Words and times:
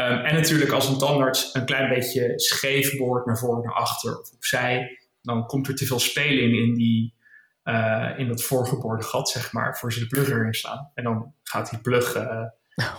Ehm, 0.00 0.24
en 0.24 0.34
natuurlijk 0.34 0.70
als 0.70 0.88
een 0.88 0.98
tandarts 0.98 1.54
een 1.54 1.64
klein 1.64 1.88
beetje 1.88 2.32
scheef 2.36 2.96
boort 2.96 3.26
naar 3.26 3.38
voren, 3.38 3.62
naar 3.64 3.74
achter 3.74 4.18
of 4.18 4.32
opzij, 4.32 4.98
dan 5.22 5.46
komt 5.46 5.68
er 5.68 5.74
te 5.74 5.86
veel 5.86 5.98
speling 5.98 6.56
in, 6.56 6.74
die, 6.74 7.14
uh, 7.64 8.10
in 8.16 8.28
dat 8.28 8.42
voorgeboorde 8.42 9.02
gat, 9.02 9.28
zeg 9.28 9.52
maar, 9.52 9.78
voor 9.78 9.92
ze 9.92 10.00
de 10.00 10.06
plug 10.06 10.28
erin. 10.28 10.54
En 10.94 11.04
dan 11.04 11.34
gaat 11.42 11.70
die 11.70 11.80
plug 11.80 12.16
uh, 12.16 12.42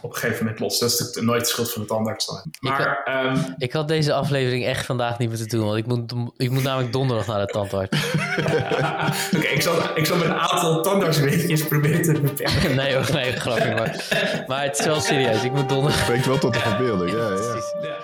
op 0.02 0.14
een 0.14 0.18
gegeven 0.18 0.44
moment 0.44 0.60
los. 0.60 0.80
Dat 0.80 0.92
is 0.92 1.00
natuurlijk 1.00 1.26
nooit 1.26 1.42
de 1.42 1.48
schuld 1.48 1.72
van 1.72 1.82
de 1.82 1.88
tandarts. 1.88 2.28
Maar, 2.60 2.80
ik, 2.80 2.86
had, 2.86 3.26
um, 3.26 3.56
ik 3.58 3.74
had 3.74 3.88
deze 3.88 4.14
aflevering 4.14 4.66
echt 4.66 4.86
vandaag 4.86 5.18
niet 5.18 5.30
moeten 5.30 5.48
doen, 5.48 5.66
want 5.66 5.78
ik 5.78 5.86
moet, 5.86 6.14
ik 6.38 6.50
moet 6.50 6.64
namelijk 6.64 6.92
donderdag 6.94 7.28
naar 7.28 7.40
de 7.40 7.46
tandarts. 7.46 7.98
Oké, 8.38 9.38
okay, 9.38 9.52
ik, 9.52 9.62
zal, 9.62 9.76
ik 9.96 10.06
zal 10.06 10.18
met 10.18 10.28
een 10.28 10.40
aantal 10.40 10.82
tandartsweetjes 10.82 11.68
proberen 11.68 12.02
te 12.02 12.22
beperken. 12.22 12.76
nee 12.82 12.96
hoor, 12.96 13.12
nee, 13.14 13.32
grapje 13.32 13.74
maar. 13.74 14.06
Maar 14.48 14.64
het 14.64 14.80
is 14.80 14.86
wel 14.86 15.00
serieus, 15.00 15.44
ik 15.44 15.52
moet 15.52 15.70
donderdag... 15.70 16.02
Spreekt 16.02 16.26
wel 16.26 16.38
tot 16.38 16.54
de 16.54 16.60
verbeelding, 16.60 17.12
ja, 17.12 17.30
ja. 17.30 17.62
ja. 17.82 17.96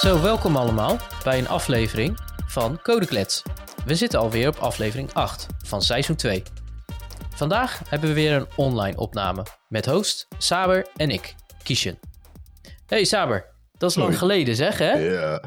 Zo, 0.00 0.20
welkom 0.20 0.56
allemaal 0.56 0.96
bij 1.24 1.38
een 1.38 1.48
aflevering 1.48 2.18
van 2.46 2.78
Codeklets. 2.82 3.42
We 3.84 3.94
zitten 3.94 4.20
alweer 4.20 4.48
op 4.48 4.56
aflevering 4.56 5.12
8 5.12 5.46
van 5.64 5.82
seizoen 5.82 6.16
2. 6.16 6.42
Vandaag 7.36 7.82
hebben 7.88 8.08
we 8.08 8.14
weer 8.14 8.32
een 8.32 8.46
online 8.54 8.96
opname 8.96 9.42
met 9.68 9.86
host 9.86 10.28
Saber 10.38 10.86
en 10.96 11.10
ik, 11.10 11.34
Kishen. 11.62 11.98
Hey 12.86 13.04
Saber, 13.04 13.44
dat 13.78 13.90
is 13.90 13.96
lang 13.96 14.18
geleden 14.18 14.56
zeg 14.56 14.78
hè? 14.78 14.92
Ja, 14.92 15.42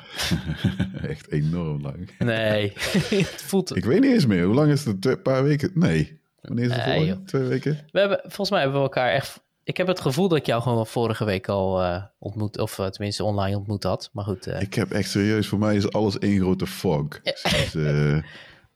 echt 1.10 1.32
enorm 1.32 1.82
lang. 1.82 2.10
Nee, 2.20 2.74
het 3.32 3.42
voelt... 3.42 3.76
Ik 3.76 3.86
weet 3.86 4.02
niet 4.02 4.12
eens 4.12 4.26
meer, 4.26 4.44
hoe 4.44 4.56
lang 4.56 4.72
is 4.72 4.86
het? 4.86 5.06
Een 5.06 5.22
paar 5.22 5.44
weken? 5.44 5.72
Nee, 5.74 6.20
wanneer 6.42 6.66
is 6.66 6.76
het 6.76 6.86
nee, 6.86 7.14
voor? 7.14 7.24
Twee 7.26 7.44
weken? 7.44 7.88
We 7.92 8.00
hebben, 8.00 8.20
volgens 8.22 8.50
mij 8.50 8.60
hebben 8.60 8.78
we 8.78 8.86
elkaar 8.86 9.12
echt... 9.12 9.42
Ik 9.64 9.78
heb 9.78 9.88
het 9.88 10.02
gevoel 10.02 10.28
dat 10.28 10.38
ik 10.38 10.46
jou 10.46 10.62
gewoon 10.62 10.88
vorige 10.88 11.26
week 11.26 11.48
al 11.48 11.84
uh, 11.84 12.04
ontmoet, 12.20 12.60
of 12.60 12.78
uh, 12.78 12.86
tenminste 12.86 13.24
online 13.24 13.58
ontmoet 13.58 13.84
had. 13.84 14.10
Maar 14.14 14.24
goed. 14.24 14.48
Uh... 14.48 14.62
Ik 14.62 14.74
heb 14.74 14.92
echt 14.92 15.10
serieus, 15.10 15.48
voor 15.48 15.60
mij 15.60 15.76
is 15.76 15.92
alles 15.92 16.20
één 16.20 16.40
grote 16.40 16.68
fog. 16.68 17.08
Sinds 17.24 17.72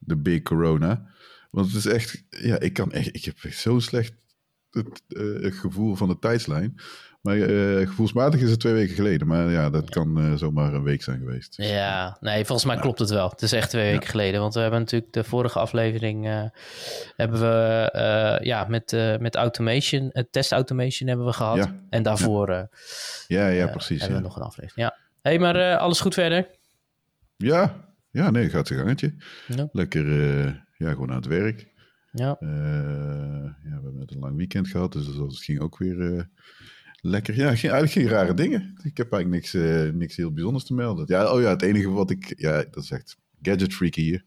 de 0.06 0.18
big 0.18 0.42
corona. 0.42 1.12
Want 1.54 1.68
het 1.68 1.76
is 1.76 1.86
echt, 1.86 2.24
ja, 2.30 2.60
ik 2.60 2.74
kan 2.74 2.92
echt, 2.92 3.16
ik 3.16 3.26
heb 3.26 3.54
zo 3.54 3.80
slecht 3.80 4.14
het 4.70 5.02
uh, 5.08 5.60
gevoel 5.60 5.96
van 5.96 6.08
de 6.08 6.20
tijdslijn. 6.20 6.76
Maar 7.22 7.38
uh, 7.38 7.88
gevoelsmatig 7.88 8.42
is 8.42 8.50
het 8.50 8.60
twee 8.60 8.74
weken 8.74 8.96
geleden. 8.96 9.28
Maar 9.28 9.50
ja, 9.50 9.70
dat 9.70 9.90
kan 9.90 10.20
uh, 10.20 10.34
zomaar 10.34 10.74
een 10.74 10.84
week 10.84 11.04
zijn 11.04 11.20
geweest. 11.20 11.54
Ja, 11.58 12.18
nee, 12.20 12.46
volgens 12.46 12.68
mij 12.68 12.78
klopt 12.78 13.00
het 13.00 13.10
wel. 13.10 13.30
Het 13.30 13.42
is 13.42 13.52
echt 13.52 13.70
twee 13.70 13.84
weken 13.84 14.06
ja. 14.06 14.10
geleden. 14.10 14.40
Want 14.40 14.54
we 14.54 14.60
hebben 14.60 14.80
natuurlijk 14.80 15.14
de 15.14 15.24
vorige 15.24 15.60
aflevering... 15.60 16.52
Hebben 17.16 17.40
we 17.40 18.40
ja, 18.44 18.66
met, 18.66 19.18
met 19.20 19.36
automation, 19.36 20.10
het 20.14 20.32
test 20.32 20.52
automation 20.52 21.08
hebben 21.10 21.26
we 21.26 21.34
gehad. 21.34 21.70
En 21.90 22.04
daarvoor 22.04 22.50
ja, 22.50 22.68
ja, 23.28 23.48
ja 23.48 23.68
precies. 23.68 24.00
hebben 24.00 24.18
we 24.18 24.24
nog 24.24 24.36
een 24.36 24.44
aflevering. 24.44 24.88
Ja. 24.88 24.98
hey, 25.22 25.40
maar 25.40 25.78
alles 25.78 26.00
goed 26.00 26.14
verder? 26.14 26.48
Ja, 27.38 27.76
ja 28.12 28.32
nee, 28.32 28.50
gaat 28.50 28.68
zijn 28.68 28.80
gangetje. 28.80 29.14
Lekker 29.72 30.63
ja, 30.84 30.92
gewoon 30.92 31.10
aan 31.10 31.16
het 31.16 31.26
werk. 31.26 31.72
Ja. 32.12 32.38
Uh, 32.40 32.50
ja, 32.50 33.54
we 33.64 33.70
hebben 33.72 34.04
een 34.06 34.20
lang 34.20 34.38
weekend 34.38 34.68
gehad, 34.68 34.92
dus 34.92 35.06
het 35.06 35.38
ging 35.38 35.60
ook 35.60 35.78
weer 35.78 35.96
uh, 35.96 36.22
lekker. 37.02 37.36
Ja, 37.36 37.56
geen, 37.56 37.72
eigenlijk 37.72 37.92
geen 37.92 38.18
rare 38.18 38.34
dingen. 38.34 38.80
Ik 38.84 38.98
heb 38.98 39.12
eigenlijk 39.12 39.42
niks, 39.42 39.54
uh, 39.54 39.92
niks 39.94 40.16
heel 40.16 40.32
bijzonders 40.34 40.66
te 40.66 40.74
melden. 40.74 41.06
Ja, 41.08 41.34
oh 41.34 41.42
ja, 41.42 41.50
het 41.50 41.62
enige 41.62 41.90
wat 41.90 42.10
ik... 42.10 42.34
Ja, 42.38 42.64
dat 42.72 42.84
is 42.84 42.92
echt 42.92 43.18
gadget 43.42 43.74
freaky 43.74 44.02
hier. 44.02 44.26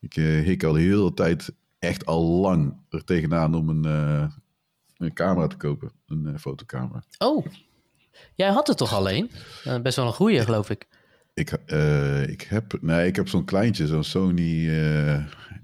Ik 0.00 0.12
hik 0.14 0.64
al 0.64 0.74
heel 0.74 1.08
de 1.08 1.14
tijd, 1.14 1.54
echt 1.78 2.06
al 2.06 2.40
lang, 2.40 2.76
er 2.90 3.04
tegenaan 3.04 3.54
om 3.54 3.68
een, 3.68 3.84
een 4.96 5.14
camera 5.14 5.46
te 5.46 5.56
kopen. 5.56 5.92
Een 6.06 6.38
fotocamera. 6.38 7.04
Oh, 7.18 7.46
jij 8.34 8.50
had 8.50 8.66
het 8.66 8.76
toch 8.76 8.92
alleen? 8.92 9.30
best 9.82 9.96
wel 9.96 10.06
een 10.06 10.12
goeie, 10.12 10.40
geloof 10.40 10.70
ik. 10.70 10.86
Ik, 11.34 11.50
ik 12.28 12.42
heb, 12.42 12.78
nee, 12.80 13.06
ik 13.06 13.16
heb 13.16 13.28
zo'n 13.28 13.44
kleintje, 13.44 13.86
zo'n 13.86 14.04
Sony 14.04 14.68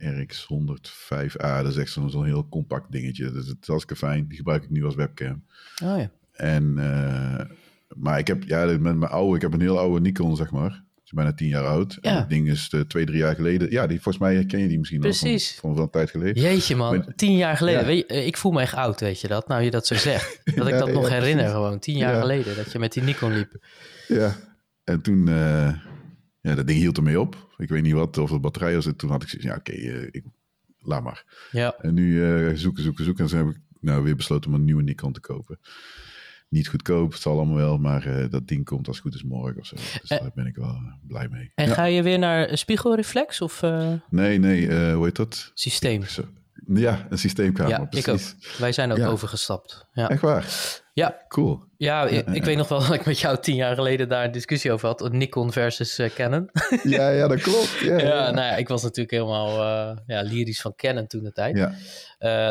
uh, 0.01 0.21
RX105A. 0.21 1.63
Dat 1.63 1.67
is 1.67 1.77
echt 1.77 1.91
zo'n 1.91 2.25
heel 2.25 2.49
compact 2.49 2.93
dingetje. 2.93 3.33
Dus 3.33 3.47
het 3.47 3.69
is 3.69 3.99
fijn. 3.99 4.27
Die 4.29 4.37
gebruik 4.37 4.63
ik 4.63 4.71
nu 4.71 4.85
als 4.85 4.95
webcam. 4.95 5.45
Oh 5.85 5.99
ja. 5.99 6.11
En, 6.33 6.75
uh, 6.79 7.41
maar 7.97 8.19
ik 8.19 8.27
heb, 8.27 8.43
ja, 8.43 8.65
met 8.65 8.81
mijn 8.81 9.05
oude, 9.11 9.37
ik 9.37 9.43
heb 9.43 9.53
een 9.53 9.61
heel 9.61 9.79
oude 9.79 10.01
Nikon, 10.01 10.37
zeg 10.37 10.51
maar. 10.51 10.71
Die 10.71 11.05
is 11.05 11.13
bijna 11.13 11.33
tien 11.33 11.49
jaar 11.49 11.67
oud. 11.67 11.99
Ja. 12.01 12.11
En 12.11 12.17
dat 12.17 12.29
ding 12.29 12.49
is 12.49 12.69
de, 12.69 12.87
twee, 12.87 13.05
drie 13.07 13.19
jaar 13.19 13.35
geleden. 13.35 13.71
Ja, 13.71 13.87
die, 13.87 14.01
volgens 14.01 14.25
mij 14.25 14.45
ken 14.45 14.61
je 14.61 14.69
die 14.69 14.79
misschien 14.79 15.01
Precies. 15.01 15.51
Van, 15.51 15.61
van, 15.61 15.75
van 15.75 15.83
een 15.83 15.91
tijd 15.91 16.11
geleden. 16.11 16.43
Jeetje 16.43 16.77
man, 16.77 16.97
maar, 16.97 17.15
tien 17.17 17.37
jaar 17.37 17.57
geleden. 17.57 17.81
Ja. 17.81 17.87
Weet 17.87 18.05
je, 18.09 18.25
ik 18.25 18.37
voel 18.37 18.53
me 18.53 18.61
echt 18.61 18.75
oud, 18.75 19.01
weet 19.01 19.21
je 19.21 19.29
dat? 19.29 19.49
Nou, 19.49 19.63
je 19.63 19.71
dat 19.71 19.87
zo 19.87 19.95
zegt. 19.95 20.41
Dat 20.57 20.67
ik 20.67 20.73
Ja, 20.73 20.79
dat 20.79 20.93
nog 20.93 21.03
precies. 21.03 21.19
herinner 21.19 21.49
gewoon. 21.49 21.79
Tien 21.79 21.97
jaar 21.97 22.15
Ja. 22.15 22.21
geleden, 22.21 22.57
dat 22.57 22.73
je 22.73 22.79
met 22.79 22.93
die 22.93 23.03
Nikon 23.03 23.33
liep. 23.33 23.65
Ja, 24.09 24.37
en 24.85 25.01
toen, 25.01 25.27
uh, 25.29 25.73
ja, 26.41 26.55
dat 26.55 26.67
ding 26.67 26.79
hield 26.79 26.97
ermee 26.97 27.21
op. 27.21 27.55
Ik 27.57 27.69
weet 27.69 27.83
niet 27.83 27.93
wat, 27.93 28.19
of 28.19 28.31
de 28.31 28.39
batterij 28.39 28.75
was. 28.75 28.87
En 28.87 28.97
toen 28.97 29.11
had 29.11 29.23
ik 29.23 29.29
zoiets, 29.29 29.49
ja, 29.49 29.57
oké, 29.57 29.71
okay, 29.71 30.09
ik 30.11 30.25
laat 30.79 31.03
maar. 31.03 31.49
Ja. 31.51 31.75
En 31.79 31.95
nu 31.95 32.13
uh, 32.13 32.57
zoeken, 32.57 32.83
zoeken, 32.83 33.05
zoeken. 33.05 33.25
En 33.25 33.31
toen 33.31 33.39
heb 33.39 33.49
ik 33.49 33.61
nou 33.81 34.03
weer 34.03 34.17
besloten 34.17 34.51
om 34.51 34.57
een 34.57 34.65
nieuwe 34.65 34.83
Nikon 34.83 35.13
te 35.13 35.21
kopen. 35.21 35.59
Niet 36.49 36.69
goedkoop, 36.69 37.13
het 37.13 37.21
zal 37.21 37.37
allemaal 37.37 37.57
wel, 37.57 37.79
maar 37.79 38.07
uh, 38.07 38.31
dat 38.31 38.49
ding 38.49 38.65
komt 38.65 38.87
als 38.87 38.97
het 38.97 39.07
goed 39.07 39.15
is 39.15 39.23
morgen 39.23 39.61
of 39.61 39.67
zo. 39.67 39.77
Dus 39.77 40.11
en, 40.11 40.19
daar 40.21 40.31
ben 40.35 40.47
ik 40.47 40.57
wel 40.57 40.81
blij 41.07 41.29
mee. 41.29 41.53
En 41.55 41.67
ja. 41.67 41.75
ga 41.75 41.85
je 41.85 42.03
weer 42.03 42.19
naar 42.19 42.59
spiegelreflex 42.59 43.41
of? 43.41 43.63
Uh... 43.63 43.93
Nee, 44.09 44.39
nee, 44.39 44.61
uh, 44.61 44.95
hoe 44.95 45.05
heet 45.05 45.17
dat? 45.17 45.51
Systeem. 45.55 46.03
Ja, 46.67 47.07
een 47.11 47.19
systeemkamer. 47.19 47.71
Ja, 47.71 47.85
precies. 47.85 48.31
ik 48.31 48.37
ook. 48.49 48.59
Wij 48.59 48.73
zijn 48.73 48.91
ook 48.91 48.99
ja. 48.99 49.07
overgestapt. 49.07 49.87
Ja. 49.93 50.09
Echt 50.09 50.21
waar? 50.21 50.47
Ja. 51.01 51.25
Cool. 51.29 51.65
Ja, 51.77 52.07
ik, 52.07 52.27
ik, 52.27 52.45
weet 52.45 52.57
nog 52.57 52.69
wel 52.69 52.79
dat 52.87 52.93
ik 52.93 53.05
met 53.05 53.19
jou 53.19 53.39
tien 53.39 53.55
jaar 53.55 53.75
geleden 53.75 54.09
daar 54.09 54.25
een 54.25 54.31
discussie 54.31 54.73
over 54.73 54.89
had. 54.89 55.13
Nikon 55.13 55.53
versus 55.53 55.99
uh, 55.99 56.11
Canon. 56.11 56.51
ja, 56.83 57.09
ja, 57.09 57.29
dat 57.29 57.41
klopt. 57.41 57.79
Ja, 57.79 57.99
ja, 57.99 58.07
ja, 58.07 58.31
nou 58.31 58.47
ja, 58.47 58.57
ik 58.57 58.69
was 58.69 58.83
natuurlijk 58.83 59.11
helemaal 59.11 59.49
uh, 59.49 59.97
ja, 60.07 60.21
lyrisch 60.21 60.61
van 60.61 60.75
Canon 60.75 61.07
toen 61.07 61.23
de 61.23 61.33
tijd. 61.33 61.57
Ja. 61.57 61.75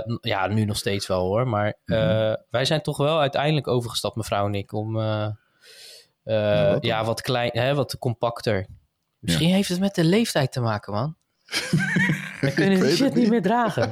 Uh, 0.08 0.18
ja, 0.22 0.48
nu 0.48 0.66
nog 0.66 0.78
steeds 0.78 1.08
wel 1.08 1.22
hoor. 1.22 1.48
Maar 1.48 1.74
mm 1.86 1.98
-hmm. 1.98 2.38
wij 2.50 2.66
zijn 2.66 2.82
toch 2.82 2.98
wel 2.98 3.20
uiteindelijk 3.20 3.68
overgestapt, 3.68 4.16
mevrouw 4.16 4.46
en 4.46 4.56
ik, 4.56 4.74
om 4.74 4.92
nou, 4.92 5.34
wat 6.74 6.84
ja, 6.84 7.04
wat 7.04 7.22
klein, 7.22 7.52
hè, 7.54 7.76
wat 7.76 7.98
compacter. 7.98 8.66
Misschien 9.20 9.54
heeft 9.54 9.70
het 9.70 9.80
met 9.80 9.96
de 9.96 10.04
leeftijd 10.04 10.52
te 10.52 10.62
maken, 10.62 10.94
man. 10.94 11.16
Dan 12.42 12.54
kun 12.54 12.72
je 12.72 12.80
die 12.80 12.96
shit 12.96 13.00
niet. 13.00 13.16
niet 13.16 13.30
meer 13.30 13.42
dragen. 13.42 13.92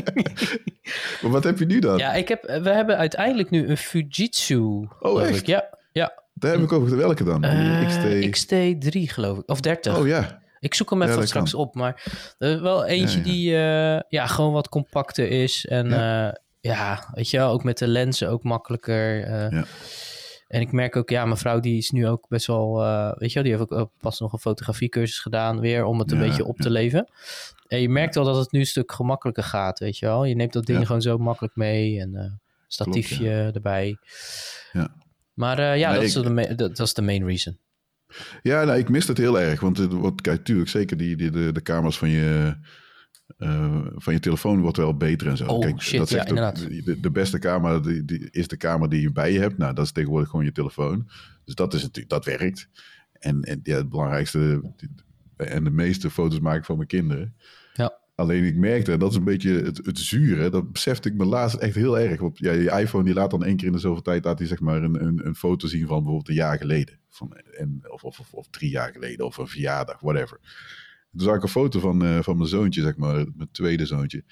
maar 1.22 1.30
wat 1.30 1.44
heb 1.44 1.58
je 1.58 1.66
nu 1.66 1.78
dan? 1.78 1.98
Ja, 1.98 2.12
ik 2.12 2.28
heb, 2.28 2.42
we 2.42 2.70
hebben 2.70 2.96
uiteindelijk 2.96 3.50
nu 3.50 3.68
een 3.68 3.76
Fujitsu. 3.76 4.88
Oh, 5.00 5.22
echt? 5.22 5.36
Ik. 5.40 5.46
Ja, 5.46 5.78
ja. 5.92 6.22
Daar 6.34 6.52
heb 6.52 6.60
ik 6.60 6.72
over. 6.72 6.96
Welke 6.96 7.24
dan? 7.24 7.44
Uh, 7.44 8.26
XT... 8.28 8.54
XT3 8.54 9.00
geloof 9.02 9.38
ik. 9.38 9.50
Of 9.50 9.60
30. 9.60 9.98
Oh 9.98 10.06
ja. 10.06 10.42
Ik 10.60 10.74
zoek 10.74 10.90
hem 10.90 11.02
even 11.02 11.20
ja, 11.20 11.26
straks 11.26 11.50
kan. 11.50 11.60
op. 11.60 11.74
Maar 11.74 12.04
er 12.38 12.62
wel 12.62 12.84
eentje 12.84 13.18
ja, 13.18 13.24
ja. 13.24 13.30
die 13.30 13.50
uh, 13.50 14.00
ja, 14.08 14.26
gewoon 14.26 14.52
wat 14.52 14.68
compacter 14.68 15.28
is. 15.28 15.66
En 15.66 15.88
ja. 15.88 16.26
Uh, 16.26 16.32
ja, 16.60 17.10
weet 17.14 17.30
je 17.30 17.36
wel, 17.36 17.52
ook 17.52 17.64
met 17.64 17.78
de 17.78 17.88
lenzen 17.88 18.28
ook 18.28 18.42
makkelijker. 18.42 19.30
ja. 19.54 19.64
En 20.48 20.60
ik 20.60 20.72
merk 20.72 20.96
ook, 20.96 21.10
ja, 21.10 21.24
mijn 21.24 21.36
vrouw 21.36 21.60
die 21.60 21.76
is 21.76 21.90
nu 21.90 22.08
ook 22.08 22.28
best 22.28 22.46
wel, 22.46 22.74
weet 23.18 23.28
je 23.28 23.34
wel, 23.34 23.42
die 23.42 23.56
heeft 23.56 23.70
ook 23.70 23.90
pas 24.00 24.20
nog 24.20 24.32
een 24.32 24.38
fotografiecursus 24.38 25.18
gedaan 25.18 25.60
weer 25.60 25.84
om 25.84 25.98
het 25.98 26.12
een 26.12 26.18
beetje 26.18 26.44
op 26.44 26.56
te 26.56 26.70
leven. 26.70 27.08
En 27.70 27.80
je 27.80 27.88
merkt 27.88 28.14
wel 28.14 28.24
dat 28.24 28.36
het 28.36 28.52
nu 28.52 28.58
een 28.58 28.66
stuk 28.66 28.92
gemakkelijker 28.92 29.42
gaat, 29.42 29.78
weet 29.78 29.98
je 29.98 30.06
wel. 30.06 30.24
Je 30.24 30.34
neemt 30.34 30.52
dat 30.52 30.66
ding 30.66 30.78
ja. 30.78 30.84
gewoon 30.84 31.02
zo 31.02 31.18
makkelijk 31.18 31.56
mee 31.56 32.00
en 32.00 32.14
uh, 32.14 32.22
statiefje 32.66 33.38
Klopt, 33.40 33.54
erbij. 33.54 33.96
Ja. 34.72 34.94
Maar 35.34 35.58
uh, 35.58 35.78
ja, 35.78 35.90
nee, 35.90 36.00
dat, 36.00 36.24
ik... 36.26 36.38
is 36.38 36.56
de, 36.56 36.72
dat, 36.72 36.78
is 36.78 36.94
de 36.94 37.02
main 37.02 37.24
reason. 37.24 37.58
Ja, 38.42 38.64
nou, 38.64 38.78
ik 38.78 38.88
mis 38.88 39.06
het 39.06 39.18
heel 39.18 39.40
erg. 39.40 39.60
Want 39.60 39.78
wordt, 39.78 40.20
kijk, 40.20 40.44
tuurlijk, 40.44 40.68
zeker 40.68 40.96
die, 40.96 41.16
die, 41.16 41.30
de, 41.30 41.52
de 41.52 41.62
camera's 41.62 41.98
van 41.98 42.08
je, 42.08 42.56
uh, 43.38 43.86
van 43.94 44.12
je 44.12 44.20
telefoon 44.20 44.60
wordt 44.60 44.76
wel 44.76 44.96
beter 44.96 45.26
en 45.26 45.36
zo. 45.36 45.46
Oh, 45.46 45.60
Kijk, 45.60 45.82
shit, 45.82 45.98
dat 45.98 46.10
ja, 46.10 46.26
inderdaad. 46.26 46.56
De, 46.84 47.00
de, 47.00 47.10
beste 47.10 47.38
camera 47.38 47.78
die, 47.78 48.04
die 48.04 48.28
is 48.30 48.48
de 48.48 48.56
camera 48.56 48.88
die 48.88 49.00
je 49.00 49.12
bij 49.12 49.32
je 49.32 49.38
hebt. 49.38 49.58
Nou, 49.58 49.74
dat 49.74 49.84
is 49.84 49.92
tegenwoordig 49.92 50.28
gewoon 50.30 50.44
je 50.44 50.52
telefoon. 50.52 51.08
Dus 51.44 51.54
dat, 51.54 51.74
is 51.74 51.82
natuurlijk, 51.82 52.08
dat 52.08 52.24
werkt. 52.24 52.68
En, 53.12 53.42
en 53.42 53.60
ja, 53.62 53.76
het 53.76 53.88
belangrijkste 53.88 54.62
en 55.36 55.64
de 55.64 55.70
meeste 55.70 56.10
foto's 56.10 56.40
maak 56.40 56.56
ik 56.56 56.64
van 56.64 56.76
mijn 56.76 56.88
kinderen. 56.88 57.34
Alleen 58.20 58.44
ik 58.44 58.56
merkte, 58.56 58.96
dat 58.96 59.10
is 59.10 59.16
een 59.16 59.24
beetje 59.24 59.62
het, 59.62 59.80
het 59.86 59.98
zure. 59.98 60.50
Dat 60.50 60.72
besefte 60.72 61.08
ik 61.08 61.14
me 61.14 61.24
laatst 61.24 61.56
echt 61.56 61.74
heel 61.74 61.98
erg. 61.98 62.20
Want 62.20 62.38
ja, 62.38 62.52
je 62.52 62.70
iPhone 62.70 63.04
die 63.04 63.14
laat 63.14 63.30
dan 63.30 63.44
één 63.44 63.56
keer 63.56 63.66
in 63.66 63.72
de 63.72 63.78
zoveel 63.78 64.02
tijd 64.02 64.24
laat 64.24 64.38
hij 64.38 64.48
zeg 64.48 64.60
maar 64.60 64.82
een, 64.82 65.04
een, 65.04 65.26
een 65.26 65.34
foto 65.34 65.66
zien 65.66 65.86
van 65.86 65.96
bijvoorbeeld 65.96 66.28
een 66.28 66.34
jaar 66.34 66.58
geleden. 66.58 66.98
Van, 67.08 67.32
en, 67.32 67.80
of, 67.88 68.04
of, 68.04 68.32
of, 68.32 68.48
drie 68.50 68.70
jaar 68.70 68.92
geleden 68.92 69.26
of 69.26 69.36
een 69.36 69.46
verjaardag, 69.46 70.00
whatever. 70.00 70.38
Toen 71.10 71.20
zag 71.20 71.36
ik 71.36 71.42
een 71.42 71.48
foto 71.48 71.80
van, 71.80 72.04
uh, 72.04 72.22
van 72.22 72.36
mijn 72.36 72.48
zoontje, 72.48 72.82
zeg 72.82 72.96
maar, 72.96 73.26
mijn 73.36 73.50
tweede 73.52 73.86
zoontje. 73.86 74.24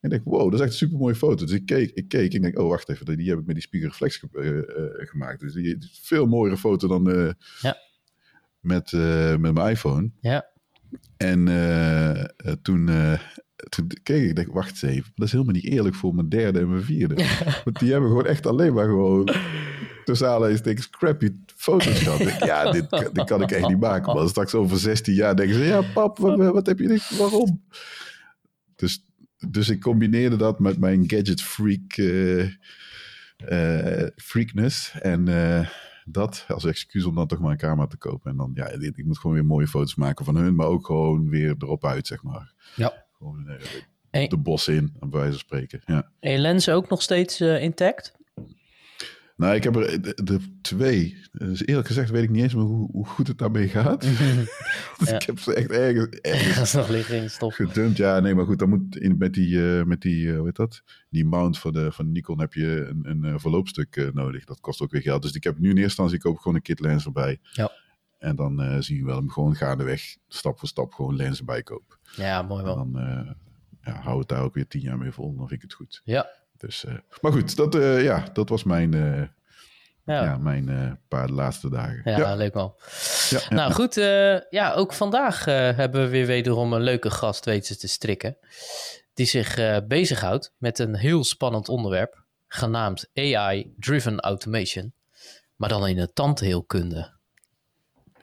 ik 0.00 0.10
denk, 0.10 0.24
wow, 0.24 0.44
dat 0.44 0.54
is 0.54 0.60
echt 0.60 0.70
een 0.70 0.76
super 0.76 0.98
mooie 0.98 1.14
foto. 1.14 1.44
Dus 1.44 1.54
ik 1.54 1.66
keek, 1.66 1.90
ik 1.90 2.08
keek, 2.08 2.32
ik 2.32 2.42
denk, 2.42 2.58
oh, 2.58 2.68
wacht 2.68 2.88
even, 2.88 3.16
die 3.16 3.28
heb 3.28 3.38
ik 3.38 3.46
met 3.46 3.54
die 3.54 3.64
spiegelreflex 3.64 4.16
ge 4.16 4.28
uh, 4.32 4.46
uh, 4.46 5.08
gemaakt. 5.08 5.40
Dus 5.40 5.52
die 5.52 5.76
veel 6.02 6.26
mooiere 6.26 6.56
foto 6.56 6.88
dan 6.88 7.34
ja. 7.60 7.76
met, 8.60 8.92
met 9.38 9.54
mijn 9.54 9.70
iPhone. 9.70 10.10
Ja. 10.20 10.51
En 11.16 11.46
uh, 11.46 12.24
toen, 12.62 12.88
uh, 12.88 13.18
toen 13.68 13.90
keek 14.02 14.28
ik, 14.28 14.36
denk, 14.36 14.52
wacht 14.52 14.70
eens 14.70 14.82
even. 14.82 15.12
Dat 15.14 15.26
is 15.26 15.32
helemaal 15.32 15.54
niet 15.54 15.64
eerlijk 15.64 15.94
voor 15.94 16.14
mijn 16.14 16.28
derde 16.28 16.58
en 16.58 16.70
mijn 16.70 16.82
vierde. 16.82 17.14
Want 17.64 17.78
die 17.78 17.90
hebben 17.90 18.08
gewoon 18.08 18.26
echt 18.26 18.46
alleen 18.46 18.74
maar 18.74 18.84
gewoon... 18.84 19.34
Tussen 20.04 20.28
aanhalingstekens 20.28 20.90
crappy 20.90 21.30
foto's 21.56 21.98
gehad. 21.98 22.38
ja, 22.44 22.70
dit, 22.70 22.90
dit 23.12 23.24
kan 23.24 23.42
ik 23.42 23.50
echt 23.50 23.68
niet 23.68 23.80
maken. 23.80 24.14
Maar 24.14 24.28
straks 24.28 24.54
over 24.54 24.78
16 24.78 25.14
jaar 25.14 25.36
denken 25.36 25.54
ze... 25.54 25.60
Ja, 25.60 25.82
pap, 25.94 26.18
wat, 26.18 26.52
wat 26.52 26.66
heb 26.66 26.78
je... 26.78 27.02
Waarom? 27.18 27.62
Dus, 28.76 29.04
dus 29.48 29.68
ik 29.68 29.80
combineerde 29.80 30.36
dat 30.36 30.58
met 30.58 30.78
mijn 30.78 31.04
gadget 31.06 31.42
freak... 31.42 31.96
Uh, 31.96 32.46
freakness. 34.16 34.92
En 35.00 35.28
dat 36.04 36.44
als 36.48 36.64
excuus 36.64 37.04
om 37.04 37.14
dan 37.14 37.26
toch 37.26 37.38
maar 37.38 37.50
een 37.50 37.56
camera 37.56 37.86
te 37.86 37.96
kopen. 37.96 38.30
En 38.30 38.36
dan, 38.36 38.50
ja, 38.54 38.68
ik 38.68 39.04
moet 39.04 39.18
gewoon 39.18 39.36
weer 39.36 39.44
mooie 39.44 39.66
foto's 39.66 39.94
maken 39.94 40.24
van 40.24 40.36
hun, 40.36 40.54
maar 40.54 40.66
ook 40.66 40.86
gewoon 40.86 41.28
weer 41.28 41.54
erop 41.58 41.84
uit, 41.84 42.06
zeg 42.06 42.22
maar. 42.22 42.52
Ja. 42.76 43.04
Gewoon 43.18 43.58
uh, 44.12 44.28
de 44.28 44.38
bos 44.38 44.68
in, 44.68 44.96
bij 45.00 45.08
wijze 45.08 45.30
van 45.30 45.38
spreken. 45.38 45.82
Ja. 45.86 46.10
En 46.20 46.32
je 46.32 46.38
lenzen 46.38 46.74
ook 46.74 46.88
nog 46.88 47.02
steeds 47.02 47.40
uh, 47.40 47.62
intact? 47.62 48.14
Nou, 49.36 49.54
ik 49.54 49.64
heb 49.64 49.76
er 49.76 50.24
de, 50.24 50.58
twee. 50.62 51.16
Dus 51.32 51.66
eerlijk 51.66 51.86
gezegd 51.86 52.10
weet 52.10 52.22
ik 52.22 52.30
niet 52.30 52.42
eens 52.42 52.54
meer 52.54 52.64
hoe, 52.64 52.90
hoe 52.90 53.06
goed 53.06 53.26
het 53.26 53.38
daarmee 53.38 53.68
gaat. 53.68 54.00
dus 54.98 55.10
ik 55.10 55.22
heb 55.22 55.38
ze 55.38 55.54
echt 55.54 55.70
ergens, 55.70 56.06
ergens 56.20 56.72
nog 56.72 56.88
liggen 56.88 57.16
in 57.16 57.30
stof. 57.30 57.54
gedumpt. 57.54 57.96
Ja, 57.96 58.20
nee, 58.20 58.34
maar 58.34 58.44
goed, 58.44 58.58
dan 58.58 58.68
moet 58.68 58.96
in, 58.96 59.16
met 59.18 59.34
die, 59.34 59.48
uh, 59.48 59.82
met 59.82 60.00
die 60.00 60.26
uh, 60.26 60.36
hoe 60.36 60.46
heet 60.46 60.56
dat? 60.56 60.82
Die 61.10 61.24
mount 61.24 61.58
van, 61.58 61.72
de, 61.72 61.92
van 61.92 62.12
Nikon 62.12 62.40
heb 62.40 62.52
je 62.52 62.86
een, 62.88 63.10
een 63.10 63.24
uh, 63.24 63.34
verloopstuk 63.36 64.10
nodig. 64.14 64.44
Dat 64.44 64.60
kost 64.60 64.80
ook 64.80 64.90
weer 64.90 65.02
geld. 65.02 65.22
Dus 65.22 65.32
ik 65.32 65.44
heb 65.44 65.58
nu 65.58 65.70
in 65.70 65.76
eerste 65.76 65.82
instantie, 65.82 66.16
ik 66.16 66.22
koop 66.22 66.38
gewoon 66.38 66.54
een 66.54 66.62
kit 66.62 66.80
lens 66.80 67.04
erbij. 67.04 67.38
Ja. 67.52 67.70
En 68.18 68.36
dan 68.36 68.82
zie 68.82 68.96
je 68.96 69.04
wel 69.04 69.16
hem 69.16 69.30
gewoon 69.30 69.54
gaandeweg, 69.56 70.16
stap 70.28 70.58
voor 70.58 70.68
stap, 70.68 70.92
gewoon 70.92 71.16
lenzen 71.16 71.44
bijkopen. 71.44 71.96
Ja, 72.16 72.42
mooi 72.42 72.64
wel. 72.64 72.78
En 72.78 72.92
dan 72.92 73.36
ja, 73.82 74.00
hou 74.00 74.18
het 74.18 74.28
daar 74.28 74.42
ook 74.42 74.54
weer 74.54 74.66
tien 74.66 74.80
jaar 74.80 74.98
mee 74.98 75.12
vol. 75.12 75.36
Dan 75.36 75.48
vind 75.48 75.62
ik 75.62 75.62
het 75.62 75.72
goed. 75.72 76.00
Ja, 76.04 76.30
dus, 76.62 76.84
uh, 76.84 76.94
maar 77.20 77.32
goed, 77.32 77.56
dat, 77.56 77.74
uh, 77.74 78.02
ja, 78.02 78.24
dat 78.32 78.48
was 78.48 78.64
mijn, 78.64 78.92
uh, 78.94 79.22
ja. 80.04 80.24
ja. 80.24 80.38
mijn 80.38 80.98
paar 81.08 81.28
laatste 81.28 81.70
dagen. 81.70 82.00
Ja, 82.04 82.18
ja. 82.18 82.34
leuk 82.34 82.54
wel. 82.54 82.80
Ja, 83.30 83.40
nou 83.48 83.72
goed, 83.72 83.94
ja, 84.50 84.72
ook 84.74 84.92
vandaag 84.92 85.44
hebben 85.44 86.02
we 86.02 86.08
weer 86.08 86.26
wederom 86.26 86.72
een 86.72 86.82
leuke 86.82 87.10
gast 87.10 87.44
weten 87.44 87.78
te 87.78 87.88
strikken. 87.88 88.36
Die 89.14 89.26
zich 89.26 89.58
bezighoudt 89.86 90.52
met 90.56 90.78
een 90.78 90.96
heel 90.96 91.24
spannend 91.24 91.68
onderwerp, 91.68 92.24
genaamd 92.48 93.10
AI-Driven 93.14 94.20
Automation. 94.20 94.94
Maar 95.56 95.68
dan 95.68 95.86
in 95.86 95.96
de 95.96 96.12
tandheelkunde. 96.12 97.20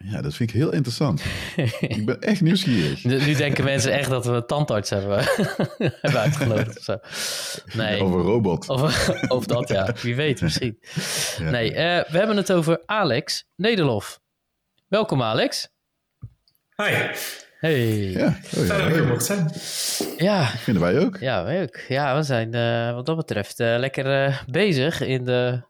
Ja, 0.04 0.22
dat 0.22 0.34
vind 0.34 0.50
ik 0.50 0.56
heel 0.56 0.72
interessant. 0.72 1.24
ik 1.80 2.06
ben 2.06 2.22
echt 2.22 2.42
nieuwsgierig. 2.42 3.04
Nu 3.04 3.34
denken 3.34 3.64
mensen 3.64 3.92
echt 3.92 4.10
dat 4.10 4.26
we 4.26 4.32
een 4.32 4.46
tandarts 4.46 4.90
hebben, 4.90 5.24
hebben 6.02 6.22
uitgenodigd 6.22 6.78
of 6.78 6.84
zo. 6.84 6.98
Nee. 7.78 8.04
Over 8.04 8.20
robot. 8.20 8.70
Over, 8.70 9.26
over 9.28 9.48
dat, 9.48 9.70
ja. 9.70 9.94
Wie 10.02 10.16
weet, 10.16 10.42
misschien. 10.42 10.80
Nee, 11.42 11.70
uh, 11.70 11.76
we 12.12 12.18
hebben 12.18 12.38
het 12.38 12.52
over 12.52 12.82
Alex 12.86 13.46
Nederlof. 13.56 14.20
Welkom, 14.88 15.22
Alex. 15.22 15.70
Hi. 16.76 16.94
Hey. 17.60 18.12
Ja, 18.12 18.40
oh, 18.58 18.66
ja. 18.66 18.88
dat 18.88 18.96
ik 18.96 19.06
mocht 19.06 19.26
zijn. 19.26 19.52
Ja. 20.18 20.46
Vinden 20.46 20.84
wij 20.84 21.00
ook. 21.00 21.18
Ja, 21.18 21.44
wij 21.44 21.62
ook. 21.62 21.80
Ja, 21.88 22.16
we 22.16 22.24
zijn 22.24 22.56
uh, 22.56 22.94
wat 22.94 23.06
dat 23.06 23.16
betreft 23.16 23.60
uh, 23.60 23.76
lekker 23.78 24.28
uh, 24.28 24.38
bezig 24.48 25.02
in, 25.02 25.26
de, 25.26 25.62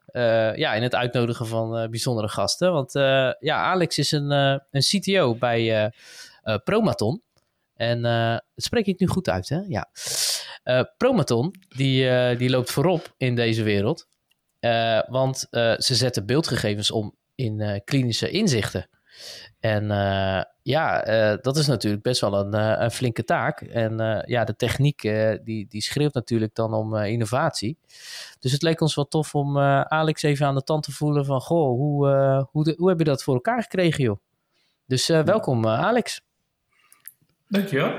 ja, 0.54 0.74
in 0.74 0.82
het 0.82 0.94
uitnodigen 0.94 1.46
van 1.46 1.90
bijzondere 1.90 2.28
gasten. 2.28 2.72
Want 2.72 2.92
ja, 3.40 3.62
Alex 3.62 3.98
is 3.98 4.12
een, 4.12 4.30
een 4.70 4.80
CTO 4.80 5.34
bij 5.34 5.92
Promaton. 6.64 7.22
En 7.74 8.02
dat 8.02 8.64
spreek 8.64 8.86
ik 8.86 9.00
nu 9.00 9.06
goed 9.06 9.28
uit, 9.28 9.48
hè? 9.48 9.60
Ja. 9.68 9.90
Promaton, 10.96 11.54
die, 11.68 12.36
die 12.36 12.50
loopt 12.50 12.70
voorop 12.70 13.14
in 13.16 13.34
deze 13.34 13.62
wereld. 13.62 14.06
want 15.08 15.46
ze 15.78 15.94
zetten 15.94 16.26
beeldgegevens 16.26 16.90
om 16.90 17.14
in 17.34 17.82
klinische 17.84 18.30
inzichten. 18.30 18.88
En 19.60 19.84
uh, 19.84 20.42
ja, 20.62 21.08
uh, 21.08 21.38
dat 21.40 21.56
is 21.56 21.66
natuurlijk 21.66 22.02
best 22.02 22.20
wel 22.20 22.34
een, 22.34 22.54
uh, 22.54 22.74
een 22.78 22.90
flinke 22.90 23.24
taak. 23.24 23.60
En 23.60 24.22
ja, 24.26 24.44
de 24.44 24.56
techniek 24.56 25.02
die, 25.44 25.66
die 25.68 25.82
schreeuwt 25.82 26.14
natuurlijk 26.14 26.54
dan 26.54 26.74
om 26.74 26.96
innovatie. 26.96 27.78
Dus 28.38 28.52
het 28.52 28.62
leek 28.62 28.80
ons 28.80 28.94
wel 28.94 29.08
tof 29.08 29.34
om 29.34 29.58
Alex 29.58 30.22
even 30.22 30.46
aan 30.46 30.54
de 30.54 30.62
tand 30.62 30.82
te 30.82 30.92
voelen 30.92 31.24
van... 31.24 31.40
Goh, 31.40 31.76
hoe, 31.76 32.06
hoe, 32.50 32.64
de, 32.64 32.74
hoe 32.76 32.88
heb 32.88 32.98
je 32.98 33.04
dat 33.04 33.22
voor 33.22 33.34
elkaar 33.34 33.62
gekregen, 33.62 34.04
joh? 34.04 34.18
Dus 34.86 35.06
welkom, 35.06 35.66
Alex. 35.66 36.20
Dankjewel. 37.48 37.92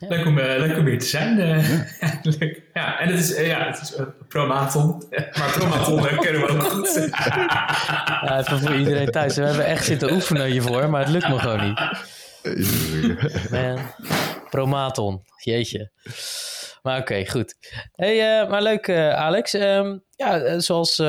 Ja. 0.00 0.08
Leuk, 0.08 0.26
om, 0.26 0.38
uh, 0.38 0.44
leuk 0.44 0.78
om 0.78 0.86
hier 0.86 0.98
te 0.98 1.06
zijn. 1.06 1.38
Uh, 1.38 1.68
ja. 2.00 2.20
ja. 2.74 3.00
en 3.00 3.08
het 3.08 3.18
is, 3.18 3.38
uh, 3.38 3.46
ja, 3.46 3.66
het 3.66 3.80
is 3.80 3.94
Promaton. 4.28 5.02
maar 5.38 5.52
Promaton 5.58 6.18
kennen 6.18 6.40
we 6.40 6.48
ook 6.48 6.62
goed. 6.62 6.94
ja, 8.24 8.38
even 8.38 8.60
voor 8.60 8.74
iedereen 8.74 9.10
thuis. 9.10 9.36
We 9.36 9.42
hebben 9.42 9.64
echt 9.64 9.84
zitten 9.84 10.12
oefenen 10.12 10.46
hiervoor, 10.46 10.90
maar 10.90 11.00
het 11.00 11.10
lukt 11.10 11.28
me 11.28 11.38
gewoon 11.38 11.64
niet. 11.64 11.80
Man. 13.50 13.78
Promaton. 14.50 15.22
Jeetje. 15.44 15.90
Maar 16.82 17.00
oké, 17.00 17.12
okay, 17.12 17.26
goed. 17.26 17.54
Hey, 17.92 18.46
maar 18.48 18.62
leuk 18.62 18.90
Alex. 19.14 19.54
Um, 19.54 20.04
ja, 20.16 20.60
zoals 20.60 21.02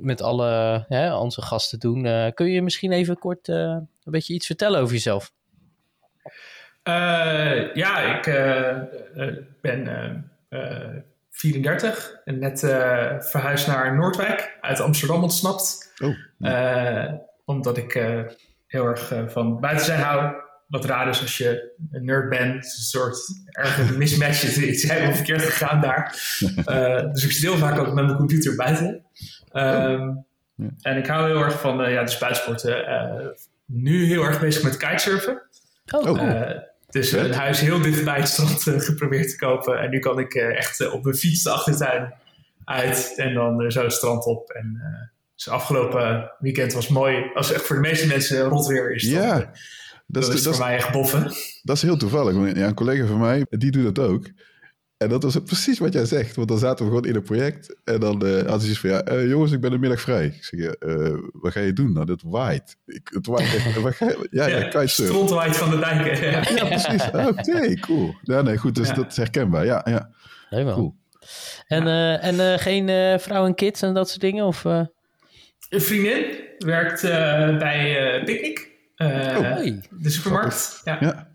met 0.00 0.22
alle 0.22 0.86
onze 1.20 1.42
gasten 1.42 1.78
doen, 1.78 2.32
kun 2.34 2.46
je 2.46 2.62
misschien 2.62 2.92
even 2.92 3.18
kort 3.18 3.48
een 3.48 3.88
beetje 4.04 4.34
iets 4.34 4.46
vertellen 4.46 4.80
over 4.80 4.92
jezelf? 4.94 5.34
Uh, 6.88 7.74
ja, 7.74 8.16
ik 8.16 8.26
uh, 8.26 8.76
ben 9.60 10.30
34 11.30 12.20
en 12.24 12.38
net 12.38 12.60
verhuisd 13.18 13.66
naar 13.66 13.96
Noordwijk, 13.96 14.58
uit 14.60 14.80
Amsterdam 14.80 15.22
ontsnapt. 15.22 15.92
Oh, 15.98 17.12
omdat 17.44 17.76
ik 17.76 17.92
heel 18.66 18.86
erg 18.86 19.12
van 19.26 19.60
buiten 19.60 19.86
zijn 19.86 20.00
hou. 20.00 20.34
Wat 20.66 20.84
raar 20.84 21.08
is 21.08 21.20
als 21.20 21.38
je 21.38 21.72
een 21.90 22.04
nerd 22.04 22.28
bent. 22.28 22.64
Is 22.64 22.76
een 22.76 23.00
soort 23.00 23.18
erge 23.50 23.92
mismatch. 23.98 24.56
Iets 24.56 24.90
helemaal 24.90 25.14
verkeerd 25.14 25.42
gegaan 25.42 25.80
daar. 25.80 26.16
dus 27.12 27.24
ik 27.24 27.32
stil 27.32 27.56
vaak 27.56 27.78
ook 27.78 27.92
met 27.92 28.04
mijn 28.04 28.16
computer 28.16 28.56
buiten. 28.56 29.04
Um, 29.52 30.24
ja. 30.54 30.68
En 30.80 30.96
ik 30.96 31.06
hou 31.06 31.26
heel 31.26 31.42
erg 31.42 31.60
van 31.60 31.90
ja, 31.90 32.04
de 32.04 32.16
buitensporten. 32.20 33.34
nu 33.64 34.04
heel 34.04 34.22
erg 34.22 34.40
bezig 34.40 34.62
met 34.62 34.76
kitesurfen. 34.76 35.42
Oh, 35.94 36.02
cool. 36.02 36.65
Dus 36.96 37.12
een 37.12 37.32
huis 37.32 37.60
heel 37.60 37.80
dicht 37.80 38.04
bij 38.04 38.18
het 38.18 38.28
strand 38.28 38.66
uh, 38.66 38.80
geprobeerd 38.80 39.28
te 39.30 39.36
kopen. 39.36 39.78
En 39.80 39.90
nu 39.90 39.98
kan 39.98 40.18
ik 40.18 40.34
uh, 40.34 40.56
echt 40.56 40.90
op 40.90 41.04
mijn 41.04 41.16
fiets 41.16 41.42
de 41.42 41.50
achtertuin 41.50 42.14
uit 42.64 43.12
en 43.16 43.34
dan 43.34 43.70
zo 43.70 43.82
het 43.82 43.92
strand 43.92 44.24
op. 44.24 44.50
En 44.50 44.80
dus 45.34 45.48
afgelopen 45.48 46.32
weekend 46.38 46.72
was 46.72 46.88
mooi. 46.88 47.30
Als 47.34 47.52
echt 47.52 47.66
voor 47.66 47.76
de 47.76 47.82
meeste 47.82 48.06
mensen 48.06 48.42
rot 48.42 48.66
weer 48.66 48.94
is. 48.94 49.02
Ja, 49.02 49.52
dat, 50.06 50.34
is, 50.34 50.42
voor 50.42 50.58
mij 50.58 50.74
echt 50.74 50.92
boffen. 50.92 51.22
Dat 51.62 51.76
is 51.76 51.82
heel 51.82 51.96
toevallig. 51.96 52.56
Ja, 52.56 52.66
een 52.66 52.74
collega 52.74 53.06
van 53.06 53.18
mij, 53.18 53.46
die 53.50 53.70
doet 53.70 53.94
dat 53.94 54.08
ook. 54.08 54.30
En 54.96 55.08
dat 55.08 55.22
was 55.22 55.36
precies 55.44 55.78
wat 55.78 55.92
jij 55.92 56.04
zegt. 56.04 56.36
Want 56.36 56.48
dan 56.48 56.58
zaten 56.58 56.84
we 56.84 56.90
gewoon 56.90 57.06
in 57.06 57.14
een 57.14 57.22
project. 57.22 57.76
En 57.84 58.00
dan 58.00 58.26
uh, 58.26 58.32
had 58.32 58.46
hij 58.48 58.58
zoiets 58.58 58.78
van, 58.78 58.90
ja, 58.90 59.12
uh, 59.12 59.28
jongens, 59.28 59.52
ik 59.52 59.60
ben 59.60 59.70
de 59.70 59.78
middag 59.78 60.00
vrij. 60.00 60.26
Ik 60.26 60.44
zeg, 60.44 60.74
uh, 60.80 61.18
wat 61.32 61.52
ga 61.52 61.60
je 61.60 61.72
doen? 61.72 61.92
Nou, 61.92 62.06
dat 62.06 62.22
waait. 62.24 62.76
Ik, 62.86 63.10
het 63.12 63.26
waait 63.26 63.54
echt. 63.54 63.80
wat 63.80 63.94
ga 63.94 64.06
je, 64.06 64.28
ja, 64.30 64.46
ja, 64.46 64.58
ja 64.58 64.68
kitesurfen. 64.68 65.34
waait 65.34 65.56
van 65.56 65.70
de 65.70 65.78
dijken. 65.78 66.30
Ja, 66.30 66.42
ja 66.54 66.64
precies. 66.64 67.06
Oké, 67.28 67.28
okay, 67.28 67.74
cool. 67.74 68.14
Ja, 68.22 68.42
nee, 68.42 68.56
goed. 68.56 68.74
Dus 68.74 68.94
dat 68.94 69.10
is 69.10 69.16
herkenbaar. 69.16 69.64
Ja, 69.64 69.80
ja. 69.84 70.10
Helemaal. 70.48 70.74
Cool. 70.74 70.94
En, 71.66 71.86
en 72.20 72.58
geen 72.58 73.20
vrouw 73.20 73.46
en 73.46 73.54
kids 73.54 73.82
en 73.82 73.94
dat 73.94 74.08
soort 74.08 74.20
dingen? 74.20 74.44
Of, 74.44 74.64
Een 74.64 74.90
vriendin 75.68 76.24
werkt 76.58 77.02
bij 77.58 78.22
Picnic. 78.24 78.74
Oh, 78.96 79.66
de 79.90 80.10
supermarkt. 80.10 80.80
Ja. 80.84 80.98
ja. 81.00 81.28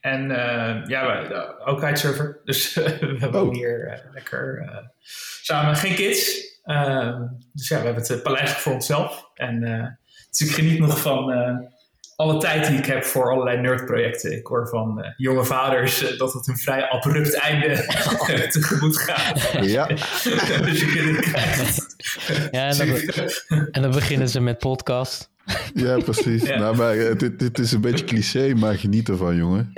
En 0.00 0.30
uh, 0.30 0.86
ja, 0.86 1.28
we, 1.28 1.58
ook 1.64 1.80
kitesurfer. 1.80 2.40
Dus 2.44 2.74
we 2.74 3.16
hebben 3.18 3.42
oh. 3.42 3.54
hier 3.54 3.86
uh, 3.86 4.12
lekker 4.12 4.62
uh, 4.62 4.76
samen 5.42 5.76
geen 5.76 5.94
kids. 5.94 6.48
Ehm, 6.64 7.22
dus 7.52 7.68
ja, 7.68 7.78
we 7.78 7.84
hebben 7.84 8.06
het 8.06 8.22
paleis 8.22 8.50
voor 8.50 8.72
onszelf. 8.72 9.30
En 9.34 9.60
dus 10.30 10.48
ik 10.48 10.54
geniet 10.54 10.78
nog 10.78 11.00
van 11.00 11.32
alle 12.20 12.38
tijd 12.38 12.66
die 12.66 12.78
ik 12.78 12.86
heb 12.86 13.04
voor 13.04 13.30
allerlei 13.30 13.60
nerdprojecten. 13.60 14.36
Ik 14.36 14.46
hoor 14.46 14.68
van 14.68 15.14
jonge 15.16 15.44
vaders 15.44 16.16
dat 16.16 16.32
het 16.32 16.46
een 16.46 16.56
vrij 16.56 16.88
abrupt 16.88 17.34
einde 17.34 17.74
tegemoet 18.52 18.96
gaat. 18.96 19.64
Ja. 19.64 19.86
dus 20.66 20.80
je 20.80 20.90
kinderen 20.94 21.20
krijgt. 21.20 21.88
Ja, 22.50 22.68
en 22.68 22.76
dan, 22.76 22.88
en 23.70 23.82
dan 23.82 23.90
beginnen 23.90 24.28
ze 24.28 24.40
met 24.40 24.58
podcast. 24.58 25.30
Ja, 25.74 25.98
precies. 25.98 26.42
Nou, 26.42 26.76
maar 26.76 26.96
eh, 26.96 27.18
dit, 27.18 27.38
dit 27.38 27.58
is 27.58 27.72
een 27.72 27.80
beetje 27.80 28.04
cliché, 28.04 28.54
maar 28.54 28.74
geniet 28.74 29.08
ervan, 29.08 29.36
jongen. 29.36 29.72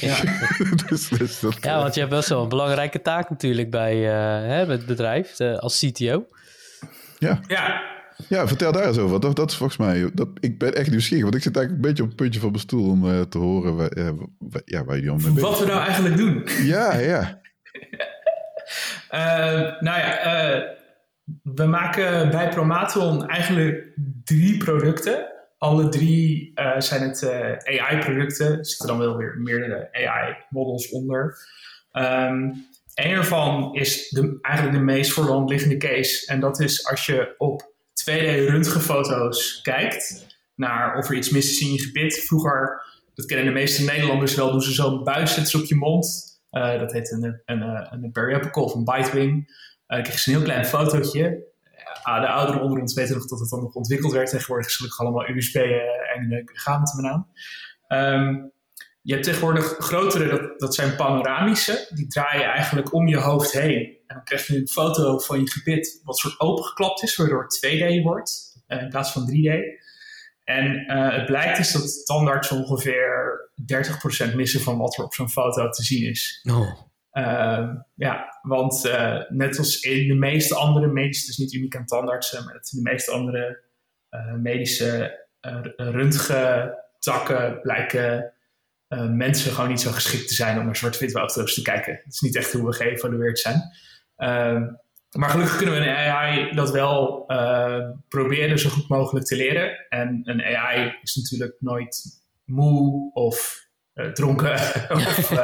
ja. 0.00 0.16
dus, 0.88 1.08
dus 1.08 1.40
dat, 1.40 1.56
ja, 1.60 1.78
want 1.78 1.94
je 1.94 2.00
hebt 2.00 2.12
best 2.12 2.28
wel 2.28 2.42
een 2.42 2.48
belangrijke 2.48 3.02
taak 3.02 3.30
natuurlijk 3.30 3.70
bij, 3.70 3.96
uh, 3.96 4.10
hè, 4.48 4.66
het 4.66 4.86
bedrijf 4.86 5.40
als 5.40 5.78
CTO. 5.78 6.26
Ja. 7.18 7.40
Ja, 7.46 7.93
Ja, 8.28 8.48
vertel 8.48 8.72
daar 8.72 8.86
eens 8.86 8.98
over. 8.98 9.20
Dat, 9.20 9.36
dat 9.36 9.50
is 9.50 9.56
volgens 9.56 9.78
mij. 9.78 10.10
Dat, 10.14 10.28
ik 10.40 10.58
ben 10.58 10.74
echt 10.74 10.90
nieuwsgierig. 10.90 11.22
Want 11.22 11.34
ik 11.34 11.42
zit 11.42 11.56
eigenlijk 11.56 11.84
een 11.84 11.90
beetje 11.90 12.02
op 12.02 12.08
het 12.08 12.18
puntje 12.18 12.40
van 12.40 12.50
mijn 12.50 12.62
stoel 12.62 12.90
om 12.90 13.04
uh, 13.04 13.20
te 13.20 13.38
horen 13.38 13.76
waar, 13.76 13.96
uh, 13.96 14.10
waar, 14.38 14.62
ja, 14.64 14.84
waar 14.84 14.94
jullie 14.96 15.12
om 15.12 15.22
mee 15.22 15.42
Wat 15.42 15.58
we 15.58 15.66
nou 15.66 15.80
eigenlijk 15.80 16.16
doen. 16.16 16.46
Ja, 16.62 16.94
ja. 16.94 17.40
uh, 19.10 19.80
nou 19.86 19.98
ja, 19.98 20.76
we 21.42 21.64
maken 21.64 22.30
bij 22.30 22.48
Promaton 22.48 23.28
eigenlijk 23.28 23.92
drie 24.24 24.56
producten. 24.56 25.32
Alle 25.58 25.88
drie 25.88 26.52
zijn 26.78 27.08
het 27.08 27.30
AI-producten. 27.64 28.58
Er 28.58 28.66
zitten 28.66 28.86
dan 28.86 28.98
wel 28.98 29.16
weer 29.16 29.38
meerdere 29.38 29.88
AI-models 29.92 30.90
onder. 30.90 31.36
Um, 31.92 32.66
een 32.94 33.10
ervan 33.10 33.74
is 33.74 34.08
de, 34.08 34.38
eigenlijk 34.40 34.76
de 34.76 34.84
meest 34.84 35.12
voor 35.12 35.24
de 35.24 35.30
hand 35.30 35.50
liggende 35.50 35.76
case. 35.76 36.26
En 36.26 36.40
dat 36.40 36.60
is 36.60 36.86
als 36.86 37.06
je 37.06 37.34
op 37.38 37.73
2D-röntgenfoto's 38.10 39.60
kijkt 39.62 40.26
naar 40.54 40.96
of 40.96 41.08
er 41.08 41.16
iets 41.16 41.30
mis 41.30 41.50
is 41.50 41.60
in 41.60 41.72
je 41.72 41.82
gebit. 41.82 42.18
Vroeger, 42.18 42.82
dat 43.14 43.26
kennen 43.26 43.46
de 43.46 43.52
meeste 43.52 43.84
Nederlanders 43.84 44.34
wel, 44.34 44.50
doen 44.50 44.62
ze 44.62 44.72
zo'n 44.72 45.04
buis 45.04 45.54
op 45.54 45.64
je 45.64 45.74
mond. 45.74 46.32
Uh, 46.50 46.78
dat 46.78 46.92
heet 46.92 47.10
een, 47.10 47.42
een, 47.44 47.60
een, 47.60 48.02
een 48.02 48.12
periapical 48.12 48.64
of 48.64 48.74
een 48.74 48.84
bitewing. 48.84 49.32
Uh, 49.34 49.46
dan 49.86 50.02
krijg 50.02 50.24
je 50.24 50.30
een 50.30 50.36
heel 50.36 50.46
klein 50.46 50.64
fotootje. 50.64 51.52
Uh, 52.08 52.20
de 52.20 52.28
ouderen 52.28 52.62
onder 52.62 52.80
ons 52.80 52.94
weten 52.94 53.14
nog 53.14 53.26
dat 53.26 53.40
het 53.40 53.48
dan 53.48 53.62
nog 53.62 53.74
ontwikkeld 53.74 54.12
werd. 54.12 54.30
Tegenwoordig 54.30 54.66
is 54.66 54.78
het 54.78 54.98
allemaal 54.98 55.28
USB 55.28 55.56
en 56.14 56.30
uh, 56.30 56.40
gaan 56.44 56.82
met. 56.86 57.26
Um, 57.88 58.52
je 59.04 59.12
hebt 59.12 59.24
tegenwoordig 59.24 59.76
grotere, 59.78 60.28
dat, 60.28 60.60
dat 60.60 60.74
zijn 60.74 60.96
panoramische. 60.96 61.86
Die 61.94 62.06
draaien 62.06 62.44
eigenlijk 62.44 62.92
om 62.92 63.08
je 63.08 63.16
hoofd 63.16 63.52
heen. 63.52 63.96
En 64.06 64.14
dan 64.14 64.24
krijg 64.24 64.46
je 64.46 64.56
een 64.56 64.68
foto 64.68 65.18
van 65.18 65.40
je 65.40 65.50
gebit 65.50 66.00
wat 66.04 66.18
soort 66.18 66.40
opengeklapt 66.40 67.02
is, 67.02 67.16
waardoor 67.16 67.42
het 67.42 67.66
2D 67.66 68.02
wordt 68.02 68.62
uh, 68.68 68.82
in 68.82 68.88
plaats 68.88 69.12
van 69.12 69.30
3D. 69.30 69.82
En 70.44 70.84
uh, 70.86 71.14
het 71.14 71.26
blijkt 71.26 71.56
dus 71.56 71.72
dat 71.72 72.06
tandarts 72.06 72.50
ongeveer 72.50 73.40
30% 74.32 74.34
missen 74.34 74.60
van 74.60 74.78
wat 74.78 74.98
er 74.98 75.04
op 75.04 75.14
zo'n 75.14 75.30
foto 75.30 75.68
te 75.68 75.82
zien 75.82 76.10
is. 76.10 76.46
Oh. 76.50 76.80
Uh, 77.12 77.70
ja, 77.94 78.38
want 78.42 78.86
uh, 78.86 79.20
net 79.28 79.58
als 79.58 79.80
in 79.80 80.08
de 80.08 80.14
meeste 80.14 80.54
andere 80.54 80.86
medische, 80.86 81.26
dus 81.26 81.36
niet 81.36 81.52
uniek 81.52 81.76
aan 81.76 81.86
tandartsen, 81.86 82.44
maar 82.44 82.54
in 82.54 82.60
de 82.82 82.90
meeste 82.90 83.10
andere 83.10 83.62
medische 84.38 85.22
röntgentakken 85.76 87.60
blijken 87.60 88.34
uh, 88.94 89.10
mensen 89.10 89.52
gewoon 89.52 89.70
niet 89.70 89.80
zo 89.80 89.90
geschikt 89.90 90.28
te 90.28 90.34
zijn 90.34 90.58
om 90.58 90.64
naar 90.64 90.76
zwart-wit 90.76 91.10
foto's 91.10 91.54
te 91.54 91.62
kijken. 91.62 92.00
Dat 92.04 92.12
is 92.12 92.20
niet 92.20 92.36
echt 92.36 92.52
hoe 92.52 92.66
we 92.66 92.72
geëvalueerd 92.72 93.38
zijn. 93.38 93.62
Uh, 94.18 94.62
maar 95.10 95.30
gelukkig 95.30 95.56
kunnen 95.56 95.74
we 95.74 95.80
een 95.80 95.96
AI 95.96 96.54
dat 96.54 96.70
wel 96.70 97.24
uh, 97.28 97.90
proberen 98.08 98.58
zo 98.58 98.68
goed 98.68 98.88
mogelijk 98.88 99.26
te 99.26 99.36
leren. 99.36 99.86
En 99.88 100.20
een 100.24 100.42
AI 100.42 100.98
is 101.02 101.14
natuurlijk 101.14 101.54
nooit 101.58 102.02
moe 102.44 103.10
of 103.12 103.66
uh, 103.94 104.06
dronken 104.06 104.52
of 104.90 105.30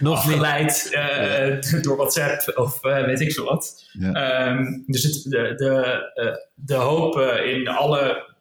nog 0.00 0.16
afgeleid 0.16 0.90
uh, 0.92 1.82
door 1.82 1.96
WhatsApp 1.96 2.58
of 2.58 2.80
weet 2.80 3.20
ik 3.20 3.32
veel 3.32 3.44
wat. 3.44 3.88
Ja. 3.92 4.48
Um, 4.48 4.84
dus 4.86 5.02
het, 5.02 5.22
de, 5.22 5.52
de, 5.56 6.42
de 6.54 6.74
hoop 6.74 7.18
in 7.44 7.68
alle 7.68 8.32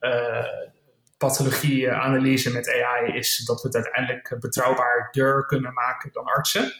pathologie-analyse 1.17 2.53
met 2.53 2.69
AI 2.69 3.17
is 3.17 3.37
dat 3.45 3.61
we 3.61 3.67
het 3.67 3.75
uiteindelijk 3.75 4.35
betrouwbaarder 4.39 5.45
kunnen 5.45 5.73
maken 5.73 6.11
dan 6.11 6.25
artsen. 6.25 6.71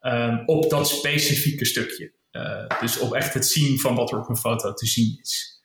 Um, 0.00 0.42
op 0.46 0.70
dat 0.70 0.88
specifieke 0.88 1.64
stukje. 1.64 2.12
Uh, 2.32 2.80
dus 2.80 2.98
op 2.98 3.14
echt 3.14 3.34
het 3.34 3.46
zien 3.46 3.78
van 3.78 3.94
wat 3.94 4.12
er 4.12 4.18
op 4.18 4.28
een 4.28 4.36
foto 4.36 4.74
te 4.74 4.86
zien 4.86 5.18
is. 5.20 5.62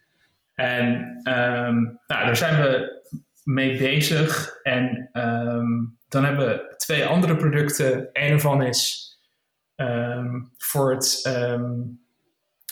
En 0.53 0.85
um, 1.23 1.99
nou, 2.07 2.25
daar 2.25 2.37
zijn 2.37 2.61
we 2.61 3.01
mee 3.43 3.77
bezig. 3.77 4.59
En 4.63 5.09
um, 5.13 5.97
dan 6.07 6.23
hebben 6.25 6.47
we 6.47 6.73
twee 6.77 7.05
andere 7.05 7.35
producten. 7.35 8.09
Een 8.13 8.31
ervan 8.31 8.61
is 8.61 9.11
voor 10.57 10.91
het 10.91 11.21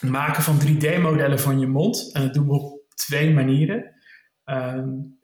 maken 0.02 0.44
van 0.44 0.60
3D-modellen 0.60 1.40
van 1.40 1.60
je 1.60 1.68
mond. 1.68 2.10
En 2.14 2.22
dat 2.22 2.34
doen 2.34 2.48
we 2.48 2.54
op 2.54 2.82
twee 2.96 3.34
manieren. 3.34 3.96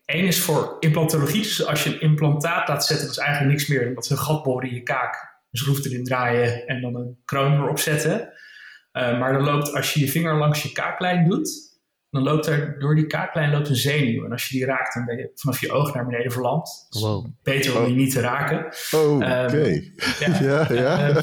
Eén 0.07 0.25
is 0.25 0.41
voor 0.41 0.77
implantologie. 0.79 1.41
Dus 1.41 1.65
als 1.65 1.83
je 1.83 1.89
een 1.89 2.01
implantaat 2.01 2.67
laat 2.67 2.85
zetten, 2.85 3.05
dat 3.05 3.15
is 3.15 3.21
eigenlijk 3.21 3.51
niks 3.51 3.67
meer 3.67 3.83
dan 3.83 3.93
dat 3.93 4.05
ze 4.05 4.11
een 4.11 4.19
gat 4.19 4.43
boren 4.43 4.69
in 4.69 4.75
je 4.75 4.83
kaak. 4.83 5.35
Een 5.51 5.59
schroef 5.59 5.85
erin 5.85 6.03
draaien 6.03 6.67
en 6.67 6.81
dan 6.81 6.95
een 6.95 7.17
kroon 7.25 7.53
erop 7.53 7.79
zetten. 7.79 8.33
Uh, 8.93 9.19
maar 9.19 9.33
dan 9.33 9.43
loopt, 9.43 9.73
als 9.73 9.93
je 9.93 9.99
je 9.99 10.07
vinger 10.07 10.37
langs 10.37 10.63
je 10.63 10.71
kaaklijn 10.71 11.29
doet, 11.29 11.49
dan 12.09 12.23
loopt 12.23 12.45
er 12.45 12.79
door 12.79 12.95
die 12.95 13.07
kaaklijn 13.07 13.51
loopt 13.51 13.69
een 13.69 13.75
zenuw. 13.75 14.25
En 14.25 14.31
als 14.31 14.47
je 14.47 14.57
die 14.57 14.65
raakt, 14.65 14.93
dan 14.93 15.05
ben 15.05 15.17
je 15.17 15.31
vanaf 15.35 15.59
je 15.59 15.71
oog 15.71 15.93
naar 15.93 16.05
beneden 16.05 16.31
verlamd. 16.31 16.87
Dus 16.89 17.01
wow. 17.01 17.25
Beter 17.43 17.77
om 17.77 17.87
je 17.87 17.93
niet 17.93 18.11
te 18.11 18.19
raken. 18.19 18.65
Oh, 18.91 19.15
oké. 19.15 19.25
Okay. 19.25 19.73
Um, 19.73 19.93
ja, 20.19 20.67
ja. 20.69 20.73
ja. 20.73 21.07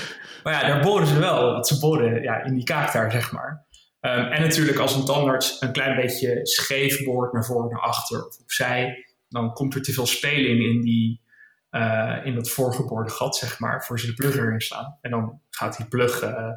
maar 0.44 0.52
ja, 0.52 0.66
daar 0.66 0.80
boren 0.82 1.06
ze 1.06 1.18
wel. 1.18 1.52
Want 1.52 1.66
ze 1.66 1.78
boren 1.78 2.22
ja, 2.22 2.44
in 2.44 2.54
die 2.54 2.64
kaak 2.64 2.92
daar, 2.92 3.10
zeg 3.10 3.32
maar. 3.32 3.68
Um, 4.00 4.10
en 4.10 4.42
natuurlijk 4.42 4.78
als 4.78 4.94
een 4.94 5.04
tandarts 5.04 5.60
een 5.60 5.72
klein 5.72 5.96
beetje 5.96 6.46
scheef 6.46 7.04
boort 7.04 7.32
naar 7.32 7.44
voren, 7.44 7.70
naar 7.70 7.80
achter 7.80 8.26
of 8.26 8.38
opzij, 8.38 9.04
dan 9.28 9.52
komt 9.52 9.74
er 9.74 9.82
te 9.82 9.92
veel 9.92 10.06
speling 10.06 10.62
in, 10.62 10.80
die, 10.80 11.22
uh, 11.70 12.20
in 12.24 12.34
dat 12.34 12.50
voorgeboorde 12.50 13.10
gat, 13.10 13.36
zeg 13.36 13.58
maar, 13.58 13.84
voor 13.84 14.00
ze 14.00 14.06
de 14.06 14.14
plug 14.14 14.36
erin 14.36 14.60
slaan. 14.60 14.98
En 15.00 15.10
dan 15.10 15.40
gaat 15.50 15.76
die 15.76 15.86
plug 15.86 16.22
uh, 16.22 16.50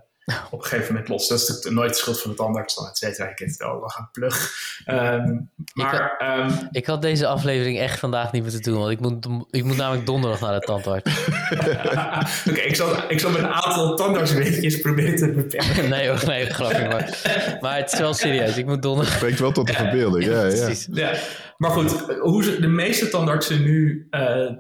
op 0.52 0.60
een 0.60 0.66
gegeven 0.66 0.94
moment 0.94 1.10
los. 1.10 1.28
Dat 1.28 1.40
is 1.40 1.48
natuurlijk 1.48 1.76
nooit 1.76 1.90
de 1.90 1.98
schuld 1.98 2.22
van 2.22 2.32
de 2.32 2.38
tandarts, 2.38 2.76
dan 2.76 2.88
et 2.88 2.98
cetera. 2.98 3.34
Kent 3.34 3.50
het 3.50 3.60
wel, 3.60 3.82
we 3.82 3.92
gaan 3.92 4.10
plug. 4.12 4.52
Um, 4.86 5.50
maar, 5.74 5.94
ik, 5.94 6.00
had, 6.00 6.40
um, 6.40 6.68
ik 6.72 6.86
had 6.86 7.02
deze 7.02 7.28
aflevering 7.28 7.80
echt 7.80 8.00
vandaag 8.00 8.32
niet 8.32 8.42
moeten 8.42 8.62
doen, 8.62 8.78
want 8.80 8.92
ik 8.92 9.00
moet, 9.00 9.28
ik 9.50 9.64
moet 9.64 9.78
namelijk 9.78 10.06
donderdag 10.06 10.40
naar 10.40 10.60
de 10.60 10.66
tandarts. 10.66 11.12
Oké, 11.52 12.50
okay, 12.50 12.66
ik, 12.66 12.76
zal, 12.76 12.96
ik 13.08 13.20
zal 13.20 13.32
met 13.32 13.42
een 13.42 13.54
aantal 13.54 13.96
tandartsweetjes 13.96 14.82
proberen 14.82 15.16
te 15.16 15.32
beperken. 15.32 15.90
nee 15.90 16.08
hoor, 16.08 16.24
nee, 16.26 16.46
grapje 16.46 16.88
maar. 16.88 17.20
Maar 17.62 17.78
het 17.78 17.94
is 17.94 18.00
wel 18.00 18.14
serieus, 18.14 18.58
ik 18.58 18.66
moet 18.66 18.82
donderdag... 18.82 19.16
Spreekt 19.16 19.40
wel 19.40 19.52
tot 19.52 19.68
de 19.68 19.74
verbeelding, 19.74 20.26
ja, 20.26 20.46
ja. 20.46 20.68
ja. 20.68 20.76
ja. 20.92 21.14
Maar 21.58 21.72
goed, 21.72 21.92
hoe 22.20 22.44
ze, 22.44 22.62
de 22.62 22.68
meeste 22.68 23.10
tandartsen 23.10 23.64
nu 23.64 24.08
uh, 24.12 24.52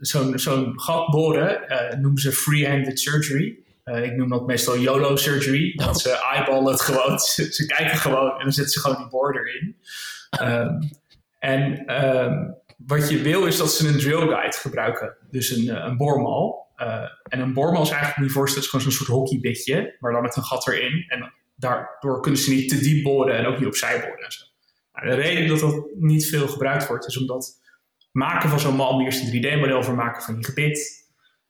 zo'n 0.00 0.38
zo'n 0.38 0.80
gat 0.80 1.06
boren, 1.06 1.60
uh, 1.68 1.98
noemen 1.98 2.20
ze 2.20 2.32
free-handed 2.32 3.00
surgery. 3.00 3.58
Uh, 3.88 4.04
ik 4.04 4.16
noem 4.16 4.28
dat 4.28 4.46
meestal 4.46 4.78
YOLO 4.78 5.16
surgery. 5.16 5.72
Dat 5.74 6.00
ze 6.00 6.10
eyeballen 6.10 6.72
het 6.72 6.80
gewoon. 6.80 7.18
Ze, 7.38 7.66
kijken 7.66 7.96
gewoon 7.96 8.30
en 8.30 8.42
dan 8.42 8.52
zetten 8.52 8.72
ze 8.72 8.80
gewoon 8.80 8.96
die 8.96 9.08
boor 9.08 9.36
erin. 9.38 9.76
Um, 10.42 10.90
en 11.38 11.94
um, 12.04 12.56
wat 12.86 13.10
je 13.10 13.18
wil 13.18 13.46
is 13.46 13.56
dat 13.56 13.72
ze 13.72 13.88
een 13.88 13.98
drill 13.98 14.28
guide 14.28 14.56
gebruiken. 14.56 15.16
Dus 15.30 15.50
een, 15.50 15.86
een 15.86 15.96
boormal. 15.96 16.66
Uh, 16.76 17.02
en 17.22 17.40
een 17.40 17.52
boormal 17.52 17.82
is 17.82 17.90
eigenlijk, 17.90 18.20
niet 18.20 18.32
voorstellen, 18.32 18.64
is 18.64 18.70
gewoon 18.70 18.92
zo'n 18.92 19.06
soort 19.06 19.18
hockeybitje. 19.18 19.96
Maar 20.00 20.12
dan 20.12 20.22
met 20.22 20.36
een 20.36 20.42
gat 20.42 20.68
erin. 20.68 21.04
En 21.08 21.32
daardoor 21.56 22.20
kunnen 22.20 22.40
ze 22.40 22.50
niet 22.50 22.68
te 22.68 22.78
diep 22.78 23.02
boren 23.02 23.36
en 23.36 23.46
ook 23.46 23.58
niet 23.58 23.66
opzij 23.66 24.00
boren 24.00 24.24
en 24.24 24.32
zo. 24.32 24.44
Nou, 24.92 25.06
de 25.06 25.22
reden 25.22 25.48
dat 25.48 25.60
dat 25.60 25.84
niet 25.94 26.26
veel 26.26 26.48
gebruikt 26.48 26.86
wordt, 26.86 27.06
is 27.06 27.18
omdat 27.18 27.60
maken 28.12 28.48
van 28.48 28.60
zo'n 28.60 28.76
mal 28.76 29.00
eerst 29.00 29.22
een 29.22 29.42
3D-model 29.42 29.82
voor 29.82 29.94
maken 29.94 30.22
van 30.22 30.36
je 30.36 30.44
gebit. 30.44 31.07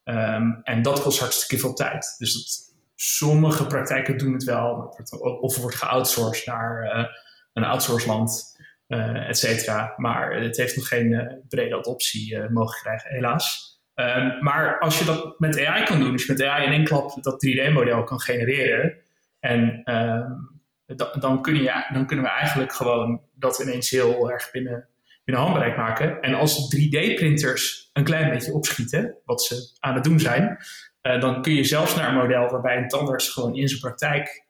Um, 0.09 0.61
en 0.63 0.83
dat 0.83 1.03
kost 1.03 1.21
hartstikke 1.21 1.59
veel 1.63 1.75
tijd. 1.75 2.15
Dus 2.19 2.33
dat, 2.33 2.77
sommige 2.95 3.67
praktijken 3.67 4.19
doen 4.19 4.33
het 4.33 4.45
wel, 4.45 4.97
of 5.41 5.57
wordt 5.57 5.77
geoutsourced 5.77 6.47
naar 6.47 6.85
uh, 6.85 7.05
een 7.53 7.65
outsourceland, 7.65 8.57
uh, 8.89 9.29
et 9.29 9.39
cetera. 9.39 9.95
Maar 9.97 10.33
het 10.33 10.57
heeft 10.57 10.77
nog 10.77 10.89
geen 10.89 11.11
uh, 11.11 11.33
brede 11.49 11.77
adoptie 11.77 12.49
mogen 12.51 12.81
krijgen, 12.81 13.11
helaas. 13.11 13.77
Um, 13.95 14.43
maar 14.43 14.79
als 14.79 14.99
je 14.99 15.05
dat 15.05 15.39
met 15.39 15.67
AI 15.67 15.85
kan 15.85 16.01
doen, 16.01 16.13
dus 16.13 16.27
je 16.27 16.33
met 16.33 16.43
AI 16.43 16.67
in 16.67 16.73
één 16.73 16.85
klap 16.85 17.23
dat 17.23 17.47
3D-model 17.47 18.05
kan 18.05 18.21
genereren, 18.21 18.97
en 19.41 19.93
um, 19.95 20.61
dan, 20.97 21.41
je, 21.43 21.87
dan 21.93 22.07
kunnen 22.07 22.25
we 22.25 22.31
eigenlijk 22.31 22.73
gewoon 22.73 23.21
dat 23.35 23.59
ineens 23.59 23.91
heel 23.91 24.31
erg 24.31 24.51
binnen 24.51 24.89
binnen 25.29 25.47
handbereik 25.47 25.77
maken. 25.77 26.21
En 26.21 26.35
als 26.35 26.77
3D-printers 26.77 27.91
een 27.93 28.05
klein 28.05 28.31
beetje 28.31 28.53
opschieten, 28.53 29.17
wat 29.25 29.43
ze 29.43 29.77
aan 29.79 29.95
het 29.95 30.05
doen 30.05 30.21
zijn, 30.21 30.59
uh, 31.03 31.21
dan 31.21 31.43
kun 31.43 31.55
je 31.55 31.65
zelfs 31.65 31.97
naar 31.97 32.09
een 32.09 32.15
model 32.15 32.49
waarbij 32.49 32.77
een 32.77 32.89
tandarts 32.89 33.29
gewoon 33.29 33.57
in 33.57 33.69
zijn 33.69 33.81
praktijk 33.81 34.45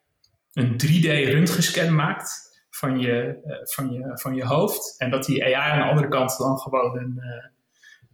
een 0.52 0.72
3D-röntgenscan 0.72 1.94
maakt 1.94 2.56
van 2.70 2.98
je, 2.98 3.40
uh, 3.46 3.56
van, 3.62 3.92
je, 3.92 4.10
van 4.12 4.34
je 4.34 4.44
hoofd. 4.44 4.94
En 4.98 5.10
dat 5.10 5.24
die 5.24 5.44
AI 5.44 5.70
aan 5.70 5.78
de 5.78 5.84
andere 5.84 6.08
kant 6.08 6.38
dan 6.38 6.58
gewoon 6.58 6.98
een 6.98 7.22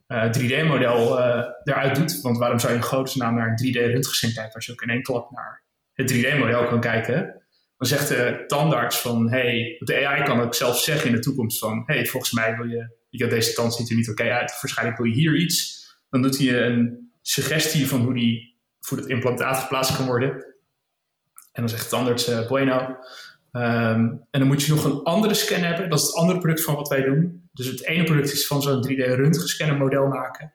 uh, 0.09 0.30
3D-model 0.33 1.18
eruit 1.64 1.94
doet. 1.94 2.21
Want 2.21 2.38
waarom 2.38 2.59
zou 2.59 2.73
je 2.73 2.78
in 2.78 2.85
godesnaam 2.85 3.35
naar 3.35 3.49
een 3.49 3.75
3D-röntgenscan 3.75 4.33
kijken 4.35 4.54
als 4.54 4.66
je 4.66 4.73
ook 4.73 4.83
in 4.83 4.90
één 4.90 5.02
klap 5.02 5.30
naar 5.30 5.62
het 5.92 6.12
3D-model 6.12 6.66
kan 6.66 6.80
kijken? 6.80 7.43
Dan 7.76 7.88
zegt 7.88 8.08
de 8.08 8.44
tandarts 8.46 8.98
van, 8.98 9.30
hey, 9.30 9.76
de 9.78 10.06
AI 10.06 10.22
kan 10.22 10.40
ook 10.40 10.54
zelf 10.54 10.78
zeggen 10.78 11.08
in 11.08 11.14
de 11.14 11.22
toekomst 11.22 11.58
van, 11.58 11.82
hey, 11.86 12.06
volgens 12.06 12.32
mij 12.32 12.56
wil 12.56 12.66
je, 12.66 12.96
je 13.10 13.26
deze 13.26 13.52
tand 13.52 13.74
ziet 13.74 13.90
er 13.90 13.96
niet 13.96 14.10
oké 14.10 14.30
uit, 14.30 14.58
waarschijnlijk 14.60 14.98
wil 14.98 15.06
je 15.06 15.14
hier 15.14 15.36
iets. 15.36 15.86
Dan 16.10 16.22
doet 16.22 16.38
hij 16.38 16.62
een 16.62 17.10
suggestie 17.22 17.88
van 17.88 18.00
hoe 18.00 18.14
die 18.14 18.56
voor 18.80 18.96
het 18.96 19.06
implantaat 19.06 19.58
geplaatst 19.58 19.96
kan 19.96 20.06
worden. 20.06 20.30
En 21.52 21.62
dan 21.62 21.68
zegt 21.68 21.80
het 21.80 21.90
tandarts 21.90 22.28
uh, 22.28 22.46
bueno. 22.46 22.96
Ehm, 23.52 24.00
en 24.30 24.40
dan 24.40 24.46
moet 24.46 24.62
je 24.62 24.72
nog 24.72 24.84
een 24.84 25.02
andere 25.02 25.34
scan 25.34 25.60
hebben. 25.60 25.90
Dat 25.90 26.00
is 26.00 26.06
het 26.06 26.14
andere 26.14 26.38
product 26.38 26.62
van 26.62 26.74
wat 26.74 26.88
wij 26.88 27.02
doen. 27.02 27.48
Dus 27.52 27.66
het 27.66 27.84
ene 27.84 28.04
product 28.04 28.32
is 28.32 28.46
van 28.46 28.62
zo'n 28.62 28.86
3D-röntgenscanner 28.88 29.76
model 29.76 30.06
maken. 30.06 30.54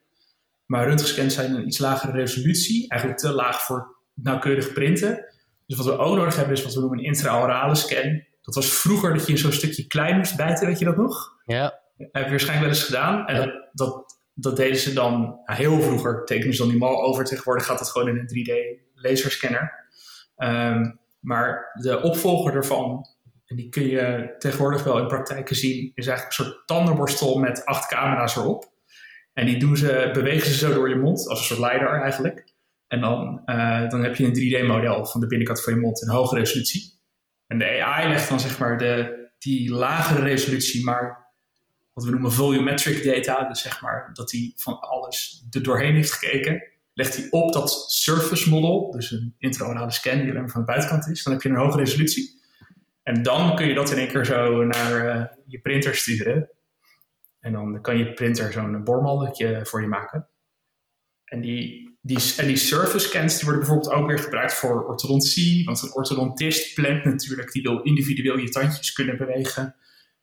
Maar 0.65 0.88
röntgenscans 0.88 1.33
zijn 1.33 1.55
een 1.55 1.67
iets 1.67 1.77
lagere 1.77 2.11
resolutie. 2.11 2.89
Eigenlijk 2.89 3.21
te 3.21 3.31
laag 3.31 3.61
voor 3.61 3.95
nauwkeurig 4.13 4.73
printen. 4.73 5.25
Dus 5.69 5.77
wat 5.77 5.88
we 5.88 5.97
ook 5.97 6.15
nodig 6.15 6.35
hebben 6.35 6.53
is 6.53 6.63
wat 6.63 6.73
we 6.73 6.79
noemen 6.79 6.99
een 6.99 7.05
intraorale 7.05 7.75
scan. 7.75 8.23
Dat 8.41 8.55
was 8.55 8.73
vroeger 8.73 9.13
dat 9.13 9.27
je 9.27 9.38
zo'n 9.38 9.51
stukje 9.51 9.88
klein 9.88 10.17
moest 10.17 10.35
bijten, 10.35 10.67
weet 10.67 10.79
je 10.79 10.85
dat 10.85 10.97
nog? 10.97 11.35
Ja. 11.45 11.79
heb 11.97 12.23
je 12.23 12.29
waarschijnlijk 12.29 12.69
wel 12.69 12.77
eens 12.77 12.83
gedaan. 12.83 13.27
En 13.27 13.35
dat, 13.35 13.69
dat, 13.73 14.19
dat, 14.33 14.55
deden 14.55 14.77
ze 14.77 14.93
dan 14.93 15.19
nou, 15.19 15.59
heel 15.59 15.81
vroeger. 15.81 16.25
Tekenen 16.25 16.53
ze 16.53 16.61
dan 16.61 16.69
die 16.69 16.79
mal 16.79 17.03
over. 17.03 17.25
Tegenwoordig 17.25 17.65
gaat 17.65 17.79
het 17.79 17.89
gewoon 17.89 18.07
in 18.07 18.17
een 18.17 18.27
3D 18.27 18.81
laserscanner. 18.93 19.88
Um, 20.38 20.99
maar 21.19 21.71
de 21.73 22.01
opvolger 22.01 22.55
ervan, 22.55 23.05
en 23.45 23.55
die 23.55 23.69
kun 23.69 23.88
je 23.88 24.35
tegenwoordig 24.38 24.83
wel 24.83 24.99
in 24.99 25.07
praktijken 25.07 25.55
zien, 25.55 25.91
is 25.95 26.07
eigenlijk 26.07 26.38
een 26.38 26.45
soort 26.45 26.67
tandenborstel 26.67 27.39
met 27.39 27.65
acht 27.65 27.88
camera's 27.88 28.35
erop. 28.35 28.71
En 29.33 29.45
die 29.45 29.59
doen 29.59 29.77
ze, 29.77 30.09
bewegen 30.13 30.51
ze 30.51 30.57
zo 30.57 30.73
door 30.73 30.89
je 30.89 30.95
mond, 30.95 31.27
als 31.27 31.39
een 31.39 31.45
soort 31.45 31.59
leider 31.59 32.01
eigenlijk. 32.01 32.49
En 32.89 33.01
dan, 33.01 33.41
uh, 33.46 33.89
dan 33.89 34.03
heb 34.03 34.15
je 34.15 34.25
een 34.25 34.63
3D-model 34.63 35.05
van 35.05 35.22
de 35.22 35.27
binnenkant 35.27 35.63
van 35.63 35.74
je 35.74 35.79
mond 35.79 36.01
in 36.01 36.10
hoge 36.10 36.36
resolutie. 36.36 37.00
En 37.48 37.58
de 37.58 37.84
AI 37.84 38.08
legt 38.08 38.29
dan 38.29 38.39
zeg 38.39 38.60
maar 38.60 38.77
de, 38.77 39.17
die 39.38 39.72
lagere 39.72 40.22
resolutie, 40.22 40.84
maar 40.84 41.27
wat 41.93 42.03
we 42.03 42.12
noemen 42.12 42.31
volumetric 42.31 43.03
data, 43.03 43.48
dus 43.48 43.62
zeg 43.62 43.81
maar 43.81 44.10
dat 44.13 44.31
hij 44.31 44.53
van 44.55 44.79
alles 44.79 45.46
er 45.50 45.63
doorheen 45.63 45.96
heeft 45.96 46.12
gekeken, 46.12 46.63
legt 46.93 47.15
hij 47.15 47.27
op 47.29 47.53
dat 47.53 47.86
surface 47.91 48.50
model, 48.50 48.91
dus 48.91 49.12
een 49.12 49.36
intraorale 49.38 49.91
scan 49.91 50.17
die 50.17 50.29
alleen 50.29 50.41
maar 50.41 50.50
van 50.50 50.62
de 50.62 50.67
buitenkant 50.67 51.08
is. 51.08 51.24
Dan 51.24 51.34
heb 51.34 51.41
je 51.41 51.50
een 51.50 51.55
hoge 51.55 51.77
resolutie. 51.77 52.41
En 53.03 53.24
dan 53.24 53.55
kun 53.55 53.67
je 53.67 53.74
dat 53.74 53.91
in 53.91 53.98
één 53.98 54.08
keer 54.08 54.25
zo 54.25 54.63
naar 54.63 55.05
uh, 55.05 55.25
je 55.46 55.60
printer 55.60 55.96
sturen. 55.96 56.50
En 57.39 57.51
dan 57.51 57.81
kan 57.81 57.98
je 57.98 58.13
printer 58.13 58.51
zo'n 58.51 58.84
boormalletje 58.84 59.65
voor 59.65 59.81
je 59.81 59.88
maken. 59.88 60.27
En 61.25 61.41
die, 61.41 61.88
die, 62.01 62.34
en 62.38 62.48
die 62.48 62.58
surface 62.58 63.08
scans 63.08 63.36
die 63.36 63.44
worden 63.44 63.65
bijvoorbeeld 63.65 63.94
ook 63.94 64.08
weer 64.08 64.20
gebruikt 64.20 64.53
voor 64.53 64.88
orthodontie. 64.88 65.65
Want 65.65 65.82
een 65.82 65.94
orthodontist 65.94 66.74
plant 66.74 67.03
natuurlijk, 67.03 67.51
die 67.51 67.62
wil 67.62 67.82
individueel 67.82 68.38
je 68.38 68.50
tandjes 68.50 68.94
kunnen 68.94 69.18
bewegen. 69.18 69.75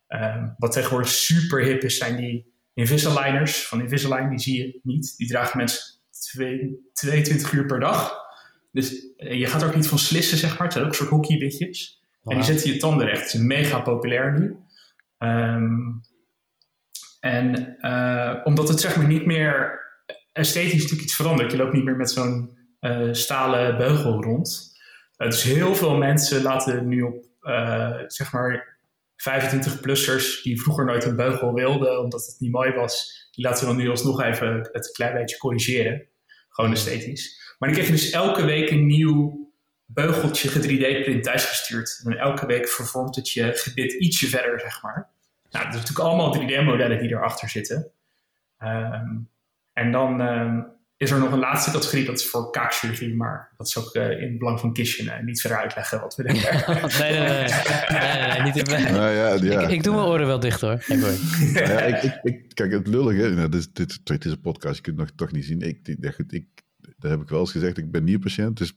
Um, 0.08 0.54
wat 0.58 0.72
tegenwoordig 0.72 1.08
super 1.08 1.62
hip 1.62 1.82
is, 1.82 1.96
zijn 1.96 2.16
die 2.16 2.54
Invisaligners. 2.74 3.66
Van 3.66 3.80
Invisalign, 3.80 4.28
die 4.28 4.38
zie 4.38 4.58
je 4.58 4.80
niet. 4.82 5.16
Die 5.16 5.26
dragen 5.26 5.56
mensen 5.56 5.94
22 6.92 7.52
uur 7.52 7.66
per 7.66 7.80
dag. 7.80 8.14
Dus 8.72 9.14
eh, 9.16 9.38
je 9.38 9.46
gaat 9.46 9.64
ook 9.64 9.74
niet 9.74 9.88
van 9.88 9.98
slissen, 9.98 10.38
zeg 10.38 10.50
maar. 10.50 10.62
Het 10.62 10.72
zijn 10.72 10.84
ook 10.84 10.94
soort 10.94 11.10
hockeybitjes. 11.10 12.04
En 12.24 12.36
die 12.36 12.44
zetten 12.44 12.72
je 12.72 12.76
tanden 12.76 13.06
recht. 13.06 13.22
Het 13.22 13.34
is 13.34 13.40
mega 13.40 13.80
populair 13.80 14.38
nu. 14.38 14.56
Um, 15.18 16.00
en 17.20 17.76
uh, 17.80 18.40
omdat 18.44 18.68
het 18.68 18.80
zeg 18.80 18.96
maar 18.96 19.06
niet 19.06 19.26
meer 19.26 19.85
esthetisch 20.36 20.72
natuurlijk 20.72 21.02
iets 21.02 21.14
verandert. 21.14 21.52
Je 21.52 21.58
loopt 21.58 21.72
niet 21.72 21.84
meer 21.84 21.96
met 21.96 22.10
zo'n 22.10 22.58
uh, 22.80 23.12
stalen 23.12 23.76
beugel 23.76 24.22
rond. 24.22 24.76
Uh, 25.18 25.28
dus 25.28 25.42
heel 25.42 25.74
veel 25.74 25.96
mensen 25.96 26.42
laten 26.42 26.88
nu 26.88 27.02
op 27.02 27.24
zeg 28.06 28.32
maar 28.32 28.76
25-plussers 29.16 30.42
die 30.42 30.60
vroeger 30.60 30.84
nooit 30.84 31.04
een 31.04 31.16
beugel 31.16 31.52
wilden 31.52 32.00
omdat 32.00 32.26
het 32.26 32.36
niet 32.38 32.52
mooi 32.52 32.72
was, 32.72 33.26
die 33.32 33.44
laten 33.44 33.60
we 33.60 33.74
dan 33.74 33.82
nu 33.82 33.90
alsnog 33.90 34.22
even 34.22 34.68
het 34.72 34.90
klein 34.90 35.14
beetje 35.14 35.36
corrigeren. 35.36 36.06
Gewoon 36.48 36.72
esthetisch. 36.72 37.54
Maar 37.58 37.68
dan 37.68 37.78
krijg 37.78 37.86
je 37.86 38.02
dus 38.02 38.10
elke 38.10 38.44
week 38.44 38.70
een 38.70 38.86
nieuw 38.86 39.50
beugeltje 39.84 40.50
3D-print 40.50 41.22
thuisgestuurd. 41.22 42.00
En 42.04 42.18
elke 42.18 42.46
week 42.46 42.68
vervormt 42.68 43.16
het 43.16 43.30
je 43.30 43.52
gebit 43.54 43.92
ietsje 43.92 44.26
verder, 44.26 44.60
zeg 44.60 44.82
maar. 44.82 45.08
Nou, 45.50 45.64
dat 45.64 45.74
zijn 45.74 45.84
natuurlijk 45.84 45.98
allemaal 45.98 46.36
3D-modellen 46.36 46.98
die 46.98 47.10
erachter 47.10 47.48
zitten. 47.48 47.90
Um, 48.62 49.28
en 49.76 49.92
dan 49.92 50.20
um, 50.20 50.66
is 50.96 51.10
er 51.10 51.18
nog 51.18 51.32
een 51.32 51.38
laatste 51.38 51.70
categorie, 51.70 52.04
dat 52.04 52.18
is 52.18 52.28
voor 52.28 52.50
kaakchirurgie, 52.50 53.14
maar 53.14 53.52
dat 53.56 53.66
is 53.66 53.78
ook 53.78 53.94
uh, 53.94 54.10
in 54.10 54.28
het 54.28 54.38
belang 54.38 54.60
van 54.60 54.72
Kishen. 54.72 55.04
Uh, 55.04 55.20
niet 55.24 55.40
verder 55.40 55.58
uitleggen 55.58 56.00
wat 56.00 56.14
we 56.14 56.22
denken. 56.32 56.64
nee, 56.98 57.18
nee, 57.18 57.28
nee, 57.28 57.48
nee, 57.88 58.28
nee, 58.28 58.42
niet 58.42 58.56
in 58.56 58.92
nou, 58.92 59.10
ja, 59.10 59.34
ja. 59.34 59.60
Ik, 59.60 59.70
ik, 59.70 59.82
doe 59.82 59.94
mijn 59.94 60.06
oren 60.06 60.26
wel 60.26 60.40
dicht 60.40 60.60
hoor. 60.60 60.84
ja, 60.86 61.06
ja, 61.52 61.80
ik, 61.80 62.20
ik, 62.22 62.54
kijk, 62.54 62.72
het 62.72 62.86
lullige, 62.86 63.28
nou, 63.28 63.48
dit, 63.48 63.68
dit, 63.72 64.00
dit, 64.04 64.24
is 64.24 64.30
een 64.30 64.40
podcast, 64.40 64.76
je 64.76 64.82
kunt 64.82 64.98
het 64.98 65.08
nog 65.08 65.16
toch 65.16 65.32
niet 65.32 65.44
zien. 65.44 65.60
Ik, 65.60 65.88
ik, 65.88 66.24
ik, 66.28 66.46
daar 66.98 67.10
heb 67.10 67.20
ik 67.20 67.28
wel 67.28 67.40
eens 67.40 67.52
gezegd, 67.52 67.78
ik 67.78 67.90
ben 67.90 68.04
nierpatiënt, 68.04 68.58
dus 68.58 68.74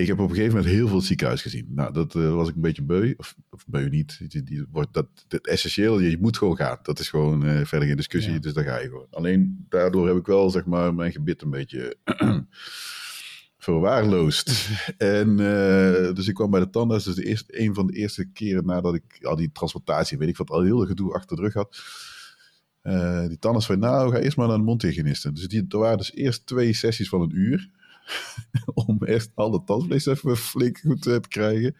ik 0.00 0.06
heb 0.06 0.18
op 0.18 0.28
een 0.28 0.34
gegeven 0.34 0.56
moment 0.56 0.74
heel 0.74 0.88
veel 0.88 1.00
ziekenhuis 1.00 1.42
gezien. 1.42 1.66
Nou, 1.68 1.92
dat 1.92 2.14
uh, 2.14 2.34
was 2.34 2.48
ik 2.48 2.54
een 2.54 2.60
beetje 2.60 2.82
beu. 2.82 3.14
Of, 3.16 3.34
of 3.50 3.66
beu 3.66 3.88
niet. 3.88 4.30
Die, 4.30 4.42
die 4.42 4.66
wordt, 4.70 4.92
dat, 4.92 5.06
essentieel, 5.42 6.00
je, 6.00 6.10
je 6.10 6.18
moet 6.20 6.38
gewoon 6.38 6.56
gaan. 6.56 6.78
Dat 6.82 6.98
is 6.98 7.08
gewoon 7.08 7.46
uh, 7.46 7.64
verder 7.64 7.88
geen 7.88 7.96
discussie, 7.96 8.32
ja. 8.32 8.38
dus 8.38 8.52
daar 8.52 8.64
ga 8.64 8.78
je 8.78 8.88
gewoon. 8.88 9.06
Alleen 9.10 9.66
daardoor 9.68 10.06
heb 10.06 10.16
ik 10.16 10.26
wel, 10.26 10.50
zeg 10.50 10.64
maar, 10.64 10.94
mijn 10.94 11.12
gebit 11.12 11.42
een 11.42 11.50
beetje 11.50 11.96
verwaarloosd. 13.58 14.68
en 14.98 15.28
uh, 15.30 16.14
dus 16.14 16.28
ik 16.28 16.34
kwam 16.34 16.50
bij 16.50 16.60
de 16.60 16.70
tandarts. 16.70 17.04
Dus 17.04 17.14
de 17.14 17.24
eerste, 17.24 17.60
een 17.60 17.74
van 17.74 17.86
de 17.86 17.92
eerste 17.92 18.24
keren 18.24 18.66
nadat 18.66 18.94
ik 18.94 19.18
al 19.22 19.36
die 19.36 19.52
transportatie, 19.52 20.18
weet 20.18 20.28
ik 20.28 20.36
wat, 20.36 20.50
al 20.50 20.62
heel 20.62 20.76
veel 20.76 20.86
gedoe 20.86 21.14
achter 21.14 21.36
de 21.36 21.42
rug 21.42 21.54
had. 21.54 21.82
Uh, 22.82 23.26
die 23.26 23.38
tandarts 23.38 23.66
zei, 23.66 23.78
nou, 23.78 24.10
ga 24.10 24.18
eerst 24.18 24.36
maar 24.36 24.48
naar 24.48 24.56
de 24.56 24.62
mondhygiëniste. 24.62 25.32
Dus 25.32 25.48
die, 25.48 25.64
er 25.68 25.78
waren 25.78 25.98
dus 25.98 26.14
eerst 26.14 26.46
twee 26.46 26.72
sessies 26.72 27.08
van 27.08 27.20
een 27.20 27.36
uur. 27.36 27.70
om 28.86 29.02
echt 29.02 29.30
alle 29.34 29.62
tandvlees 29.64 30.06
even 30.06 30.36
flink 30.36 30.78
goed 30.78 31.02
te 31.02 31.20
krijgen. 31.28 31.76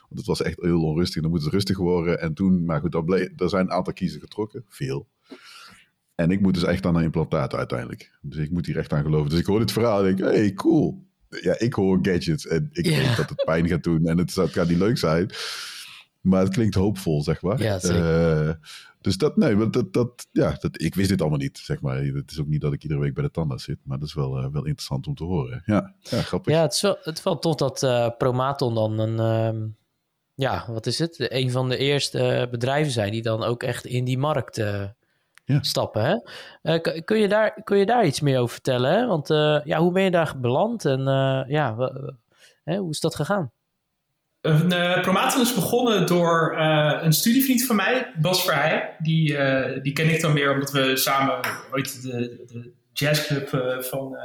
Want 0.00 0.18
het 0.18 0.26
was 0.26 0.42
echt 0.42 0.60
heel 0.60 0.82
onrustig. 0.82 1.22
Dan 1.22 1.30
moet 1.30 1.42
het 1.42 1.52
rustig 1.52 1.78
worden. 1.78 2.20
En 2.20 2.34
toen, 2.34 2.64
maar 2.64 2.80
goed, 2.80 3.04
bleef, 3.04 3.28
er 3.36 3.48
zijn 3.48 3.64
een 3.64 3.72
aantal 3.72 3.92
kiezen 3.92 4.20
getrokken. 4.20 4.64
Veel. 4.68 5.08
En 6.14 6.30
ik 6.30 6.40
moet 6.40 6.54
dus 6.54 6.62
echt 6.62 6.86
aan 6.86 6.96
een 6.96 7.02
implantaat 7.02 7.54
uiteindelijk. 7.54 8.12
Dus 8.20 8.38
ik 8.38 8.50
moet 8.50 8.66
hier 8.66 8.78
echt 8.78 8.92
aan 8.92 9.02
geloven. 9.02 9.30
Dus 9.30 9.38
ik 9.38 9.46
hoor 9.46 9.58
dit 9.58 9.72
verhaal 9.72 10.06
en 10.06 10.16
denk, 10.16 10.32
hey, 10.34 10.52
cool. 10.52 11.06
Ja, 11.28 11.58
ik 11.58 11.72
hoor 11.72 11.98
gadgets 12.02 12.46
en 12.46 12.68
ik 12.72 12.86
yeah. 12.86 13.06
weet 13.06 13.16
dat 13.16 13.28
het 13.28 13.44
pijn 13.44 13.68
gaat 13.68 13.82
doen 13.82 14.06
en 14.06 14.18
het, 14.18 14.34
het 14.34 14.52
gaat 14.52 14.68
niet 14.68 14.78
leuk 14.78 14.98
zijn. 14.98 15.30
Maar 16.20 16.40
het 16.40 16.52
klinkt 16.52 16.74
hoopvol, 16.74 17.22
zeg 17.22 17.42
maar. 17.42 17.62
Ja, 17.62 17.78
zeker. 17.78 18.46
Uh, 18.46 18.54
dus 19.04 19.16
dat, 19.16 19.36
nee, 19.36 19.70
dat, 19.70 19.92
dat, 19.92 20.26
ja, 20.32 20.56
dat, 20.60 20.82
ik 20.82 20.94
wist 20.94 21.08
dit 21.08 21.20
allemaal 21.20 21.38
niet, 21.38 21.58
zeg 21.58 21.80
maar. 21.80 21.96
Het 21.96 22.30
is 22.30 22.40
ook 22.40 22.46
niet 22.46 22.60
dat 22.60 22.72
ik 22.72 22.82
iedere 22.82 23.00
week 23.00 23.14
bij 23.14 23.22
de 23.22 23.30
tandarts 23.30 23.64
zit, 23.64 23.78
maar 23.82 23.98
dat 23.98 24.08
is 24.08 24.14
wel, 24.14 24.38
uh, 24.38 24.46
wel 24.52 24.64
interessant 24.64 25.06
om 25.06 25.14
te 25.14 25.24
horen. 25.24 25.62
Ja, 25.66 25.94
ja 26.00 26.22
grappig. 26.22 26.52
Ja, 26.52 26.62
het 26.62 26.72
is 26.72 26.80
wel, 26.80 26.96
het 27.02 27.18
is 27.18 27.24
wel 27.24 27.38
tof 27.38 27.54
dat 27.54 27.82
uh, 27.82 28.08
Promaton 28.18 28.74
dan 28.74 28.98
een, 28.98 29.54
uh, 29.54 29.68
ja, 30.34 30.64
wat 30.68 30.86
is 30.86 30.98
het? 30.98 31.32
Een 31.32 31.50
van 31.50 31.68
de 31.68 31.76
eerste 31.76 32.48
bedrijven 32.50 32.92
zijn 32.92 33.12
die 33.12 33.22
dan 33.22 33.42
ook 33.42 33.62
echt 33.62 33.84
in 33.84 34.04
die 34.04 34.18
markt 34.18 34.56
ja. 34.56 35.62
stappen. 35.62 36.22
Hè? 36.62 36.78
kun, 37.04 37.18
je 37.18 37.28
daar, 37.28 37.62
kun 37.62 37.78
je 37.78 37.86
daar 37.86 38.06
iets 38.06 38.20
meer 38.20 38.38
over 38.38 38.54
vertellen? 38.54 38.92
Hè? 38.92 39.06
Want 39.06 39.28
ja, 39.64 39.78
hoe 39.78 39.92
ben 39.92 40.02
je 40.02 40.10
daar 40.10 40.40
beland 40.40 40.84
en 40.84 41.00
ja, 41.48 41.74
hoe 42.64 42.90
is 42.90 43.00
dat 43.00 43.14
gegaan? 43.14 43.52
Een 44.44 44.72
uh, 44.72 45.40
is 45.40 45.54
begonnen 45.54 46.06
door 46.06 46.54
uh, 46.58 46.98
een 47.02 47.12
studievriend 47.12 47.66
van 47.66 47.76
mij, 47.76 48.12
Bas 48.20 48.44
Verheij. 48.44 48.96
Die, 48.98 49.32
uh, 49.32 49.82
die 49.82 49.92
ken 49.92 50.10
ik 50.10 50.20
dan 50.20 50.32
weer 50.32 50.52
omdat 50.52 50.70
we 50.70 50.96
samen 50.96 51.40
ooit 51.72 52.02
de, 52.02 52.44
de 52.46 52.72
jazzclub 52.92 53.48
van 53.84 54.16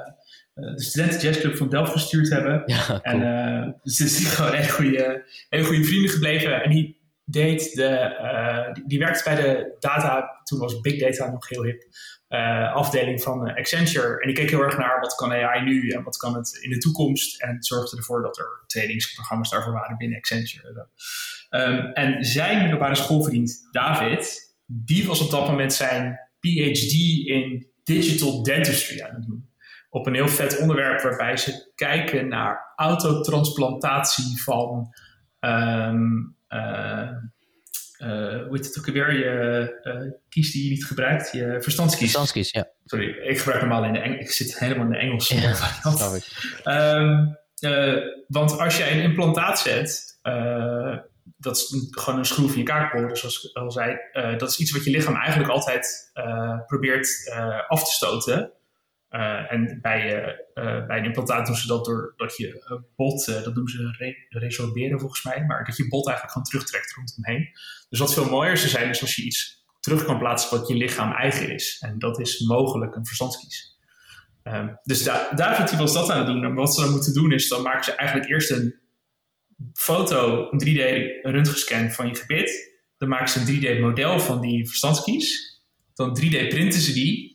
de 0.53 0.81
studenten 0.81 1.19
jazzclub 1.19 1.57
van 1.57 1.69
Delft 1.69 1.91
gestuurd 1.91 2.29
hebben. 2.29 2.63
Ja, 2.65 2.85
cool. 2.85 3.01
En 3.01 3.79
dus 3.83 3.99
is 3.99 4.25
gewoon 4.25 4.53
hele 4.53 4.71
goede, 4.71 5.25
hele 5.49 5.63
goede 5.63 5.83
vrienden 5.83 6.09
gebleven. 6.09 6.63
En 6.63 6.69
die 6.69 7.01
deed 7.25 7.75
de, 7.75 8.69
die, 8.73 8.87
die 8.87 8.99
werkte 8.99 9.23
bij 9.23 9.35
de 9.35 9.75
data, 9.79 10.41
toen 10.43 10.59
was 10.59 10.79
big 10.79 10.99
data 10.99 11.31
nog 11.31 11.49
heel 11.49 11.63
hip. 11.63 11.83
Uh, 12.29 12.73
afdeling 12.73 13.21
van 13.21 13.47
uh, 13.47 13.55
Accenture. 13.55 14.19
En 14.19 14.27
die 14.27 14.35
keek 14.35 14.49
heel 14.49 14.61
erg 14.61 14.77
naar 14.77 14.99
wat 14.99 15.15
kan 15.15 15.31
AI 15.31 15.63
nu 15.63 15.89
en 15.89 16.03
wat 16.03 16.17
kan 16.17 16.35
het 16.35 16.57
in 16.61 16.69
de 16.69 16.77
toekomst. 16.77 17.41
En 17.41 17.63
zorgde 17.63 17.97
ervoor 17.97 18.21
dat 18.21 18.37
er 18.37 18.63
trainingsprogramma's 18.67 19.49
daarvoor 19.49 19.73
waren 19.73 19.97
binnen 19.97 20.17
Accenture. 20.17 20.87
Um, 21.49 21.91
en 21.93 22.23
zijn 22.25 22.61
middelbare 22.61 22.95
schoolvriend 22.95 23.67
David, 23.71 24.53
die 24.65 25.07
was 25.07 25.21
op 25.21 25.31
dat 25.31 25.47
moment 25.47 25.73
zijn 25.73 26.19
PhD 26.39 26.93
in 27.25 27.67
digital 27.83 28.43
dentistry 28.43 29.01
aan 29.01 29.15
het 29.15 29.25
doen. 29.25 29.49
Op 29.89 30.07
een 30.07 30.13
heel 30.13 30.27
vet 30.27 30.59
onderwerp 30.59 31.01
waarbij 31.01 31.37
ze 31.37 31.71
kijken 31.75 32.27
naar 32.27 32.73
autotransplantatie 32.75 34.41
van 34.41 34.93
uh, 35.41 37.09
hoe 38.07 38.47
heet 38.51 38.65
het 38.65 38.79
ook 38.79 38.85
weer? 38.85 39.13
Je 39.13 39.79
uh, 39.83 40.11
kies 40.29 40.51
die 40.51 40.63
je 40.63 40.69
niet 40.69 40.85
gebruikt, 40.85 41.31
je 41.31 41.57
verstandskies. 41.61 41.99
Verstandskies, 41.99 42.51
ja. 42.51 42.67
Sorry, 42.85 43.09
ik 43.09 43.37
gebruik 43.37 43.59
normaal 43.59 43.83
in 43.83 43.93
de 43.93 43.99
Engels. 43.99 44.19
Ik 44.19 44.31
zit 44.31 44.59
helemaal 44.59 44.85
in 44.85 44.91
de 44.91 44.97
Engelse 44.97 45.35
ja, 45.35 45.55
variant. 45.55 46.27
Um, 46.63 47.37
uh, 47.61 47.97
want 48.27 48.59
als 48.59 48.77
jij 48.77 48.91
een 48.91 49.01
implantaat 49.01 49.59
zet, 49.59 50.19
dat 51.37 51.57
is 51.57 51.87
gewoon 51.89 52.19
een 52.19 52.25
schroef 52.25 52.51
in 52.51 52.57
je 52.57 52.63
kaakboor, 52.63 53.17
zoals 53.17 53.43
ik 53.43 53.57
al 53.57 53.71
zei. 53.71 53.97
dat 54.37 54.49
is 54.49 54.59
iets 54.59 54.71
wat 54.71 54.83
je 54.83 54.91
lichaam 54.91 55.15
eigenlijk 55.15 55.49
altijd 55.49 56.11
probeert 56.67 57.31
af 57.67 57.83
te 57.83 57.91
stoten. 57.91 58.51
Uh, 59.11 59.51
en 59.51 59.79
bij, 59.81 60.15
uh, 60.55 60.87
bij 60.87 60.97
een 60.97 61.05
implantaat 61.05 61.45
doen 61.45 61.55
ze 61.55 61.67
dat 61.67 61.85
door 61.85 62.13
dat 62.17 62.37
je 62.37 62.63
bot, 62.95 63.25
dat 63.25 63.53
noemen 63.53 63.71
ze 63.71 63.95
re 63.97 64.15
resorberen 64.29 64.99
volgens 64.99 65.23
mij, 65.23 65.45
maar 65.45 65.65
dat 65.65 65.77
je 65.77 65.87
bot 65.87 66.07
eigenlijk 66.07 66.31
gewoon 66.31 66.47
terugtrekt 66.47 66.93
rondomheen. 66.93 67.49
Dus 67.89 67.99
wat 67.99 68.13
veel 68.13 68.29
mooier 68.29 68.57
zou 68.57 68.69
zijn 68.69 68.89
is 68.89 69.01
als 69.01 69.15
je 69.15 69.23
iets 69.23 69.59
terug 69.79 70.05
kan 70.05 70.17
plaatsen 70.17 70.59
wat 70.59 70.67
je 70.67 70.75
lichaam 70.75 71.11
eigen 71.11 71.53
is. 71.53 71.77
En 71.79 71.99
dat 71.99 72.19
is 72.19 72.39
mogelijk 72.39 72.95
een 72.95 73.05
verstandskies. 73.05 73.77
Um, 74.43 74.79
dus 74.83 75.03
daar, 75.03 75.35
daar 75.35 75.75
was 75.77 75.93
dat 75.93 76.09
aan 76.09 76.17
het 76.17 76.27
doen. 76.27 76.43
En 76.43 76.53
wat 76.53 76.75
ze 76.75 76.81
dan 76.81 76.91
moeten 76.91 77.13
doen 77.13 77.31
is, 77.31 77.49
dan 77.49 77.61
maken 77.61 77.83
ze 77.83 77.95
eigenlijk 77.95 78.29
eerst 78.29 78.51
een 78.51 78.79
foto, 79.73 80.47
een 80.51 80.65
3D-röntgenscan 80.65 81.91
van 81.91 82.07
je 82.07 82.15
gebit. 82.15 82.77
Dan 82.97 83.09
maken 83.09 83.29
ze 83.29 83.39
een 83.39 83.79
3D-model 83.79 84.19
van 84.19 84.41
die 84.41 84.67
verstandskies. 84.67 85.61
Dan 85.93 86.19
3D-printen 86.19 86.79
ze 86.79 86.93
die. 86.93 87.28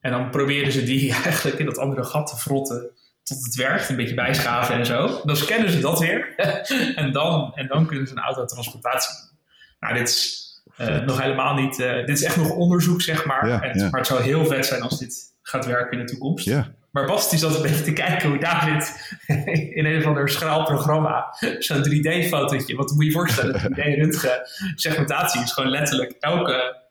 En 0.00 0.10
dan 0.10 0.30
proberen 0.30 0.72
ze 0.72 0.84
die 0.84 1.12
eigenlijk 1.24 1.58
in 1.58 1.66
dat 1.66 1.78
andere 1.78 2.04
gat 2.04 2.26
te 2.26 2.36
frotten 2.36 2.90
tot 3.22 3.44
het 3.44 3.54
werkt. 3.54 3.88
Een 3.88 3.96
beetje 3.96 4.14
bijschaven 4.14 4.74
en 4.74 4.86
zo. 4.86 5.20
Dan 5.24 5.36
scannen 5.36 5.70
ze 5.70 5.80
dat 5.80 5.98
weer. 5.98 6.34
en, 6.94 7.12
dan, 7.12 7.52
en 7.54 7.66
dan 7.66 7.86
kunnen 7.86 8.06
ze 8.06 8.12
een 8.12 8.22
autotransplantatie 8.22 9.14
doen. 9.14 9.38
Nou, 9.80 9.94
dit 9.94 10.08
is 10.08 10.46
uh, 10.80 10.98
nog 10.98 11.20
helemaal 11.20 11.54
niet... 11.54 11.78
Uh, 11.78 11.94
dit 11.94 12.18
is 12.18 12.22
echt 12.22 12.36
nog 12.36 12.50
onderzoek, 12.50 13.02
zeg 13.02 13.24
maar. 13.24 13.48
Ja, 13.48 13.62
en, 13.62 13.78
ja. 13.78 13.88
Maar 13.90 14.00
het 14.00 14.08
zou 14.08 14.22
heel 14.22 14.46
vet 14.46 14.66
zijn 14.66 14.82
als 14.82 14.98
dit 14.98 15.36
gaat 15.42 15.66
werken 15.66 15.98
in 15.98 16.06
de 16.06 16.12
toekomst. 16.12 16.44
Ja. 16.44 16.76
Maar 16.90 17.06
Bas 17.06 17.30
die 17.30 17.38
zat 17.38 17.56
een 17.56 17.62
beetje 17.62 17.82
te 17.82 17.92
kijken 17.92 18.28
hoe 18.28 18.38
David 18.38 19.16
in 19.78 19.84
een 19.84 19.98
of 19.98 20.06
ander 20.06 20.28
schraal 20.28 20.64
programma 20.64 21.36
zo'n 21.58 21.84
3D-fotootje, 21.84 22.76
wat 22.76 22.90
moet 22.90 23.04
je 23.04 23.04
je 23.04 23.12
voorstellen, 23.12 23.60
3D-röntgen 23.60 24.40
segmentatie 24.74 25.42
is 25.42 25.52
gewoon 25.52 25.70
letterlijk 25.70 26.16
elke 26.20 26.87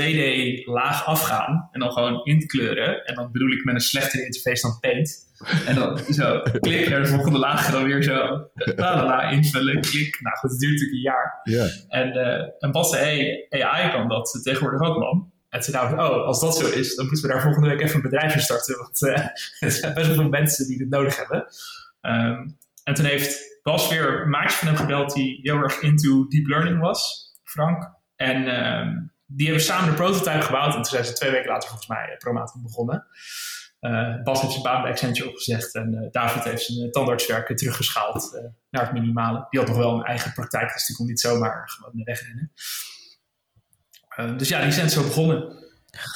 2D-laag 0.00 1.04
afgaan 1.04 1.68
en 1.72 1.80
dan 1.80 1.92
gewoon 1.92 2.24
inkleuren. 2.24 3.04
En 3.04 3.14
dan 3.14 3.32
bedoel 3.32 3.50
ik 3.50 3.64
met 3.64 3.74
een 3.74 3.80
slechtere 3.80 4.24
interface 4.24 4.62
dan 4.62 4.78
Paint. 4.80 5.24
En 5.66 5.74
dan 5.74 5.98
zo 5.98 6.42
klik 6.60 6.88
naar 6.88 7.02
de 7.02 7.06
volgende 7.06 7.38
laag 7.38 7.66
en 7.66 7.72
dan 7.72 7.84
weer 7.84 8.02
zo 8.02 8.48
la 8.54 8.96
la 8.96 9.04
la 9.04 9.30
invullen, 9.30 9.80
klik. 9.80 10.20
Nou 10.20 10.36
goed, 10.36 10.50
het 10.50 10.60
duurt 10.60 10.72
natuurlijk 10.72 10.96
een 10.96 11.12
jaar. 11.12 11.40
Ja. 11.42 11.66
En, 11.88 12.16
uh, 12.16 12.42
en 12.58 12.70
Bas 12.72 12.90
zei, 12.90 13.46
hey, 13.48 13.64
AI 13.64 13.90
kan 13.90 14.08
dat 14.08 14.40
tegenwoordig 14.42 14.88
ook 14.88 14.98
man. 14.98 15.32
En 15.48 15.60
toen 15.60 15.72
dacht 15.72 15.92
ik, 15.92 15.98
oh, 15.98 16.26
als 16.26 16.40
dat 16.40 16.56
zo 16.56 16.66
is, 16.66 16.94
dan 16.94 17.06
moeten 17.06 17.26
we 17.26 17.32
daar 17.32 17.42
volgende 17.42 17.68
week 17.68 17.80
even 17.80 17.96
een 17.96 18.02
bedrijf 18.02 18.34
in 18.34 18.40
starten. 18.40 18.76
Want 18.78 19.02
uh, 19.02 19.18
er 19.68 19.70
zijn 19.70 19.94
best 19.94 20.06
wel 20.06 20.16
veel 20.16 20.28
mensen 20.28 20.66
die 20.66 20.78
het 20.78 20.88
nodig 20.88 21.16
hebben. 21.16 21.46
Um, 22.02 22.58
en 22.84 22.94
toen 22.94 23.04
heeft 23.04 23.60
Bas 23.62 23.88
weer 23.88 24.22
een 24.22 24.30
maatje 24.30 24.56
van 24.56 24.68
hem 24.68 24.76
gebeld 24.76 25.14
die 25.14 25.38
heel 25.42 25.56
erg 25.56 25.80
into 25.80 26.26
deep 26.28 26.46
learning 26.46 26.80
was, 26.80 27.32
Frank. 27.44 27.90
En 28.16 28.64
um, 28.64 29.12
die 29.26 29.46
hebben 29.46 29.64
samen 29.64 29.88
een 29.88 29.94
prototype 29.94 30.42
gebouwd. 30.42 30.74
En 30.74 30.82
toen 30.82 30.84
zijn 30.84 31.04
ze 31.04 31.12
twee 31.12 31.30
weken 31.30 31.50
later 31.50 31.68
volgens 31.68 31.88
mij 31.88 32.14
Promatum 32.18 32.62
begonnen. 32.62 33.06
Uh, 33.80 34.22
Bas 34.22 34.40
heeft 34.40 34.52
zijn 34.52 34.64
baan 34.64 34.82
bij 34.82 34.90
Accenture 34.90 35.28
opgezegd. 35.28 35.74
En 35.74 35.94
uh, 35.94 36.10
David 36.10 36.44
heeft 36.44 36.62
zijn 36.62 36.90
tandartswerken 36.90 37.56
teruggeschaald 37.56 38.42
naar 38.70 38.82
het 38.82 38.92
minimale. 38.92 39.46
Die 39.50 39.60
had 39.60 39.68
nog 39.68 39.78
wel 39.78 39.94
een 39.94 40.04
eigen 40.04 40.32
praktijk, 40.32 40.72
dus 40.72 40.86
die 40.86 40.96
kon 40.96 41.06
niet 41.06 41.20
zomaar 41.20 41.68
gewoon 41.68 42.04
wegrennen. 42.04 42.52
Dus 44.38 44.48
ja, 44.48 44.62
die 44.62 44.72
zijn 44.72 44.90
zo 44.90 45.02
begonnen. 45.02 45.64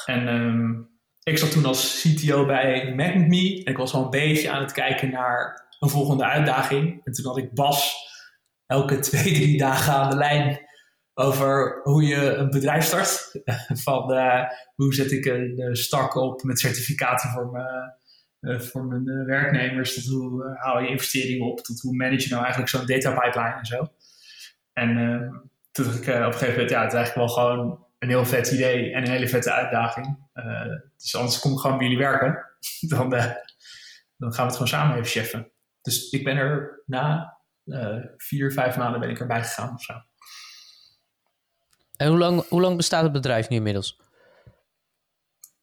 En 0.05 0.27
um, 0.27 0.89
ik 1.23 1.37
zat 1.37 1.51
toen 1.51 1.65
als 1.65 2.01
CTO 2.01 2.45
bij 2.45 2.93
Magnet 2.95 3.27
Me. 3.27 3.63
En 3.63 3.71
ik 3.71 3.77
was 3.77 3.93
al 3.93 4.03
een 4.03 4.09
beetje 4.09 4.49
aan 4.49 4.61
het 4.61 4.71
kijken 4.71 5.11
naar 5.11 5.67
een 5.79 5.89
volgende 5.89 6.25
uitdaging. 6.25 7.01
En 7.03 7.11
toen 7.13 7.25
had 7.25 7.37
ik 7.37 7.53
Bas 7.53 7.95
elke 8.65 8.99
twee, 8.99 9.33
drie 9.33 9.57
dagen 9.57 9.93
aan 9.93 10.09
de 10.09 10.15
lijn 10.15 10.69
over 11.21 11.79
hoe 11.83 12.03
je 12.03 12.35
een 12.35 12.49
bedrijf 12.49 12.83
start. 12.83 13.41
Van 13.83 14.13
uh, 14.13 14.43
hoe 14.75 14.93
zet 14.93 15.11
ik 15.11 15.25
een 15.25 15.59
uh, 15.59 15.73
stak 15.73 16.15
op 16.15 16.43
met 16.43 16.59
certificaten 16.59 17.29
voor, 17.29 17.51
me, 17.51 17.93
uh, 18.41 18.59
voor 18.59 18.85
mijn 18.85 19.25
werknemers. 19.25 20.07
Hoe 20.07 20.57
haal 20.59 20.81
je 20.81 20.89
investeringen 20.89 21.51
op. 21.51 21.59
Tot 21.59 21.81
hoe 21.81 21.95
manage 21.95 22.23
je 22.23 22.29
nou 22.29 22.41
eigenlijk 22.41 22.71
zo'n 22.71 22.85
data 22.85 23.19
pipeline 23.19 23.57
en 23.57 23.65
zo. 23.65 23.87
En 24.73 24.97
ehm, 24.97 25.29
toen 25.71 25.85
dacht 25.85 26.07
ik 26.07 26.07
op 26.07 26.15
een 26.15 26.33
gegeven 26.33 26.51
moment, 26.51 26.69
ja, 26.69 26.81
het 26.81 26.91
is 26.91 26.97
eigenlijk 26.97 27.15
wel 27.15 27.27
gewoon 27.27 27.85
een 27.99 28.09
heel 28.09 28.25
vet 28.25 28.51
idee 28.51 28.93
en 28.93 29.01
een 29.01 29.11
hele 29.11 29.27
vette 29.27 29.51
uitdaging. 29.51 30.29
Dus 30.97 31.15
anders 31.15 31.39
kom 31.39 31.51
ik 31.51 31.59
gewoon 31.59 31.77
bij 31.77 31.87
jullie 31.87 32.03
werken. 32.03 32.45
dan, 32.93 33.09
dan 33.09 34.33
gaan 34.33 34.35
we 34.35 34.41
het 34.41 34.51
gewoon 34.51 34.67
samen 34.67 34.95
even 34.95 35.07
cheffen. 35.07 35.51
Dus 35.81 36.09
ik 36.09 36.23
ben 36.23 36.37
er 36.37 36.83
na 36.85 37.37
vier, 38.17 38.51
vijf 38.51 38.77
maanden 38.77 38.99
ben 38.99 39.09
ik 39.09 39.19
erbij 39.19 39.43
gegaan 39.43 39.73
of 39.73 39.81
zo. 39.81 39.93
En 42.01 42.07
hoe 42.07 42.17
lang, 42.17 42.47
hoe 42.47 42.61
lang 42.61 42.77
bestaat 42.77 43.03
het 43.03 43.11
bedrijf 43.11 43.49
nu 43.49 43.55
inmiddels? 43.55 43.99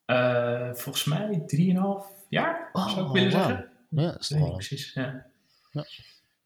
Uh, 0.07 0.73
volgens 0.73 1.05
mij 1.05 1.43
drieënhalf 1.47 2.07
jaar, 2.29 2.71
oh, 2.73 2.89
zou 2.89 3.07
ik 3.07 3.13
willen 3.13 3.31
wow. 3.31 3.41
zeggen. 3.41 3.71
Ja, 3.91 4.11
dat 4.11 4.21
is 4.21 4.29
nee, 4.29 4.51
precies. 4.51 4.93
Ja. 4.93 5.27
Ja. 5.71 5.85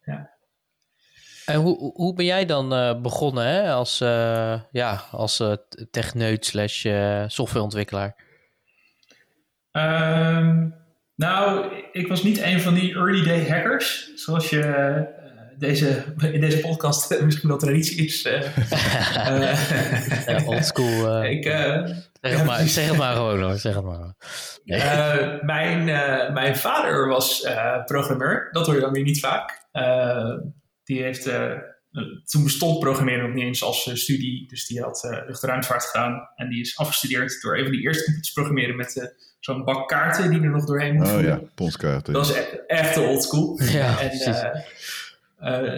ja. 0.05 0.31
En 1.47 1.61
hoe, 1.61 1.93
hoe 1.95 2.15
ben 2.15 2.25
jij 2.25 2.47
dan 2.47 2.73
uh, 2.73 3.01
begonnen 3.01 3.47
hè? 3.47 3.73
als, 3.73 4.01
uh, 4.01 4.61
ja, 4.71 5.05
als 5.11 5.43
techneut 5.91 6.47
slash 6.47 6.87
softwareontwikkelaar? 7.27 8.17
Um, 9.73 10.75
nou, 11.15 11.75
ik 11.93 12.09
was 12.09 12.23
niet 12.23 12.41
een 12.41 12.61
van 12.61 12.75
die 12.75 12.95
early 12.95 13.25
day 13.25 13.49
hackers, 13.49 14.15
zoals 14.15 14.51
je 14.51 14.61
deze, 15.63 16.05
in 16.33 16.41
deze 16.41 16.61
podcast 16.61 17.21
misschien 17.21 17.49
wel 17.49 17.59
traditie 17.59 18.05
is. 18.05 18.23
ja, 20.27 20.45
old 20.45 20.65
school. 20.65 21.23
ik, 21.37 21.45
zeg, 21.45 22.05
het 22.21 22.33
ja, 22.33 22.45
maar, 22.45 22.61
zeg 22.61 22.89
het 22.89 22.97
maar 22.97 23.15
gewoon 23.15 23.43
hoor, 23.43 23.59
zeg 23.59 23.75
het 23.75 23.85
maar. 23.85 24.15
Nee. 24.65 25.43
mijn, 25.43 25.85
mijn 26.33 26.57
vader 26.57 27.09
was 27.09 27.47
programmeur, 27.85 28.49
dat 28.53 28.67
hoor 28.67 28.75
je 28.75 28.81
dan 28.81 28.93
weer 28.93 29.03
niet 29.03 29.21
vaak. 29.21 29.67
Die 30.85 31.03
heeft, 31.03 31.27
uh, 31.27 31.53
toen 32.25 32.45
bestond 32.45 32.79
programmeren 32.79 33.25
nog 33.25 33.35
niet 33.35 33.45
eens 33.45 33.63
als 33.63 33.87
uh, 33.87 33.95
studie. 33.95 34.49
Dus 34.49 34.67
die 34.67 34.81
had 34.81 35.05
uh, 35.05 35.19
luchtruimtevaart 35.27 35.85
gedaan. 35.85 36.29
En 36.37 36.49
die 36.49 36.61
is 36.61 36.77
afgestudeerd 36.77 37.43
door 37.43 37.57
een 37.57 37.63
van 37.63 37.73
die 37.73 37.81
eerste 37.81 38.05
computers 38.05 38.33
programmeren 38.33 38.77
met 38.77 39.15
zo'n 39.41 39.65
bak 39.65 39.89
kaarten 39.89 40.31
die 40.31 40.41
er 40.41 40.51
nog 40.51 40.65
doorheen 40.65 40.95
moet 40.95 41.09
Oh 41.09 41.23
ja, 41.23 41.41
ponskaarten. 41.55 42.13
Dat 42.13 42.29
is 42.29 42.37
e 42.37 42.65
echt 42.67 42.95
de 42.95 43.01
oldschool. 43.01 43.61
Ja, 43.63 44.01
en 44.01 44.11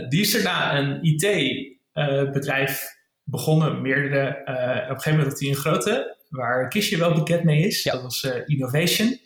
die 0.08 0.20
is 0.20 0.32
daarna 0.32 0.78
een 0.78 0.98
IT-bedrijf 1.02 2.96
begonnen. 3.22 3.82
Meerdere, 3.82 4.28
op 4.28 4.46
een 4.46 5.00
gegeven 5.00 5.10
moment 5.10 5.28
had 5.28 5.40
hij 5.40 5.48
een 5.48 5.54
grote, 5.54 6.16
waar 6.28 6.68
Kistje 6.68 6.98
wel 6.98 7.14
bekend 7.14 7.44
mee 7.44 7.66
is. 7.66 7.82
Ja. 7.82 7.92
Dat 7.92 8.02
was 8.02 8.28
Innovation. 8.46 9.18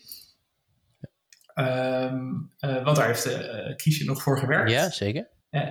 Um, 1.54 2.52
want 2.60 2.96
daar 2.96 3.06
heeft 3.06 3.38
Kiesje 3.76 4.04
nog 4.04 4.22
voor 4.22 4.38
gewerkt. 4.38 4.70
Ja, 4.70 4.90
zeker. 4.90 5.28
Uh, 5.50 5.68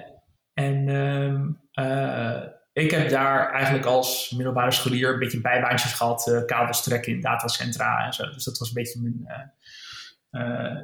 en 0.54 0.88
um, 0.88 1.60
uh, 1.74 2.44
ik 2.74 2.92
heb 2.92 3.10
daar 3.10 3.52
eigenlijk 3.52 3.86
als 3.86 4.32
middelbare 4.36 4.72
scholier 4.72 5.14
een 5.14 5.20
beetje 5.20 5.42
bijbaantjes 5.42 5.94
gehad, 5.94 6.28
uh, 6.28 6.46
kabels 6.46 6.84
trekken 6.84 7.12
in 7.12 7.22
datacentra 7.22 8.06
en 8.06 8.14
zo. 8.14 8.30
Dus 8.30 8.44
dat 8.44 8.58
was 8.58 8.68
een 8.68 8.74
beetje 8.74 9.02
mijn 9.02 9.52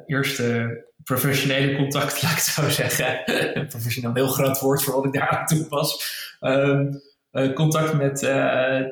eerste 0.06 0.84
professionele 1.04 1.76
contact, 1.76 2.12
laat 2.22 2.30
ik 2.30 2.36
het 2.36 2.46
zo 2.46 2.68
zeggen. 2.68 3.22
Professioneel 3.68 4.14
heel 4.14 4.28
groot 4.28 4.60
woord 4.60 4.82
voor 4.82 4.94
wat 4.94 5.04
ik 5.04 5.12
daar 5.12 5.28
aan 5.28 5.46
toe 5.46 5.66
was. 5.68 6.22
Um, 6.40 7.00
contact 7.54 7.94
met 7.94 8.20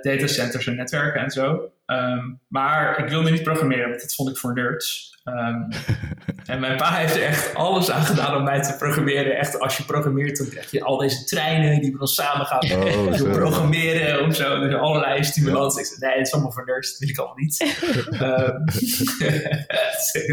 datacenters 0.03 0.67
en 0.67 0.77
netwerken 0.77 1.21
en 1.21 1.31
zo. 1.31 1.71
Um, 1.87 2.41
maar 2.49 2.99
ik 2.99 3.09
wilde 3.09 3.31
niet 3.31 3.43
programmeren, 3.43 3.89
want 3.89 4.01
dat 4.01 4.15
vond 4.15 4.29
ik 4.29 4.37
voor 4.37 4.55
nerds. 4.55 5.11
Um, 5.25 5.69
en 6.53 6.61
mijn 6.61 6.77
pa 6.77 6.95
heeft 6.95 7.17
er 7.17 7.23
echt 7.23 7.55
alles 7.55 7.91
aan 7.91 8.03
gedaan 8.03 8.37
om 8.37 8.45
mij 8.45 8.63
te 8.63 8.77
programmeren. 8.79 9.39
Echt, 9.39 9.61
als 9.61 9.77
je 9.77 9.85
programmeert, 9.85 10.39
dan 10.39 10.49
krijg 10.49 10.71
je 10.71 10.85
al 10.85 10.97
deze 10.97 11.25
treinen 11.25 11.81
die 11.81 11.93
we 11.93 11.99
dan 11.99 12.07
samen 12.07 12.47
gaan 12.47 12.73
oh, 12.73 13.33
programmeren 13.41 14.27
of 14.27 14.37
zo. 14.37 14.61
Dus 14.61 14.75
allerlei 14.75 15.25
stimulansen. 15.25 15.81
Ik 15.81 15.87
zei, 15.87 16.01
nee, 16.01 16.19
het 16.19 16.27
is 16.27 16.33
allemaal 16.33 16.53
voor 16.53 16.65
nerds, 16.65 16.91
dat 16.91 16.99
wil 16.99 17.09
ik 17.09 17.19
allemaal 17.19 17.37
niet. 17.37 17.61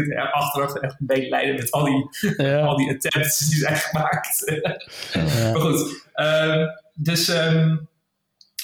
um, 0.06 0.18
achteraf 0.32 0.74
echt 0.74 0.96
een 1.00 1.06
beetje 1.06 1.28
lijden 1.28 1.54
met 1.54 1.70
al 1.70 1.84
die, 1.84 2.08
ja. 2.36 2.60
al 2.60 2.76
die 2.76 2.90
attempts 2.90 3.38
die 3.38 3.58
zijn 3.58 3.76
gemaakt. 3.76 4.60
ja. 5.12 5.50
Maar 5.52 5.60
goed, 5.60 6.04
um, 6.14 6.68
dus... 6.94 7.32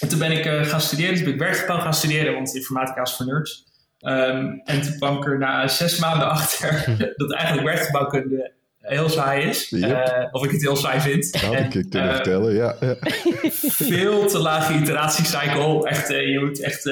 En 0.00 0.08
toen 0.08 0.18
ben 0.18 0.32
ik 0.32 0.46
uh, 0.46 0.64
gaan 0.64 0.80
studeren, 0.80 1.14
dus 1.14 1.22
ben 1.22 1.32
ik 1.32 1.38
werkgebouw 1.38 1.80
gaan 1.80 1.94
studeren, 1.94 2.34
want 2.34 2.54
informatica 2.54 3.02
is 3.02 3.12
voor 3.12 3.26
nerds. 3.26 3.64
Um, 4.00 4.60
en 4.64 4.82
toen 4.82 4.96
kwam 4.96 5.16
ik 5.16 5.26
er 5.26 5.38
na 5.38 5.68
zes 5.68 5.98
maanden 5.98 6.28
achter 6.38 6.96
dat 7.16 7.32
eigenlijk 7.32 7.66
werkgebouwkunde 7.66 8.54
heel 8.86 9.08
saai 9.08 9.48
is. 9.48 9.68
Yep. 9.68 9.90
Uh, 9.90 10.26
of 10.30 10.44
ik 10.44 10.50
het 10.50 10.62
heel 10.62 10.76
saai 10.76 11.00
vind. 11.00 11.32
Dat 11.32 11.40
had 11.40 11.54
ik 11.54 11.72
je 11.72 11.88
kunnen 11.88 12.08
uh, 12.08 12.14
vertellen, 12.14 12.54
ja. 12.54 12.76
ja. 12.80 12.96
Veel 13.92 14.26
te 14.26 14.38
lage 14.38 14.74
iteratiecycle. 14.74 15.88
Echt, 15.88 16.10
uh, 16.10 16.30
je 16.30 16.40
moet 16.40 16.60
echt 16.60 16.82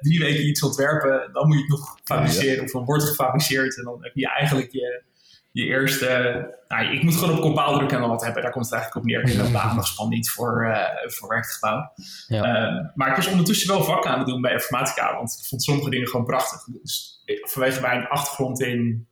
drie 0.00 0.18
weken 0.18 0.46
iets 0.46 0.62
ontwerpen. 0.62 1.30
Dan 1.32 1.46
moet 1.46 1.56
je 1.56 1.62
het 1.62 1.70
nog 1.70 1.98
fabriceren. 2.04 2.56
Ja. 2.56 2.62
Of 2.62 2.70
dan 2.70 2.84
wordt 2.84 3.04
gefabriceerd. 3.04 3.78
En 3.78 3.84
dan 3.84 3.98
heb 4.00 4.12
je 4.14 4.28
eigenlijk 4.28 4.72
je, 4.72 5.02
je 5.52 5.64
eerste... 5.64 6.60
Nou, 6.68 6.86
ik 6.86 7.02
moet 7.02 7.16
gewoon 7.16 7.34
op 7.34 7.40
compiler 7.40 7.74
drukken 7.74 7.96
en 7.96 8.02
dan 8.02 8.10
wat 8.10 8.24
hebben. 8.24 8.42
Daar 8.42 8.52
komt 8.52 8.64
het 8.64 8.74
eigenlijk 8.74 9.04
op 9.04 9.10
neer. 9.10 9.20
Ik 9.20 9.36
heb 9.36 9.46
een 9.46 9.58
aandachtsspan 9.58 10.08
niet 10.08 10.30
voor, 10.30 10.66
uh, 10.66 10.86
voor 11.04 11.28
werkgebouw. 11.28 11.92
Ja. 12.26 12.70
Uh, 12.70 12.86
maar 12.94 13.08
ik 13.08 13.16
was 13.16 13.26
ondertussen 13.26 13.68
wel 13.68 13.84
vak 13.84 14.06
aan 14.06 14.18
het 14.18 14.28
doen 14.28 14.40
bij 14.40 14.52
informatica. 14.52 15.14
Want 15.14 15.38
ik 15.40 15.46
vond 15.48 15.62
sommige 15.62 15.90
dingen 15.90 16.08
gewoon 16.08 16.26
prachtig. 16.26 16.64
Dus 16.64 17.22
vanwege 17.24 17.80
mijn 17.80 18.06
achtergrond 18.08 18.60
in 18.60 19.06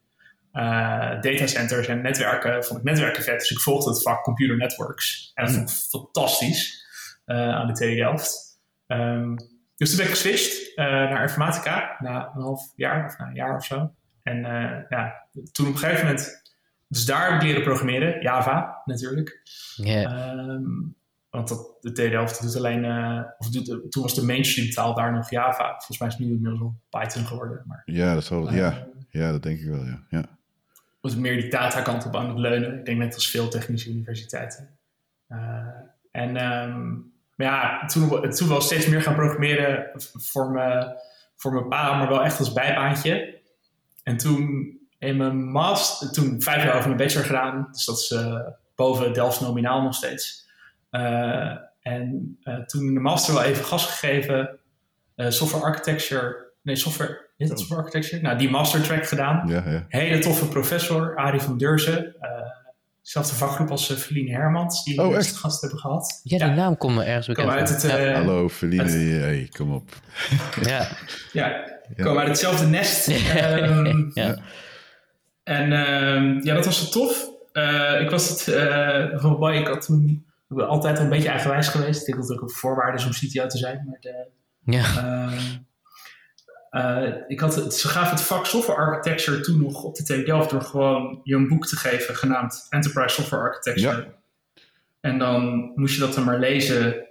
uh, 0.52 1.20
datacenters 1.20 1.86
en 1.86 2.02
netwerken 2.02 2.64
vond 2.64 2.78
ik 2.78 2.84
netwerken 2.84 3.22
vet. 3.22 3.38
Dus 3.38 3.50
ik 3.50 3.60
volgde 3.60 3.90
het 3.90 4.02
vak 4.02 4.22
Computer 4.22 4.56
Networks. 4.56 5.30
En 5.34 5.44
dat 5.44 5.54
vond 5.54 5.70
ik 5.70 5.76
fantastisch 5.76 6.88
aan 7.24 7.66
de 7.66 7.72
TU 7.72 7.94
Delft. 7.94 8.58
Um, 8.86 9.36
dus 9.76 9.88
toen 9.88 9.98
ben 9.98 10.06
ik 10.06 10.12
geswitcht 10.12 10.76
naar 10.76 11.22
informatica 11.22 11.96
na 11.98 12.30
een 12.34 12.42
half 12.42 12.72
jaar 12.76 13.06
of 13.06 13.18
na 13.18 13.26
een 13.26 13.34
jaar 13.34 13.56
of 13.56 13.64
zo. 13.64 13.90
En 14.22 14.36
uh, 14.36 14.78
ja, 14.88 15.26
toen 15.52 15.66
op 15.66 15.72
een 15.72 15.78
gegeven 15.78 16.06
moment, 16.06 16.42
dus 16.88 17.04
daar 17.04 17.30
heb 17.30 17.40
ik 17.40 17.46
leren 17.46 17.62
programmeren, 17.62 18.22
Java 18.22 18.82
natuurlijk. 18.84 19.40
Yeah. 19.76 20.38
Um, 20.38 20.94
want 21.30 21.48
dat, 21.48 21.76
de 21.80 21.92
TD 21.92 22.40
doet 22.42 22.56
alleen, 22.56 22.84
uh, 22.84 23.22
of 23.38 23.48
doet, 23.48 23.66
toen 23.92 24.02
was 24.02 24.14
de 24.14 24.24
mainstream 24.24 24.70
taal 24.70 24.94
daar 24.94 25.12
nog 25.12 25.30
Java. 25.30 25.68
Volgens 25.68 25.98
mij 25.98 26.08
is 26.08 26.14
het 26.14 26.22
nu 26.22 26.32
inmiddels 26.32 26.60
al 26.60 26.74
Python 27.00 27.26
geworden. 27.26 27.62
Maar, 27.66 27.82
ja, 27.84 28.14
dat 28.14 28.24
zal, 28.24 28.48
uh, 28.48 28.56
ja. 28.56 28.86
ja, 29.10 29.30
dat 29.30 29.42
denk 29.42 29.58
ik 29.60 29.68
wel, 29.68 29.84
ja. 29.84 30.02
ja. 30.08 30.24
Was 31.00 31.16
meer 31.16 31.40
die 31.40 31.50
datakant 31.50 32.06
op 32.06 32.16
aan 32.16 32.28
het 32.28 32.38
leunen. 32.38 32.78
Ik 32.78 32.84
denk 32.84 32.98
net 32.98 33.14
als 33.14 33.30
veel 33.30 33.48
technische 33.48 33.90
universiteiten. 33.90 34.68
Uh, 35.28 35.66
en 36.10 36.52
um, 36.52 37.12
maar 37.40 37.46
ja, 37.46 37.86
toen, 37.86 38.30
toen 38.30 38.48
wel 38.48 38.60
steeds 38.60 38.86
meer 38.86 39.02
gaan 39.02 39.14
programmeren 39.14 39.90
voor, 40.12 40.50
me, 40.50 40.96
voor 41.36 41.52
mijn 41.52 41.68
pa, 41.68 41.98
maar 41.98 42.08
wel 42.08 42.24
echt 42.24 42.38
als 42.38 42.52
bijbaantje. 42.52 43.39
En 44.10 44.16
toen 44.16 44.78
in 44.98 45.16
mijn 45.16 45.50
master, 45.50 46.12
toen 46.12 46.42
vijf 46.42 46.64
jaar 46.64 46.74
over 46.74 46.86
mijn 46.86 46.96
bachelor 46.96 47.26
gedaan, 47.26 47.68
dus 47.72 47.84
dat 47.84 47.98
is 47.98 48.10
uh, 48.10 48.40
boven 48.74 49.12
Delft 49.12 49.40
nominaal 49.40 49.82
nog 49.82 49.94
steeds. 49.94 50.48
Uh, 50.90 51.56
en 51.80 52.38
uh, 52.42 52.64
toen 52.64 52.86
in 52.86 52.94
de 52.94 53.00
master 53.00 53.34
wel 53.34 53.42
even 53.42 53.64
gas 53.64 53.86
gegeven, 53.86 54.58
software 55.16 55.64
architecture, 55.64 56.52
nee, 56.62 56.76
software, 56.76 57.28
is 57.36 57.48
dat 57.48 57.58
software 57.58 57.82
architecture? 57.82 58.22
Nou, 58.22 58.38
die 58.38 58.50
master 58.50 58.82
track 58.82 59.06
gedaan. 59.06 59.48
Ja, 59.48 59.62
ja. 59.70 59.84
Hele 59.88 60.18
toffe 60.18 60.48
professor, 60.48 61.16
Arie 61.16 61.40
van 61.40 61.58
Deurzen. 61.58 62.16
Zelfde 63.00 63.34
vakgroep 63.34 63.70
als 63.70 63.92
Feline 63.92 64.30
Hermans, 64.30 64.84
die 64.84 65.02
oh, 65.02 65.08
we 65.08 65.16
echt 65.16 65.36
gast 65.36 65.60
hebben 65.60 65.78
gehad. 65.78 66.20
Ja, 66.22 66.38
die 66.38 66.46
ja. 66.46 66.54
naam 66.54 66.76
komt 66.76 66.94
me 66.94 67.04
ergens 67.04 67.26
bekend 67.26 67.48
uit 67.48 67.68
het, 67.68 67.82
ja. 67.82 68.12
Hallo 68.12 68.48
Feline, 68.48 68.82
uit... 68.82 68.92
hey, 68.92 69.48
kom 69.56 69.72
op. 69.72 69.90
ja. 70.62 70.88
ja, 71.32 71.64
ja. 71.96 72.04
komen 72.04 72.18
uit 72.18 72.28
hetzelfde 72.28 72.66
nest. 72.66 73.08
um, 73.08 74.10
ja. 74.14 74.38
En 75.42 75.72
um, 75.72 76.44
ja, 76.44 76.54
dat 76.54 76.64
was 76.64 76.84
zo 76.84 76.90
tof. 77.00 77.28
Uh, 77.52 78.00
ik 78.00 78.10
was 78.10 78.28
het 78.28 78.46
uh, 78.56 79.54
ik 79.60 79.66
had 79.66 79.86
toen 79.86 80.24
ik 80.48 80.56
ben 80.56 80.68
altijd 80.68 80.98
een 80.98 81.08
beetje 81.08 81.28
eigenwijs 81.28 81.68
geweest. 81.68 82.00
Ik 82.00 82.06
denk 82.06 82.18
dat 82.18 82.28
het 82.28 82.38
ook 82.38 82.42
een 82.42 82.54
voorwaarde 82.54 82.98
is 82.98 83.04
om 83.04 83.10
CTO 83.10 83.46
te 83.46 83.58
zijn. 83.58 83.84
Maar 83.86 84.00
de, 84.00 84.26
ja. 84.64 85.30
uh, 86.70 87.14
ik 87.28 87.40
had 87.40 87.54
het, 87.54 87.74
ze 87.74 87.88
gaven 87.88 88.10
het 88.10 88.22
vak 88.22 88.46
software 88.46 88.80
architecture 88.80 89.40
toen 89.40 89.62
nog 89.62 89.82
op 89.82 89.94
de 89.94 90.02
TU 90.02 90.24
Delft 90.24 90.50
door 90.50 90.62
gewoon 90.62 91.20
je 91.22 91.34
een 91.34 91.48
boek 91.48 91.66
te 91.66 91.76
geven 91.76 92.16
genaamd 92.16 92.66
Enterprise 92.68 93.14
Software 93.14 93.42
Architecture. 93.42 93.96
Ja. 93.96 94.62
En 95.00 95.18
dan 95.18 95.72
moest 95.74 95.94
je 95.94 96.00
dat 96.00 96.14
dan 96.14 96.24
maar 96.24 96.38
lezen. 96.38 97.08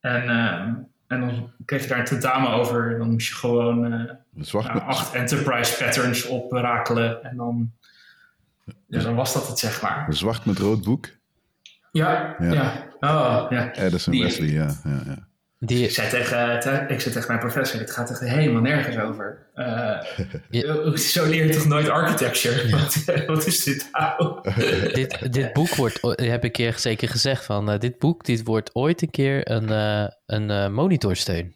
En 0.00 0.89
en 1.10 1.20
dan 1.20 1.50
kreeg 1.64 1.82
je 1.82 1.88
daar 1.88 1.98
een 1.98 2.04
tentamen 2.04 2.50
over. 2.50 2.92
En 2.92 2.98
dan 2.98 3.10
moest 3.10 3.28
je 3.28 3.34
gewoon 3.34 3.84
uh, 3.92 4.10
nou, 4.52 4.80
acht 4.80 5.14
enterprise 5.14 5.84
patterns 5.84 6.26
oprakelen. 6.26 7.22
En 7.24 7.36
dan, 7.36 7.72
ja, 8.86 9.02
dan 9.02 9.14
was 9.14 9.32
dat 9.32 9.48
het, 9.48 9.58
zeg 9.58 9.82
maar. 9.82 10.06
Een 10.06 10.12
zwart 10.12 10.44
met 10.44 10.58
rood 10.58 10.84
boek? 10.84 11.08
Ja, 11.92 12.36
ja. 12.38 12.52
ja. 12.52 12.88
Oh, 13.00 13.46
ja. 13.50 13.72
Edison 13.74 14.12
Die- 14.12 14.22
Wesley, 14.22 14.48
ja. 14.48 14.74
ja, 14.84 15.00
ja. 15.06 15.28
Die, 15.62 15.84
Ik 15.84 15.90
zei, 15.90 16.08
tegen, 16.08 16.60
te- 16.60 16.84
ik 16.94 17.00
zei 17.00 17.14
tegen 17.14 17.26
mijn 17.28 17.38
professor, 17.38 17.78
dit 17.78 17.90
gaat 17.90 18.10
echt 18.10 18.20
helemaal 18.20 18.60
nergens 18.62 18.96
over. 18.98 19.46
Eh, 19.54 20.00
Ja. 20.50 20.96
Zo 20.96 21.26
leer 21.26 21.46
je 21.46 21.52
toch 21.52 21.66
nooit 21.66 21.88
architecture? 21.88 22.70
Wat, 22.70 22.96
wat 23.26 23.46
is 23.46 23.64
dit 23.64 23.88
nou? 23.92 24.40
dit, 24.94 25.32
dit 25.32 25.52
boek 25.52 25.74
wordt, 25.74 25.98
heb 26.02 26.20
ik 26.20 26.42
een 26.44 26.50
keer 26.50 26.74
zeker 26.78 27.08
gezegd 27.08 27.44
van, 27.44 27.70
eh, 27.70 27.78
dit 27.78 27.98
boek 27.98 28.24
dit 28.24 28.44
wordt 28.44 28.74
ooit 28.74 29.02
een 29.02 29.10
keer 29.10 29.50
een, 29.50 29.68
eh, 29.70 30.06
een 30.26 30.50
eh, 30.50 30.68
monitorsteun. 30.68 31.54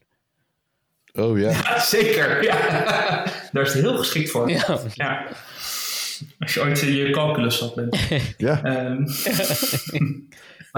Oh 1.12 1.38
ja. 1.38 1.50
Ja, 1.50 1.80
zeker. 1.80 2.42
Ja. 2.42 2.56
Daar 3.52 3.62
is 3.62 3.72
het 3.72 3.82
heel 3.82 3.96
geschikt 3.98 4.30
voor. 4.30 4.50
Ja, 4.50 4.78
Ja. 4.94 5.26
Als 6.38 6.54
je 6.54 6.60
ooit 6.62 6.82
in 6.82 6.92
je 6.92 7.10
calculus 7.10 7.58
zat 7.58 7.74
bent. 7.74 7.98
Ja, 8.36 8.62
Ehm, 8.62 9.04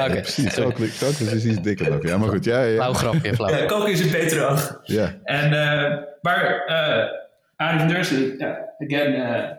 oké. 0.05 0.15
ja, 0.15 0.21
precies. 0.21 0.55
Calculus 0.99 1.33
is 1.33 1.45
iets 1.45 1.63
dikker 1.63 1.91
nog. 1.91 2.03
Ja, 2.03 2.19
maar 2.19 2.29
goed. 2.29 2.45
Ja, 2.45 2.63
ja. 2.63 2.75
Flauw 2.75 2.93
grapje, 2.93 3.35
flauw. 3.37 3.49
ja, 3.49 3.87
is 3.87 4.01
een 4.01 4.11
betere 4.11 4.47
oog. 4.47 4.81
ja. 4.83 5.15
En, 5.25 5.53
eh, 5.53 6.03
maar 6.21 6.65
uh, 6.69 7.25
Arie 7.57 8.05
van 8.05 8.39
ja, 8.39 8.75
again, 8.79 9.15
eh, 9.15 9.51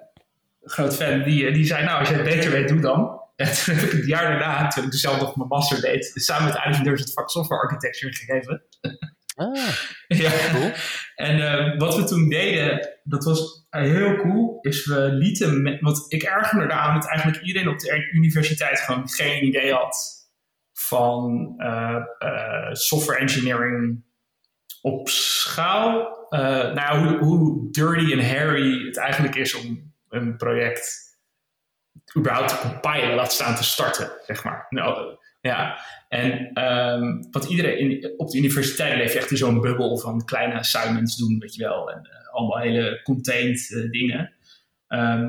groot 0.63 0.95
fan, 0.95 1.23
die, 1.23 1.51
die 1.51 1.65
zei, 1.65 1.85
nou, 1.85 1.99
als 1.99 2.09
je 2.09 2.15
het 2.15 2.23
beter 2.23 2.51
weet, 2.51 2.67
doe 2.67 2.79
dan. 2.79 3.21
En 3.35 3.53
toen 3.53 3.75
heb 3.75 3.83
ik 3.83 3.91
het 3.91 4.07
jaar 4.07 4.27
daarna, 4.27 4.67
toen 4.67 4.83
ik 4.83 4.91
dus 4.91 5.01
zelf 5.01 5.19
nog 5.19 5.35
mijn 5.35 5.49
master 5.49 5.81
deed, 5.81 6.11
samen 6.13 6.45
met 6.45 6.55
Arie 6.55 6.75
van 6.75 6.87
het 6.87 7.13
vak 7.13 7.29
software 7.29 7.61
architecture 7.61 8.13
gegeven. 8.13 8.63
Ah, 9.35 9.67
ja. 10.07 10.31
cool. 10.51 10.71
En 11.15 11.47
eh, 11.47 11.77
wat 11.77 11.95
we 11.95 12.03
toen 12.03 12.29
deden, 12.29 12.89
dat 13.03 13.23
was 13.23 13.65
heel 13.69 14.15
cool, 14.15 14.57
is 14.61 14.85
we 14.85 14.99
lieten, 14.99 15.61
met, 15.61 15.81
want 15.81 16.05
ik 16.07 16.23
erger 16.23 16.57
me 16.57 16.63
eraan 16.63 16.93
dat 16.93 17.07
eigenlijk 17.07 17.43
iedereen 17.43 17.67
op 17.67 17.79
de 17.79 18.11
universiteit 18.13 18.79
gewoon 18.79 19.09
geen 19.09 19.45
idee 19.45 19.73
had 19.73 20.16
van 20.79 21.53
eh, 21.57 22.03
eh, 22.17 22.73
software 22.73 23.19
engineering 23.19 24.03
op 24.81 25.09
schaal. 25.09 26.25
Eh, 26.29 26.73
nou 26.73 27.07
hoe, 27.07 27.17
hoe 27.17 27.71
dirty 27.71 28.11
en 28.11 28.29
hairy 28.29 28.85
het 28.85 28.97
eigenlijk 28.97 29.35
is 29.35 29.55
om 29.55 29.93
een 30.09 30.37
project 30.37 31.05
überhaupt 32.17 32.49
te 32.49 32.69
compilen, 32.69 33.15
laat 33.15 33.31
staan 33.31 33.55
te 33.55 33.63
starten, 33.63 34.11
zeg 34.25 34.43
maar. 34.43 34.65
Nou, 34.69 35.17
ja, 35.41 35.79
en 36.09 36.51
want 37.31 37.45
iedereen 37.45 37.77
in, 37.77 38.13
op 38.17 38.29
de 38.29 38.37
universiteit 38.37 38.97
leef 38.97 39.13
je 39.13 39.19
echt 39.19 39.31
in 39.31 39.37
zo'n 39.37 39.61
bubbel 39.61 39.97
van 39.97 40.25
kleine 40.25 40.57
assignments 40.59 41.17
doen, 41.17 41.39
weet 41.39 41.55
je 41.55 41.63
wel. 41.63 41.91
En 41.91 42.09
allemaal 42.31 42.59
hele 42.59 43.01
contained 43.03 43.87
dingen. 43.91 44.33
Ehm, 44.87 45.27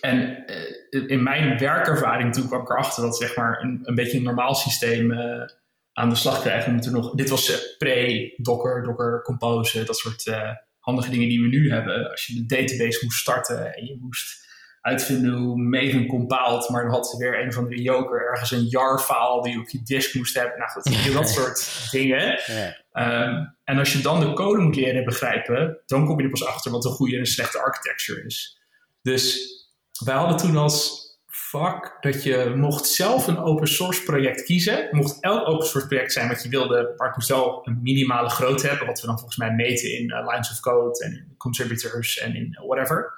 en 0.00 0.46
eh, 0.46 1.08
in 1.10 1.22
mijn 1.22 1.58
werkervaring 1.58 2.34
toen 2.34 2.46
kwam 2.46 2.60
ik 2.60 2.70
erachter 2.70 3.02
dat 3.02 3.16
zeg 3.16 3.36
maar 3.36 3.62
een, 3.62 3.80
een 3.82 3.94
beetje 3.94 4.16
een 4.16 4.22
normaal 4.22 4.54
systeem 4.54 5.12
eh, 5.12 5.48
aan 5.92 6.08
de 6.08 6.14
slag 6.14 6.40
krijgen. 6.40 6.66
We 6.66 6.72
moeten 6.72 6.92
nog, 6.92 7.14
dit 7.14 7.28
was 7.28 7.50
eh, 7.50 7.76
pre-Docker, 7.78 8.82
Docker 8.82 9.22
Compose, 9.22 9.84
dat 9.84 9.96
soort 9.96 10.32
handige 10.78 11.10
dingen 11.10 11.28
die 11.28 11.40
we 11.40 11.48
nu 11.48 11.70
hebben. 11.70 12.10
Als 12.10 12.26
je 12.26 12.34
de 12.34 12.46
database 12.46 13.04
moest 13.04 13.18
starten 13.18 13.74
en 13.74 13.84
je 13.84 13.98
moest 14.00 14.46
uitvinden 14.80 15.32
hoe 15.32 15.56
Maven 15.56 16.06
compiled, 16.06 16.68
maar 16.68 16.82
dan 16.82 16.90
had 16.90 17.08
ze 17.08 17.16
weer 17.16 17.44
een 17.44 17.52
van 17.52 17.68
de 17.68 17.82
joker 17.82 18.26
ergens 18.30 18.50
een 18.50 18.66
jar-file 18.66 19.42
die 19.42 19.52
je 19.52 19.58
op 19.58 19.68
je 19.68 19.82
disk 19.82 20.14
moest 20.14 20.34
hebben. 20.34 20.58
Nou 20.58 20.70
goed, 20.70 21.12
dat 21.12 21.28
soort 21.28 21.88
dingen. 21.90 22.40
Ja. 22.46 22.76
Ehm, 22.92 23.44
en 23.64 23.78
als 23.78 23.92
je 23.92 24.00
dan 24.00 24.20
de 24.20 24.32
code 24.32 24.62
moet 24.62 24.76
leren 24.76 25.04
begrijpen, 25.04 25.78
dan 25.86 26.06
kom 26.06 26.18
je 26.18 26.24
er 26.24 26.30
pas 26.30 26.46
achter 26.46 26.70
wat 26.70 26.84
een 26.84 26.90
goede 26.90 27.14
en 27.14 27.20
een 27.20 27.26
slechte 27.26 27.58
architecture 27.58 28.24
is. 28.24 28.60
Dus 29.02 29.57
wij 30.04 30.14
hadden 30.14 30.36
toen 30.36 30.56
als 30.56 31.06
vak 31.26 31.96
dat 32.00 32.22
je 32.22 32.52
mocht 32.56 32.86
zelf 32.86 33.26
een 33.26 33.38
open 33.38 33.68
source 33.68 34.02
project 34.02 34.44
kiezen. 34.44 34.88
Mocht 34.90 35.20
elk 35.20 35.48
open 35.48 35.66
source 35.66 35.86
project 35.86 36.12
zijn 36.12 36.28
wat 36.28 36.42
je 36.42 36.48
wilde, 36.48 36.94
maar 36.96 37.06
het 37.06 37.16
moest 37.16 37.28
wel 37.28 37.66
een 37.66 37.80
minimale 37.82 38.28
grootte 38.28 38.66
hebben, 38.66 38.86
wat 38.86 39.00
we 39.00 39.06
dan 39.06 39.16
volgens 39.16 39.38
mij 39.38 39.50
meten 39.50 39.98
in 39.98 40.10
eh, 40.10 40.26
lines 40.26 40.50
of 40.50 40.60
code 40.60 41.04
en 41.04 41.34
contributors 41.36 42.18
en 42.18 42.34
in 42.34 42.58
whatever. 42.66 43.12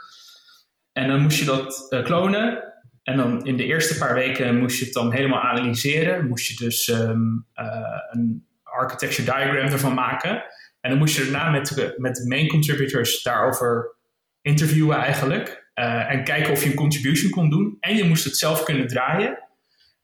En 0.92 1.08
dan 1.08 1.20
moest 1.20 1.38
je 1.38 1.44
dat 1.44 1.86
eh, 1.88 2.04
klonen. 2.04 2.64
En 3.02 3.16
dan 3.16 3.44
in 3.44 3.56
de 3.56 3.64
eerste 3.64 3.98
paar 3.98 4.14
weken 4.14 4.58
moest 4.58 4.78
je 4.78 4.84
het 4.84 4.94
dan 4.94 5.12
helemaal 5.12 5.40
analyseren. 5.40 6.28
Moest 6.28 6.46
je 6.46 6.64
dus 6.64 6.88
ehm, 6.88 7.20
eh, 7.52 8.00
een 8.10 8.46
architecture 8.62 9.32
diagram 9.32 9.72
ervan 9.72 9.94
maken. 9.94 10.42
En 10.80 10.90
dan 10.90 10.98
moest 10.98 11.16
je 11.16 11.22
daarna 11.22 11.50
met, 11.50 11.94
met 11.96 12.16
de 12.16 12.28
main 12.28 12.48
contributors 12.48 13.22
daarover 13.22 13.96
interviewen 14.42 14.96
eigenlijk. 14.96 15.59
Eh, 15.80 16.10
en 16.10 16.24
kijken 16.24 16.52
of 16.52 16.62
je 16.62 16.70
een 16.70 16.74
contribution 16.74 17.30
kon 17.30 17.50
doen. 17.50 17.76
En 17.80 17.96
je 17.96 18.04
moest 18.04 18.24
het 18.24 18.36
zelf 18.36 18.62
kunnen 18.62 18.86
draaien. 18.86 19.38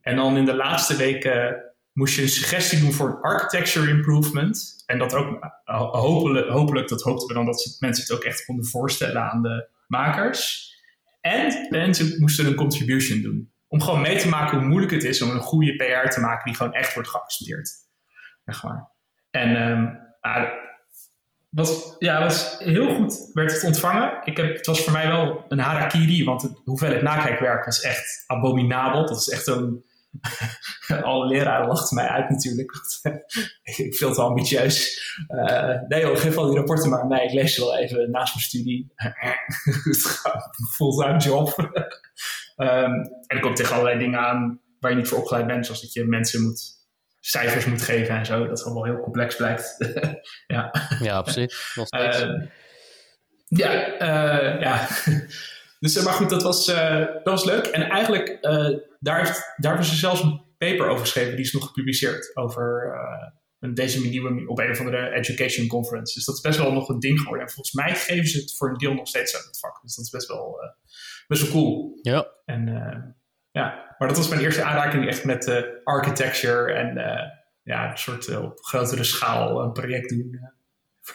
En 0.00 0.16
dan 0.16 0.36
in 0.36 0.44
de 0.44 0.54
laatste 0.54 0.96
weken 0.96 1.62
moest 1.92 2.16
je 2.16 2.22
een 2.22 2.28
suggestie 2.28 2.80
doen 2.80 2.92
voor 2.92 3.08
een 3.08 3.20
architecture 3.20 3.88
improvement. 3.88 4.82
En 4.86 4.98
dat 4.98 5.14
ook 5.14 5.42
eh, 5.64 5.90
hopelijk, 5.90 6.48
hopelijk 6.48 6.88
dat 6.88 7.02
hoopten 7.02 7.28
we 7.28 7.34
dan 7.34 7.44
dat 7.44 7.76
mensen 7.78 8.04
het 8.04 8.12
ook 8.12 8.24
echt 8.24 8.44
konden 8.44 8.66
voorstellen 8.66 9.30
aan 9.30 9.42
de 9.42 9.68
makers. 9.86 10.70
En 11.20 11.66
mensen 11.70 12.20
moesten 12.20 12.46
een 12.46 12.54
contribution 12.54 13.22
doen. 13.22 13.52
Om 13.68 13.82
gewoon 13.82 14.00
mee 14.00 14.18
te 14.18 14.28
maken 14.28 14.58
hoe 14.58 14.66
moeilijk 14.66 14.92
het 14.92 15.04
is 15.04 15.22
om 15.22 15.30
een 15.30 15.40
goede 15.40 15.76
PR 15.76 16.08
te 16.08 16.20
maken 16.20 16.44
die 16.44 16.54
gewoon 16.54 16.72
echt 16.72 16.94
wordt 16.94 17.08
geaccepteerd. 17.08 17.70
Zeg 18.44 18.62
maar. 18.62 18.88
En 19.30 19.56
ehm, 19.56 19.86
ah, 20.20 20.48
was, 21.56 21.96
ja, 21.98 22.22
was 22.22 22.56
heel 22.58 22.94
goed 22.94 23.30
werd 23.32 23.52
het 23.52 23.64
ontvangen. 23.64 24.20
Ik 24.24 24.36
heb, 24.36 24.56
het 24.56 24.66
was 24.66 24.80
voor 24.80 24.92
mij 24.92 25.08
wel 25.08 25.44
een 25.48 25.58
harakiri, 25.58 26.24
want 26.24 26.42
het, 26.42 26.60
hoeveelheid 26.64 27.02
nakijkwerk 27.02 27.64
was 27.64 27.80
echt 27.80 28.24
abominabel. 28.26 29.06
Dat 29.06 29.16
is 29.16 29.28
echt 29.28 29.46
een... 29.46 29.84
Alle 31.02 31.26
leraren 31.26 31.66
lachten 31.66 31.96
mij 31.96 32.06
uit 32.06 32.30
natuurlijk. 32.30 32.72
ik 33.76 33.94
veel 33.94 34.12
te 34.12 34.20
ambitieus. 34.20 35.00
Uh, 35.28 35.80
nee 35.88 36.00
joh, 36.00 36.16
geef 36.16 36.36
al 36.36 36.46
die 36.46 36.56
rapporten 36.56 36.90
maar 36.90 37.00
aan 37.00 37.08
mij. 37.08 37.24
Ik 37.24 37.32
lees 37.32 37.54
ze 37.54 37.60
wel 37.60 37.76
even 37.76 38.10
naast 38.10 38.34
mijn 38.34 38.46
studie. 38.46 38.92
Fulltime 40.76 41.18
job. 41.18 41.54
um, 42.56 42.92
en 43.26 43.36
ik 43.36 43.40
kom 43.40 43.54
tegen 43.54 43.74
allerlei 43.74 43.98
dingen 43.98 44.20
aan 44.20 44.60
waar 44.80 44.90
je 44.90 44.96
niet 44.96 45.08
voor 45.08 45.18
opgeleid 45.18 45.46
bent. 45.46 45.66
Zoals 45.66 45.80
dat 45.80 45.92
je 45.92 46.04
mensen 46.04 46.42
moet 46.42 46.75
cijfers 47.28 47.64
moet 47.64 47.82
geven 47.82 48.16
en 48.16 48.26
zo. 48.26 48.46
Dat 48.46 48.58
het 48.64 48.72
wel 48.72 48.84
heel 48.84 49.00
complex 49.00 49.36
blijkt. 49.36 49.76
ja. 50.46 50.70
ja. 51.00 51.16
Nog 51.16 51.86
steeds. 51.86 52.22
Uh, 52.22 52.42
ja, 53.46 53.92
uh, 53.92 54.60
ja. 54.60 54.88
dus, 55.80 56.02
maar 56.02 56.12
goed, 56.12 56.30
dat 56.30 56.42
was, 56.42 56.68
uh, 56.68 56.98
dat 56.98 57.24
was 57.24 57.44
leuk. 57.44 57.66
En 57.66 57.82
eigenlijk, 57.82 58.38
daar, 59.00 59.18
heeft, 59.18 59.54
daar 59.56 59.72
hebben 59.72 59.84
ze 59.84 59.96
zelfs 59.96 60.22
een 60.22 60.44
paper 60.58 60.88
over 60.88 61.04
geschreven. 61.04 61.36
Die 61.36 61.44
is 61.44 61.52
nog 61.52 61.66
gepubliceerd 61.66 62.36
over 62.36 62.94
een, 63.58 63.74
deze 63.74 64.00
nieuwe 64.00 64.48
op 64.48 64.58
een 64.58 64.70
of 64.70 64.80
andere 64.80 65.10
education 65.10 65.66
conference. 65.66 66.14
Dus 66.14 66.24
dat 66.24 66.34
is 66.34 66.40
best 66.40 66.58
wel 66.58 66.72
nog 66.72 66.88
een 66.88 67.00
ding 67.00 67.20
geworden. 67.20 67.46
En 67.46 67.52
volgens 67.52 67.74
mij 67.74 67.94
geven 67.94 68.28
ze 68.28 68.38
het 68.38 68.56
voor 68.56 68.68
een 68.68 68.78
deel 68.78 68.94
nog 68.94 69.08
steeds 69.08 69.36
uit 69.36 69.44
het 69.44 69.58
vak. 69.58 69.82
Dus 69.82 69.94
dat 69.94 70.04
is 70.04 70.10
best 70.10 70.28
wel, 70.28 70.74
best 71.26 71.42
wel 71.42 71.50
cool. 71.50 71.98
Ja. 72.02 72.32
En 72.44 72.68
ja, 73.56 73.94
maar 73.98 74.08
dat 74.08 74.16
was 74.16 74.28
mijn 74.28 74.40
eerste 74.40 74.62
aanraking 74.62 75.08
echt 75.08 75.24
met 75.24 75.46
uh, 75.46 75.62
architecture 75.84 76.72
en 76.72 76.98
uh, 76.98 77.22
ja, 77.62 77.90
een 77.90 77.98
soort 77.98 78.26
uh, 78.26 78.42
op 78.42 78.58
grotere 78.60 79.04
schaal 79.04 79.62
een 79.62 79.72
project 79.72 80.08
doen. 80.08 80.40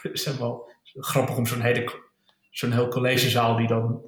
het 0.01 0.13
is 0.13 0.37
wel 0.37 0.71
grappig 0.83 1.37
om 1.37 1.45
zo'n 1.45 1.61
hele 1.61 1.91
zo'n 2.51 2.71
heel 2.71 2.87
collegezaal 2.87 3.55
die 3.55 3.67
dan 3.67 4.01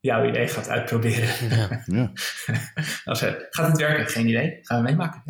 jouw 0.00 0.28
idee 0.28 0.48
gaat 0.48 0.68
uitproberen. 0.68 1.28
Ja. 1.56 1.82
ja. 1.86 2.12
Als, 3.04 3.20
gaat 3.50 3.66
het 3.66 3.76
werken? 3.76 4.06
Geen 4.06 4.28
idee. 4.28 4.58
Gaan 4.62 4.82
we 4.82 4.88
meemaken. 4.88 5.22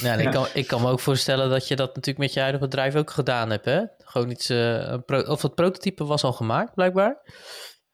Ja, 0.00 0.12
ja, 0.12 0.14
ik, 0.14 0.30
kan, 0.30 0.46
ik 0.54 0.66
kan 0.66 0.82
me 0.82 0.90
ook 0.90 1.00
voorstellen 1.00 1.50
dat 1.50 1.68
je 1.68 1.76
dat 1.76 1.88
natuurlijk 1.88 2.18
met 2.18 2.32
je 2.32 2.40
huidige 2.40 2.64
bedrijf 2.64 2.94
ook 2.94 3.10
gedaan 3.10 3.50
hebt. 3.50 3.64
Hè? 3.64 3.82
Gewoon 3.98 4.30
iets, 4.30 4.50
of 5.06 5.42
het 5.42 5.54
prototype 5.54 6.04
was 6.04 6.24
al 6.24 6.32
gemaakt, 6.32 6.74
blijkbaar. 6.74 7.16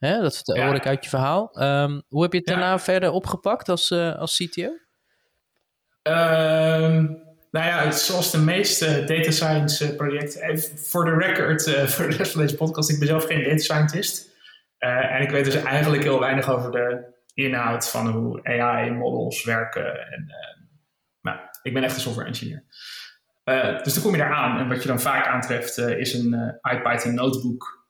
Hè? 0.05 0.21
Dat 0.21 0.43
hoor 0.45 0.75
ik 0.75 0.87
uit 0.87 1.05
je 1.05 1.11
verhaal. 1.11 1.63
Um, 1.63 2.03
hoe 2.09 2.23
heb 2.23 2.33
je 2.33 2.39
het 2.39 2.47
daarna 2.47 2.79
verder 2.79 3.11
opgepakt 3.11 3.69
als, 3.69 3.91
uh, 3.91 4.15
als 4.17 4.37
CTO? 4.37 4.63
Um, 4.63 4.73
ehm, 6.03 7.05
nou 7.51 7.67
ja, 7.67 7.91
zoals 7.91 8.31
de 8.31 8.39
meeste 8.39 9.05
data 9.05 9.31
science 9.31 9.91
eh, 9.91 9.97
projecten. 9.97 10.59
Voor 10.79 11.05
de 11.05 11.17
record, 11.17 11.71
voor 11.93 12.09
de 12.09 12.17
rest 12.17 12.33
van 12.33 12.41
deze 12.41 12.57
podcast, 12.57 12.91
ik 12.91 12.99
ben 12.99 13.09
zelf 13.09 13.25
geen 13.25 13.43
data 13.43 13.57
scientist. 13.57 14.33
Uh, 14.79 15.15
en 15.15 15.23
ik 15.23 15.31
weet 15.31 15.45
dus 15.45 15.55
eigenlijk 15.55 16.03
heel 16.03 16.21
weinig 16.21 16.49
over 16.51 16.71
de 16.71 17.13
inhoud 17.35 17.91
van 17.91 18.07
hoe 18.07 18.45
AI-models 18.45 19.45
werken. 19.45 20.11
En, 20.13 20.33
nou, 21.21 21.39
ik 21.63 21.75
ben 21.75 21.85
echt 21.85 21.95
een 21.95 22.01
software 22.01 22.29
engineer. 22.29 22.65
dus 23.83 23.95
dan 23.95 24.03
kom 24.03 24.13
je 24.13 24.19
daar 24.19 24.35
aan. 24.35 24.59
En 24.59 24.69
wat 24.69 24.83
je 24.83 24.89
dan 24.89 25.01
vaak 25.01 25.27
aantreft 25.27 25.79
is 25.79 26.15
een 26.15 26.59
IPython 26.63 27.15
notebook. 27.15 27.83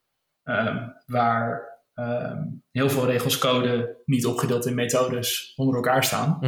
Um, 0.45 0.95
waar 1.07 1.74
um, 1.95 2.63
heel 2.71 2.91
veel 2.91 3.07
regels 3.07 3.39
code 3.39 4.03
niet 4.05 4.27
opgedeeld 4.27 4.67
in 4.67 4.75
methodes 4.75 5.53
onder 5.57 5.75
elkaar 5.75 6.05
staan. 6.05 6.39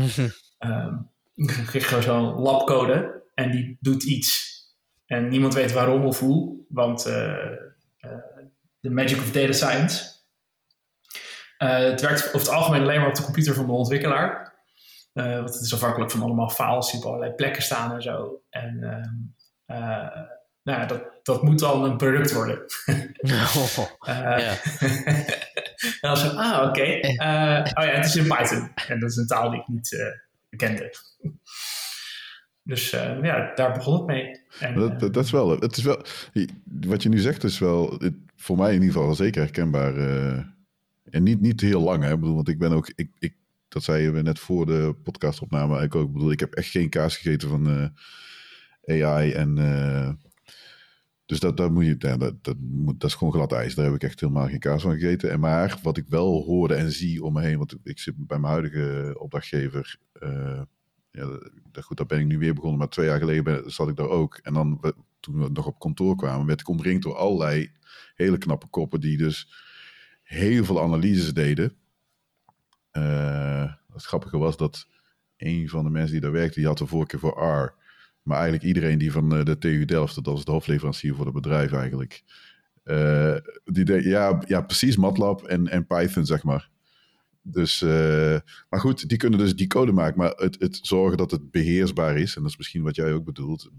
um, 0.59 1.11
je 1.73 1.81
gewoon 1.81 2.03
zo'n 2.03 2.41
labcode 2.41 3.25
en 3.35 3.51
die 3.51 3.77
doet 3.81 4.03
iets. 4.03 4.55
En 5.07 5.29
niemand 5.29 5.55
weet 5.55 5.73
waarom 5.73 6.05
of 6.05 6.21
hoe, 6.21 6.65
want 6.69 7.07
uh, 7.07 7.15
uh, 8.01 8.11
the 8.81 8.91
magic 8.91 9.19
of 9.19 9.33
data 9.33 9.53
science. 9.53 10.15
Uh, 11.59 11.79
het 11.79 12.01
werkt 12.01 12.27
over 12.27 12.39
het 12.39 12.49
algemeen 12.49 12.83
alleen 12.83 13.01
maar 13.01 13.09
op 13.09 13.15
de 13.15 13.23
computer 13.23 13.55
van 13.55 13.67
de 13.67 13.73
ontwikkelaar. 13.73 14.55
want 15.13 15.55
het 15.55 15.63
is 15.63 15.75
afhankelijk 15.75 16.11
van 16.11 16.23
allemaal 16.23 16.49
files 16.49 16.91
die 16.91 17.01
op 17.01 17.07
allerlei 17.07 17.33
plekken 17.33 17.63
staan 17.63 17.93
en 17.93 18.03
zo. 18.03 18.43
En 18.51 18.83
ehm, 19.67 20.25
nou 20.67 20.81
ja, 20.81 20.87
dat, 20.87 21.03
dat 21.23 21.43
moet 21.43 21.59
dan 21.59 21.85
een 21.85 21.97
product 21.97 22.33
worden. 22.33 22.59
oh, 23.57 23.79
uh, 24.09 24.49
en 25.83 25.99
dan 26.01 26.17
zo, 26.17 26.29
ah, 26.29 26.69
oké. 26.69 26.69
Okay. 26.69 27.01
Uh, 27.01 27.73
oh 27.75 27.85
ja, 27.85 27.91
het 27.91 28.05
is 28.05 28.17
in 28.17 28.27
Python. 28.29 28.71
En 28.89 29.01
dat 29.01 29.11
is 29.11 29.17
een 29.17 29.27
taal 29.27 29.51
die 29.51 29.61
ik 29.61 29.69
niet 29.69 29.93
uh, 29.93 30.07
kende. 30.57 30.95
Dus 32.63 32.95
uh, 32.95 33.23
ja, 33.23 33.53
daar 33.55 33.73
begon 33.73 33.97
het 33.97 34.07
mee. 34.07 34.41
En, 34.61 34.75
dat, 34.75 35.01
dat, 35.01 35.15
dat, 35.15 35.25
is 35.25 35.31
wel, 35.31 35.51
het 35.51 35.77
is 35.77 35.83
wel, 35.83 36.05
wat 36.65 37.03
je 37.03 37.09
nu 37.09 37.19
zegt 37.19 37.45
is 37.45 37.59
wel, 37.59 38.01
voor 38.37 38.57
mij 38.57 38.75
in 38.75 38.83
ieder 38.83 38.97
geval 38.97 39.15
zeker 39.15 39.43
herkenbaar. 39.43 39.97
en 41.11 41.23
niet, 41.23 41.41
niet 41.41 41.61
heel 41.61 41.83
lang, 41.83 42.03
hè. 42.03 42.13
Ik 42.13 42.21
bedoel, 42.21 42.35
want 42.35 42.49
ik 42.49 42.59
ben 42.59 42.73
ook, 42.73 42.93
ik, 42.95 43.11
ik, 43.19 43.35
dat 43.69 43.83
zeiden 43.83 44.13
we 44.13 44.23
net 44.23 44.39
voor 44.39 44.67
de 44.67 44.95
podcastopname 45.03 45.77
eigenlijk 45.77 45.95
ook. 45.95 46.07
Ik 46.07 46.13
bedoel, 46.13 46.33
ik 46.33 46.41
heb 46.41 46.55
echt 46.55 46.71
geen 46.71 46.89
kaas 46.89 47.17
gegeten 47.17 47.49
van 47.49 47.93
AI 48.87 49.33
en 49.33 49.59
dus 51.27 51.41
dat, 51.41 51.57
dat, 51.57 51.71
moet 51.71 51.87
je, 51.87 51.97
dat, 51.97 52.45
dat, 52.45 52.57
moet, 52.59 53.01
dat 53.01 53.11
is 53.11 53.17
gewoon 53.17 53.33
glad 53.33 53.53
ijs. 53.53 53.75
Daar 53.75 53.85
heb 53.85 53.95
ik 53.95 54.03
echt 54.03 54.21
helemaal 54.21 54.49
geen 54.49 54.59
kaas 54.59 54.83
van 54.83 54.99
gegeten. 54.99 55.31
En 55.31 55.41
maar 55.41 55.79
wat 55.83 55.97
ik 55.97 56.05
wel 56.09 56.43
hoorde 56.43 56.75
en 56.75 56.93
zie 56.93 57.23
om 57.25 57.33
me 57.33 57.41
heen, 57.41 57.59
want 57.59 57.77
ik 57.83 57.99
zit 57.99 58.15
bij 58.17 58.39
mijn 58.39 58.53
huidige 58.53 59.15
opdrachtgever. 59.19 59.99
Uh, 60.23 60.63
ja, 61.11 61.39
goed, 61.81 61.97
daar 61.97 62.07
ben 62.07 62.21
ik 62.21 62.27
nu 62.27 62.39
weer 62.39 62.55
begonnen, 62.55 62.79
maar 62.79 62.89
twee 62.89 63.07
jaar 63.07 63.19
geleden 63.19 63.71
zat 63.71 63.89
ik 63.89 63.97
daar 63.97 64.09
ook. 64.09 64.37
En 64.43 64.55
dan, 64.55 64.95
toen 65.21 65.43
we 65.43 65.49
nog 65.49 65.67
op 65.67 65.79
kantoor 65.79 66.17
kwamen, 66.17 66.47
werd 66.47 66.61
ik 66.61 66.69
omringd 66.69 67.03
door 67.03 67.17
allerlei 67.17 67.73
hele 68.15 68.39
knappe 68.39 68.67
koppen 68.67 69.01
die 69.01 69.17
dus 69.17 69.65
heel 70.23 70.65
veel 70.65 70.83
analyses 70.83 71.35
deden. 71.35 71.77
Uh, 72.93 73.73
het 73.93 74.05
grappige 74.05 74.39
was 74.39 74.57
dat 74.57 74.89
een 75.37 75.69
van 75.69 75.85
de 75.85 75.91
mensen 75.91 76.13
die 76.13 76.21
daar 76.21 76.33
werkte, 76.33 76.59
die 76.59 76.69
had 76.69 76.79
de 76.79 76.87
voorkeur 76.87 77.21
voor 77.21 77.45
R. 77.45 77.75
Maar 78.27 78.37
eigenlijk 78.37 78.67
iedereen 78.67 78.99
die 78.99 79.13
van 79.13 79.37
eh, 79.37 79.45
de 79.45 79.59
TU 79.59 79.85
Delft, 79.85 80.15
dat 80.15 80.27
was 80.27 80.45
de 80.45 80.51
hoofdleverancier 80.51 81.15
voor 81.15 81.25
het 81.25 81.35
bedrijf 81.35 81.73
eigenlijk. 81.73 82.23
Uh, 82.85 83.37
die 83.65 83.85
de, 83.85 84.03
ja, 84.03 84.43
ja, 84.47 84.61
precies 84.61 84.97
MATLAB 84.97 85.43
en, 85.43 85.69
en 85.69 85.87
Python, 85.87 86.27
zeg 86.27 86.43
maar. 86.43 86.71
Dus, 87.43 87.83
uh, 87.83 88.37
maar 88.69 88.81
goed, 88.81 89.09
die 89.09 89.19
kunnen 89.19 89.39
dus 89.39 89.57
die 89.57 89.67
code 89.67 89.93
maken. 89.93 90.19
Maar 90.19 90.33
het, 90.37 90.57
het 90.61 90.79
zorgen 90.83 91.17
dat 91.17 91.31
het 91.31 91.51
beheersbaar 91.51 92.17
is, 92.17 92.37
en 92.37 92.43
dat 92.43 92.51
is 92.51 92.57
misschien 92.57 92.83
wat 92.83 92.97
jij 92.97 93.13
ook 93.13 93.25
bedoelt. 93.25 93.71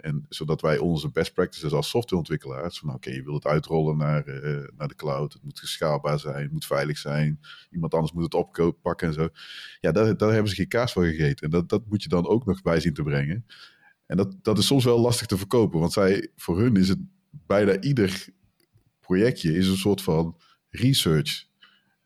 En 0.00 0.26
zodat 0.28 0.60
wij 0.60 0.78
onze 0.78 1.10
best 1.10 1.34
practices 1.34 1.72
als 1.72 1.88
softwareontwikkelaars, 1.88 2.78
van 2.78 2.94
oké, 2.94 3.10
je 3.10 3.22
wil 3.22 3.34
het 3.34 3.46
uitrollen 3.46 3.96
naar, 3.96 4.24
naar 4.76 4.88
de 4.88 4.94
cloud. 4.94 5.32
Het 5.32 5.42
moet 5.42 5.60
geschaalbaar 5.60 6.18
zijn, 6.18 6.42
het 6.42 6.52
moet 6.52 6.66
veilig 6.66 6.98
zijn. 6.98 7.40
Iemand 7.70 7.94
anders 7.94 8.12
moet 8.12 8.24
het 8.24 8.34
oppakken 8.34 9.08
en 9.08 9.14
zo. 9.14 9.28
Ja, 9.80 9.92
daar, 9.92 10.16
daar 10.16 10.32
hebben 10.32 10.50
ze 10.50 10.56
geen 10.56 10.68
kaas 10.68 10.92
voor 10.92 11.04
gegeten. 11.04 11.44
En 11.44 11.50
dat, 11.50 11.68
dat 11.68 11.82
moet 11.88 12.02
je 12.02 12.08
dan 12.08 12.26
ook 12.26 12.46
nog 12.46 12.62
bij 12.62 12.80
zien 12.80 12.94
te 12.94 13.02
brengen. 13.02 13.44
En 14.06 14.16
dat, 14.16 14.36
dat 14.42 14.58
is 14.58 14.66
soms 14.66 14.84
wel 14.84 15.00
lastig 15.00 15.26
te 15.26 15.36
verkopen, 15.36 15.80
want 15.80 15.92
zij, 15.92 16.28
voor 16.36 16.58
hun 16.58 16.76
is 16.76 16.88
het 16.88 16.98
bijna 17.30 17.80
ieder 17.80 18.26
projectje 19.00 19.54
is 19.54 19.68
een 19.68 19.76
soort 19.76 20.02
van 20.02 20.36
research. 20.70 21.44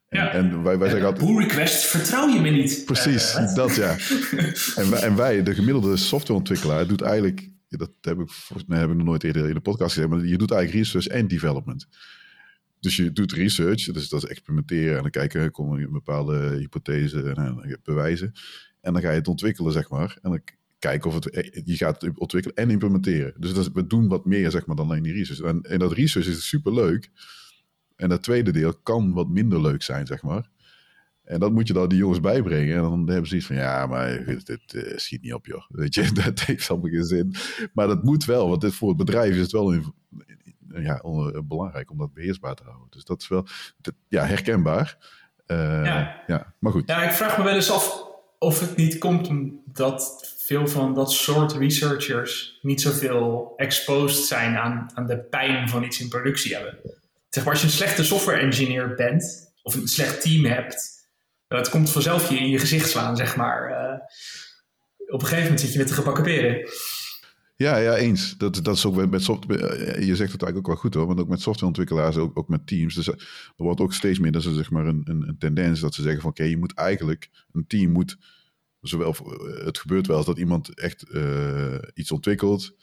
Ja. 0.09 0.33
En, 0.33 0.63
wij, 0.63 0.79
wij 0.79 0.89
zeggen 0.89 1.07
altijd... 1.07 1.27
Pull 1.27 1.43
request, 1.43 1.85
vertrouw 1.85 2.29
je 2.29 2.41
me 2.41 2.51
niet. 2.51 2.83
Precies, 2.85 3.35
uh, 3.35 3.55
dat 3.55 3.75
ja. 3.75 3.97
en, 4.83 4.91
wij, 4.91 5.01
en 5.01 5.17
wij, 5.17 5.43
de 5.43 5.55
gemiddelde 5.55 5.97
softwareontwikkelaar, 5.97 6.87
doet 6.87 7.03
eigenlijk... 7.03 7.49
Dat 7.69 7.91
heb 8.01 8.21
ik 8.21 8.31
hebben 8.69 8.89
we 8.89 8.95
nog 8.95 9.07
nooit 9.07 9.25
eerder 9.25 9.49
in 9.49 9.55
de 9.55 9.61
podcast 9.61 9.93
gezegd, 9.93 10.11
maar 10.13 10.25
je 10.25 10.39
doet 10.39 10.51
eigenlijk 10.51 10.85
research 10.85 11.07
en 11.07 11.29
development. 11.29 11.87
Dus 12.81 12.97
je 12.97 13.13
doet 13.13 13.33
research, 13.33 13.85
dus 13.85 14.09
dat 14.09 14.23
is 14.23 14.31
experimenteren 14.31 14.97
en 14.97 15.03
dan 15.03 15.11
kijken, 15.11 15.51
komen 15.51 15.83
een 15.83 15.93
bepaalde 15.93 16.57
hypothese 16.59 17.23
en, 17.23 17.37
en 17.37 17.81
bewijzen. 17.85 18.33
En 18.81 18.93
dan 18.93 19.03
ga 19.03 19.11
je 19.11 19.19
het 19.19 19.29
ontwikkelen, 19.29 19.73
zeg 19.73 19.89
maar. 19.89 20.19
En 20.23 20.31
dan 20.31 20.41
kijken 20.81 21.09
of 21.09 21.15
het, 21.15 21.31
eh, 21.31 21.63
je 21.65 21.77
gaat 21.77 22.19
ontwikkelen 22.19 22.57
en 22.57 22.71
implementeren. 22.71 23.35
Dus 23.37 23.53
dat 23.55 23.65
is, 23.65 23.71
we 23.73 23.87
doen 23.87 24.09
wat 24.09 24.25
meer 24.25 24.51
zeg 24.51 24.67
maar, 24.67 24.77
dan 24.77 24.91
alleen 24.91 25.03
die 25.03 25.13
research. 25.13 25.41
En, 25.41 25.63
en 25.63 25.79
dat 25.79 25.93
research 25.93 26.27
is 26.27 26.49
super 26.49 26.75
leuk. 26.75 27.11
En 27.97 28.09
dat 28.09 28.23
tweede 28.23 28.53
deel 28.53 28.75
kan 28.83 29.13
wat 29.13 29.29
minder 29.29 29.61
leuk 29.61 29.83
zijn, 29.83 30.07
zeg 30.07 30.23
maar. 30.23 30.49
En 31.25 31.41
dat 31.41 31.53
moet 31.53 31.67
je 31.67 31.73
dan 31.73 31.89
die 31.89 31.99
jongens 31.99 32.21
bijbrengen. 32.21 32.77
En 32.77 32.83
dan 32.83 33.09
hebben 33.09 33.29
ze 33.29 33.37
iets 33.37 33.47
van, 33.47 33.57
ja, 33.57 33.87
maar 33.87 34.25
dit, 34.45 34.75
uh, 34.75 34.97
schiet 34.97 35.23
niet 35.23 35.35
op, 35.35 35.47
joh. 35.47 35.63
Weet 35.69 35.95
je, 35.95 36.13
dat 36.25 36.41
heeft 36.41 36.71
allemaal 36.71 36.91
geen 36.91 37.05
zin. 37.05 37.35
Maar 37.73 37.87
dat 37.87 38.03
moet 38.03 38.25
wel, 38.25 38.49
want 38.49 38.61
dit, 38.61 38.75
voor 38.75 38.89
het 38.89 38.97
bedrijf 38.97 39.35
is 39.35 39.41
het 39.41 39.53
wel 39.53 39.73
een, 39.73 39.95
ja, 40.69 41.03
belangrijk 41.45 41.91
om 41.91 41.99
dat 41.99 42.13
beheersbaar 42.13 42.55
te 42.55 42.63
houden. 42.63 42.87
Dus 42.91 43.05
dat 43.05 43.21
is 43.21 43.29
wel 43.29 43.47
ja, 44.09 44.25
herkenbaar. 44.25 44.99
Uh, 45.47 45.57
ja. 45.85 46.23
ja, 46.27 46.55
maar 46.59 46.73
goed. 46.73 46.89
Ja, 46.89 47.03
ik 47.03 47.13
vraag 47.13 47.39
me 47.39 47.45
wel 47.45 47.55
eens 47.55 47.71
af 47.71 48.05
of 48.39 48.61
het 48.61 48.77
niet 48.77 48.99
komt 48.99 49.29
omdat 49.29 50.30
veel 50.51 50.69
van 50.69 50.95
dat 50.95 51.13
soort 51.13 51.53
researchers 51.53 52.59
niet 52.63 52.81
zoveel 52.81 53.53
exposed 53.57 54.27
zijn 54.27 54.57
aan, 54.57 54.91
aan 54.95 55.07
de 55.07 55.19
pijn 55.19 55.69
van 55.69 55.85
iets 55.85 56.01
in 56.01 56.09
productie 56.09 56.55
hebben. 56.55 56.79
Zeg 57.29 57.45
maar, 57.45 57.53
als 57.53 57.63
je 57.63 57.69
een 57.69 57.73
slechte 57.73 58.05
software 58.05 58.41
engineer 58.41 58.95
bent, 58.95 59.53
of 59.63 59.75
een 59.75 59.89
slecht 59.89 60.23
team 60.23 60.45
hebt, 60.45 61.09
het 61.49 61.69
komt 61.69 61.91
vanzelf 61.91 62.31
je 62.31 62.39
in 62.39 62.49
je 62.49 62.59
gezicht 62.59 62.91
slaan, 62.91 63.17
zeg 63.17 63.37
maar. 63.37 63.71
Uh, 63.71 63.99
op 65.07 65.21
een 65.21 65.27
gegeven 65.27 65.43
moment 65.43 65.61
zit 65.61 65.73
je 65.73 65.79
met 65.79 65.89
de 65.89 65.95
gebakken 65.95 66.25
peren. 66.25 66.69
Ja, 67.57 67.77
ja, 67.77 67.97
eens. 67.97 68.37
Dat, 68.37 68.65
dat 68.65 68.77
is 68.77 68.87
ook 68.87 68.95
met, 68.95 69.11
met 69.11 69.23
software. 69.23 70.07
Je 70.07 70.17
zegt 70.17 70.33
het 70.33 70.43
eigenlijk 70.43 70.57
ook 70.57 70.67
wel 70.67 70.77
goed 70.77 70.95
hoor, 70.95 71.07
want 71.07 71.21
ook 71.21 71.29
met 71.29 71.41
softwareontwikkelaars, 71.41 72.17
ook, 72.17 72.39
ook 72.39 72.49
met 72.49 72.67
teams. 72.67 72.95
Dus 72.95 73.07
er 73.07 73.19
wordt 73.57 73.81
ook 73.81 73.93
steeds 73.93 74.19
meer 74.19 74.33
dat 74.33 74.43
ze 74.43 74.55
zeg 74.55 74.71
maar 74.71 74.87
een, 74.87 75.03
een, 75.05 75.29
een 75.29 75.39
tendens 75.39 75.81
dat 75.81 75.95
ze 75.95 76.03
zeggen 76.03 76.21
van 76.21 76.31
oké, 76.31 76.43
je 76.43 76.57
moet 76.57 76.75
eigenlijk, 76.75 77.31
een 77.53 77.67
team 77.67 77.93
moet, 77.93 78.17
zowel, 78.81 79.15
het 79.65 79.79
gebeurt 79.79 80.07
wel 80.07 80.17
eens 80.17 80.27
dat 80.27 80.39
iemand 80.39 80.79
echt 80.79 81.05
uh, 81.13 81.75
iets 81.95 82.13
ontwikkelt. 82.13 82.75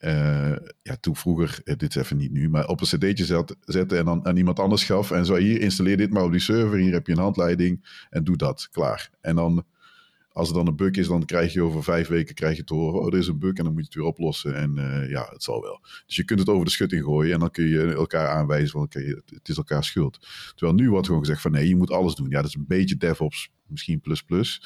Uh, 0.00 0.56
ja, 0.82 0.96
toen 1.00 1.16
vroeger, 1.16 1.60
dit 1.64 1.82
is 1.82 1.94
even 1.94 2.16
niet 2.16 2.32
nu, 2.32 2.48
maar 2.48 2.66
op 2.66 2.80
een 2.80 2.86
cd'tje 2.86 3.24
zet, 3.24 3.56
zetten 3.60 3.98
en 3.98 4.04
dan 4.04 4.26
aan 4.26 4.36
iemand 4.36 4.58
anders 4.58 4.84
gaf. 4.84 5.10
En 5.10 5.26
zo, 5.26 5.34
hier 5.34 5.60
installeer 5.60 5.96
dit 5.96 6.10
maar 6.10 6.24
op 6.24 6.30
die 6.30 6.40
server, 6.40 6.78
hier 6.78 6.92
heb 6.92 7.06
je 7.06 7.12
een 7.12 7.18
handleiding 7.18 8.06
en 8.10 8.24
doe 8.24 8.36
dat, 8.36 8.68
klaar. 8.72 9.10
En 9.20 9.36
dan 9.36 9.64
als 10.32 10.48
er 10.48 10.54
dan 10.54 10.66
een 10.66 10.76
bug 10.76 10.90
is, 10.90 11.06
dan 11.06 11.24
krijg 11.24 11.52
je 11.52 11.62
over 11.62 11.82
vijf 11.82 12.08
weken 12.08 12.34
krijg 12.34 12.56
je 12.56 12.64
te 12.64 12.74
horen, 12.74 13.00
oh, 13.00 13.06
er 13.06 13.18
is 13.18 13.26
een 13.26 13.38
bug 13.38 13.52
en 13.54 13.64
dan 13.64 13.72
moet 13.72 13.80
je 13.80 13.86
het 13.86 13.94
weer 13.94 14.04
oplossen. 14.04 14.54
En 14.54 14.74
ja, 15.08 15.28
het 15.30 15.42
zal 15.42 15.62
wel. 15.62 15.80
Dus 16.06 16.16
je 16.16 16.24
kunt 16.24 16.38
het 16.38 16.48
over 16.48 16.64
de 16.64 16.70
schutting 16.70 17.04
gooien 17.04 17.32
en 17.32 17.40
dan 17.40 17.50
kun 17.50 17.68
je 17.68 17.94
elkaar 17.94 18.28
aanwijzen 18.28 18.70
van, 18.70 18.82
oké, 18.82 19.00
het 19.34 19.48
is 19.48 19.56
elkaar 19.56 19.84
schuld. 19.84 20.18
Terwijl 20.54 20.78
nu 20.78 20.90
wordt 20.90 21.06
gewoon 21.06 21.20
gezegd 21.20 21.40
van, 21.40 21.50
nee, 21.50 21.68
je 21.68 21.76
moet 21.76 21.90
alles 21.90 22.14
doen. 22.14 22.30
Ja, 22.30 22.36
dat 22.36 22.48
is 22.48 22.54
een 22.54 22.64
beetje 22.68 22.96
DevOps, 22.96 23.50
misschien 23.66 24.00
plus 24.00 24.22
plus. 24.22 24.62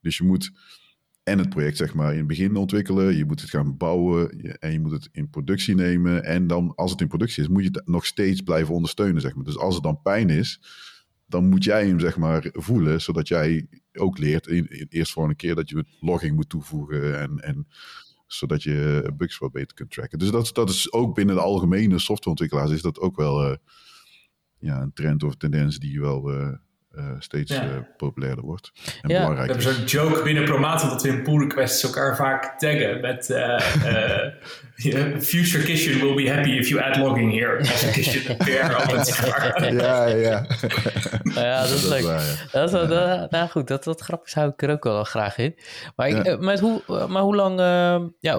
Dus 0.00 0.16
je 0.16 0.24
moet 0.24 0.52
en 1.22 1.38
het 1.38 1.48
project 1.48 1.76
zeg 1.76 1.94
maar 1.94 2.12
in 2.12 2.18
het 2.18 2.26
begin 2.26 2.56
ontwikkelen, 2.56 3.16
je 3.16 3.24
moet 3.24 3.40
het 3.40 3.50
gaan 3.50 3.76
bouwen 3.76 4.30
en 4.58 4.72
je 4.72 4.80
moet 4.80 4.90
het 4.90 5.08
in 5.12 5.30
productie 5.30 5.74
nemen. 5.74 6.24
En 6.24 6.46
dan, 6.46 6.72
als 6.74 6.90
het 6.90 7.00
in 7.00 7.08
productie 7.08 7.42
is, 7.42 7.48
moet 7.48 7.62
je 7.62 7.68
het 7.72 7.86
nog 7.86 8.06
steeds 8.06 8.40
blijven 8.40 8.74
ondersteunen, 8.74 9.20
zeg 9.20 9.34
maar. 9.34 9.44
Dus 9.44 9.58
als 9.58 9.76
er 9.76 9.82
dan 9.82 10.02
pijn 10.02 10.28
is, 10.28 10.60
dan 11.26 11.48
moet 11.48 11.64
jij 11.64 11.86
hem 11.86 12.00
zeg 12.00 12.16
maar 12.16 12.48
voelen, 12.52 13.00
zodat 13.00 13.28
jij 13.28 13.66
ook 13.92 14.18
leert 14.18 14.46
eerst 14.92 15.12
voor 15.12 15.28
een 15.28 15.36
keer 15.36 15.54
dat 15.54 15.68
je 15.68 15.84
logging 16.00 16.34
moet 16.34 16.48
toevoegen 16.48 17.20
en, 17.20 17.38
en 17.38 17.66
zodat 18.26 18.62
je 18.62 19.10
bugs 19.16 19.38
wat 19.38 19.52
beter 19.52 19.76
kunt 19.76 19.90
tracken. 19.90 20.18
Dus 20.18 20.30
dat, 20.30 20.50
dat 20.52 20.70
is 20.70 20.92
ook 20.92 21.14
binnen 21.14 21.34
de 21.34 21.40
algemene 21.40 21.98
softwareontwikkelaars 21.98 22.70
is 22.70 22.82
dat 22.82 23.00
ook 23.00 23.16
wel 23.16 23.50
uh, 23.50 23.56
ja, 24.58 24.80
een 24.80 24.92
trend 24.92 25.22
of 25.22 25.36
tendens 25.36 25.78
die 25.78 26.00
wel 26.00 26.34
uh, 26.34 26.52
uh, 26.94 27.04
steeds 27.18 27.52
ja. 27.52 27.86
populairder 27.96 28.44
wordt. 28.44 28.70
En 29.02 29.08
ja. 29.08 29.20
belangrijk 29.20 29.52
We 29.52 29.62
hebben 29.62 29.88
zo'n 29.88 30.02
joke 30.02 30.22
binnen 30.22 30.44
Promato 30.44 30.88
dat 30.88 31.02
we 31.02 31.08
in 31.08 31.22
pull 31.22 31.38
requests 31.38 31.82
elkaar 31.82 32.16
vaak 32.16 32.58
taggen 32.58 33.00
met 33.00 33.26
future 35.30 35.64
Kitchen 35.64 36.00
will 36.00 36.14
be 36.14 36.30
happy 36.30 36.50
if 36.50 36.68
you 36.68 36.80
add 36.80 36.96
logging 36.96 37.32
here. 37.32 37.58
Als 37.58 37.82
een 37.82 37.92
Kitchen 37.92 38.36
altijd. 38.74 39.08
Ja, 39.72 40.06
ja. 40.06 40.46
ja, 41.34 41.60
dat 41.68 41.70
is 41.70 41.88
leuk. 41.88 42.02
Dat 42.52 42.64
is, 42.64 42.70
dat, 42.70 42.88
dat, 42.88 43.30
nou 43.30 43.48
goed, 43.48 43.68
dat, 43.68 43.84
dat 43.84 44.00
grappig 44.00 44.28
zou 44.28 44.48
ik 44.48 44.62
er 44.62 44.70
ook 44.70 44.84
wel 44.84 45.04
graag 45.04 45.38
in. 45.38 45.54
Maar, 45.96 46.08
ik, 46.08 46.24
ja. 46.24 46.36
met 46.36 46.60
hoe, 46.60 47.06
maar 47.08 47.22
hoe 47.22 47.36
lang, 47.36 47.60
uh, 47.60 48.08
ja, 48.20 48.38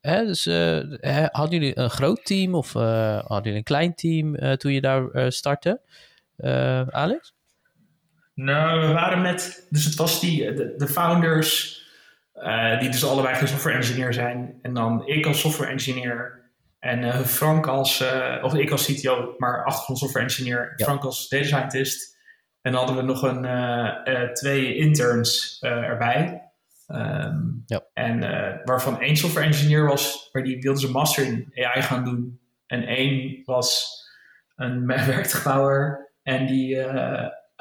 hè, 0.00 0.24
dus, 0.24 0.46
uh, 0.46 1.26
hadden 1.30 1.60
jullie 1.60 1.78
een 1.78 1.90
groot 1.90 2.24
team 2.24 2.54
of 2.54 2.74
uh, 2.74 2.82
hadden 3.18 3.42
jullie 3.42 3.58
een 3.58 3.62
klein 3.62 3.94
team 3.94 4.56
toen 4.56 4.72
je 4.72 4.80
daar 4.80 5.32
startte, 5.32 5.80
Alex? 6.90 7.32
Nou, 8.34 8.86
we 8.86 8.92
waren 8.92 9.20
met, 9.20 9.66
dus 9.70 9.84
het 9.84 9.94
was 9.94 10.20
die, 10.20 10.52
de, 10.52 10.74
de 10.76 10.88
founders, 10.88 11.80
uh, 12.34 12.80
die 12.80 12.90
dus 12.90 13.04
allebei 13.04 13.34
geen 13.34 13.48
software 13.48 13.76
engineer 13.76 14.12
zijn. 14.12 14.58
En 14.62 14.74
dan 14.74 15.06
ik 15.06 15.26
als 15.26 15.40
software 15.40 15.70
engineer 15.70 16.40
en 16.78 17.02
uh, 17.02 17.20
Frank 17.20 17.66
als, 17.66 18.00
uh, 18.00 18.38
of 18.42 18.54
ik 18.54 18.70
als 18.70 18.92
CTO, 18.92 19.34
maar 19.38 19.64
achtergrond 19.64 19.98
software 19.98 20.24
engineer, 20.24 20.72
ja. 20.76 20.84
Frank 20.84 21.04
als 21.04 21.28
data 21.28 21.44
scientist. 21.44 22.20
En 22.62 22.72
dan 22.72 22.84
hadden 22.86 22.96
we 22.96 23.12
nog 23.12 23.22
een, 23.22 24.34
twee 24.34 24.76
interns 24.76 25.58
erbij. 25.60 26.42
Um, 26.88 27.62
ja. 27.66 27.84
En 27.94 28.20
waarvan 28.64 29.00
één 29.00 29.16
software 29.16 29.46
engineer 29.46 29.86
was, 29.86 30.28
maar 30.32 30.42
die 30.42 30.60
wilde 30.60 30.80
zijn 30.80 30.92
master 30.92 31.24
in 31.24 31.50
AI 31.54 31.82
gaan 31.82 32.04
doen. 32.04 32.40
En 32.66 32.86
één 32.86 33.42
was 33.44 33.98
een 34.56 34.86
werktuigbouwer 35.06 36.10
en 36.22 36.46
die 36.46 36.76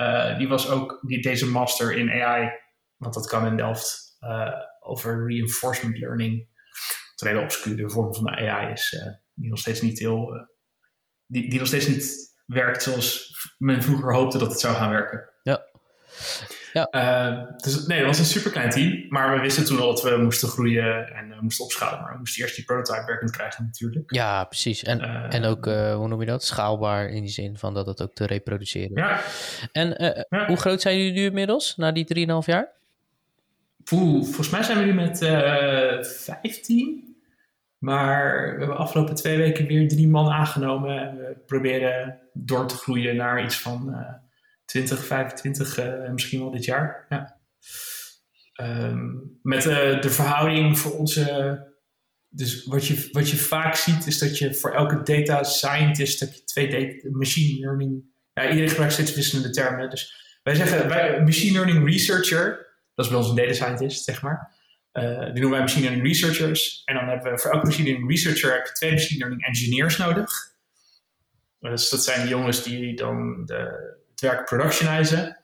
uh, 0.01 0.37
die 0.37 0.47
was 0.47 0.69
ook 0.69 0.99
die, 1.01 1.21
deze 1.21 1.47
master 1.47 1.93
in 1.93 2.09
AI, 2.09 2.51
want 2.97 3.13
dat 3.13 3.27
kan 3.27 3.45
in 3.45 3.57
Delft, 3.57 4.17
uh, 4.19 4.51
over 4.79 5.27
reinforcement 5.27 5.97
learning. 5.97 6.49
Een 7.15 7.27
hele 7.27 7.41
obscure 7.41 7.89
vorm 7.89 8.15
van 8.15 8.23
de 8.23 8.35
AI 8.35 8.71
is, 8.71 8.91
uh, 8.91 9.13
die 9.33 9.49
nog 9.49 9.59
steeds 9.59 9.81
niet 9.81 9.99
heel, 9.99 10.47
die, 11.25 11.49
die 11.49 11.59
nog 11.59 11.67
steeds 11.67 11.87
niet 11.87 12.35
werkt 12.45 12.83
zoals 12.83 13.35
men 13.57 13.83
vroeger 13.83 14.13
hoopte 14.13 14.37
dat 14.37 14.51
het 14.51 14.59
zou 14.59 14.75
gaan 14.75 14.89
werken. 14.89 15.29
Ja. 15.43 15.65
Ja. 16.73 16.87
Uh, 16.91 17.43
dus 17.57 17.85
nee, 17.85 17.97
dat 17.97 18.07
was 18.07 18.19
een 18.19 18.25
super 18.25 18.51
klein 18.51 18.69
team. 18.69 19.05
Maar 19.09 19.35
we 19.35 19.41
wisten 19.41 19.65
toen 19.65 19.79
al 19.79 19.87
dat 19.87 20.03
we 20.03 20.17
moesten 20.17 20.47
groeien 20.47 21.15
en 21.15 21.29
we 21.29 21.37
moesten 21.41 21.65
opschalen. 21.65 22.01
Maar 22.01 22.11
we 22.11 22.17
moesten 22.17 22.43
eerst 22.43 22.55
die 22.55 22.65
prototype 22.65 23.05
werkend 23.05 23.31
krijgen 23.31 23.65
natuurlijk. 23.65 24.13
Ja, 24.13 24.43
precies. 24.43 24.83
En, 24.83 24.99
uh, 24.99 25.33
en 25.33 25.45
ook, 25.45 25.67
uh, 25.67 25.95
hoe 25.95 26.07
noem 26.07 26.19
je 26.19 26.25
dat? 26.25 26.43
Schaalbaar 26.43 27.09
in 27.09 27.21
die 27.21 27.31
zin 27.31 27.57
van 27.57 27.73
dat 27.73 27.85
het 27.85 28.01
ook 28.01 28.13
te 28.13 28.25
reproduceren. 28.25 28.97
Ja. 28.97 29.21
En 29.71 29.95
ja. 30.29 30.47
hoe 30.47 30.57
groot 30.57 30.81
zijn 30.81 30.97
jullie 30.97 31.13
nu 31.13 31.25
inmiddels 31.25 31.75
na 31.75 31.91
die 31.91 32.27
3,5 32.27 32.45
jaar? 32.45 32.69
Poeh, 33.83 34.23
volgens 34.23 34.49
mij 34.49 34.63
zijn 34.63 34.77
we 34.77 34.83
nu 34.83 34.93
met 34.93 35.17
15. 36.01 37.15
Maar 37.77 38.53
we 38.53 38.59
hebben 38.59 38.77
afgelopen 38.77 39.15
twee 39.15 39.37
weken 39.37 39.67
weer 39.67 39.87
drie 39.87 40.07
man 40.07 40.31
aangenomen. 40.31 40.99
En 40.99 41.17
we 41.17 41.35
proberen 41.45 42.19
door 42.33 42.67
te 42.67 42.75
groeien 42.75 43.15
naar 43.15 43.43
iets 43.43 43.59
van 43.59 43.95
20, 44.71 45.05
25, 45.05 45.79
uh, 45.79 46.11
misschien 46.11 46.39
wel 46.39 46.51
dit 46.51 46.65
jaar. 46.65 47.05
Ja. 47.09 47.39
Um, 48.61 49.39
met 49.41 49.65
uh, 49.65 50.01
de 50.01 50.09
verhouding 50.09 50.79
voor 50.79 50.97
onze. 50.97 51.69
Dus 52.29 52.65
wat 52.65 52.87
je, 52.87 53.09
wat 53.11 53.29
je 53.29 53.37
vaak 53.37 53.75
ziet 53.75 54.07
is 54.07 54.19
dat 54.19 54.37
je 54.37 54.53
voor 54.53 54.73
elke 54.73 55.01
data 55.03 55.43
scientist 55.43 56.19
heb 56.19 56.33
je 56.33 56.43
twee 56.43 56.69
data, 56.69 57.09
machine 57.17 57.59
learning. 57.59 58.03
Ja, 58.33 58.47
iedereen 58.47 58.69
gebruikt 58.69 58.93
steeds 58.93 59.15
wisselende 59.15 59.49
termen. 59.49 59.89
Dus 59.89 60.39
wij 60.43 60.55
zeggen 60.55 61.23
machine 61.23 61.51
learning 61.51 61.85
researcher. 61.85 62.69
Dat 62.95 63.05
is 63.05 63.11
bij 63.11 63.19
ons 63.19 63.29
een 63.29 63.35
data 63.35 63.53
scientist, 63.53 64.03
zeg 64.03 64.21
maar. 64.21 64.55
Uh, 64.93 65.03
die 65.03 65.41
noemen 65.41 65.49
wij 65.49 65.59
machine 65.59 65.85
learning 65.85 66.07
researchers. 66.07 66.81
En 66.85 66.95
dan 66.95 67.07
hebben 67.07 67.31
we 67.31 67.39
voor 67.39 67.51
elke 67.51 67.65
machine 67.65 67.87
learning 67.87 68.09
researcher 68.09 68.53
heb 68.53 68.65
je 68.65 68.71
twee 68.73 68.91
machine 68.91 69.19
learning 69.19 69.45
engineers 69.45 69.97
nodig. 69.97 70.29
Dus 71.59 71.89
dat 71.89 72.03
zijn 72.03 72.21
de 72.21 72.27
jongens 72.27 72.63
die 72.63 72.95
dan 72.95 73.45
de, 73.45 73.90
werk 74.21 74.45
productionizen, 74.45 75.43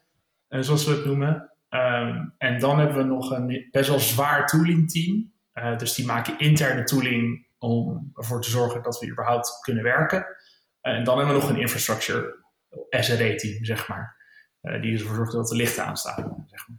uh, 0.50 0.62
zoals 0.62 0.86
we 0.86 0.92
het 0.92 1.06
noemen. 1.06 1.52
Um, 1.70 2.34
en 2.38 2.60
dan 2.60 2.80
hebben 2.80 2.98
we 2.98 3.04
nog 3.04 3.32
een 3.32 3.68
best 3.72 3.90
wel 3.90 4.00
zwaar 4.00 4.46
tooling 4.46 4.92
team. 4.92 5.34
Uh, 5.54 5.78
dus 5.78 5.94
die 5.94 6.06
maken 6.06 6.40
interne 6.40 6.84
tooling 6.84 7.48
om 7.58 8.12
ervoor 8.14 8.42
te 8.42 8.50
zorgen 8.50 8.84
dat 8.84 9.00
we 9.00 9.10
überhaupt 9.10 9.60
kunnen 9.62 9.84
werken. 9.84 10.20
Uh, 10.20 10.94
en 10.94 11.04
dan 11.04 11.18
hebben 11.18 11.36
we 11.36 11.42
nog 11.42 11.50
een 11.50 11.60
infrastructure 11.60 12.46
SRE 12.90 13.36
team, 13.36 13.66
zeg 13.66 13.88
maar. 13.88 14.16
die 14.62 15.00
ervoor 15.00 15.16
zorgt 15.16 15.32
dat 15.32 15.48
de 15.48 15.56
lichten 15.56 15.86
aanstaan, 15.86 16.46
zeg 16.48 16.68
maar. 16.68 16.78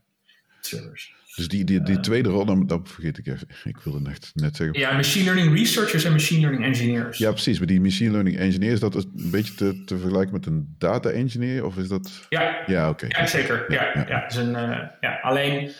Servers. 0.60 1.17
Dus 1.38 1.48
die, 1.48 1.64
die, 1.64 1.82
die 1.82 2.00
tweede 2.00 2.28
rol, 2.28 2.44
dan, 2.44 2.66
dat 2.66 2.80
vergeet 2.84 3.18
ik 3.18 3.26
even. 3.26 3.48
Ik 3.72 3.78
wilde 3.84 4.00
net, 4.00 4.30
net 4.34 4.56
zeggen. 4.56 4.78
Ja, 4.78 4.92
machine 4.92 5.24
learning 5.24 5.58
researchers 5.58 6.04
en 6.04 6.12
machine 6.12 6.40
learning 6.40 6.64
engineers. 6.64 7.18
Ja, 7.18 7.30
precies. 7.30 7.58
Maar 7.58 7.66
die 7.66 7.80
machine 7.80 8.10
learning 8.10 8.38
engineers, 8.38 8.80
dat 8.80 8.94
is 8.94 9.04
een 9.04 9.30
beetje 9.30 9.54
te, 9.54 9.84
te 9.84 9.98
vergelijken 9.98 10.32
met 10.32 10.46
een 10.46 10.74
data 10.78 11.10
engineer? 11.10 11.64
Of 11.64 11.76
is 11.76 11.88
dat... 11.88 12.26
Ja, 12.28 12.62
ja, 12.66 12.88
oké. 12.88 13.06
ja 13.08 13.26
zeker. 13.26 13.64
Ja, 13.72 13.90
ja, 13.94 14.04
ja. 14.08 14.26
Dus 14.26 14.36
een, 14.36 14.50
uh, 14.50 14.78
ja. 15.00 15.18
Alleen, 15.22 15.72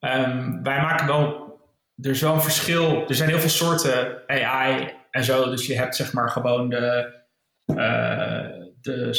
um, 0.00 0.62
wij 0.62 0.80
maken 0.80 1.06
wel... 1.06 1.44
Er 2.02 2.10
is 2.10 2.20
wel 2.20 2.34
een 2.34 2.40
verschil. 2.40 3.08
Er 3.08 3.14
zijn 3.14 3.28
heel 3.28 3.40
veel 3.40 3.48
soorten 3.48 4.22
AI 4.26 4.92
en 5.10 5.24
zo. 5.24 5.50
Dus 5.50 5.66
je 5.66 5.76
hebt 5.76 5.96
zeg 5.96 6.12
maar 6.12 6.30
gewoon 6.30 6.68
de... 6.68 7.14
Uh, 7.66 7.76
de 8.80 9.14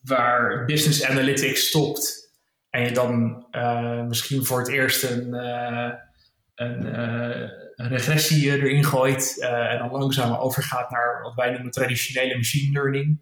waar 0.00 0.64
business 0.64 1.04
analytics 1.04 1.66
stopt 1.66 2.25
en 2.76 2.84
je 2.84 2.92
dan 2.92 3.46
uh, 3.52 4.02
misschien 4.02 4.44
voor 4.44 4.58
het 4.58 4.68
eerst 4.68 5.02
een, 5.02 5.34
een, 6.54 6.86
uh, 6.86 7.50
een, 7.74 7.88
regressie 7.88 8.50
erin 8.50 8.84
gooit 8.84 9.40
en 9.40 9.78
dan 9.78 9.90
langzaam 9.90 10.34
overgaat 10.34 10.90
naar 10.90 11.22
wat 11.22 11.34
wij 11.34 11.50
noemen 11.50 11.70
traditionele 11.70 12.36
machine 12.36 12.72
learning, 12.72 13.20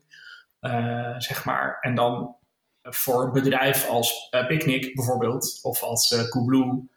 zeg 1.18 1.44
maar. 1.44 1.78
En 1.80 1.94
dan 1.94 2.36
voor 2.82 3.24
een 3.24 3.32
bedrijf 3.32 3.88
als 3.88 4.28
Picnic 4.46 4.94
bijvoorbeeld, 4.94 5.59
of 5.62 5.82
als 5.82 6.28
Coolblue, 6.30 6.88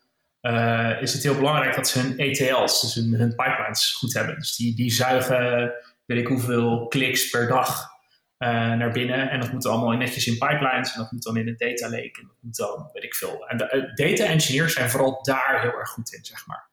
is 1.02 1.14
het 1.14 1.24
heel 1.24 1.36
belangrijk 1.36 1.76
dat 1.76 1.88
ze 1.88 2.00
hun 2.00 2.18
ETL's, 2.18 2.82
dus 2.82 2.96
hun, 2.96 3.14
hun 3.14 3.36
pipelines, 3.36 3.94
goed 3.94 4.14
hebben. 4.14 4.36
Dus 4.36 4.56
die, 4.56 4.76
die 4.76 4.92
zuigen, 4.92 5.74
weet 6.06 6.20
ik 6.20 6.28
hoeveel 6.28 6.88
kliks 6.88 7.30
per 7.30 7.48
dag 7.48 7.97
uh, 8.40 8.50
naar 8.74 8.92
binnen. 8.92 9.30
En 9.30 9.40
dat 9.40 9.52
moet 9.52 9.66
allemaal 9.66 9.98
netjes 9.98 10.28
in 10.28 10.38
pipelines. 10.38 10.94
En 10.94 11.02
dat 11.02 11.12
moet 11.12 11.24
dan 11.24 11.38
in 11.38 11.48
een 11.48 11.58
data 11.58 11.90
lake. 11.90 12.20
En 12.20 12.28
dat 12.28 12.36
moet 12.42 12.56
dan, 12.56 12.90
weet 12.94 13.04
ik 13.04 13.16
veel. 13.16 13.48
En 13.48 13.58
de, 13.58 13.92
uh, 13.98 14.08
data 14.08 14.24
engineers 14.24 14.74
zijn 14.74 14.90
vooral 14.90 15.24
daar 15.24 15.62
heel 15.62 15.80
erg 15.80 15.90
goed 15.90 16.14
in, 16.14 16.26
zeg 16.26 16.48
maar. 16.48 16.70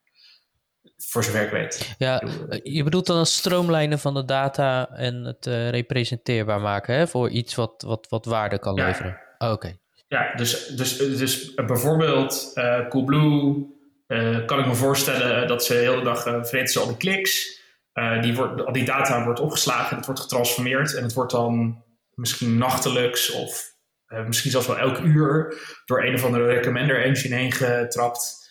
Voor 0.97 1.25
zover 1.25 1.43
ik 1.43 1.51
weet. 1.51 1.95
Ja, 1.99 2.23
je 2.63 2.83
bedoelt 2.83 3.07
dan 3.07 3.19
het 3.19 3.29
stroomlijnen 3.29 3.99
van 3.99 4.15
de 4.15 4.25
data 4.25 4.91
en 4.91 5.25
het 5.25 5.47
uh, 5.47 5.71
representeerbaar 5.71 6.61
maken 6.61 6.95
hè? 6.95 7.07
voor 7.07 7.31
iets 7.31 7.55
wat, 7.55 7.83
wat, 7.87 8.07
wat 8.09 8.25
waarde 8.25 8.59
kan 8.59 8.75
leveren. 8.75 9.21
Oh, 9.39 9.51
Oké. 9.51 9.53
Okay. 9.53 9.79
Ja, 10.09 10.35
dus, 10.35 10.67
dus, 10.67 10.97
dus 10.97 11.55
bijvoorbeeld 11.55 12.53
Coolblue 12.89 13.67
kan 14.47 14.59
ik 14.59 14.67
me 14.67 14.75
voorstellen 14.75 15.49
dat 15.49 15.65
ze 15.65 15.73
de 15.73 15.79
hele 15.79 16.03
dag 16.03 16.27
uh, 16.27 16.45
vreten 16.45 16.69
ze 16.69 16.81
al 16.81 16.87
die 16.87 16.97
kliks. 16.97 17.63
Die 18.21 18.35
wordt, 18.35 18.75
die 18.75 18.85
data 18.85 19.25
wordt 19.25 19.41
opgeslagen, 19.41 19.97
het 19.97 20.07
wordt 20.07 20.21
getransformeerd 20.21 20.95
en 20.95 21.03
het 21.03 21.13
wordt 21.13 21.33
dan 21.33 21.85
misschien 22.15 22.59
nachtelijks 22.59 23.31
of 23.31 23.73
misschien 24.27 24.51
zelfs 24.51 24.67
wel 24.67 24.79
elk 24.79 24.99
uur 24.99 25.55
door 25.85 26.05
een 26.05 26.15
of 26.15 26.25
andere 26.25 26.47
recommender 26.47 27.05
engine 27.05 27.35
heen 27.35 27.53
getrapt. 27.53 28.43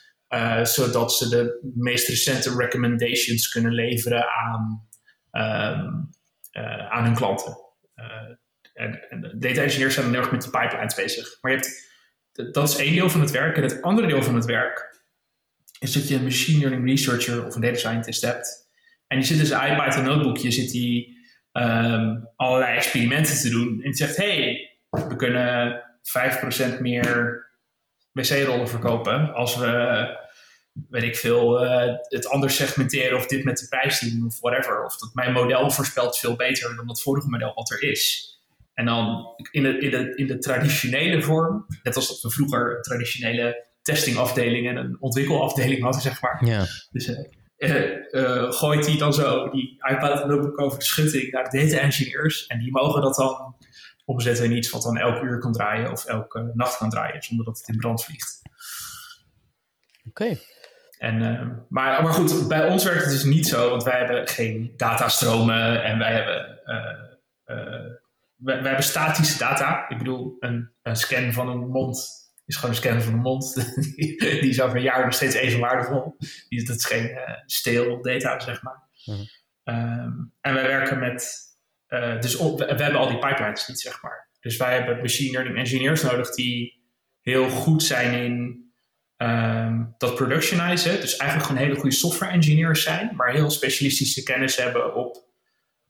zodat 0.64 1.14
ze 1.14 1.30
de 1.30 1.72
meest 1.76 2.08
recente 2.08 2.56
recommendations 2.56 3.50
kunnen 3.50 3.72
leveren 3.72 4.28
aan, 4.30 4.88
ehm, 5.32 5.90
aan 6.90 7.04
hun 7.04 7.16
klanten. 7.16 7.58
En, 8.74 9.10
en 9.10 9.36
data 9.40 9.62
engineers 9.62 9.94
zijn 9.94 10.06
dan 10.06 10.14
heel 10.14 10.24
erg 10.24 10.32
met 10.32 10.42
die 10.42 10.52
pipelines 10.52 10.96
bezig. 10.96 11.38
Maar 11.42 11.52
je 11.52 11.58
hebt, 11.58 12.54
dat 12.54 12.70
is 12.70 12.76
één 12.76 12.94
deel 12.94 13.10
van 13.10 13.22
het 13.22 13.32
werk. 13.32 13.58
En 13.58 13.64
het 13.64 13.82
andere 13.82 14.08
deel 14.08 14.24
van 14.24 14.36
het 14.36 14.46
werk 14.46 15.02
is 15.80 15.92
dat 15.92 16.08
je 16.08 16.16
een 16.16 16.24
machine 16.24 16.60
learning 16.60 16.88
researcher 16.88 17.46
of 17.46 17.56
een 17.56 17.62
data 17.62 17.78
scientist 17.78 18.22
hebt. 18.22 18.63
En 19.14 19.20
die 19.20 19.28
zit 19.28 19.40
in 19.40 19.46
zijn 19.46 19.72
iPython 19.72 20.04
notebookje, 20.04 20.52
zit 20.52 20.72
die 20.72 21.18
um, 21.52 22.30
allerlei 22.36 22.76
experimenten 22.76 23.40
te 23.40 23.50
doen. 23.50 23.68
En 23.68 23.82
die 23.82 23.96
zegt, 23.96 24.18
hey, 24.18 24.70
we 24.90 25.16
kunnen 25.16 25.82
5% 26.78 26.80
meer 26.80 27.46
wc-rollen 28.12 28.70
verkopen 28.70 29.34
als 29.34 29.56
we, 29.56 30.06
weet 30.90 31.04
ik 31.04 31.16
veel, 31.16 31.64
uh, 31.66 31.94
het 32.04 32.28
anders 32.28 32.56
segmenteren 32.56 33.18
of 33.18 33.26
dit 33.26 33.44
met 33.44 33.58
de 33.58 33.68
prijs 33.68 34.00
doen 34.00 34.26
of 34.26 34.40
whatever. 34.40 34.86
Of 34.86 34.98
dat 34.98 35.14
mijn 35.14 35.32
model 35.32 35.72
voorspelt 35.72 36.18
veel 36.18 36.36
beter 36.36 36.76
dan 36.76 36.88
dat 36.88 37.02
vorige 37.02 37.30
model 37.30 37.54
wat 37.54 37.72
er 37.72 37.84
is. 37.84 38.32
En 38.74 38.86
dan 38.86 39.26
in 39.52 39.64
de, 39.64 39.78
in, 39.78 39.92
de, 39.92 40.16
in 40.16 40.28
de 40.28 40.38
traditionele 40.38 41.22
vorm, 41.22 41.66
net 41.84 41.96
als 41.96 42.08
dat 42.08 42.22
we 42.22 42.30
vroeger 42.30 42.76
een 42.76 42.82
traditionele 42.82 43.66
testingafdeling 43.82 44.68
en 44.68 44.78
een 44.78 44.98
ontwikkelafdeling 45.00 45.82
hadden, 45.82 46.02
zeg 46.02 46.22
maar. 46.22 46.46
Ja. 46.46 46.66
Dus 46.92 47.08
uh, 47.08 47.20
gooit 48.50 48.86
hij 48.86 48.98
dan 48.98 49.14
zo 49.14 49.50
die 49.50 49.80
iPad 49.90 50.28
notebook 50.28 50.62
over 50.62 50.80
de 50.80 50.86
schutting 50.86 51.32
naar 51.32 51.50
de 51.50 51.58
data 51.58 51.78
engineers. 51.78 52.48
En 52.48 52.60
die 52.60 52.72
mogen 52.72 53.02
dat 53.02 53.16
dan 53.16 53.56
omzetten 54.06 54.46
in 54.46 54.58
iets 54.58 54.70
wat 54.70 54.82
dan 54.82 54.98
elk 54.98 55.24
uur 55.24 55.40
kan 55.40 55.52
draaien 55.52 55.92
of 55.92 56.06
elke 56.06 56.52
nacht 56.54 56.78
kan 56.78 56.90
draaien, 56.90 57.24
zonder 57.24 57.46
dat 57.46 57.58
het 57.58 57.68
in 57.68 57.78
brand 57.78 58.04
vliegt. 58.04 58.42
Oké. 60.08 60.38
En, 60.98 61.22
uh, 61.22 61.48
maar, 61.70 62.04
maar 62.04 62.14
goed, 62.14 62.48
bij 62.48 62.70
ons 62.70 62.84
werkt 62.84 63.04
het 63.04 63.12
dus 63.12 63.24
niet 63.24 63.48
zo, 63.48 63.70
want 63.70 63.84
wij 63.84 63.98
hebben 63.98 64.28
geen 64.28 64.74
datastromen 64.78 65.84
en 65.84 65.98
wij 65.98 66.14
hebben 66.14 66.54
we, 68.44 68.52
hebben 68.52 68.84
statische 68.84 69.38
data. 69.38 69.90
Ik 69.90 69.98
bedoel, 69.98 70.38
een, 70.40 70.72
een, 70.82 70.96
scan 70.96 71.34
van 71.34 71.50
een 71.50 71.68
mond 71.68 72.23
is 72.46 72.56
gewoon 72.56 72.72
een 72.72 72.82
scan 72.82 73.02
van 73.02 73.14
een 73.14 73.20
mond. 73.20 73.56
die, 73.96 74.18
die 74.20 74.50
is 74.50 74.62
over 74.62 74.78
een 74.78 74.84
jaar 74.84 75.04
nog 75.04 75.14
steeds 75.14 75.36
even 75.36 75.60
waardevol. 75.60 76.16
Die, 76.50 76.66
dat 76.66 76.76
is 76.76 76.86
geen 76.86 77.10
uh, 77.10 77.18
steel 77.46 78.02
data, 78.02 78.40
zeg 78.40 78.62
maar. 78.62 78.82
Mhm. 79.06 79.20
um, 79.64 80.34
en 80.42 80.54
wij 80.54 80.68
werken 80.68 81.00
met... 81.00 81.42
Uh, 81.88 82.20
dus 82.20 82.36
op, 82.36 82.60
we, 82.60 82.66
hebben 82.66 82.96
al 82.96 83.08
die 83.08 83.20
pipelines 83.20 83.68
niet, 83.68 83.80
zeg 83.80 84.02
maar. 84.02 84.30
Dus 84.40 84.58
wij 84.58 84.74
hebben 84.74 84.98
machine 84.98 85.32
learning 85.32 85.58
engineers 85.58 86.02
nodig 86.02 86.36
die 86.36 86.82
heel 87.22 87.50
goed 87.50 87.84
zijn 87.84 88.14
in 88.14 88.64
um, 89.18 89.96
dat 89.98 90.16
productionizen. 90.16 91.02
Dus 91.02 91.16
eigenlijk 91.16 91.50
gewoon 91.50 91.68
hele 91.68 91.80
goede 91.80 91.96
software 91.96 92.32
engineers 92.32 92.84
zijn, 92.84 93.16
maar 93.16 93.32
heel 93.32 93.50
specialistische 93.50 94.24
kennis 94.24 94.56
hebben 94.56 94.96
op 94.96 95.26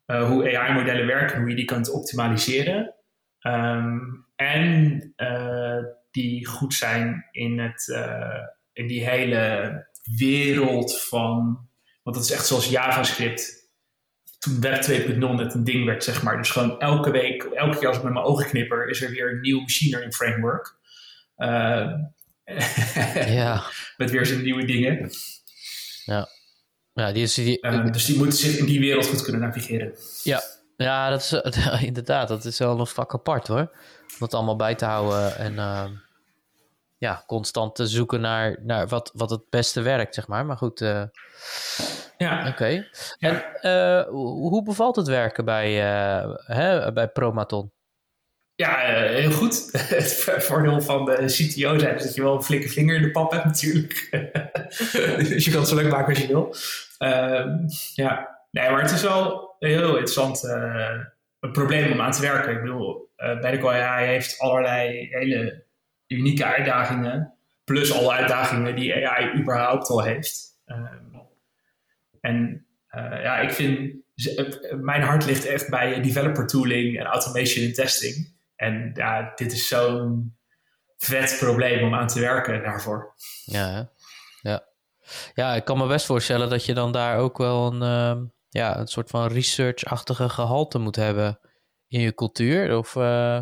uh, 0.07 0.27
hoe 0.27 0.57
AI-modellen 0.57 1.07
werken, 1.07 1.39
hoe 1.39 1.49
je 1.49 1.55
die 1.55 1.65
kunt 1.65 1.91
optimaliseren. 1.91 2.95
Um, 3.41 4.25
en 4.35 5.13
die 6.13 6.45
goed 6.45 6.73
zijn 6.73 7.27
in, 7.31 7.59
het, 7.59 7.87
uh, 7.87 8.47
in 8.73 8.87
die 8.87 9.09
hele 9.09 9.87
wereld 10.17 11.01
van. 11.01 11.67
Want 12.03 12.15
dat 12.15 12.25
is 12.25 12.31
echt 12.31 12.45
zoals 12.45 12.69
JavaScript. 12.69 13.71
Toen 14.39 14.61
Web 14.61 14.83
2.0 14.83 15.17
net 15.17 15.53
een 15.53 15.63
ding 15.63 15.85
werd, 15.85 16.03
zeg 16.03 16.23
maar. 16.23 16.37
Dus 16.37 16.49
gewoon 16.49 16.79
elke 16.79 17.11
week, 17.11 17.43
elke 17.43 17.77
keer 17.77 17.87
als 17.87 17.97
ik 17.97 18.03
met 18.03 18.13
mijn 18.13 18.25
ogen 18.25 18.45
knipper, 18.45 18.89
is 18.89 19.01
er 19.01 19.11
weer 19.11 19.31
een 19.31 19.41
nieuw 19.41 19.59
machine 19.59 19.89
learning 19.89 20.15
framework. 20.15 20.75
ja. 23.39 23.63
Met 23.97 24.11
weer 24.11 24.25
zijn 24.25 24.41
nieuwe 24.41 24.65
dingen. 24.65 25.09
Ja. 26.05 26.29
Ja, 26.93 27.11
die 27.11 27.23
is, 27.23 27.33
die, 27.33 27.57
uh, 27.61 27.91
dus 27.91 28.05
die 28.05 28.17
moeten 28.17 28.37
zich 28.37 28.57
in 28.57 28.65
die 28.65 28.79
wereld 28.79 29.05
goed 29.05 29.21
kunnen 29.21 29.41
navigeren. 29.41 29.93
Ja, 30.23 30.41
ja 30.83 31.09
dat 31.09 31.19
is 31.19 31.33
inderdaad. 31.89 32.27
Dat 32.27 32.45
is 32.45 32.59
wel 32.59 32.79
een 32.79 32.87
vak 32.87 33.13
apart 33.13 33.47
hoor. 33.47 33.71
Om 34.01 34.19
dat 34.19 34.33
allemaal 34.33 34.55
bij 34.55 34.75
te 34.75 34.85
houden 34.85 35.37
en 35.37 35.53
uh, 35.53 35.85
ja, 36.97 37.23
constant 37.27 37.75
te 37.75 37.87
zoeken 37.87 38.21
naar, 38.21 38.59
naar 38.61 38.87
wat, 38.87 39.11
wat 39.13 39.29
het 39.29 39.49
beste 39.49 39.81
werkt, 39.81 40.15
zeg 40.15 40.27
maar. 40.27 40.45
Maar 40.45 40.57
goed. 40.57 40.81
Uh, 40.81 41.03
ja. 42.17 42.39
Oké. 42.39 42.47
Okay. 42.49 42.89
Ja. 43.17 43.53
En 43.53 44.07
hoe 44.09 44.63
bevalt 44.63 44.95
het 44.95 45.07
werken 45.07 45.45
bij, 45.45 45.73
hè, 46.45 46.93
bij 46.93 47.07
Promaton? 47.07 47.71
Ja, 48.55 48.77
heel 49.07 49.31
goed. 49.31 49.69
Het 49.95 50.13
voordeel 50.43 50.81
van 50.81 51.05
de 51.05 51.25
CTO 51.25 51.77
zijn 51.79 51.95
is 51.95 52.03
dat 52.03 52.15
je 52.15 52.21
wel 52.21 52.35
een 52.35 52.43
flinke 52.43 52.69
vinger 52.69 52.95
in 52.95 53.01
de 53.01 53.11
pap 53.11 53.31
hebt 53.31 53.45
natuurlijk. 53.45 54.07
dus 55.29 55.45
je 55.45 55.51
kan 55.51 55.59
het 55.59 55.69
zo 55.69 55.75
leuk 55.75 55.91
maken 55.91 56.07
als 56.07 56.19
je 56.19 56.27
wil. 56.27 56.55
Uh, 56.99 57.45
ja, 57.93 58.32
nee, 58.53 58.69
maar 58.69 58.81
het 58.81 58.91
is 58.91 59.01
wel 59.01 59.55
een 59.59 59.69
heel 59.69 59.89
interessant 59.89 60.43
uh, 60.43 60.99
een 61.39 61.51
probleem 61.51 61.91
om 61.91 62.01
aan 62.01 62.11
te 62.11 62.21
werken. 62.21 62.53
Ik 62.53 62.61
bedoel, 62.61 63.11
uh, 63.17 63.39
Medical 63.41 63.71
AI 63.71 64.05
heeft 64.05 64.39
allerlei 64.39 65.07
hele 65.09 65.63
unieke 66.07 66.45
uitdagingen. 66.45 67.33
Plus 67.63 67.93
alle 67.93 68.11
uitdagingen 68.11 68.75
die 68.75 69.07
AI 69.07 69.39
überhaupt 69.39 69.89
al 69.89 70.03
heeft. 70.03 70.59
Ehm, 70.65 71.17
en 72.21 72.65
ja, 73.21 73.39
ik 73.39 73.51
vind, 73.51 73.93
mijn 74.81 75.01
hart 75.01 75.25
ligt 75.25 75.45
echt 75.45 75.69
bij 75.69 76.01
developer 76.01 76.47
tooling 76.47 76.99
en 76.99 77.05
automation 77.05 77.65
en 77.65 77.73
testing. 77.73 78.33
En 78.55 78.91
ja, 78.93 79.31
dit 79.35 79.51
is 79.51 79.67
zo'n 79.67 80.35
vet 80.97 81.37
probleem 81.39 81.83
om 81.83 81.93
aan 81.93 82.07
te 82.07 82.19
werken 82.19 82.63
daarvoor. 82.63 83.13
Ja, 83.45 83.89
ja. 84.41 84.63
ja, 85.33 85.53
ik 85.53 85.65
kan 85.65 85.77
me 85.77 85.87
best 85.87 86.05
voorstellen 86.05 86.49
dat 86.49 86.65
je 86.65 86.73
dan 86.73 86.91
daar 86.91 87.17
ook 87.17 87.37
wel 87.37 87.73
een, 87.73 87.81
uh, 87.81 88.23
ja, 88.53 88.79
een 88.79 88.87
soort 88.87 89.09
van 89.09 89.27
research-achtige 89.27 90.29
gehalte 90.29 90.79
moet 90.79 90.95
hebben 90.95 91.39
in 91.87 91.99
je 91.99 92.13
cultuur. 92.13 92.77
Of, 92.77 92.95
uh, 92.95 93.39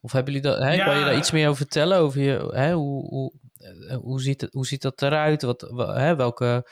of 0.00 0.12
hebben 0.12 0.32
jullie 0.32 0.48
dat, 0.48 0.58
hè, 0.58 0.72
ja. 0.72 0.84
kan 0.84 0.98
je 0.98 1.04
daar 1.04 1.16
iets 1.16 1.30
meer 1.30 1.46
over 1.48 1.56
vertellen? 1.56 1.98
Over 1.98 2.20
je, 2.20 2.50
hè, 2.54 2.72
hoe, 2.72 3.08
hoe, 3.08 3.32
eh, 3.88 3.96
hoe, 3.96 4.20
ziet 4.20 4.40
het, 4.40 4.52
hoe 4.52 4.66
ziet 4.66 4.82
dat 4.82 5.02
eruit? 5.02 5.42
Wat, 5.42 5.60
hè, 5.76 6.16
welke, 6.16 6.70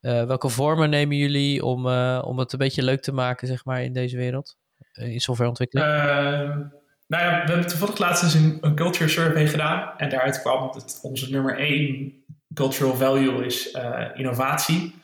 uh, 0.00 0.24
welke 0.24 0.48
vormen 0.48 0.90
nemen 0.90 1.16
jullie 1.16 1.64
om, 1.64 1.86
om 2.20 2.38
het 2.38 2.52
een 2.52 2.58
beetje 2.58 2.82
leuk 2.82 3.02
te 3.02 3.12
maken, 3.12 3.48
zeg 3.48 3.64
maar, 3.64 3.82
in 3.82 3.92
deze 3.92 4.16
wereld? 4.16 4.56
In 4.92 5.20
softwareontwikkeling? 5.20 5.88
Ehm, 5.88 6.58
nou 7.06 7.24
ja, 7.24 7.44
we 7.44 7.50
hebben 7.50 7.66
toevallig 7.66 7.98
laatst 7.98 8.22
eens 8.22 8.34
een, 8.34 8.58
een 8.60 8.74
culture 8.74 9.08
survey 9.08 9.48
gedaan. 9.48 9.96
En 9.96 10.08
daaruit 10.08 10.40
kwam 10.40 10.72
dat 10.72 10.98
onze 11.02 11.30
nummer 11.30 11.58
één 11.58 12.12
cultural 12.54 12.94
value 12.94 13.44
is 13.44 13.76
innovatie. 14.14 14.94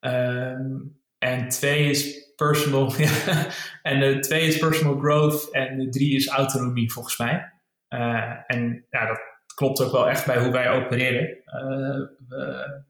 Um, 0.00 0.97
en 1.18 1.48
twee 1.48 1.90
is 1.90 2.32
personal. 2.36 2.92
en 3.82 4.00
de 4.00 4.18
twee 4.18 4.46
is 4.46 4.58
personal 4.58 4.98
growth. 4.98 5.50
En 5.50 5.78
de 5.78 5.88
drie 5.88 6.16
is 6.16 6.28
autonomie, 6.28 6.92
volgens 6.92 7.18
mij. 7.18 7.52
Uh, 7.88 8.32
en 8.46 8.86
ja, 8.90 9.06
dat 9.06 9.20
klopt 9.54 9.80
ook 9.80 9.92
wel 9.92 10.08
echt 10.08 10.26
bij 10.26 10.42
hoe 10.42 10.52
wij 10.52 10.70
opereren. 10.70 11.28
Uh, 11.46 12.06
we, 12.28 12.82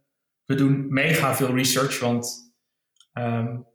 we, 0.44 0.54
doen 0.54 0.86
mega 0.92 1.34
veel 1.34 1.54
research, 1.54 2.00
want 2.00 2.54
um, 3.12 3.66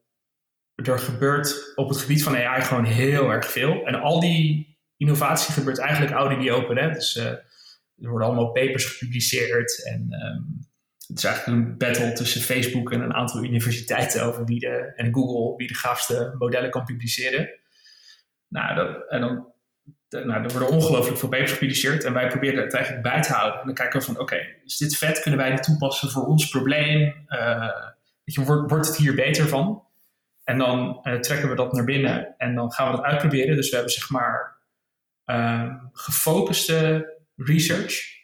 er 0.76 1.00
gebeurt 1.00 1.72
op 1.76 1.90
het 1.90 1.98
gebied 1.98 2.24
van 2.24 2.36
AI 2.36 2.62
gewoon 2.62 2.86
heel 2.86 3.30
erg 3.30 3.52
veel. 3.52 3.86
En 3.86 3.96
al 3.96 4.20
die 4.20 4.78
innovatie 4.98 5.54
gebeurt 5.54 5.80
eigenlijk 5.80 6.14
out 6.14 6.50
open. 6.50 6.78
Hè? 6.78 6.92
Dus 6.92 7.16
er 7.16 8.10
worden 8.10 8.28
allemaal 8.28 8.52
papers 8.52 8.86
gepubliceerd. 8.86 9.84
En 9.86 10.08
um, 10.26 10.72
het 11.08 11.18
is 11.18 11.24
eigenlijk 11.24 11.58
een 11.58 11.78
battle 11.78 12.14
tussen 12.14 12.42
Facebook 12.42 12.92
en 12.92 13.02
een 13.02 13.14
aantal 13.14 13.44
universiteiten 13.44 14.24
over 14.24 14.46
wie 14.46 14.60
de, 14.60 14.94
en 14.96 15.14
Google 15.14 15.58
wie 15.58 15.68
de 15.68 15.76
gaafste 15.76 16.36
modellen 16.38 16.70
kan 16.70 16.84
publiceren. 16.84 17.50
Nou, 18.48 18.76
dat, 18.76 19.10
en 19.10 19.22
dan, 19.22 19.54
nou, 20.10 20.44
er 20.44 20.52
worden 20.52 20.70
ongelooflijk 20.70 21.18
veel 21.18 21.30
papers 21.30 21.52
gepubliceerd 21.52 22.04
en 22.04 22.14
wij 22.14 22.28
proberen 22.28 22.64
het 22.64 22.74
eigenlijk 22.74 23.04
bij 23.04 23.22
te 23.22 23.34
houden. 23.34 23.60
En 23.60 23.66
dan 23.66 23.76
kijken 23.76 24.00
we 24.00 24.06
van, 24.06 24.20
oké, 24.20 24.38
is 24.66 24.78
dit 24.78 24.98
vet? 24.98 25.22
Kunnen 25.22 25.40
wij 25.40 25.50
dit 25.50 25.64
toepassen 25.64 26.10
voor 26.10 26.26
ons 26.26 26.50
probleem? 26.50 27.26
Uh, 27.28 27.68
je, 28.24 28.44
wordt, 28.44 28.70
wordt 28.70 28.88
het 28.88 28.98
hier 28.98 29.16
beter 29.16 29.48
van? 29.48 29.84
En 30.44 30.58
dan 30.58 31.00
uh, 31.04 31.20
trekken 31.20 31.50
we 31.50 31.56
dat 31.56 31.74
naar 31.74 31.84
binnen 31.84 32.36
en 32.38 32.56
dan 32.56 32.72
gaan 32.72 32.92
we 32.92 32.96
dat 32.96 33.06
uitproberen. 33.06 33.56
Dus 33.56 33.70
we 33.70 33.76
hebben 33.76 33.94
zeg 33.94 34.10
maar 34.10 34.58
uh, 35.26 35.76
gefocuste 35.94 37.12
research. 37.36 38.22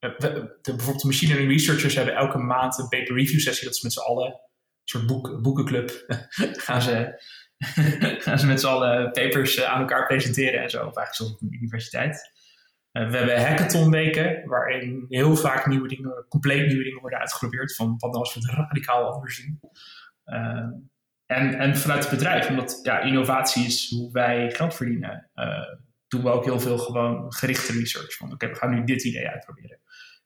De, 0.00 0.58
bijvoorbeeld 0.62 1.00
de 1.00 1.06
machine 1.06 1.32
learning 1.32 1.58
researchers 1.58 1.94
hebben 1.94 2.14
elke 2.14 2.38
maand 2.38 2.78
een 2.78 2.88
paper 2.88 3.16
review 3.16 3.40
sessie. 3.40 3.64
Dat 3.64 3.74
is 3.74 3.82
met 3.82 3.92
z'n 3.92 4.00
allen 4.00 4.26
een 4.26 4.38
soort 4.84 5.06
boek, 5.06 5.42
boekenclub. 5.42 6.04
gaan 6.66 6.82
ze, 6.82 7.22
gaan 8.24 8.38
ze 8.38 8.46
met 8.46 8.60
z'n 8.60 8.66
allen 8.66 9.10
papers 9.10 9.56
eh, 9.56 9.72
aan 9.72 9.80
elkaar 9.80 10.06
presenteren 10.06 10.62
en 10.62 10.70
zo. 10.70 10.86
Of 10.86 10.96
eigenlijk 10.96 11.32
op 11.32 11.42
een 11.42 11.54
universiteit. 11.54 12.30
we 12.92 13.16
hebben 13.16 13.46
hackathonweken, 13.46 14.48
waarin 14.48 15.04
heel 15.08 15.36
vaak 15.36 15.66
nieuwe 15.66 15.88
dingen, 15.88 16.26
compleet 16.28 16.66
nieuwe 16.66 16.84
dingen 16.84 17.00
worden 17.00 17.18
uitgeprobeerd. 17.18 17.74
Van 17.74 17.88
wat 17.98 18.10
nou 18.10 18.24
als 18.24 18.34
we 18.34 18.40
het 18.40 18.50
radicaal 18.50 19.12
anders 19.12 19.44
doen. 19.44 19.60
en, 21.26 21.54
en 21.58 21.76
vanuit 21.76 22.00
het 22.00 22.10
bedrijf, 22.10 22.48
omdat 22.48 22.80
ja, 22.82 23.00
innovatie 23.00 23.66
is 23.66 23.90
hoe 23.90 24.12
wij 24.12 24.50
geld 24.50 24.74
verdienen, 24.74 25.30
doen 26.08 26.22
we 26.22 26.30
ook 26.30 26.44
heel 26.44 26.60
veel 26.60 26.78
gewoon 26.78 27.32
gerichte 27.32 27.72
research. 27.72 28.16
Van 28.16 28.32
oké, 28.32 28.48
we 28.48 28.54
gaan 28.54 28.70
nu 28.70 28.84
dit 28.84 29.04
idee 29.04 29.28
uitproberen. 29.28 29.79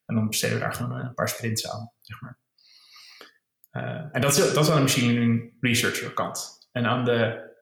En 0.07 0.15
dan 0.15 0.29
besteden 0.29 0.57
we 0.57 0.63
daar 0.63 0.75
gewoon 0.75 1.01
een 1.01 1.15
paar 1.15 1.29
sprints 1.29 1.71
aan, 1.71 1.93
zeg 2.01 2.21
maar. 2.21 2.39
en 4.13 4.21
dat 4.21 4.37
is, 4.37 4.53
dat 4.53 4.65
is 4.65 4.71
aan 4.71 4.77
de 4.77 4.83
machine 4.83 5.13
learning 5.13 5.53
researcher 5.61 6.13
kant. 6.13 6.69
En 6.73 6.87
aan 6.87 7.05
de 7.05 7.53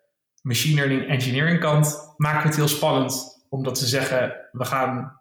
machine 0.43 0.75
learning 0.75 1.09
engineering 1.09 1.61
kant 1.61 2.15
maken 2.17 2.43
we 2.43 2.47
het 2.47 2.57
heel 2.57 2.69
spannend. 2.69 3.41
Omdat 3.49 3.79
ze 3.79 3.87
zeggen, 3.87 4.49
we 4.53 4.65
gaan 4.65 5.21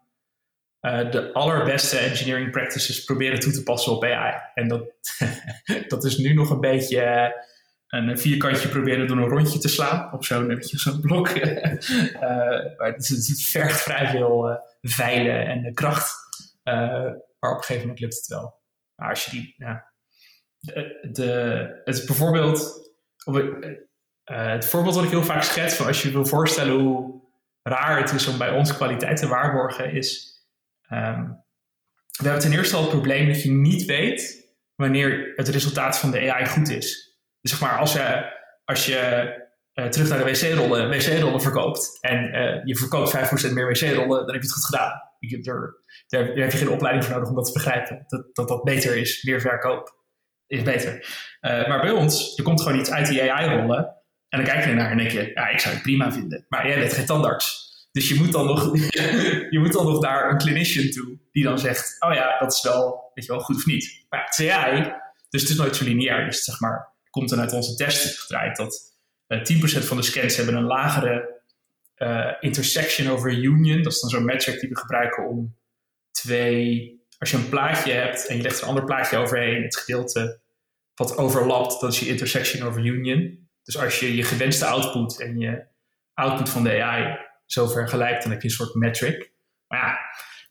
uh, 0.82 1.12
de 1.12 1.34
allerbeste 1.34 1.98
engineering 1.98 2.52
practices 2.52 3.04
proberen 3.04 3.40
toe 3.40 3.52
te 3.52 3.64
passen 3.64 3.92
op 3.92 4.04
AI. 4.04 4.42
En 4.54 4.68
dat, 4.68 4.84
dat 5.88 6.04
is 6.04 6.18
nu 6.18 6.34
nog 6.34 6.50
een 6.50 6.60
beetje 6.60 7.02
uh, 7.02 8.08
een 8.08 8.20
vierkantje 8.20 8.68
proberen 8.68 9.08
door 9.08 9.18
een 9.18 9.30
rondje 9.30 9.60
te 9.60 9.68
slaan 9.68 10.14
op 10.14 10.26
zo'n 10.26 10.58
zo'n 10.60 11.02
blok. 11.02 11.30
uh, 11.30 11.46
maar 12.78 12.92
het, 12.94 13.08
het, 13.08 13.42
vergt 13.42 13.82
vrij 13.82 14.08
veel 14.08 14.60
veilen 14.82 15.46
en 15.48 15.74
kracht. 15.74 16.21
Maar 17.40 17.52
op 17.52 17.58
een 17.58 17.64
gegeven 17.64 17.82
moment 17.82 18.00
lukt 18.00 18.16
het 18.16 18.28
wel. 18.28 18.60
Maar 18.96 19.10
als 19.10 19.26
je 19.26 19.32
die, 19.32 19.54
ja, 19.58 19.92
de, 21.12 21.82
het 21.84 22.06
bijvoorbeeld, 22.06 22.90
uh, 23.26 23.76
het 24.26 24.66
voorbeeld 24.66 24.96
wat 24.96 25.04
ik 25.04 25.10
heel 25.10 25.24
vaak 25.24 25.44
schets, 25.44 25.76
van 25.76 25.86
als 25.86 26.02
je 26.02 26.12
wil 26.12 26.26
voorstellen 26.26 26.80
hoe 26.80 27.22
raar 27.62 27.98
het 27.98 28.12
is 28.12 28.28
om 28.28 28.38
bij 28.38 28.52
ons 28.52 28.76
kwaliteit 28.76 29.18
te 29.18 29.28
waarborgen, 29.28 29.94
is. 29.94 30.30
Um, 30.90 31.44
we 32.18 32.28
hebben 32.28 32.42
ten 32.42 32.54
eerste 32.54 32.76
al 32.76 32.82
het 32.82 32.92
probleem 32.92 33.28
dat 33.28 33.42
je 33.42 33.52
niet 33.52 33.86
weet 33.86 34.50
wanneer 34.76 35.34
het 35.36 35.48
resultaat 35.48 36.00
van 36.00 36.12
de 36.12 36.32
AI 36.32 36.46
goed 36.46 36.70
is. 36.70 37.18
Dus 37.42 37.52
zeg 37.52 37.62
maar, 37.62 37.78
als 37.78 37.94
je, 37.94 38.34
als 38.66 38.86
je 38.86 39.30
terug 39.90 40.10
naar 40.10 40.18
de 40.18 40.24
wc-rollen, 40.24 40.90
wc-rollen 40.90 41.42
verkoopt 41.42 41.98
en 42.02 42.22
je 42.66 42.76
verkoopt 42.76 43.18
5% 43.50 43.54
meer 43.54 43.68
wc-rollen, 43.68 44.26
dan 44.26 44.34
heb 44.34 44.42
je 44.42 44.48
het 44.48 44.52
goed 44.52 44.66
gedaan. 44.66 45.11
Je, 45.30 45.38
er, 45.38 45.76
daar, 46.08 46.26
daar, 46.26 46.36
heb 46.36 46.52
je 46.52 46.58
geen 46.58 46.70
opleiding 46.70 47.06
voor 47.06 47.14
nodig 47.14 47.30
om 47.30 47.36
dat 47.36 47.46
te 47.46 47.54
begrijpen. 47.54 48.04
Dat 48.08 48.36
dat, 48.36 48.48
dat 48.48 48.64
beter 48.64 48.98
is, 48.98 49.24
meer 49.24 49.42
verkoop 49.42 50.00
is 50.48 50.64
beter. 50.64 50.94
Uh, 51.42 51.68
maar 51.68 51.82
bij 51.82 51.92
ons, 51.92 52.38
er 52.38 52.44
komt 52.44 52.62
gewoon 52.62 52.80
iets 52.80 52.92
uit 52.92 53.08
die 53.08 53.32
AI-rollen 53.32 53.96
en 54.30 54.44
dan 54.44 54.44
kijk 54.44 54.66
je 54.66 54.74
naar 54.74 54.92
en 54.92 54.98
denk 54.98 55.12
je, 55.12 55.32
ja, 55.34 55.48
ik 55.48 55.60
zou 55.60 55.74
het 55.74 55.84
prima 55.84 56.12
vinden. 56.12 56.46
Maar 56.50 56.68
jij 56.68 56.80
bent 56.80 56.94
geen 56.94 57.06
tandarts. 57.06 57.70
Dus 57.92 58.10
je 58.10 58.16
moet 58.16 58.32
dan 58.32 58.46
nog, 58.46 58.78
je 59.56 59.60
moet 59.60 59.74
dan 59.74 59.86
nog 59.86 60.02
naar 60.02 60.30
een 60.30 60.38
clinician 60.38 60.90
toe, 60.90 61.18
die 61.32 61.44
dan 61.44 61.60
zegt, 61.60 61.96
oh 62.00 62.14
ja, 62.14 62.40
dat 62.40 62.54
is 62.54 62.62
wel, 62.62 63.12
weet 63.14 63.26
je 63.26 63.32
wel, 63.32 63.42
goed 63.42 63.56
of 63.56 63.66
niet. 63.66 64.06
Maar 64.10 64.24
het 64.26 64.40
is 64.40 64.50
AI, 64.50 64.94
dus 65.30 65.42
het 65.42 65.50
is 65.50 65.58
nooit 65.58 65.76
zo 65.76 65.84
lineair. 65.84 66.26
Dus 66.26 66.44
zeg 66.44 66.60
maar, 66.60 66.94
komt 67.10 67.30
dan 67.30 67.40
uit 67.40 67.54
onze 67.54 67.76
testen 67.76 68.10
gedraaid 68.10 68.58
dat 68.58 68.98
uh, 69.28 69.40
eh, 69.40 69.82
10% 69.82 69.86
van 69.86 69.98
de 69.98 70.04
scans 70.04 70.36
hebben 70.36 70.56
een 70.56 70.64
lagere 70.64 71.31
uh, 72.02 72.32
intersection 72.40 73.08
over 73.08 73.34
union. 73.34 73.82
Dat 73.82 73.94
is 73.94 74.00
dan 74.00 74.10
zo'n 74.10 74.26
metric 74.26 74.60
die 74.60 74.70
we 74.70 74.78
gebruiken 74.78 75.28
om 75.28 75.56
twee, 76.12 77.00
als 77.18 77.32
je 77.32 77.38
een 77.38 77.50
plaatje 77.50 77.92
hebt 77.92 78.28
en 78.28 78.36
je 78.36 78.42
legt 78.42 78.62
een 78.62 78.68
ander 78.68 78.84
plaatje 78.84 79.18
overheen, 79.18 79.64
het 79.64 79.78
gedeelte 79.78 80.40
wat 80.96 81.18
overlapt, 81.18 81.82
dat 81.82 81.94
is 81.94 82.00
je 82.00 82.08
intersection 82.08 82.68
over 82.68 82.86
union. 82.86 83.50
Dus 83.64 83.78
als 83.78 84.00
je 84.00 84.16
je 84.16 84.24
gewenste 84.24 84.66
output 84.66 85.20
en 85.20 85.38
je 85.38 85.64
output 86.14 86.50
van 86.50 86.64
de 86.64 86.84
AI 86.84 87.18
zo 87.46 87.68
vergelijkt, 87.68 88.22
dan 88.22 88.32
heb 88.32 88.42
je 88.42 88.48
een 88.48 88.54
soort 88.54 88.76
metric. 88.76 89.32
Maar 89.68 89.80
ja, 89.80 89.98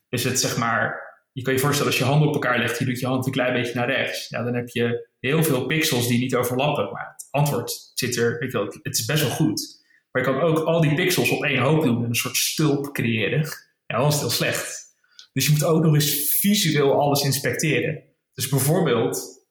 is 0.08 0.24
het 0.24 0.40
zeg 0.40 0.56
maar, 0.56 1.02
je 1.32 1.42
kan 1.42 1.52
je 1.52 1.58
voorstellen 1.58 1.90
als 1.90 2.00
je 2.00 2.06
handen 2.06 2.28
op 2.28 2.34
elkaar 2.34 2.58
legt, 2.58 2.78
je 2.78 2.84
doet 2.84 3.00
je 3.00 3.06
hand 3.06 3.26
een 3.26 3.32
klein 3.32 3.52
beetje 3.52 3.74
naar 3.74 3.90
rechts. 3.90 4.28
Ja, 4.28 4.42
dan 4.42 4.54
heb 4.54 4.68
je 4.68 5.08
heel 5.20 5.44
veel 5.44 5.66
pixels 5.66 6.08
die 6.08 6.18
niet 6.18 6.34
overlappen. 6.34 6.92
Maar 6.92 7.12
het 7.12 7.28
antwoord 7.30 7.90
zit 7.94 8.16
er, 8.16 8.38
weet 8.38 8.52
je 8.52 8.80
het 8.82 8.98
is 8.98 9.04
best 9.04 9.22
wel 9.22 9.30
goed. 9.30 9.79
Maar 10.10 10.22
je 10.22 10.28
kan 10.28 10.40
ook 10.40 10.58
al 10.58 10.80
die 10.80 10.94
pixels 10.94 11.30
op 11.30 11.44
één 11.44 11.58
hoop 11.58 11.82
doen 11.82 12.02
en 12.02 12.08
een 12.08 12.14
soort 12.14 12.36
stulp 12.36 12.92
creëren. 12.92 13.40
Ja, 13.86 13.98
dan 13.98 14.06
is 14.06 14.12
het 14.12 14.22
heel 14.22 14.30
slecht. 14.30 14.80
Dus 15.32 15.46
je 15.46 15.52
moet 15.52 15.64
ook 15.64 15.82
nog 15.82 15.94
eens 15.94 16.38
visueel 16.40 17.00
alles 17.00 17.24
inspecteren. 17.24 18.02
Dus 18.34 18.48
bijvoorbeeld, 18.48 19.46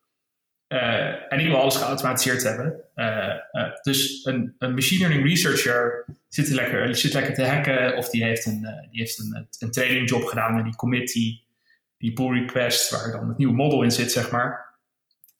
uh, 0.67 1.33
en 1.33 1.39
ik 1.39 1.47
wil 1.47 1.61
alles 1.61 1.75
geautomatiseerd 1.75 2.43
hebben. 2.43 2.81
Uh, 2.95 3.35
uh, 3.51 3.75
dus 3.81 4.25
een, 4.25 4.55
een, 4.57 4.73
machine 4.73 4.99
learning 4.99 5.27
researcher 5.27 6.05
zit 6.27 6.49
lekker, 6.49 6.95
zit 6.95 7.13
lekker 7.13 7.33
te 7.33 7.45
hacken 7.45 7.97
of 7.97 8.09
die 8.09 8.23
heeft 8.23 8.45
een, 8.45 8.61
die 8.91 8.99
heeft 8.99 9.19
een, 9.19 9.47
een 9.59 9.71
training 9.71 10.09
job 10.09 10.23
gedaan 10.23 10.57
en 10.57 10.63
die 10.63 10.75
commit 10.75 11.11
die, 11.11 12.13
pull 12.13 12.39
request 12.39 12.89
waar 12.89 13.11
dan 13.11 13.27
het 13.27 13.37
nieuwe 13.37 13.53
model 13.53 13.83
in 13.83 13.91
zit, 13.91 14.11
zeg 14.11 14.31
maar. 14.31 14.77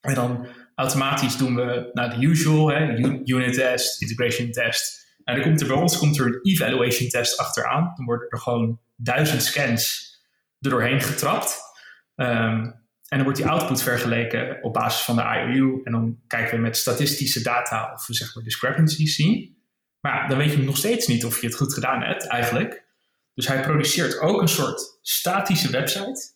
En 0.02 0.14
dan 0.14 0.48
automatisch 0.76 1.38
doen 1.38 1.56
we 1.56 1.90
nou, 1.94 2.20
de 2.20 2.26
usual, 2.26 2.68
hè, 2.68 2.98
unit 3.26 3.54
test, 3.54 4.02
integration 4.02 4.52
test. 4.52 5.00
En 5.30 5.36
dan 5.36 5.44
komt 5.44 5.62
er 5.62 5.68
bij 5.68 5.76
ons 5.76 5.98
komt 5.98 6.20
er 6.20 6.26
een 6.26 6.40
evaluation 6.42 7.10
test 7.10 7.38
achteraan. 7.38 7.94
Dan 7.96 8.06
worden 8.06 8.30
er 8.30 8.40
gewoon 8.40 8.80
duizend 8.96 9.44
scans 9.44 10.08
er 10.60 10.70
doorheen 10.70 11.02
getrapt. 11.02 11.60
Um, 12.16 12.78
en 13.08 13.18
dan 13.18 13.24
wordt 13.24 13.38
die 13.38 13.48
output 13.48 13.82
vergeleken 13.82 14.64
op 14.64 14.74
basis 14.74 15.02
van 15.02 15.16
de 15.16 15.22
IOU. 15.22 15.82
En 15.84 15.92
dan 15.92 16.20
kijken 16.28 16.56
we 16.56 16.62
met 16.62 16.78
statistische 16.78 17.42
data 17.42 17.94
of 17.94 18.08
we 18.08 18.14
zeg 18.14 18.36
maar 18.36 18.44
discrepancies 18.44 19.16
zien. 19.16 19.58
Maar 20.00 20.30
dan 20.30 20.38
weet 20.38 20.52
je 20.52 20.58
nog 20.58 20.78
steeds 20.78 21.08
niet 21.08 21.26
of 21.26 21.42
je 21.42 21.48
het 21.48 21.56
goed 21.56 21.74
gedaan 21.74 22.02
hebt 22.02 22.28
eigenlijk. 22.28 22.86
Dus 23.34 23.48
hij 23.48 23.62
produceert 23.62 24.20
ook 24.20 24.42
een 24.42 24.48
soort 24.48 25.00
statische 25.02 25.72
website. 25.72 26.34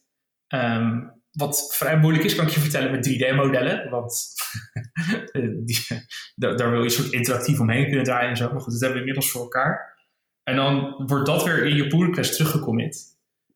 Um, 0.48 1.23
wat 1.34 1.76
vrij 1.76 1.98
moeilijk 1.98 2.26
is, 2.26 2.36
kan 2.36 2.48
ik 2.48 2.54
je 2.54 2.60
vertellen, 2.60 2.92
met 2.92 3.10
3D-modellen. 3.10 3.90
Want 3.90 4.28
die, 5.68 5.86
daar, 6.36 6.70
wil 6.70 6.80
je 6.80 6.86
een 6.86 6.92
soort 6.92 7.12
interactief 7.12 7.60
omheen 7.60 7.86
kunnen 7.86 8.04
draaien 8.04 8.30
en 8.30 8.38
zo. 8.38 8.52
Maar 8.52 8.62
goed, 8.62 8.72
dat 8.72 8.82
hebben 8.82 9.02
we 9.02 9.08
inmiddels 9.08 9.32
voor 9.32 9.42
elkaar. 9.42 10.02
En 10.44 10.56
dan 10.56 11.04
wordt 11.08 11.26
dat 11.26 11.44
weer 11.44 11.66
in 11.66 11.76
je 11.76 11.88
pull 11.88 12.06
request 12.06 12.36
teruggecommit. 12.36 13.12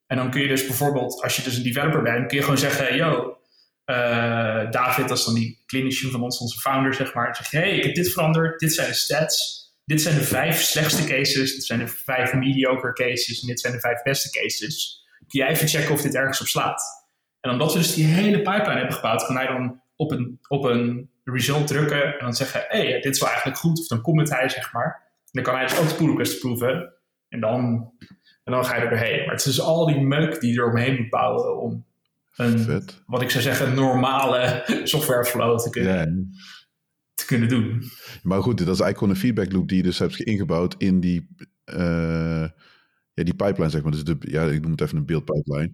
En 0.08 0.18
dan 0.18 0.32
kun 0.32 0.42
je 0.42 0.48
dus 0.48 0.66
bijvoorbeeld, 0.66 1.22
als 1.24 1.36
je 1.36 1.44
dus 1.44 1.58
een 1.58 1.64
developer 1.64 2.02
bent, 2.02 2.28
kun 2.28 2.38
je 2.38 2.44
gewoon 2.44 2.58
zeggen: 2.58 2.96
Yo, 2.96 3.38
uh, 3.86 4.72
David, 4.72 5.08
dat 5.08 5.18
is 5.18 5.26
dan 5.26 5.34
die 5.34 5.64
clinician 5.66 6.12
van 6.12 6.22
ons, 6.22 6.40
onze 6.40 6.60
founder, 6.60 6.94
zeg 6.94 7.14
maar. 7.14 7.26
Dan 7.26 7.36
zeg 7.36 7.52
je: 7.52 7.58
Hey, 7.58 7.78
ik 7.78 7.84
heb 7.84 7.96
dit 7.96 8.12
veranderd, 8.12 8.60
dit 8.60 8.74
zijn 8.74 8.88
de 8.88 8.94
stats. 8.94 9.66
Dit 9.86 10.02
zijn 10.02 10.16
de 10.16 10.24
vijf 10.24 10.62
slechtste 10.62 11.04
cases, 11.04 11.56
dit 11.56 11.66
zijn 11.66 11.80
de 11.80 11.88
vijf 11.88 12.34
mediocre 12.34 12.94
cases 12.94 13.42
en 13.42 13.48
dit 13.48 13.60
zijn 13.60 13.74
de 13.74 13.80
vijf 13.80 14.02
beste 14.02 14.40
cases. 14.40 15.06
Kun 15.28 15.40
jij 15.40 15.50
even 15.50 15.68
checken 15.68 15.94
of 15.94 16.02
dit 16.02 16.16
ergens 16.16 16.42
op 16.42 16.48
slaat? 16.48 16.97
En 17.48 17.54
omdat 17.54 17.74
we 17.74 17.80
dus 17.80 17.94
die 17.94 18.06
hele 18.06 18.42
pipeline 18.42 18.78
hebben 18.78 18.96
gebouwd, 18.96 19.26
kan 19.26 19.36
hij 19.36 19.48
dan 19.48 19.82
op 19.96 20.12
een, 20.12 20.40
op 20.48 20.64
een 20.64 21.10
result 21.24 21.68
drukken 21.68 22.04
en 22.04 22.20
dan 22.20 22.34
zeggen: 22.34 22.66
hey, 22.68 23.02
dit 23.02 23.14
is 23.14 23.20
wel 23.20 23.30
eigenlijk 23.30 23.60
goed. 23.60 23.80
Of 23.80 23.88
dan 23.88 24.02
comment 24.02 24.30
hij, 24.30 24.50
zeg 24.50 24.74
maar. 24.74 25.02
En 25.20 25.30
dan 25.32 25.44
kan 25.44 25.56
hij 25.56 25.66
dus 25.66 25.80
ook 25.80 25.90
de 25.90 25.96
pull 25.96 26.08
request 26.08 26.40
proeven. 26.40 26.94
En 27.30 27.40
dan 27.40 27.92
en 28.48 28.54
dan 28.54 28.66
ga 28.66 28.76
je 28.76 28.82
er 28.82 28.90
doorheen. 28.90 29.20
Maar 29.20 29.36
het 29.36 29.46
is 29.46 29.56
dus 29.56 29.62
al 29.62 29.86
die 29.86 30.00
meuk 30.00 30.40
die 30.40 30.54
je 30.54 30.60
er 30.60 30.70
omheen 30.70 30.96
moet 30.96 31.10
bouwen 31.10 31.62
om 31.62 31.86
een, 32.36 32.84
wat 33.06 33.22
ik 33.22 33.30
zou 33.30 33.44
zeggen, 33.44 33.76
normale 33.76 34.64
softwareflow 34.84 35.60
te 35.60 35.70
kunnen, 35.70 36.32
te 37.14 37.26
kunnen 37.26 37.50
doen. 37.50 37.84
Maar 38.24 38.42
goed, 38.42 38.58
dat 38.58 38.76
is 38.76 38.82
eigenlijk 38.82 38.98
gewoon 38.98 39.14
een 39.14 39.20
feedback 39.20 39.52
loop 39.52 39.68
die 39.68 39.78
je 39.78 39.84
dus 39.84 40.00
hebt 40.00 40.20
ingebouwd 40.20 40.76
in 40.78 41.00
die, 41.00 41.28
uh, 41.66 42.48
ja, 43.14 43.24
die 43.24 43.36
pipeline, 43.36 43.70
zeg 43.70 43.82
maar. 43.82 43.92
Dus 43.92 44.04
de, 44.04 44.16
ja, 44.20 44.44
ik 44.44 44.62
noem 44.62 44.72
het 44.72 44.82
even 44.82 44.98
een 44.98 45.06
beeldpipeline. 45.06 45.72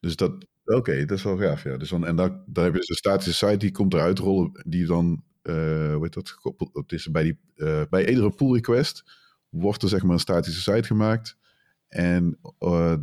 Dus 0.00 0.16
dat, 0.16 0.46
oké, 0.66 1.04
dat 1.04 1.18
is 1.18 1.24
wel 1.24 1.36
gaaf, 1.36 1.62
ja. 1.62 1.76
Dus 1.76 1.88
dan, 1.88 2.06
en 2.06 2.16
dan, 2.16 2.42
dan 2.46 2.64
heb 2.64 2.72
je 2.72 2.78
dus 2.78 2.88
een 2.88 2.94
statische 2.94 3.46
site 3.46 3.56
die 3.56 3.70
komt 3.70 3.94
eruit 3.94 4.18
rollen, 4.18 4.62
die 4.66 4.86
dan, 4.86 5.22
uh, 5.42 5.54
hoe 5.94 6.02
heet 6.02 6.14
dat, 6.14 6.30
gekoppeld, 6.30 6.74
het 6.74 6.92
is 6.92 7.10
bij, 7.10 7.22
die, 7.22 7.38
uh, 7.56 7.82
bij 7.90 8.08
iedere 8.08 8.30
pull 8.30 8.52
request 8.52 9.04
wordt 9.48 9.82
er 9.82 9.88
zeg 9.88 10.02
maar 10.02 10.12
een 10.12 10.18
statische 10.18 10.60
site 10.60 10.86
gemaakt 10.86 11.36
en 11.88 12.38
uh, 12.60 12.94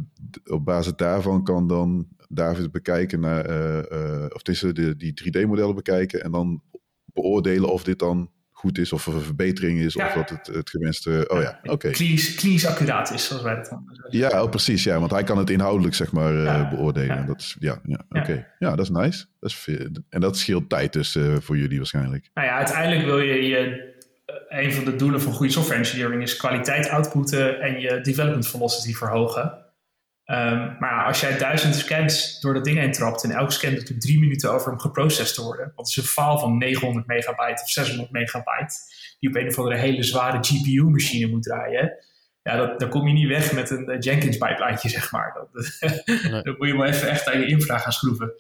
op 0.44 0.66
basis 0.66 0.94
daarvan 0.96 1.44
kan 1.44 1.68
dan 1.68 2.08
David 2.30 2.72
bekijken 2.72 3.20
naar, 3.20 3.46
of 4.34 4.42
tussen 4.42 4.76
de, 4.76 4.96
die 4.96 5.14
3D-modellen 5.24 5.76
bekijken 5.76 6.24
en 6.24 6.32
dan 6.32 6.62
beoordelen 7.06 7.72
of 7.72 7.84
dit 7.84 8.00
dan 8.00 8.32
goed 8.64 8.78
is, 8.78 8.94
of 8.94 9.08
er 9.08 9.14
een 9.14 9.22
verbetering 9.22 9.80
is, 9.80 9.96
of 9.96 10.14
dat 10.14 10.30
het, 10.30 10.48
het 10.48 10.70
gewenste. 10.70 11.26
Oh 11.28 11.42
ja, 11.42 11.60
oké. 11.64 11.72
Okay. 11.72 11.92
Klinisch, 11.92 12.68
accuraat 12.68 13.14
is, 13.14 13.26
zoals 13.26 13.44
wij 13.44 13.56
dat 13.56 13.70
dan 13.70 14.00
Ja, 14.10 14.44
oh, 14.44 14.50
precies, 14.50 14.84
ja, 14.84 15.00
want 15.00 15.12
hij 15.12 15.24
kan 15.24 15.38
het 15.38 15.50
inhoudelijk, 15.50 15.96
zeg 15.96 16.12
maar, 16.12 16.34
ja, 16.34 16.70
beoordelen. 16.70 17.16
Ja. 17.16 17.24
Dat 17.24 17.40
is, 17.40 17.56
ja, 17.60 17.80
ja 17.84 18.06
oké. 18.10 18.48
Ja, 18.60 18.76
dat 18.76 18.86
is 18.86 18.90
nice. 18.90 19.26
Dat 19.40 19.50
is 19.50 19.70
en 20.10 20.22
dat 20.22 20.38
scheelt 20.38 20.70
tijd 20.70 20.94
dus 20.94 21.18
voor 21.40 21.58
jullie 21.58 21.78
waarschijnlijk. 21.78 22.30
Nou 22.34 22.48
ja, 22.48 22.58
uiteindelijk 22.58 23.06
wil 23.06 23.20
je 23.20 23.48
je 23.48 23.92
een 24.50 24.74
van 24.74 24.86
de 24.86 24.96
doelen 24.96 25.22
van 25.22 25.34
goede 25.34 25.52
software 25.52 25.80
engineering 25.80 26.22
is 26.22 26.38
kwaliteit 26.38 26.90
outputten 26.90 27.62
en 27.62 27.80
je 27.80 28.02
development 28.02 28.48
velocity 28.48 28.94
verhogen. 28.94 29.63
Um, 30.26 30.76
maar 30.80 31.06
als 31.06 31.20
jij 31.20 31.38
duizend 31.38 31.76
scans 31.76 32.40
door 32.40 32.54
dat 32.54 32.64
ding 32.64 32.78
heen 32.78 32.92
trapt 32.92 33.24
en 33.24 33.32
elke 33.32 33.52
scan 33.52 33.76
doet 33.76 33.90
er 33.90 34.00
drie 34.00 34.20
minuten 34.20 34.52
over 34.52 34.72
om 34.72 34.80
geprocessed 34.80 35.36
te 35.36 35.42
worden, 35.42 35.72
wat 35.76 35.88
is 35.88 35.98
een 35.98 36.04
file 36.04 36.40
van 36.40 36.58
900 36.58 37.08
megabyte 37.08 37.62
of 37.62 37.70
600 37.70 38.12
megabyte, 38.12 38.76
die 39.20 39.30
op 39.30 39.36
een 39.36 39.48
of 39.48 39.58
andere 39.58 39.78
hele 39.78 40.04
zware 40.04 40.38
GPU-machine 40.42 41.32
moet 41.32 41.44
draaien, 41.44 41.98
ja, 42.44 42.58
dat, 42.58 42.80
dan 42.80 42.90
kom 42.90 43.08
je 43.08 43.14
niet 43.14 43.28
weg 43.28 43.54
met 43.54 43.70
een 43.70 44.00
Jenkins 44.00 44.38
pijplijntje, 44.38 44.90
zeg 44.90 45.12
maar. 45.12 45.34
Dat, 45.34 45.78
nee. 46.06 46.42
dan 46.42 46.56
moet 46.58 46.68
je 46.68 46.74
maar 46.74 46.88
even 46.88 47.10
echt 47.10 47.28
aan 47.28 47.40
je 47.40 47.48
infra 47.48 47.78
gaan 47.78 47.92
schroeven. 47.92 48.34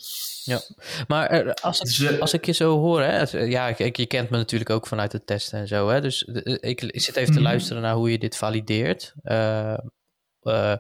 Ja, 0.43 0.59
maar 1.07 1.29
eh, 1.29 1.51
als, 1.61 1.79
ik, 1.79 2.07
dus, 2.07 2.19
als 2.19 2.33
ik 2.33 2.45
je 2.45 2.51
zo 2.51 2.79
hoor, 2.79 3.01
hè, 3.01 3.37
ja, 3.37 3.67
ik, 3.67 3.97
je 3.97 4.05
kent 4.05 4.29
me 4.29 4.37
natuurlijk 4.37 4.69
ook 4.69 4.87
vanuit 4.87 5.11
het 5.11 5.27
testen 5.27 5.59
en 5.59 5.67
zo, 5.67 5.89
hè, 5.89 6.01
dus 6.01 6.23
ik, 6.43 6.81
ik 6.81 7.01
zit 7.01 7.15
even 7.15 7.33
te 7.33 7.39
mhm. 7.39 7.47
luisteren 7.47 7.81
naar 7.81 7.93
hoe 7.93 8.11
je 8.11 8.19
dit 8.19 8.37
valideert. 8.37 9.13
Uh, 9.23 9.77
uh, 10.43 10.75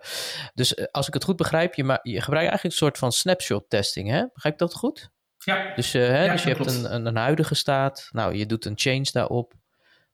dus 0.53 0.91
als 0.91 1.07
ik 1.07 1.13
het 1.13 1.23
goed 1.23 1.35
begrijp, 1.35 1.73
je, 1.73 1.83
je 1.83 2.21
gebruikt 2.21 2.49
eigenlijk 2.49 2.63
een 2.63 2.71
soort 2.71 2.97
van 2.97 3.11
snapshot 3.11 3.69
testing, 3.69 4.09
hè? 4.09 4.25
Begrijp 4.33 4.53
ik 4.53 4.59
dat 4.59 4.73
goed? 4.73 5.11
Ja. 5.37 5.75
Dus, 5.75 5.91
hè, 5.91 6.29
dus 6.29 6.43
je 6.43 6.49
hebt 6.49 6.65
een, 6.65 6.93
een, 6.93 7.05
een, 7.05 7.15
huidige 7.15 7.55
staat, 7.55 8.07
nou, 8.11 8.35
je 8.35 8.45
doet 8.45 8.65
een 8.65 8.73
change 8.75 9.07
daarop. 9.11 9.53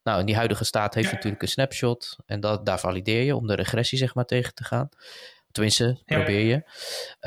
Nou, 0.04 0.20
en 0.20 0.26
die 0.26 0.36
huidige 0.36 0.64
staat 0.64 0.93
heeft 0.93 1.12
natuurlijk 1.12 1.41
een 1.41 1.47
snapshot. 1.47 2.18
En 2.26 2.39
dat, 2.39 2.66
daar 2.66 2.80
valideer 2.80 3.24
je 3.24 3.36
om 3.36 3.47
de 3.47 3.56
regressie 3.56 3.97
zeg 3.97 4.16
maar 4.16 4.26
tegen 4.26 4.54
te 4.54 4.64
gaan. 4.64 4.89
Tenminste, 5.52 6.02
probeer 6.06 6.45
je. 6.45 6.56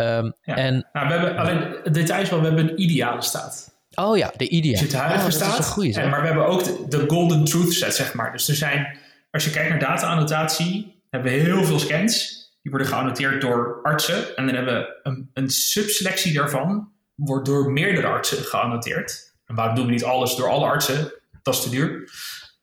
Um, 0.03 0.35
en, 0.41 0.89
nou, 0.93 1.07
we 1.07 1.13
hebben 1.13 1.37
alleen 1.37 1.77
het 1.83 1.95
detail 1.95 2.23
is 2.23 2.31
wel, 2.31 2.41
we 2.41 2.47
hebben 2.47 2.69
een 2.69 2.81
ideale 2.81 3.23
staat. 3.23 3.81
Oh 3.95 4.17
ja, 4.17 4.33
de 4.37 4.49
ideale. 4.49 4.79
Dus 4.79 4.91
de 4.91 4.97
huidige 4.97 5.27
oh, 5.27 5.33
staat. 5.33 5.59
Is 5.59 5.67
een 5.67 5.73
goeie, 5.73 6.01
en, 6.01 6.11
maar 6.11 6.21
we 6.21 6.27
hebben 6.27 6.47
ook 6.47 6.91
de, 6.91 7.05
golden 7.07 7.45
truth 7.45 7.73
set, 7.73 7.95
zeg 7.95 8.15
maar. 8.15 8.33
Dus 8.33 8.49
er 8.49 8.55
zijn, 8.55 8.99
als 9.31 9.45
je 9.45 9.51
kijkt 9.51 9.69
naar 9.69 9.79
data-annotatie, 9.79 11.02
hebben 11.13 11.33
heel 11.33 11.65
veel 11.65 11.79
scans. 11.79 12.41
Die 12.63 12.71
worden 12.71 12.89
geannoteerd 12.89 13.41
door 13.41 13.81
artsen. 13.83 14.37
En 14.37 14.47
dan 14.47 14.55
hebben 14.55 14.75
we 14.75 15.01
een, 15.03 15.31
een 15.33 15.51
subselectie 15.51 16.33
daarvan, 16.33 16.93
wordt 17.15 17.47
door 17.47 17.73
meerdere 17.73 18.07
artsen 18.07 18.45
geannoteerd. 18.45 19.35
En 19.47 19.55
waarom 19.55 19.75
doen 19.75 19.87
we 19.87 19.93
niet 19.93 20.05
alles 20.05 20.35
door 20.35 20.49
alle 20.49 20.67
artsen? 20.67 21.13
Dat 21.43 21.55
is 21.55 21.63
te 21.63 21.71
duur. 21.71 22.11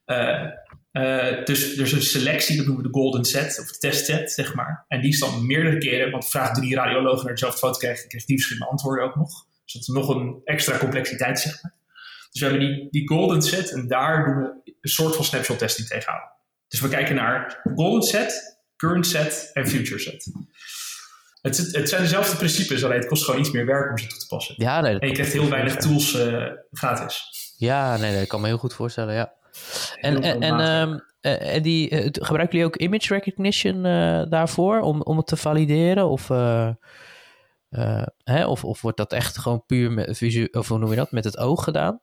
Uh, 0.06 0.46
uh, 0.92 1.44
dus 1.44 1.76
er 1.76 1.82
is 1.82 1.92
een 1.92 2.02
selectie, 2.02 2.56
dat 2.56 2.66
noemen 2.66 2.82
we 2.82 2.90
de 2.90 2.98
golden 2.98 3.24
set 3.24 3.58
of 3.60 3.72
de 3.72 3.78
test 3.78 4.04
set, 4.04 4.32
zeg 4.32 4.54
maar. 4.54 4.84
En 4.88 5.00
die 5.00 5.10
is 5.10 5.18
dan 5.18 5.46
meerdere 5.46 5.78
keren, 5.78 6.10
want 6.10 6.28
vraag 6.28 6.54
drie 6.54 6.74
radiologen 6.74 7.24
naar 7.24 7.34
dezelfde 7.34 7.58
foto 7.58 7.78
krijgen, 7.78 8.08
krijg 8.08 8.24
die 8.24 8.36
verschillende 8.36 8.70
antwoorden 8.70 9.04
ook 9.04 9.16
nog. 9.16 9.46
Dus 9.64 9.72
dat 9.72 9.82
is 9.82 9.88
nog 9.88 10.08
een 10.08 10.40
extra 10.44 10.78
complexiteit, 10.78 11.40
zeg 11.40 11.62
maar. 11.62 11.74
Dus 12.30 12.40
we 12.40 12.46
hebben 12.48 12.66
die, 12.66 12.88
die 12.90 13.08
golden 13.08 13.42
set 13.42 13.70
en 13.72 13.88
daar 13.88 14.24
doen 14.24 14.36
we 14.36 14.72
een 14.80 14.90
soort 14.90 15.16
van 15.16 15.24
snapshot 15.24 15.58
testing 15.58 15.88
tegenaan. 15.88 16.38
Dus 16.70 16.80
we 16.80 16.88
kijken 16.88 17.14
naar 17.14 17.60
golden 17.74 18.02
set, 18.02 18.58
current 18.76 19.06
set 19.06 19.50
en 19.52 19.66
future 19.66 19.98
set. 19.98 20.32
Het, 21.42 21.56
het, 21.56 21.88
zijn 21.88 22.02
dezelfde 22.02 22.36
principes, 22.36 22.84
alleen 22.84 22.98
het 22.98 23.08
kost 23.08 23.24
gewoon 23.24 23.40
iets 23.40 23.50
meer 23.50 23.66
werk 23.66 23.90
om 23.90 23.98
ze 23.98 24.06
toe 24.06 24.18
te 24.18 24.26
passen. 24.26 24.54
Ja, 24.58 24.80
nee, 24.80 24.98
en 24.98 25.08
je 25.08 25.14
krijgt 25.14 25.32
heel 25.32 25.48
weinig 25.48 25.76
tools 25.76 26.14
uh, 26.14 26.46
gratis. 26.72 27.22
Ja, 27.56 27.96
nee, 27.96 28.18
dat 28.18 28.26
kan 28.26 28.40
me 28.40 28.46
heel 28.46 28.58
goed 28.58 28.74
voorstellen, 28.74 29.14
ja. 29.14 29.32
En, 29.94 30.22
en, 30.22 30.40
en, 30.42 30.60
um, 30.60 31.02
en 31.20 31.62
die, 31.62 31.88
gebruiken 32.12 32.58
jullie 32.58 32.64
ook 32.64 32.76
image 32.76 33.14
recognition 33.14 33.84
uh, 33.86 34.22
daarvoor 34.28 34.80
om, 34.80 35.02
om 35.02 35.16
het 35.16 35.26
te 35.26 35.36
valideren? 35.36 36.08
Of, 36.08 36.28
hè? 38.24 38.46
Of, 38.46 38.64
of 38.64 38.80
wordt 38.80 38.96
dat 38.96 39.12
echt 39.12 39.38
gewoon 39.38 39.64
puur 39.66 39.92
met, 39.92 40.16
visu 40.16 40.48
of 40.50 40.68
hoe 40.68 40.78
noem 40.78 40.90
je 40.90 40.96
dat, 40.96 41.12
met 41.12 41.24
het 41.24 41.38
oog 41.38 41.64
gedaan? 41.64 42.00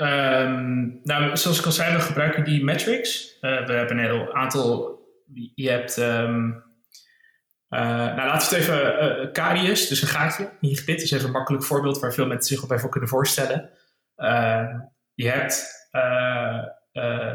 Um, 0.00 1.00
nou, 1.02 1.36
zoals 1.36 1.58
ik 1.58 1.66
al 1.66 1.72
zei, 1.72 1.96
we 1.96 2.00
gebruiken 2.00 2.44
die 2.44 2.64
metrics. 2.64 3.38
we 3.40 3.48
hebben 3.48 3.98
een 3.98 4.04
heel 4.04 4.34
aantal. 4.34 4.98
Je 5.54 5.70
hebt. 5.70 5.96
Um, 5.96 6.64
nou, 7.68 8.16
laten 8.16 8.50
we 8.50 8.56
het 8.56 8.68
even. 8.68 9.36
Uh, 9.36 9.66
dus 9.66 10.02
een 10.02 10.08
gaatje 10.08 10.50
in 10.60 10.68
je 10.68 10.76
gebit, 10.76 11.02
is 11.02 11.10
even 11.10 11.26
een 11.26 11.32
makkelijk 11.32 11.64
voorbeeld 11.64 11.98
waar 11.98 12.14
veel 12.14 12.26
mensen 12.26 12.54
zich 12.54 12.64
op 12.64 12.70
even 12.70 12.90
kunnen 12.90 13.08
voorstellen. 13.08 13.70
Uh, 14.16 14.74
je 15.14 15.28
hebt 15.28 15.64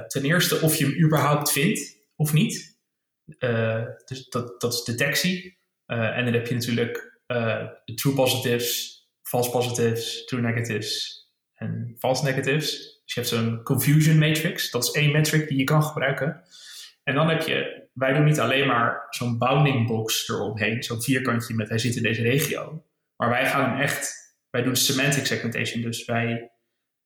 ten 0.08 0.24
eerste 0.24 0.62
of 0.62 0.76
je 0.76 0.86
hem 0.86 1.04
überhaupt 1.04 1.52
vindt 1.52 1.98
of 2.16 2.34
niet. 2.34 2.80
Dus 4.06 4.30
dat, 4.30 4.62
dat 4.62 4.74
is 4.74 4.84
detectie. 4.84 5.58
en 5.86 6.26
dan 6.26 6.34
heb 6.34 6.48
je 6.48 6.54
natuurlijk 6.54 7.22
true 7.96 8.14
positives, 8.14 9.00
false 9.22 9.50
positives, 9.50 10.26
true 10.26 10.42
negatives 10.42 11.15
en 11.66 11.96
false 12.00 12.24
negatives. 12.24 12.72
Dus 13.04 13.14
je 13.14 13.20
hebt 13.20 13.28
zo'n 13.28 13.64
confusion 13.64 14.18
matrix. 14.18 14.72
Dat 14.72 14.84
is 14.84 14.92
één 14.92 15.12
metric 15.12 15.48
die 15.48 15.58
je 15.58 15.64
kan 15.64 15.84
gebruiken. 15.84 16.44
En 17.04 17.16
dan 17.16 17.30
heb 17.30 17.42
je, 17.42 17.88
wij 17.94 18.14
doen 18.14 18.26
niet 18.26 18.40
alleen 18.40 18.68
maar 18.68 19.08
zo'n 19.10 19.38
bounding 19.38 19.88
box 19.88 20.30
eromheen, 20.30 20.84
zo'n 20.84 21.02
vierkantje 21.02 21.56
met 21.56 21.70
hij 21.70 21.78
zit 21.78 21.96
in 21.96 22.04
deze 22.04 22.22
regio. 22.22 22.86
Maar 23.16 23.30
wij 23.30 23.46
gaan 23.46 23.80
echt, 23.80 24.14
wij 24.50 24.62
doen 24.62 24.76
semantic 24.76 25.26
segmentation. 25.26 25.82
Dus 25.82 26.06
wij 26.06 26.52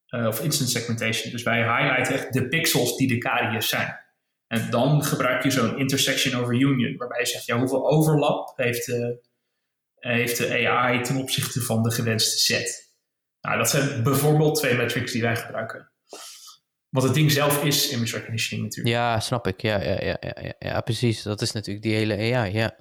uh, 0.09 0.27
of 0.27 0.41
instant 0.41 0.69
segmentation. 0.69 1.31
Dus 1.31 1.43
wij 1.43 1.57
highlighten 1.57 2.13
echt 2.13 2.33
de 2.33 2.47
pixels 2.47 2.97
die 2.97 3.07
de 3.07 3.17
caries 3.17 3.69
zijn. 3.69 3.99
En 4.47 4.69
dan 4.69 5.03
gebruik 5.03 5.43
je 5.43 5.51
zo'n 5.51 5.77
intersection 5.77 6.41
over 6.41 6.53
union, 6.53 6.97
waarbij 6.97 7.19
je 7.19 7.25
zegt, 7.25 7.45
ja, 7.45 7.57
hoeveel 7.57 7.89
overlap 7.89 8.53
heeft 8.55 8.85
de, 8.85 9.21
heeft 9.95 10.37
de 10.37 10.67
AI 10.67 11.01
ten 11.01 11.17
opzichte 11.17 11.61
van 11.61 11.83
de 11.83 11.91
gewenste 11.91 12.39
set? 12.39 12.88
Nou, 13.41 13.57
dat 13.57 13.69
zijn 13.69 14.03
bijvoorbeeld 14.03 14.55
twee 14.55 14.75
metrics 14.75 15.11
die 15.11 15.21
wij 15.21 15.35
gebruiken. 15.35 15.91
Want 16.89 17.05
het 17.05 17.13
ding 17.13 17.31
zelf 17.31 17.63
is 17.63 17.91
image 17.91 18.15
recognition 18.15 18.61
natuurlijk. 18.61 18.95
Ja, 18.95 19.19
snap 19.19 19.47
ik. 19.47 19.61
Ja, 19.61 19.81
ja, 19.81 19.99
ja, 19.99 20.17
ja, 20.19 20.53
ja, 20.59 20.81
precies. 20.81 21.23
Dat 21.23 21.41
is 21.41 21.51
natuurlijk 21.51 21.85
die 21.85 21.95
hele 21.95 22.35
AI, 22.35 22.53
ja. 22.53 22.75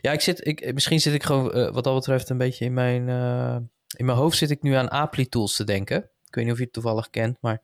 Ja, 0.00 0.12
ik 0.12 0.20
zit, 0.20 0.46
ik, 0.46 0.74
misschien 0.74 1.00
zit 1.00 1.14
ik 1.14 1.22
gewoon 1.22 1.58
uh, 1.58 1.70
wat 1.70 1.84
dat 1.84 1.94
betreft 1.94 2.28
een 2.28 2.38
beetje 2.38 2.64
in 2.64 2.74
mijn, 2.74 3.08
uh, 3.08 3.56
in 3.96 4.04
mijn 4.04 4.18
hoofd 4.18 4.36
zit 4.36 4.50
ik 4.50 4.62
nu 4.62 4.72
aan 4.72 4.88
Appli 4.88 5.28
tools 5.28 5.56
te 5.56 5.64
denken. 5.64 6.10
Ik 6.26 6.38
weet 6.38 6.44
niet 6.44 6.52
of 6.52 6.58
je 6.58 6.64
het 6.64 6.72
toevallig 6.72 7.10
kent, 7.10 7.38
maar 7.40 7.62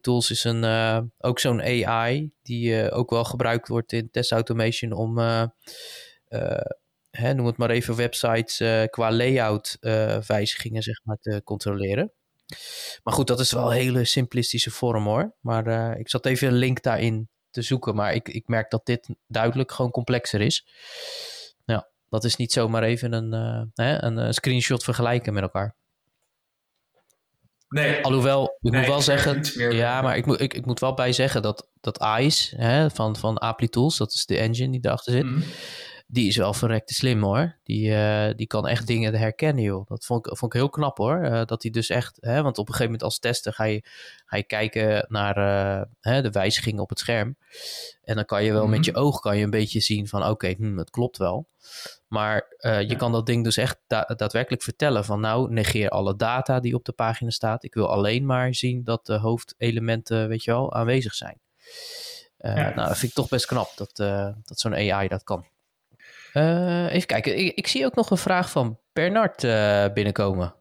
Tools 0.00 0.30
is 0.30 0.44
een, 0.44 0.62
uh, 0.62 1.00
ook 1.18 1.38
zo'n 1.38 1.62
AI 1.62 2.32
die 2.42 2.90
ook 2.90 3.10
wel 3.10 3.24
gebruikt 3.24 3.68
wordt 3.68 3.92
in 3.92 4.10
test 4.10 4.32
automation 4.32 4.92
om, 4.92 5.18
hè, 7.10 7.34
noem 7.34 7.46
het 7.46 7.56
maar 7.56 7.70
even, 7.70 7.96
websites 7.96 8.56
qua 8.90 9.12
layout 9.12 9.76
wijzigingen 10.26 10.82
zeg 10.82 11.00
maar, 11.04 11.16
te 11.20 11.40
controleren. 11.44 12.12
Maar 13.02 13.14
goed, 13.14 13.26
dat 13.26 13.40
is 13.40 13.52
wel 13.52 13.70
een 13.70 13.78
hele 13.78 14.04
simplistische 14.04 14.70
vorm 14.70 15.04
hoor. 15.04 15.32
Maar 15.40 15.98
ik 15.98 16.08
zat 16.08 16.26
even 16.26 16.48
een 16.48 16.54
link 16.54 16.82
daarin 16.82 17.28
te 17.50 17.62
zoeken, 17.62 17.94
maar 17.94 18.14
ik, 18.14 18.28
ik 18.28 18.48
merk 18.48 18.70
dat 18.70 18.86
dit 18.86 19.08
duidelijk 19.26 19.72
gewoon 19.72 19.90
complexer 19.90 20.40
is. 20.40 20.66
Ja, 21.64 21.88
dat 22.08 22.24
is 22.24 22.36
niet 22.36 22.52
zomaar 22.52 22.82
even 22.82 23.12
een, 23.12 23.32
hè, 23.74 24.02
een 24.02 24.34
screenshot 24.34 24.84
vergelijken 24.84 25.32
met 25.32 25.42
elkaar. 25.42 25.74
Nee. 27.68 28.04
Alhoewel, 28.04 28.56
ik 28.60 28.72
moet 28.72 28.86
wel 28.86 29.00
zeggen, 29.00 29.42
ja, 29.74 30.02
maar 30.02 30.16
ik 30.16 30.26
moet, 30.26 30.40
ik, 30.40 30.54
ik 30.54 30.66
moet 30.66 30.80
wel 30.80 30.94
bij 30.94 31.12
zeggen 31.12 31.42
dat, 31.42 31.68
dat 31.80 32.04
ICE 32.18 32.56
hè, 32.56 32.90
van, 32.90 33.16
van 33.16 33.38
Appli 33.38 33.68
Tools, 33.68 33.96
dat 33.96 34.12
is 34.12 34.26
de 34.26 34.38
engine 34.38 34.70
die 34.70 34.80
erachter 34.84 35.12
zit, 35.12 35.24
mhm. 35.24 35.40
Die 36.10 36.28
is 36.28 36.36
wel 36.36 36.54
verrekte 36.54 36.94
slim 36.94 37.22
hoor. 37.22 37.58
Die, 37.62 37.88
uh, 37.88 38.28
die 38.36 38.46
kan 38.46 38.66
echt 38.66 38.86
dingen 38.86 39.14
herkennen 39.14 39.64
joh. 39.64 39.86
Dat 39.86 40.04
vond 40.04 40.26
ik, 40.26 40.36
vond 40.36 40.54
ik 40.54 40.60
heel 40.60 40.70
knap 40.70 40.96
hoor. 40.96 41.24
Uh, 41.24 41.44
dat 41.44 41.62
hij 41.62 41.70
dus 41.70 41.88
echt, 41.88 42.16
hè, 42.20 42.42
want 42.42 42.58
op 42.58 42.68
een 42.68 42.74
gegeven 42.74 42.84
moment 42.84 43.02
als 43.02 43.18
tester 43.18 43.52
ga 43.52 43.64
je, 43.64 43.82
ga 44.24 44.36
je 44.36 44.42
kijken 44.42 45.06
naar 45.08 45.38
uh, 45.38 45.82
hè, 46.00 46.22
de 46.22 46.30
wijzigingen 46.30 46.82
op 46.82 46.88
het 46.88 46.98
scherm. 46.98 47.36
En 48.02 48.14
dan 48.14 48.24
kan 48.24 48.44
je 48.44 48.52
wel 48.52 48.66
met 48.66 48.78
mhm. 48.78 48.88
je 48.88 48.94
oog 48.94 49.20
kan 49.20 49.36
je 49.36 49.44
een 49.44 49.50
beetje 49.50 49.80
zien 49.80 50.08
van 50.08 50.20
oké, 50.20 50.30
okay, 50.30 50.54
hm, 50.58 50.76
het 50.76 50.90
klopt 50.90 51.16
wel. 51.16 51.48
Maar 52.06 52.56
je 52.86 52.94
kan 52.96 53.12
dat 53.12 53.26
ding 53.26 53.44
dus 53.44 53.56
echt 53.56 53.78
da 53.86 54.04
daadwerkelijk 54.16 54.62
vertellen 54.62 55.04
van 55.04 55.20
nou, 55.20 55.52
negeer 55.52 55.88
alle 55.88 56.16
data 56.16 56.60
die 56.60 56.74
op 56.74 56.84
de 56.84 56.92
pagina 56.92 57.30
staat. 57.30 57.64
Ik 57.64 57.74
wil 57.74 57.88
alleen 57.88 58.26
maar 58.26 58.54
zien 58.54 58.84
dat 58.84 59.06
de 59.06 59.18
hoofdelementen, 59.18 60.28
weet 60.28 60.44
je 60.44 60.50
wel, 60.50 60.74
aanwezig 60.74 61.14
zijn. 61.14 61.40
Ja. 62.38 62.54
Nou, 62.54 62.88
dat 62.88 62.98
vind 62.98 63.10
ik 63.10 63.16
toch 63.16 63.28
best 63.28 63.46
knap 63.46 63.72
dat, 63.76 63.96
dat 64.44 64.60
zo'n 64.60 64.74
AI 64.74 65.08
dat 65.08 65.24
kan. 65.24 65.46
Even 66.88 67.06
kijken, 67.06 67.38
ik, 67.38 67.56
ik, 67.56 67.66
zie 67.66 67.84
ook 67.84 67.94
nog 67.94 68.10
een 68.10 68.16
vraag 68.16 68.50
van 68.50 68.78
Bernard 68.92 69.40
binnenkomen. 69.94 70.54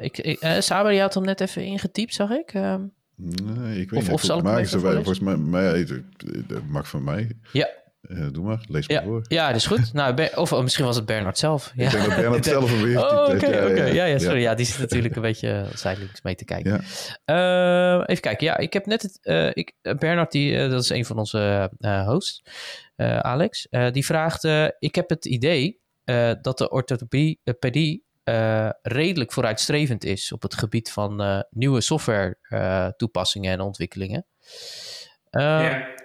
ik, 0.00 0.18
ik, 0.18 0.56
Saber, 0.58 0.92
je 0.92 1.00
had 1.00 1.14
hem 1.14 1.24
net 1.24 1.40
even 1.40 1.64
ingetypt, 1.64 2.14
zag 2.14 2.30
ik. 2.30 2.54
Ehm. 2.54 2.82
Nee, 3.16 3.80
ik 3.80 3.90
weet 3.90 4.00
of, 4.00 4.06
niet. 4.06 4.14
Of 4.14 4.22
zal 4.22 4.38
ik 4.58 4.68
volgens 4.68 5.20
mij, 5.20 5.36
mij, 5.36 5.86
dat 6.46 6.62
mag 6.68 6.88
van 6.88 7.04
mij. 7.04 7.30
Ja, 7.52 7.68
uh, 8.02 8.26
doe 8.32 8.44
maar, 8.44 8.64
lees 8.68 8.88
maar 8.88 8.96
ja, 8.96 9.04
voor. 9.04 9.24
Ja, 9.28 9.46
dat 9.46 9.56
is 9.56 9.66
goed. 9.66 9.92
nou, 9.92 10.28
of 10.34 10.52
oh, 10.52 10.62
misschien 10.62 10.84
was 10.84 10.96
het 10.96 11.06
Bernard 11.06 11.38
zelf. 11.38 11.72
Ja. 11.76 11.84
Ik 11.84 11.90
denk 11.90 12.04
dat 12.04 12.16
Bernard 12.16 12.44
zelf 12.54 12.72
een 12.72 12.82
weer 12.82 12.98
oh, 12.98 13.34
oké, 13.34 13.46
oké. 13.46 13.84
Ja, 13.84 14.04
ja, 14.04 14.18
sorry. 14.18 14.40
Ja. 14.40 14.54
die 14.54 14.66
zit 14.66 14.78
natuurlijk 14.78 15.16
een 15.16 15.22
beetje 15.22 15.66
zijdelings 15.74 16.22
mee 16.22 16.34
te 16.34 16.44
kijken. 16.44 16.84
Ja. 17.24 17.96
Uh, 17.96 18.02
even 18.06 18.22
kijken. 18.22 18.46
Ja, 18.46 18.56
ik 18.56 18.72
heb 18.72 18.86
net 18.86 19.02
het... 19.02 19.18
Uh, 19.22 19.50
ik, 19.52 19.72
Bernard, 19.98 20.32
die, 20.32 20.68
dat 20.68 20.82
is 20.82 20.88
een 20.88 21.04
van 21.04 21.18
onze 21.18 21.70
hosts, 22.06 22.42
Alex. 22.96 23.68
die 23.92 24.04
vraagt... 24.04 24.44
ik 24.78 24.94
heb 24.94 25.08
het 25.08 25.24
idee 25.24 25.80
dat 26.40 26.58
de 26.58 26.70
orthopedie 26.70 28.04
redelijk 28.82 29.32
vooruitstrevend 29.32 30.04
is... 30.04 30.32
op 30.32 30.42
het 30.42 30.54
gebied 30.54 30.90
van 30.90 31.44
nieuwe 31.50 31.80
software 31.80 32.36
toepassingen 32.96 33.52
en 33.52 33.60
ontwikkelingen. 33.60 34.26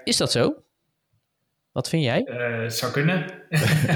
Is 0.03 0.17
dat 0.17 0.31
zo? 0.31 0.66
Wat 1.77 1.89
vind 1.89 2.03
jij? 2.03 2.27
Uh, 2.27 2.69
zou 2.69 2.91
kunnen. 2.91 3.25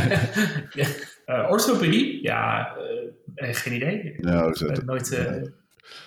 ja. 0.79 0.88
uh, 1.25 1.49
orthopedie? 1.49 2.23
Ja, 2.23 2.75
uh, 3.36 3.53
geen 3.53 3.73
idee. 3.73 4.15
Nou, 4.17 4.49
ik 4.49 4.75
heb 4.75 4.84
nooit 4.84 5.09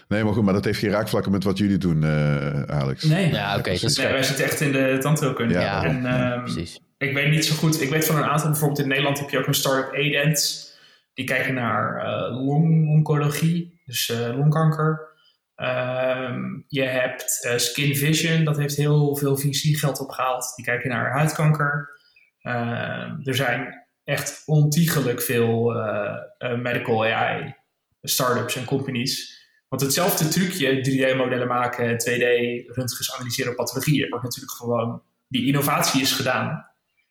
Nee, 0.09 0.25
maar 0.25 0.33
goed, 0.33 0.45
maar 0.45 0.55
dat 0.55 0.65
heeft 0.65 0.79
geen 0.79 0.91
raakvlakken 0.91 1.33
met 1.33 1.45
wat 1.45 1.59
jullie 1.59 1.79
doen, 1.79 2.03
uh, 2.03 2.63
Alex. 2.63 3.03
Nee, 3.03 3.33
ja, 3.33 3.51
oké. 3.51 3.59
Okay, 3.59 3.91
nee, 3.95 4.13
wij 4.13 4.23
zitten 4.23 4.45
echt 4.45 4.61
in 4.61 4.73
de 4.73 4.99
tandheelkunde. 5.01 5.55
Ja, 5.55 5.85
en, 5.85 6.03
ja, 6.03 6.35
um, 6.35 6.43
precies. 6.43 6.81
Ik 6.99 7.15
weet 7.15 7.31
niet 7.31 7.45
zo 7.45 7.55
goed. 7.55 7.81
Ik 7.81 7.91
weet 7.91 8.07
van 8.07 8.17
een 8.17 8.25
aantal, 8.25 8.51
bijvoorbeeld 8.51 8.81
in 8.81 8.89
Nederland 8.89 9.19
heb 9.19 9.31
je 9.31 9.39
ook 9.39 9.47
een 9.47 9.55
start-up 9.55 9.95
Edent. 9.95 10.73
Die 11.15 11.25
kijken 11.25 11.55
naar 11.55 12.07
uh, 12.07 12.47
longoncologie, 12.47 13.81
dus 13.87 14.09
uh, 14.09 14.37
longkanker. 14.37 15.14
Um, 15.57 16.65
je 16.69 16.83
hebt 16.83 17.47
uh, 17.47 17.57
Skin 17.57 17.97
Vision, 17.97 18.45
dat 18.45 18.57
heeft 18.57 18.77
heel 18.77 19.17
veel 19.17 19.37
VC-geld 19.37 20.01
opgehaald. 20.01 20.53
Die 20.57 20.65
kijken 20.65 20.91
naar 20.91 21.13
huidkanker. 21.13 22.01
Uh, 22.43 23.27
er 23.27 23.35
zijn 23.35 23.87
echt 24.05 24.43
ontiegelijk 24.47 25.23
veel 25.23 25.77
uh, 25.77 26.15
medical 26.39 27.05
AI 27.05 27.55
startups 28.03 28.57
en 28.57 28.65
companies. 28.65 29.43
Want 29.69 29.83
hetzelfde 29.83 30.29
trucje, 30.29 30.77
3D-modellen 30.77 31.49
maken, 31.49 31.93
2D-röntgens 31.93 33.15
analyseren 33.15 33.51
op 33.51 33.57
pathologieën, 33.57 34.09
wordt 34.09 34.25
natuurlijk 34.25 34.53
gewoon, 34.53 35.03
die 35.29 35.47
innovatie 35.47 36.01
is 36.01 36.13
gedaan. 36.13 36.67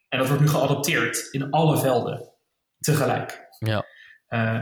En 0.09 0.19
dat 0.19 0.27
wordt 0.27 0.41
nu 0.41 0.49
geadopteerd 0.49 1.27
in 1.31 1.49
alle 1.49 1.77
velden 1.77 2.31
tegelijk. 2.79 3.47
Ja. 3.59 3.85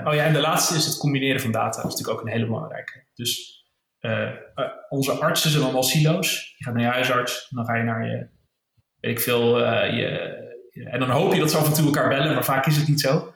oh 0.05 0.13
ja, 0.13 0.25
en 0.25 0.34
de 0.34 0.39
laatste 0.39 0.75
is 0.75 0.86
het 0.86 0.97
combineren 0.97 1.41
van 1.41 1.51
data. 1.51 1.82
Dat 1.82 1.91
is 1.91 1.91
natuurlijk 1.91 2.19
ook 2.19 2.25
een 2.25 2.32
hele 2.32 2.45
belangrijke. 2.45 3.05
Dus 3.13 3.61
uh, 4.01 4.21
uh, 4.55 4.65
onze 4.89 5.11
artsen 5.11 5.49
zijn 5.49 5.63
allemaal 5.63 5.83
silo's. 5.83 6.55
Je 6.57 6.63
gaat 6.63 6.73
naar 6.73 6.83
je 6.83 6.89
huisarts, 6.89 7.47
dan 7.49 7.65
ga 7.65 7.75
je 7.75 7.83
naar 7.83 8.05
je, 8.05 8.27
weet 8.99 9.11
ik 9.11 9.19
veel, 9.19 9.59
uh, 9.59 9.97
je, 9.97 10.09
en 10.89 10.99
dan 10.99 11.09
hoop 11.09 11.33
je 11.33 11.39
dat 11.39 11.51
ze 11.51 11.57
af 11.57 11.67
en 11.67 11.73
toe 11.73 11.85
elkaar 11.85 12.09
bellen, 12.09 12.33
maar 12.33 12.45
vaak 12.45 12.65
is 12.65 12.77
het 12.77 12.87
niet 12.87 13.01
zo. 13.01 13.33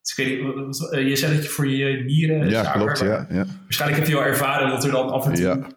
Dus 0.00 0.16
ik 0.16 0.26
weet 0.26 0.66
niet, 0.66 1.08
je 1.08 1.16
zei 1.16 1.34
dat 1.34 1.42
je 1.42 1.48
voor 1.48 1.68
je 1.68 2.04
nieren... 2.04 2.50
Ja, 2.50 2.72
klopt, 2.72 2.98
ja, 2.98 3.26
ja. 3.28 3.44
Waarschijnlijk 3.62 4.00
heb 4.00 4.08
je 4.08 4.16
wel 4.16 4.26
ervaren 4.26 4.68
dat 4.68 4.84
er 4.84 4.90
dan 4.90 5.10
af 5.10 5.26
en 5.26 5.34
toe... 5.34 5.44
Ja. 5.44 5.68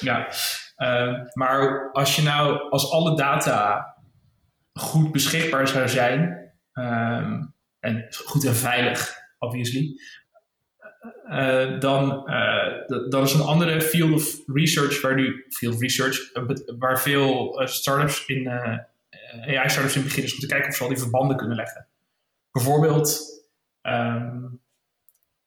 ja. 0.00 0.28
maar 1.32 1.90
als 1.92 2.16
je 2.16 2.22
nou, 2.22 2.70
als 2.70 2.90
alle 2.90 3.16
data 3.16 3.86
goed 4.72 5.12
beschikbaar 5.12 5.68
zou 5.68 5.88
zijn, 5.88 6.20
um, 6.72 7.54
en 7.80 8.06
goed 8.24 8.44
en 8.44 8.54
veilig, 8.54 9.14
obviously, 9.38 10.00
uh, 11.28 11.80
dan, 11.80 12.30
uh, 12.30 13.08
dan 13.08 13.22
is 13.22 13.32
een 13.32 13.40
andere 13.40 13.80
field 13.80 14.12
of 14.12 14.36
research 14.46 15.00
waar 15.00 15.14
nu 15.14 15.46
field 15.48 15.74
of 15.74 15.80
research 15.80 16.32
waar 16.78 17.00
veel 17.00 17.60
startups 17.64 18.26
in 18.26 18.48
AI 19.46 19.68
startups 19.68 19.96
in 19.96 20.02
beginnen 20.02 20.24
is 20.24 20.34
om 20.34 20.40
te 20.40 20.46
kijken 20.46 20.68
of 20.68 20.74
ze 20.74 20.82
al 20.82 20.88
die 20.88 20.98
verbanden 20.98 21.36
kunnen 21.36 21.56
leggen. 21.56 21.86
Bijvoorbeeld, 22.50 23.20
um, 23.82 24.60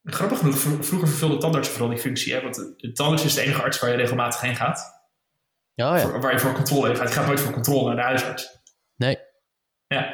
grappig 0.04 0.38
genoeg, 0.38 0.58
vroeger 0.60 1.08
vervulde 1.08 1.38
tandartsen 1.38 1.74
vooral 1.74 1.94
die 1.94 2.04
functie, 2.04 2.34
hè, 2.34 2.42
want 2.42 2.56
de 2.78 2.92
tandarts 2.92 3.26
is 3.26 3.34
de 3.34 3.42
enige 3.42 3.62
arts 3.62 3.80
waar 3.80 3.90
je 3.90 3.96
regelmatig 3.96 4.42
heen 4.42 4.56
gaat. 4.56 4.80
Oh, 5.76 5.86
ja. 5.86 6.00
Voor, 6.00 6.22
waar 6.22 6.32
je 6.32 6.40
voor 6.40 6.54
controle 6.54 6.88
heen 6.88 6.96
gaat. 6.96 7.08
Je 7.08 7.14
gaat 7.14 7.26
nooit 7.26 7.40
voor 7.40 7.54
controle 7.54 7.88
naar 7.88 7.96
de 7.96 8.02
huisarts. 8.02 8.60
Nee. 8.96 9.18
Ja. 9.88 10.14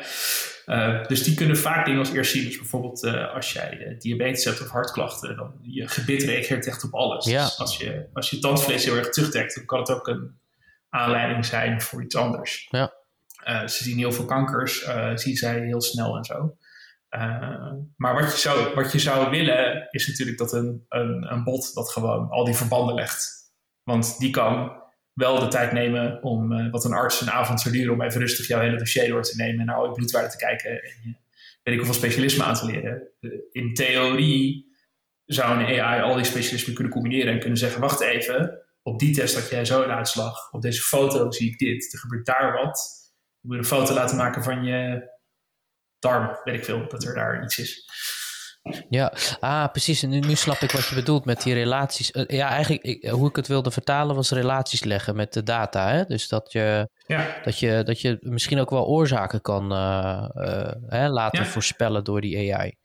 Uh, 0.66 1.06
dus 1.08 1.24
die 1.24 1.36
kunnen 1.36 1.58
vaak 1.58 1.86
dingen 1.86 2.00
als 2.00 2.12
eerst 2.12 2.32
zien. 2.32 2.44
Dus 2.44 2.58
bijvoorbeeld 2.58 3.04
uh, 3.04 3.34
als 3.34 3.54
jij 3.54 3.78
uh, 3.78 4.00
diabetes 4.00 4.46
hebt 4.46 4.62
of 4.62 4.70
hartklachten, 4.70 5.36
dan 5.36 5.60
je 5.62 5.88
gebit 5.88 6.24
reageert 6.24 6.68
echt 6.68 6.84
op 6.84 6.94
alles. 6.94 7.26
Ja. 7.26 7.44
Dus 7.44 7.60
als 7.60 7.78
je, 7.78 8.10
als 8.14 8.30
je 8.30 8.40
tandvlees 8.40 8.86
heel 8.86 8.96
erg 8.96 9.10
terugtrekt, 9.10 9.56
dan 9.56 9.66
kan 9.66 9.80
het 9.80 9.92
ook 9.92 10.08
een 10.08 10.40
aanleiding 10.90 11.46
zijn 11.46 11.82
voor 11.82 12.04
iets 12.04 12.16
anders. 12.16 12.68
Ja. 12.70 12.94
ze 13.68 13.84
zien 13.84 13.98
heel 13.98 14.12
veel 14.12 14.26
kankers, 14.26 14.88
zien 15.16 15.36
zij 15.36 15.60
heel 15.60 15.82
snel 15.82 16.18
en 16.18 16.24
zo. 16.24 16.58
maar 17.96 18.14
wat 18.14 18.32
je, 18.32 18.38
zou, 18.38 18.74
wat 18.74 18.92
je 18.92 19.00
zou 19.00 19.30
willen, 19.30 19.88
is 19.92 20.08
natuurlijk 20.08 20.38
dat 20.38 20.54
een, 20.54 20.86
een, 20.90 21.32
een 21.32 21.44
bot 21.44 21.74
dat 21.74 21.92
gewoon 21.92 22.30
al 22.30 22.46
die 22.46 22.56
verbanden 22.56 22.96
legt. 22.96 23.36
Want 23.84 24.20
die 24.20 24.30
kan 24.30 24.84
wel 25.16 25.40
de 25.40 25.48
tijd 25.48 25.72
nemen 25.72 26.24
om, 26.24 26.52
uh, 26.52 26.72
wat 26.72 26.86
een 26.86 26.94
arts 26.94 27.22
een 27.22 27.30
avond 27.30 27.62
zou 27.62 27.76
duren, 27.76 27.94
om 27.94 28.02
even 28.02 28.20
rustig 28.20 28.48
jouw 28.48 28.60
hele 28.60 28.78
dossier 28.78 29.08
door 29.08 29.24
te 29.24 29.36
nemen 29.36 29.60
en 29.60 29.66
naar 29.66 29.76
al 29.76 29.86
je 29.86 29.92
bloedwaarden 29.92 30.32
te 30.32 30.38
kijken 30.38 30.70
en 30.70 30.94
je, 31.04 31.16
weet 31.64 31.74
ik 31.74 31.76
hoeveel 31.76 31.94
specialisme 31.94 32.44
aan 32.44 32.56
te 32.56 32.66
leren. 32.66 33.08
In 33.52 33.74
theorie 33.74 34.74
zou 35.26 35.60
een 35.60 35.82
AI 35.82 36.02
al 36.02 36.16
die 36.16 36.26
specialismen 36.26 36.74
kunnen 36.74 36.94
combineren 36.94 37.34
en 37.34 37.40
kunnen 37.40 37.58
zeggen, 37.58 37.82
wacht 37.82 38.02
even, 38.02 38.62
op 38.82 39.00
die 39.00 39.16
test 39.16 39.36
had 39.36 39.50
jij 39.50 39.66
zo'n 39.66 39.84
uitslag, 39.84 40.52
op 40.52 40.62
deze 40.62 40.82
foto 40.82 41.32
zie 41.32 41.52
ik 41.52 41.58
dit, 41.58 41.94
er 41.94 42.00
gebeurt 42.00 42.26
daar 42.26 42.54
wat. 42.54 42.94
Je 43.40 43.48
moet 43.48 43.58
een 43.58 43.66
foto 43.66 43.94
laten 43.94 44.18
maken 44.18 44.44
van 44.44 44.64
je 44.64 45.10
darm, 46.00 46.40
weet 46.44 46.56
ik 46.56 46.66
veel, 46.66 46.88
dat 46.88 47.04
er 47.04 47.14
daar 47.14 47.44
iets 47.44 47.60
is. 47.60 47.90
Ja, 48.90 49.14
ah, 49.40 49.72
precies. 49.72 50.04
En 50.04 50.10
nu, 50.10 50.20
nu 50.20 50.36
snap 50.36 50.58
ik 50.58 50.72
wat 50.72 50.88
je 50.88 50.96
bedoelt 50.96 51.26
met 51.26 51.42
die 51.42 51.54
relaties. 51.54 52.12
Uh, 52.12 52.24
ja, 52.28 52.50
eigenlijk 52.50 52.84
ik, 52.84 53.10
hoe 53.10 53.30
ik 53.30 53.36
het 53.36 53.48
wilde 53.48 53.72
vertalen 53.72 54.16
was 54.16 54.32
relaties 54.32 54.84
leggen 54.84 55.16
met 55.16 55.34
de 55.34 55.44
data. 55.44 55.90
Hè? 55.90 56.06
Dus 56.06 56.28
dat 56.28 56.52
je, 56.52 56.90
ja. 57.08 57.28
dat, 57.44 57.60
je, 57.60 57.84
dat 57.84 58.02
je 58.02 58.18
misschien 58.22 58.60
ook 58.60 58.70
wel 58.70 58.86
oorzaken 58.86 59.42
kan 59.42 59.72
uh, 59.72 60.30
uh, 60.36 60.72
hè, 60.88 61.10
laten 61.10 61.44
Ja. 61.44 61.46
voorspellen 61.46 62.04
door 62.04 62.22
die 62.22 62.56
AI. 62.56 62.76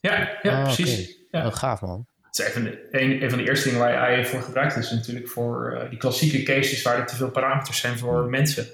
Ja, 0.00 0.38
ja 0.42 0.58
Ah, 0.58 0.62
precies. 0.62 1.00
oké. 1.00 1.16
Ja. 1.30 1.42
Wel 1.42 1.52
gaaf, 1.52 1.80
man. 1.80 2.06
Het 2.22 2.38
is 2.38 2.46
een 2.46 2.52
van, 2.52 2.62
de, 2.62 2.88
een, 2.90 3.22
een 3.22 3.30
van 3.30 3.38
de 3.38 3.48
eerste 3.48 3.68
dingen 3.68 3.84
waar 3.84 3.92
je 3.92 3.98
AI 3.98 4.24
voor 4.24 4.42
gebruikt 4.42 4.76
is 4.76 4.90
natuurlijk 4.90 5.28
voor 5.28 5.72
eh, 5.72 5.88
die 5.90 5.98
klassieke 5.98 6.42
cases 6.42 6.82
waar 6.82 6.98
er 6.98 7.06
te 7.06 7.16
veel 7.16 7.30
parameters 7.30 7.80
zijn 7.80 7.98
voor 7.98 8.24
mensen. 8.28 8.66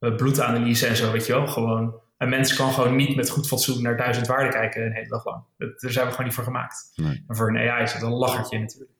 Uh, 0.00 0.16
bloedanalyse 0.16 0.86
en 0.86 0.96
zo, 0.96 1.12
weet 1.12 1.26
je 1.26 1.32
wel. 1.32 1.46
Gewoon, 1.46 2.00
een 2.20 2.28
mens 2.28 2.54
kan 2.54 2.72
gewoon 2.72 2.96
niet 2.96 3.16
met 3.16 3.30
goed 3.30 3.46
fatsoen 3.46 3.82
naar 3.82 3.96
duizend 3.96 4.26
waarden 4.26 4.52
kijken 4.52 4.86
een 4.86 4.92
hele 4.92 5.08
dag 5.08 5.24
lang. 5.24 5.42
Dat, 5.58 5.80
daar 5.80 5.90
zijn 5.90 6.04
we 6.04 6.10
gewoon 6.10 6.26
niet 6.26 6.34
voor 6.34 6.44
gemaakt. 6.44 6.92
Nee. 6.94 7.24
En 7.26 7.36
voor 7.36 7.48
een 7.48 7.70
AI 7.70 7.82
is 7.82 7.92
het 7.92 8.02
een 8.02 8.12
lachertje 8.12 8.58
natuurlijk. 8.58 8.90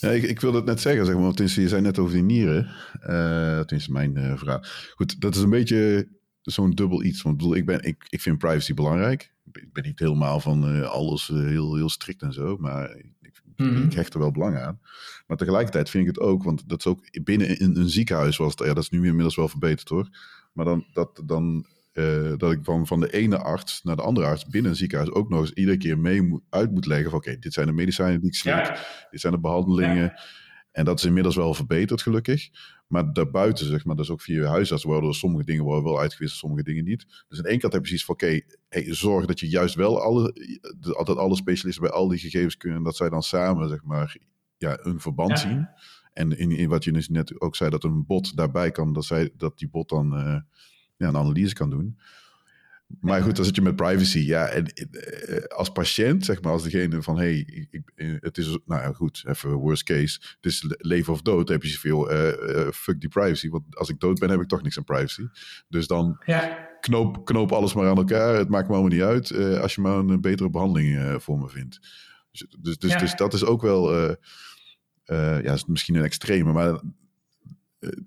Ja, 0.00 0.10
ik, 0.10 0.22
ik 0.22 0.40
wilde 0.40 0.56
het 0.56 0.66
net 0.66 0.80
zeggen, 0.80 1.04
zeg 1.06 1.14
maar, 1.14 1.22
want 1.22 1.52
je 1.52 1.68
zei 1.68 1.82
net 1.82 1.98
over 1.98 2.12
die 2.12 2.22
nieren. 2.22 2.64
Uh, 3.00 3.60
tenminste, 3.60 3.92
mijn 3.92 4.18
uh, 4.18 4.36
vraag. 4.36 4.90
Goed, 4.94 5.20
dat 5.20 5.34
is 5.34 5.40
een 5.40 5.50
beetje 5.50 6.08
zo'n 6.42 6.70
dubbel 6.70 7.02
iets. 7.04 7.22
Want 7.22 7.34
ik, 7.34 7.40
bedoel, 7.40 7.56
ik, 7.56 7.66
ben, 7.66 7.82
ik, 7.82 8.06
ik 8.08 8.20
vind 8.20 8.38
privacy 8.38 8.74
belangrijk. 8.74 9.32
Ik 9.52 9.72
ben 9.72 9.84
niet 9.84 9.98
helemaal 9.98 10.40
van 10.40 10.76
uh, 10.76 10.88
alles 10.88 11.26
heel, 11.26 11.76
heel 11.76 11.90
strikt 11.90 12.22
en 12.22 12.32
zo, 12.32 12.56
maar 12.58 12.96
ik, 12.96 13.10
Mhm. 13.56 13.82
ik 13.82 13.92
hecht 13.92 14.14
er 14.14 14.20
wel 14.20 14.30
belang 14.30 14.58
aan. 14.58 14.80
Maar 15.26 15.36
tegelijkertijd 15.36 15.90
vind 15.90 16.08
ik 16.08 16.14
het 16.14 16.24
ook, 16.24 16.42
want 16.42 16.68
dat 16.68 16.78
is 16.78 16.86
ook 16.86 17.22
binnen 17.24 17.58
in 17.58 17.76
een 17.76 17.88
ziekenhuis 17.88 18.36
was 18.36 18.50
het, 18.50 18.66
ja, 18.66 18.74
dat 18.74 18.82
is 18.82 18.90
nu 18.90 19.06
inmiddels 19.06 19.36
wel 19.36 19.48
verbeterd 19.48 19.88
hoor. 19.88 20.08
Maar 20.52 20.64
dan, 20.64 20.86
dat, 20.92 21.22
dan 21.24 21.66
uh, 21.98 22.32
dat 22.36 22.52
ik 22.52 22.58
van, 22.62 22.86
van 22.86 23.00
de 23.00 23.12
ene 23.12 23.38
arts 23.38 23.82
naar 23.82 23.96
de 23.96 24.02
andere 24.02 24.26
arts 24.26 24.46
binnen 24.46 24.70
een 24.70 24.76
ziekenhuis 24.76 25.10
ook 25.10 25.28
nog 25.28 25.40
eens 25.40 25.52
iedere 25.52 25.76
keer 25.76 25.98
mee 25.98 26.22
moet, 26.22 26.42
uit 26.50 26.70
moet 26.70 26.86
leggen 26.86 27.10
van 27.10 27.18
oké, 27.18 27.28
okay, 27.28 27.40
dit 27.40 27.52
zijn 27.52 27.66
de 27.66 27.72
medicijnen 27.72 28.20
die 28.20 28.28
ik 28.28 28.34
slik, 28.34 28.54
Ja. 28.54 28.78
dit 29.10 29.20
zijn 29.20 29.32
de 29.32 29.40
behandelingen. 29.40 30.02
Ja. 30.02 30.20
En 30.72 30.84
dat 30.84 30.98
is 30.98 31.04
inmiddels 31.04 31.36
wel 31.36 31.54
verbeterd 31.54 32.02
gelukkig. 32.02 32.48
Maar 32.86 33.12
daarbuiten, 33.12 33.66
zeg 33.66 33.84
maar, 33.84 33.96
dus 33.96 34.10
ook 34.10 34.20
via 34.22 34.40
je 34.40 34.46
huisarts 34.46 34.84
worden 34.84 35.14
sommige 35.14 35.44
dingen 35.44 35.64
worden 35.64 35.84
wel 35.84 36.00
uitgewisseld, 36.00 36.40
sommige 36.40 36.62
dingen 36.62 36.84
niet. 36.84 37.24
Dus 37.28 37.38
aan 37.38 37.44
één 37.44 37.58
kant 37.58 37.72
heb 37.72 37.82
je 37.82 37.88
zoiets 37.88 38.06
van 38.06 38.14
oké, 38.14 38.24
okay, 38.24 38.44
hey, 38.68 38.94
zorg 38.94 39.26
dat 39.26 39.40
je 39.40 39.48
juist 39.48 39.74
wel 39.74 40.00
alle, 40.02 40.34
dat 40.80 41.16
alle 41.16 41.36
specialisten 41.36 41.82
bij 41.82 41.92
al 41.92 42.08
die 42.08 42.18
gegevens 42.18 42.56
kunnen, 42.56 42.82
dat 42.82 42.96
zij 42.96 43.08
dan 43.08 43.22
samen, 43.22 43.68
zeg 43.68 43.82
maar, 43.84 44.16
ja, 44.56 44.78
een 44.82 45.00
verband 45.00 45.30
Ja. 45.30 45.36
zien. 45.36 45.68
En 46.12 46.38
in, 46.38 46.50
in 46.50 46.68
wat 46.68 46.84
je 46.84 46.92
dus 46.92 47.08
net 47.08 47.40
ook 47.40 47.56
zei, 47.56 47.70
dat 47.70 47.84
een 47.84 48.06
bot 48.06 48.36
daarbij 48.36 48.70
kan, 48.70 48.92
dat, 48.92 49.04
zij, 49.04 49.30
dat 49.36 49.58
die 49.58 49.68
bot 49.68 49.88
dan 49.88 50.18
uh, 50.18 50.40
ja, 50.96 51.08
een 51.08 51.16
analyse 51.16 51.54
kan 51.54 51.70
doen. 51.70 51.98
Maar 53.00 53.22
goed, 53.22 53.36
dan 53.36 53.44
zit 53.44 53.54
je 53.54 53.62
met 53.62 53.76
privacy. 53.76 54.18
Ja, 54.18 54.46
en 54.46 54.66
uh, 54.74 55.44
als 55.44 55.70
patiënt, 55.72 56.24
zeg 56.24 56.42
maar, 56.42 56.52
als 56.52 56.62
degene 56.62 57.02
van 57.02 57.16
hé, 57.18 57.22
hey, 57.22 57.68
ik, 57.70 57.92
het 58.20 58.38
is, 58.38 58.46
nou 58.46 58.82
ja, 58.82 58.92
goed, 58.92 59.22
even 59.26 59.52
worst 59.52 59.82
case, 59.82 60.18
het 60.20 60.52
is 60.52 60.64
leven 60.78 61.12
of 61.12 61.22
dood, 61.22 61.48
heb 61.48 61.62
je 61.62 61.68
zoveel, 61.68 62.12
uh, 62.12 62.68
fuck 62.70 63.00
die 63.00 63.08
privacy. 63.08 63.48
Want 63.48 63.76
als 63.76 63.88
ik 63.88 64.00
dood 64.00 64.18
ben, 64.18 64.30
heb 64.30 64.40
ik 64.40 64.48
toch 64.48 64.62
niks 64.62 64.78
aan 64.78 64.84
privacy. 64.84 65.22
Dus 65.68 65.86
dan 65.86 66.22
Ja. 66.24 66.68
knoop, 66.80 67.24
knoop 67.24 67.52
alles 67.52 67.74
maar 67.74 67.88
aan 67.88 67.96
elkaar. 67.96 68.34
Het 68.34 68.48
maakt 68.48 68.68
me 68.68 68.72
allemaal 68.74 68.92
niet 68.92 69.02
uit 69.02 69.30
uh, 69.30 69.60
als 69.60 69.74
je 69.74 69.80
maar 69.80 69.96
een 69.96 70.20
betere 70.20 70.50
behandeling 70.50 71.22
voor 71.22 71.38
me 71.38 71.48
vindt. 71.48 71.78
Dus, 72.30 72.46
dus, 72.60 72.78
dus, 72.78 72.92
Ja. 72.92 72.98
dus 72.98 73.14
dat 73.14 73.34
is 73.34 73.44
ook 73.44 73.62
wel, 73.62 73.94
ja, 75.04 75.52
is 75.52 75.64
misschien 75.64 75.94
een 75.94 76.04
extreme, 76.04 76.52
maar 76.52 76.80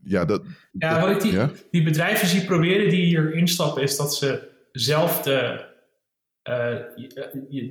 ja, 0.04 0.26
dat, 0.26 0.44
Ja, 0.72 1.02
wat 1.02 1.10
ik 1.10 1.22
die, 1.22 1.32
ja? 1.32 1.52
die 1.72 1.84
bedrijven 1.84 2.28
zie 2.28 2.46
proberen 2.46 2.90
die 2.90 3.06
hier 3.06 3.34
instappen, 3.34 3.84
is 3.84 3.98
dat 3.98 4.16
ze 4.16 4.48
zelf 4.72 5.22
de, 5.22 5.68
uh, 6.50 6.76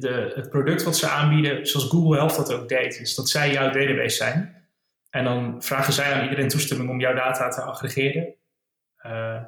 de, 0.00 0.32
het 0.34 0.50
product 0.50 0.82
wat 0.82 0.96
ze 0.96 1.08
aanbieden, 1.08 1.66
zoals 1.66 1.88
Google 1.88 2.16
Health 2.16 2.36
dat 2.36 2.52
ook 2.52 2.68
deed, 2.68 3.00
is 3.00 3.14
dat 3.14 3.28
zij 3.28 3.52
jouw 3.52 3.70
database 3.70 4.16
zijn. 4.16 4.56
En 5.10 5.24
dan 5.24 5.62
vragen 5.62 5.92
zij 5.92 6.12
aan 6.12 6.22
iedereen 6.22 6.48
toestemming 6.48 6.90
om 6.90 7.00
jouw 7.00 7.14
data 7.14 7.48
te 7.48 7.60
aggregeren. 7.60 8.34
Uh, 9.06 9.42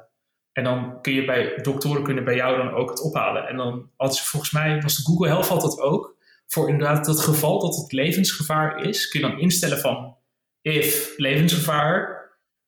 en 0.51 0.63
dan 0.63 1.01
kun 1.01 1.13
je 1.13 1.25
bij 1.25 1.59
doktoren 1.61 2.03
kunnen 2.03 2.23
bij 2.23 2.35
jou 2.35 2.57
dan 2.57 2.73
ook 2.73 2.89
het 2.89 3.01
ophalen. 3.01 3.47
En 3.47 3.57
dan 3.57 3.89
hadden 3.95 4.17
ze 4.17 4.25
volgens 4.25 4.51
mij, 4.51 4.81
was 4.81 4.95
de 4.95 5.03
Google 5.03 5.27
Health 5.27 5.47
had 5.47 5.61
dat 5.61 5.79
ook. 5.79 6.15
Voor 6.47 6.69
inderdaad 6.69 7.07
het 7.07 7.19
geval 7.19 7.59
dat 7.59 7.75
het 7.75 7.91
levensgevaar 7.91 8.83
is, 8.83 9.07
kun 9.07 9.21
je 9.21 9.27
dan 9.27 9.39
instellen 9.39 9.79
van 9.79 10.17
if 10.61 11.13
levensgevaar, 11.17 12.20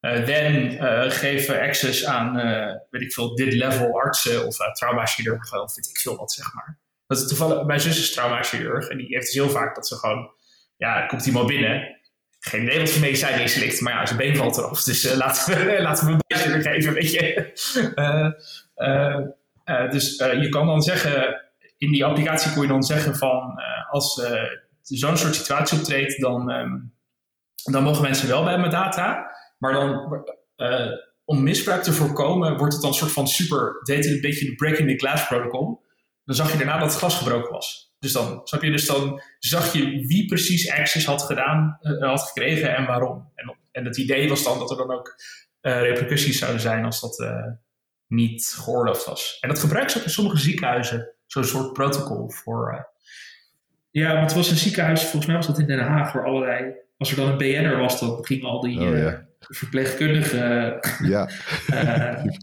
then 0.03 0.73
uh, 0.73 1.11
geven 1.11 1.61
access 1.61 2.05
aan, 2.05 2.39
uh, 2.39 2.75
weet 2.89 3.01
ik 3.01 3.13
veel, 3.13 3.35
dit 3.35 3.53
level 3.53 3.99
artsen 3.99 4.45
of 4.47 4.57
traumachirurgen 4.73 5.61
of 5.61 5.75
weet 5.75 5.89
ik 5.89 5.97
veel 5.97 6.17
wat, 6.17 6.31
zeg 6.31 6.53
maar. 6.53 6.77
Dat 7.07 7.27
toevallig, 7.27 7.65
mijn 7.65 7.79
zus 7.79 7.99
is 7.99 8.13
traumachirurg 8.13 8.87
en 8.87 8.97
die 8.97 9.07
heeft 9.07 9.25
dus 9.25 9.33
heel 9.33 9.49
vaak 9.49 9.75
dat 9.75 9.87
ze 9.87 9.95
gewoon, 9.95 10.31
ja, 10.77 11.05
komt 11.05 11.25
iemand 11.25 11.47
binnen, 11.47 11.97
geen 12.39 12.63
idee 12.63 12.79
wat 12.79 12.89
voor 12.89 13.01
medicijn 13.01 13.41
is 13.41 13.53
slikt, 13.53 13.81
maar 13.81 13.93
ja, 13.93 14.05
zijn 14.05 14.17
been 14.17 14.35
valt 14.35 14.57
eraf. 14.57 14.83
Dus 14.83 15.13
laten, 15.13 15.65
we, 15.65 15.81
laten 15.81 16.05
we 16.05 16.11
een 16.27 16.61
geven, 16.61 16.93
weet 16.93 17.11
je. 17.11 17.51
Dus 19.89 20.17
je 20.17 20.49
kan 20.49 20.65
dan 20.65 20.81
zeggen, 20.81 21.41
in 21.77 21.91
die 21.91 22.05
applicatie 22.05 22.53
kon 22.53 22.61
je 22.61 22.67
dan 22.67 22.83
zeggen 22.83 23.15
van, 23.15 23.61
als 23.89 24.21
zo'n 24.81 25.17
soort 25.17 25.35
situatie 25.35 25.77
optreedt, 25.77 26.21
dan, 26.21 26.51
um, 26.51 26.93
dan 27.63 27.83
mogen 27.83 28.01
mensen 28.01 28.27
wel 28.27 28.43
bij 28.43 28.57
mijn 28.57 28.71
data, 28.71 29.32
maar 29.63 29.73
dan 29.73 30.23
om 31.25 31.43
misbruik 31.43 31.83
te 31.83 31.93
voorkomen, 31.93 32.57
wordt 32.57 32.73
het 32.73 32.81
dan 32.81 32.91
een 32.91 32.97
soort 32.97 33.11
van 33.11 33.27
super, 33.27 33.79
deed 33.83 34.05
een 34.05 34.21
beetje 34.21 34.45
de 34.45 34.55
breaking 34.55 34.89
the 34.89 35.05
glass 35.05 35.27
protocol. 35.27 35.81
Dan 36.25 36.35
zag 36.35 36.51
je 36.51 36.57
daarna 36.57 36.77
dat 36.77 36.89
het 36.89 36.97
glas 36.97 37.17
gebroken 37.17 37.51
was. 37.51 37.95
Dus 37.99 38.11
dan, 38.11 38.41
snap 38.43 38.63
je, 38.63 38.71
dus 38.71 38.85
dan 38.85 39.21
zag 39.39 39.73
je 39.73 40.05
wie 40.07 40.25
precies 40.25 40.71
access 40.71 41.05
had 41.05 41.21
gedaan, 41.21 41.77
uh, 41.81 42.07
had 42.07 42.21
gekregen 42.21 42.75
en 42.75 42.85
waarom. 42.85 43.31
En, 43.35 43.57
en 43.71 43.85
het 43.85 43.97
idee 43.97 44.29
was 44.29 44.43
dan 44.43 44.59
dat 44.59 44.71
er 44.71 44.77
dan 44.77 44.91
ook 44.91 45.15
uh, 45.61 45.81
repercussies 45.81 46.39
zouden 46.39 46.61
zijn 46.61 46.85
als 46.85 47.01
dat 47.01 47.19
uh, 47.19 47.45
niet 48.07 48.45
geoorloofd 48.45 49.05
was. 49.05 49.37
En 49.39 49.49
dat 49.49 49.59
gebruikt 49.59 49.91
ze 49.91 49.97
ook 49.97 50.03
in 50.03 50.09
sommige 50.09 50.37
ziekenhuizen, 50.37 51.15
zo'n 51.25 51.43
soort 51.43 51.73
protocol 51.73 52.29
voor. 52.29 52.87
ja, 53.91 54.13
want 54.13 54.25
het 54.25 54.33
was 54.33 54.49
een 54.49 54.57
ziekenhuis, 54.57 55.01
volgens 55.01 55.25
mij 55.25 55.35
was 55.35 55.47
dat 55.47 55.59
in 55.59 55.67
Den 55.67 55.79
Haag, 55.79 56.13
waar 56.13 56.25
allerlei. 56.25 56.73
Als 56.97 57.11
er 57.11 57.17
dan 57.17 57.29
een 57.29 57.37
BN'er 57.37 57.77
was, 57.77 57.99
dan 57.99 58.25
gingen 58.25 58.45
al 58.45 58.61
die. 58.61 58.79
Oh, 58.79 58.97
ja 58.97 59.31
verpleegkundige 59.49 60.77
ja. 61.03 61.29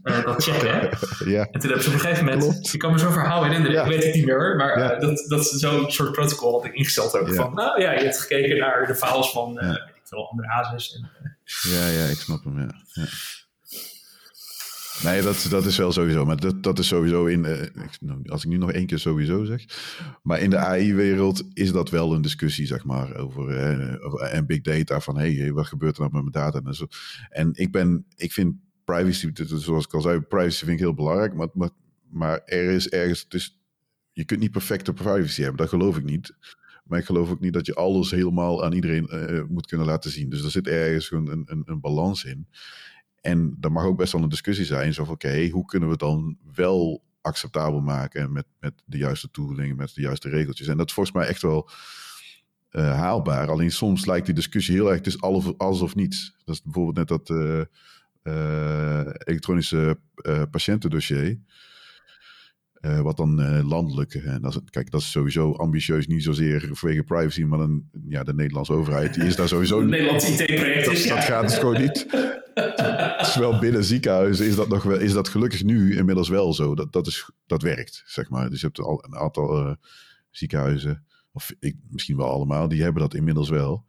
uh, 0.04 0.24
dat 0.24 0.42
checken. 0.42 0.98
Ja. 1.24 1.46
En 1.50 1.60
toen 1.60 1.70
hebben 1.70 1.82
ze 1.82 1.88
op 1.88 1.94
een 1.94 2.00
gegeven 2.00 2.24
moment, 2.24 2.42
Klopt. 2.42 2.74
ik 2.74 2.80
kan 2.80 2.92
me 2.92 2.98
zo'n 2.98 3.12
verhaal 3.12 3.44
herinneren, 3.44 3.72
ja. 3.72 3.82
ik 3.82 3.88
weet 3.88 4.04
het 4.04 4.14
niet 4.14 4.24
meer, 4.24 4.54
maar 4.56 4.78
ja. 4.78 4.94
uh, 4.94 5.00
dat, 5.00 5.24
dat 5.28 5.46
zo'n 5.46 5.90
soort 5.90 6.12
protocol 6.12 6.52
had 6.52 6.64
ik 6.64 6.74
ingesteld 6.74 7.18
ook. 7.18 7.34
Van, 7.34 7.54
nou 7.54 7.80
ja, 7.80 7.92
je 7.92 8.04
hebt 8.04 8.20
gekeken 8.20 8.58
naar 8.58 8.86
de 8.86 8.94
files 8.94 9.30
van 9.30 9.58
uh, 9.62 9.68
weet 9.68 9.76
ik 9.76 10.02
veel, 10.04 10.30
andere 10.30 10.48
hazes. 10.48 10.94
En, 10.94 11.10
ja, 11.70 11.86
ja, 11.86 12.04
ik 12.04 12.18
snap 12.18 12.44
hem, 12.44 12.60
ja. 12.60 13.04
Nee, 15.04 15.22
dat, 15.22 15.46
dat 15.50 15.64
is 15.64 15.76
wel 15.76 15.92
sowieso. 15.92 16.24
Maar 16.24 16.36
dat, 16.36 16.62
dat 16.62 16.78
is 16.78 16.86
sowieso 16.86 17.26
in. 17.26 17.44
Uh, 17.44 18.30
als 18.30 18.44
ik 18.44 18.50
nu 18.50 18.56
nog 18.56 18.72
één 18.72 18.86
keer 18.86 18.98
sowieso 18.98 19.44
zeg. 19.44 19.64
Maar 20.22 20.40
in 20.40 20.50
de 20.50 20.56
AI-wereld 20.56 21.44
is 21.52 21.72
dat 21.72 21.90
wel 21.90 22.14
een 22.14 22.22
discussie, 22.22 22.66
zeg 22.66 22.84
maar. 22.84 23.16
Over, 23.16 24.00
over 24.02 24.20
en 24.20 24.46
big 24.46 24.60
data. 24.60 25.00
Van 25.00 25.18
hé, 25.18 25.34
hey, 25.34 25.52
wat 25.52 25.66
gebeurt 25.66 25.96
er 25.96 26.00
nou 26.00 26.12
met 26.12 26.22
mijn 26.22 26.44
data 26.44 26.68
en 26.68 26.74
zo. 26.74 26.86
En 27.28 27.50
ik 27.52 27.72
ben. 27.72 28.04
Ik 28.16 28.32
vind 28.32 28.54
privacy, 28.84 29.30
zoals 29.44 29.84
ik 29.84 29.94
al 29.94 30.00
zei, 30.00 30.20
privacy 30.20 30.64
vind 30.64 30.70
ik 30.70 30.84
heel 30.84 30.94
belangrijk. 30.94 31.34
Maar, 31.34 31.48
maar, 31.52 31.70
maar 32.10 32.42
er 32.44 32.70
is 32.70 32.88
ergens. 32.88 33.58
Je 34.12 34.24
kunt 34.24 34.40
niet 34.40 34.50
perfecte 34.50 34.92
privacy 34.92 35.40
hebben. 35.40 35.58
Dat 35.58 35.68
geloof 35.68 35.96
ik 35.96 36.04
niet. 36.04 36.34
Maar 36.84 36.98
ik 36.98 37.04
geloof 37.04 37.30
ook 37.30 37.40
niet 37.40 37.52
dat 37.52 37.66
je 37.66 37.74
alles 37.74 38.10
helemaal 38.10 38.64
aan 38.64 38.72
iedereen 38.72 39.08
uh, 39.12 39.42
moet 39.48 39.66
kunnen 39.66 39.86
laten 39.86 40.10
zien. 40.10 40.28
Dus 40.28 40.44
er 40.44 40.50
zit 40.50 40.66
ergens 40.66 41.10
een, 41.10 41.44
een, 41.46 41.62
een 41.64 41.80
balans 41.80 42.24
in. 42.24 42.46
En 43.20 43.56
er 43.60 43.72
mag 43.72 43.84
ook 43.84 43.96
best 43.96 44.12
wel 44.12 44.22
een 44.22 44.28
discussie 44.28 44.64
zijn. 44.64 44.94
Zo 44.94 45.02
oké, 45.02 45.48
hoe 45.48 45.64
kunnen 45.64 45.88
we 45.88 45.94
het 45.94 46.02
dan 46.02 46.38
wel 46.54 47.02
acceptabel 47.20 47.80
maken 47.80 48.32
met, 48.32 48.46
met 48.60 48.82
de 48.84 48.98
juiste 48.98 49.30
tooling, 49.30 49.76
met 49.76 49.94
de 49.94 50.00
juiste 50.00 50.28
regeltjes. 50.28 50.66
En 50.66 50.76
dat 50.76 50.86
is 50.86 50.92
volgens 50.92 51.16
mij 51.16 51.26
echt 51.26 51.42
wel 51.42 51.70
uh, 52.70 52.94
haalbaar. 52.94 53.48
Alleen 53.48 53.70
soms 53.70 54.06
lijkt 54.06 54.26
die 54.26 54.34
discussie 54.34 54.74
heel 54.74 54.86
erg, 54.86 54.96
het 54.96 55.06
is 55.06 55.20
alles, 55.20 55.58
alles 55.58 55.80
of 55.80 55.94
niets. 55.94 56.34
Dat 56.44 56.54
is 56.54 56.62
bijvoorbeeld 56.62 56.96
net 56.96 57.08
dat 57.08 57.30
uh, 57.30 57.62
uh, 58.22 59.06
elektronische 59.24 59.98
patiëntendossier. 60.50 61.38
Wat 62.80 63.16
dan 63.16 63.62
landelijk, 63.66 64.14
en 64.14 64.42
dat 64.42 64.54
is, 64.54 64.60
kijk, 64.70 64.90
dat 64.90 65.00
is 65.00 65.10
sowieso 65.10 65.52
ambitieus, 65.52 66.06
niet 66.06 66.22
zozeer 66.22 66.68
vanwege 66.72 67.02
privacy, 67.02 67.42
maar 67.42 67.58
dan, 67.58 67.82
ja, 68.08 68.22
de 68.22 68.34
Nederlandse 68.34 68.72
overheid, 68.72 69.14
die 69.14 69.24
is 69.24 69.36
daar 69.36 69.48
sowieso... 69.48 69.80
Nederlandse 69.84 70.30
IT-project 70.30 70.84
dat, 70.84 71.16
dat 71.16 71.24
gaat 71.24 71.48
dus 71.48 71.58
gewoon 71.58 71.80
niet. 71.80 72.06
Zowel 73.20 73.58
binnen 73.58 73.84
ziekenhuizen 73.84 74.46
is 74.46 74.56
dat, 74.56 74.68
nog 74.68 74.82
wel, 74.82 74.98
is 74.98 75.12
dat 75.12 75.28
gelukkig 75.28 75.62
nu 75.62 75.96
inmiddels 75.96 76.28
wel 76.28 76.54
zo. 76.54 76.74
Dat, 76.74 76.92
dat, 76.92 77.06
is, 77.06 77.30
dat 77.46 77.62
werkt, 77.62 78.02
zeg 78.06 78.30
maar. 78.30 78.50
Dus 78.50 78.60
je 78.60 78.66
hebt 78.66 78.78
al 78.78 79.04
een 79.04 79.16
aantal 79.16 79.66
uh, 79.66 79.74
ziekenhuizen, 80.30 81.06
of 81.32 81.52
ik, 81.58 81.76
misschien 81.88 82.16
wel 82.16 82.30
allemaal, 82.30 82.68
die 82.68 82.82
hebben 82.82 83.02
dat 83.02 83.14
inmiddels 83.14 83.48
wel. 83.48 83.84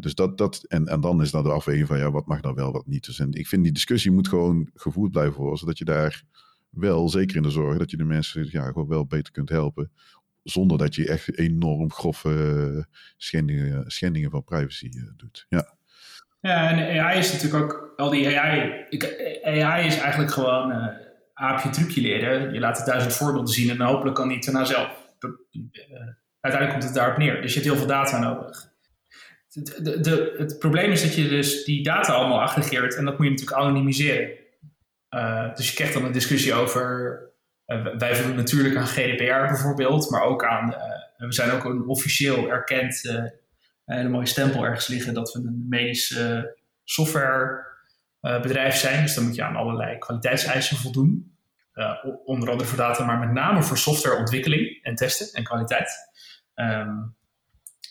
Dus 0.00 0.14
dat, 0.14 0.38
dat 0.38 0.64
en, 0.66 0.86
en 0.86 1.00
dan 1.00 1.22
is 1.22 1.30
dan 1.30 1.42
de 1.42 1.50
afweging 1.50 1.86
van 1.86 1.98
ja, 1.98 2.10
wat 2.10 2.26
mag 2.26 2.40
dan 2.40 2.54
wel, 2.54 2.72
wat 2.72 2.86
niet. 2.86 3.06
Dus 3.06 3.18
en 3.18 3.32
ik 3.32 3.46
vind 3.46 3.62
die 3.62 3.72
discussie 3.72 4.10
moet 4.10 4.28
gewoon 4.28 4.70
gevoerd 4.74 5.10
blijven 5.10 5.40
worden, 5.40 5.58
zodat 5.58 5.78
je 5.78 5.84
daar 5.84 6.24
wel, 6.70 7.08
zeker 7.08 7.36
in 7.36 7.42
de 7.42 7.50
zorg, 7.50 7.78
dat 7.78 7.90
je 7.90 7.96
de 7.96 8.04
mensen 8.04 8.48
ja, 8.50 8.66
gewoon 8.66 8.88
wel 8.88 9.06
beter 9.06 9.32
kunt 9.32 9.48
helpen. 9.48 9.92
Zonder 10.42 10.78
dat 10.78 10.94
je 10.94 11.08
echt 11.08 11.38
enorm 11.38 11.92
grove 11.92 12.86
schendingen, 13.16 13.90
schendingen 13.90 14.30
van 14.30 14.44
privacy 14.44 14.88
uh, 14.96 15.02
doet. 15.16 15.46
Ja. 15.48 15.76
Ja, 16.40 16.70
en 16.70 17.00
AI 17.00 17.18
is 17.18 17.32
natuurlijk 17.32 17.62
ook, 17.62 17.92
al 17.96 18.10
die 18.10 18.38
AI, 18.38 18.86
AI 19.42 19.86
is 19.86 19.98
eigenlijk 19.98 20.32
gewoon 20.32 20.70
uh, 20.70 20.86
aapje 21.34 21.70
trucje 21.70 22.00
leren. 22.00 22.52
Je 22.52 22.60
laat 22.60 22.76
het 22.76 22.86
duizend 22.86 23.12
voorbeelden 23.12 23.54
zien 23.54 23.70
en 23.70 23.80
hopelijk 23.80 24.16
kan 24.16 24.28
die 24.28 24.44
daarna 24.44 24.64
zelf. 24.64 24.90
Uiteindelijk 26.40 26.70
komt 26.70 26.84
het 26.84 26.94
daarop 26.94 27.18
neer. 27.18 27.42
Dus 27.42 27.54
je 27.54 27.60
hebt 27.60 27.70
heel 27.70 27.78
veel 27.78 27.86
data 27.86 28.18
nodig. 28.18 28.72
De, 29.82 30.34
het 30.38 30.58
probleem 30.58 30.90
is 30.90 31.02
dat 31.02 31.14
je 31.14 31.28
dus 31.28 31.64
die 31.64 31.82
data 31.82 32.12
allemaal 32.12 32.40
aggregeert 32.40 32.96
en 32.96 33.04
dat 33.04 33.18
moet 33.18 33.26
je 33.26 33.32
natuurlijk 33.32 33.60
anonimiseren. 33.60 34.30
Uh, 35.10 35.54
dus 35.54 35.68
je 35.68 35.74
krijgt 35.74 35.94
dan 35.94 36.04
een 36.04 36.12
discussie 36.12 36.54
over, 36.54 37.20
wij 37.98 38.14
voldoen 38.14 38.36
natuurlijk 38.36 38.76
aan 38.76 38.86
GDPR 38.86 39.52
bijvoorbeeld, 39.52 40.10
maar 40.10 40.22
ook 40.22 40.44
aan, 40.44 40.74
we 41.16 41.32
zijn 41.32 41.50
ook 41.50 41.64
een 41.64 41.86
officieel 41.86 42.48
erkend 42.48 43.26
een 43.84 44.10
mooie 44.10 44.26
stempel 44.26 44.64
ergens 44.64 44.86
liggen 44.86 45.14
dat 45.14 45.32
we 45.32 45.38
een 45.38 45.66
medisch 45.68 46.20
softwarebedrijf 46.84 48.76
zijn. 48.76 49.02
Dus 49.02 49.14
dan 49.14 49.24
moet 49.24 49.34
je 49.34 49.42
aan 49.42 49.56
allerlei 49.56 49.98
kwaliteitseisen 49.98 50.76
voldoen. 50.76 51.36
Onder 52.24 52.50
andere 52.50 52.68
voor 52.68 52.78
data, 52.78 53.04
maar 53.04 53.18
met 53.18 53.32
name 53.32 53.62
voor 53.62 53.78
softwareontwikkeling 53.78 54.82
en 54.82 54.94
testen 54.94 55.32
en 55.32 55.44
kwaliteit. 55.44 55.90
Um, 56.54 57.16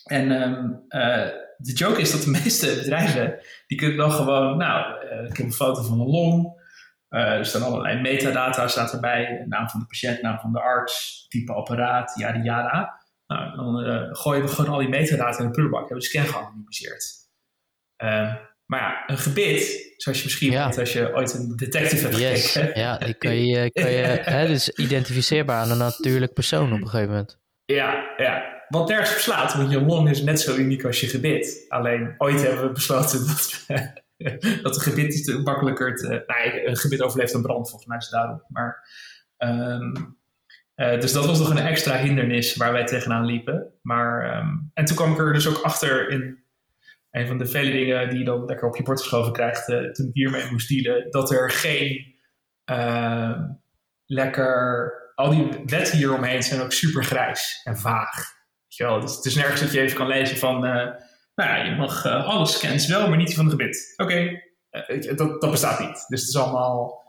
en 0.04 0.30
uh, 0.88 1.26
de 1.56 1.72
joke 1.72 2.00
is 2.00 2.10
dat 2.10 2.22
de 2.22 2.30
meeste 2.30 2.74
bedrijven, 2.74 3.38
die 3.66 3.78
kunnen 3.78 3.96
dan 3.96 4.12
gewoon, 4.12 4.56
nou, 4.56 5.04
ik 5.26 5.36
heb 5.36 5.46
een 5.46 5.52
foto 5.52 5.82
van 5.82 6.00
een 6.00 6.06
long. 6.06 6.57
Er 7.08 7.46
staan 7.46 7.62
allerlei 7.62 8.00
metadata 8.00 8.68
staat 8.68 8.92
erbij. 8.92 9.44
Naam 9.48 9.68
van 9.68 9.80
de 9.80 9.86
patiënt, 9.86 10.22
naam 10.22 10.38
van 10.38 10.52
de 10.52 10.60
arts, 10.60 11.26
type 11.28 11.52
apparaat, 11.52 12.12
yada 12.18 12.42
yada. 12.42 13.00
Nou, 13.26 13.56
dan 13.56 13.86
uh, 13.86 14.08
gooien 14.10 14.42
we 14.42 14.48
gewoon 14.48 14.70
al 14.70 14.78
die 14.78 14.88
metadata 14.88 15.38
in 15.38 15.44
de 15.44 15.50
prullenbak. 15.50 15.88
Hebben 15.88 15.96
we 15.98 16.02
de 16.02 16.18
scan 16.18 16.26
geanonimiseerd. 16.26 17.14
Uh, 18.02 18.34
maar 18.66 18.80
ja, 18.80 19.02
een 19.06 19.18
gebit, 19.18 19.92
zoals 19.96 20.18
je 20.18 20.24
misschien 20.24 20.50
ja. 20.50 20.66
weet 20.66 20.78
als 20.78 20.92
je 20.92 21.14
ooit 21.14 21.34
een 21.34 21.56
detective 21.56 22.06
hebt 22.06 22.18
yes. 22.18 22.52
gekeken. 22.52 22.80
Ja, 22.80 22.98
die 22.98 23.14
kan 23.14 23.46
je, 23.46 23.70
kan 23.82 23.90
je 23.90 24.02
hè, 24.22 24.46
dus 24.46 24.68
identificeerbaar 24.68 25.62
aan 25.62 25.70
een 25.70 25.78
natuurlijk 25.78 26.32
persoon 26.32 26.72
op 26.72 26.80
een 26.80 26.88
gegeven 26.88 27.10
moment. 27.10 27.38
Ja, 27.64 28.14
ja. 28.16 28.56
Wat 28.68 28.88
nergens 28.88 29.10
verslaat, 29.10 29.54
want 29.54 29.70
je 29.70 29.80
long 29.80 30.10
is 30.10 30.22
net 30.22 30.40
zo 30.40 30.56
uniek 30.56 30.84
als 30.84 31.00
je 31.00 31.06
gebit. 31.06 31.64
Alleen 31.68 32.14
ooit 32.18 32.42
hebben 32.42 32.66
we 32.66 32.72
besloten 32.72 33.26
dat, 33.26 33.64
dat 34.62 34.74
een 34.76 34.82
gebit 34.82 35.14
is 35.14 35.42
makkelijker 35.42 35.96
te... 35.96 36.24
Nou, 36.26 36.66
een 36.66 36.76
gebit 36.76 37.02
overleeft 37.02 37.34
een 37.34 37.42
brand, 37.42 37.68
volgens 37.68 37.88
mij 37.88 37.98
is 37.98 38.04
het 38.04 38.12
daarom. 38.12 38.42
Maar... 38.48 38.88
Um, 39.38 40.16
uh, 40.78 41.00
dus 41.00 41.12
dat 41.12 41.26
was 41.26 41.38
nog 41.38 41.50
een 41.50 41.58
extra 41.58 41.96
hindernis 41.96 42.56
waar 42.56 42.72
wij 42.72 42.84
tegenaan 42.84 43.24
liepen. 43.24 43.72
Maar, 43.82 44.38
um, 44.38 44.70
en 44.74 44.84
toen 44.84 44.96
kwam 44.96 45.12
ik 45.12 45.18
er 45.18 45.32
dus 45.32 45.48
ook 45.48 45.62
achter 45.62 46.08
in 46.08 46.38
een 47.10 47.26
van 47.26 47.38
de 47.38 47.46
vele 47.46 47.70
dingen 47.70 48.08
die 48.08 48.18
je 48.18 48.24
dan 48.24 48.44
lekker 48.44 48.68
op 48.68 48.76
je 48.76 48.82
bord 48.82 49.00
geschoven 49.00 49.32
krijgt, 49.32 49.68
uh, 49.68 49.90
toen 49.90 50.06
ik 50.06 50.14
hiermee 50.14 50.50
moest 50.50 50.68
dealen, 50.68 51.10
dat 51.10 51.30
er 51.30 51.50
geen 51.50 52.14
uh, 52.70 53.40
lekker. 54.06 54.92
Al 55.14 55.30
die 55.30 55.62
wetten 55.66 55.96
hieromheen 55.96 56.42
zijn 56.42 56.60
ook 56.60 56.72
super 56.72 57.04
grijs 57.04 57.60
en 57.64 57.78
vaag. 57.78 58.14
Weet 58.62 58.76
je 58.76 58.84
wel? 58.84 59.00
Dus 59.00 59.16
het 59.16 59.24
is 59.24 59.34
nergens 59.34 59.60
dat 59.60 59.72
je 59.72 59.80
even 59.80 59.96
kan 59.96 60.06
lezen 60.06 60.36
van. 60.36 60.64
Nou 61.38 61.50
ja, 61.50 61.64
je 61.64 61.76
mag 61.76 62.06
alle 62.06 62.46
scans 62.46 62.86
wel, 62.86 63.08
maar 63.08 63.16
niet 63.16 63.26
die 63.26 63.36
van 63.36 63.44
het 63.44 63.54
gebit. 63.54 63.94
Oké, 63.96 64.40
okay. 64.72 65.14
dat, 65.14 65.40
dat 65.40 65.50
bestaat 65.50 65.80
niet. 65.80 66.04
Dus 66.08 66.20
het 66.20 66.28
is 66.28 66.36
allemaal 66.36 67.06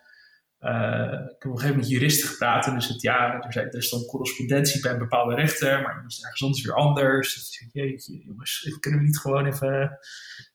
uh, 0.61 1.11
ik 1.11 1.35
heb 1.39 1.45
op 1.45 1.51
een 1.51 1.51
gegeven 1.51 1.69
moment 1.69 1.89
juristen 1.89 2.29
gepraat 2.29 2.65
en 2.65 2.73
dus 2.73 2.87
het 2.87 3.01
ja, 3.01 3.41
er, 3.41 3.53
zijn, 3.53 3.71
er 3.71 3.83
stond 3.83 4.07
correspondentie 4.07 4.81
bij 4.81 4.91
een 4.91 4.97
bepaalde 4.97 5.35
rechter, 5.35 5.81
maar 5.81 6.03
is 6.07 6.21
ergens 6.23 6.43
anders 6.43 6.63
weer 6.63 6.75
anders. 6.75 7.33
Dus 7.33 7.69
jeetje, 7.71 8.23
jongens, 8.25 8.77
kunnen 8.79 8.99
we 8.99 9.05
niet 9.05 9.19
gewoon 9.19 9.45
even 9.45 9.99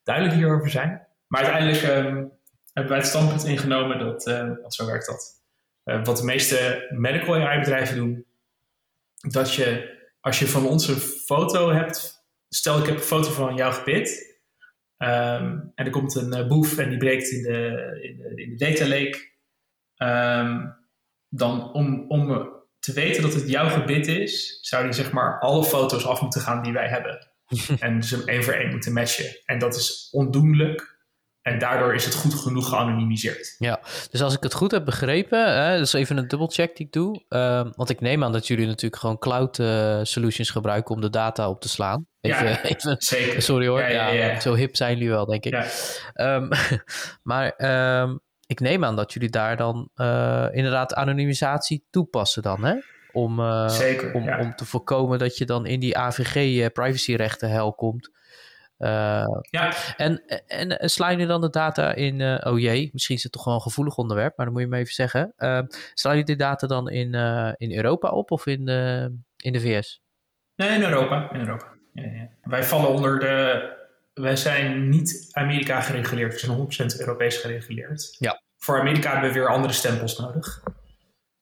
duidelijk 0.02 0.36
hierover 0.36 0.70
zijn? 0.70 1.06
Maar 1.26 1.44
uiteindelijk 1.44 1.82
um, 1.82 2.30
hebben 2.72 2.92
wij 2.92 2.98
het 2.98 3.06
standpunt 3.06 3.44
ingenomen 3.44 3.98
dat, 3.98 4.26
uh, 4.26 4.50
zo 4.68 4.86
werkt 4.86 5.06
dat. 5.06 5.42
Uh, 5.84 6.04
wat 6.04 6.16
de 6.16 6.24
meeste 6.24 6.88
medical 6.90 7.34
AI-bedrijven 7.34 7.96
doen, 7.96 8.24
dat 9.16 9.54
je 9.54 9.92
als 10.20 10.38
je 10.38 10.46
van 10.46 10.66
ons 10.66 10.88
een 10.88 11.00
foto 11.00 11.72
hebt, 11.72 12.13
stel 12.54 12.78
ik 12.78 12.86
heb 12.86 12.94
een 12.94 13.02
foto 13.02 13.30
van 13.30 13.54
jouw 13.54 13.72
gebit, 13.72 14.40
um, 14.98 15.72
en 15.74 15.84
er 15.84 15.90
komt 15.90 16.14
een 16.14 16.48
boef 16.48 16.78
en 16.78 16.88
die 16.88 16.98
breekt 16.98 17.30
in 17.30 17.42
de, 17.42 17.98
in 18.02 18.16
de, 18.16 18.42
in 18.42 18.56
de 18.56 18.64
data 18.64 18.86
lake. 18.86 19.32
Um, 19.96 20.82
dan 21.28 21.72
om, 21.72 22.04
om 22.08 22.52
te 22.78 22.92
weten 22.92 23.22
dat 23.22 23.34
het 23.34 23.48
jouw 23.48 23.68
gebit 23.68 24.06
is, 24.06 24.58
zou 24.60 24.82
hij 24.82 24.92
zeg 24.92 25.12
maar 25.12 25.40
alle 25.40 25.64
foto's 25.64 26.04
af 26.04 26.20
moeten 26.20 26.40
gaan 26.40 26.62
die 26.62 26.72
wij 26.72 26.88
hebben. 26.88 27.28
en 27.78 28.02
ze 28.02 28.16
hem 28.16 28.28
één 28.28 28.44
voor 28.44 28.52
één 28.52 28.70
moeten 28.70 28.92
matchen. 28.92 29.40
En 29.44 29.58
dat 29.58 29.74
is 29.74 30.08
ondoenlijk. 30.12 30.93
En 31.44 31.58
daardoor 31.58 31.94
is 31.94 32.04
het 32.04 32.14
goed 32.14 32.34
genoeg 32.34 32.68
geanonimiseerd. 32.68 33.54
Ja, 33.58 33.80
dus 34.10 34.22
als 34.22 34.34
ik 34.34 34.42
het 34.42 34.54
goed 34.54 34.70
heb 34.70 34.84
begrepen, 34.84 35.64
hè, 35.64 35.76
dat 35.76 35.86
is 35.86 35.92
even 35.92 36.16
een 36.16 36.28
dubbelcheck 36.28 36.76
die 36.76 36.86
ik 36.86 36.92
doe. 36.92 37.24
Uh, 37.28 37.66
want 37.74 37.90
ik 37.90 38.00
neem 38.00 38.24
aan 38.24 38.32
dat 38.32 38.46
jullie 38.46 38.66
natuurlijk 38.66 39.00
gewoon 39.00 39.18
cloud 39.18 39.58
uh, 39.58 40.00
solutions 40.02 40.50
gebruiken 40.50 40.94
om 40.94 41.00
de 41.00 41.10
data 41.10 41.48
op 41.48 41.60
te 41.60 41.68
slaan. 41.68 42.06
Even, 42.20 42.48
ja, 42.48 42.62
even 42.74 42.96
zeker. 42.98 43.42
Sorry 43.42 43.66
hoor, 43.66 43.80
Ja, 43.80 43.88
ja, 43.88 44.08
ja. 44.08 44.40
zo 44.40 44.54
hip 44.54 44.76
zijn 44.76 44.92
jullie 44.92 45.08
wel, 45.08 45.26
denk 45.26 45.44
ik. 45.44 45.54
Ehm, 46.12 46.48
maar 47.30 47.50
ehm, 47.50 48.16
ik 48.46 48.60
neem 48.60 48.84
aan 48.84 48.96
dat 48.96 49.12
jullie 49.12 49.30
daar 49.30 49.56
dan 49.56 49.90
uh, 49.96 50.46
inderdaad 50.50 50.94
anonimisatie 50.94 51.86
toepassen 51.90 52.42
dan, 52.42 52.64
hè? 52.64 52.74
Om, 53.12 53.68
Zeker, 53.68 54.14
om, 54.14 54.28
om 54.28 54.54
te 54.54 54.64
voorkomen 54.64 55.18
dat 55.18 55.36
je 55.36 55.44
dan 55.44 55.66
in 55.66 55.80
die 55.80 55.96
AVG 55.96 56.72
privacyrechten 56.72 57.50
hel 57.50 57.74
komt. 57.74 58.10
Uh, 58.78 59.24
ja. 59.50 59.72
En, 59.96 60.22
en, 60.46 60.78
en 60.78 60.90
slaan 60.90 61.10
jullie 61.10 61.26
dan 61.26 61.40
de 61.40 61.50
data 61.50 61.94
in, 61.94 62.20
uh, 62.20 62.40
oh 62.42 62.58
jee, 62.58 62.90
misschien 62.92 63.16
is 63.16 63.22
het 63.22 63.32
toch 63.32 63.44
wel 63.44 63.54
een 63.54 63.60
gevoelig 63.60 63.96
onderwerp, 63.96 64.36
maar 64.36 64.46
dan 64.46 64.54
moet 64.54 64.64
je 64.64 64.68
me 64.68 64.78
even 64.78 64.94
zeggen. 64.94 65.32
Uh, 65.38 65.60
slaan 65.94 66.16
jullie 66.16 66.36
de 66.36 66.36
data 66.36 66.66
dan 66.66 66.90
in, 66.90 67.14
in 67.56 67.72
Europa 67.72 68.10
op 68.10 68.30
of 68.30 68.46
in, 68.46 68.68
in 69.36 69.52
de 69.52 69.60
VS? 69.60 70.02
Nee, 70.56 70.68
in 70.68 70.82
Europa. 70.82 71.30
In 71.32 71.40
Europa. 71.40 71.66
Ja, 71.92 72.02
ja. 72.02 72.28
Wij 72.42 72.64
vallen 72.64 72.88
onder 72.88 73.18
de. 73.18 73.72
Wij 74.14 74.36
zijn 74.36 74.88
niet 74.88 75.28
Amerika 75.32 75.80
gereguleerd, 75.80 76.32
we 76.32 76.38
zijn 76.38 76.92
100% 76.94 77.00
Europees 77.00 77.36
gereguleerd. 77.36 78.16
Ja. 78.18 78.42
Voor 78.56 78.80
Amerika 78.80 79.12
hebben 79.12 79.28
we 79.28 79.38
weer 79.38 79.48
andere 79.48 79.72
stempels 79.72 80.18
nodig. 80.18 80.62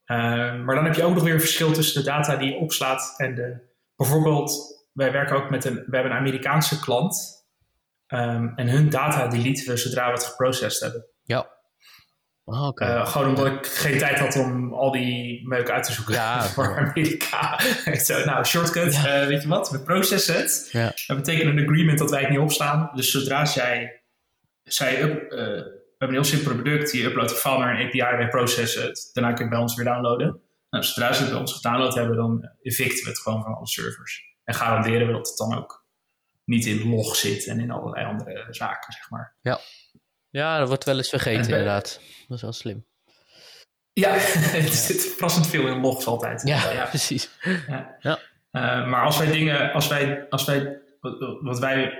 maar 0.07 0.75
dan 0.75 0.85
heb 0.85 0.95
je 0.95 1.05
ook 1.05 1.15
nog 1.15 1.23
weer 1.23 1.35
een 1.35 1.41
verschil 1.41 1.73
tussen 1.73 2.03
de 2.03 2.11
data 2.11 2.37
die 2.37 2.53
je 2.53 2.59
opslaat 2.59 3.15
en 3.17 3.35
de. 3.35 3.71
Bijvoorbeeld, 3.97 4.82
wij 4.93 5.13
werken 5.13 5.37
ook 5.37 5.51
met 5.51 5.65
een, 5.65 5.75
we 5.75 5.95
hebben 5.97 6.13
een 6.13 6.19
Amerikaanse 6.19 6.81
klant. 6.81 7.41
Um, 8.09 8.53
en 8.57 8.69
hun 8.69 8.91
data 8.91 9.29
deleten 9.29 9.69
we 9.69 9.77
zodra 9.77 10.07
we 10.07 10.13
het 10.13 10.25
geprocessed 10.25 10.81
hebben. 10.81 11.07
Ja. 11.23 11.51
Oh, 12.45 12.67
okay. 12.67 12.97
uh, 12.97 13.07
gewoon 13.07 13.29
omdat 13.29 13.47
ik 13.47 13.67
geen 13.67 13.99
tijd 13.99 14.19
had 14.19 14.37
om 14.37 14.75
al 14.75 14.91
die 14.91 15.49
meuk 15.49 15.71
uit 15.71 15.85
te 15.85 15.93
zoeken 15.93 16.15
ja, 16.15 16.43
voor 16.55 16.79
Amerika. 16.79 17.61
Zo, 18.05 18.25
nou, 18.25 18.45
shortcut, 18.45 18.95
ja. 18.95 19.21
uh, 19.23 19.27
weet 19.27 19.43
je 19.43 19.49
wat, 19.49 19.71
we 19.71 19.81
processen 19.81 20.35
het. 20.35 20.69
Ja. 20.73 20.93
Dat 21.07 21.17
betekent 21.17 21.49
een 21.49 21.65
agreement 21.65 21.99
dat 21.99 22.11
wij 22.11 22.21
het 22.21 22.31
niet 22.31 22.39
opslaan. 22.39 22.91
Dus 22.95 23.11
zodra 23.11 23.45
zij, 23.45 24.03
zij 24.63 25.03
up, 25.03 25.33
uh, 25.33 25.39
we 25.39 26.09
hebben 26.09 26.19
een 26.19 26.25
heel 26.25 26.25
simpel 26.25 26.53
product, 26.53 26.93
je 26.93 27.05
uploadt 27.05 27.31
een 27.31 27.37
file 27.37 27.59
naar 27.59 27.81
een 27.81 27.87
API, 27.87 28.17
wij 28.17 28.29
processen 28.29 28.83
het. 28.83 29.11
Daarna 29.13 29.33
kun 29.33 29.39
je 29.39 29.51
het 29.51 29.53
bij 29.53 29.63
ons 29.63 29.75
weer 29.75 29.85
downloaden. 29.85 30.41
Nou, 30.71 30.85
zodra 30.85 31.13
ze 31.13 31.21
het 31.23 31.31
bij 31.31 31.41
ons 31.41 31.53
gedownload 31.53 31.95
hebben, 31.95 32.17
dan 32.17 32.51
evicten 32.63 33.05
we 33.05 33.11
het 33.11 33.19
gewoon 33.19 33.43
van 33.43 33.55
alle 33.55 33.67
servers. 33.67 34.32
En 34.45 34.55
garanderen 34.55 35.07
we 35.07 35.13
dat 35.13 35.29
het 35.29 35.37
dan 35.37 35.57
ook 35.59 35.87
niet 36.45 36.67
in 36.67 36.89
log 36.89 37.17
zit 37.17 37.47
en 37.47 37.61
in 37.61 37.71
allerlei 37.71 38.07
andere 38.07 38.47
zaken, 38.51 38.93
zeg 38.93 39.11
maar. 39.11 39.37
Ja, 39.41 39.59
ja 40.31 40.59
dat 40.59 40.69
wordt 40.69 40.85
wel 40.85 40.97
eens 40.97 41.09
vergeten, 41.09 41.41
En- 41.43 41.49
inderdaad. 41.49 42.01
Dat 42.29 42.37
is 42.37 42.43
wel 42.43 42.53
slim. 42.53 42.87
Ja, 43.93 44.11
het 44.17 44.73
zit 44.89 45.01
verrassend 45.03 45.47
veel 45.47 45.67
in 45.67 45.81
logs 45.81 46.07
altijd. 46.07 46.43
Ja, 46.47 46.85
precies. 46.89 47.31
Ja. 47.69 47.97
Ja. 48.01 48.19
Eh, 48.51 48.89
maar 48.89 49.05
als 49.05 49.19
wij 49.19 49.31
dingen, 49.31 49.73
als 49.73 49.89
wij, 49.89 50.27
als 50.31 50.45
wij, 50.45 50.81
wat- 51.41 51.59
wij 51.59 51.93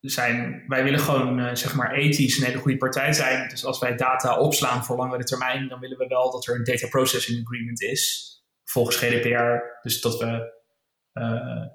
zijn, 0.00 0.64
wij 0.66 0.84
willen 0.84 1.00
gewoon 1.00 1.38
eh, 1.40 1.54
zeg 1.54 1.74
maar 1.74 1.92
ethisch 1.94 2.38
een 2.38 2.44
hele 2.44 2.58
goede 2.58 2.76
partij 2.76 3.12
zijn. 3.12 3.48
Dus 3.48 3.64
als 3.64 3.78
wij 3.78 3.96
data 3.96 4.38
opslaan 4.38 4.84
voor 4.84 4.96
langere 4.96 5.24
termijn, 5.24 5.68
dan 5.68 5.80
willen 5.80 5.98
we 5.98 6.06
wel 6.06 6.30
dat 6.30 6.46
er 6.46 6.54
een 6.54 6.64
data 6.64 6.86
processing 6.88 7.44
agreement 7.46 7.82
is 7.82 8.32
volgens 8.64 8.96
GDPR. 8.96 9.52
Dus 9.82 10.00
dat 10.00 10.18
we, 10.18 10.56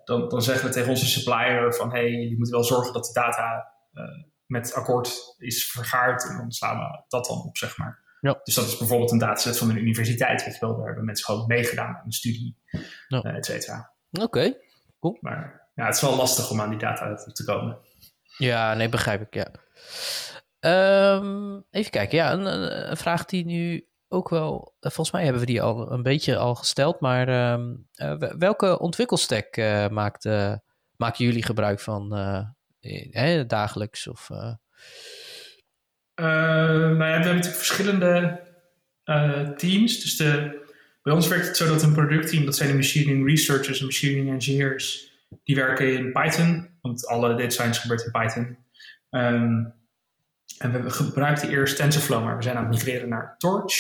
dan, 0.03 0.29
dan 0.29 0.41
zeggen 0.41 0.67
we 0.67 0.73
tegen 0.73 0.89
onze 0.89 1.05
supplier 1.05 1.73
van 1.73 1.91
hey, 1.91 2.09
je 2.11 2.37
moet 2.37 2.49
wel 2.49 2.63
zorgen 2.63 2.93
dat 2.93 3.05
de 3.05 3.13
data 3.13 3.67
eh, 3.93 4.03
met 4.45 4.73
akkoord 4.73 5.35
is 5.37 5.71
vergaard 5.71 6.29
en 6.29 6.37
dan 6.37 6.51
slaan 6.51 6.77
we 6.77 7.03
dat 7.07 7.25
dan 7.25 7.37
op, 7.41 7.57
zeg 7.57 7.77
maar. 7.77 8.01
Ja. 8.19 8.39
Dus 8.43 8.55
dat 8.55 8.65
is 8.65 8.77
bijvoorbeeld 8.77 9.11
een 9.11 9.17
dataset 9.17 9.57
van 9.57 9.69
een 9.69 9.77
universiteit, 9.77 10.45
weet 10.45 10.53
je 10.53 10.59
wel. 10.65 10.75
Daar 10.77 10.85
hebben 10.85 11.05
mensen 11.05 11.25
gewoon 11.25 11.47
meegedaan 11.47 11.95
aan 11.95 12.01
een 12.05 12.11
studie, 12.11 12.57
Ja. 13.07 13.21
eh, 13.21 13.35
et 13.35 13.45
cetera. 13.45 13.93
Oké. 14.11 14.53
Maar 15.19 15.69
ja, 15.75 15.85
het 15.85 15.95
is 15.95 16.01
wel 16.01 16.15
lastig 16.15 16.49
om 16.51 16.61
aan 16.61 16.69
die 16.69 16.79
data 16.79 17.15
te 17.15 17.43
komen. 17.45 17.77
Ja, 18.37 18.73
nee, 18.73 18.89
begrijp 18.89 19.21
ik, 19.21 19.33
ja. 19.33 19.47
Ehm, 20.59 21.59
even 21.71 21.91
kijken, 21.91 22.17
ja, 22.17 22.31
een- 22.31 22.89
een 22.89 22.97
vraag 22.97 23.25
die 23.25 23.45
nu 23.45 23.87
ook 24.13 24.29
wel... 24.29 24.75
eh, 24.79 24.91
Volgens 24.91 25.11
mij 25.11 25.23
hebben 25.23 25.41
we 25.41 25.47
die 25.47 25.61
al 25.61 25.91
een 25.91 26.03
beetje 26.03 26.37
al 26.37 26.55
gesteld, 26.55 26.99
maar 26.99 27.27
ehm, 27.27 27.73
eh, 27.93 28.17
wel- 28.17 28.37
welke 28.37 28.79
ontwikkelstack 28.79 29.55
eh, 29.57 29.87
maakt, 29.89 30.25
maken 30.95 31.25
jullie 31.25 31.43
gebruik 31.43 31.79
van 31.79 32.15
eh, 32.15 33.41
dagelijks? 33.47 34.07
Of, 34.07 34.29
nou 34.29 34.57
ja, 36.15 36.95
we 36.97 37.03
hebben 37.03 37.19
natuurlijk 37.19 37.55
verschillende 37.55 38.41
teams. 39.57 40.01
Dus 40.01 40.17
de, 40.17 40.61
bij 41.01 41.13
ons 41.13 41.27
werkt 41.27 41.47
het 41.47 41.57
zo 41.57 41.67
dat 41.67 41.83
een 41.83 41.93
productteam, 41.93 42.45
dat 42.45 42.55
zijn 42.55 42.69
de 42.69 42.75
machine 42.75 43.05
learning 43.05 43.29
researchers 43.29 43.79
en 43.79 43.85
machine 43.85 44.11
learning 44.13 44.35
engineers, 44.35 45.11
die 45.43 45.55
werken 45.55 45.93
in 45.93 46.11
Python, 46.11 46.77
want 46.81 47.07
alle 47.07 47.35
data 47.35 47.49
science 47.49 47.81
gebeurt 47.81 48.05
in 48.05 48.11
Python. 48.11 48.57
Ehm, 49.09 49.63
en 50.57 50.83
we 50.83 50.89
gebruikten 50.89 51.49
eerst 51.49 51.77
TensorFlow, 51.77 52.23
maar 52.23 52.37
we 52.37 52.43
zijn 52.43 52.57
aan 52.57 52.63
het 52.63 52.73
migreren 52.73 53.09
naar 53.09 53.35
Torch. 53.37 53.75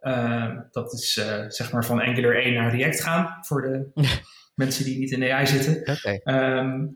Ehm, 0.00 0.56
dat 0.70 0.92
is 0.92 1.16
eh, 1.16 1.44
zeg 1.48 1.72
maar 1.72 1.84
van 1.84 2.00
Angular 2.00 2.36
1 2.44 2.54
naar 2.54 2.76
React 2.76 3.02
gaan 3.02 3.38
voor 3.40 3.62
de 3.62 3.90
mensen 4.54 4.84
die 4.84 4.98
niet 4.98 5.10
in 5.10 5.20
de 5.20 5.32
AI 5.32 5.46
zitten. 5.46 5.80
Oké, 5.94 6.20
Ehm, 6.24 6.86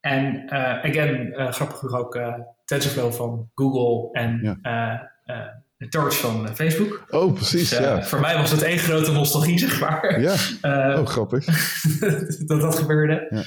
en 0.00 0.46
eh, 0.48 0.90
again, 0.90 1.32
eh, 1.32 1.52
grappig 1.52 1.78
genoeg 1.78 1.96
ook 1.98 2.18
TensorFlow 2.64 3.12
van 3.12 3.50
Google 3.54 4.08
en 4.20 4.58
Ja. 4.62 5.10
de 5.76 5.88
Torch 5.88 6.16
van 6.20 6.54
Facebook. 6.54 7.04
Oh, 7.10 7.32
precies, 7.34 7.68
Dus, 7.68 7.78
ja. 7.78 8.02
Voor 8.02 8.20
mij 8.20 8.36
was 8.36 8.50
het 8.50 8.62
één 8.62 8.78
grote 8.78 9.12
nostalgie, 9.12 9.58
zeg 9.58 9.80
maar. 9.80 10.20
Ja, 10.20 10.34
oh, 10.98 11.06
grappig. 11.06 11.44
dat 12.46 12.60
dat 12.60 12.78
gebeurde. 12.78 13.26
Ja. 13.30 13.42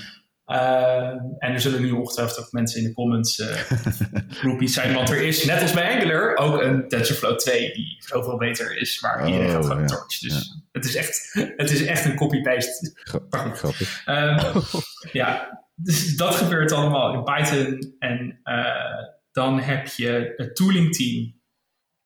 Eh, 0.46 1.08
en 1.38 1.52
er 1.52 1.60
zullen 1.62 1.82
nu 1.82 1.92
ongetwijfeld 1.92 2.40
ook 2.46 2.52
mensen 2.52 2.82
in 2.82 2.88
de 2.88 2.94
comments 2.94 3.40
eh 3.40 3.56
groepies 4.40 4.74
zijn, 4.74 4.94
want 4.94 5.10
er 5.10 5.22
is, 5.22 5.46
net 5.46 5.62
als 5.62 5.72
bij 5.72 5.96
Angular, 5.96 6.38
ook 6.38 6.62
een 6.62 6.88
TensorFlow 6.88 7.38
2 7.38 7.74
die 7.74 7.96
zoveel 8.00 8.38
beter 8.38 8.78
is, 8.78 9.02
maar 9.02 9.26
iedereen 9.28 9.48
Oh, 9.48 9.54
gaat 9.54 9.66
gewoon 9.66 9.82
ja. 9.82 9.88
Torch. 9.88 10.20
Dus 10.20 10.64
het, 10.72 10.86
is 10.86 10.96
echt, 10.96 11.34
het 11.56 11.72
is 11.72 11.86
echt 11.86 12.06
een 12.06 12.16
copy-paste 12.16 12.92
Gra- 13.04 13.54
grappig. 13.54 14.02
Ehm, 14.06 14.60
ja, 15.22 15.62
dus 15.76 16.16
dat 16.16 16.36
gebeurt 16.36 16.72
allemaal 16.72 17.14
in 17.14 17.24
Python. 17.24 17.96
En 18.00 18.40
eh, 18.44 19.08
dan 19.32 19.60
heb 19.60 19.88
je 19.88 20.34
het 20.38 20.56
tooling 20.56 20.96
team. 20.96 21.42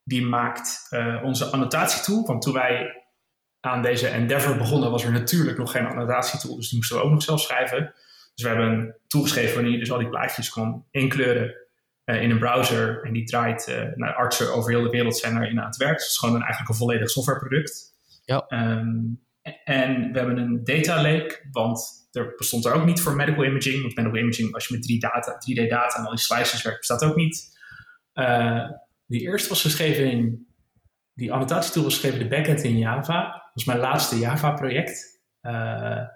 Die 0.04 0.22
maakt 0.26 0.88
eh, 0.90 1.22
onze 1.24 1.46
annotatietool. 1.46 2.26
Want 2.26 2.42
toen 2.42 2.54
wij 2.54 3.04
aan 3.60 3.82
deze 3.82 4.08
Endeavor 4.08 4.58
begonnen, 4.58 4.92
was 4.92 5.04
er 5.04 5.12
natuurlijk 5.12 5.58
nog 5.58 5.72
geen 5.72 5.86
annotatietool. 5.86 6.56
Dus 6.56 6.68
die 6.70 6.78
moesten 6.78 6.98
we 6.98 7.04
ook 7.04 7.12
nog 7.12 7.24
zelf 7.24 7.42
schrijven. 7.42 7.94
Dus 8.38 8.46
we 8.46 8.56
hebben 8.56 8.72
een 8.72 8.96
tool 9.08 9.22
geschreven 9.22 9.54
waarin 9.54 9.72
je 9.72 9.80
dus 9.80 9.92
al 9.92 9.98
die 9.98 10.10
plaatjes 10.10 10.50
kan 10.50 10.86
inkleuren 10.92 11.56
eh, 12.04 12.22
in 12.22 12.30
een 12.30 12.40
browser. 12.40 13.04
En 13.04 13.14
die 13.14 13.24
draait, 13.24 13.68
eh 13.68 13.84
nou, 13.96 14.16
artsen 14.16 14.54
over 14.54 14.72
heel 14.72 14.82
de 14.82 14.90
wereld 14.90 15.18
zijn 15.18 15.34
daarin 15.34 15.60
aan 15.60 15.66
het 15.66 15.78
werk. 15.78 15.94
Dus 15.94 16.04
het 16.04 16.12
is 16.12 16.18
gewoon 16.18 16.36
een, 16.36 16.42
eigenlijk 16.42 16.72
een 16.72 16.78
volledig 16.78 17.10
softwareproduct. 17.10 17.96
Ja. 18.26 18.46
Ehm, 18.48 18.96
en 19.64 20.12
we 20.12 20.18
hebben 20.18 20.38
een 20.38 20.64
data 20.64 21.02
lake, 21.02 21.48
want 21.52 22.08
er 22.12 22.34
bestond 22.38 22.66
er 22.66 22.74
ook 22.74 22.86
niet 22.86 23.02
voor 23.02 23.16
medical 23.16 23.46
imaging. 23.46 23.82
Want 23.82 23.96
medical 23.96 24.18
imaging, 24.18 24.54
als 24.54 24.68
je 24.68 24.74
met 24.74 24.84
3D 24.84 25.00
data, 25.00 25.38
3D 25.38 25.70
data 25.70 25.98
en 25.98 26.04
al 26.04 26.10
die 26.10 26.20
slices 26.20 26.62
werkt, 26.62 26.80
bestaat 26.80 27.04
ook 27.04 27.16
niet. 27.16 27.58
Eh, 28.14 28.70
die 29.06 29.22
eerste 29.22 29.50
was 29.50 29.62
geschreven 29.62 30.12
in, 30.12 30.48
die 31.14 31.34
annotatietool 31.34 31.84
was 31.84 31.94
geschreven 31.94 32.20
de 32.20 32.36
backend 32.36 32.64
in 32.64 32.78
Java. 32.78 33.24
Dat 33.24 33.52
was 33.54 33.66
mijn 33.66 33.80
laatste 33.80 34.20
Java-project. 34.20 35.22
Eh, 35.42 35.92
eh, 35.92 36.08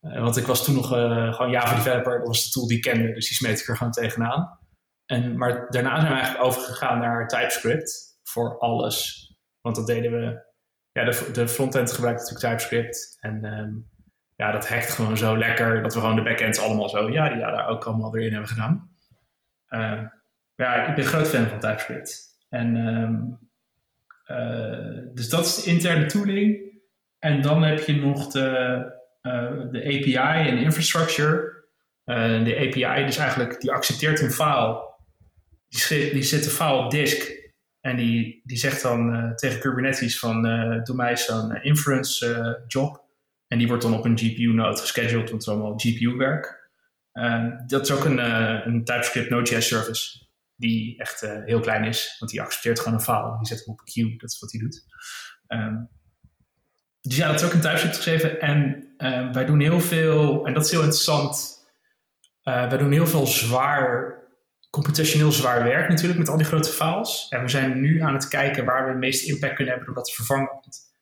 want 0.00 0.36
ik 0.36 0.46
was 0.46 0.64
toen 0.64 0.74
nog 0.74 0.92
eh, 0.92 1.32
gewoon 1.34 1.50
Java 1.50 1.74
developer. 1.74 2.18
Dat 2.18 2.26
was 2.26 2.44
de 2.44 2.50
tool 2.50 2.66
die 2.66 2.76
ik 2.76 2.82
kende, 2.82 3.12
dus 3.12 3.28
die 3.28 3.36
smeet 3.36 3.60
ik 3.60 3.68
er 3.68 3.76
gewoon 3.76 3.92
tegenaan. 3.92 4.58
En, 5.06 5.36
maar 5.36 5.70
daarna 5.70 6.00
zijn 6.00 6.12
we 6.12 6.18
eigenlijk 6.18 6.44
overgegaan 6.44 6.98
naar 6.98 7.28
TypeScript 7.28 8.18
voor 8.22 8.58
alles. 8.58 9.26
Want 9.60 9.76
dat 9.76 9.86
deden 9.86 10.10
we 10.12 10.46
ja, 10.92 11.04
de, 11.04 11.30
de 11.32 11.48
frontend 11.48 11.92
gebruikt 11.92 12.20
natuurlijk 12.20 12.48
TypeScript. 12.48 13.16
En 13.20 13.44
ehm, 13.44 13.72
ja, 14.36 14.52
dat 14.52 14.68
hackt 14.68 14.90
gewoon 14.90 15.16
zo 15.16 15.38
lekker 15.38 15.82
dat 15.82 15.94
we 15.94 16.00
gewoon 16.00 16.16
de 16.16 16.22
backends 16.22 16.58
allemaal 16.58 16.88
zo, 16.88 17.10
ja, 17.10 17.28
die 17.28 17.38
ja, 17.38 17.50
daar 17.50 17.68
ook 17.68 17.84
allemaal 17.84 18.10
weer 18.10 18.26
in 18.26 18.32
hebben 18.32 18.48
gedaan. 18.48 18.90
Ehm, 19.68 20.06
ja, 20.54 20.86
ik 20.86 20.94
ben 20.94 21.04
groot 21.04 21.28
fan 21.28 21.46
van 21.46 21.60
TypeScript. 21.60 22.36
En 22.48 22.76
ehm, 22.76 23.22
eh, 24.24 24.98
dus 25.14 25.28
dat 25.28 25.44
is 25.44 25.62
de 25.62 25.70
interne 25.70 26.06
tooling. 26.06 26.66
En 27.18 27.42
dan 27.42 27.62
heb 27.62 27.78
je 27.78 27.96
nog 27.96 28.26
de, 28.26 28.48
eh, 28.48 28.97
de 29.22 29.82
API 29.84 30.48
en 30.48 30.58
infrastructure. 30.58 31.56
Eh, 32.04 32.44
de 32.44 32.56
API, 32.56 33.04
dus 33.04 33.16
eigenlijk, 33.16 33.60
die 33.60 33.72
accepteert 33.72 34.20
een 34.20 34.32
file. 34.32 34.96
Die, 35.68 36.12
die 36.12 36.22
zet 36.22 36.44
de 36.44 36.50
file 36.50 36.84
op 36.84 36.90
disk. 36.90 37.36
En 37.80 37.96
die, 37.96 38.40
die 38.44 38.56
zegt 38.56 38.82
dan 38.82 39.14
uh, 39.14 39.34
tegen 39.34 39.60
Kubernetes 39.60 40.18
van 40.18 40.42
doe 40.84 40.96
mij 40.96 41.16
zo'n 41.16 41.62
inference 41.62 42.64
job. 42.66 43.04
En 43.46 43.58
die 43.58 43.66
wordt 43.66 43.82
dan 43.82 43.94
op 43.94 44.04
een 44.04 44.18
GPU-node 44.18 44.80
gescheduled, 44.80 45.30
want 45.30 45.30
het 45.30 45.40
is 45.40 45.48
allemaal 45.48 45.78
GPU-werk. 45.78 46.70
dat 47.66 47.82
is 47.82 47.90
ook 47.90 48.04
een, 48.04 48.18
een 48.66 48.84
TypeScript 48.84 49.30
Node.js 49.30 49.68
service 49.68 50.26
die 50.56 50.98
echt 50.98 51.20
heel 51.20 51.60
klein 51.60 51.84
is, 51.84 52.16
want 52.18 52.30
die 52.30 52.40
accepteert 52.40 52.80
gewoon 52.80 52.94
een 52.94 53.04
file. 53.04 53.36
Die 53.38 53.46
zet 53.46 53.64
hem 53.64 53.74
op 53.74 53.80
een 53.80 53.92
queue, 53.92 54.16
dat 54.16 54.30
is 54.30 54.38
wat 54.38 54.52
hij 54.52 54.60
doet. 54.60 54.84
Um, 55.48 55.88
dus 57.00 57.16
ja, 57.16 57.26
dat 57.26 57.40
is 57.40 57.46
ook 57.46 57.52
in 57.52 57.60
TypeScript 57.60 57.96
geschreven. 57.96 58.40
En 58.40 58.87
uh, 58.98 59.32
wij 59.32 59.44
doen 59.44 59.60
heel 59.60 59.80
veel, 59.80 60.46
en 60.46 60.54
dat 60.54 60.64
is 60.64 60.70
heel 60.70 60.82
interessant. 60.82 61.56
Uh, 62.44 62.68
wij 62.68 62.78
doen 62.78 62.92
heel 62.92 63.06
veel 63.06 63.26
zwaar, 63.26 64.16
computationeel 64.70 65.32
zwaar 65.32 65.64
werk 65.64 65.88
natuurlijk 65.88 66.18
met 66.18 66.28
al 66.28 66.36
die 66.36 66.46
grote 66.46 66.70
files. 66.70 67.26
En 67.28 67.42
we 67.42 67.48
zijn 67.48 67.80
nu 67.80 68.00
aan 68.00 68.14
het 68.14 68.28
kijken 68.28 68.64
waar 68.64 68.84
we 68.84 68.90
het 68.90 68.98
meest 68.98 69.28
impact 69.28 69.54
kunnen 69.54 69.74
hebben 69.74 69.86
door 69.86 70.02
dat 70.02 70.10
te 70.10 70.14
vervangen. 70.14 70.50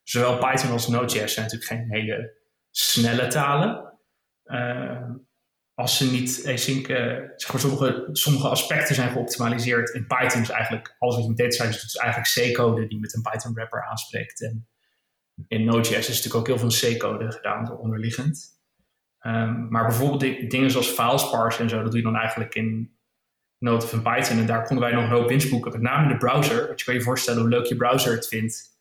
Zowel 0.02 0.38
Python 0.38 0.70
als 0.70 0.88
Node.js 0.88 1.34
zijn 1.34 1.46
natuurlijk 1.46 1.70
geen 1.70 1.86
hele 1.90 2.34
snelle 2.70 3.26
talen. 3.26 3.98
Uh, 4.44 5.10
als 5.74 5.96
ze 5.96 6.10
niet 6.10 6.42
async, 6.46 6.86
zeg 7.36 7.52
maar, 7.52 7.60
sommige, 7.60 8.08
sommige 8.12 8.48
aspecten 8.48 8.94
zijn 8.94 9.10
geoptimaliseerd. 9.10 9.90
In 9.90 10.06
Python 10.06 10.40
is 10.40 10.50
eigenlijk, 10.50 10.96
alles 10.98 11.14
wat 11.14 11.24
je 11.24 11.30
met 11.30 11.38
data 11.38 11.50
science 11.50 11.78
doet, 11.80 11.88
is 11.88 11.96
eigenlijk 11.96 12.52
C-code 12.52 12.86
die 12.86 13.00
met 13.00 13.14
een 13.14 13.22
Python 13.22 13.54
wrapper 13.54 13.86
aanspreekt. 13.86 14.42
En 14.42 14.68
in 15.48 15.64
Node.js 15.64 15.90
is 15.90 16.08
natuurlijk 16.08 16.34
ook 16.34 16.46
heel 16.46 16.70
veel 16.70 16.96
C-code 16.96 17.32
gedaan 17.32 17.78
onderliggend. 17.78 18.54
Um, 19.20 19.68
maar 19.70 19.86
bijvoorbeeld 19.86 20.50
dingen 20.50 20.70
zoals 20.70 20.88
filesparse 20.88 21.62
en 21.62 21.68
zo, 21.68 21.82
dat 21.82 21.90
doe 21.90 21.96
je 21.96 22.06
dan 22.06 22.16
eigenlijk 22.16 22.54
in 22.54 22.96
Node 23.58 23.84
of 23.84 23.92
in 23.92 24.02
Python. 24.02 24.38
En 24.38 24.46
daar 24.46 24.66
konden 24.66 24.84
wij 24.84 24.94
nog 24.94 25.04
een 25.04 25.16
hoop 25.16 25.28
winst 25.28 25.50
boeken, 25.50 25.72
met 25.72 25.80
name 25.80 26.02
in 26.02 26.08
de 26.08 26.16
browser. 26.16 26.66
Want 26.66 26.78
je 26.78 26.84
kan 26.84 26.94
je 26.94 27.00
voorstellen 27.00 27.40
hoe 27.40 27.48
leuk 27.48 27.66
je 27.66 27.76
browser 27.76 28.12
het 28.12 28.28
vindt. 28.28 28.74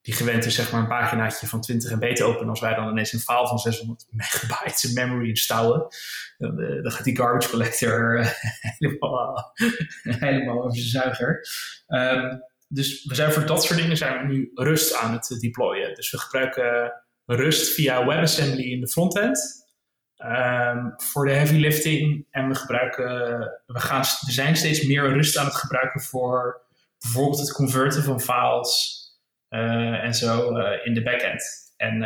Die 0.00 0.14
gewend 0.14 0.44
is 0.44 0.54
zeg 0.54 0.72
maar 0.72 0.80
een 0.80 0.88
paginaatje 0.88 1.46
van 1.46 1.60
20 1.60 1.90
MB 1.90 2.14
te 2.14 2.24
openen. 2.24 2.48
Als 2.48 2.60
wij 2.60 2.74
dan 2.74 2.88
ineens 2.88 3.12
een 3.12 3.20
file 3.20 3.48
van 3.48 3.58
600 3.58 4.06
megabytes 4.10 4.84
in 4.84 4.94
memory 4.94 5.28
instauen. 5.28 5.86
Dan, 6.38 6.60
uh, 6.60 6.82
dan 6.82 6.92
gaat 6.92 7.04
die 7.04 7.16
garbage 7.16 7.50
collector 7.50 8.26
helemaal, 8.78 9.52
helemaal 10.02 10.62
over 10.62 10.76
zijn 10.76 11.02
zuiger. 11.02 11.48
Um, 11.88 12.42
dus 12.72 13.04
we 13.04 13.14
zijn 13.14 13.32
voor 13.32 13.46
dat 13.46 13.64
soort 13.64 13.78
dingen 13.78 13.96
zijn 13.96 14.18
we 14.18 14.32
nu 14.32 14.50
Rust 14.54 14.96
aan 14.96 15.12
het 15.12 15.36
deployen. 15.40 15.94
Dus 15.94 16.10
we 16.10 16.18
gebruiken 16.18 16.92
Rust 17.26 17.74
via 17.74 18.06
WebAssembly 18.06 18.62
in 18.62 18.80
de 18.80 18.88
frontend. 18.88 19.60
Um, 20.24 20.94
voor 20.96 21.26
de 21.26 21.32
heavy 21.32 21.56
lifting. 21.56 22.26
En 22.30 22.48
we 22.48 22.54
gebruiken, 22.54 23.04
we, 23.66 23.80
gaan, 23.80 24.00
we 24.00 24.32
zijn 24.32 24.56
steeds 24.56 24.86
meer 24.86 25.12
Rust 25.12 25.36
aan 25.36 25.44
het 25.44 25.54
gebruiken 25.54 26.00
voor 26.00 26.60
bijvoorbeeld 26.98 27.40
het 27.40 27.52
converten 27.52 28.02
van 28.02 28.20
files 28.20 29.00
uh, 29.50 30.04
en 30.04 30.14
zo 30.14 30.56
in 30.58 30.94
de 30.94 31.02
backend. 31.02 31.42
En 31.76 32.02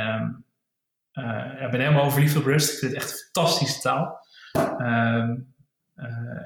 uh, 1.12 1.62
ik 1.62 1.70
ben 1.70 1.80
helemaal 1.80 2.10
verliefd 2.10 2.36
op 2.36 2.44
Rust. 2.44 2.72
Ik 2.72 2.78
vind 2.78 2.92
het 2.92 3.02
echt 3.02 3.12
een 3.12 3.28
fantastische 3.32 3.80
taal. 3.80 4.26
Uh, 4.78 5.30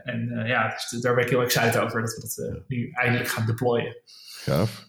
en 0.05 0.28
uh, 0.28 0.47
ja, 0.47 0.68
dus 0.68 1.01
daar 1.01 1.14
ben 1.14 1.24
ik 1.24 1.31
heel 1.31 1.43
excited 1.43 1.78
over 1.78 2.01
dat 2.01 2.14
we 2.14 2.20
dat 2.20 2.55
uh, 2.55 2.60
nu 2.66 2.90
eindelijk 2.90 3.28
gaan 3.28 3.47
deployen. 3.47 3.97
Gaaf. 4.44 4.89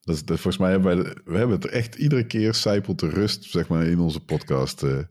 Dat 0.00 0.14
is, 0.14 0.24
dat, 0.24 0.40
volgens 0.40 0.62
mij 0.62 0.70
hebben 0.70 0.96
wij 0.96 1.04
de, 1.04 1.20
we 1.24 1.38
hebben 1.38 1.56
het 1.56 1.66
echt 1.66 1.94
iedere 1.94 2.26
keer 2.26 2.54
zijpelt 2.54 2.98
de 2.98 3.08
rust, 3.08 3.44
zeg 3.44 3.68
maar, 3.68 3.86
in 3.86 3.98
onze 3.98 4.24
podcast. 4.24 4.80
ja, 4.80 5.08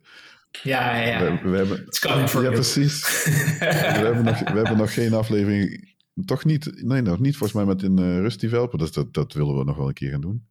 ja, 0.61 1.05
ja. 1.05 1.19
We, 1.19 1.49
we 1.49 1.57
hebben, 1.57 1.85
It's 1.85 1.99
coming 1.99 2.29
for 2.29 2.41
ja, 2.41 2.49
you. 2.49 2.53
precies. 2.53 3.23
we, 3.59 3.65
hebben 3.65 4.23
nog, 4.23 4.39
we 4.39 4.57
hebben 4.57 4.77
nog 4.77 4.93
geen 4.93 5.13
aflevering, 5.13 5.95
toch 6.25 6.45
niet, 6.45 6.83
nee, 6.83 7.01
nog 7.01 7.19
niet 7.19 7.37
volgens 7.37 7.63
mij 7.63 7.75
met 7.75 7.83
een 7.83 8.21
rust 8.21 8.41
developer. 8.41 8.77
Dus 8.77 8.91
dat, 8.91 9.13
dat 9.13 9.33
willen 9.33 9.57
we 9.57 9.63
nog 9.63 9.77
wel 9.77 9.87
een 9.87 9.93
keer 9.93 10.11
gaan 10.11 10.21
doen. 10.21 10.47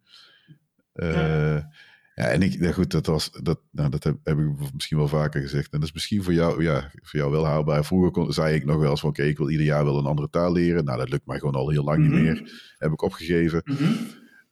Ja. 0.93 1.71
Ja, 2.19 2.25
en 2.25 2.43
ik, 2.43 2.53
ja 2.61 2.73
goed, 2.73 2.91
dat, 2.91 3.07
was, 3.07 3.31
dat, 3.43 3.61
nou, 3.71 3.91
dat 3.91 4.05
heb, 4.05 4.17
heb, 4.25 4.39
ik 4.39 4.73
misschien 4.73 4.97
wel 4.97 5.09
vaker 5.09 5.41
gezegd. 5.41 5.73
En 5.73 5.79
dat 5.79 5.89
is 5.89 5.95
misschien 5.95 6.23
voor 6.23 6.33
jou, 6.33 6.63
ja, 6.63 6.91
voor 7.03 7.21
jou 7.21 7.31
wel 7.31 7.47
haalbaar. 7.47 7.85
Vroeger 7.85 8.11
kon, 8.11 8.33
zei 8.33 8.55
ik 8.55 8.65
nog 8.65 8.77
wel 8.77 8.91
eens 8.91 9.01
van, 9.01 9.09
oké, 9.09 9.23
ik 9.23 9.39
wil 9.39 9.51
ieder 9.51 9.67
jaar 9.67 9.85
wel 9.85 9.99
een 9.99 10.07
andere 10.07 10.31
taal 10.31 10.53
leren. 10.53 10.85
Nou, 10.85 10.99
dat 10.99 11.09
lukt 11.09 11.27
mij 11.27 11.39
gewoon 11.39 11.55
al 11.55 11.71
heel 11.71 11.85
lang 11.85 11.99
mm 11.99 12.05
-hmm. 12.05 12.15
niet 12.15 12.23
meer. 12.23 12.75
Heb 12.79 12.93
ik 12.93 13.03
opgegeven. 13.03 13.63
Mm 13.65 13.77
-hmm. 13.77 13.97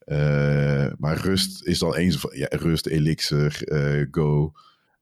uh, 0.06 0.92
maar 0.98 1.16
Rust 1.16 1.64
is 1.64 1.78
dan 1.78 1.94
eens 1.94 2.16
van, 2.16 2.30
ja, 2.34 2.46
Rust, 2.50 2.86
Elixir, 2.86 3.60
uh, 3.64 4.06
Go. 4.10 4.52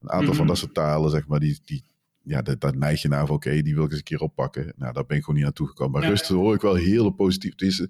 Een 0.00 0.10
aantal 0.10 0.20
mm 0.20 0.26
-hmm. 0.26 0.36
van 0.36 0.46
dat 0.46 0.58
soort 0.58 0.74
talen, 0.74 1.10
zeg 1.10 1.26
maar, 1.26 1.40
die, 1.40 1.60
die 1.64 1.84
ja, 2.22 2.42
dat, 2.42 2.60
dat 2.60 2.74
neig 2.74 3.02
je 3.02 3.08
naar 3.08 3.26
van, 3.26 3.36
oké, 3.36 3.62
die 3.62 3.74
wil 3.74 3.84
ik 3.84 3.90
eens 3.90 3.98
een 3.98 4.04
keer 4.04 4.20
oppakken. 4.20 4.72
Nou, 4.76 4.92
daar 4.92 5.06
ben 5.06 5.16
ik 5.16 5.22
gewoon 5.22 5.36
niet 5.36 5.44
naartoe 5.44 5.68
gekomen. 5.68 5.92
Maar 5.92 6.02
ja, 6.02 6.08
Rust 6.08 6.28
hoor 6.28 6.54
ik 6.54 6.60
wel 6.60 6.74
heel 6.74 7.10
positief. 7.10 7.50
Het 7.50 7.62
is 7.62 7.86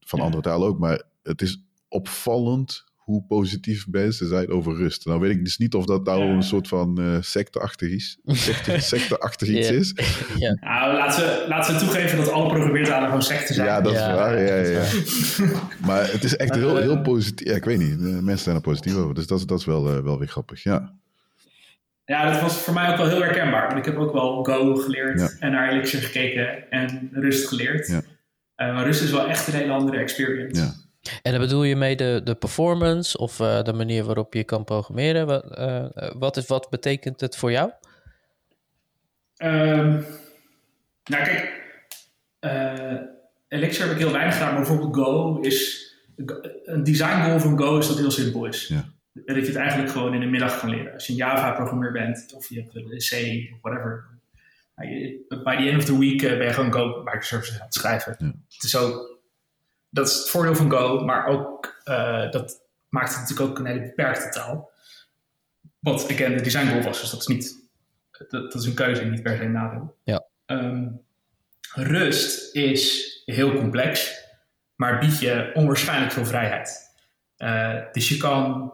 van 0.00 0.18
ja. 0.18 0.24
andere 0.24 0.42
talen 0.42 0.68
ook, 0.68 0.78
maar 0.78 1.02
het 1.22 1.42
is 1.42 1.64
opvallend 1.88 2.86
hoe 3.08 3.22
positief 3.22 3.86
mensen 3.90 4.26
zijn 4.26 4.48
over 4.48 4.76
rust. 4.76 5.06
Nou 5.06 5.20
weet 5.20 5.30
ik 5.30 5.44
dus 5.44 5.58
niet 5.58 5.74
of 5.74 5.84
dat 5.84 6.04
nou 6.04 6.24
ja. 6.24 6.30
een 6.30 6.42
soort 6.42 6.68
van 6.68 7.00
uh, 7.00 7.16
secteachtig 7.20 7.90
is. 7.90 8.18
Secte, 8.24 8.80
secteachtig 8.94 9.48
iets 9.48 9.70
is. 9.70 9.94
Ja. 10.36 10.56
Nou, 10.60 10.94
laten 10.94 11.22
we, 11.22 11.44
laten 11.48 11.74
we 11.74 11.80
toegeven 11.80 12.18
dat 12.18 12.30
alle 12.30 12.48
programmeertalen 12.48 13.06
gewoon 13.06 13.22
secten 13.22 13.54
zijn. 13.54 13.66
Ja, 13.66 13.80
dat 13.80 13.92
is 13.92 13.98
waar. 13.98 14.42
Ja, 14.42 14.54
ja. 14.54 14.84
maar 15.86 16.12
het 16.12 16.24
is 16.24 16.36
echt 16.36 16.54
heel, 16.54 16.76
heel 16.76 17.00
positief. 17.00 17.46
Ja, 17.46 17.54
ik 17.54 17.64
weet 17.64 17.78
niet. 17.78 17.98
Mensen 18.00 18.38
zijn 18.38 18.56
er 18.56 18.62
positief 18.62 18.94
over. 18.96 19.14
Dus 19.14 19.26
dat, 19.26 19.48
dat 19.48 19.58
is 19.58 19.64
wel, 19.64 19.96
uh, 19.96 20.02
wel 20.02 20.18
weer 20.18 20.28
grappig. 20.28 20.62
Ja. 20.62 20.92
Ja, 22.04 22.30
dat 22.30 22.40
was 22.40 22.56
voor 22.56 22.74
mij 22.74 22.90
ook 22.90 22.96
wel 22.96 23.08
heel 23.08 23.22
herkenbaar. 23.22 23.66
Want 23.66 23.78
ik 23.78 23.84
heb 23.84 23.96
ook 23.96 24.12
wel 24.12 24.44
Go 24.44 24.74
geleerd 24.74 25.20
ja. 25.20 25.30
en 25.38 25.52
naar 25.52 25.72
Elixir 25.72 26.00
gekeken 26.00 26.70
en 26.70 27.08
Rust 27.12 27.48
geleerd. 27.48 27.86
Ja. 27.86 27.96
Uh, 27.96 28.74
maar 28.74 28.84
Rust 28.84 29.02
is 29.02 29.10
wel 29.10 29.28
echt 29.28 29.46
een 29.46 29.54
hele 29.54 29.72
andere 29.72 29.98
experience. 29.98 30.60
Ja. 30.60 30.74
En 31.22 31.32
dan 31.32 31.40
bedoel 31.40 31.62
je 31.62 31.76
mee 31.76 31.96
de, 31.96 32.20
de 32.24 32.34
performance 32.34 33.18
of 33.18 33.38
uh, 33.38 33.62
de 33.62 33.72
manier 33.72 34.04
waarop 34.04 34.34
je 34.34 34.44
kan 34.44 34.64
programmeren? 34.64 35.26
Wat, 35.26 35.58
uh, 35.58 35.86
wat, 36.18 36.36
is, 36.36 36.46
wat 36.46 36.70
betekent 36.70 37.20
het 37.20 37.36
voor 37.36 37.50
jou? 37.50 37.70
Um, 39.42 40.06
nou 41.04 41.24
kijk, 41.24 41.62
uh, 42.40 43.00
Elixir 43.48 43.84
heb 43.84 43.92
ik 43.92 43.98
heel 43.98 44.12
weinig 44.12 44.34
gedaan, 44.34 44.52
maar 44.52 44.62
bijvoorbeeld 44.62 44.94
Go 44.96 45.40
is... 45.40 45.86
Een 46.64 46.84
design 46.84 47.22
goal 47.24 47.40
van 47.40 47.58
Go 47.58 47.78
is 47.78 47.86
dat 47.86 47.96
het 47.96 48.04
heel 48.04 48.24
simpel 48.24 48.44
is. 48.44 48.66
Ja. 48.66 48.84
Dat 49.12 49.36
je 49.36 49.46
het 49.46 49.56
eigenlijk 49.56 49.90
gewoon 49.90 50.14
in 50.14 50.20
de 50.20 50.26
middag 50.26 50.60
kan 50.60 50.70
leren. 50.70 50.92
Als 50.92 51.06
je 51.06 51.12
een 51.12 51.18
Java-programmeur 51.18 51.92
bent 51.92 52.32
of 52.34 52.48
je 52.48 52.54
hebt 52.54 52.74
een 52.74 52.82
C 52.82 53.52
of 53.52 53.58
whatever. 53.60 54.06
By 55.28 55.56
the 55.56 55.68
end 55.70 55.76
of 55.76 55.84
the 55.84 55.98
week 55.98 56.20
ben 56.20 56.44
je 56.44 56.52
gewoon 56.52 56.72
Go 56.72 57.02
microservices 57.04 57.58
aan 57.58 57.64
het 57.64 57.74
schrijven. 57.74 58.16
Ja. 58.18 58.26
Het 58.26 58.62
is 58.62 58.76
ook 58.76 59.17
dat 59.98 60.08
is 60.08 60.18
het 60.18 60.30
voordeel 60.30 60.54
van 60.54 60.70
Go, 60.70 61.04
maar 61.04 61.26
ook 61.26 61.80
uh, 61.84 62.30
dat 62.30 62.60
maakt 62.88 63.10
het 63.10 63.20
natuurlijk 63.20 63.50
ook 63.50 63.58
een 63.58 63.66
hele 63.66 63.80
beperkte 63.80 64.28
taal. 64.28 64.70
Wat 65.78 66.10
again 66.10 66.36
de 66.36 66.42
design 66.42 66.68
goal 66.68 66.82
was, 66.82 67.00
dus 67.00 67.10
dat 67.10 67.20
is 67.20 67.26
niet 67.26 67.68
dat, 68.28 68.30
dat 68.30 68.54
is 68.54 68.66
een 68.66 68.74
keuze 68.74 69.00
en 69.00 69.10
niet 69.10 69.22
per 69.22 69.36
se 69.36 69.42
een 69.42 69.52
nadeel. 69.52 69.96
Ja. 70.04 70.24
Um, 70.46 71.00
Rust 71.74 72.54
is 72.54 73.22
heel 73.24 73.54
complex, 73.54 74.22
maar 74.74 74.98
biedt 74.98 75.18
je 75.18 75.50
onwaarschijnlijk 75.54 76.12
veel 76.12 76.26
vrijheid. 76.26 76.96
Uh, 77.38 77.74
dus 77.92 78.08
je 78.08 78.16
kan 78.16 78.72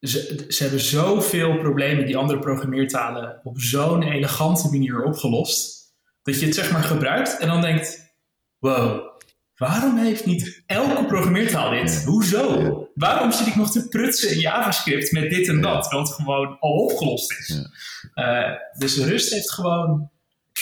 ze, 0.00 0.44
ze, 0.48 0.62
hebben 0.62 0.80
zoveel 0.80 1.58
problemen 1.58 2.06
die 2.06 2.16
andere 2.16 2.38
programmeertalen 2.38 3.40
op 3.42 3.60
zo'n 3.60 4.02
elegante 4.02 4.68
manier 4.70 5.02
opgelost, 5.02 5.94
dat 6.22 6.40
je 6.40 6.46
het 6.46 6.54
zeg 6.54 6.72
maar 6.72 6.82
gebruikt 6.82 7.38
en 7.38 7.48
dan 7.48 7.60
denkt, 7.60 8.16
wow, 8.58 9.13
Waarom 9.56 9.96
heeft 9.96 10.26
niet 10.26 10.62
elke 10.66 11.04
programmeertaal 11.04 11.70
dit? 11.70 12.04
Hoezo? 12.04 12.88
Waarom 12.94 13.32
zit 13.32 13.46
ik 13.46 13.54
nog 13.56 13.70
te 13.70 13.88
prutsen 13.88 14.30
in 14.32 14.38
JavaScript 14.38 15.12
met 15.12 15.30
dit 15.30 15.48
en 15.48 15.60
dat, 15.60 15.82
terwijl 15.82 16.02
het 16.04 16.12
gewoon 16.14 16.56
al 16.58 16.70
opgelost 16.72 17.30
is? 17.38 17.68
Uh, 18.14 18.50
dus 18.78 18.96
Rust 18.98 19.32
heeft 19.32 19.52
gewoon 19.52 20.10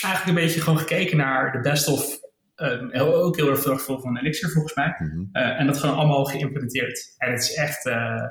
eigenlijk 0.02 0.39
een 0.39 0.44
beetje 0.44 0.60
gewoon 0.60 0.78
gekeken 0.78 1.16
naar 1.16 1.52
de 1.52 1.60
best 1.60 1.89
of, 1.89 2.19
uh, 2.93 3.02
ook 3.24 3.36
heel 3.36 3.48
erg 3.51 3.62
veel 3.62 4.01
van 4.01 4.19
Elixir 4.19 4.51
volgens 4.51 4.74
mij, 4.74 4.94
Mhm. 4.98 5.19
uh, 5.32 5.60
en 5.60 5.66
dat 5.66 5.78
gewoon 5.78 5.97
allemaal 5.97 6.24
geïmplementeerd. 6.24 7.14
En 7.16 7.31
het 7.32 7.43
is 7.43 7.55
echt, 7.55 7.86
eh, 7.86 8.23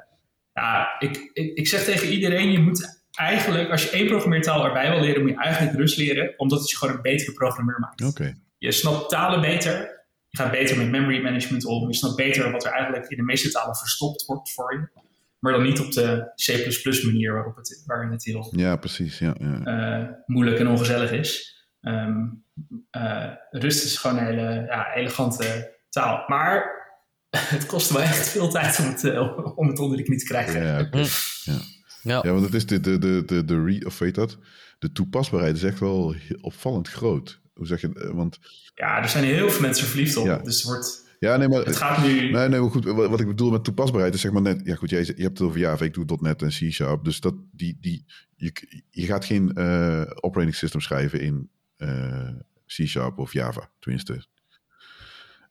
ja, 0.54 0.96
ik, 1.00 1.30
ik, 1.34 1.58
ik 1.58 1.68
zeg 1.68 1.84
tegen 1.84 2.08
iedereen, 2.08 2.52
je 2.52 2.60
moet 2.60 3.02
eigenlijk, 3.12 3.70
als 3.72 3.84
je 3.84 3.90
één 3.90 4.08
programmeertaal 4.08 4.66
erbij 4.66 4.90
wil 4.90 5.00
leren, 5.02 5.22
moet 5.22 5.32
je 5.32 5.38
eigenlijk 5.38 5.78
Rust 5.78 5.98
leren, 5.98 6.34
omdat 6.38 6.60
het 6.60 6.70
je 6.70 6.78
gewoon 6.78 6.96
een 6.96 7.02
betere 7.02 7.32
programmeur 7.34 7.80
maakt. 7.80 8.04
Oké. 8.04 8.36
Je 8.58 8.72
snapt 8.72 9.10
talen 9.10 9.42
beter, 9.42 10.01
je 10.32 10.38
gaat 10.38 10.52
beter 10.52 10.78
met 10.78 10.90
memory 10.90 11.22
management 11.22 11.66
om. 11.66 11.88
Je 11.88 11.96
snapt 11.96 12.16
beter 12.16 12.52
wat 12.52 12.66
er 12.66 12.72
eigenlijk 12.72 13.10
in 13.10 13.18
de 13.18 13.24
meeste 13.24 13.52
talen 13.52 13.76
verstopt 13.76 14.26
wordt 14.26 14.54
voor 14.54 14.74
je. 14.74 15.02
Maar 15.40 15.54
dan 15.54 15.64
niet 15.64 15.80
op 15.80 15.92
de 15.92 16.32
C++ 16.36 17.04
manier 17.06 17.34
waarop 17.34 17.56
het, 17.56 17.84
waarin 17.86 18.12
het 18.12 18.26
heel 18.26 18.54
Ja, 18.56 18.76
precies. 18.76 19.20
Ja, 19.20 19.36
ja. 19.40 20.00
uh, 20.02 20.10
moeilijk 20.26 20.60
en 20.60 20.68
ongezellig 20.68 21.12
is. 21.12 21.60
Um, 21.82 22.46
uh, 22.92 23.32
Rust 23.50 23.84
is 23.84 23.98
gewoon 23.98 24.18
een 24.18 24.26
hele 24.26 24.66
ja, 24.68 24.94
elegante 24.94 25.78
taal. 25.90 26.24
Maar 26.28 26.66
het 27.56 27.66
kost 27.66 27.90
wel 27.90 28.02
echt 28.02 28.30
veel 28.30 28.50
tijd 28.50 28.80
om 28.80 28.86
het, 28.86 29.04
uh, 29.04 29.58
om 29.58 29.68
het 29.68 29.80
onder 29.80 29.98
de 29.98 30.04
knie 30.04 30.20
te 30.20 30.26
krijgen. 30.26 30.64
Ja, 30.64 30.80
okay. 30.80 31.08
ja. 31.44 31.60
Ja. 32.04 32.20
ja, 32.24 32.32
want 32.32 32.46
het 32.46 32.54
is 32.54 32.66
de, 32.66 32.80
de, 32.80 32.98
de, 32.98 33.24
de, 33.26 33.46
de, 33.46 33.64
re, 33.64 33.86
of 33.86 34.00
weet 34.00 34.16
dat, 34.16 34.38
de 34.80 34.92
toepasbaarheid 34.92 35.56
is 35.56 35.64
echt 35.64 35.80
wel 35.80 36.16
opvallend 36.42 36.88
groot. 36.88 37.41
Hoe 37.62 37.70
zeg 37.70 37.82
je 37.82 38.12
Want 38.14 38.40
ja, 38.76 39.02
er 39.02 39.10
zijn 39.10 39.24
heel 39.24 39.50
veel 39.50 39.62
mensen 39.62 39.88
verliefd 39.88 40.18
op. 40.18 40.26
Ja. 40.26 40.38
Dus 40.38 40.64
wordt 40.64 41.06
Ja, 41.20 41.38
nee, 41.38 41.48
maar, 41.48 41.64
het 41.64 41.76
gaat 41.76 42.04
nu... 42.04 42.32
Nee, 42.32 42.50
nee, 42.50 42.60
maar 42.60 42.70
goed, 42.70 42.86
wat, 42.86 43.20
ik 43.20 43.28
bedoel 43.28 43.52
met 43.52 43.64
toepasbaarheid 43.64 44.14
is 44.14 44.22
zeg 44.22 44.32
maar 44.32 44.42
net... 44.42 44.62
Ja, 44.64 44.76
goed, 44.76 44.90
jij, 44.90 45.00
je 45.00 45.22
hebt 45.22 45.38
het 45.38 45.42
over 45.42 45.60
Java, 45.60 45.86
ik 45.86 45.94
doe 45.94 46.18
.NET 46.22 46.42
en 46.42 46.48
C-Sharp. 46.48 47.04
Dus 47.04 47.20
dat, 47.20 47.36
die, 47.52 47.78
die, 47.82 48.06
je, 48.36 48.82
je 48.90 49.06
gaat 49.06 49.26
geen 49.26 49.54
eh, 49.54 50.02
operating 50.16 50.56
system 50.56 50.82
schrijven 50.82 51.22
in 51.22 51.50
eh, 51.78 52.30
C-Sharp 52.66 53.18
of 53.18 53.34
Java, 53.34 53.72
tenminste. 53.80 54.26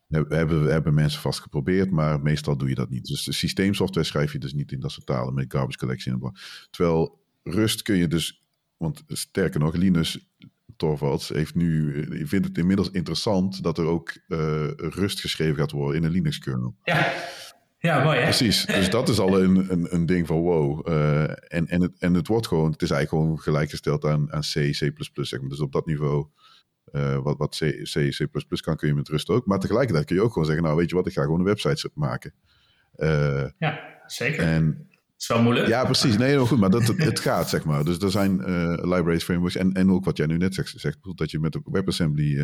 We 0.07 0.25
hebben, 0.29 0.65
we 0.65 0.71
hebben 0.71 0.95
mensen 0.95 1.21
vast 1.21 1.41
geprobeerd, 1.41 1.91
maar 1.91 2.23
meestal 2.23 2.57
doe 2.57 2.69
je 2.69 2.75
dat 2.75 2.91
niet. 2.91 3.07
Dus 3.07 3.25
de 3.25 3.33
systeemsoftware 3.33 4.07
schrijf 4.07 4.33
je 4.33 4.39
dus 4.39 4.53
niet 4.53 4.73
in 4.73 4.81
dat 4.81 4.93
soort 4.93 5.07
talen 5.07 5.35
met 5.35 5.53
garbage 5.53 5.79
collection. 5.79 6.37
Terwijl 6.71 7.21
Rust 7.43 7.83
kun 7.83 7.97
je 7.97 8.09
dus, 8.09 8.45
want 8.77 9.03
sterker 9.07 9.61
nog, 9.61 9.75
Linus 9.75 10.30
Torvalds 10.81 11.29
heeft 11.29 11.55
nu, 11.55 11.97
je 12.19 12.27
vindt 12.27 12.47
het 12.47 12.59
inmiddels 12.59 12.91
interessant 12.91 13.63
dat 13.63 13.79
er 13.79 13.87
ook 13.87 14.17
uh, 14.29 14.67
Rust 14.77 15.21
geschreven 15.21 15.57
gaat 15.57 15.71
worden 15.71 15.97
in 15.97 16.05
een 16.05 16.13
Linux 16.13 16.39
kernel. 16.39 16.77
Ja, 16.83 17.13
ja 17.79 18.05
mooi 18.05 18.19
hè? 18.19 18.23
Precies, 18.23 18.67
dus 18.67 18.91
dat 18.91 19.09
is 19.09 19.19
al 19.19 19.41
een, 19.41 19.73
een, 19.73 19.95
een 19.95 20.07
ding 20.07 20.27
van 20.27 20.41
wow. 20.41 20.89
Uh, 20.89 21.23
en, 21.31 21.67
en, 21.67 21.83
het, 21.83 21.93
en 21.99 22.15
het 22.15 22.27
wordt 22.27 22.47
gewoon, 22.47 22.71
het 22.71 22.83
is 22.83 22.91
eigenlijk 22.91 23.23
gewoon 23.23 23.41
gelijkgesteld 23.41 24.05
aan, 24.05 24.33
aan 24.33 24.41
C, 24.41 24.53
C++. 24.53 24.93
Zeg 25.13 25.41
maar. 25.41 25.49
Dus 25.49 25.61
op 25.61 25.73
dat 25.73 25.87
niveau 25.87 26.27
uh, 26.93 27.19
wat, 27.23 27.39
wat 27.39 27.57
C, 27.59 27.83
C, 27.83 28.09
C++ 28.09 28.61
kan, 28.61 28.77
kun 28.77 28.89
je 28.89 28.95
met 28.95 29.09
rust 29.09 29.29
ook. 29.29 29.47
Maar 29.47 29.59
tegelijkertijd 29.59 30.07
kun 30.07 30.17
je 30.17 30.23
ook 30.23 30.33
gewoon 30.33 30.47
zeggen, 30.47 30.65
nou 30.65 30.77
weet 30.77 30.91
je 30.91 30.97
wat, 30.97 31.07
ik 31.07 31.13
ga 31.13 31.23
gewoon 31.23 31.39
een 31.39 31.45
website 31.45 31.91
maken. 31.95 32.35
Ja, 33.59 33.81
zeker. 34.07 34.43
En, 34.43 34.90
is 35.21 35.29
wel 35.29 35.43
moeilijk. 35.43 35.69
Ja, 35.69 35.85
precies. 35.85 36.17
Nee, 36.17 36.39
goed, 36.39 36.59
maar 36.59 36.71
dat, 36.71 36.87
het, 36.87 37.21
gaat, 37.21 37.49
zeg 37.49 37.65
maar. 37.65 37.85
Dus 37.85 37.99
er 37.99 38.11
zijn 38.11 38.41
uh, 38.41 38.95
libraries, 38.95 39.25
frameworks 39.25 39.57
en, 39.57 39.73
en 39.73 39.91
ook 39.91 40.05
wat 40.05 40.17
jij 40.17 40.27
nu 40.27 40.37
net 40.37 40.55
zegt, 40.55 40.73
zegt 40.77 40.99
dat 41.15 41.31
je 41.31 41.39
met 41.39 41.59
WebAssembly 41.65 42.39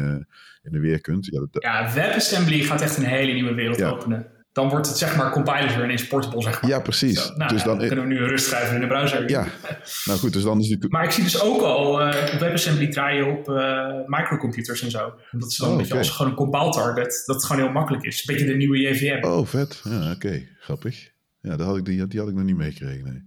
in 0.62 0.72
de 0.72 0.78
weer 0.78 1.00
kunt. 1.00 1.26
Ja, 1.26 1.40
dat, 1.50 1.62
ja, 1.62 1.92
WebAssembly 1.94 2.60
gaat 2.60 2.80
echt 2.80 2.96
een 2.96 3.04
hele 3.04 3.32
nieuwe 3.32 3.54
wereld 3.54 3.78
ja. 3.78 3.88
openen 3.88 4.34
dan 4.56 4.68
wordt 4.68 4.86
het 4.86 4.98
zeg 4.98 5.16
maar 5.16 5.30
compiler 5.30 5.68
weer 5.68 5.84
ineens 5.84 6.06
portable, 6.06 6.42
zeg 6.42 6.62
maar. 6.62 6.70
Ja, 6.70 6.80
precies. 6.80 7.26
Zo, 7.26 7.34
nou, 7.36 7.52
dus 7.52 7.62
dan, 7.62 7.78
dan, 7.78 7.86
kunnen 7.86 8.08
we 8.08 8.14
nu 8.14 8.20
een 8.20 8.28
rust 8.28 8.46
schrijven 8.46 8.74
in 8.74 8.80
de 8.80 8.86
browser. 8.86 9.30
Ja, 9.30 9.46
nou 10.04 10.18
goed, 10.18 10.32
dus 10.32 10.42
dan 10.42 10.60
is 10.60 10.68
het... 10.68 10.90
Maar 10.90 11.04
ik 11.04 11.10
zie 11.10 11.22
dus 11.22 11.42
ook 11.42 11.60
al 11.60 12.06
uh, 12.06 12.38
WebAssembly 12.38 12.88
draaien 12.88 13.26
op 13.26 13.46
microcomputers 14.06 14.82
en 14.82 14.90
zo. 14.90 15.04
En 15.30 15.38
dat 15.38 15.50
is 15.50 15.56
dan 15.56 15.68
oh, 15.68 15.78
okay. 15.78 15.98
als 15.98 16.10
gewoon 16.10 16.30
een 16.30 16.36
compile 16.36 16.70
target, 16.70 17.22
dat 17.26 17.36
het 17.36 17.44
gewoon 17.44 17.62
heel 17.62 17.72
makkelijk 17.72 18.04
is. 18.04 18.18
Een 18.18 18.34
beetje 18.34 18.50
de 18.50 18.56
nieuwe 18.56 18.80
JVM. 18.80 19.24
Oh, 19.24 19.46
vet. 19.46 19.80
Ja, 19.84 20.00
oké. 20.00 20.26
Okay. 20.26 20.48
Grappig. 20.58 21.14
Ja, 21.46 21.56
dat 21.56 21.66
had 21.66 21.76
ik, 21.76 21.84
die, 21.84 22.06
die 22.06 22.20
had 22.20 22.28
ik 22.28 22.34
nog 22.34 22.44
niet 22.44 22.56
meegekregen, 22.56 23.04
nee. 23.04 23.22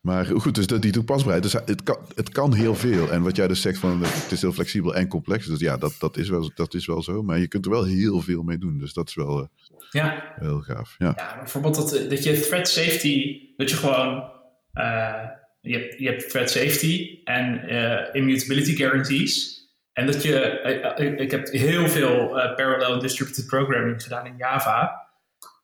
Maar 0.00 0.26
goed, 0.26 0.54
dus 0.54 0.66
die 0.66 0.92
toepasbaarheid. 0.92 1.42
Dus 1.42 1.52
het, 1.52 1.82
kan, 1.82 1.98
het 2.14 2.28
kan 2.28 2.54
heel 2.54 2.74
veel. 2.74 3.10
En 3.10 3.22
wat 3.22 3.36
jij 3.36 3.48
dus 3.48 3.60
zegt, 3.60 3.78
van, 3.78 4.02
het 4.02 4.32
is 4.32 4.40
heel 4.40 4.52
flexibel 4.52 4.94
en 4.94 5.08
complex. 5.08 5.46
Dus 5.46 5.60
ja, 5.60 5.76
dat, 5.76 5.94
dat, 5.98 6.16
is 6.16 6.28
wel, 6.28 6.50
dat 6.54 6.74
is 6.74 6.86
wel 6.86 7.02
zo. 7.02 7.22
Maar 7.22 7.38
je 7.38 7.48
kunt 7.48 7.64
er 7.64 7.70
wel 7.70 7.84
heel 7.84 8.20
veel 8.20 8.42
mee 8.42 8.58
doen. 8.58 8.78
Dus 8.78 8.92
dat 8.92 9.08
is 9.08 9.14
wel, 9.14 9.40
uh, 9.40 9.46
ja. 9.90 10.34
heel 10.38 10.60
gaaf. 10.60 10.94
Ja, 10.98 11.12
ja 11.16 11.36
bijvoorbeeld 11.38 11.74
dat, 11.74 12.10
dat 12.10 12.24
je 12.24 12.40
thread 12.40 12.68
safety, 12.68 13.40
dat 13.56 13.70
je 13.70 13.76
gewoon... 13.76 14.30
Uh, 14.74 15.24
je, 15.60 15.78
hebt, 15.78 15.98
je 15.98 16.08
hebt 16.08 16.30
thread 16.30 16.50
safety 16.50 17.20
en 17.24 17.72
uh, 17.72 18.00
immutability 18.12 18.76
guarantees. 18.76 19.62
En 19.92 20.06
dat 20.06 20.22
je... 20.22 21.14
Ik 21.16 21.30
heb 21.30 21.48
heel 21.48 21.88
veel 21.88 22.28
parallel 22.56 22.98
distributed 22.98 23.46
programming 23.46 24.02
gedaan 24.02 24.26
in 24.26 24.36
Java. 24.36 25.07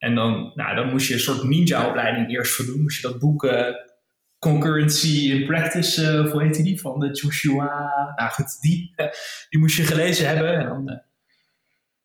En 0.05 0.15
dan, 0.15 0.53
nou, 0.55 0.75
dan 0.75 0.91
moest 0.91 1.09
je 1.09 1.15
een 1.15 1.21
soort 1.21 1.43
ninja-opleiding 1.43 2.31
eerst 2.31 2.53
voor. 2.53 2.79
Moest 2.79 3.01
je 3.01 3.09
dat 3.09 3.19
boeken 3.19 3.77
Concurrency 4.39 5.31
in 5.33 5.47
Practice, 5.47 6.03
uh, 6.03 6.31
hoe 6.31 6.43
heet 6.43 6.65
die? 6.65 6.81
Van 6.81 7.01
de 7.01 7.11
Joshua. 7.11 8.13
Nou 8.17 8.31
goed, 8.31 8.61
die, 8.61 8.95
die 9.51 9.61
moest 9.61 9.77
je 9.77 9.83
gelezen 9.83 10.29
hebben. 10.29 10.59
En 10.59 10.67
dan 10.67 10.91
uh, 10.91 10.97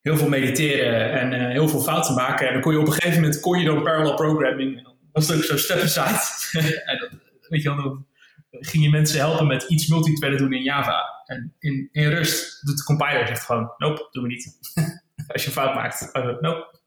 heel 0.00 0.16
veel 0.16 0.28
mediteren 0.28 1.20
en 1.20 1.32
uh, 1.32 1.48
heel 1.48 1.68
veel 1.68 1.80
fouten 1.80 2.14
maken. 2.14 2.46
En 2.46 2.52
dan 2.52 2.62
kon 2.62 2.72
je 2.72 2.78
op 2.78 2.86
een 2.86 2.92
gegeven 2.92 3.20
moment 3.20 3.40
kon 3.40 3.58
je 3.58 3.64
dan 3.64 3.82
parallel 3.82 4.14
programming. 4.14 4.76
En 4.76 4.82
dan 4.82 4.96
was 5.12 5.28
het 5.28 5.36
ook 5.36 5.42
zo 5.42 5.56
step 5.56 5.80
aside. 5.80 6.82
en 6.90 7.20
weet 7.48 7.62
je 7.62 7.74
wel, 7.74 7.82
dan 7.82 8.06
ging 8.50 8.84
je 8.84 8.90
mensen 8.90 9.18
helpen 9.18 9.46
met 9.46 9.62
iets 9.62 9.86
multithreaded 9.86 10.38
doen 10.38 10.52
in 10.52 10.62
Java. 10.62 11.22
En 11.26 11.54
in, 11.58 11.88
in 11.92 12.08
Rust 12.08 12.66
doet 12.66 12.76
de 12.76 12.84
compiler 12.84 13.26
zegt 13.26 13.44
gewoon, 13.44 13.72
nope, 13.78 14.08
doen 14.10 14.22
we 14.22 14.28
niet. 14.28 14.58
Als 15.32 15.42
je 15.42 15.48
een 15.48 15.54
fout 15.54 15.74
maakt, 15.74 16.10
uh, 16.12 16.40
nope. 16.40 16.78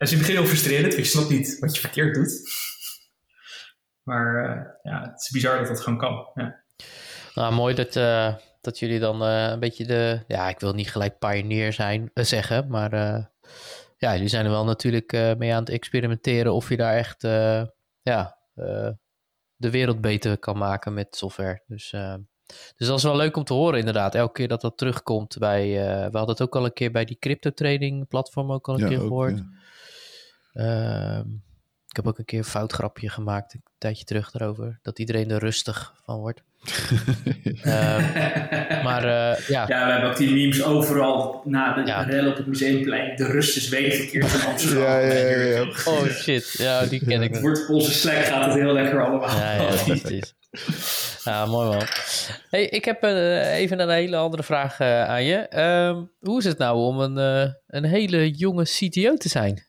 Dat 0.00 0.08
is 0.08 0.14
in 0.14 0.20
het 0.20 0.26
begin 0.26 0.42
heel 0.42 0.50
frustrerend, 0.50 0.94
want 0.94 1.06
je 1.06 1.12
snapt 1.12 1.30
niet 1.30 1.58
wat 1.58 1.74
je 1.74 1.80
verkeerd 1.80 2.14
doet. 2.14 2.40
Maar 4.02 4.44
uh, 4.44 4.92
ja, 4.92 5.00
het 5.00 5.20
is 5.20 5.30
bizar 5.30 5.58
dat 5.58 5.66
dat 5.66 5.80
gewoon 5.80 5.98
kan. 5.98 6.30
Ja. 6.34 6.62
Nou, 7.34 7.54
mooi 7.54 7.74
dat, 7.74 7.96
uh, 7.96 8.34
dat 8.60 8.78
jullie 8.78 8.98
dan 8.98 9.22
uh, 9.22 9.48
een 9.48 9.60
beetje 9.60 9.86
de... 9.86 10.20
Ja, 10.26 10.48
ik 10.48 10.60
wil 10.60 10.72
niet 10.72 10.90
gelijk 10.90 11.18
pioneer 11.18 11.72
zijn, 11.72 12.10
zeggen, 12.14 12.68
maar... 12.68 12.90
ja, 13.96 14.12
jullie 14.12 14.28
zijn 14.28 14.44
er 14.44 14.50
wel 14.50 14.64
natuurlijk 14.64 15.12
mee 15.38 15.54
aan 15.54 15.60
het 15.60 15.70
experimenteren 15.70 16.52
of 16.52 16.68
je 16.68 16.76
daar 16.76 16.96
echt 16.96 17.22
ja, 18.02 18.38
de 19.56 19.70
wereld 19.70 20.00
beter 20.00 20.38
kan 20.38 20.58
maken 20.58 20.94
met 20.94 21.16
software. 21.16 21.62
Dus, 21.66 21.90
dus 22.76 22.86
dat 22.86 22.98
is 22.98 23.04
wel 23.04 23.16
leuk 23.16 23.36
om 23.36 23.44
te 23.44 23.54
horen 23.54 23.78
inderdaad. 23.78 24.14
Elke 24.14 24.32
keer 24.32 24.48
dat 24.48 24.60
dat 24.60 24.78
terugkomt 24.78 25.38
bij... 25.38 25.70
we 26.10 26.18
hadden 26.18 26.28
het 26.28 26.42
ook 26.42 26.56
al 26.56 26.64
een 26.64 26.72
keer 26.72 26.90
bij 26.90 27.04
die 27.04 27.18
crypto 27.18 27.50
trading 27.50 28.08
platform 28.08 28.52
ook 28.52 28.68
al 28.68 28.74
een 28.74 28.80
ja, 28.80 28.88
keer 28.88 29.00
ook, 29.00 29.06
gehoord. 29.06 29.38
Ja. 29.38 29.58
Ehm, 30.52 31.28
ik 31.88 31.96
heb 31.96 32.06
ook 32.06 32.18
een 32.18 32.24
keer 32.24 32.38
een 32.38 32.44
fout 32.44 32.72
grapje 32.72 33.08
gemaakt, 33.08 33.54
een 33.54 33.62
tijdje 33.78 34.04
terug 34.04 34.30
daarover, 34.30 34.78
dat 34.82 34.98
iedereen 34.98 35.30
er 35.30 35.38
rustig 35.38 35.94
van 36.04 36.18
wordt. 36.18 36.42
uh, 37.64 38.82
maar 38.86 39.04
uh, 39.04 39.48
ja. 39.48 39.64
Ja, 39.68 39.86
we 39.86 39.92
hebben 39.92 40.10
ook 40.10 40.16
die 40.16 40.32
memes 40.32 40.62
overal 40.64 41.42
na 41.44 41.74
de 41.74 41.86
ja. 41.86 42.02
rel 42.02 42.30
op 42.30 42.36
het 42.36 42.46
museumplein. 42.46 43.16
De 43.16 43.26
rust 43.26 43.56
is 43.56 43.68
wedergekeerd 43.68 44.34
in 44.34 44.40
Amsterdam. 44.40 44.82
Ja, 44.82 44.98
ja, 44.98 45.14
ja, 45.14 45.36
ja. 45.36 45.62
Oh 45.84 46.06
shit, 46.06 46.54
ja, 46.58 46.86
die 46.86 47.04
ken 47.04 47.22
ik. 47.22 47.32
Het 47.32 47.40
wordt 47.40 47.62
op 47.62 47.74
onze 47.74 47.92
Slack 47.92 48.24
gaat 48.24 48.44
het 48.44 48.54
heel 48.54 48.72
lekker 48.72 49.04
allemaal. 49.04 49.36
Ja, 49.36 49.52
ja, 49.52 49.84
precies. 49.84 50.34
Ja, 51.24 51.46
mooi 51.46 51.68
man. 51.68 51.86
Hey, 52.50 52.64
ik 52.64 52.84
heb 52.84 53.04
uh, 53.04 53.54
even 53.54 53.80
een 53.80 53.90
hele 53.90 54.16
andere 54.16 54.42
vraag 54.42 54.80
uh, 54.80 55.04
aan 55.04 55.24
je. 55.24 55.46
Uh, 55.54 56.02
hoe 56.18 56.38
is 56.38 56.44
het 56.44 56.58
nou 56.58 56.78
om 56.78 57.00
een, 57.00 57.44
uh, 57.44 57.52
een 57.66 57.84
hele 57.84 58.30
jonge 58.30 58.64
CTO 58.64 59.16
te 59.16 59.28
zijn? 59.28 59.68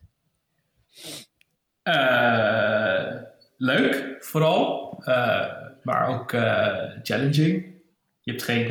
Uh, 1.92 3.22
leuk, 3.58 4.16
vooral. 4.20 4.98
Uh, 5.06 5.46
maar 5.84 6.08
ook 6.08 6.32
uh, 6.32 6.90
challenging. 7.04 7.80
Je 8.22 8.32
hebt 8.32 8.44
geen. 8.44 8.68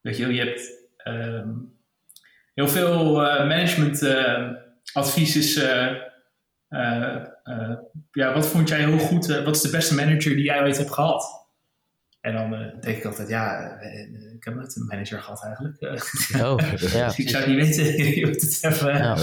weet 0.00 0.16
je, 0.16 0.34
je 0.34 0.40
hebt 0.40 0.70
um, 1.04 1.72
heel 2.54 2.68
veel 2.68 3.14
management 3.46 4.14
advies 4.92 5.36
is. 5.36 5.54
ja, 8.12 8.34
wat 8.34 8.46
vond 8.46 8.68
jij 8.68 8.78
heel 8.78 8.98
goed? 8.98 9.26
wat 9.26 9.56
is 9.56 9.62
de 9.62 9.70
beste 9.70 9.94
manager 9.94 10.34
die 10.34 10.44
jij 10.44 10.62
ooit 10.62 10.76
hebt 10.76 10.92
gehad? 10.92 11.46
En 12.20 12.34
dan 12.34 12.50
denk 12.80 12.96
ik 12.96 13.04
altijd, 13.04 13.28
ja, 13.28 13.78
ik 14.38 14.44
heb 14.44 14.54
nooit 14.54 14.76
een 14.76 14.86
manager 14.86 15.20
gehad 15.20 15.44
eigenlijk. 15.44 15.82
Oh, 16.42 16.58
ja. 17.00 17.12
ik 17.16 17.28
zou 17.28 17.48
niet 17.48 17.56
weten, 17.56 17.84
je 18.20 18.26
moet 18.26 18.40
het 18.40 18.64
even. 18.64 18.96
Ja. 18.96 19.16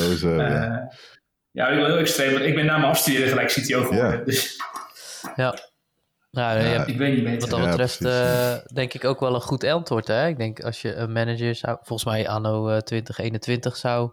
Ja. 1.55 1.67
Ja, 1.67 1.69
ik 1.69 1.77
ben 1.77 1.85
heel 1.85 1.97
extreem, 1.97 2.31
want 2.31 2.45
ik 2.45 2.55
ben 2.55 2.65
na 2.65 2.77
mijn 2.77 2.89
afstuderen 2.89 3.27
gelijk 3.27 3.47
CTO 3.47 3.83
geworden. 3.83 4.17
Ja. 4.17 4.23
Dus. 4.23 4.55
Ja. 5.35 5.57
Nou, 6.31 6.59
ja, 6.59 6.85
ik 6.85 6.97
weet 6.97 7.15
niet 7.15 7.23
beter. 7.23 7.49
Wat 7.49 7.59
dat 7.59 7.69
betreft 7.69 8.01
uh, 8.01 8.55
denk 8.73 8.93
ik 8.93 9.05
ook 9.05 9.19
wel 9.19 9.35
een 9.35 9.41
goed 9.41 9.63
antwoord. 9.63 10.07
Hè? 10.07 10.27
Ik 10.27 10.37
denk 10.37 10.59
als 10.59 10.81
je 10.81 10.93
een 10.93 11.11
manager 11.11 11.55
zou, 11.55 11.77
volgens 11.81 12.09
mij 12.09 12.27
anno 12.27 12.69
uh, 12.69 12.77
2021 12.77 13.77
zou 13.77 14.11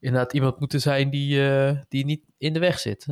inderdaad 0.00 0.32
iemand 0.32 0.58
moeten 0.58 0.80
zijn 0.80 1.10
die, 1.10 1.40
uh, 1.40 1.70
die 1.88 2.04
niet 2.04 2.22
in 2.38 2.52
de 2.52 2.58
weg 2.58 2.78
zit. 2.78 3.06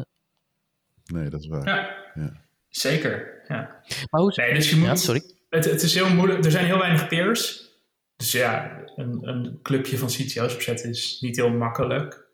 Nee, 1.05 1.29
dat 1.29 1.41
is 1.41 1.47
waar. 1.47 1.67
Ja, 1.67 1.95
ja. 2.15 2.33
zeker. 2.69 3.43
Ja. 3.49 3.83
Maar 4.11 4.21
hoe... 4.21 4.33
Nee, 4.37 4.55
dus 4.55 4.71
je 4.71 4.77
moet, 4.77 4.87
ja, 4.87 4.95
sorry. 4.95 5.23
Het, 5.49 5.65
het 5.65 5.83
is 5.83 5.95
heel 5.95 6.15
moeilijk. 6.15 6.45
Er 6.45 6.51
zijn 6.51 6.65
heel 6.65 6.79
weinig 6.79 7.09
peers. 7.09 7.71
Dus 8.17 8.33
ja, 8.33 8.83
een, 8.97 9.29
een 9.29 9.59
clubje 9.63 9.99
van 9.99 10.09
CTO's 10.09 10.55
opzetten 10.55 10.91
is 10.91 11.19
niet 11.21 11.37
heel 11.37 11.51
makkelijk. 11.51 12.31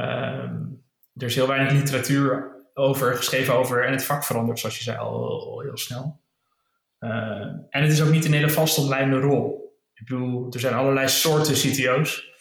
Um, 0.00 0.82
er 1.16 1.26
is 1.26 1.34
heel 1.34 1.46
weinig 1.46 1.72
literatuur 1.72 2.52
over 2.74 3.16
geschreven 3.16 3.54
over 3.54 3.84
en 3.84 3.92
het 3.92 4.04
vak 4.04 4.24
verandert, 4.24 4.58
zoals 4.58 4.76
je 4.76 4.82
zei, 4.82 4.98
al, 4.98 5.60
heel 5.60 5.78
snel. 5.78 6.20
Uh, 7.00 7.10
en 7.70 7.82
het 7.82 7.92
is 7.92 8.02
ook 8.02 8.10
niet 8.10 8.24
een 8.24 8.32
hele 8.32 8.50
vastomlijnde 8.50 9.18
rol. 9.18 9.76
Ik 9.94 10.06
bedoel, 10.06 10.52
er 10.52 10.60
zijn 10.60 10.74
allerlei 10.74 11.08
soorten 11.08 11.54
CTO's. 11.54 12.32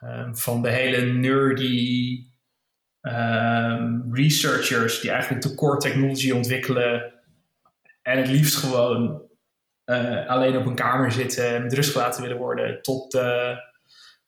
Um, 0.00 0.36
van 0.36 0.62
de 0.62 0.70
hele 0.70 1.12
nerdy 1.12 2.30
researchers 4.10 5.00
die 5.00 5.10
eigenlijk 5.10 5.42
de 5.42 5.54
core 5.54 5.78
technology 5.78 6.30
ontwikkelen 6.30 7.12
en 8.02 8.18
het 8.18 8.28
liefst 8.28 8.56
gewoon 8.56 9.22
uh, 9.86 10.28
alleen 10.28 10.56
op 10.56 10.66
een 10.66 10.74
kamer 10.74 11.12
zitten 11.12 11.54
en 11.54 11.62
met 11.62 11.72
rust 11.72 11.92
gelaten 11.92 12.22
willen 12.22 12.36
worden, 12.36 12.82
tot 12.82 13.14
uh, 13.14 13.56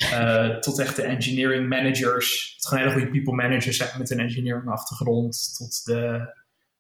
uh, 0.03 0.57
tot 0.59 0.79
echt 0.79 0.97
de 0.97 1.03
engineering 1.03 1.69
managers. 1.69 2.53
Het 2.57 2.67
gewoon 2.67 2.83
hele 2.85 2.95
goede 2.95 3.11
people 3.11 3.35
managers 3.35 3.77
zijn 3.77 3.99
met 3.99 4.11
een 4.11 4.21
engineering 4.21 4.69
achtergrond. 4.71 5.57
Tot 5.57 5.85
de 5.85 6.33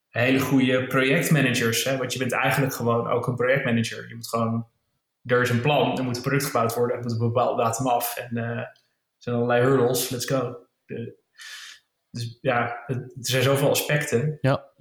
hele 0.08 0.40
goede 0.40 0.86
projectmanagers. 0.86 1.84
Hè? 1.84 1.96
Want 1.96 2.12
je 2.12 2.18
bent 2.18 2.32
eigenlijk 2.32 2.74
gewoon 2.74 3.08
ook 3.08 3.26
een 3.26 3.34
projectmanager. 3.34 4.08
Je 4.08 4.14
moet 4.14 4.28
gewoon, 4.28 4.68
er 5.24 5.40
is 5.40 5.50
een 5.50 5.60
plan, 5.60 5.98
er 5.98 6.04
moet 6.04 6.16
een 6.16 6.22
product 6.22 6.44
gebouwd 6.44 6.74
worden, 6.74 6.96
het 6.96 7.04
moet 7.06 7.14
op 7.14 7.20
een 7.20 7.26
bepaalde 7.32 7.62
datum 7.62 7.86
af. 7.86 8.16
En 8.16 8.36
uh, 8.36 8.60
zijn 9.18 9.36
allerlei 9.36 9.64
hurdles, 9.64 10.08
let's 10.08 10.26
go. 10.26 10.56
De, 10.86 11.14
dus 12.10 12.38
ja, 12.40 12.82
het- 12.86 12.96
er 13.02 13.10
zijn 13.20 13.42
zoveel 13.42 13.70
aspecten. 13.70 14.38
Ja. 14.40 14.72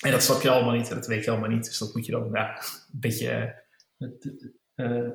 En 0.00 0.10
dat 0.10 0.22
snap 0.22 0.42
je 0.42 0.50
allemaal 0.50 0.74
niet 0.74 0.88
en 0.88 0.94
dat 0.94 1.06
weet 1.06 1.24
je 1.24 1.30
allemaal 1.30 1.48
niet. 1.50 1.64
Dus 1.64 1.78
dat 1.78 1.94
moet 1.94 2.06
je 2.06 2.12
dan 2.12 2.28
ja, 2.32 2.56
een 2.58 3.00
beetje 3.00 3.54
eh, 3.98 4.08
eh, 4.74 5.08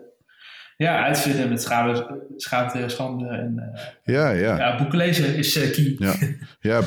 ja, 0.77 1.03
uitvinden 1.03 1.49
met 1.49 1.61
schade, 1.61 2.25
schaamte, 2.37 2.89
schande. 2.89 3.27
En, 3.27 3.59
eh, 3.73 3.81
Ja, 4.15 4.29
ja. 4.29 4.57
ja, 4.57 4.77
boeken 4.77 4.97
lezen 4.97 5.35
is 5.35 5.55
eh, 5.55 5.71
key. 5.71 5.95
Ja, 5.97 6.15
ja 6.59 6.81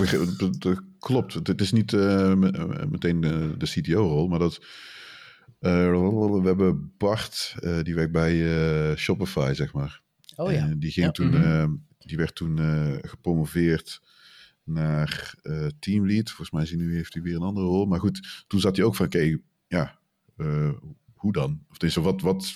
dat, 0.59 0.82
klopt. 0.98 1.35
Het 1.35 1.60
is 1.60 1.73
niet 1.73 1.93
eh, 1.93 2.35
me- 2.35 2.86
meteen 2.90 3.20
de, 3.20 3.55
de 3.56 3.66
CTO-rol, 3.66 4.28
maar 4.28 4.39
dat. 4.39 4.59
eh, 5.59 5.70
we 6.43 6.43
hebben 6.44 6.93
Bart, 6.98 7.55
eh, 7.60 7.78
die 7.82 7.94
werkt 7.94 8.12
bij 8.12 8.32
eh, 8.90 8.97
Shopify, 8.97 9.52
zeg 9.55 9.73
maar. 9.73 10.01
Oh 10.36 10.52
ja. 10.52 10.59
En 10.59 10.78
die, 10.78 10.90
ging 10.90 11.06
Ja. 11.06 11.12
toen, 11.12 11.28
Mhm. 11.31 11.70
die 11.98 12.16
werd 12.16 12.35
toen 12.35 12.59
eh, 12.59 12.94
gepromoveerd 13.01 14.01
naar 14.65 15.35
eh, 15.43 15.66
teamlead. 15.78 16.31
Volgens 16.31 16.51
mij 16.70 16.78
nu, 16.78 16.94
heeft 16.94 17.15
hij 17.15 17.23
weer 17.23 17.35
een 17.35 17.43
andere 17.43 17.66
rol. 17.66 17.86
Maar 17.86 18.01
goed, 18.01 18.44
toen 18.47 18.60
zat 18.60 18.77
hij 18.77 18.85
ook 18.85 18.94
van, 18.97 19.06
oké, 19.06 19.36
ja, 19.66 19.98
eh, 20.36 20.70
hoe 21.15 21.32
dan? 21.32 21.65
Of 21.70 21.77
dus, 21.78 21.94
wat, 21.94 22.20
wat, 22.20 22.55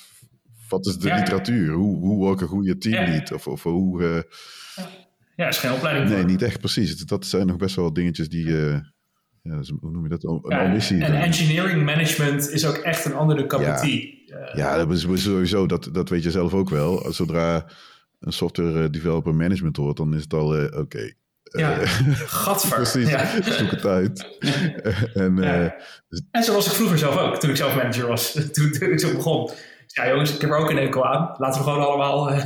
wat 0.73 0.87
is 0.87 0.99
de 0.99 1.09
Ja. 1.09 1.17
literatuur? 1.17 1.73
Hoe, 1.73 1.97
hoe 1.99 2.17
word 2.17 2.35
ik 2.35 2.41
een 2.41 2.49
goede 2.49 2.79
teamlead? 2.79 3.33
Of, 3.33 3.47
of 3.47 3.63
hoe... 3.63 4.05
eh, 4.05 4.85
Ja, 5.37 5.49
is 5.49 5.59
geen 5.59 5.73
opleiding 5.73 6.09
Nee, 6.09 6.19
voor. 6.19 6.27
niet 6.31 6.43
echt 6.43 6.59
precies. 6.61 6.97
Dat 6.97 7.27
zijn 7.27 7.47
nog 7.47 7.57
best 7.57 7.77
wel 7.77 7.93
dingetjes 7.93 8.29
die. 8.29 8.47
eh, 8.47 8.79
ja, 9.43 9.55
dat 9.55 9.63
is, 9.63 9.73
hoe 9.81 9.91
noem 9.91 10.03
je 10.03 10.09
dat? 10.09 10.25
Een 10.25 10.43
Ja, 10.49 10.65
omissie. 10.65 11.05
en 11.05 11.13
dan. 11.13 11.21
engineering 11.21 11.85
management 11.85 12.51
is 12.51 12.67
ook 12.67 12.77
echt 12.77 13.05
een 13.05 13.15
andere 13.15 13.47
cup 13.47 13.61
Ja. 13.61 13.83
Eh, 13.83 14.55
Ja, 14.55 14.77
dat 14.77 14.91
is 14.93 15.01
sowieso. 15.23 15.67
Dat, 15.67 15.89
dat 15.93 16.09
weet 16.09 16.23
je 16.23 16.31
zelf 16.31 16.55
ook 16.55 16.71
wel. 16.71 17.13
Zodra 17.13 17.67
een 18.21 18.33
software 18.33 18.83
eh, 18.85 18.91
developer 18.91 19.35
management 19.35 19.77
hoort, 19.77 19.97
dan 19.97 20.15
is 20.15 20.23
het 20.23 20.33
al 20.35 20.57
eh, 20.57 20.79
oké. 20.81 21.13
Ja, 21.43 21.79
Eh, 21.81 21.89
gadver. 22.45 22.77
precies. 22.77 23.09
Ja. 23.09 23.43
Zoek 23.43 23.71
het 23.71 23.87
uit. 23.87 24.27
en 25.15 25.37
Ja. 25.37 25.65
eh, 25.65 25.71
En 26.31 26.43
zo 26.45 26.53
was 26.55 26.67
ik 26.67 26.73
vroeger 26.73 26.99
zelf 26.99 27.17
ook, 27.17 27.37
toen 27.37 27.51
ik 27.51 27.57
zelf 27.57 27.75
manager 27.75 28.07
was. 28.07 28.33
toen, 28.53 28.71
toen 28.73 28.91
ik 28.93 29.01
zo 29.01 29.13
begon. 29.15 29.51
Ja 29.95 30.09
jongens, 30.09 30.35
ik 30.35 30.41
heb 30.41 30.51
er 30.51 30.57
ook 30.57 30.71
een 30.71 30.79
enkel 30.79 31.07
aan. 31.07 31.35
Laten 31.39 31.61
we 31.61 31.71
gewoon 31.71 31.87
allemaal... 31.87 32.31
eh, 32.31 32.45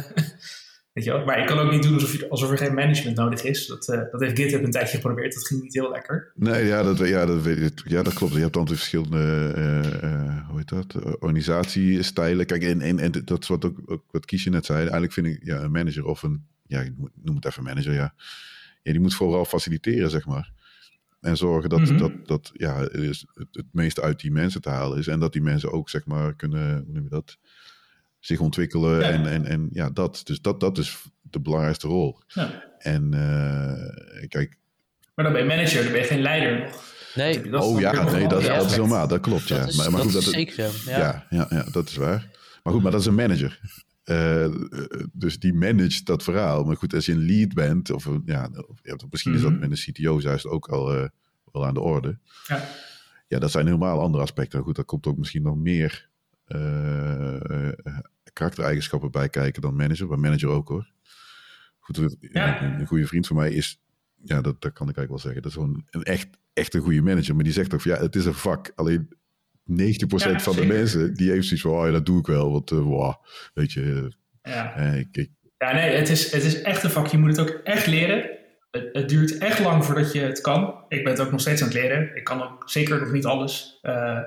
weet 0.93 1.05
je 1.05 1.11
wel? 1.11 1.25
Maar 1.25 1.41
ik 1.41 1.47
kan 1.47 1.59
ook 1.59 1.71
niet 1.71 1.83
doen 1.83 1.95
alsof, 1.95 2.13
je, 2.13 2.29
alsof 2.29 2.51
er 2.51 2.59
geen 2.59 2.75
management 2.75 3.17
nodig 3.17 3.43
is. 3.43 3.67
Dat, 3.67 3.89
eh, 3.89 4.01
dat 4.11 4.21
heeft 4.21 4.39
GitHub 4.39 4.65
een 4.65 4.71
tijdje 4.71 4.97
geprobeerd. 4.97 5.35
Dat 5.35 5.47
ging 5.47 5.63
niet 5.63 5.75
heel 5.75 5.91
lekker. 5.91 6.33
nee, 6.35 6.65
ja 6.65 6.83
dat, 6.83 6.99
ja, 6.99 7.27
dat, 7.27 7.43
weet 7.43 7.83
ja, 7.85 8.03
dat 8.03 8.15
klopt. 8.15 8.33
Je 8.35 8.41
hebt 8.41 8.53
dan 8.53 8.65
de 8.65 8.77
verschillende 8.77 9.53
eh, 9.57 10.49
hoe 10.49 10.59
heet 10.59 10.69
dat? 10.69 11.19
Organisatiestijlen. 11.21 12.47
Kijk, 12.47 12.63
en, 12.63 12.81
en, 12.81 12.99
en 12.99 13.13
dat 13.25 13.43
is 13.43 13.49
wat, 13.49 13.65
ook, 13.65 14.03
wat 14.11 14.25
Kiesje 14.25 14.51
net 14.51 14.67
zei. 14.67 14.79
Eigenlijk 14.79 15.13
vind 15.13 15.27
ik 15.27 15.41
ja, 15.43 15.61
een 15.61 15.71
manager 15.71 16.05
of 16.05 16.23
een... 16.23 16.47
Ja, 16.67 16.81
ik 16.81 16.93
noem 17.23 17.35
het 17.35 17.45
even 17.45 17.63
manager, 17.63 17.93
ja. 17.93 18.15
ja. 18.83 18.93
Die 18.93 19.01
moet 19.01 19.15
vooral 19.15 19.45
faciliteren, 19.45 20.11
zeg 20.11 20.27
maar. 20.27 20.53
En 21.21 21.37
zorgen 21.37 21.71
dat, 21.71 21.81
Mhm. 21.81 21.99
dat, 21.99 22.13
dat 22.25 22.51
ja, 22.53 22.81
het, 22.81 22.93
is 22.93 23.27
het, 23.35 23.49
het 23.51 23.67
meeste 23.73 24.03
uit 24.03 24.21
die 24.21 24.31
mensen 24.33 24.61
te 24.61 24.69
halen 24.69 24.99
is. 24.99 25.07
En 25.07 25.21
dat 25.21 25.33
die 25.33 25.43
mensen 25.43 25.73
ook, 25.73 25.91
zeg 25.91 26.05
maar, 26.05 26.35
kunnen, 26.35 26.77
hoe 26.85 26.93
noem 26.93 27.03
je 27.03 27.09
dat? 27.11 27.37
Zich 28.19 28.41
ontwikkelen. 28.41 28.99
Ja. 29.01 29.03
En, 29.11 29.27
en, 29.27 29.45
en 29.47 29.69
ja, 29.73 29.91
dat. 29.91 30.21
Dus 30.25 30.41
dat, 30.41 30.61
dat 30.61 30.79
is 30.79 31.03
de 31.23 31.41
belangrijkste 31.41 31.87
rol. 31.89 32.19
Ja. 32.27 32.65
En 32.79 33.15
eh, 33.15 34.29
kijk, 34.29 34.59
Maar 35.15 35.25
dan 35.25 35.35
ben 35.35 35.43
je 35.43 35.49
manager, 35.49 35.83
dan 35.83 35.93
ben 35.93 36.01
je 36.01 36.07
geen 36.07 36.23
leider 36.23 36.59
nog. 36.59 36.95
Nee, 37.15 37.51
Dat 37.51 37.63
is 37.63 37.69
oh 37.69 37.81
ja, 37.81 38.11
nee, 38.11 38.29
dat 38.29 38.43
is 38.43 38.49
altijd 38.49 38.71
helemaal. 38.75 39.09
Dat 39.09 39.21
klopt, 39.21 39.49
ja. 39.49 39.59
dat 39.59 39.69
is, 39.69 39.77
maar, 39.77 39.91
maar 39.91 40.03
dat 40.03 40.11
goed, 40.11 40.19
is 40.19 40.25
dat, 40.25 40.35
zeker 40.35 40.71
zo. 40.71 40.91
Ja. 40.91 40.99
ja. 40.99 41.27
Ja, 41.31 41.47
ja, 41.51 41.65
dat 41.73 41.89
is 41.89 41.97
waar. 41.97 42.31
Maar 42.63 42.73
goed, 42.73 42.83
maar 42.83 42.93
dat 42.93 43.01
is 43.01 43.07
een 43.07 43.15
manager. 43.15 43.61
Eh, 44.07 44.55
dus 45.13 45.39
die 45.39 45.55
managt 45.55 46.07
dat 46.07 46.23
verhaal. 46.23 46.65
Maar 46.65 46.77
goed, 46.77 46.95
als 46.95 47.07
je 47.07 47.13
een 47.13 47.25
lead 47.27 47.53
bent, 47.55 47.91
of 47.91 48.05
een- 48.05 48.23
ja, 48.25 48.51
of, 48.67 49.11
misschien 49.11 49.35
is 49.35 49.41
dat 49.41 49.51
Mhm. 49.51 49.61
met 49.61 49.71
een 49.71 49.93
CTO 49.93 50.21
juist 50.21 50.47
ook 50.47 50.69
al 50.69 50.95
eh, 50.95 51.09
wel 51.53 51.67
aan 51.67 51.75
de 51.75 51.81
orde. 51.81 52.19
Ja. 52.47 52.69
Ja, 53.29 53.39
dat 53.39 53.51
zijn 53.51 53.67
helemaal 53.67 54.01
andere 54.01 54.23
aspecten. 54.23 54.63
Goed, 54.63 54.77
daar 54.77 54.85
komt 54.85 55.07
ook 55.07 55.17
misschien 55.17 55.43
nog 55.43 55.57
meer 55.57 56.09
eh, 56.45 57.67
eh, 57.69 57.73
karaktereigenschappen 58.33 59.11
bij 59.11 59.29
kijken 59.29 59.63
dan 59.63 59.77
manager. 59.77 60.07
Maar 60.09 60.19
manager 60.19 60.49
ook 60.49 60.69
hoor. 60.69 60.91
Goed, 61.79 61.97
een, 61.97 62.17
Ja. 62.21 62.63
een, 62.63 62.81
een 62.81 62.87
goede 62.87 63.07
vriend 63.07 63.27
van 63.27 63.37
mij 63.37 63.51
is, 63.53 63.81
ja, 64.23 64.41
dat, 64.41 64.61
dat 64.63 64.73
kan 64.73 64.89
ik 64.89 64.97
eigenlijk 64.97 65.09
wel 65.09 65.19
zeggen. 65.19 65.43
Dat 65.43 65.51
is 65.51 65.57
gewoon 65.57 65.85
een 65.91 66.03
echt, 66.03 66.29
echt 66.53 66.75
een 66.75 66.81
goede 66.81 67.03
manager. 67.03 67.35
Maar 67.35 67.45
die 67.45 67.53
zegt 67.53 67.75
ook 67.75 67.81
van 67.81 67.91
ja, 67.93 67.99
het 68.01 68.17
is 68.17 68.25
een 68.25 68.35
vak. 68.35 68.73
Alleen 68.75 69.09
90% 69.67 70.33
Ja, 70.33 70.39
van 70.41 70.57
de 70.57 70.67
mensen, 70.67 71.15
die 71.15 71.31
heeft 71.31 71.45
zoiets 71.47 71.63
van, 71.63 71.73
oh 71.73 71.87
ja, 71.87 71.93
dat 71.93 72.07
doe 72.07 72.19
ik 72.19 72.27
wel. 72.27 72.53
Want, 72.53 72.71
eh, 72.71 72.79
wow, 72.79 73.15
weet 73.55 73.73
je, 73.73 74.13
Ja. 74.43 74.77
eh, 74.77 74.99
ik, 74.99 75.09
ik- 75.17 75.31
Ja, 75.59 75.73
nee, 75.75 75.97
het 75.97 76.09
is, 76.09 76.33
het 76.33 76.43
is 76.45 76.63
echt 76.63 76.83
een 76.83 76.91
vak. 76.91 77.07
Je 77.07 77.19
moet 77.19 77.37
het 77.37 77.41
ook 77.41 77.61
echt 77.65 77.87
leren. 77.87 78.31
Het, 78.71 78.89
het 78.93 79.09
duurt 79.09 79.39
echt 79.39 79.59
lang 79.59 79.85
voordat 79.85 80.13
je 80.13 80.21
het 80.21 80.41
kan. 80.41 80.85
Ik 80.89 81.05
ben 81.05 81.13
het 81.13 81.21
ook 81.23 81.31
nog 81.31 81.41
steeds 81.41 81.61
aan 81.63 81.69
het 81.69 81.77
leren. 81.77 82.17
Ik 82.17 82.25
kan 82.25 82.43
ook 82.43 82.71
zeker 82.71 83.01
nog 83.01 83.13
niet 83.13 83.25
alles. 83.25 83.79
eh 83.83 84.19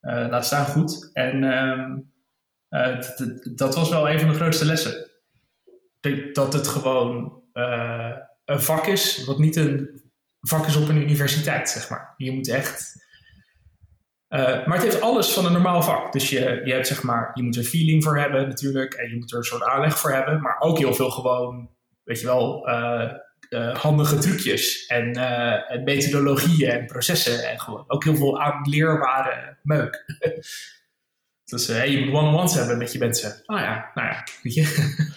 eh, 0.00 0.26
laat 0.30 0.46
staan 0.46 0.64
goed. 0.66 1.10
En 1.12 1.44
ehm, 1.44 1.98
eh, 2.68 2.98
dat 3.54 3.74
was 3.74 3.88
wel 3.90 4.10
een 4.10 4.20
van 4.20 4.28
de 4.28 4.34
grootste 4.34 4.64
lessen. 4.64 5.10
Dat 6.32 6.52
het 6.52 6.68
gewoon 6.68 7.42
eh, 7.52 8.16
een 8.44 8.60
vak 8.60 8.86
is, 8.86 9.24
wat 9.24 9.38
niet 9.38 9.56
een 9.56 10.02
vak 10.40 10.66
is 10.66 10.76
op 10.76 10.88
een 10.88 11.02
universiteit, 11.02 11.68
zeg 11.70 11.90
maar. 11.90 12.14
Je 12.16 12.32
moet 12.32 12.48
echt... 12.48 13.08
eh, 14.30 14.66
maar 14.66 14.76
het 14.76 14.82
heeft 14.82 15.00
alles 15.00 15.32
van 15.32 15.46
een 15.46 15.52
normaal 15.52 15.82
vak. 15.82 16.12
Dus 16.12 16.30
je, 16.30 16.60
je 16.64 16.72
hebt 16.72 16.86
zeg 16.86 17.02
maar, 17.02 17.30
je 17.34 17.42
moet 17.42 17.56
er 17.56 17.64
feeling 17.64 18.04
voor 18.04 18.18
hebben 18.18 18.48
natuurlijk. 18.48 18.94
En 18.94 19.10
je 19.10 19.16
moet 19.16 19.32
er 19.32 19.38
een 19.38 19.44
soort 19.44 19.62
aanleg 19.62 19.98
voor 19.98 20.12
hebben. 20.12 20.40
Maar 20.40 20.56
ook 20.58 20.78
heel 20.78 20.94
veel 20.94 21.10
gewoon, 21.10 21.70
weet 22.04 22.20
je 22.20 22.26
wel, 22.26 22.66
eh, 22.68 23.10
eh, 23.48 23.76
handige 23.76 24.18
trucjes. 24.18 24.86
En, 24.86 25.10
methodologieën 25.84 26.70
en 26.70 26.86
processen. 26.86 27.50
En 27.50 27.60
gewoon 27.60 27.84
ook 27.86 28.04
heel 28.04 28.16
veel 28.16 28.40
aanleerbare 28.40 29.56
meuk. 29.62 30.04
dus 31.50 31.66
hey, 31.66 31.90
je 31.90 32.04
moet 32.04 32.14
one-on-ones 32.14 32.54
hebben 32.54 32.78
met 32.78 32.92
je 32.92 32.98
mensen. 32.98 33.42
Nou 33.46 33.60
ja, 33.60 33.90
nou 33.94 34.08
ja, 34.08 34.24
weet 34.42 34.54
je. 34.54 34.68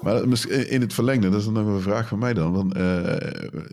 Maar 0.00 0.22
in 0.48 0.80
het 0.80 0.94
verlengde, 0.94 1.28
dat 1.28 1.38
is 1.38 1.44
dan 1.44 1.54
nog 1.54 1.66
een 1.66 1.80
vraag 1.80 2.08
van 2.08 2.18
mij 2.18 2.34
dan. 2.34 2.52
Want, 2.52 2.74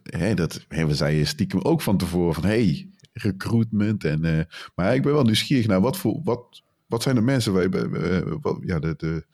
hè, 0.04 0.34
dat, 0.34 0.66
we 0.68 0.96
zeiden 0.96 1.28
stiekem 1.28 1.62
ook 1.62 1.82
van 1.82 1.98
tevoren 1.98 2.34
van 2.34 2.46
hey, 2.46 2.92
recruitment. 3.18 4.04
En, 4.04 4.26
eh, 4.26 4.46
maar 4.76 4.96
ik 4.96 5.02
ben 5.02 5.14
wel 5.14 5.24
nieuwsgierig 5.24 5.68
naar 5.68 5.82
wat 5.82 5.98
voor 5.98 6.20
wat, 6.24 6.64
wat 6.88 7.04
zijn 7.04 7.16
de 7.16 7.22
mensen 7.22 7.54
waar 7.54 7.62
je 7.64 7.70
eh, 7.70 8.36
wat, 8.42 8.58
ja, 8.62 8.80
de, 8.80 9.26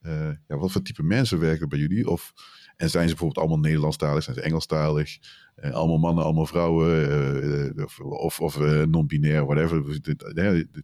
eh, 0.00 0.30
ja, 0.48 0.56
wat 0.56 0.72
voor 0.72 0.82
type 0.82 1.02
mensen 1.02 1.40
werken 1.40 1.68
bij 1.68 1.78
jullie? 1.78 2.08
Of, 2.08 2.32
en 2.76 2.90
zijn 2.90 3.08
ze 3.08 3.14
bijvoorbeeld 3.14 3.46
allemaal 3.46 3.64
Nederlandstalig, 3.64 4.22
zijn 4.22 4.36
ze 4.36 4.42
Engelstalig? 4.42 5.18
Eh, 5.54 5.72
allemaal 5.72 5.98
mannen, 5.98 6.24
allemaal 6.24 6.46
vrouwen, 6.46 7.88
of, 8.02 8.40
of, 8.40 8.58
non-binair, 8.86 9.46
whatever. 9.46 9.84
Dus 9.84 10.00
dit, 10.00 10.32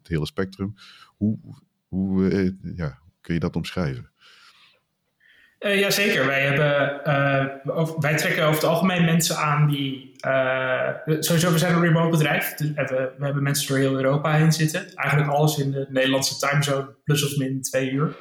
hele 0.03 0.27
spectrum. 0.27 0.75
Hoe, 1.17 1.39
hoe 1.89 2.55
ja, 2.75 2.99
kun 3.21 3.35
je 3.35 3.41
dat 3.41 3.57
omschrijven? 3.57 4.11
Jazeker, 5.59 6.27
wij, 6.27 6.43
hebben, 6.43 8.01
wij 8.01 8.17
trekken 8.17 8.43
over 8.43 8.61
het 8.61 8.71
algemeen 8.71 9.05
mensen 9.05 9.37
aan 9.37 9.69
die. 9.69 10.08
Eh, 10.21 10.91
sowieso, 11.05 11.53
we 11.53 11.59
zijn 11.59 11.75
een 11.75 11.81
remote 11.81 12.11
bedrijf. 12.17 12.55
Dus 12.55 12.69
we, 12.69 12.75
hebben, 12.75 13.13
we 13.19 13.25
hebben 13.25 13.43
mensen 13.43 13.69
door 13.69 13.79
heel 13.79 13.97
Europa 13.97 14.33
heen 14.33 14.53
zitten. 14.53 14.95
Eigenlijk 14.95 15.31
alles 15.31 15.59
in 15.59 15.71
de 15.71 15.87
Nederlandse 15.89 16.47
timezone, 16.47 16.97
plus 17.05 17.25
of 17.25 17.37
min 17.37 17.63
twee 17.63 17.91
uur. 17.91 18.17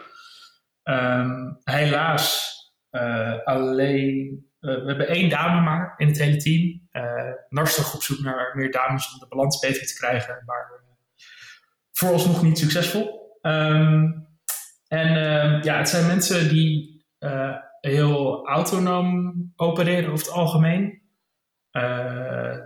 Ehm, 0.83 1.51
helaas 1.63 2.55
eh, 2.89 3.43
alleen. 3.43 4.45
eh, 4.59 4.75
we 4.75 4.83
hebben 4.87 5.07
één 5.07 5.29
dame 5.29 5.61
maar 5.61 5.93
in 5.97 6.07
het 6.07 6.17
hele 6.17 6.37
team. 6.37 6.87
Eh 6.91 7.17
narstig 7.49 7.93
op 7.95 8.01
zoek 8.01 8.19
naar 8.19 8.51
meer 8.55 8.71
dames 8.71 9.13
om 9.13 9.19
de 9.19 9.27
balans 9.29 9.59
beter 9.59 9.87
te 9.87 9.95
krijgen. 9.95 10.43
Maar 10.45 10.71
eh, 10.75 10.93
vooralsnog 11.91 12.43
niet 12.43 12.57
succesvol. 12.57 13.37
Ehm, 13.41 14.11
en 14.87 15.07
ehm, 15.07 15.63
ja, 15.63 15.77
het 15.77 15.89
zijn 15.89 16.07
mensen 16.07 16.49
die 16.49 17.05
eh, 17.17 17.55
heel 17.81 18.47
autonoom 18.47 19.33
opereren 19.55 20.11
over 20.11 20.25
het 20.25 20.35
algemeen. 20.35 21.01
Eh, 21.77 22.57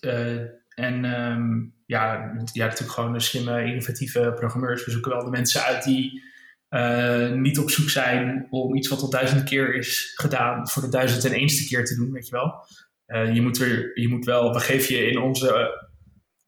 eh, 0.00 0.40
en 0.74 1.04
ehm, 1.04 1.60
ja, 1.86 2.32
ja, 2.52 2.64
natuurlijk 2.64 2.92
gewoon 2.92 3.20
slimme, 3.20 3.64
innovatieve 3.64 4.32
programmeurs. 4.36 4.84
We 4.84 4.90
zoeken 4.90 5.10
wel 5.10 5.24
de 5.24 5.30
mensen 5.30 5.62
uit 5.62 5.84
die 5.84 6.22
eh, 6.68 7.32
niet 7.32 7.58
op 7.58 7.70
zoek 7.70 7.88
zijn 7.88 8.46
om 8.50 8.76
iets 8.76 8.88
wat 8.88 9.00
al 9.00 9.10
duizend 9.10 9.44
keer 9.44 9.74
is 9.74 10.12
gedaan 10.14 10.68
voor 10.68 10.82
de 10.82 10.88
duizend 10.88 11.24
en 11.24 11.32
eenste 11.32 11.66
keer 11.66 11.84
te 11.84 11.94
doen, 11.94 12.12
weet 12.12 12.28
je 12.28 12.32
wel. 12.32 12.66
Je, 13.32 13.42
moet 13.42 13.58
weer, 13.58 14.00
je 14.00 14.08
moet 14.08 14.24
wel, 14.24 14.52
we 14.52 14.60
geven 14.60 14.94
je 14.94 15.06
in 15.06 15.18
onze 15.18 15.80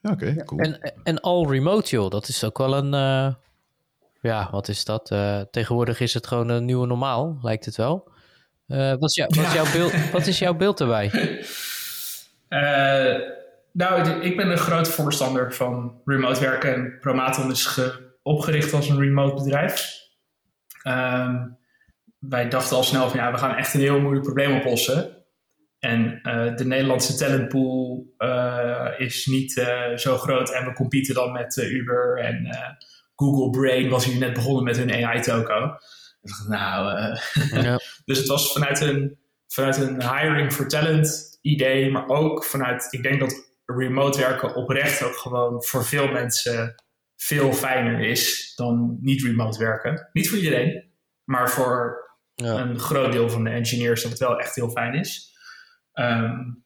Ja, 0.00 0.10
oké, 0.10 0.44
cool. 0.44 0.60
En, 0.60 0.94
en 1.02 1.20
all 1.20 1.46
remote, 1.46 1.90
joh, 1.90 2.10
dat 2.10 2.28
is 2.28 2.44
ook 2.44 2.58
wel 2.58 2.76
een... 2.76 2.94
ja, 4.22 4.48
wat 4.50 4.68
is 4.68 4.84
dat? 4.84 5.14
tegenwoordig 5.50 6.00
is 6.00 6.14
het 6.14 6.26
gewoon 6.26 6.48
een 6.48 6.64
nieuwe 6.64 6.86
normaal, 6.86 7.38
lijkt 7.42 7.64
het 7.64 7.76
wel. 7.76 8.10
wat, 8.66 9.02
is 9.02 9.14
jou, 9.14 9.30
wat, 9.34 9.46
is 9.46 9.52
jouw 9.52 9.72
beeld, 9.72 10.10
wat 10.10 10.26
is 10.26 10.38
jouw 10.38 10.54
beeld 10.54 10.80
erbij? 10.80 11.10
nou, 13.72 14.10
ik 14.20 14.36
ben 14.36 14.50
een 14.50 14.58
groot 14.58 14.88
voorstander 14.88 15.54
van 15.54 16.00
remote 16.04 16.40
werken. 16.40 16.74
En 16.74 16.98
Promaton 17.00 17.50
is 17.50 17.80
opgericht 18.22 18.72
als 18.72 18.88
een 18.88 18.98
remote 18.98 19.42
bedrijf. 19.42 20.00
Ehm, 20.82 21.46
wij 22.18 22.48
dachten 22.48 22.76
al 22.76 22.82
snel 22.82 23.08
van 23.08 23.18
ja, 23.18 23.32
we 23.32 23.38
gaan 23.38 23.56
echt 23.56 23.74
een 23.74 23.80
heel 23.80 24.00
moeilijk 24.00 24.24
probleem 24.24 24.56
oplossen. 24.56 25.16
En 25.78 26.20
uh, 26.22 26.56
de 26.56 26.64
Nederlandse 26.64 27.16
talentpool 27.16 28.06
uh, 28.18 28.88
is 28.96 29.26
niet 29.26 29.56
uh, 29.56 29.96
zo 29.96 30.18
groot. 30.18 30.52
En 30.52 30.64
we 30.64 30.72
competen 30.72 31.14
dan 31.14 31.32
met 31.32 31.56
Uber 31.56 32.18
en 32.18 32.46
Google 33.16 33.50
Brain 33.50 33.88
was 33.88 34.04
hier 34.04 34.18
net 34.18 34.32
begonnen 34.32 34.64
met 34.64 34.76
hun 34.76 34.92
AI-toko. 34.92 35.76
Nou, 36.48 36.98
ja. 37.50 37.80
dus 38.04 38.18
het 38.18 38.26
was 38.26 38.52
vanuit 38.52 38.80
een, 38.80 39.18
vanuit 39.46 39.76
een 39.76 40.02
hiring 40.02 40.52
for 40.52 40.68
talent 40.68 41.38
idee, 41.40 41.90
maar 41.90 42.08
ook 42.08 42.44
vanuit, 42.44 42.88
ik 42.90 43.02
denk 43.02 43.20
dat 43.20 43.52
remote 43.64 44.18
werken 44.18 44.54
oprecht 44.54 45.02
ook 45.02 45.16
gewoon 45.16 45.64
voor 45.64 45.84
veel 45.84 46.08
mensen 46.08 46.74
veel 47.16 47.52
fijner 47.52 48.00
is 48.00 48.52
dan 48.56 48.98
niet 49.00 49.22
remote 49.22 49.58
werken. 49.58 50.08
Niet 50.12 50.28
voor 50.28 50.38
iedereen, 50.38 50.84
maar 51.24 51.50
voor 51.50 52.00
ja. 52.34 52.58
een 52.58 52.78
groot 52.78 53.12
deel 53.12 53.30
van 53.30 53.44
de 53.44 53.50
engineers 53.50 54.02
dat 54.02 54.10
het 54.10 54.20
wel 54.20 54.38
echt 54.38 54.54
heel 54.54 54.70
fijn 54.70 54.94
is. 54.94 55.36
Um, 55.94 56.64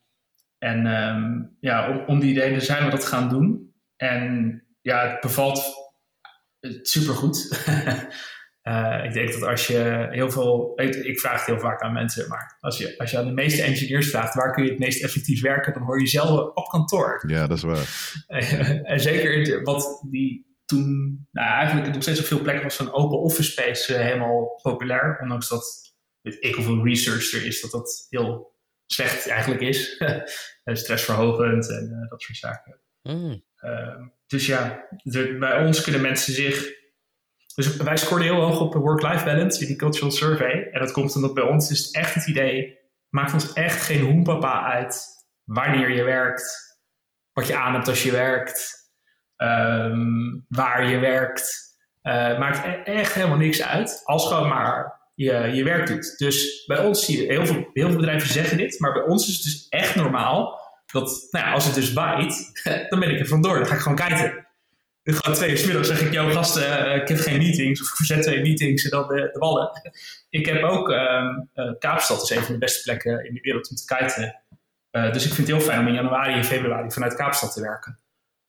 en 0.58 0.86
um, 0.86 1.56
ja, 1.60 1.90
om, 1.90 2.04
om, 2.06 2.20
die 2.20 2.40
reden 2.40 2.62
zijn 2.62 2.84
we 2.84 2.90
dat 2.90 3.04
gaan 3.04 3.28
doen. 3.28 3.74
En 3.96 4.62
ja, 4.80 5.08
het 5.08 5.20
bevalt 5.20 5.75
supergoed. 6.82 7.64
uh, 8.62 9.04
ik 9.06 9.12
denk 9.12 9.32
dat 9.32 9.42
als 9.42 9.66
je 9.66 10.06
heel 10.10 10.30
veel. 10.30 10.72
Ik, 10.74 10.94
ik, 10.94 11.20
vraag 11.20 11.38
het 11.38 11.46
heel 11.46 11.58
vaak 11.58 11.80
aan 11.80 11.92
mensen, 11.92 12.28
maar 12.28 12.56
als 12.60 12.78
je, 12.78 12.98
als 12.98 13.10
je 13.10 13.18
aan 13.18 13.26
de 13.26 13.32
meeste 13.32 13.62
engineers 13.62 14.10
vraagt 14.10 14.34
waar 14.34 14.52
kun 14.52 14.64
je 14.64 14.70
het 14.70 14.78
meest 14.78 15.02
effectief 15.02 15.42
werken, 15.42 15.72
dan 15.72 15.82
hoor 15.82 16.00
je 16.00 16.06
zelf 16.06 16.54
op 16.54 16.68
kantoor. 16.68 17.22
Ja, 17.26 17.46
dat 17.46 17.56
is 17.56 17.62
waar. 17.62 18.14
en 18.92 19.00
zeker 19.00 19.62
wat 19.62 20.06
die 20.10 20.46
toen 20.66 21.26
nou, 21.32 21.48
eigenlijk 21.48 21.92
nog 21.92 22.02
steeds 22.02 22.20
op 22.20 22.26
veel 22.26 22.40
plekken 22.42 22.62
was 22.62 22.76
van 22.76 22.92
open 22.92 23.18
office 23.18 23.50
space 23.50 23.92
uh, 23.92 24.00
helemaal 24.00 24.60
populair. 24.62 25.18
Ondanks 25.22 25.48
dat, 25.48 25.94
weet 26.20 26.36
ik 26.40 26.54
hoeveel 26.54 26.84
research 26.84 27.32
er 27.32 27.46
is, 27.46 27.60
dat 27.60 27.70
dat 27.70 28.06
heel 28.08 28.54
slecht 28.86 29.28
eigenlijk 29.28 29.60
is. 29.60 30.02
Stressverhogend 30.64 31.70
en 31.70 32.00
uh, 32.02 32.10
dat 32.10 32.22
soort 32.22 32.38
zaken. 32.38 32.80
Mm. 33.02 33.44
Uh, 33.60 34.06
dus 34.26 34.46
ja, 34.46 34.86
de, 35.02 35.36
bij 35.38 35.64
ons 35.66 35.82
kunnen 35.82 36.00
mensen 36.00 36.32
zich. 36.32 36.74
Dus 37.54 37.76
wij 37.76 37.96
scoorden 37.96 38.26
heel 38.26 38.40
hoog 38.40 38.60
op 38.60 38.74
work-life 38.74 39.24
balance 39.24 39.60
in 39.60 39.66
die 39.66 39.76
cultural 39.76 40.10
survey. 40.10 40.68
En 40.70 40.80
dat 40.80 40.92
komt 40.92 41.16
omdat 41.16 41.34
bij 41.34 41.44
ons 41.44 41.70
is 41.70 41.90
echt 41.90 42.14
het 42.14 42.26
idee: 42.26 42.78
maakt 43.08 43.32
ons 43.32 43.52
echt 43.52 43.82
geen 43.82 44.04
hoenpapa 44.04 44.62
uit 44.62 45.04
wanneer 45.44 45.90
je 45.90 46.02
werkt, 46.02 46.78
wat 47.32 47.46
je 47.46 47.56
aan 47.56 47.74
hebt 47.74 47.88
als 47.88 48.02
je 48.02 48.10
werkt 48.10 48.84
um, 49.36 50.44
waar 50.48 50.88
je 50.88 50.98
werkt. 50.98 51.64
Uh, 52.02 52.38
maakt 52.38 52.64
e-, 52.66 52.92
echt 52.92 53.14
helemaal 53.14 53.36
niks 53.36 53.62
uit. 53.62 54.00
Als 54.04 54.26
gewoon 54.26 54.48
maar 54.48 55.00
je, 55.14 55.32
je 55.32 55.64
werk 55.64 55.86
doet. 55.86 56.18
Dus 56.18 56.64
bij 56.66 56.78
ons 56.78 57.04
zie 57.04 57.20
je, 57.20 57.32
heel 57.32 57.46
veel, 57.46 57.70
heel 57.72 57.88
veel 57.88 57.96
bedrijven 57.96 58.28
zeggen 58.28 58.56
dit, 58.56 58.80
maar 58.80 58.92
bij 58.92 59.02
ons 59.02 59.28
is 59.28 59.34
het 59.34 59.44
dus 59.44 59.66
echt 59.68 59.94
normaal 59.94 60.64
dat, 61.00 61.26
nou 61.30 61.46
ja, 61.46 61.52
als 61.52 61.64
het 61.64 61.74
dus 61.74 61.92
waait, 61.92 62.60
dan 62.90 63.00
ben 63.00 63.10
ik 63.10 63.20
er 63.20 63.26
vandoor. 63.26 63.58
Dan 63.58 63.66
ga 63.66 63.74
ik 63.74 63.80
gewoon 63.80 63.96
kijken. 63.96 64.46
Ik 65.02 65.14
ga 65.14 65.32
twee 65.32 65.50
uur 65.50 65.66
middag 65.66 65.86
zeg 65.86 66.00
ik, 66.00 66.12
jouw 66.12 66.30
gasten, 66.30 66.86
uh, 66.86 66.96
ik 66.96 67.08
heb 67.08 67.18
geen 67.18 67.38
meetings, 67.38 67.80
of 67.80 67.88
ik 67.88 67.94
verzet 67.94 68.22
twee 68.22 68.42
meetings 68.42 68.84
en 68.84 68.90
dan 68.90 69.08
de, 69.08 69.30
de 69.32 69.38
ballen. 69.38 69.70
ik 70.30 70.46
heb 70.46 70.62
ook, 70.62 70.88
uh, 70.88 71.72
Kaapstad 71.78 72.22
is 72.22 72.30
een 72.30 72.42
van 72.42 72.52
de 72.52 72.60
beste 72.60 72.82
plekken 72.82 73.26
in 73.26 73.34
de 73.34 73.40
wereld 73.40 73.70
om 73.70 73.76
te 73.76 73.84
kijken. 73.84 74.40
Dus 74.90 75.26
ik 75.26 75.32
vind 75.32 75.48
het 75.48 75.56
heel 75.56 75.66
fijn 75.66 75.80
om 75.80 75.86
in 75.86 75.94
januari 75.94 76.34
en 76.34 76.44
februari 76.44 76.90
vanuit 76.90 77.14
Kaapstad 77.14 77.52
te 77.52 77.60
werken. 77.60 77.98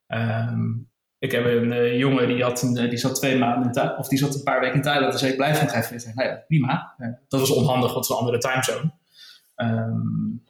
Um, 0.08 0.90
ik 1.20 1.32
heb 1.32 1.46
een 1.46 1.98
jongen 1.98 2.28
die, 2.28 2.44
had 2.44 2.60
die 2.74 2.98
zat 2.98 3.16
twee 3.16 3.38
maanden 3.38 3.84
in 3.84 3.98
of 3.98 4.08
die 4.08 4.20
zat 4.20 4.36
een 4.36 4.44
paar 4.44 4.60
weken 4.60 4.76
in 4.76 4.82
Thailand. 4.82 5.20
Zei 5.20 5.32
ik 5.32 5.38
blijf 5.38 5.62
nog 5.62 5.74
even. 5.74 5.94
Ik 5.94 6.02
zei, 6.02 6.14
nou 6.14 6.30
ja, 6.30 6.44
prima. 6.48 6.96
Dat 7.28 7.40
was 7.40 7.52
onhandig, 7.52 7.94
want 7.94 7.96
het 7.96 8.04
is 8.04 8.10
een 8.10 8.26
andere 8.26 8.38
timezone. 8.38 8.92
Um, 9.56 10.44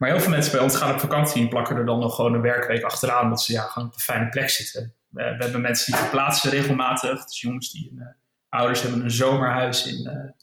maar 0.00 0.10
heel 0.10 0.20
veel 0.20 0.30
mensen 0.30 0.52
bij 0.52 0.60
ons 0.60 0.76
gaan 0.76 0.92
op 0.94 1.00
vakantie 1.00 1.42
en 1.42 1.48
plakken 1.48 1.76
er 1.76 1.86
dan 1.86 1.98
nog 1.98 2.14
gewoon 2.14 2.34
een 2.34 2.40
werkweek 2.40 2.82
achteraan. 2.82 3.24
Omdat 3.24 3.42
ze 3.42 3.52
ja, 3.52 3.62
gewoon 3.62 3.88
op 3.88 3.94
een 3.94 4.00
fijne 4.00 4.28
plek 4.28 4.50
zitten. 4.50 4.94
we 5.08 5.22
hebben 5.22 5.60
mensen 5.60 5.92
die 5.92 6.00
verplaatsen 6.00 6.50
regelmatig. 6.50 7.24
Dus 7.24 7.40
jongens 7.40 7.72
die 7.72 7.90
een, 7.90 8.14
ouders 8.48 8.82
hebben 8.82 9.02
een 9.02 9.10
zomerhuis 9.10 9.86
in, 9.86 10.34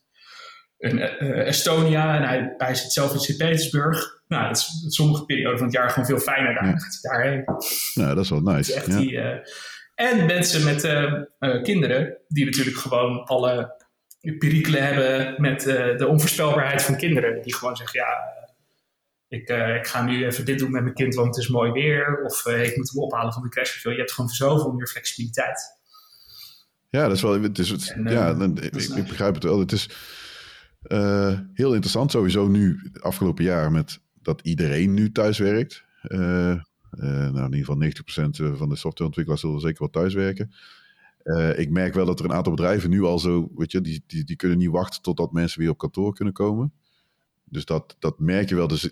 in 0.77 0.99
Estonia. 0.99 2.15
En 2.15 2.23
hij, 2.23 2.53
hij 2.57 2.75
zit 2.75 2.91
zelf 2.91 3.13
in 3.13 3.19
Sint-Petersburg 3.19 4.17
nou, 4.27 4.47
dat 4.47 4.57
is 4.57 4.95
sommige 4.95 5.25
perioden 5.25 5.57
van 5.57 5.67
het 5.67 5.75
jaar 5.75 5.89
gewoon 5.89 6.05
veel 6.05 6.19
fijner. 6.19 6.53
Daar 6.53 6.65
ja. 6.65 6.77
daarheen. 7.01 7.43
Nou, 7.93 8.15
dat 8.15 8.23
is 8.23 8.29
wel 8.29 8.41
nice. 8.41 8.73
echt 8.73 8.97
die, 8.97 9.11
uh, 9.11 9.35
en 9.95 10.25
mensen 10.25 10.63
met 10.63 10.83
uh, 10.83 11.13
uh, 11.39 11.63
kinderen, 11.63 12.17
die 12.27 12.45
natuurlijk 12.45 12.77
gewoon 12.77 13.23
alle 13.23 13.85
perikelen 14.37 14.83
hebben 14.83 15.41
met 15.41 15.61
de 15.97 16.07
onvoorspelbaarheid 16.07 16.81
van 16.81 16.97
kinderen. 16.97 17.41
Die 17.41 17.55
gewoon 17.55 17.75
zeggen, 17.75 17.99
ja, 17.99 18.36
ik, 19.27 19.49
ik 19.49 19.87
ga 19.87 20.03
nu 20.03 20.25
even 20.25 20.45
dit 20.45 20.59
doen 20.59 20.71
met 20.71 20.81
mijn 20.83 20.95
kind, 20.95 21.15
want 21.15 21.35
het 21.35 21.43
is 21.43 21.49
mooi 21.49 21.71
weer. 21.71 22.21
Of 22.23 22.45
ik 22.45 22.77
moet 22.77 22.91
hem 22.91 23.03
ophalen 23.03 23.33
van 23.33 23.43
de 23.43 23.49
crash. 23.49 23.83
Je 23.83 23.89
hebt 23.89 24.11
gewoon 24.11 24.29
zoveel 24.29 24.71
meer 24.71 24.87
flexibiliteit. 24.87 25.77
Ja, 26.89 27.07
dat 27.07 27.15
is 27.15 27.21
wel. 27.21 27.41
Het 27.41 27.59
is, 27.59 27.91
en, 27.91 28.03
ja, 28.03 28.29
ik, 28.55 28.75
ik, 28.75 29.07
begrijp 29.07 29.33
het 29.33 29.43
wel. 29.43 29.59
Het 29.59 29.71
is 29.71 29.89
heel 31.53 31.73
interessant 31.73 32.11
sowieso 32.11 32.47
nu, 32.47 32.91
afgelopen 32.99 33.43
jaar, 33.43 33.71
met 33.71 33.99
dat 34.13 34.41
iedereen 34.41 34.93
nu 34.93 35.11
thuis 35.11 35.37
werkt. 35.37 35.85
Nou, 36.89 37.45
in 37.45 37.53
ieder 37.53 37.91
geval 37.99 38.21
90% 38.21 38.51
eh, 38.51 38.57
van 38.57 38.69
de 38.69 38.75
softwareontwikkelaars 38.75 39.41
zullen 39.41 39.59
zeker 39.59 39.79
wel 39.79 39.89
thuiswerken. 39.89 40.51
Uh, 41.23 41.59
ik 41.59 41.69
merk 41.69 41.93
wel 41.93 42.05
dat 42.05 42.19
er 42.19 42.25
een 42.25 42.33
aantal 42.33 42.53
bedrijven 42.53 42.89
nu 42.89 43.03
al 43.03 43.19
zo, 43.19 43.49
weet 43.55 43.71
je, 43.71 43.81
die, 43.81 44.03
die, 44.07 44.23
die 44.23 44.35
kunnen 44.35 44.57
niet 44.57 44.69
wachten 44.69 45.01
totdat 45.01 45.31
mensen 45.31 45.59
weer 45.59 45.69
op 45.69 45.77
kantoor 45.77 46.13
kunnen 46.13 46.33
komen. 46.33 46.73
Dus 47.49 47.65
dat, 47.65 47.95
dat 47.99 48.19
merk 48.19 48.49
je 48.49 48.55
wel. 48.55 48.67
Dus 48.67 48.89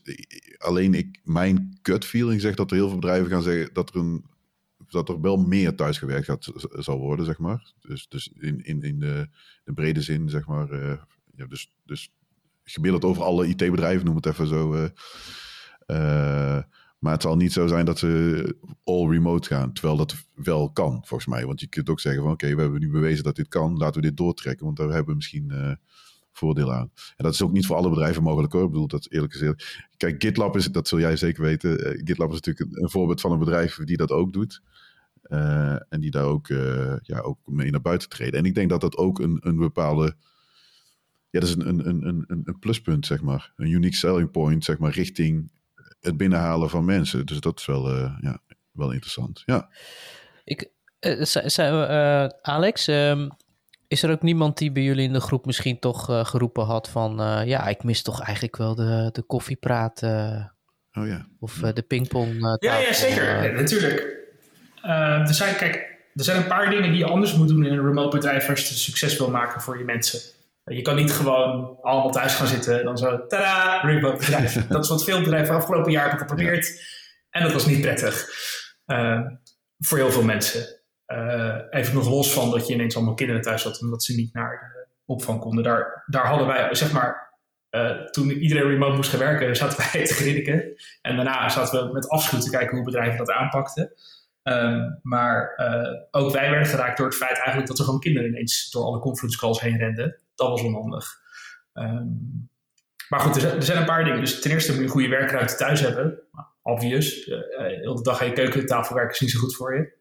alleen 0.57 0.93
ik, 0.93 1.19
mijn 1.23 1.79
gut 1.81 2.05
feeling 2.05 2.41
zegt 2.41 2.57
dat 2.57 2.71
er 2.71 2.77
heel 2.77 2.87
veel 2.87 2.99
bedrijven 2.99 3.29
gaan 3.29 3.43
zeggen 3.43 3.73
dat 3.73 3.89
er, 3.89 3.95
een, 3.95 4.25
dat 4.89 5.09
er 5.09 5.21
wel 5.21 5.37
meer 5.37 5.75
thuisgewerkt 5.75 6.25
gaat, 6.25 6.51
zal 6.69 6.99
worden, 6.99 7.25
zeg 7.25 7.37
maar. 7.37 7.73
Dus, 7.79 8.07
dus 8.07 8.31
in, 8.39 8.65
in, 8.65 8.81
in 8.81 8.99
de, 8.99 9.27
de 9.63 9.73
brede 9.73 10.01
zin, 10.01 10.29
zeg 10.29 10.45
maar. 10.47 10.71
Uh, 10.71 10.93
ja, 11.35 11.45
dus, 11.45 11.71
dus 11.85 12.11
gemiddeld 12.63 13.03
over 13.03 13.23
alle 13.23 13.47
IT-bedrijven, 13.47 14.05
noem 14.05 14.15
het 14.15 14.25
even 14.25 14.47
zo. 14.47 14.73
Uh, 15.87 16.59
maar 16.99 17.13
het 17.13 17.21
zal 17.21 17.35
niet 17.35 17.53
zo 17.53 17.67
zijn 17.67 17.85
dat 17.85 17.99
ze 17.99 18.57
all 18.83 19.09
remote 19.09 19.47
gaan. 19.47 19.73
Terwijl 19.73 19.97
dat 19.97 20.15
wel 20.33 20.71
kan, 20.71 20.91
volgens 20.91 21.25
mij. 21.25 21.45
Want 21.45 21.59
je 21.59 21.67
kunt 21.67 21.89
ook 21.89 21.99
zeggen 21.99 22.23
van 22.23 22.31
oké, 22.31 22.55
we 22.55 22.61
hebben 22.61 22.79
nu 22.79 22.89
bewezen 22.89 23.23
dat 23.23 23.35
dit 23.35 23.47
kan. 23.47 23.77
Laten 23.77 24.01
we 24.01 24.07
dit 24.07 24.17
doortrekken, 24.17 24.65
want 24.65 24.77
daar 24.77 24.87
hebben 24.89 25.07
we 25.07 25.15
misschien 25.15 25.77
voordeel 26.37 26.73
aan. 26.73 26.91
En 27.15 27.23
dat 27.23 27.33
is 27.33 27.41
ook 27.41 27.51
niet 27.51 27.65
voor 27.65 27.75
alle 27.75 27.89
bedrijven 27.89 28.23
mogelijk 28.23 28.53
hoor. 28.53 28.63
Ik 28.63 28.71
bedoel, 28.71 28.87
dat 28.87 29.07
eerlijk 29.09 29.33
gezegd. 29.33 29.83
Kijk, 29.97 30.23
GitLab 30.23 30.55
is, 30.55 30.65
dat 30.65 30.87
zul 30.87 30.99
jij 30.99 31.15
zeker 31.17 31.43
weten. 31.43 31.79
Uh, 31.79 32.01
GitLab 32.03 32.29
is 32.33 32.39
natuurlijk 32.41 32.77
een, 32.77 32.89
voorbeeld 32.89 33.21
van 33.21 33.31
een 33.31 33.39
bedrijf 33.39 33.75
die 33.75 33.97
dat 33.97 34.11
ook 34.11 34.33
doet. 34.33 34.61
en 35.89 35.99
die 35.99 36.11
daar 36.11 36.25
ook, 36.25 36.47
ja, 37.01 37.19
ook 37.19 37.39
mee 37.45 37.71
naar 37.71 37.81
buiten 37.81 38.09
treden. 38.09 38.39
En 38.39 38.45
ik 38.45 38.55
denk 38.55 38.69
dat 38.69 38.81
dat 38.81 38.97
ook 38.97 39.19
een, 39.19 39.37
een 39.41 39.57
bepaalde 39.57 40.15
ja, 41.29 41.41
dat 41.41 41.49
is 41.49 41.55
een, 41.55 41.87
een, 41.87 42.07
een, 42.07 42.25
een, 42.45 42.59
pluspunt, 42.59 43.05
zeg 43.05 43.21
maar. 43.21 43.51
Een 43.55 43.69
unique 43.69 43.95
selling 43.95 44.31
point, 44.31 44.63
zeg 44.63 44.77
maar, 44.77 44.91
richting 44.91 45.51
het 45.99 46.17
binnenhalen 46.17 46.69
van 46.69 46.85
mensen. 46.85 47.25
Dus 47.25 47.39
dat 47.39 47.59
is 47.59 47.65
wel, 47.65 47.89
ja, 48.21 48.39
wel 48.71 48.91
interessant. 48.91 49.43
Ja. 49.45 49.69
Ik, 50.43 50.69
Alex, 52.41 52.87
um, 52.87 53.31
is 53.87 54.03
er 54.03 54.11
ook 54.11 54.21
niemand 54.21 54.57
die 54.57 54.71
bij 54.71 54.83
jullie 54.83 55.07
in 55.07 55.13
de 55.13 55.19
groep 55.19 55.45
misschien 55.45 55.79
toch 55.79 56.09
uh, 56.09 56.25
geroepen 56.25 56.65
had 56.65 56.89
van... 56.89 57.43
ja, 57.45 57.67
ik 57.67 57.83
mis 57.83 58.01
toch 58.01 58.21
eigenlijk 58.21 58.57
wel 58.57 58.75
de, 58.75 59.09
de 59.11 59.21
koffiepraat... 59.21 60.03
oh 60.03 61.07
ja. 61.07 61.27
Of 61.39 61.53
de 61.53 61.83
pingpong 61.87 62.57
Ja, 62.59 62.77
ja, 62.77 62.93
zeker. 62.93 63.53
natuurlijk. 63.53 64.17
er, 64.81 65.33
zijn, 65.33 65.55
kijk, 65.55 65.75
er 66.13 66.23
zijn 66.23 66.37
een 66.37 66.47
paar 66.47 66.69
dingen 66.69 66.89
die 66.89 66.99
je 66.99 67.05
anders 67.05 67.35
moet 67.35 67.47
doen 67.47 67.65
in 67.65 67.71
een 67.71 67.85
remote 67.85 68.17
bedrijf... 68.17 68.49
als 68.49 68.69
je 68.69 68.75
succes 68.75 69.17
wil 69.17 69.29
maken 69.29 69.61
voor 69.61 69.77
je 69.77 69.83
mensen. 69.83 70.19
Je 70.65 70.81
kan 70.81 70.95
niet 70.95 71.11
gewoon 71.11 71.77
allemaal 71.81 72.11
thuis 72.11 72.33
gaan 72.33 72.47
zitten 72.47 72.79
en 72.79 72.85
dan 72.85 72.97
zo, 72.97 73.27
tada, 73.27 73.81
remote 73.81 74.17
bedrijf. 74.17 74.53
dat 74.67 74.83
is 74.83 74.89
wat 74.89 75.03
veel 75.03 75.19
bedrijven 75.19 75.55
afgelopen 75.55 75.91
jaar 75.91 76.09
hebben 76.09 76.19
geprobeerd. 76.19 76.81
En 77.29 77.43
dat 77.43 77.53
was 77.53 77.65
niet 77.65 77.81
prettig 77.81 78.29
uh, 78.85 79.19
voor 79.79 79.97
heel 79.97 80.11
veel 80.11 80.23
mensen. 80.23 80.79
Uh, 81.07 81.55
even 81.69 81.93
nog 81.93 82.09
los 82.09 82.33
van 82.33 82.51
dat 82.51 82.67
je 82.67 82.73
ineens 82.73 82.95
allemaal 82.95 83.13
kinderen 83.13 83.41
thuis 83.41 83.63
had 83.63 83.81
omdat 83.81 84.03
ze 84.03 84.15
niet 84.15 84.33
naar 84.33 84.75
opvang 85.05 85.39
konden. 85.39 85.63
Daar, 85.63 86.03
daar 86.05 86.27
hadden 86.27 86.47
wij, 86.47 86.75
zeg 86.75 86.91
maar, 86.91 87.33
toen 88.11 88.31
iedereen 88.31 88.69
remote 88.69 88.95
moest 88.95 89.09
gaan 89.09 89.19
werken, 89.19 89.55
zaten 89.55 89.77
wij 89.77 90.03
te 90.05 90.13
grinniken. 90.13 90.75
En 91.01 91.15
daarna 91.15 91.49
zaten 91.49 91.87
we 91.87 91.93
met 91.93 92.09
afschuw 92.09 92.39
te 92.39 92.49
kijken 92.49 92.75
hoe 92.75 92.85
bedrijven 92.85 93.17
dat 93.17 93.31
aanpakten. 93.31 93.93
Ehm, 94.43 94.91
maar 95.01 95.51
ook 96.11 96.31
wij 96.31 96.49
werden 96.49 96.67
geraakt 96.67 96.97
door 96.97 97.07
het 97.07 97.15
feit 97.15 97.37
eigenlijk 97.37 97.67
dat 97.67 97.79
er 97.79 97.85
gewoon 97.85 97.99
kinderen 97.99 98.29
ineens 98.29 98.69
door 98.69 98.83
alle 98.83 98.99
conference 98.99 99.37
calls 99.37 99.61
heen 99.61 99.77
renden. 99.77 100.19
Dat 100.35 100.49
was 100.49 100.61
onhandig. 100.61 101.21
Um, 101.73 102.49
maar 103.09 103.19
goed, 103.19 103.43
er 103.43 103.63
zijn, 103.63 103.77
een 103.77 103.85
paar 103.85 104.03
dingen. 104.03 104.19
Dus 104.19 104.41
ten 104.41 104.51
eerste 104.51 104.71
moet 104.71 104.79
je 104.79 104.85
een 104.85 104.91
goede 104.91 105.07
werkruimte 105.07 105.55
thuis 105.55 105.79
hebben. 105.79 106.19
Obvious. 106.61 107.27
Uh, 107.27 107.37
heel 107.57 107.95
de 107.95 108.01
dag 108.01 108.21
aan 108.21 108.27
je 108.27 108.33
keukentafel 108.33 108.95
werken 108.95 109.13
is 109.13 109.19
niet 109.19 109.31
zo 109.31 109.39
goed 109.39 109.55
voor 109.55 109.75
je. 109.75 109.93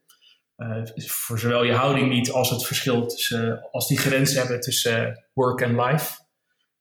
Uh, 0.64 0.82
voor 1.06 1.38
zowel 1.38 1.64
je 1.64 1.72
houding 1.72 2.08
niet 2.12 2.30
als 2.30 2.50
het 2.50 2.66
verschil 2.66 3.06
tussen, 3.06 3.68
als 3.70 3.88
die 3.88 3.98
grens 3.98 4.34
hebben 4.34 4.60
tussen 4.60 5.24
work 5.32 5.60
en 5.60 5.80
life. 5.80 6.22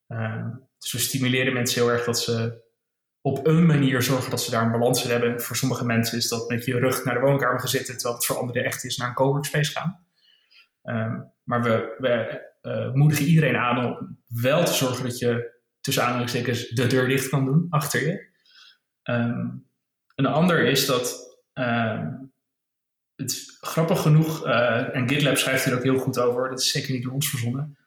Uh, 0.07 0.47
dus 0.77 0.91
we 0.91 0.99
stimuleren 0.99 1.53
mensen 1.53 1.81
heel 1.81 1.91
erg 1.91 2.05
dat 2.05 2.19
ze 2.19 2.61
op 3.21 3.47
een 3.47 3.65
manier 3.65 4.01
zorgen 4.01 4.29
dat 4.29 4.41
ze 4.41 4.51
daar 4.51 4.65
een 4.65 4.71
balans 4.71 5.03
in 5.03 5.11
hebben. 5.11 5.41
Voor 5.41 5.55
sommige 5.55 5.85
mensen 5.85 6.17
is 6.17 6.27
dat 6.27 6.49
met 6.49 6.65
je 6.65 6.79
rug 6.79 7.03
naar 7.03 7.13
de 7.13 7.19
woonkamer 7.19 7.59
gaan 7.59 7.67
zitten, 7.67 7.93
terwijl 7.93 8.15
het 8.15 8.25
voor 8.25 8.37
anderen 8.37 8.63
echt 8.63 8.83
is 8.83 8.97
naar 8.97 9.07
een 9.07 9.13
coworkspace 9.13 9.71
gaan. 9.71 10.05
Um, 10.83 11.31
maar 11.43 11.63
we, 11.63 11.95
we 11.97 12.91
moedigen 12.93 13.25
iedereen 13.25 13.55
aan 13.55 13.85
om 13.85 14.19
wel 14.27 14.63
te 14.63 14.73
zorgen 14.73 15.03
dat 15.03 15.17
je 15.17 15.61
tussen 15.81 16.03
aanhalingstekens 16.03 16.67
de 16.67 16.87
deur 16.87 17.07
dicht 17.07 17.29
kan 17.29 17.45
doen 17.45 17.65
achter 17.69 18.01
je. 18.01 18.31
Um, 19.03 19.69
een 20.15 20.25
ander 20.25 20.65
is 20.65 20.85
dat 20.85 21.37
het 23.23 23.57
grappig 23.59 24.01
genoeg, 24.01 24.45
uh, 24.45 24.95
en 24.95 25.09
GitLab 25.09 25.37
schrijft 25.37 25.65
hier 25.65 25.75
ook 25.75 25.83
heel 25.83 25.97
goed 25.97 26.19
over, 26.19 26.49
dat 26.49 26.59
is 26.59 26.71
zeker 26.71 26.91
niet 26.91 27.03
door 27.03 27.13
ons 27.13 27.29
verzonnen. 27.29 27.77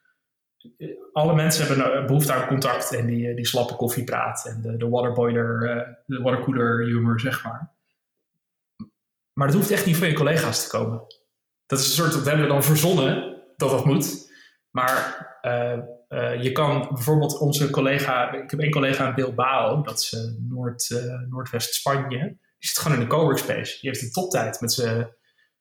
Alle 1.12 1.34
mensen 1.34 1.66
hebben 1.66 2.06
behoefte 2.06 2.32
aan 2.32 2.46
contact 2.46 2.94
en 2.94 3.06
die, 3.06 3.34
die 3.34 3.46
slappe 3.46 3.76
koffiepraat 3.76 4.46
en 4.46 4.62
de, 4.62 4.76
de 4.76 4.88
waterboiler, 4.88 5.58
de 6.06 6.22
watercooler 6.22 6.84
humor, 6.84 7.20
zeg 7.20 7.44
maar. 7.44 7.74
Maar 9.32 9.46
dat 9.46 9.56
hoeft 9.56 9.70
echt 9.70 9.86
niet 9.86 9.96
van 9.96 10.08
je 10.08 10.14
collega's 10.14 10.62
te 10.62 10.76
komen. 10.76 11.02
Dat 11.66 11.78
is 11.78 11.86
een 11.86 11.92
soort, 11.92 12.12
dat 12.12 12.24
hebben 12.24 12.46
we 12.46 12.52
dan 12.52 12.62
verzonnen 12.62 13.42
dat 13.56 13.70
dat 13.70 13.84
moet. 13.84 14.32
Maar 14.70 15.24
je 16.40 16.50
kan 16.52 16.88
bijvoorbeeld 16.92 17.38
onze 17.38 17.70
collega, 17.70 18.32
ik 18.32 18.50
heb 18.50 18.60
één 18.60 18.70
collega 18.70 19.08
in 19.08 19.14
Bilbao, 19.14 19.82
dat 19.82 19.98
is 19.98 20.16
Noord, 20.38 20.90
uh, 20.90 21.20
Noordwest-Spanje, 21.28 22.18
die 22.58 22.68
zit 22.68 22.78
gewoon 22.78 22.98
in 22.98 23.02
de 23.02 23.10
coworkspace. 23.10 23.78
Die 23.80 23.90
heeft 23.90 24.02
een 24.02 24.10
toptijd 24.10 24.60
met, 24.60 24.72
ze, 24.72 25.15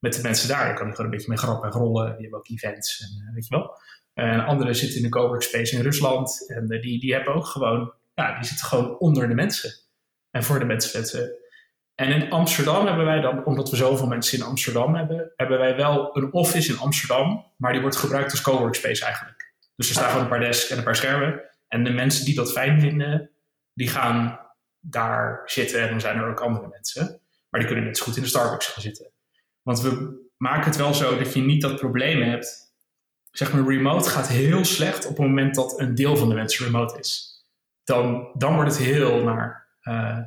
met 0.06 0.14
de 0.16 0.22
mensen 0.22 0.48
daar. 0.48 0.66
Daar 0.66 0.76
kan 0.76 0.86
hij 0.86 0.96
gewoon 0.96 1.12
een 1.12 1.18
beetje 1.18 1.34
mee 1.34 1.44
grappen 1.44 1.72
en 1.72 1.78
rollen. 1.78 2.12
Die 2.12 2.22
hebben 2.22 2.40
ook 2.40 2.50
events 2.50 3.02
en 3.02 3.34
weet 3.34 3.48
je 3.48 3.56
wel. 3.56 3.78
En 4.14 4.46
anderen 4.46 4.76
zitten 4.76 4.98
in 4.98 5.04
de 5.04 5.10
coworkspace 5.10 5.76
in 5.76 5.82
Rusland 5.82 6.50
en 6.50 6.68
die, 6.68 7.00
die 7.00 7.14
hebben 7.14 7.34
ook 7.34 7.46
gewoon, 7.46 7.94
ja, 8.14 8.36
die 8.36 8.46
zitten 8.46 8.68
gewoon 8.68 9.00
onder 9.00 9.28
de 9.28 9.34
mensen. 9.34 9.74
En 10.32 10.44
voor 10.44 10.60
de 10.60 10.66
mensen. 10.66 11.36
En 11.96 12.12
in 12.12 12.32
Amsterdam 12.32 12.86
hebben 12.86 13.06
wij 13.06 13.22
dan, 13.22 13.46
omdat 13.46 13.70
we 13.70 13.76
zoveel 13.76 14.08
mensen 14.08 14.38
in 14.38 14.44
Amsterdam 14.44 14.96
hebben, 14.96 15.32
hebben 15.36 15.58
wij 15.58 15.76
wel 15.76 16.18
een 16.18 16.34
office 16.34 16.72
in 16.72 16.80
Amsterdam, 16.80 17.52
maar 17.58 17.72
die 17.72 17.82
wordt 17.82 17.96
gebruikt 17.96 18.32
als 18.32 18.42
coworkspace 18.42 19.06
eigenlijk. 19.06 19.54
Dus 19.76 19.88
er 19.88 19.96
staan 19.96 20.08
gewoon 20.08 20.24
een 20.24 20.30
paar 20.30 20.40
desks 20.40 20.70
en 20.70 20.78
een 20.78 20.84
paar 20.84 20.96
schermen. 20.96 21.42
En 21.68 21.84
de 21.84 21.90
mensen 21.90 22.26
die 22.26 22.36
dat 22.36 22.52
fijn 22.52 22.80
vinden, 22.80 23.30
die 23.74 23.88
gaan 23.88 24.40
daar 24.80 25.42
zitten. 25.46 25.82
En 25.82 25.90
dan 25.90 26.00
zijn 26.00 26.18
er 26.18 26.30
ook 26.30 26.42
andere 26.42 26.68
mensen. 26.68 27.20
Maar 27.50 27.60
die 27.60 27.70
kunnen 27.70 27.86
net 27.86 27.98
zo 27.98 28.04
goed 28.04 28.16
in 28.16 28.22
de 28.22 28.30
Starbucks 28.30 28.68
gaan 28.68 28.82
zitten. 28.82 29.14
Want 29.66 29.82
we 29.82 30.24
maken 30.38 30.66
het 30.66 30.76
wel 30.76 30.94
zo 30.94 31.18
dat 31.18 31.34
je 31.34 31.42
niet 31.42 31.62
dat 31.62 31.76
probleem 31.76 32.22
hebt. 32.22 32.74
Zeg 33.32 33.54
maar, 33.54 33.68
remote 33.68 34.10
gaat 34.10 34.28
heel 34.28 34.66
slecht 34.66 35.06
op 35.06 35.18
het 35.18 35.28
moment 35.28 35.56
dat 35.56 35.80
een 35.80 35.96
deel 35.96 36.18
van 36.18 36.30
de 36.30 36.36
mensen 36.36 36.66
remote 36.66 37.00
is. 37.00 37.44
Dan, 37.84 38.30
dan 38.34 38.56
wordt 38.56 38.70
het 38.70 38.86
heel 38.86 39.24
naar. 39.24 39.68
Uh, 39.84 40.20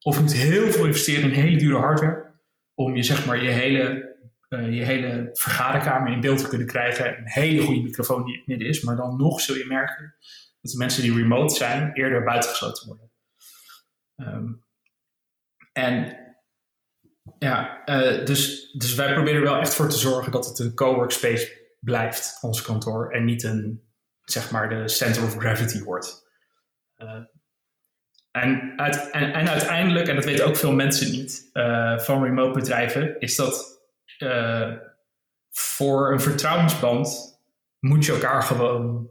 of 0.00 0.16
je 0.16 0.22
moet 0.22 0.32
heel 0.32 0.70
veel 0.70 0.84
investeren 0.84 1.22
in 1.22 1.40
hele 1.40 1.56
dure 1.56 1.78
hardware. 1.78 2.34
Om 2.74 2.96
je, 2.96 3.02
zeg 3.02 3.26
maar, 3.26 3.42
je 3.42 3.50
hele 3.50 4.14
uh, 4.48 4.74
je 4.74 4.84
hele 4.84 5.30
vergaderkamer 5.32 6.12
in 6.12 6.20
beeld 6.20 6.38
te 6.38 6.48
kunnen 6.48 6.66
krijgen. 6.66 7.18
Een 7.18 7.28
hele 7.28 7.62
goede 7.62 7.82
microfoon 7.82 8.24
die 8.24 8.36
het 8.36 8.46
midden 8.46 8.68
is. 8.68 8.80
Maar 8.80 8.96
dan 8.96 9.16
nog 9.16 9.40
zul 9.40 9.56
je 9.56 9.66
merken 9.66 10.14
dat 10.60 10.72
de 10.72 10.78
mensen 10.78 11.02
die 11.02 11.14
remote 11.14 11.54
zijn 11.54 11.92
eerder 11.92 12.24
buitengesloten 12.24 12.86
worden. 12.86 13.10
Um, 14.16 14.64
en 15.72 16.25
ja, 17.38 17.82
uh, 17.86 18.24
dus, 18.24 18.70
dus 18.72 18.94
wij 18.94 19.12
proberen 19.12 19.40
er 19.40 19.46
wel 19.46 19.60
echt 19.60 19.74
voor 19.74 19.88
te 19.88 19.98
zorgen 19.98 20.32
dat 20.32 20.46
het 20.46 20.58
een 20.58 20.74
coworkspace 20.74 21.64
blijft, 21.80 22.38
ons 22.40 22.62
kantoor. 22.62 23.12
En 23.12 23.24
niet 23.24 23.42
een, 23.42 23.82
zeg 24.24 24.50
maar, 24.50 24.68
de 24.68 24.88
center 24.88 25.22
of 25.22 25.36
gravity 25.36 25.82
wordt. 25.82 26.24
Uh, 26.98 27.10
en, 28.30 28.72
en, 28.76 29.32
en, 29.32 29.48
uiteindelijk, 29.48 30.08
en 30.08 30.14
dat 30.14 30.24
weten 30.24 30.46
ook 30.46 30.56
veel 30.56 30.72
mensen 30.72 31.10
niet 31.10 31.50
uh, 31.52 31.98
van 31.98 32.22
remote 32.22 32.58
bedrijven, 32.58 33.20
is 33.20 33.36
dat 33.36 33.74
voor 35.50 36.12
een 36.12 36.20
vertrouwensband 36.20 37.38
moet 37.78 38.04
je 38.04 38.12
elkaar 38.12 38.42
gewoon 38.42 39.10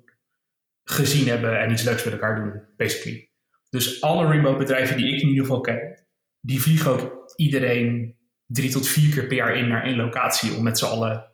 gezien 0.84 1.28
hebben 1.28 1.60
en 1.60 1.72
iets 1.72 1.84
leuks 1.84 2.04
met 2.04 2.14
elkaar 2.14 2.36
doen, 2.36 2.64
basically. 2.78 3.30
Dus 3.70 4.02
alle 4.02 4.28
remote 4.28 4.58
bedrijven 4.58 4.98
die 4.98 5.14
ik 5.14 5.22
in 5.22 5.28
ieder 5.28 5.46
geval 5.46 5.62
ken, 5.62 6.06
die 6.40 6.62
vliegen 6.62 6.92
ook 6.92 7.15
iedereen 7.36 8.16
drie 8.46 8.72
tot 8.72 8.88
vier 8.88 9.14
keer 9.14 9.28
per 9.28 9.38
jaar 9.38 9.56
in 9.56 9.68
naar 9.68 9.84
één 9.84 9.96
locatie 9.96 10.54
om 10.54 10.64
met 10.64 10.78
z'n 10.78 10.86
allen 10.86 11.32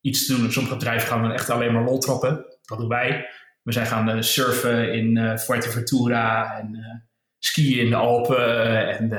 iets 0.00 0.26
te 0.26 0.36
doen. 0.36 0.52
sommige 0.52 0.76
bedrijven 0.76 1.08
gaan 1.08 1.22
dan 1.22 1.32
echt 1.32 1.50
alleen 1.50 1.72
maar 1.72 1.84
lol 1.84 1.98
trappen. 1.98 2.44
Dat 2.62 2.78
doen 2.78 2.88
wij. 2.88 3.28
We 3.62 3.72
zijn 3.72 3.86
gaan 3.86 4.16
uh, 4.16 4.22
surfen 4.22 4.92
in 4.92 5.16
uh, 5.16 5.36
Fuerteventura 5.36 6.58
en 6.58 6.74
uh, 6.74 6.86
skiën 7.38 7.84
in 7.84 7.90
de 7.90 7.96
Alpen. 7.96 8.88
En 8.88 9.10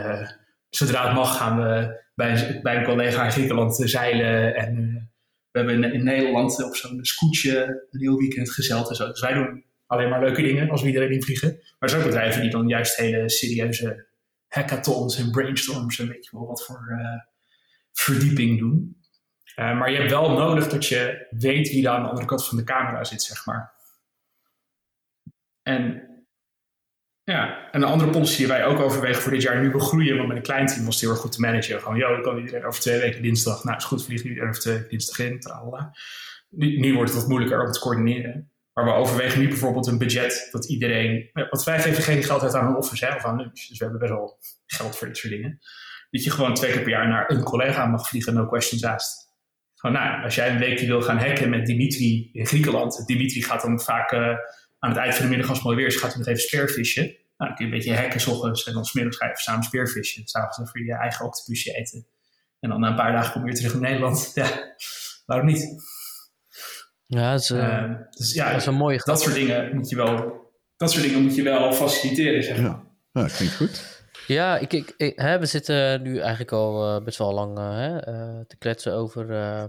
zodra 0.70 1.06
het 1.06 1.16
mag 1.16 1.38
gaan 1.38 1.58
we 1.58 2.06
bij, 2.16 2.60
bij 2.64 2.76
een 2.76 2.84
collega 2.84 3.26
in 3.26 3.32
Griekenland 3.32 3.76
zeilen. 3.76 4.56
En 4.56 4.76
we 5.52 5.60
hebben 5.60 5.94
in, 5.94 6.04
Nederland 6.04 6.64
op 6.64 6.76
zo'n 6.76 7.00
scootje 7.06 7.88
een 7.92 8.00
heel 8.00 8.18
weekend 8.18 8.52
gezeld 8.52 8.90
en 8.90 8.96
zo. 8.96 9.08
Dus 9.08 9.22
wij 9.22 9.34
doen 9.34 9.64
alleen 9.86 10.10
maar 10.10 10.24
leuke 10.24 10.42
dingen 10.42 10.70
als 10.70 10.82
we 10.82 10.88
iedereen 10.88 11.12
in 11.12 11.24
vliegen. 11.24 11.50
Maar 11.50 11.76
er 11.80 11.90
zijn 11.90 12.02
ook 12.02 12.08
bedrijven 12.08 12.42
die 12.42 12.50
dan 12.50 12.68
juist 12.68 12.96
hele 12.96 13.30
serieuze 13.30 14.07
hackathons 14.48 15.18
en 15.18 15.32
brainstorms 15.32 16.00
en 16.00 16.08
weet 16.08 16.26
je 16.26 16.38
wel 16.38 16.48
wat 16.48 16.66
voor 16.66 16.88
uh, 17.00 17.22
verdieping 17.92 18.60
doen. 18.60 19.02
Uh, 19.56 19.80
maar 19.80 19.92
je 19.92 19.98
hebt 19.98 20.12
wel 20.12 20.32
nodig 20.32 20.68
dat 20.68 20.86
je 20.86 21.28
weet 21.30 21.70
wie 21.70 21.84
daar 21.84 21.96
aan 21.96 22.04
de 22.04 22.10
andere 22.10 22.28
kant 22.28 22.48
van 22.48 22.58
de 22.58 22.64
camera 22.64 23.04
zit, 23.04 23.22
zeg 23.22 23.46
maar. 23.46 23.74
En 25.62 26.08
ja, 27.24 27.72
en 27.72 27.82
een 27.82 27.90
andere 27.90 28.12
policy 28.12 28.38
die 28.38 28.48
wij 28.48 28.66
ook 28.66 28.80
overwegen 28.80 29.22
voor 29.22 29.32
dit 29.32 29.42
jaar, 29.42 29.62
nu 29.62 29.72
we 29.72 29.80
groeien, 29.80 30.16
want 30.16 30.28
met 30.28 30.38
een 30.38 30.44
klein 30.44 30.66
team 30.66 30.86
was 30.86 30.94
het 30.94 31.04
heel 31.04 31.12
erg 31.12 31.20
goed 31.20 31.32
te 31.32 31.42
managen. 31.42 31.80
Gewoon, 31.80 31.98
joh, 31.98 32.24
kan 32.24 32.38
iedereen 32.38 32.66
over 32.66 32.82
twee 32.82 33.00
weken 33.00 33.22
dinsdag, 33.22 33.64
nou 33.64 33.78
is 33.78 33.84
goed, 33.84 34.06
vliegen 34.06 34.28
iedereen 34.28 34.50
over 34.50 34.62
twee 34.62 34.74
weken 34.74 34.90
dinsdag 34.90 35.20
in, 35.20 35.42
Nu, 36.50 36.80
nu 36.80 36.94
wordt 36.94 37.10
het 37.12 37.20
wat 37.20 37.30
moeilijker 37.30 37.66
om 37.66 37.72
te 37.72 37.80
coördineren. 37.80 38.52
Maar 38.78 38.86
we 38.86 38.92
overwegen 38.92 39.40
nu 39.40 39.48
bijvoorbeeld 39.48 39.88
een 39.88 39.98
budget 39.98 40.48
dat 40.52 40.70
iedereen, 40.70 41.30
want 41.34 41.64
wij 41.64 41.80
geven 41.80 42.04
geen 42.04 42.24
geld 42.24 42.44
uit 42.44 42.54
aan 42.54 42.78
office 42.78 43.06
hè, 43.06 43.16
of 43.16 43.26
aan 43.26 43.38
lunch. 43.38 43.68
Dus 43.68 43.78
we 43.78 43.84
hebben 43.84 44.00
best 44.00 44.12
wel 44.12 44.40
geld 44.66 44.98
voor 44.98 45.08
dit 45.08 45.18
soort 45.18 45.34
dingen. 45.34 45.60
Dat 46.10 46.24
je 46.24 46.32
gewoon 46.32 46.54
twee 46.54 46.72
keer 46.72 46.82
per 46.82 46.90
jaar 46.90 47.08
naar 47.08 47.32
een 47.32 47.44
collega 47.44 47.86
mag 47.86 48.08
vliegen, 48.08 48.34
no 48.34 48.46
questions 48.46 48.84
asked. 48.84 49.36
Gewoon, 49.76 49.96
nou, 49.96 50.24
als 50.24 50.36
jij 50.36 50.50
een 50.50 50.60
weekje 50.60 50.86
wil 50.86 51.02
gaan 51.02 51.18
hacken 51.18 51.50
met 51.50 51.66
Dimitri 51.66 52.30
in 52.34 52.46
Griekenland, 52.46 53.04
Dimitri 53.06 53.44
gaat 53.44 53.62
dan 53.62 53.82
vaak 53.82 54.12
uh, 54.12 54.20
aan 54.80 54.90
het 54.90 54.98
eind 54.98 55.16
van 55.16 55.24
de 55.24 55.30
middag 55.30 55.50
als 55.50 55.64
mooi 55.64 55.76
weer 55.76 55.88
is, 55.88 55.96
gaat 55.96 56.10
hij 56.10 56.20
nog 56.20 56.28
even 56.28 56.42
spearfishen. 56.42 57.04
Nou, 57.04 57.16
dan 57.38 57.56
kun 57.56 57.66
je 57.66 57.72
een 57.72 57.78
beetje 57.78 57.96
hacken 57.96 58.20
s 58.20 58.28
ochtends 58.28 58.64
en 58.64 58.74
dan 58.74 58.86
smiddags 58.86 59.18
ga 59.18 59.26
je 59.26 59.32
even 59.32 59.44
samen 59.44 59.64
spearfishen. 59.64 60.28
S'avonds 60.28 60.58
even 60.58 60.86
je 60.86 60.94
eigen 60.94 61.26
octopusje 61.26 61.76
eten. 61.76 62.08
En 62.60 62.70
dan 62.70 62.80
na 62.80 62.90
een 62.90 62.96
paar 62.96 63.12
dagen 63.12 63.32
kom 63.32 63.42
je 63.42 63.48
weer 63.48 63.58
terug 63.58 63.74
in 63.74 63.82
Nederland. 63.82 64.32
Ja, 64.36 64.76
waarom 65.26 65.48
niet? 65.48 65.76
Ja, 67.08 67.32
dat 67.32 67.42
is, 67.42 67.50
uh, 67.50 67.94
dus, 68.10 68.34
ja, 68.34 68.52
dat 68.52 68.60
is 68.60 68.66
een 68.66 68.74
mooie 68.74 69.02
Dat 69.04 69.22
soort 69.22 69.36
dingen 69.36 69.76
moet 69.76 69.90
je 69.90 69.96
wel, 69.96 70.46
dat 70.78 70.92
soort 70.92 71.04
dingen 71.04 71.22
moet 71.22 71.36
je 71.36 71.44
wel 71.44 71.74
faciliteren, 71.74 72.44
zeg 72.44 72.58
Ja, 72.58 72.84
ja 73.12 73.22
dat 73.22 73.36
klinkt 73.36 73.56
goed. 73.56 74.06
Ja, 74.28 74.58
ik, 74.58 74.74
ik, 74.74 75.14
hè, 75.16 75.40
we 75.40 75.46
zitten 75.46 76.02
nu 76.02 76.18
eigenlijk 76.20 76.52
al 76.52 76.96
uh, 76.96 77.04
best 77.04 77.18
wel 77.18 77.34
lang 77.34 77.58
uh, 77.58 77.78
hè, 77.78 78.00
te 78.46 78.58
kletsen 78.58 78.94
over 78.94 79.30
uh, 79.30 79.64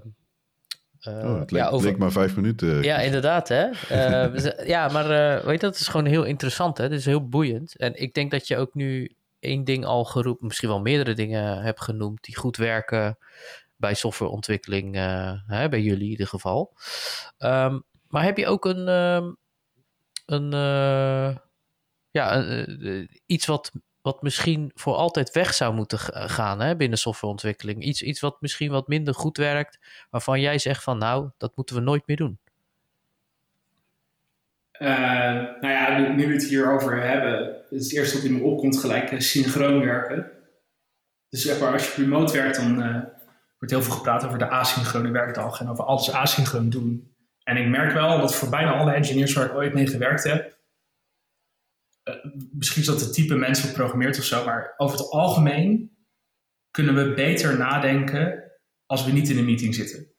oh, 1.25 1.39
het 1.39 1.51
leek, 1.51 1.63
ja, 1.63 1.69
over... 1.69 1.99
maar 1.99 2.13
vijf 2.13 2.37
minuten. 2.37 2.83
Ja, 2.83 2.99
inderdaad. 2.99 3.49
Hè? 3.49 3.69
Uh, 3.91 4.67
ja, 4.67 4.89
maar 4.89 5.11
uh, 5.11 5.45
weet 5.45 5.61
je, 5.61 5.67
dat 5.67 5.75
is 5.75 5.89
gewoon 5.89 6.07
heel 6.07 6.25
interessant. 6.25 6.79
Hè? 6.79 6.85
Het 6.85 6.93
is 6.93 7.05
heel 7.05 7.29
boeiend. 7.29 7.77
En 7.77 8.01
ik 8.01 8.15
denk 8.15 8.31
dat 8.31 8.49
je 8.49 8.57
ook 8.57 8.75
nu 8.75 9.15
één 9.41 9.65
ding 9.65 9.85
al 9.85 10.05
geroepen, 10.05 10.47
misschien 10.47 10.69
wel 10.69 10.81
meerdere 10.81 11.15
dingen 11.15 11.63
hebt 11.63 11.83
genoemd 11.83 12.25
die 12.25 12.37
goed 12.37 12.57
werken 12.57 13.19
bij 13.79 13.95
softwareontwikkeling, 13.95 14.95
hè, 15.47 15.69
bij 15.69 15.81
jullie 15.81 16.05
in 16.05 16.11
ieder 16.11 16.27
geval. 16.27 16.77
Um, 17.39 17.83
maar 18.09 18.25
heb 18.25 18.37
je 18.37 18.47
ook 18.47 18.65
een, 18.65 18.89
um, 18.89 19.37
een 20.27 20.51
ja, 22.11 22.37
een, 22.37 23.11
iets 23.27 23.47
wat 23.47 23.73
wat 24.03 24.23
misschien 24.23 24.71
voor 24.75 24.95
altijd 24.95 25.31
weg 25.31 25.55
zou 25.55 25.75
moeten 25.75 25.99
gaan 26.29 26.61
hè, 26.61 26.77
binnen 26.77 26.99
softwareontwikkeling. 26.99 27.83
Iets, 27.83 28.03
iets 28.03 28.21
wat 28.21 28.41
misschien 28.41 28.71
wat 28.71 28.89
minder 28.89 29.15
goed 29.15 29.37
werkt, 29.37 29.79
waarvan 30.11 30.41
jij 30.41 30.59
zegt 30.59 30.83
van 30.83 30.99
nou, 30.99 31.31
dat 31.37 31.57
moeten 31.57 31.77
we 31.77 31.83
nooit 31.83 32.07
meer 32.07 32.17
doen. 32.17 32.39
nou 34.79 35.69
ja, 35.69 35.99
nu, 35.99 36.15
nu, 36.15 36.27
we 36.27 36.33
het 36.33 36.49
hierover 36.49 37.03
hebben, 37.03 37.57
is 37.71 37.83
het 37.83 37.95
eerste 37.95 38.17
wat 38.17 38.25
in 38.25 38.35
me 38.35 38.43
opkomt 38.43 38.79
gelijk 38.79 39.23
synchroon 39.23 39.81
werken. 39.81 40.31
Dus 41.29 41.43
zeg 41.43 41.61
maar, 41.61 41.73
als 41.73 41.95
je 41.95 42.03
remote 42.03 42.33
werkt, 42.33 42.57
dan 42.57 43.09
wordt 43.59 43.75
heel 43.75 43.83
veel 43.83 43.93
gepraat 43.93 44.25
over 44.25 44.39
de 44.39 44.49
asynchrone 44.49 45.11
werkdag 45.11 45.61
en 45.61 45.69
over 45.69 45.85
alles 45.85 46.13
asynchroon 46.13 46.71
doen. 46.71 47.17
En 47.43 47.57
ik 47.57 47.69
merk 47.69 47.93
wel 47.93 48.19
dat 48.19 48.35
voor 48.35 48.49
bijna 48.49 48.73
alle 48.73 48.93
engineers 48.93 49.33
waar 49.33 49.47
ik 49.47 49.55
ooit 49.55 49.75
mee 49.75 49.87
gewerkt 49.87 50.25
heb, 50.25 50.59
uh, 52.05 52.15
misschien 52.53 52.81
is 52.81 52.89
dat 52.89 53.01
het 53.01 53.13
type 53.13 53.35
mensen 53.35 53.73
programmeert 53.73 54.19
of 54.19 54.25
zo, 54.25 54.45
maar 54.45 54.75
over 54.77 54.99
het 54.99 55.11
algemeen 55.11 55.97
kunnen 56.71 56.95
we 56.95 57.15
beter 57.15 57.59
nadenken 57.59 58.53
als 58.87 59.05
we 59.05 59.13
niet 59.13 59.29
in 59.29 59.39
een 59.39 59.45
meeting 59.45 59.75
zitten. 59.75 60.13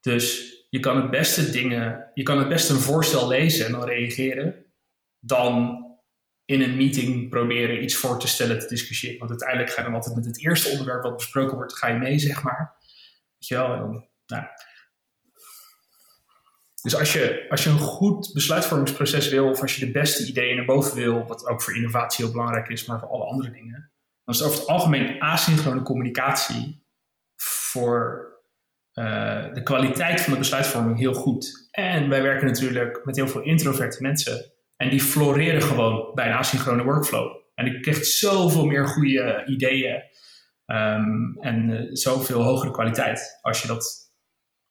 Dus 0.00 0.54
je 0.70 0.80
kan 0.80 0.96
het 0.96 1.10
beste 1.10 1.50
dingen, 1.50 2.10
je 2.14 2.22
kan 2.22 2.38
het 2.38 2.48
beste 2.48 2.72
een 2.72 2.78
voorstel 2.78 3.28
lezen 3.28 3.66
en 3.66 3.72
dan 3.72 3.84
reageren, 3.84 4.64
dan 5.18 5.83
in 6.44 6.62
een 6.62 6.76
meeting 6.76 7.28
proberen 7.28 7.82
iets 7.82 7.96
voor 7.96 8.18
te 8.18 8.28
stellen, 8.28 8.58
te 8.58 8.66
discussiëren. 8.66 9.18
Want 9.18 9.30
uiteindelijk 9.30 9.70
ga 9.70 9.80
je 9.80 9.86
dan 9.86 9.96
altijd 9.96 10.14
met 10.14 10.24
het 10.24 10.44
eerste 10.44 10.68
onderwerp 10.68 11.02
wat 11.02 11.16
besproken 11.16 11.56
wordt, 11.56 11.76
ga 11.76 11.88
je 11.88 11.98
mee, 11.98 12.18
zeg 12.18 12.42
maar. 12.42 12.76
Weet 13.38 13.48
je 13.48 13.54
wel, 13.54 13.74
en 13.74 14.08
nou. 14.26 14.44
Dus 16.82 16.96
als 16.96 17.12
je, 17.12 17.46
als 17.48 17.64
je 17.64 17.70
een 17.70 17.78
goed 17.78 18.30
besluitvormingsproces 18.32 19.28
wil, 19.28 19.48
of 19.48 19.60
als 19.60 19.76
je 19.76 19.86
de 19.86 19.92
beste 19.92 20.26
ideeën 20.26 20.56
naar 20.56 20.64
boven 20.64 20.96
wil, 20.96 21.26
wat 21.26 21.46
ook 21.46 21.62
voor 21.62 21.76
innovatie 21.76 22.24
heel 22.24 22.32
belangrijk 22.32 22.68
is, 22.68 22.84
maar 22.84 22.98
voor 22.98 23.08
alle 23.08 23.24
andere 23.24 23.50
dingen, 23.50 23.92
dan 24.24 24.34
is 24.34 24.40
het 24.40 24.48
over 24.48 24.60
het 24.60 24.68
algemeen 24.68 25.20
asynchrone 25.20 25.82
communicatie 25.82 26.86
voor 27.36 28.32
uh, 28.94 29.54
de 29.54 29.62
kwaliteit 29.62 30.20
van 30.20 30.32
de 30.32 30.38
besluitvorming 30.38 30.98
heel 30.98 31.14
goed. 31.14 31.68
En 31.70 32.08
wij 32.08 32.22
werken 32.22 32.46
natuurlijk 32.46 33.04
met 33.04 33.16
heel 33.16 33.28
veel 33.28 33.42
introverte 33.42 34.02
mensen. 34.02 34.53
En 34.84 34.90
die 34.90 35.00
floreren 35.00 35.62
gewoon 35.62 36.10
bij 36.14 36.26
een 36.26 36.36
asynchrone 36.36 36.82
workflow. 36.82 37.36
En 37.54 37.66
ik 37.66 37.82
krijg 37.82 38.04
zoveel 38.04 38.64
meer 38.64 38.86
goede 38.86 39.42
ideeën 39.46 40.02
um, 40.66 41.36
en 41.40 41.68
uh, 41.68 41.88
zoveel 41.92 42.42
hogere 42.42 42.70
kwaliteit 42.70 43.38
als 43.40 43.62
je 43.62 43.68
dat 43.68 44.12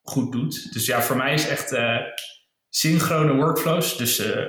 goed 0.01 0.31
doet. 0.31 0.73
Dus 0.73 0.85
ja, 0.85 1.01
voor 1.01 1.17
mij 1.17 1.33
is 1.33 1.47
echt 1.47 1.71
uh, 1.71 1.97
synchrone 2.69 3.35
workflows. 3.35 3.97
Dus 3.97 4.19
uh, 4.19 4.45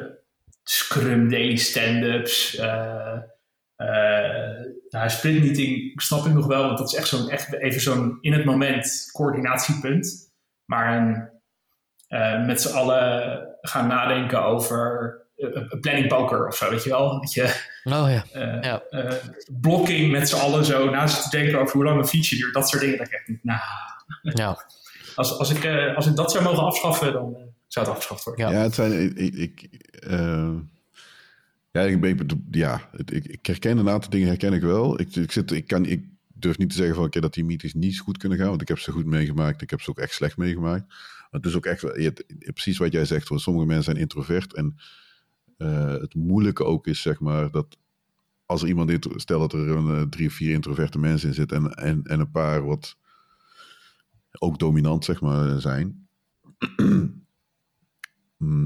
Scrum 0.62 1.28
daily 1.28 1.56
stand-ups. 1.56 2.56
Nou, 4.88 5.10
sprint 5.10 5.44
meeting 5.44 6.02
snap 6.02 6.26
ik 6.26 6.32
nog 6.32 6.46
wel, 6.46 6.62
want 6.62 6.78
dat 6.78 6.92
is 6.92 6.98
echt, 6.98 7.08
zo'n, 7.08 7.30
echt 7.30 7.52
even 7.52 7.80
zo'n 7.80 8.18
in 8.20 8.32
het 8.32 8.44
moment 8.44 9.08
coördinatiepunt. 9.12 10.32
Maar 10.64 10.96
een, 10.96 12.46
met 12.46 12.60
z'n 12.60 12.74
allen 12.74 13.42
gaan 13.60 13.88
nadenken 13.88 14.44
over 14.44 15.22
planning 15.80 16.08
poker 16.08 16.46
of 16.46 16.56
zo, 16.56 16.70
weet 16.70 16.84
je 16.84 16.90
wel? 16.90 17.20
Dat 17.20 17.32
je, 17.32 17.42
oh 17.84 18.06
ja. 18.10 18.24
Uh, 18.34 18.62
ja. 18.62 18.82
Uh, 18.90 19.12
blocking 19.60 20.10
met 20.10 20.28
z'n 20.28 20.36
allen 20.36 20.64
zo 20.64 20.90
naast 20.90 21.22
te 21.22 21.36
denken 21.36 21.60
over 21.60 21.74
hoe 21.74 21.84
lang 21.84 21.98
een 21.98 22.06
feature 22.06 22.36
duurt, 22.36 22.54
dat 22.54 22.68
soort 22.68 22.82
dingen. 22.82 22.98
Dat 22.98 23.06
ik 23.06 23.12
echt 23.12 23.42
nou. 23.42 23.60
Ja. 24.22 24.58
Als, 25.14 25.38
als, 25.38 25.50
ik, 25.50 25.64
uh, 25.64 25.96
als 25.96 26.06
ik 26.06 26.16
dat 26.16 26.32
zou 26.32 26.44
mogen 26.44 26.62
afschaffen, 26.62 27.12
dan 27.12 27.36
zou 27.66 27.86
het 27.86 27.94
afgeschaft 27.94 28.24
worden. 28.24 28.48
Ja, 28.48 28.52
ja 28.52 28.62
het 28.62 28.74
zijn. 28.74 29.16
Ik, 29.16 29.34
ik, 29.34 29.68
ja, 31.70 31.80
ik, 31.82 32.00
ben, 32.00 32.46
ja 32.50 32.90
ik, 33.06 33.26
ik 33.26 33.46
herken 33.46 33.78
een 33.78 33.88
aantal 33.88 34.10
dingen, 34.10 34.28
herken 34.28 34.52
ik 34.52 34.62
wel. 34.62 35.00
Ik, 35.00 35.16
ik, 35.16 35.32
zit, 35.32 35.50
ik, 35.50 35.66
kan, 35.66 35.86
ik 35.86 36.04
durf 36.34 36.58
niet 36.58 36.70
te 36.70 36.76
zeggen 36.76 36.94
van, 36.94 37.04
okay, 37.04 37.20
dat 37.20 37.34
die 37.34 37.44
meetings 37.44 37.74
niet 37.74 37.98
goed 37.98 38.18
kunnen 38.18 38.38
gaan, 38.38 38.48
want 38.48 38.62
ik 38.62 38.68
heb 38.68 38.78
ze 38.78 38.92
goed 38.92 39.06
meegemaakt. 39.06 39.62
Ik 39.62 39.70
heb 39.70 39.80
ze 39.80 39.90
ook 39.90 39.98
echt 39.98 40.14
slecht 40.14 40.36
meegemaakt. 40.36 40.86
Maar 40.88 41.40
het 41.40 41.46
is 41.46 41.56
ook 41.56 41.66
echt, 41.66 41.80
je, 41.80 42.24
precies 42.52 42.78
wat 42.78 42.92
jij 42.92 43.04
zegt, 43.04 43.28
hoor, 43.28 43.40
sommige 43.40 43.66
mensen 43.66 43.84
zijn 43.84 43.96
introvert 43.96 44.54
en 44.54 44.76
uh, 45.64 46.00
het 46.00 46.14
moeilijke 46.14 46.64
ook 46.64 46.86
is, 46.86 47.02
zeg 47.02 47.20
maar, 47.20 47.50
dat 47.50 47.78
als 48.46 48.62
er 48.62 48.68
iemand, 48.68 49.06
stel 49.16 49.38
dat 49.38 49.52
er 49.52 49.68
een, 49.68 49.86
uh, 49.86 50.02
drie 50.02 50.26
of 50.26 50.32
vier 50.32 50.52
introverte 50.52 50.98
mensen 50.98 51.28
in 51.28 51.34
zitten 51.34 51.56
en, 51.56 51.72
en, 51.72 52.02
en 52.02 52.20
een 52.20 52.30
paar 52.30 52.64
wat 52.64 52.96
ook 54.38 54.58
dominant, 54.58 55.04
zeg 55.04 55.20
maar, 55.20 55.60
zijn. 55.60 56.08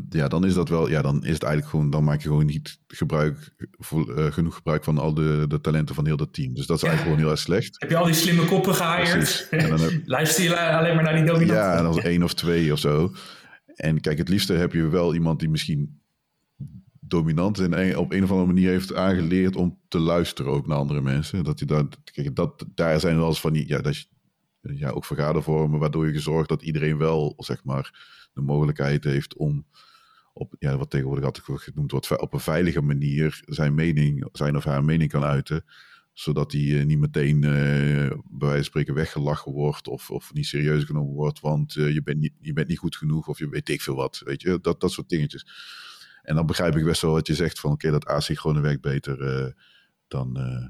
ja, 0.09 0.29
dan 0.29 0.45
is 0.45 0.55
dat 0.55 0.69
wel, 0.69 0.89
ja, 0.89 1.03
dan 1.03 1.25
is 1.25 1.33
het 1.33 1.43
eigenlijk 1.43 1.71
gewoon, 1.71 1.91
dan 1.91 2.05
maak 2.05 2.23
je 2.23 2.29
gewoon 2.29 2.47
niet 2.47 2.79
gebruik, 2.87 3.55
uh, 3.95 4.33
genoeg 4.33 4.55
gebruik 4.55 4.85
van 4.85 4.99
al 4.99 5.15
de, 5.15 5.45
de 5.49 5.61
talenten 5.61 5.95
van 5.95 6.07
heel 6.07 6.17
dat 6.17 6.33
team. 6.33 6.55
Dus 6.55 6.67
dat 6.67 6.77
is 6.77 6.83
eigenlijk 6.83 7.03
gewoon 7.03 7.19
heel 7.25 7.37
erg 7.37 7.45
slecht. 7.45 7.81
Heb 7.81 7.91
je 7.91 7.97
al 7.97 8.05
die 8.05 8.15
slimme 8.15 8.45
koppen 8.45 8.75
gehaald? 8.75 9.47
Heb... 9.51 10.03
Luister 10.05 10.45
je 10.45 10.61
alleen 10.61 10.95
maar 10.95 11.05
naar 11.05 11.17
die 11.17 11.25
dominanten? 11.25 11.57
Ja, 11.57 11.77
en 11.77 11.83
dan 11.83 11.99
één 11.99 12.23
of 12.23 12.35
twee 12.35 12.73
of 12.73 12.79
zo. 12.79 13.13
En 13.75 14.01
kijk, 14.01 14.19
het 14.19 14.29
liefste 14.29 14.53
heb 14.53 14.73
je 14.73 14.89
wel 14.89 15.15
iemand 15.15 15.41
die 15.41 15.49
misschien 15.49 16.01
dominant 17.09 17.59
en 17.59 17.97
op 17.97 18.13
een 18.13 18.23
of 18.23 18.31
andere 18.31 18.47
manier 18.47 18.71
heeft 18.71 18.95
aangeleerd 18.95 19.57
om 19.57 19.79
te 19.89 19.99
luisteren 19.99 20.53
ook 20.53 20.67
naar 20.67 20.79
andere 20.79 21.01
mensen. 21.01 21.45
Dat 21.45 21.59
je 21.59 21.65
dat, 21.65 21.97
kijk, 22.05 22.37
dat, 22.37 22.65
daar 22.75 23.01
zijn 23.01 23.17
wel 23.17 23.29
eens 23.29 23.41
van 23.41 23.53
die, 23.53 23.69
ja, 23.69 23.81
dat 23.81 23.97
je, 23.97 24.07
ja, 24.61 24.91
ook 24.91 25.05
vergadervormen, 25.05 25.79
waardoor 25.79 26.07
je 26.07 26.13
gezorgd 26.13 26.49
dat 26.49 26.63
iedereen 26.63 26.99
wel, 26.99 27.35
zeg 27.37 27.65
maar, 27.65 28.09
de 28.33 28.41
mogelijkheid 28.41 29.05
heeft 29.05 29.37
om 29.37 29.67
op, 30.33 30.55
ja, 30.59 30.77
wat 30.77 30.91
tegenwoordig 30.91 31.25
altijd 31.25 31.61
genoemd 31.61 31.91
wordt, 31.91 32.21
op 32.21 32.33
een 32.33 32.41
veilige 32.41 32.83
manier 32.83 33.43
zijn 33.47 33.75
mening, 33.75 34.29
zijn 34.33 34.57
of 34.57 34.65
haar 34.65 34.85
mening 34.85 35.11
kan 35.11 35.25
uiten. 35.25 35.65
Zodat 36.13 36.53
hij 36.53 36.61
uh, 36.61 36.85
niet 36.85 36.99
meteen 36.99 37.37
uh, 37.37 37.51
bij 37.51 38.19
wijze 38.39 38.55
van 38.55 38.65
spreken 38.65 38.95
weggelachen 38.95 39.53
wordt 39.53 39.89
of, 39.89 40.11
of 40.11 40.33
niet 40.33 40.47
serieus 40.47 40.85
genomen 40.85 41.15
wordt, 41.15 41.41
want 41.41 41.75
uh, 41.75 41.93
je, 41.93 42.03
bent 42.03 42.19
niet, 42.19 42.33
je 42.41 42.53
bent 42.53 42.69
niet 42.69 42.79
goed 42.79 42.97
genoeg 42.97 43.29
of 43.29 43.39
je 43.39 43.49
weet 43.49 43.69
ik 43.69 43.81
veel 43.81 43.95
wat. 43.95 44.21
Weet 44.25 44.43
je, 44.43 44.59
dat, 44.61 44.81
dat 44.81 44.93
soort 44.93 45.09
dingetjes. 45.09 45.47
En 46.29 46.35
dan 46.35 46.47
begrijp 46.47 46.77
ik 46.77 46.85
best 46.85 47.03
wel 47.03 47.13
wat 47.13 47.27
je 47.27 47.35
zegt 47.35 47.61
van 47.61 47.73
oké, 47.73 47.87
okay, 47.87 48.01
dat 48.01 48.11
asynchrone 48.11 48.61
werkt 48.61 48.81
beter 48.81 49.21
uh, 49.21 49.47
dan. 50.09 50.37
Uh, 50.39 50.67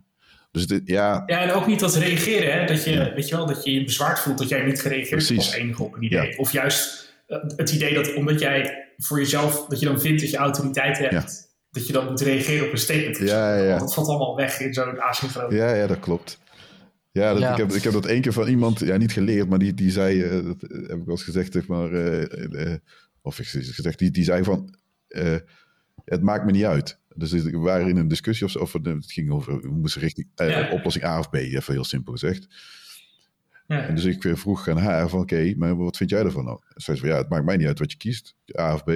dus 0.51 0.66
dit, 0.66 0.82
ja. 0.85 1.22
Ja, 1.26 1.40
en 1.40 1.51
ook 1.51 1.66
niet 1.66 1.80
dat 1.80 1.94
reageren, 1.94 2.52
hè? 2.52 2.66
Dat 2.66 2.85
je, 2.85 2.90
ja. 2.90 3.14
weet 3.14 3.28
je 3.28 3.36
wel, 3.36 3.47
dat 3.47 3.64
je 3.64 3.72
je 3.72 3.85
bezwaard 3.85 4.18
voelt 4.18 4.39
dat 4.39 4.48
jij 4.48 4.64
niet 4.64 4.80
gereageerd 4.80 5.28
hebt 5.28 5.39
als 5.39 5.52
enige 5.52 5.82
op 5.82 5.94
een 5.94 6.02
idee. 6.02 6.30
Ja. 6.30 6.36
Of 6.36 6.52
juist 6.52 7.12
uh, 7.28 7.39
het 7.56 7.70
idee 7.70 7.94
dat 7.94 8.14
omdat 8.14 8.40
jij 8.40 8.89
voor 8.97 9.18
jezelf, 9.18 9.66
dat 9.66 9.80
je 9.80 9.86
dan 9.86 10.01
vindt 10.01 10.20
dat 10.20 10.30
je 10.30 10.36
autoriteit 10.36 10.98
hebt, 10.98 11.12
ja. 11.12 11.24
dat 11.70 11.86
je 11.86 11.93
dan 11.93 12.06
moet 12.06 12.20
reageren 12.20 12.66
op 12.66 12.72
een 12.72 12.78
statement. 12.78 13.18
Ja, 13.18 13.56
ja. 13.56 13.78
Dat 13.78 13.94
valt 13.94 14.09
allemaal 14.09 14.36
weg 14.36 14.60
in 14.60 14.74
zo'n 14.74 15.01
asynchrone. 15.01 15.56
Ja, 15.56 15.74
ja, 15.74 15.86
dat 15.86 15.98
klopt. 15.98 16.39
Ja, 17.10 17.35
dat, 17.35 17.51
Ik, 17.51 17.56
heb, 17.56 17.72
ik 17.72 17.82
heb 17.82 17.93
dat 17.93 18.06
één 18.06 18.20
keer 18.20 18.32
van 18.32 18.48
iemand, 18.48 18.78
ja, 18.78 18.97
niet 18.97 19.12
geleerd, 19.12 19.48
maar 19.48 19.59
die, 19.59 19.74
die 19.74 19.90
zei, 19.90 20.20
dat 20.20 20.60
heb 20.60 20.98
ik 20.98 21.05
wel 21.05 21.05
eens 21.06 21.22
gezegd, 21.22 21.52
zeg 21.52 21.66
maar, 21.66 21.90
of 23.22 23.39
ik 23.39 23.47
gezegd, 23.47 23.98
die, 23.98 24.10
die 24.10 24.24
zei 24.24 24.44
van, 24.44 24.74
uh, 25.09 25.36
het 26.05 26.22
maakt 26.22 26.44
me 26.44 26.51
niet 26.51 26.64
uit. 26.64 26.98
Dus 27.14 27.32
we 27.32 27.59
waren 27.59 27.89
in 27.89 27.97
een 27.97 28.09
discussie 28.09 28.47
of, 28.47 28.56
of 28.56 28.72
het 28.72 29.12
ging 29.12 29.30
over, 29.30 29.60
we 29.60 29.68
moesten 29.68 30.01
richting 30.01 30.26
uh, 30.36 30.51
ja. 30.51 30.70
oplossing 30.70 31.05
A 31.05 31.18
of 31.18 31.30
B, 31.30 31.35
even 31.35 31.72
heel 31.72 31.85
simpel 31.85 32.12
gezegd. 32.12 32.48
Ja. 33.66 33.86
En 33.86 33.94
dus 33.94 34.05
ik 34.05 34.39
vroeg 34.39 34.68
aan 34.68 34.76
haar 34.76 35.09
van, 35.09 35.20
oké, 35.20 35.35
okay, 35.35 35.55
maar 35.59 35.76
wat 35.76 35.97
vind 35.97 36.10
jij 36.10 36.24
ervan 36.24 36.44
nou? 36.44 36.60
Zij 36.68 36.97
zei 36.97 36.98
van, 36.98 37.09
ja, 37.09 37.16
het 37.16 37.28
maakt 37.28 37.44
mij 37.44 37.56
niet 37.56 37.66
uit 37.66 37.78
wat 37.78 37.90
je 37.90 37.98
kiest, 37.98 38.35
A 38.59 38.74
of 38.74 38.85
B. 38.85 38.89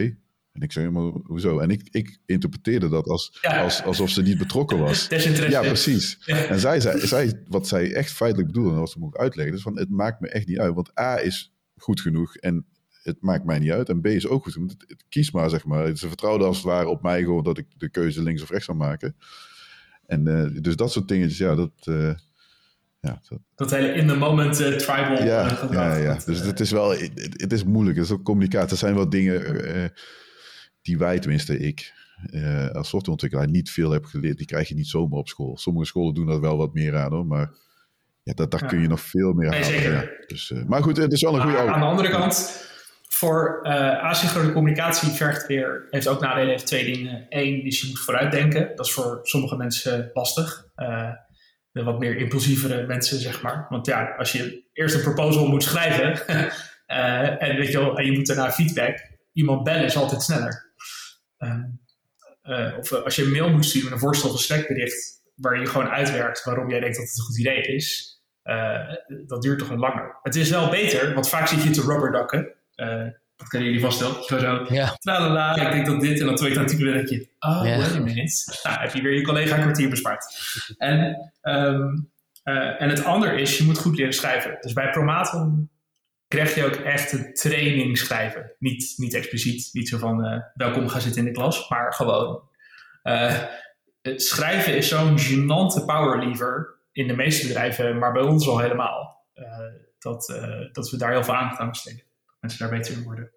En 0.52 0.60
ik 0.60 0.72
zei, 0.72 0.90
maar 0.90 1.12
hoezo? 1.24 1.58
En 1.58 1.70
ik, 1.70 1.88
ik 1.90 2.18
interpreteerde 2.26 2.88
dat 2.88 3.08
als, 3.08 3.38
ja. 3.40 3.62
als, 3.62 3.82
alsof 3.82 4.10
ze 4.10 4.22
niet 4.22 4.38
betrokken 4.38 4.78
was. 4.78 5.06
ja, 5.48 5.60
precies. 5.60 6.18
Ja. 6.24 6.44
En 6.44 6.60
zij 6.60 6.80
zei, 6.80 7.06
zij, 7.06 7.42
wat 7.48 7.68
zij 7.68 7.92
echt 7.92 8.12
feitelijk 8.12 8.48
bedoelde, 8.48 8.70
en 8.70 8.78
wat 8.78 8.90
ze 8.90 8.98
moet 8.98 9.16
uitleggen, 9.16 9.54
is 9.54 9.62
van, 9.62 9.78
het 9.78 9.90
maakt 9.90 10.20
me 10.20 10.28
echt 10.28 10.46
niet 10.46 10.58
uit. 10.58 10.74
Want 10.74 10.98
A 10.98 11.20
is 11.20 11.54
goed 11.76 12.00
genoeg 12.00 12.36
en 12.36 12.66
het 13.02 13.16
maakt 13.20 13.44
mij 13.44 13.58
niet 13.58 13.70
uit. 13.70 13.88
En 13.88 14.00
B 14.00 14.06
is 14.06 14.26
ook 14.26 14.42
goed. 14.42 14.54
Het, 14.54 14.84
het, 14.86 15.04
kies 15.08 15.30
maar, 15.30 15.50
zeg 15.50 15.64
maar. 15.64 15.96
Ze 15.96 16.08
vertrouwden 16.08 16.46
als 16.46 16.56
het 16.56 16.66
ware 16.66 16.88
op 16.88 17.02
mij 17.02 17.20
gewoon 17.20 17.44
dat 17.44 17.58
ik 17.58 17.66
de 17.76 17.88
keuze 17.88 18.22
links 18.22 18.42
of 18.42 18.50
rechts 18.50 18.64
zou 18.64 18.78
maken. 18.78 19.16
En 20.06 20.28
uh, 20.28 20.62
dus 20.62 20.76
dat 20.76 20.92
soort 20.92 21.08
dingetjes, 21.08 21.38
ja, 21.38 21.54
dat... 21.54 21.72
Uh, 21.84 22.14
ja, 23.00 23.20
dat, 23.28 23.38
dat 23.54 23.70
hele 23.70 23.92
in 23.92 24.08
the 24.08 24.16
moment 24.16 24.60
uh, 24.60 24.76
tribal 24.76 25.24
ja, 25.24 25.48
gedrag. 25.48 25.72
Ja, 25.72 25.96
ja. 25.96 26.18
dus 26.24 26.40
het 26.40 26.60
is 26.60 26.70
wel... 26.70 26.90
Het, 26.90 27.34
het, 27.36 27.52
is 27.52 27.64
moeilijk. 27.64 27.96
Het 27.96 28.06
is 28.06 28.12
ook 28.12 28.22
communicatie. 28.22 28.70
Er 28.70 28.76
zijn 28.76 28.94
wel 28.94 29.08
dingen 29.08 29.92
die 30.82 30.98
wij, 30.98 31.18
tenminste 31.18 31.58
ik... 31.58 31.92
als 32.72 32.88
softwareontwikkelaar 32.88 33.48
niet 33.48 33.70
veel 33.70 33.90
heb 33.90 34.04
geleerd. 34.04 34.36
Die 34.36 34.46
krijg 34.46 34.68
je 34.68 34.74
niet 34.74 34.88
zomaar 34.88 35.18
op 35.18 35.28
school. 35.28 35.56
Sommige 35.56 35.86
scholen 35.86 36.14
doen 36.14 36.26
dat 36.26 36.40
wel 36.40 36.56
wat 36.56 36.74
meer 36.74 36.96
aan, 36.96 37.12
hoor. 37.12 37.26
Maar 37.26 37.50
ja, 38.22 38.32
dat, 38.34 38.50
daar 38.50 38.62
ja. 38.62 38.66
kun 38.66 38.80
je 38.80 38.88
nog 38.88 39.00
veel 39.00 39.32
meer 39.32 39.50
nee, 39.50 39.62
halen. 39.62 39.92
Ja. 39.92 40.04
Dus, 40.26 40.52
maar 40.66 40.82
goed, 40.82 40.96
het 40.96 41.12
is 41.12 41.22
wel 41.22 41.34
een 41.34 41.42
goede... 41.42 41.58
Aan 41.58 41.80
de 41.80 41.86
andere 41.86 42.10
kant 42.10 42.70
voor 43.12 43.60
uh, 43.62 44.02
asynchrone 44.02 44.52
communicatie 44.52 45.10
vergt 45.10 45.46
weer, 45.46 45.86
heeft 45.90 46.08
ook 46.08 46.20
nadelen, 46.20 46.48
heeft 46.48 46.66
twee 46.66 46.84
dingen. 46.84 47.26
Eén 47.28 47.64
is 47.64 47.80
je 47.80 47.88
moet 47.88 48.00
vooruitdenken. 48.00 48.76
Dat 48.76 48.86
is 48.86 48.92
voor 48.92 49.20
sommige 49.22 49.56
mensen 49.56 50.10
lastig. 50.12 50.66
Uh, 50.76 51.10
de 51.70 51.82
wat 51.82 51.98
meer 51.98 52.16
impulsievere 52.16 52.86
mensen, 52.86 53.18
zeg 53.18 53.42
maar. 53.42 53.66
Want 53.68 53.86
ja, 53.86 54.14
als 54.18 54.32
je 54.32 54.68
eerst 54.72 54.94
een 54.94 55.02
proposal 55.02 55.46
moet 55.46 55.62
schrijven 55.62 56.22
uh, 56.26 57.42
en, 57.42 57.56
weet 57.56 57.72
je, 57.72 57.78
wel, 57.78 57.98
en 57.98 58.04
je 58.04 58.12
moet 58.12 58.26
daarna 58.26 58.52
feedback, 58.52 58.98
iemand 59.32 59.64
bellen 59.64 59.84
is 59.84 59.96
altijd 59.96 60.22
sneller. 60.22 60.72
of 62.78 62.92
als 62.92 63.16
je 63.16 63.22
een 63.22 63.32
mail 63.32 63.50
moet 63.50 63.64
sturen 63.64 63.84
met 63.84 63.92
een 63.92 64.04
voorstel 64.04 64.30
of 64.30 64.50
een 64.50 64.90
waar 65.34 65.60
je 65.60 65.66
gewoon 65.66 65.88
uitwerkt 65.88 66.44
waarom 66.44 66.70
jij 66.70 66.80
denkt 66.80 66.96
dat 66.96 67.06
het 67.06 67.18
een 67.18 67.24
goed 67.24 67.38
idee 67.38 67.62
is, 67.62 68.16
dat 69.26 69.42
duurt 69.42 69.58
toch 69.58 69.68
wat 69.68 69.78
langer. 69.78 70.18
Het 70.22 70.34
is 70.34 70.50
wel 70.50 70.70
beter, 70.70 71.14
want 71.14 71.28
vaak 71.28 71.46
zit 71.46 71.62
je 71.62 71.70
te 71.70 71.82
rubberducken 71.82 72.40
uh, 72.40 72.60
Dat 73.36 73.48
kennen 73.50 73.68
jullie 73.70 73.84
vast 73.84 74.00
wel. 74.00 74.22
Zo, 74.22 74.38
zo, 74.38 74.66
Ja. 74.68 74.96
tralala, 74.98 75.56
ik 75.66 75.72
denk 75.72 75.86
dat 75.86 76.00
dit. 76.00 76.20
En 76.20 76.26
dan 76.26 76.34
twee 76.36 76.64
typen 76.64 76.92
denk 76.92 77.08
je, 77.08 77.28
oh, 77.38 77.60
Ja. 77.64 77.76
wait 77.78 77.94
a 77.94 77.98
minute. 78.00 78.58
Nou, 78.62 78.80
heb 78.80 78.94
je 78.94 79.02
weer 79.02 79.14
je 79.14 79.22
collega 79.22 79.56
een 79.56 79.62
kwartier 79.62 79.88
bespaard. 79.88 80.24
En, 80.78 81.32
ehm, 81.40 81.82
eh, 82.42 82.82
en 82.82 82.88
het 82.88 83.04
andere 83.04 83.40
is, 83.40 83.58
je 83.58 83.64
moet 83.64 83.78
goed 83.78 83.96
leren 83.96 84.12
schrijven. 84.12 84.56
Dus 84.60 84.72
bij 84.72 84.90
Promaton 84.90 85.70
krijg 86.28 86.54
je 86.54 86.64
ook 86.64 86.74
echt 86.74 87.12
een 87.12 87.34
training 87.34 87.98
schrijven. 87.98 88.52
Niet, 88.58 88.92
niet 88.96 89.14
expliciet, 89.14 89.68
niet 89.72 89.88
zo 89.88 89.98
van 89.98 90.24
eh, 90.24 90.40
welkom, 90.54 90.88
ga 90.88 90.98
zitten 91.00 91.20
in 91.20 91.26
de 91.32 91.38
klas, 91.38 91.68
maar 91.68 91.92
gewoon. 91.92 92.42
eh, 93.02 93.38
het 94.02 94.22
schrijven 94.22 94.76
is 94.76 94.88
zo'n 94.88 95.18
gênante 95.18 95.84
power 95.86 96.26
lever 96.26 96.74
in 96.92 97.06
de 97.06 97.14
meeste 97.16 97.46
bedrijven, 97.46 97.98
maar 97.98 98.12
bij 98.12 98.22
ons 98.22 98.48
al 98.48 98.58
helemaal. 98.58 99.20
eh, 99.34 99.58
dat, 99.98 100.28
eh, 100.30 100.58
dat 100.72 100.90
we 100.90 100.96
daar 100.96 101.10
heel 101.12 101.24
veel 101.24 101.34
aandacht 101.34 101.60
aan 101.60 101.68
besteden. 101.68 102.02
Mensen 102.42 102.60
daar 102.68 102.78
beter 102.78 102.92
in 102.94 103.02
worden. 103.02 103.32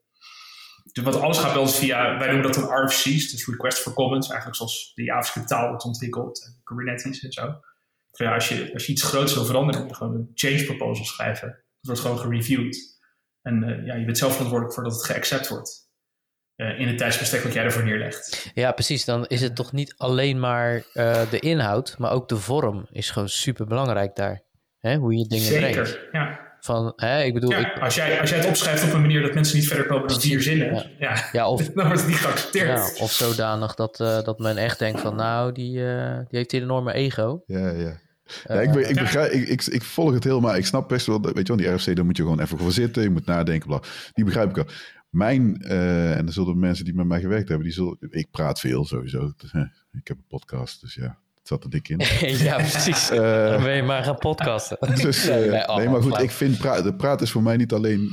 Dus 0.92 1.04
wat 1.04 1.16
alles 1.22 1.38
gaat 1.38 1.54
bij 1.54 1.62
ons 1.62 1.78
via, 1.78 2.18
wij 2.18 2.28
noemen 2.32 2.52
dat 2.52 2.54
dan 2.54 2.84
RFC's, 2.86 3.32
dus 3.32 3.48
Request 3.48 3.80
for 3.80 3.94
Comments, 3.94 4.28
eigenlijk 4.28 4.58
zoals 4.58 4.92
de 4.94 5.04
JavaScript 5.04 5.48
taal 5.48 5.68
wordt 5.68 5.84
ontwikkeld, 5.84 6.44
en 6.46 6.60
Kubernetes 6.64 7.24
en 7.24 7.32
zo. 7.32 7.46
Dus 8.12 8.28
ja, 8.28 8.34
als, 8.34 8.48
je, 8.50 8.74
als 8.74 8.86
je 8.86 8.92
iets 8.92 9.04
groots 9.04 9.34
wil 9.34 9.46
veranderen, 9.46 9.82
moet 9.82 9.90
je 9.90 9.96
gewoon 9.96 10.16
een 10.16 10.32
change 10.34 10.64
proposal 10.66 11.06
schrijven. 11.06 11.48
Dat 11.50 11.64
wordt 11.82 12.02
gewoon 12.02 12.20
gereviewd. 12.20 12.78
En 13.42 13.64
eh, 13.64 13.86
ja, 13.86 13.96
je 13.96 14.06
bent 14.06 14.18
zelf 14.18 14.32
verantwoordelijk 14.32 14.76
voor 14.76 14.84
dat 14.84 14.94
het 14.94 15.06
geaccept 15.06 15.48
wordt. 15.48 15.90
eh, 16.56 16.80
in 16.80 16.88
het 16.88 16.98
tijdsbestek 16.98 17.42
wat 17.44 17.54
jij 17.54 17.64
ervoor 17.64 17.84
neerlegt. 17.84 18.52
ja, 18.54 18.72
precies. 18.72 19.06
Dan 19.06 19.26
is 19.26 19.42
het 19.42 19.56
toch 19.56 19.72
niet 19.72 19.94
alleen 19.98 20.40
maar 20.40 20.84
eh, 20.94 21.30
de 21.30 21.40
inhoud, 21.40 21.96
maar 21.98 22.12
ook 22.12 22.30
de 22.30 22.38
vorm 22.38 22.88
is 22.92 23.10
gewoon 23.10 23.30
super 23.30 23.66
belangrijk 23.68 24.16
daar. 24.16 24.44
Hè? 24.80 24.96
Hoe 24.96 25.16
je 25.18 25.28
dingen 25.28 25.54
brengt. 25.54 25.88
Zeker, 25.88 26.10
ja. 26.12 26.54
Van, 26.66 26.94
hè, 26.96 27.24
ik 27.24 27.34
bedoel, 27.34 27.50
ja 27.50 27.58
ik, 27.76 27.80
als, 27.82 27.96
jij, 27.96 28.20
als 28.22 28.30
jij 28.30 28.40
het 28.40 28.48
opschrijft 28.48 28.84
op 28.84 28.94
een 28.94 29.02
manier 29.02 29.22
dat 29.22 29.34
mensen 29.34 29.58
niet 29.58 29.68
verder 29.68 29.86
komen 29.86 30.08
dan 30.08 30.22
vier 30.22 30.42
zinnen, 30.42 30.74
Ja. 30.74 30.86
ja. 31.00 31.30
ja, 31.32 31.50
of, 31.50 31.62
dan 31.70 31.86
wordt 31.86 32.00
het 32.00 32.10
niet 32.10 32.18
geaccepteerd. 32.20 32.68
ja, 32.68 33.04
of 33.04 33.12
zodanig 33.12 33.76
dat, 33.76 34.00
eh, 34.00 34.24
dat 34.24 34.40
men 34.40 34.58
echt 34.58 34.80
denkt 34.80 35.00
van, 35.02 35.16
nou, 35.16 35.52
die, 35.52 35.88
eh, 35.88 36.18
die 36.18 36.38
heeft 36.38 36.52
hier 36.52 36.62
een 36.62 36.68
enorme 36.68 36.94
ego. 36.94 37.44
Ja, 37.46 37.70
ja. 37.70 38.00
Eh, 38.44 38.56
Ja, 38.56 38.62
ik, 38.62 38.72
be- 38.72 38.88
ik, 38.88 38.96
Ja. 38.96 39.02
begrijp, 39.02 39.32
ik, 39.32 39.48
ik, 39.48 39.66
ik 39.66 39.84
volg 39.84 40.14
het 40.14 40.24
helemaal. 40.24 40.56
Ik 40.56 40.66
snap 40.66 40.88
best 40.90 41.06
wel, 41.06 41.20
dat- 41.22 41.34
weet 41.34 41.48
je 41.48 41.56
wel, 41.56 41.66
die 41.66 41.76
RFC, 41.76 41.96
daar 41.96 42.06
moet 42.06 42.18
je 42.18 42.24
gewoon 42.24 42.40
even 42.40 42.58
voor 42.58 42.72
zitten. 42.72 43.04
Je 43.04 43.10
moet 43.10 43.26
nadenken, 43.26 43.68
bla. 43.68 43.80
Die 44.14 44.26
begrijp 44.26 44.50
ik 44.50 44.56
wel. 44.56 44.66
Mijn, 45.10 45.62
eh, 45.62 46.18
en 46.18 46.28
er 46.28 46.34
zullen 46.34 46.60
mensen 46.60 46.86
die 46.86 46.94
met 46.96 47.06
mij 47.08 47.20
gewerkt 47.20 47.48
hebben, 47.48 47.66
die 47.68 47.76
zullen, 47.76 47.98
ik 48.10 48.28
praat 48.32 48.60
veel 48.60 48.86
sowieso. 48.86 49.34
Dus, 49.38 49.52
eh, 49.52 49.62
Ik 49.92 50.08
heb 50.08 50.18
een 50.18 50.28
podcast, 50.28 50.82
dus 50.82 50.94
ja, 50.96 51.18
zat 51.48 51.64
er 51.64 51.70
dik 51.70 51.90
in. 51.90 52.00
ja, 52.48 52.56
precies. 52.56 53.10
Eh, 53.16 53.50
Dan 53.50 53.64
ben 53.64 53.76
je 53.76 53.84
maar 53.84 54.04
gaan 54.04 54.18
podcasten. 54.18 54.78
Dus, 55.02 55.28
Nee, 55.28 55.44
eh, 55.44 55.52
nee, 55.52 55.68
oh, 55.68 55.76
nee, 55.78 55.90
maar 55.90 56.02
goed, 56.02 56.20
ik 56.22 56.32
vind 56.32 56.58
praten, 56.58 56.96
praten 56.96 57.26
is 57.26 57.32
voor 57.32 57.44
mij 57.44 57.58
niet 57.58 57.74
alleen 57.74 58.12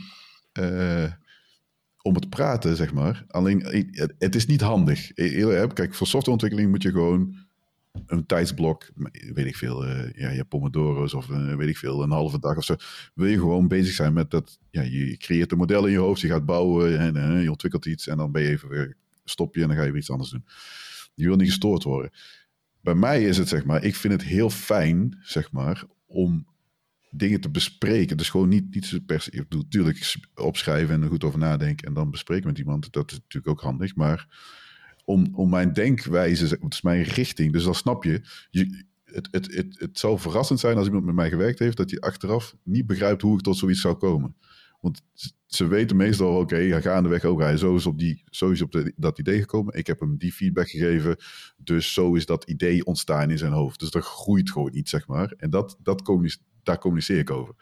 eh, 0.52 1.12
om 2.02 2.14
het 2.14 2.28
praten, 2.28 2.76
zeg 2.76 2.92
maar. 2.92 3.24
Alleen, 3.28 3.60
het, 3.90 4.14
het 4.18 4.34
is 4.34 4.46
niet 4.46 4.60
handig. 4.60 5.10
E- 5.14 5.66
Kijk, 5.66 5.94
voor 5.94 6.06
softwareontwikkeling 6.06 6.70
moet 6.70 6.82
je 6.82 6.90
gewoon 6.90 7.36
een 8.06 8.26
tijdsblok, 8.26 8.90
weet 9.32 9.46
ik 9.46 9.56
veel, 9.56 9.86
eh, 9.86 10.12
ja, 10.12 10.30
je 10.30 10.44
Pomodoro's 10.44 11.14
of 11.14 11.30
eh, 11.30 11.54
weet 11.54 11.68
ik 11.68 11.76
veel, 11.78 12.02
een 12.02 12.10
halve 12.10 12.38
dag 12.38 12.56
of 12.56 12.64
zo. 12.64 12.74
Wil 13.14 13.26
je 13.26 13.38
gewoon 13.38 13.68
bezig 13.68 13.94
zijn 13.94 14.12
met 14.12 14.30
dat, 14.30 14.58
ja, 14.70 14.82
je 14.82 15.16
creëert 15.16 15.52
een 15.52 15.58
model 15.58 15.86
in 15.86 15.92
je 15.92 15.98
hoofd, 15.98 16.20
je 16.20 16.28
gaat 16.28 16.44
bouwen 16.46 16.98
en 16.98 17.16
eh, 17.16 17.42
je 17.42 17.50
ontwikkelt 17.50 17.86
iets 17.86 18.06
en 18.06 18.16
dan 18.16 18.32
ben 18.32 18.42
je 18.42 18.48
even 18.48 18.68
weer, 18.68 18.96
stop 19.24 19.54
je 19.54 19.62
en 19.62 19.68
dan 19.68 19.76
ga 19.76 19.82
je 19.82 19.90
weer 19.90 20.00
iets 20.00 20.10
anders 20.10 20.30
doen. 20.30 20.44
Je 21.14 21.26
wil 21.26 21.36
niet 21.36 21.48
gestoord 21.48 21.82
worden. 21.82 22.10
Bij 22.82 22.94
mij 22.94 23.24
is 23.24 23.38
het, 23.38 23.48
zeg 23.48 23.64
maar, 23.64 23.84
ik 23.84 23.96
vind 23.96 24.12
het 24.12 24.22
heel 24.22 24.50
fijn, 24.50 25.18
zeg 25.22 25.52
maar, 25.52 25.84
om 26.06 26.46
dingen 27.10 27.40
te 27.40 27.50
bespreken. 27.50 28.16
Dus 28.16 28.30
gewoon 28.30 28.48
niet, 28.48 28.74
niet 28.74 28.86
zo 28.86 28.98
se. 29.06 29.30
Ik 29.30 29.48
bedoel, 29.48 29.62
natuurlijk 29.62 30.16
opschrijven 30.34 30.94
en 30.94 31.02
er 31.02 31.08
goed 31.08 31.24
over 31.24 31.38
nadenken 31.38 31.86
en 31.86 31.94
dan 31.94 32.10
bespreken 32.10 32.46
met 32.46 32.58
iemand. 32.58 32.92
Dat 32.92 33.10
is 33.10 33.16
natuurlijk 33.16 33.52
ook 33.52 33.60
handig. 33.60 33.94
Maar 33.94 34.26
om, 35.04 35.28
om 35.34 35.50
mijn 35.50 35.72
denkwijze, 35.72 36.46
zeg- 36.46 36.60
het 36.60 36.72
is 36.72 36.82
mijn 36.82 37.02
richting. 37.02 37.52
Dus 37.52 37.64
dan 37.64 37.74
snap 37.74 38.04
je. 38.04 38.20
je 38.50 38.84
het, 39.04 39.28
het, 39.30 39.54
het, 39.54 39.78
het 39.78 39.98
zou 39.98 40.18
verrassend 40.18 40.60
zijn 40.60 40.76
als 40.76 40.86
iemand 40.86 41.04
met 41.04 41.14
mij 41.14 41.28
gewerkt 41.28 41.58
heeft, 41.58 41.76
dat 41.76 41.90
hij 41.90 42.00
achteraf 42.00 42.56
niet 42.62 42.86
begrijpt 42.86 43.22
hoe 43.22 43.34
ik 43.34 43.42
tot 43.42 43.56
zoiets 43.56 43.80
zou 43.80 43.94
komen. 43.94 44.36
Want 44.82 45.02
ze 45.46 45.66
weten 45.66 45.96
meestal, 45.96 46.36
oké, 46.38 46.56
ja, 46.56 46.80
gaandeweg 46.80 47.24
ook, 47.24 47.40
hij 47.40 47.56
zo 47.56 47.76
is 47.76 47.86
op, 47.86 47.98
die, 47.98 48.22
zo 48.30 48.50
is 48.50 48.62
op 48.62 48.72
de, 48.72 48.92
dat 48.96 49.18
idee 49.18 49.40
gekomen. 49.40 49.74
Ik 49.74 49.86
heb 49.86 50.00
hem 50.00 50.16
die 50.16 50.32
feedback 50.32 50.68
gegeven, 50.68 51.16
dus 51.56 51.92
zo 51.92 52.14
is 52.14 52.26
dat 52.26 52.44
idee 52.44 52.84
ontstaan 52.84 53.30
in 53.30 53.38
zijn 53.38 53.52
hoofd. 53.52 53.80
Dus 53.80 53.90
dat 53.90 54.04
groeit 54.04 54.50
gewoon 54.50 54.72
niet, 54.72 54.88
zeg 54.88 55.06
maar. 55.06 55.34
En 55.36 55.50
dat, 55.50 55.76
dat 55.82 56.02
communice- 56.02 56.38
daar 56.62 56.78
communiceer 56.78 57.18
ik 57.18 57.30
over. 57.30 57.54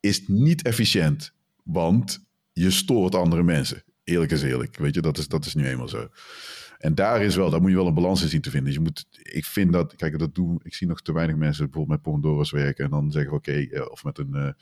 Is 0.00 0.28
niet 0.28 0.62
efficiënt, 0.62 1.32
want 1.64 2.24
je 2.52 2.70
stoort 2.70 3.14
andere 3.14 3.42
mensen. 3.42 3.82
Eerlijk 4.04 4.32
is 4.32 4.42
eerlijk, 4.42 4.76
weet 4.76 4.94
je, 4.94 5.00
dat 5.00 5.18
is, 5.18 5.28
dat 5.28 5.46
is 5.46 5.54
nu 5.54 5.66
eenmaal 5.66 5.88
zo. 5.88 6.08
En 6.78 6.94
daar 6.94 7.22
is 7.22 7.36
wel, 7.36 7.50
daar 7.50 7.60
moet 7.60 7.70
je 7.70 7.76
wel 7.76 7.86
een 7.86 7.94
balans 7.94 8.22
in 8.22 8.28
zien 8.28 8.40
te 8.40 8.50
vinden. 8.50 8.72
Je 8.72 8.80
moet, 8.80 9.06
ik 9.22 9.44
vind 9.44 9.72
dat, 9.72 9.96
kijk, 9.96 10.18
dat 10.18 10.34
doen, 10.34 10.60
ik 10.62 10.74
zie 10.74 10.86
nog 10.86 11.02
te 11.02 11.12
weinig 11.12 11.36
mensen 11.36 11.64
bijvoorbeeld 11.64 12.02
met 12.02 12.12
Pomodoro's 12.12 12.50
werken 12.50 12.84
en 12.84 12.90
dan 12.90 13.10
zeggen 13.10 13.30
we 13.30 13.36
oké, 13.36 13.52
eh, 13.52 13.90
of 13.90 14.04
met 14.04 14.18
een, 14.18 14.34
eh, 14.34 14.52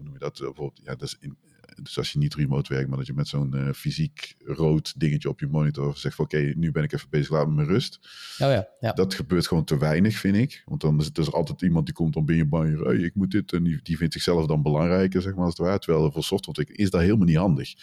hoe 0.00 0.04
noem 0.04 0.12
je 0.12 0.18
dat, 0.18 0.38
Eh, 0.38 0.44
bijvoorbeeld, 0.46 0.80
ja, 0.84 0.94
dat 0.94 1.02
is 1.02 1.16
in, 1.20 1.36
dus 1.82 1.98
als 1.98 2.12
je 2.12 2.18
niet 2.18 2.34
remote 2.34 2.72
werkt, 2.74 2.88
maar 2.88 2.98
dat 2.98 3.06
je 3.06 3.12
met 3.12 3.28
zo'n 3.28 3.54
eh, 3.54 3.72
fysiek 3.72 4.34
rood 4.44 5.00
dingetje 5.00 5.28
op 5.28 5.40
je 5.40 5.46
monitor 5.46 5.96
zegt 5.96 6.14
van 6.14 6.24
oké, 6.24 6.52
nu 6.56 6.70
ben 6.70 6.82
ik 6.82 6.92
even 6.92 7.06
bezig, 7.10 7.30
laat 7.30 7.46
me 7.48 7.54
met 7.54 7.66
rust. 7.66 7.98
Oh 8.38 8.50
ja, 8.50 8.68
ja. 8.80 8.92
Dat 8.92 9.14
gebeurt 9.14 9.46
gewoon 9.46 9.64
te 9.64 9.78
weinig, 9.78 10.16
vind 10.16 10.36
ik. 10.36 10.62
Want 10.64 10.80
dan 10.80 10.98
is 10.98 11.04
het 11.04 11.14
dus 11.14 11.32
altijd 11.32 11.62
iemand 11.62 11.84
die 11.86 11.94
komt 11.94 12.14
dan 12.14 12.24
binnen 12.24 12.48
je 12.50 12.82
hey, 12.84 12.96
ik 12.96 13.14
moet 13.14 13.30
dit, 13.30 13.52
en 13.52 13.62
die, 13.62 13.80
die 13.82 13.96
vindt 13.96 14.12
zichzelf 14.12 14.46
dan 14.46 14.62
belangrijker, 14.62 15.22
zeg 15.22 15.34
maar, 15.34 15.44
als 15.44 15.56
het 15.56 15.66
ware. 15.66 15.78
Terwijl 15.78 16.12
voor 16.12 16.22
softwareontwikkeling 16.24 16.82
is 16.84 16.90
dat 16.90 17.00
helemaal 17.00 17.26
niet 17.26 17.36
handig. 17.36 17.74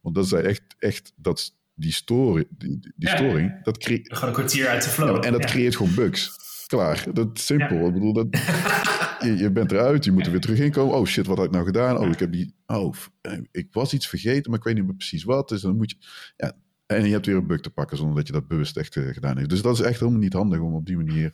Want 0.00 0.14
dat 0.14 0.24
is 0.24 0.32
echt, 0.32 0.62
echt 0.78 1.12
dat, 1.16 1.56
die, 1.74 1.92
story, 1.92 2.44
die, 2.50 2.78
die 2.80 2.92
Ja. 2.96 3.16
storing, 3.16 3.62
dat 3.64 3.78
creëert... 3.78 4.12
Gewoon 4.14 4.28
een 4.28 4.34
kwartier 4.34 4.68
uit 4.68 4.84
de 4.84 4.90
flow. 4.90 5.16
Ja, 5.16 5.22
en 5.22 5.32
dat 5.32 5.42
Ja. 5.42 5.46
creëert 5.48 5.76
gewoon 5.76 5.94
bugs. 5.94 6.48
Klaar. 6.66 7.06
Dat 7.12 7.28
is 7.38 7.46
simpel. 7.46 7.76
Ja. 7.76 7.86
Ik 7.86 7.92
bedoel, 7.92 8.12
dat, 8.12 8.26
je, 9.24 9.36
je 9.36 9.50
bent 9.50 9.72
eruit, 9.72 10.04
je 10.04 10.12
moet 10.12 10.24
er 10.26 10.30
weer 10.32 10.40
terug 10.40 10.58
in 10.58 10.70
komen. 10.70 10.94
Oh 10.96 11.06
shit, 11.06 11.26
wat 11.26 11.36
had 11.36 11.46
ik 11.46 11.52
nou 11.52 11.64
gedaan? 11.64 11.98
Oh, 11.98 12.08
ik 12.08 12.18
heb 12.18 12.32
die. 12.32 12.54
Oh, 12.66 12.94
eh, 13.20 13.38
ik 13.52 13.68
was 13.72 13.92
iets 13.92 14.08
vergeten, 14.08 14.50
maar 14.50 14.58
ik 14.58 14.64
weet 14.64 14.74
niet 14.74 14.84
meer 14.86 14.94
precies 14.94 15.24
wat. 15.24 15.48
Dus 15.48 15.60
dan 15.60 15.76
moet 15.76 15.90
je. 15.90 15.96
Ja, 16.36 16.52
en 16.86 17.04
je 17.06 17.12
hebt 17.12 17.26
weer 17.26 17.36
een 17.36 17.46
bug 17.46 17.60
te 17.60 17.70
pakken 17.70 17.96
zonder 17.96 18.16
dat 18.16 18.26
je 18.26 18.32
dat 18.32 18.48
bewust 18.48 18.76
echt 18.76 18.96
eh, 18.96 19.06
gedaan 19.08 19.36
heeft. 19.36 19.50
Dus 19.50 19.62
dat 19.62 19.74
is 19.78 19.84
echt 19.84 20.00
helemaal 20.00 20.20
niet 20.20 20.32
handig 20.32 20.58
om 20.60 20.74
op 20.74 20.86
die 20.86 20.96
manier 20.96 21.32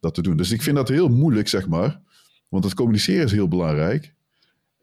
dat 0.00 0.14
te 0.14 0.22
doen. 0.22 0.36
Dus 0.36 0.50
ik 0.50 0.62
vind 0.62 0.76
dat 0.76 0.88
heel 0.88 1.08
moeilijk, 1.08 1.48
zeg 1.48 1.68
maar. 1.68 2.00
Want 2.48 2.64
het 2.64 2.74
communiceren 2.74 3.24
is 3.24 3.32
heel 3.32 3.48
belangrijk. 3.48 4.14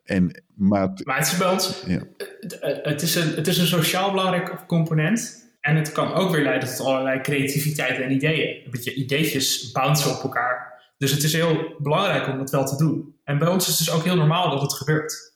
En, 0.04 0.44
maar 0.56 0.82
het- 0.90 1.06
Maar 1.06 1.18
het 1.18 1.28
is 1.62 1.84
Ja. 1.88 2.02
het, 2.40 2.60
het 2.84 3.02
is 3.02 3.16
een, 3.16 3.36
het 3.36 3.48
is 3.48 3.58
een 3.58 3.68
sociaal 3.68 4.12
belangrijk 4.12 4.64
component. 4.68 5.44
En 5.62 5.76
het 5.76 5.92
kan 5.92 6.14
ook 6.14 6.32
weer 6.32 6.44
leiden 6.44 6.70
tot 6.76 6.86
allerlei 6.86 7.22
creativiteit 7.22 8.00
en 8.02 8.12
ideeën. 8.12 8.66
Een 8.66 8.72
beetje 8.72 8.94
ideetjes 8.94 9.72
bouncen 9.72 10.12
op 10.18 10.24
elkaar. 10.24 10.65
Dus 10.98 11.12
het 11.12 11.24
is 11.24 11.34
heel 11.34 11.76
belangrijk 11.78 12.28
om 12.28 12.38
dat 12.38 12.50
wel 12.50 12.66
te 12.66 12.76
doen. 12.76 13.20
En 13.24 13.38
bij 13.38 13.48
ons 13.48 13.68
is 13.68 13.78
het 13.78 13.86
dus 13.86 13.96
ook 13.96 14.04
heel 14.04 14.16
normaal 14.16 14.50
dat 14.50 14.62
het 14.62 14.74
gebeurt. 14.74 15.36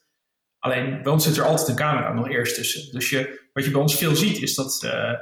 Alleen 0.60 1.02
bij 1.04 1.12
ons 1.12 1.24
zit 1.24 1.38
er 1.38 1.44
altijd 1.44 1.68
een 1.68 1.76
camera 1.76 2.14
nog 2.14 2.30
eerst 2.30 2.56
tussen. 2.56 2.92
Dus 2.92 3.10
je, 3.10 3.50
wat 3.54 3.66
je 3.66 3.72
bij 3.72 3.82
ons 3.82 3.96
veel 3.96 4.16
ziet 4.16 4.42
is 4.42 4.56
dat 4.56 4.84
eh, 4.84 5.14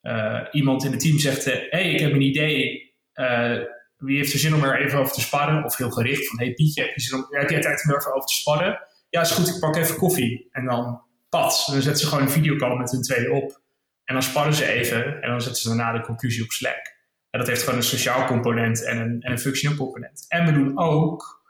eh, 0.00 0.46
iemand 0.50 0.84
in 0.84 0.90
het 0.90 1.00
team 1.00 1.18
zegt: 1.18 1.44
Hé, 1.44 1.66
hey, 1.70 1.90
ik 1.90 2.00
heb 2.00 2.12
een 2.12 2.20
idee. 2.20 2.94
Eh, 3.12 3.58
wie 3.96 4.16
heeft 4.16 4.32
er 4.32 4.38
zin 4.38 4.54
om 4.54 4.62
er 4.62 4.80
even 4.80 4.98
over 4.98 5.12
te 5.12 5.20
sparren? 5.20 5.64
Of 5.64 5.76
heel 5.76 5.90
gericht 5.90 6.28
van: 6.28 6.38
Hey 6.38 6.54
Pietje, 6.54 6.82
heb, 6.82 6.94
je 6.94 7.00
zin 7.00 7.18
om, 7.18 7.26
heb 7.30 7.50
jij 7.50 7.60
tijd 7.60 7.84
om 7.84 7.90
er 7.90 8.14
over 8.14 8.28
te 8.28 8.34
sparren? 8.34 8.80
Ja, 9.08 9.20
is 9.20 9.30
goed, 9.30 9.48
ik 9.48 9.60
pak 9.60 9.76
even 9.76 9.96
koffie. 9.96 10.48
En 10.52 10.64
dan. 10.64 11.04
En 11.30 11.42
dan 11.72 11.82
zetten 11.82 11.96
ze 11.96 12.06
gewoon 12.06 12.24
een 12.24 12.30
videocall 12.30 12.76
met 12.76 12.90
hun 12.90 13.02
tweede 13.02 13.32
op. 13.32 13.60
En 14.04 14.14
dan 14.14 14.22
sparren 14.22 14.54
ze 14.54 14.66
even. 14.66 15.22
En 15.22 15.30
dan 15.30 15.40
zetten 15.40 15.62
ze 15.62 15.68
daarna 15.68 15.92
de 15.92 16.00
conclusie 16.00 16.42
op 16.42 16.50
Slack. 16.50 16.95
En 17.36 17.42
dat 17.42 17.50
heeft 17.50 17.62
gewoon 17.64 17.78
een 17.78 17.84
sociaal 17.86 18.26
component 18.26 18.84
en 18.84 18.96
een, 19.00 19.22
en 19.22 19.32
een 19.32 19.38
functioneel 19.38 19.76
component. 19.76 20.24
En 20.28 20.44
we 20.46 20.52
doen 20.52 20.78
ook 20.78 21.44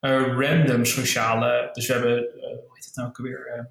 eh, 0.00 0.26
random 0.38 0.84
sociale. 0.84 1.68
Dus 1.72 1.86
we 1.86 1.92
hebben, 1.92 2.16
eh, 2.18 2.40
hoe 2.40 2.70
heet 2.74 2.84
het 2.84 2.94
nou 2.96 3.08
ook 3.08 3.16
weer? 3.18 3.46
eh, 3.56 3.64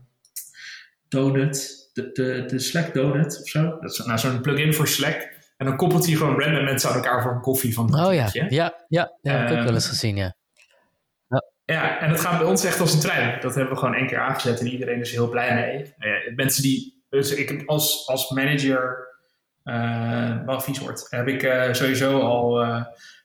Donut. 1.08 1.90
De, 1.94 2.12
de, 2.12 2.46
de 2.46 2.60
Slack 2.60 2.94
Donut 2.94 3.40
of 3.42 3.48
zo. 3.48 3.78
Dat 3.82 3.92
is 3.92 3.98
nou, 4.06 4.20
zo'n 4.20 4.42
plugin 4.42 4.74
voor 4.74 4.88
Slack. 4.88 5.32
En 5.58 5.66
dan 5.66 5.76
koppelt 5.76 6.06
hij 6.06 6.16
gewoon 6.16 6.40
random 6.42 6.64
mensen 6.64 6.90
aan 6.90 6.96
elkaar 6.96 7.22
voor 7.22 7.32
een 7.32 7.42
koffie 7.42 7.74
van 7.74 8.06
Oh 8.06 8.14
ja, 8.14 8.28
ja, 8.32 8.50
ja, 8.50 9.18
ja 9.22 9.32
heb 9.32 9.42
ik 9.42 9.50
ook 9.52 9.56
Ehm, 9.56 9.64
wel 9.64 9.74
eens 9.74 9.88
gezien, 9.88 10.16
ja. 10.16 10.36
Ja, 11.66 12.00
en 12.00 12.10
dat 12.10 12.20
gaat 12.20 12.38
bij 12.38 12.48
ons 12.48 12.64
echt 12.64 12.80
als 12.80 12.94
een 12.94 13.00
trein. 13.00 13.42
Dat 13.42 13.56
hebben 13.56 13.74
we 13.74 13.80
gewoon 13.80 13.96
één 13.96 14.08
keer 14.08 14.20
aangezet 14.20 14.60
en 14.60 14.68
iedereen 14.68 15.00
is 15.00 15.12
heel 15.12 15.30
blij 15.30 15.54
mee. 15.56 15.94
Nou 15.98 16.34
mensen 16.36 16.62
die, 16.64 17.04
dus 17.10 17.32
ik 17.34 17.50
heb 17.50 17.68
als, 17.70 18.08
als 18.08 18.30
manager, 18.30 19.09
vies 20.62 20.80
woord, 20.80 21.08
heb 21.10 21.28
ik 21.28 21.44
eh, 21.44 21.74
sowieso 21.74 22.20
al 22.20 22.64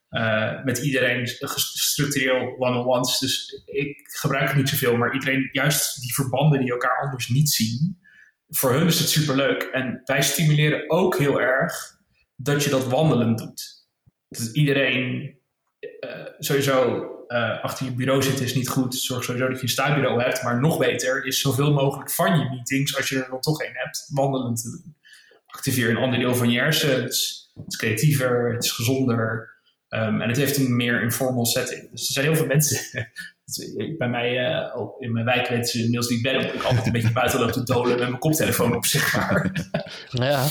eh, 0.09 0.65
met 0.65 0.79
iedereen 0.79 1.27
structureel 1.27 2.57
one-on-ones. 2.59 3.19
Dus 3.19 3.62
ik 3.65 4.01
gebruik 4.03 4.49
het 4.49 4.57
niet 4.57 4.69
zoveel, 4.69 4.97
maar 4.97 5.15
iedereen, 5.15 5.49
juist 5.53 6.01
die 6.01 6.15
verbanden 6.15 6.61
die 6.61 6.71
elkaar 6.71 7.01
anders 7.03 7.29
niet 7.29 7.51
zien, 7.51 7.99
voor 8.49 8.73
hun 8.73 8.87
is 8.87 8.99
het 8.99 9.09
superleuk. 9.09 9.62
En 9.62 10.03
wij 10.05 10.23
stimuleren 10.23 10.91
ook 10.91 11.19
heel 11.19 11.41
erg 11.41 11.99
dat 12.37 12.65
je 12.65 12.71
dat 12.71 12.87
wandelend 12.87 13.39
doet. 13.39 13.87
Dus 14.29 14.53
iedereen 14.53 15.39
sowieso 16.39 17.09
achter 17.62 17.87
je 17.87 17.93
bureau 17.93 18.23
zitten 18.23 18.45
is 18.45 18.55
niet 18.55 18.69
goed. 18.69 18.95
Zorg 18.95 19.25
sowieso 19.25 19.49
dat 19.49 19.57
je 19.57 19.62
een 19.62 19.69
staanbureau 19.69 20.23
hebt. 20.23 20.43
Maar 20.43 20.61
nog 20.61 20.79
beter 20.79 21.25
is 21.25 21.41
zoveel 21.41 21.73
mogelijk 21.73 22.11
van 22.11 22.39
je 22.39 22.49
meetings, 22.51 22.97
als 22.97 23.09
je 23.09 23.23
er 23.23 23.31
dan 23.31 23.41
toch 23.41 23.62
een 23.62 23.75
hebt, 23.75 24.09
wandelend 24.12 24.62
te 24.62 24.71
doen. 24.71 24.97
Activeer 25.55 25.90
een 25.90 25.97
ander 25.97 26.18
deel 26.18 26.35
van 26.35 26.51
je 26.51 26.59
hersenen. 26.59 27.02
Het 27.02 27.12
is, 27.12 27.51
creatiever, 27.76 28.52
het 28.52 28.64
is 28.64 28.70
gezonder. 28.70 29.52
Ehm, 29.89 30.20
en 30.20 30.28
het 30.28 30.36
heeft 30.36 30.56
een 30.56 30.76
meer 30.76 31.02
informal 31.02 31.47
setting. 31.47 31.90
Dus 31.90 32.06
er 32.06 32.12
zijn 32.12 32.26
heel 32.26 32.36
veel 32.36 32.47
mensen 32.47 33.09
bij 33.99 34.09
mij 34.09 34.51
uh, 34.51 34.87
in 34.99 35.12
mijn 35.12 35.25
wijk 35.25 35.49
weten 35.49 35.65
ze 35.65 35.79
inmiddels 35.79 36.09
die 36.09 36.21
ben, 36.21 36.55
ik 36.55 36.62
altijd 36.62 36.87
een 36.87 36.93
beetje 36.93 37.12
buiten 37.12 37.41
loop 37.41 37.53
te 37.53 37.62
dolen 37.62 37.89
met 37.89 38.09
mijn 38.09 38.19
koptelefoon 38.19 38.77
op, 38.77 38.85
zeg 38.87 39.16
maar. 39.16 39.69
Ja, 40.09 40.47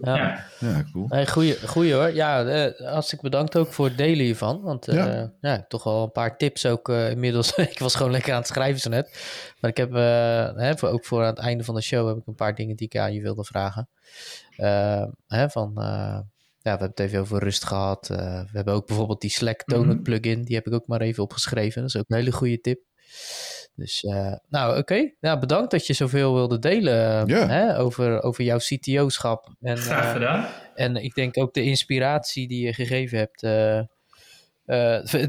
ja. 0.00 0.44
ja. 0.58 0.84
cool. 0.92 1.06
Hey, 1.08 1.26
goeie, 1.26 1.66
goeie 1.66 1.94
hoor. 1.94 2.14
Ja, 2.14 2.44
uh, 2.44 2.88
hartstikke 2.88 3.24
bedankt 3.24 3.56
ook 3.56 3.72
voor 3.72 3.86
het 3.86 3.96
delen 3.96 4.24
hiervan. 4.24 4.62
Want 4.62 4.88
uh, 4.88 4.94
ja. 4.94 5.32
ja. 5.40 5.64
toch 5.68 5.84
wel 5.84 6.02
een 6.02 6.12
paar 6.12 6.36
tips 6.36 6.66
ook 6.66 6.88
inmiddels. 6.88 7.54
ik 7.72 7.78
was 7.78 7.94
gewoon 7.94 8.12
lekker 8.12 8.32
aan 8.32 8.38
het 8.38 8.48
schrijven 8.48 8.80
zo 8.80 8.90
net. 8.90 9.18
Maar 9.60 9.70
ik 9.70 9.76
heb 9.76 9.92
hè, 10.56 10.76
voor, 10.76 10.88
ook 10.88 11.04
voor 11.04 11.20
aan 11.20 11.26
het 11.26 11.38
einde 11.38 11.64
van 11.64 11.74
de 11.74 11.82
show 11.82 12.08
heb 12.08 12.16
ik 12.16 12.26
een 12.26 12.34
paar 12.34 12.54
dingen 12.54 12.76
die 12.76 12.86
ik 12.86 12.96
aan 12.96 13.12
je 13.12 13.22
wilde 13.22 13.44
vragen. 13.44 13.88
hè, 15.26 15.48
van 15.50 15.72
ja, 16.64 16.72
we 16.72 16.78
hebben 16.78 16.88
het 16.88 17.00
even 17.00 17.20
over 17.20 17.42
rust 17.42 17.64
gehad. 17.64 18.08
Uh, 18.12 18.18
we 18.18 18.50
hebben 18.52 18.74
ook 18.74 18.86
bijvoorbeeld 18.86 19.20
die 19.20 19.30
Slack 19.30 19.62
Donut 19.66 19.86
mm 19.86 19.92
-hmm. 19.92 20.02
plugin. 20.02 20.42
Die 20.42 20.54
heb 20.54 20.66
ik 20.66 20.72
ook 20.72 20.86
maar 20.86 21.00
even 21.00 21.22
opgeschreven. 21.22 21.80
Dat 21.80 21.90
is 21.90 21.96
ook 21.96 22.04
een 22.08 22.16
hele 22.16 22.32
goede 22.32 22.60
tip. 22.60 22.82
Dus, 23.74 24.02
uh, 24.02 24.34
nou, 24.48 24.70
oké. 24.70 24.78
Okay. 24.78 25.16
Ja, 25.20 25.38
bedankt 25.38 25.70
dat 25.70 25.86
je 25.86 25.92
zoveel 25.92 26.34
wilde 26.34 26.58
delen 26.58 27.28
hè, 27.30 27.78
over, 27.78 28.22
over 28.22 28.44
jouw 28.44 28.58
CTO-schap. 28.58 29.54
En, 29.60 29.76
Graag 29.76 30.12
gedaan. 30.12 30.40
Uh, 30.40 30.46
en 30.74 30.96
ik 30.96 31.14
denk 31.14 31.38
ook 31.38 31.54
de 31.54 31.62
inspiratie 31.62 32.48
die 32.48 32.66
je 32.66 32.72
gegeven 32.72 33.18
hebt. 33.18 33.38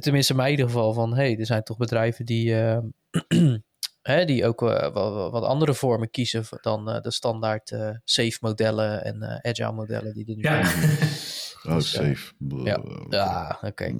tenminste, 0.01 0.31
in 0.31 0.35
mij 0.35 0.45
in 0.45 0.51
ieder 0.51 0.65
geval. 0.65 0.93
Van, 0.93 1.15
hey, 1.15 1.37
er 1.37 1.45
zijn 1.45 1.63
toch 1.63 1.77
bedrijven 1.77 2.25
die... 2.25 2.55
Hè, 4.05 4.25
die 4.25 4.45
ook 4.45 4.61
uh, 4.61 4.93
wat, 4.93 5.31
wat, 5.31 5.43
andere 5.43 5.73
vormen 5.73 6.09
kiezen 6.09 6.45
dan 6.61 6.89
uh, 6.89 7.01
de 7.01 7.11
standaard 7.11 7.71
uh, 7.71 7.89
safe 8.03 8.37
modellen 8.39 9.03
en 9.03 9.39
agile 9.41 9.71
modellen 9.71 10.13
die 10.13 10.25
er 10.25 10.35
nu 10.35 10.41
ja. 10.41 10.65
zijn. 10.65 10.97
Oh, 11.67 11.79
safe. 11.79 12.33
Ja, 12.63 12.83
ja 13.09 13.57
oké. 13.61 13.67
Okay. 13.67 13.95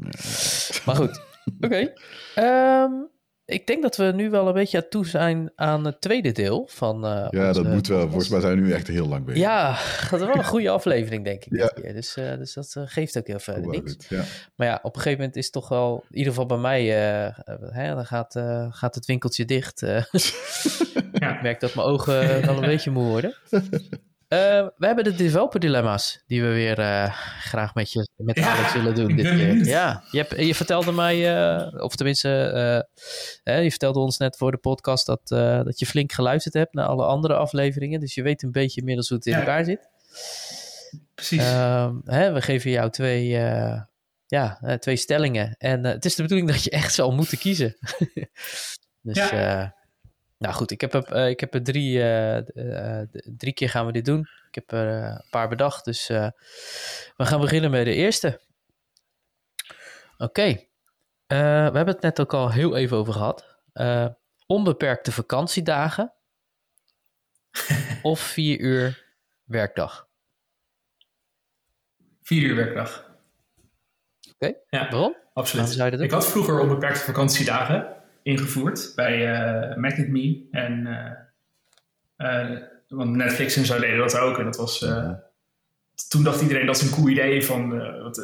Maar 0.85 0.95
goed, 0.95 1.21
oké. 1.61 1.93
Okay. 2.35 2.83
Um, 2.83 3.09
ik 3.45 3.67
denk 3.67 3.81
dat 3.81 3.95
we 3.95 4.03
nu 4.03 4.29
wel 4.29 4.47
een 4.47 4.53
beetje 4.53 4.77
aan 4.77 4.89
toe 4.89 5.07
zijn 5.07 5.51
aan 5.55 5.85
het 5.85 6.01
tweede 6.01 6.31
deel 6.31 6.67
van. 6.71 6.99
ja, 7.01 7.47
onze, 7.47 7.63
dat 7.63 7.73
moet 7.73 7.87
wel. 7.87 8.01
Volgens 8.01 8.29
mij 8.29 8.39
zijn 8.39 8.55
we 8.55 8.61
nu 8.61 8.71
echt 8.71 8.87
heel 8.87 9.07
lang 9.07 9.25
bezig. 9.25 9.41
Ja, 9.41 9.77
dat 10.11 10.21
is 10.21 10.27
wel 10.27 10.35
een 10.35 10.45
goede 10.45 10.69
aflevering, 10.69 11.23
denk 11.23 11.45
ik. 11.45 11.57
Ja. 11.57 11.91
Dus, 11.93 12.17
uh, 12.17 12.37
dus 12.37 12.53
dat 12.53 12.75
uh, 12.77 12.83
geeft 12.85 13.17
ook 13.17 13.27
heel 13.27 13.39
verder 13.39 13.69
niks. 13.69 13.95
Ja. 14.09 14.23
Maar 14.55 14.67
ja, 14.67 14.79
op 14.81 14.95
een 14.95 15.01
gegeven 15.01 15.19
moment 15.19 15.37
is 15.37 15.49
toch 15.49 15.69
wel, 15.69 16.03
in 16.09 16.17
ieder 16.17 16.33
geval 16.33 16.47
bij 16.47 16.57
mij, 16.57 16.83
uh, 16.83 17.37
hè, 17.71 17.95
dan 17.95 18.05
gaat, 18.05 18.39
gaat 18.69 18.95
het 18.95 19.05
winkeltje 19.05 19.45
dicht. 19.45 19.79
ja. 19.79 20.05
Ik 21.35 21.41
merk 21.41 21.59
dat 21.59 21.75
mijn 21.75 21.87
ogen 21.87 22.45
wel 22.45 22.55
een 22.55 22.69
beetje 22.69 22.91
moe 22.91 23.07
worden. 23.07 23.35
Uh, 24.29 24.67
we 24.77 24.85
hebben 24.85 25.03
de 25.03 25.15
developer 25.15 25.59
dilemma's 25.59 26.23
die 26.27 26.41
we 26.41 26.47
weer 26.47 26.79
uh, 26.79 27.15
graag 27.39 27.73
met 27.73 27.91
je 27.91 28.09
met 28.15 28.37
ja, 28.37 28.55
Alex 28.55 28.73
willen 28.73 28.95
doen 28.95 29.15
dit 29.15 29.29
keer. 29.29 29.65
Ja, 29.65 30.03
je, 30.11 30.17
hebt, 30.17 30.45
je 30.45 30.55
vertelde 30.55 30.91
mij, 30.91 31.35
uh, 31.35 31.83
of 31.83 31.95
tenminste, 31.95 32.29
je 33.43 33.69
vertelde 33.69 33.99
ons 33.99 34.17
net 34.17 34.37
voor 34.37 34.51
de 34.51 34.57
podcast 34.57 35.05
dat, 35.05 35.27
dat 35.65 35.79
je 35.79 35.85
flink 35.85 36.11
geluisterd 36.11 36.53
hebt 36.53 36.73
naar 36.73 36.85
alle 36.85 37.05
andere 37.05 37.35
afleveringen. 37.35 37.99
Dus 37.99 38.15
je 38.15 38.21
weet 38.21 38.43
een 38.43 38.51
beetje 38.51 38.79
inmiddels 38.79 39.09
hoe 39.09 39.17
het 39.17 39.25
in 39.27 39.33
ja. 39.33 39.39
elkaar 39.39 39.63
zit. 39.63 39.89
Precies. 41.15 41.43
Hè, 42.03 42.31
we 42.31 42.41
geven 42.41 42.71
jou 42.71 42.89
twee, 42.89 43.27
ja, 44.25 44.59
twee 44.79 44.95
stellingen. 44.95 45.55
En 45.57 45.83
het 45.83 46.05
is 46.05 46.15
de 46.15 46.21
bedoeling 46.21 46.49
dat 46.49 46.63
je 46.63 46.69
echt 46.69 46.93
zal 46.93 47.11
moeten 47.11 47.37
kiezen. 47.37 47.77
dus 49.01 49.29
ja. 49.29 49.75
Nou 50.37 50.53
goed, 50.53 50.71
ik 50.71 50.81
heb 50.81 50.93
er, 50.93 51.15
uh, 51.15 51.29
ik 51.29 51.39
heb 51.39 51.53
er 51.53 51.63
drie, 51.63 51.97
uh, 51.97 52.37
uh, 52.37 53.01
drie 53.37 53.53
keer 53.53 53.69
gaan 53.69 53.85
we 53.85 53.91
dit 53.91 54.05
doen. 54.05 54.27
Ik 54.47 54.55
heb 54.55 54.71
er 54.71 54.87
een 54.87 55.25
paar 55.29 55.49
bedacht, 55.49 55.85
dus 55.85 56.07
we 56.07 56.33
gaan 57.25 57.41
beginnen 57.41 57.71
met 57.71 57.85
de 57.85 57.93
eerste. 57.93 58.41
Oké, 60.17 60.23
okay. 60.23 60.69
we 61.27 61.35
hebben 61.75 61.87
het 61.87 62.01
net 62.01 62.19
ook 62.19 62.33
al 62.33 62.51
heel 62.51 62.75
even 62.75 62.97
over 62.97 63.13
gehad. 63.13 63.57
onbeperkte 64.45 65.11
vakantiedagen 65.11 66.13
of 68.01 68.19
vier 68.19 68.59
uur 68.59 69.05
werkdag? 69.43 70.07
Vier 72.21 72.41
uur 72.49 72.55
werkdag. 72.55 73.13
Oké, 74.33 74.45
okay. 74.45 74.57
ja, 74.69 74.89
waarom? 74.89 75.15
Absoluut. 75.33 76.01
Ik 76.01 76.11
had 76.11 76.27
vroeger 76.27 76.59
onbeperkte 76.59 76.99
vakantiedagen 76.99 78.04
ingevoerd 78.25 78.91
bij 78.95 79.17
uh, 79.17 79.75
Magnet 79.75 80.09
Me. 80.09 80.47
En, 80.51 80.87
uh, 82.17 82.51
uh, 82.51 82.59
want 82.87 83.15
Netflix 83.15 83.55
en 83.55 83.65
zo 83.65 83.79
deden 83.79 83.97
dat 83.97 84.17
ook. 84.17 84.37
En 84.37 84.43
dat 84.43 84.55
was, 84.55 84.85
toen 86.09 86.23
dacht 86.23 86.41
iedereen 86.41 86.65
dat 86.65 86.75
is 86.75 86.81
een 86.81 86.95
cool 86.95 87.09
idee. 87.09 87.45
Van, 87.45 87.69
wat, 88.01 88.15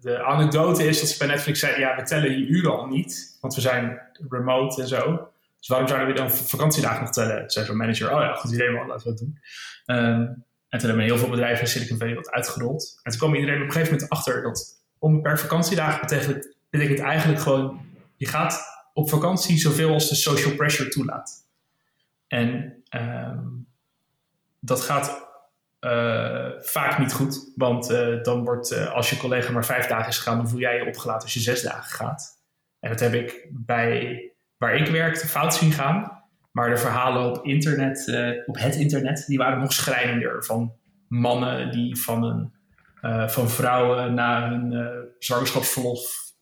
de 0.00 0.22
anekdote 0.24 0.88
is 0.88 1.00
dat 1.00 1.08
ze 1.08 1.18
bij 1.18 1.26
Netflix 1.26 1.60
zeiden, 1.60 1.80
ja, 1.80 1.96
we 1.96 2.02
tellen 2.02 2.38
je 2.38 2.46
uren 2.46 2.72
al 2.72 2.86
niet. 2.86 3.38
Want 3.40 3.54
we 3.54 3.60
zijn 3.60 4.00
remote 4.28 4.82
en 4.82 4.88
zo. 4.88 5.30
Dus 5.58 5.68
waarom 5.68 5.88
zouden 5.88 6.08
we 6.08 6.14
dan 6.14 6.30
vakantiedagen 6.30 7.00
nog 7.00 7.12
tellen? 7.12 7.50
Zei 7.50 7.66
zo'n 7.66 7.76
manager, 7.76 8.14
oh 8.14 8.20
ja, 8.20 8.34
goed 8.34 8.52
idee 8.52 8.70
man, 8.70 8.86
laten 8.86 9.04
we 9.04 9.14
dat 9.14 9.18
doen. 9.18 9.38
Um, 9.96 10.44
en 10.68 10.78
toen 10.78 10.88
hebben 10.88 11.06
heel 11.06 11.18
veel 11.18 11.30
bedrijven 11.30 11.64
in 11.64 11.70
Silicon 11.70 11.98
Valley 11.98 12.14
dat 12.14 12.30
uitgerold. 12.30 13.00
En 13.02 13.10
toen 13.10 13.20
kwam 13.20 13.34
iedereen 13.34 13.60
op 13.60 13.66
een 13.66 13.72
gegeven 13.72 13.92
moment 13.92 14.10
achter 14.10 14.42
dat 14.42 14.82
onbeperkt 14.98 15.40
vakantiedagen 15.40 16.00
betekent, 16.00 16.56
betekent 16.70 17.00
eigenlijk 17.00 17.40
gewoon, 17.40 17.80
je 18.16 18.26
gaat 18.26 18.71
op 18.92 19.10
vakantie 19.10 19.58
zoveel 19.58 19.92
als 19.92 20.08
de 20.08 20.14
social 20.14 20.54
pressure 20.54 20.88
toelaat. 20.88 21.46
En 22.26 22.82
um, 22.90 23.66
dat 24.60 24.80
gaat 24.80 25.30
uh, 25.80 26.50
vaak 26.58 26.98
niet 26.98 27.12
goed, 27.12 27.52
want 27.56 27.90
uh, 27.90 28.22
dan 28.22 28.44
wordt, 28.44 28.72
uh, 28.72 28.92
als 28.92 29.10
je 29.10 29.16
collega 29.16 29.52
maar 29.52 29.64
vijf 29.64 29.86
dagen 29.86 30.08
is 30.08 30.18
gegaan, 30.18 30.36
dan 30.36 30.48
voel 30.48 30.60
jij 30.60 30.76
je 30.76 30.86
opgelaten 30.86 31.22
als 31.22 31.34
je 31.34 31.40
zes 31.40 31.62
dagen 31.62 31.90
gaat. 31.90 32.40
En 32.80 32.90
dat 32.90 33.00
heb 33.00 33.14
ik 33.14 33.48
bij 33.50 34.22
waar 34.56 34.74
ik 34.74 34.86
werkte 34.86 35.26
fout 35.26 35.54
zien 35.54 35.72
gaan. 35.72 36.20
Maar 36.50 36.70
de 36.70 36.76
verhalen 36.76 37.30
op 37.30 37.44
internet, 37.44 38.12
op 38.46 38.56
het 38.58 38.74
internet, 38.74 39.24
die 39.26 39.38
waren 39.38 39.60
nog 39.60 39.72
schrijnender. 39.72 40.44
Van 40.44 40.72
mannen 41.08 41.70
die 41.70 41.96
van, 41.96 42.22
een, 42.22 43.30
van 43.30 43.50
vrouwen 43.50 44.14
na 44.14 44.48
hun 44.48 44.92
zwangerschapsverlof 45.18 46.32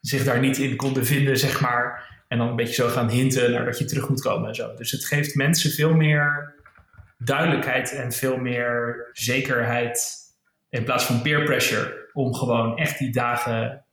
zich 0.00 0.24
daar 0.24 0.40
niet 0.40 0.58
in 0.58 0.76
konden 0.76 1.06
vinden, 1.06 1.38
zeg 1.38 1.60
maar. 1.60 2.08
En 2.28 2.38
dan 2.38 2.48
een 2.48 2.56
beetje 2.56 2.74
zo 2.74 2.88
gaan 2.88 3.08
hinten 3.08 3.50
naar 3.50 3.64
dat 3.64 3.78
je 3.78 3.84
terug 3.84 4.08
moet 4.08 4.22
komen 4.22 4.48
en 4.48 4.54
zo. 4.54 4.74
Dus 4.74 4.90
het 4.90 5.04
geeft 5.04 5.34
mensen 5.34 5.70
veel 5.70 5.94
meer 5.94 6.54
duidelijkheid 7.18 7.92
en 7.92 8.12
veel 8.12 8.36
meer 8.36 9.08
zekerheid 9.12 10.18
in 10.68 10.84
plaats 10.84 11.04
van 11.04 11.22
peer 11.22 11.44
pressure. 11.44 12.08
Om 12.12 12.34
gewoon 12.34 12.76
echt 12.76 12.98
die 12.98 13.12
dagen, 13.12 13.84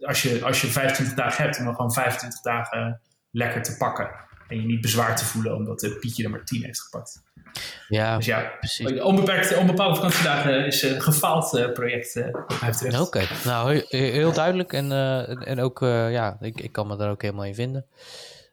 als 0.00 0.22
je, 0.22 0.44
als 0.44 0.60
je 0.60 0.66
25 0.66 1.16
dagen 1.16 1.44
hebt, 1.44 1.58
om 1.58 1.74
gewoon 1.74 1.92
25 1.92 2.40
dagen 2.40 3.00
lekker 3.30 3.62
te 3.62 3.76
pakken. 3.76 4.10
En 4.52 4.60
je 4.60 4.66
niet 4.66 4.80
bezwaar 4.80 5.16
te 5.16 5.24
voelen 5.24 5.56
omdat 5.56 5.80
de 5.80 5.96
Pietje 6.00 6.24
er 6.24 6.30
maar 6.30 6.44
10 6.44 6.64
heeft 6.64 6.80
gepakt. 6.80 7.22
Ja, 7.88 8.16
dus 8.16 8.26
ja, 8.26 8.52
precies. 8.58 9.00
Onbeperkte, 9.00 9.56
onbepaalde 9.56 9.94
vakantiedagen 9.94 10.66
is 10.66 10.82
een 10.82 11.02
gefaald 11.02 11.70
project, 11.72 12.14
wat 12.14 12.60
mij 12.60 12.70
betreft. 12.70 13.00
Oké, 13.00 13.18
okay. 13.18 13.26
nou 13.44 13.82
heel, 13.88 14.32
duidelijk. 14.32 14.72
En, 14.72 14.90
uh, 14.90 15.48
en 15.48 15.60
ook, 15.60 15.78
ja, 15.80 16.36
ik, 16.40 16.60
ik 16.60 16.72
kan 16.72 16.86
me 16.86 16.96
daar 16.96 17.10
ook 17.10 17.22
helemaal 17.22 17.44
in 17.44 17.54
vinden. 17.54 17.86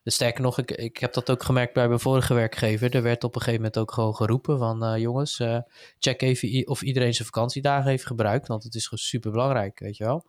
Sterker 0.04 0.42
nog, 0.42 0.58
ik, 0.58 0.72
ik 0.72 0.98
heb 0.98 1.14
dat 1.14 1.30
ook 1.30 1.44
gemerkt 1.44 1.74
bij 1.74 1.88
mijn 1.88 2.00
vorige 2.00 2.34
werkgever. 2.34 2.96
Er 2.96 3.02
werd 3.02 3.24
op 3.24 3.36
een 3.36 3.42
gegeven 3.42 3.62
moment 3.62 3.80
ook 3.80 3.92
gewoon 3.92 4.16
geroepen 4.16 4.58
van... 4.58 5.00
jongens, 5.00 5.44
check 6.00 6.22
even 6.22 6.68
of 6.68 6.82
iedereen 6.82 7.14
zijn 7.14 7.28
vakantiedagen 7.28 7.90
heeft 7.90 8.06
gebruikt. 8.06 8.48
Want 8.48 8.64
het 8.64 8.76
is 8.76 8.84
gewoon 8.84 9.00
super 9.00 9.32
belangrijk, 9.32 9.80
weet 9.80 9.98
je 9.98 10.04
wel. 10.04 10.26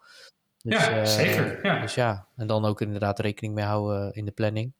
Dus, 0.62 0.86
ja, 0.86 1.04
zeker. 1.04 1.58
Ja. 1.62 1.80
Dus 1.80 1.94
ja, 1.94 2.26
en 2.36 2.46
dan 2.46 2.64
ook 2.64 2.80
inderdaad 2.80 3.18
rekening 3.18 3.54
mee 3.54 3.64
houden 3.64 4.12
in 4.12 4.24
de 4.24 4.30
planning. 4.30 4.72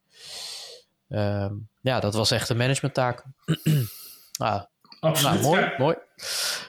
Um, 1.11 1.69
ja, 1.81 2.01
dat 2.01 2.15
was 2.15 2.31
echt 2.31 2.49
een 2.49 2.57
managementtaak. 2.57 3.24
ah, 4.39 4.62
Absoluut, 5.01 5.41
nou, 5.41 5.53
mooi, 5.53 5.61
ja. 5.61 5.74
mooi. 5.78 5.97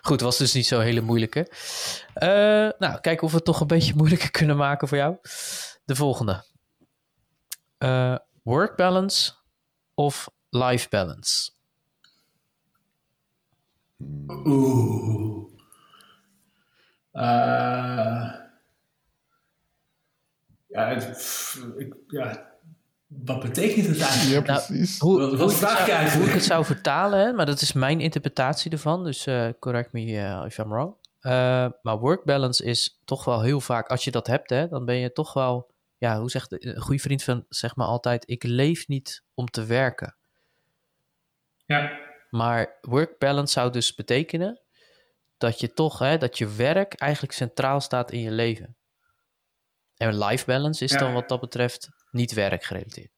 Goed, 0.01 0.22
was 0.22 0.38
dus 0.38 0.53
niet 0.53 0.65
zo 0.65 0.80
hele 0.80 1.01
moeilijke. 1.01 1.51
Uh, 2.15 2.69
nou, 2.80 2.99
kijken 3.01 3.23
of 3.23 3.30
we 3.30 3.35
het 3.35 3.45
toch 3.45 3.59
een 3.59 3.68
beetje 3.68 3.95
moeilijker 4.01 4.31
kunnen 4.31 4.57
maken 4.57 4.88
voor 4.88 4.97
jou. 4.97 5.18
De 5.85 5.95
volgende. 5.95 6.43
Uh, 7.80 8.18
work 8.43 8.76
balance 8.76 9.31
of 9.93 10.30
life 10.49 10.89
balance? 10.89 11.51
Oeh. 14.27 15.49
Uh, 17.13 18.34
ja, 20.68 20.88
het, 20.88 21.55
ik, 21.77 21.95
ja, 22.07 22.50
wat 23.19 23.39
betekent 23.39 23.88
het 23.88 23.99
eigenlijk? 24.01 24.47
Ja, 24.47 24.53
precies. 24.53 24.99
Nou, 24.99 25.11
hoe, 25.11 25.21
Wat- 25.21 25.39
hoe, 25.39 25.51
ik 25.51 25.59
het 25.59 25.69
zou, 25.69 25.77
eigenlijk? 25.77 26.13
hoe 26.13 26.25
ik 26.25 26.33
het 26.33 26.43
zou 26.43 26.65
vertalen, 26.65 27.19
hè, 27.19 27.33
maar 27.33 27.45
dat 27.45 27.61
is 27.61 27.73
mijn 27.73 27.99
interpretatie 27.99 28.71
ervan. 28.71 29.03
Dus 29.03 29.25
eh, 29.25 29.49
correct 29.59 29.91
me 29.91 30.01
uh, 30.01 30.43
if 30.45 30.57
I'm 30.57 30.69
wrong. 30.69 30.95
Uh, 31.21 31.67
maar 31.81 31.99
work 31.99 32.23
balance 32.23 32.63
is 32.63 32.99
toch 33.05 33.25
wel 33.25 33.41
heel 33.41 33.61
vaak, 33.61 33.88
als 33.88 34.03
je 34.03 34.11
dat 34.11 34.27
hebt, 34.27 34.49
hè, 34.49 34.67
dan 34.67 34.85
ben 34.85 34.95
je 34.95 35.11
toch 35.11 35.33
wel, 35.33 35.71
ja, 35.97 36.19
hoe 36.19 36.29
zegt 36.29 36.65
een 36.65 36.81
goede 36.81 37.01
vriend 37.01 37.23
van, 37.23 37.45
zeg 37.49 37.75
maar 37.75 37.88
altijd, 37.88 38.29
ik 38.29 38.43
leef 38.43 38.88
niet 38.88 39.23
om 39.33 39.49
te 39.49 39.65
werken. 39.65 40.15
Ja. 41.65 41.99
Maar 42.29 42.77
work 42.81 43.17
balance 43.19 43.53
zou 43.53 43.71
dus 43.71 43.95
betekenen 43.95 44.61
dat 45.38 45.59
je 45.59 45.73
toch, 45.73 45.99
hè, 45.99 46.17
dat 46.17 46.38
je 46.38 46.55
werk 46.55 46.93
eigenlijk 46.93 47.33
centraal 47.33 47.81
staat 47.81 48.11
in 48.11 48.19
je 48.19 48.31
leven. 48.31 48.75
En 49.97 50.17
life 50.17 50.45
balance 50.45 50.83
is 50.83 50.91
dan 50.91 51.13
wat 51.13 51.29
dat 51.29 51.39
betreft 51.39 51.89
niet 52.11 52.33
werkgerelateerd. 52.33 53.11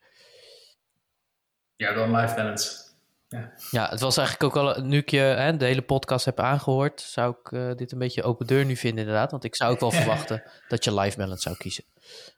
Ja, 1.76 1.94
dan 1.94 2.16
life 2.16 2.36
balance. 2.36 2.82
Ja. 3.28 3.54
ja, 3.72 3.90
het 3.90 4.00
was 4.00 4.18
eigenlijk 4.18 4.58
ook 4.58 4.64
al, 4.64 4.82
nu 4.82 4.98
ik 4.98 5.10
je 5.10 5.20
hè, 5.20 5.58
de 5.58 5.66
hele 5.66 5.82
podcast 5.82 6.26
heb 6.26 6.40
aangehoord, 6.40 7.02
zou 7.02 7.36
ik 7.42 7.52
uh, 7.52 7.74
dit 7.76 7.92
een 7.92 7.98
beetje 7.98 8.24
open 8.24 8.48
deur 8.48 8.66
nu 8.66 8.76
vinden 8.76 9.00
inderdaad. 9.00 9.32
Want 9.32 9.44
ik 9.44 9.56
zou 9.56 9.72
ook 9.72 9.80
wel 9.80 9.92
verwachten 10.02 10.44
dat 10.68 10.84
je 10.84 10.94
life 10.94 11.18
balance 11.18 11.42
zou 11.42 11.56
kiezen. 11.58 11.84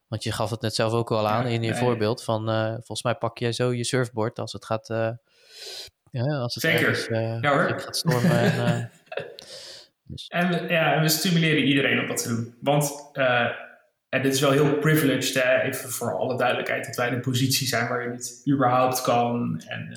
Want 0.07 0.23
je 0.23 0.31
gaf 0.31 0.49
het 0.49 0.61
net 0.61 0.75
zelf 0.75 0.93
ook 0.93 1.11
al 1.11 1.27
aan 1.27 1.47
in 1.47 1.61
je 1.61 1.75
voorbeeld 1.75 2.23
van, 2.23 2.49
uh, 2.49 2.69
volgens 2.69 3.03
mij 3.03 3.15
pak 3.15 3.37
jij 3.37 3.51
zo 3.51 3.73
je 3.73 3.83
surfboard 3.83 4.39
als 4.39 4.53
het 4.53 4.65
gaat, 4.65 4.89
uh, 4.89 5.09
ja, 6.11 6.37
als 6.37 6.53
het 6.53 6.63
Zeker. 6.63 6.87
Ergens, 6.87 7.07
ja, 7.41 7.49
hoor. 7.53 7.79
gaat 7.79 7.97
stormen. 7.97 8.31
en, 8.31 8.91
dus. 10.03 10.27
en, 10.27 10.67
ja, 10.67 11.01
we 11.01 11.09
stimuleren 11.09 11.63
iedereen 11.63 11.99
om 11.99 12.07
dat 12.07 12.17
te 12.17 12.27
doen. 12.27 12.55
Want 12.61 13.11
en 14.15 14.21
dit 14.21 14.33
is 14.33 14.39
wel 14.39 14.51
heel 14.51 14.77
privileged, 14.77 15.43
hè? 15.43 15.61
even 15.61 15.89
voor 15.89 16.17
alle 16.17 16.37
duidelijkheid, 16.37 16.85
dat 16.85 16.95
wij 16.95 17.07
in 17.07 17.13
een 17.13 17.21
positie 17.21 17.67
zijn 17.67 17.87
waar 17.87 18.03
je 18.03 18.17
dit 18.17 18.41
überhaupt 18.49 19.01
kan. 19.01 19.61
En 19.67 19.89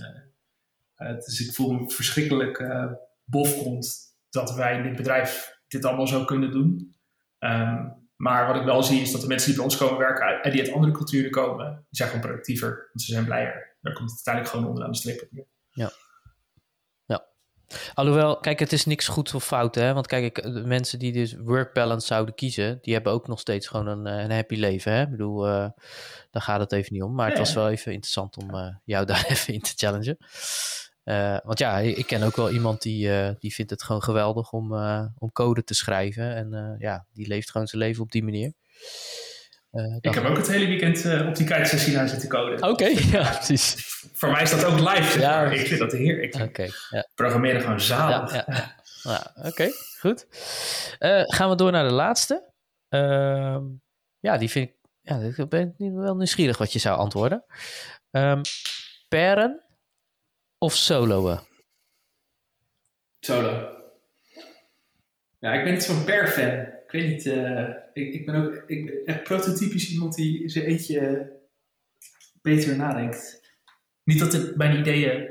uh, 0.99 1.15
dus 1.15 1.47
ik 1.47 1.55
voel 1.55 1.73
me 1.73 1.91
verschrikkelijk 1.91 2.59
uh, 2.59 2.93
bofkont 3.25 3.97
dat 4.31 4.55
wij 4.55 4.77
in 4.77 4.83
dit 4.83 4.97
bedrijf 4.97 5.59
dit 5.69 5.85
allemaal 5.85 6.07
zo 6.07 6.25
kunnen 6.25 6.51
doen. 6.51 6.97
Um, 7.39 7.97
maar 8.17 8.47
wat 8.47 8.57
ik 8.57 8.65
wel 8.65 8.83
zie 8.83 9.01
is 9.01 9.13
dat 9.13 9.21
de 9.21 9.27
mensen 9.27 9.47
die 9.47 9.57
bij 9.57 9.65
ons 9.65 9.77
komen 9.77 9.99
werken 9.99 10.43
en 10.43 10.51
die 10.51 10.61
uit 10.61 10.73
andere 10.73 10.93
culturen 10.93 11.31
komen, 11.31 11.75
die 11.75 11.87
zijn 11.91 12.09
gewoon 12.09 12.25
productiever, 12.25 12.69
want 12.69 13.03
ze 13.03 13.13
zijn 13.13 13.25
blijer. 13.25 13.77
Daar 13.81 13.93
komt 13.93 14.11
het 14.11 14.27
uiteindelijk 14.27 14.55
gewoon 14.55 14.69
onderaan 14.69 14.91
de 14.91 14.99
streep. 14.99 15.29
Ja. 15.71 15.91
Alhoewel, 17.95 18.39
kijk, 18.39 18.59
het 18.59 18.73
is 18.73 18.85
niks 18.85 19.09
goed 19.09 19.35
of 19.35 19.45
fout, 19.45 19.75
hè? 19.75 19.93
Want 19.95 20.07
kijk, 20.07 20.43
de 20.43 20.65
mensen 20.65 20.99
die 20.99 21.13
dus 21.13 21.35
work 21.35 21.73
balance 21.73 22.07
zouden 22.07 22.35
kiezen, 22.35 22.79
die 22.83 22.95
hebben 22.95 23.13
ook 23.13 23.27
nog 23.27 23.41
steeds 23.41 23.67
gewoon 23.67 23.87
een, 23.87 24.07
een 24.07 24.31
happy 24.31 24.57
leven, 24.57 24.93
hè? 24.93 25.03
Ik 25.03 25.11
bedoel, 25.11 25.47
uh, 25.47 25.69
daar 26.31 26.43
gaat 26.43 26.61
het 26.61 26.73
even 26.73 26.93
niet 26.93 27.03
om. 27.03 27.15
Maar 27.15 27.27
ja, 27.27 27.31
het 27.31 27.41
was 27.41 27.55
wel 27.55 27.69
even 27.69 27.93
interessant 27.93 28.37
om 28.37 28.55
uh, 28.55 28.67
jou 28.85 29.07
daar 29.07 29.25
even 29.29 29.55
in 29.55 29.61
te 29.61 29.73
challengen. 29.77 30.17
Uh, 31.05 31.39
want 31.45 31.59
ja, 31.59 31.79
ik 31.79 32.07
ken 32.07 32.23
ook 32.23 32.37
wel 32.37 32.51
iemand 32.51 32.83
die, 32.83 33.35
die 33.39 33.55
vindt 33.55 33.71
het 33.71 33.83
gewoon 33.83 34.03
geweldig 34.03 34.53
om, 34.53 34.73
om 35.19 35.33
code 35.33 35.65
te 35.65 35.75
schrijven. 35.75 36.35
En 36.35 36.77
ja, 36.79 37.07
die 37.13 37.27
leeft 37.27 37.51
gewoon 37.51 37.67
zijn 37.67 37.83
leven 37.83 38.03
op 38.03 38.13
die 38.13 38.25
manier. 38.25 38.53
Ik 40.01 40.15
heb 40.15 40.25
ook 40.25 40.37
het 40.37 40.49
hele 40.49 40.67
weekend 40.67 41.27
op 41.27 41.37
die 41.37 41.47
kijksessie 41.47 41.95
naar 41.95 42.09
zitten 42.09 42.29
coden. 42.29 42.55
Oké, 42.55 42.67
okay, 42.69 42.93
ja, 43.21 43.31
precies. 43.31 43.75
Voor 44.13 44.31
mij 44.31 44.43
is 44.43 44.51
dat 44.51 44.65
ook 44.65 44.79
live. 44.79 45.21
Ja, 45.21 45.45
ik 45.51 45.67
vind 45.67 45.81
dat 45.81 45.93
heerlijk. 45.93 46.35
Oké. 46.35 46.45
Okay, 46.45 46.71
ja. 46.91 47.09
Programmeren 47.15 47.61
gewoon 47.61 47.81
zalig. 47.81 48.33
Ja, 48.33 48.45
ja, 48.47 48.77
ja. 49.03 49.33
Oké, 49.37 49.49
okay, 49.49 49.73
goed. 49.99 50.27
gaan 51.27 51.49
we 51.49 51.57
door 51.57 51.73
naar 51.73 51.89
de 51.89 51.95
laatste. 51.95 52.53
Ehm, 52.89 53.63
ja, 54.19 54.37
die 54.37 54.51
vind 54.51 54.69
ik. 54.69 54.77
Ja, 55.01 55.19
ik 55.19 55.49
ben 55.49 55.75
wel 55.79 56.17
nieuwsgierig 56.17 56.59
wat 56.59 56.73
je 56.73 56.79
zou 56.79 56.99
antwoorden. 56.99 57.45
Um, 58.11 58.41
peren 59.09 59.63
of 60.59 60.75
soloen? 60.75 61.39
Solo. 63.21 63.77
Ja, 65.39 65.53
ik 65.53 65.65
ben 65.65 65.73
niet 65.73 65.83
zo'n 65.83 66.05
per-fan. 66.05 66.78
Ik 66.89 67.01
weet 67.01 67.09
niet, 67.09 67.25
uh, 67.27 67.69
ik, 67.93 68.15
ik 68.15 68.27
ben 68.27 68.35
ook 68.35 68.65
ik 68.67 68.87
ben 68.87 69.05
echt 69.05 69.23
prototypisch 69.23 69.91
iemand 69.91 70.15
die 70.15 70.49
zijn 70.49 70.65
eentje 70.65 71.33
beter 72.43 72.77
nadenkt. 72.77 73.51
Niet 74.05 74.19
dat 74.19 74.33
het 74.33 74.57
mijn 74.57 74.79
ideeën 74.79 75.31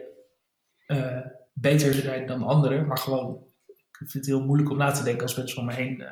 uh, 0.88 1.26
beter 1.54 1.94
zijn 1.94 2.28
dan 2.28 2.44
anderen, 2.44 2.88
maar 2.88 2.98
gewoon, 2.98 3.44
ik 3.68 3.98
vind 3.98 4.14
het 4.14 4.26
heel 4.26 4.46
moeilijk 4.46 4.70
om 4.70 4.78
na 4.78 4.92
te 4.92 5.04
denken 5.04 5.22
als 5.22 5.36
mensen 5.36 5.58
om 5.58 5.66
me 5.66 5.74
heen 5.74 6.00
uh, 6.00 6.12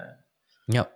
ja. 0.66 0.92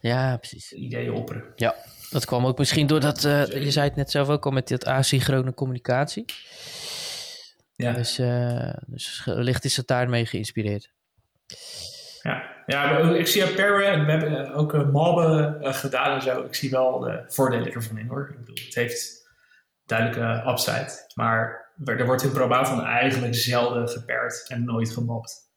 ja, 0.00 0.36
precies. 0.36 0.72
ideeën 0.72 1.12
opperen. 1.12 1.52
Ja, 1.56 1.74
dat 2.10 2.24
kwam 2.24 2.46
ook 2.46 2.58
misschien 2.58 2.86
doordat, 2.86 3.22
je 3.22 3.70
zei 3.70 3.88
het 3.88 3.96
net 3.96 4.10
zelf 4.10 4.28
ook 4.28 4.44
al 4.44 4.50
met 4.50 4.68
dat 4.68 4.86
asynchrone 4.86 5.54
communicatie. 5.54 6.24
Ja. 7.74 7.92
Dus, 7.92 8.14
dus 8.86 9.24
wellicht 9.24 9.64
is 9.64 9.76
het 9.76 9.86
daarmee 9.86 10.26
geïnspireerd. 10.26 10.92
Ja, 12.22 12.51
ja 12.66 12.98
ik 12.98 13.26
zie 13.26 13.54
Perre 13.54 13.84
en 13.84 14.04
we 14.04 14.10
hebben 14.10 14.54
ook 14.54 14.74
uh, 14.74 14.88
mobben 14.88 15.62
uh, 15.62 15.74
gedaan 15.74 16.14
en 16.14 16.22
zo. 16.22 16.42
Ik 16.42 16.54
zie 16.54 16.70
wel 16.70 16.98
de 16.98 17.24
voordelen 17.26 17.72
ervan 17.72 17.98
in 17.98 18.06
hoor. 18.06 18.28
Ik 18.30 18.38
bedoel, 18.38 18.64
het 18.64 18.74
heeft 18.74 19.30
duidelijke 19.84 20.50
upside. 20.50 21.10
Maar 21.14 21.70
er 21.84 22.06
wordt 22.06 22.22
in 22.22 22.32
Probaton 22.32 22.84
eigenlijk 22.84 23.34
zelden 23.34 23.88
geperd 23.88 24.44
en 24.48 24.64
nooit 24.64 24.90
gemobt. 24.90 25.50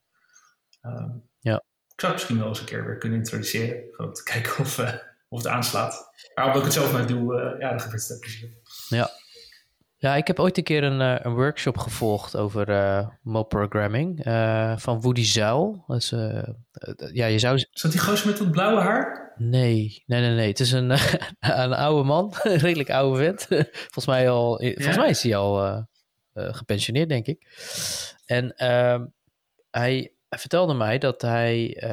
Um, 0.81 1.29
ja. 1.39 1.55
Ik 1.93 2.01
zou 2.01 2.11
het 2.11 2.21
misschien 2.21 2.39
wel 2.39 2.47
eens 2.47 2.59
een 2.59 2.65
keer 2.65 2.85
weer 2.85 2.97
kunnen 2.97 3.17
introduceren. 3.17 3.83
Gewoon 3.91 4.13
te 4.13 4.23
kijken 4.31 4.57
of, 4.57 4.79
of 5.29 5.43
het 5.43 5.47
aanslaat. 5.47 6.09
Maar 6.35 6.45
omdat 6.45 6.59
ik 6.59 6.65
het 6.65 6.73
zelf 6.73 6.91
maar 6.91 7.07
doe, 7.07 7.55
ja, 7.59 7.69
dan 7.69 7.81
gebeurt 7.81 8.07
het 8.07 8.19
plezier. 8.19 8.49
Ja, 8.89 9.09
ja, 10.05 10.15
ik 10.15 10.27
heb 10.27 10.39
ooit 10.39 10.57
een 10.57 10.63
keer 10.63 10.83
een, 10.83 10.99
uh, 10.99 11.15
een 11.19 11.33
workshop 11.33 11.77
gevolgd 11.77 12.35
over 12.35 12.69
uh, 12.69 13.07
mob-programming 13.21 14.25
uh, 14.25 14.77
van 14.77 15.01
Woody 15.01 15.23
Zuil. 15.23 15.83
Dus, 15.87 16.09
ja, 17.13 17.25
je 17.25 17.39
zou... 17.39 17.55
Is 17.55 17.81
dat 17.81 17.91
die 17.91 17.99
gozer 17.99 18.27
met 18.27 18.37
dat 18.37 18.51
blauwe 18.51 18.81
haar? 18.81 19.33
Nee, 19.37 20.03
nee, 20.05 20.21
nee, 20.21 20.35
nee. 20.35 20.47
Het 20.47 20.59
is 20.59 20.71
een, 20.71 20.89
een 21.39 21.73
oude 21.73 22.03
man, 22.03 22.33
een 22.43 22.57
redelijk 22.57 22.89
oude 22.89 23.17
vent. 23.23 23.45
volgens, 23.71 24.05
mij 24.05 24.29
al, 24.29 24.57
volgens 24.57 24.97
mij 24.97 25.09
is 25.09 25.23
hij 25.23 25.35
al 25.35 25.85
gepensioneerd, 26.33 27.09
denk 27.09 27.25
ik. 27.25 27.47
En 28.25 28.55
ehm, 28.55 29.05
hij, 29.71 30.13
hij 30.29 30.39
vertelde 30.39 30.73
mij 30.73 30.97
dat 30.97 31.21
hij 31.21 31.83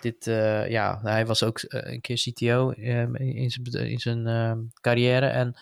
dit, 0.00 0.24
ja, 0.68 1.00
hij 1.02 1.26
was 1.26 1.42
ook 1.42 1.60
een 1.68 2.00
keer 2.00 2.16
CTO 2.16 2.70
in 2.70 3.50
zijn, 3.50 3.88
in 3.90 3.98
zijn 3.98 4.26
ehm, 4.26 4.58
carrière 4.80 5.26
en 5.26 5.56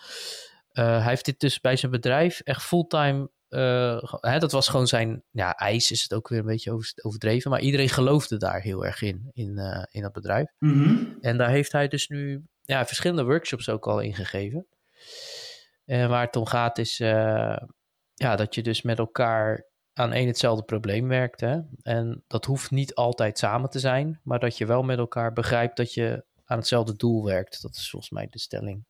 hij 0.81 1.09
heeft 1.09 1.25
dit 1.25 1.39
dus 1.39 1.59
bij 1.59 1.75
zijn 1.75 1.91
bedrijf 1.91 2.39
echt 2.39 2.63
fulltime. 2.63 3.29
Uh, 3.49 4.03
hè, 4.03 4.39
dat 4.39 4.51
was 4.51 4.67
gewoon 4.67 4.87
zijn 4.87 5.23
ja, 5.31 5.55
eis, 5.55 5.91
is 5.91 6.01
het 6.01 6.13
ook 6.13 6.27
weer 6.27 6.39
een 6.39 6.45
beetje 6.45 6.93
overdreven. 7.01 7.51
Maar 7.51 7.59
iedereen 7.59 7.89
geloofde 7.89 8.37
daar 8.37 8.61
heel 8.61 8.85
erg 8.85 9.01
in, 9.01 9.29
in, 9.33 9.57
uh, 9.57 9.83
in 9.91 10.01
dat 10.01 10.13
bedrijf. 10.13 10.51
Mm 10.59 10.83
-hmm. 10.83 11.17
En 11.21 11.37
daar 11.37 11.49
heeft 11.49 11.71
hij 11.71 11.87
dus 11.87 12.07
nu 12.07 12.43
ja, 12.61 12.85
verschillende 12.85 13.23
workshops 13.23 13.69
ook 13.69 13.87
al 13.87 13.99
ingegeven. 13.99 14.67
En 15.85 16.09
waar 16.09 16.25
het 16.25 16.35
om 16.35 16.45
gaat 16.45 16.77
is 16.77 16.97
ja, 18.13 18.35
dat 18.35 18.55
je 18.55 18.63
dus 18.63 18.81
met 18.81 18.97
elkaar 18.97 19.69
aan 19.93 20.13
één 20.13 20.27
hetzelfde 20.27 20.63
probleem 20.63 21.07
werkt. 21.07 21.39
Hè? 21.39 21.59
En 21.81 22.23
dat 22.27 22.45
hoeft 22.45 22.71
niet 22.71 22.95
altijd 22.95 23.37
samen 23.37 23.69
te 23.69 23.79
zijn, 23.79 24.19
maar 24.23 24.39
dat 24.39 24.57
je 24.57 24.65
wel 24.65 24.83
met 24.83 24.97
elkaar 24.97 25.33
begrijpt 25.33 25.77
dat 25.77 25.93
je 25.93 26.25
aan 26.45 26.57
hetzelfde 26.57 26.95
doel 26.95 27.23
werkt. 27.23 27.61
Dat 27.61 27.75
is 27.75 27.89
volgens 27.89 28.11
mij 28.11 28.27
de 28.29 28.39
stelling. 28.39 28.85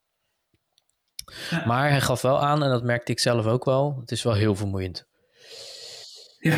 Maar 1.65 1.89
hij 1.89 2.01
gaf 2.01 2.21
wel 2.21 2.41
aan, 2.41 2.63
en 2.63 2.69
dat 2.69 2.83
merkte 2.83 3.11
ik 3.11 3.19
zelf 3.19 3.45
ook 3.45 3.65
wel, 3.65 3.97
het 3.99 4.11
is 4.11 4.23
wel 4.23 4.33
heel 4.33 4.55
vermoeiend. 4.55 5.07
Ja, 6.39 6.57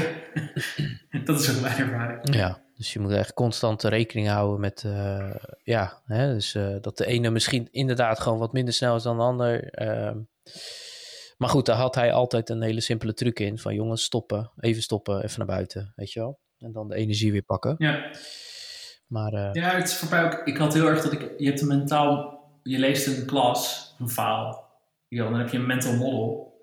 dat 1.25 1.39
is 1.39 1.55
ook 1.55 1.61
mijn 1.61 1.77
ervaring. 1.77 2.35
Ja, 2.35 2.61
dus 2.75 2.93
je 2.93 2.99
moet 2.99 3.11
echt 3.11 3.33
constant 3.33 3.83
rekening 3.83 4.27
houden 4.27 4.59
met, 4.59 4.83
uh, 4.85 5.35
ja, 5.63 6.01
hè, 6.05 6.33
dus 6.33 6.55
uh, 6.55 6.75
dat 6.81 6.97
de 6.97 7.05
ene 7.05 7.29
misschien 7.29 7.67
inderdaad 7.71 8.19
gewoon 8.19 8.39
wat 8.39 8.53
minder 8.53 8.73
snel 8.73 8.95
is 8.95 9.03
dan 9.03 9.17
de 9.17 9.23
ander. 9.23 9.81
Uh, 9.81 10.15
maar 11.37 11.49
goed, 11.49 11.65
daar 11.65 11.75
had 11.75 11.95
hij 11.95 12.13
altijd 12.13 12.49
een 12.49 12.61
hele 12.61 12.81
simpele 12.81 13.13
truc 13.13 13.39
in, 13.39 13.59
van 13.59 13.73
jongens, 13.73 14.03
stoppen, 14.03 14.51
even 14.59 14.81
stoppen, 14.81 15.23
even 15.23 15.37
naar 15.37 15.47
buiten, 15.47 15.93
weet 15.95 16.11
je 16.11 16.19
wel. 16.19 16.39
En 16.57 16.71
dan 16.71 16.87
de 16.87 16.95
energie 16.95 17.31
weer 17.31 17.43
pakken. 17.43 17.75
Ja. 17.77 18.11
Maar, 19.07 19.33
uh, 19.33 19.49
ja, 19.51 19.75
het 19.75 19.87
is 19.87 19.95
voor 19.95 20.09
mij 20.09 20.23
ook, 20.23 20.41
ik 20.45 20.57
had 20.57 20.73
heel 20.73 20.87
erg 20.87 21.01
dat 21.01 21.13
ik, 21.13 21.33
je 21.37 21.45
hebt 21.45 21.61
een 21.61 21.67
mentaal, 21.67 22.39
je 22.63 22.79
leest 22.79 23.07
een 23.07 23.25
klas, 23.25 23.90
een 24.01 24.09
faal 24.09 24.69
ja, 25.15 25.23
dan 25.23 25.39
heb 25.39 25.49
je 25.49 25.57
een 25.57 25.65
mental 25.65 25.95
model. 25.95 26.59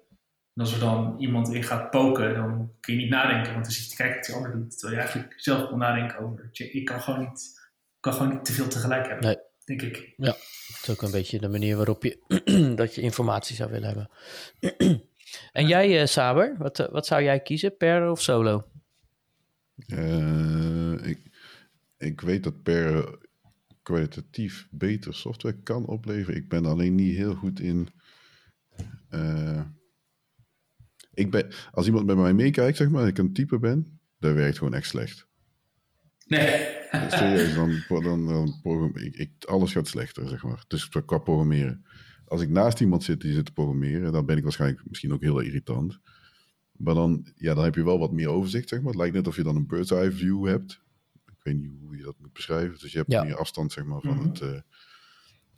En 0.55 0.63
als 0.63 0.73
er 0.73 0.81
dan 0.81 1.17
iemand 1.19 1.55
in 1.55 1.63
gaat 1.63 1.91
poken, 1.91 2.35
dan 2.35 2.73
kun 2.81 2.95
je 2.95 3.01
niet 3.01 3.11
nadenken, 3.11 3.53
want 3.53 3.65
dan 3.65 3.73
zit 3.73 3.85
je 3.85 3.91
te 3.91 3.97
kijken 3.97 4.17
wat 4.17 4.27
die 4.27 4.35
ander 4.35 4.53
doet. 4.53 4.79
Terwijl 4.79 4.95
je 4.95 5.01
eigenlijk 5.01 5.41
zelf 5.41 5.71
moet 5.71 5.79
nadenken 5.79 6.19
over. 6.19 6.49
Ik 6.53 6.85
kan 6.85 7.01
gewoon 7.01 7.21
niet, 7.21 7.71
kan 8.01 8.13
gewoon 8.13 8.33
niet 8.33 8.45
te 8.45 8.53
veel 8.53 8.69
tegelijk 8.69 9.07
hebben, 9.07 9.27
nee. 9.27 9.37
denk 9.65 9.83
ik. 9.83 10.15
Ja, 10.17 10.27
dat 10.27 10.79
is 10.83 10.91
ook 10.91 11.03
een 11.03 11.11
beetje 11.11 11.39
de 11.39 11.49
manier 11.49 11.77
waarop 11.77 12.03
je 12.03 12.19
dat 12.77 12.95
je 12.95 13.01
informatie 13.01 13.57
zou 13.57 13.71
willen 13.71 13.89
hebben. 13.89 14.11
en 15.53 15.67
jij, 15.67 16.01
uh, 16.01 16.07
Saber, 16.07 16.55
wat, 16.59 16.89
wat 16.91 17.07
zou 17.07 17.23
jij 17.23 17.41
kiezen, 17.41 17.77
per 17.77 18.11
of 18.11 18.23
solo? 18.23 18.65
Uh, 19.87 21.07
ik, 21.07 21.19
ik 21.97 22.21
weet 22.21 22.43
dat 22.43 22.63
per 22.63 23.19
kwalitatief 23.89 24.69
beter 24.71 25.15
software 25.15 25.57
kan 25.63 25.87
opleveren. 25.87 26.41
Ik 26.41 26.49
ben 26.49 26.67
alleen 26.67 26.95
niet 26.95 27.17
heel 27.17 27.35
goed 27.35 27.61
in 27.61 27.89
uh, 29.11 29.61
ik 31.15 31.31
ben, 31.31 31.53
als 31.73 31.87
iemand 31.87 32.07
bij 32.07 32.15
mij 32.15 32.35
meekijkt, 32.35 32.77
zeg 32.77 32.89
maar, 32.89 33.03
en 33.03 33.09
ik 33.09 33.19
een 33.19 33.33
type 33.33 33.59
ben, 33.59 34.01
dat 34.19 34.35
werkt 34.35 34.59
gewoon 34.59 34.75
echt 34.75 34.87
slecht. 34.87 35.27
Nee. 36.27 36.67
Serieus, 37.09 37.55
dan, 37.55 38.03
dan, 38.03 38.27
dan 38.27 38.93
ik, 38.95 39.31
alles 39.45 39.73
gaat 39.73 39.89
slechter, 39.89 40.29
zeg 40.29 40.43
maar. 40.43 40.65
Dus 40.69 40.89
qua 40.89 41.19
programmeren. 41.19 41.85
Als 42.25 42.41
ik 42.41 42.49
naast 42.49 42.81
iemand 42.81 43.05
zit 43.05 43.21
die 43.21 43.33
zit 43.33 43.45
te 43.45 43.53
programmeren, 43.53 44.13
dan 44.13 44.27
ben 44.27 44.37
ik 44.37 44.43
waarschijnlijk 44.43 44.83
misschien 44.89 45.13
ook 45.13 45.23
heel 45.23 45.41
irritant. 45.41 45.99
Maar 46.73 46.95
dan, 46.95 47.33
ja, 47.35 47.55
dan 47.55 47.65
heb 47.65 47.75
je 47.75 47.85
wel 47.85 47.99
wat 47.99 48.13
meer 48.13 48.29
overzicht, 48.29 48.69
zeg 48.69 48.79
maar. 48.79 48.89
Het 48.89 48.99
lijkt 49.01 49.15
net 49.15 49.27
of 49.27 49.37
je 49.37 49.43
dan 49.43 49.57
een 49.57 49.67
bird's 49.67 49.91
eye 49.91 50.13
view 50.13 50.47
hebt. 50.47 50.81
Weet 51.53 51.61
niet 51.61 51.81
hoe 51.81 51.97
je 51.97 52.03
dat 52.03 52.19
moet 52.19 52.33
beschrijven. 52.33 52.79
Dus 52.79 52.93
je 52.93 52.99
hebt 52.99 53.13
Ja. 53.13 53.23
meer 53.25 53.37
afstand, 53.37 53.73
zeg 53.73 53.85
maar, 53.85 54.01
van 54.01 54.17
Mhm. 54.17 54.29
het 54.29 54.41
eh, 54.41 54.61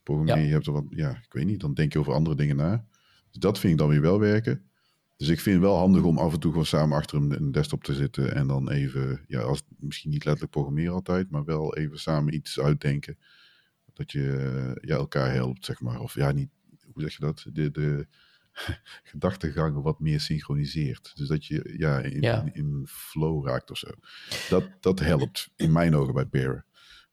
programmeren. 0.02 0.40
Ja. 0.40 0.46
Je 0.46 0.52
hebt 0.52 0.66
er 0.66 0.72
wat, 0.72 0.84
ja, 0.90 1.10
ik 1.10 1.32
weet 1.32 1.46
niet. 1.46 1.60
Dan 1.60 1.74
denk 1.74 1.92
je 1.92 1.98
over 1.98 2.12
andere 2.12 2.36
dingen 2.36 2.56
na. 2.56 2.86
Dus 3.30 3.40
dat 3.40 3.58
vind 3.58 3.72
ik 3.72 3.78
dan 3.78 3.88
weer 3.88 4.00
wel 4.00 4.18
werken. 4.20 4.64
Dus 5.16 5.28
ik 5.28 5.40
vind 5.40 5.56
het 5.56 5.64
wel 5.64 5.76
handig 5.76 6.02
om 6.02 6.18
af 6.18 6.32
en 6.32 6.40
toe 6.40 6.50
gewoon 6.50 6.66
samen 6.66 6.96
achter 6.96 7.16
een, 7.18 7.36
een 7.36 7.52
desktop 7.52 7.84
te 7.84 7.94
zitten. 7.94 8.34
En 8.34 8.46
dan 8.46 8.70
even, 8.70 9.24
ja, 9.26 9.40
als, 9.40 9.62
misschien 9.78 10.10
niet 10.10 10.24
letterlijk 10.24 10.52
programmeren 10.52 10.92
altijd, 10.94 11.30
maar 11.30 11.44
wel 11.44 11.76
even 11.76 11.98
samen 11.98 12.34
iets 12.34 12.60
uitdenken. 12.60 13.18
Dat 13.92 14.12
je 14.12 14.36
eh, 14.36 14.88
ja, 14.88 14.96
elkaar 14.96 15.32
helpt, 15.32 15.64
zeg 15.64 15.80
maar. 15.80 16.00
Of 16.00 16.14
ja, 16.14 16.32
niet, 16.32 16.48
hoe 16.92 17.02
zeg 17.02 17.12
je 17.12 17.20
dat? 17.20 17.46
De, 17.52 17.70
de 17.70 18.06
gedachtegangen 19.02 19.82
wat 19.82 20.00
meer 20.00 20.20
synchroniseert. 20.20 21.12
Dus 21.14 21.28
dat 21.28 21.46
je 21.46 21.74
ja, 21.78 21.98
in, 21.98 22.20
Ja. 22.22 22.40
in, 22.42 22.54
in 22.54 22.86
flow 22.88 23.46
raakt 23.46 23.70
of 23.70 23.78
zo. 23.78 23.88
Dat, 24.48 24.64
dat 24.80 24.98
helpt 25.00 25.50
in 25.56 25.72
mijn 25.72 25.94
ogen 25.96 26.14
bij 26.14 26.26
pairen. 26.26 26.64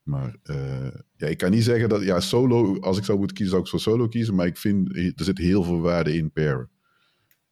Maar 0.03 0.35
eh, 0.43 0.87
ja, 1.15 1.27
ik 1.27 1.37
kan 1.37 1.51
niet 1.51 1.63
zeggen 1.63 1.89
dat, 1.89 2.03
ja, 2.03 2.19
solo, 2.19 2.79
als 2.79 2.97
ik 2.97 3.03
zou 3.03 3.17
moeten 3.17 3.35
kiezen, 3.35 3.53
zou 3.53 3.63
ik 3.65 3.69
voor 3.71 3.79
solo 3.79 4.07
kiezen. 4.07 4.35
Maar 4.35 4.45
ik 4.45 4.57
vind, 4.57 4.95
er 4.95 5.23
zit 5.25 5.37
heel 5.37 5.63
veel 5.63 5.79
waarde 5.79 6.13
in 6.17 6.31
pairen. 6.31 6.69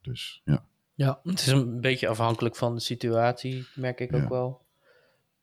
Dus 0.02 0.42
ja. 0.46 0.66
Ja, 0.94 1.20
het 1.24 1.40
is 1.40 1.48
een 1.48 1.82
beetje 1.82 2.08
afhankelijk 2.08 2.56
van 2.56 2.76
de 2.76 2.82
situatie, 2.82 3.68
merk 3.76 4.00
ik 4.00 4.12
Ja. 4.12 4.24
ook 4.24 4.30
wel. 4.30 4.64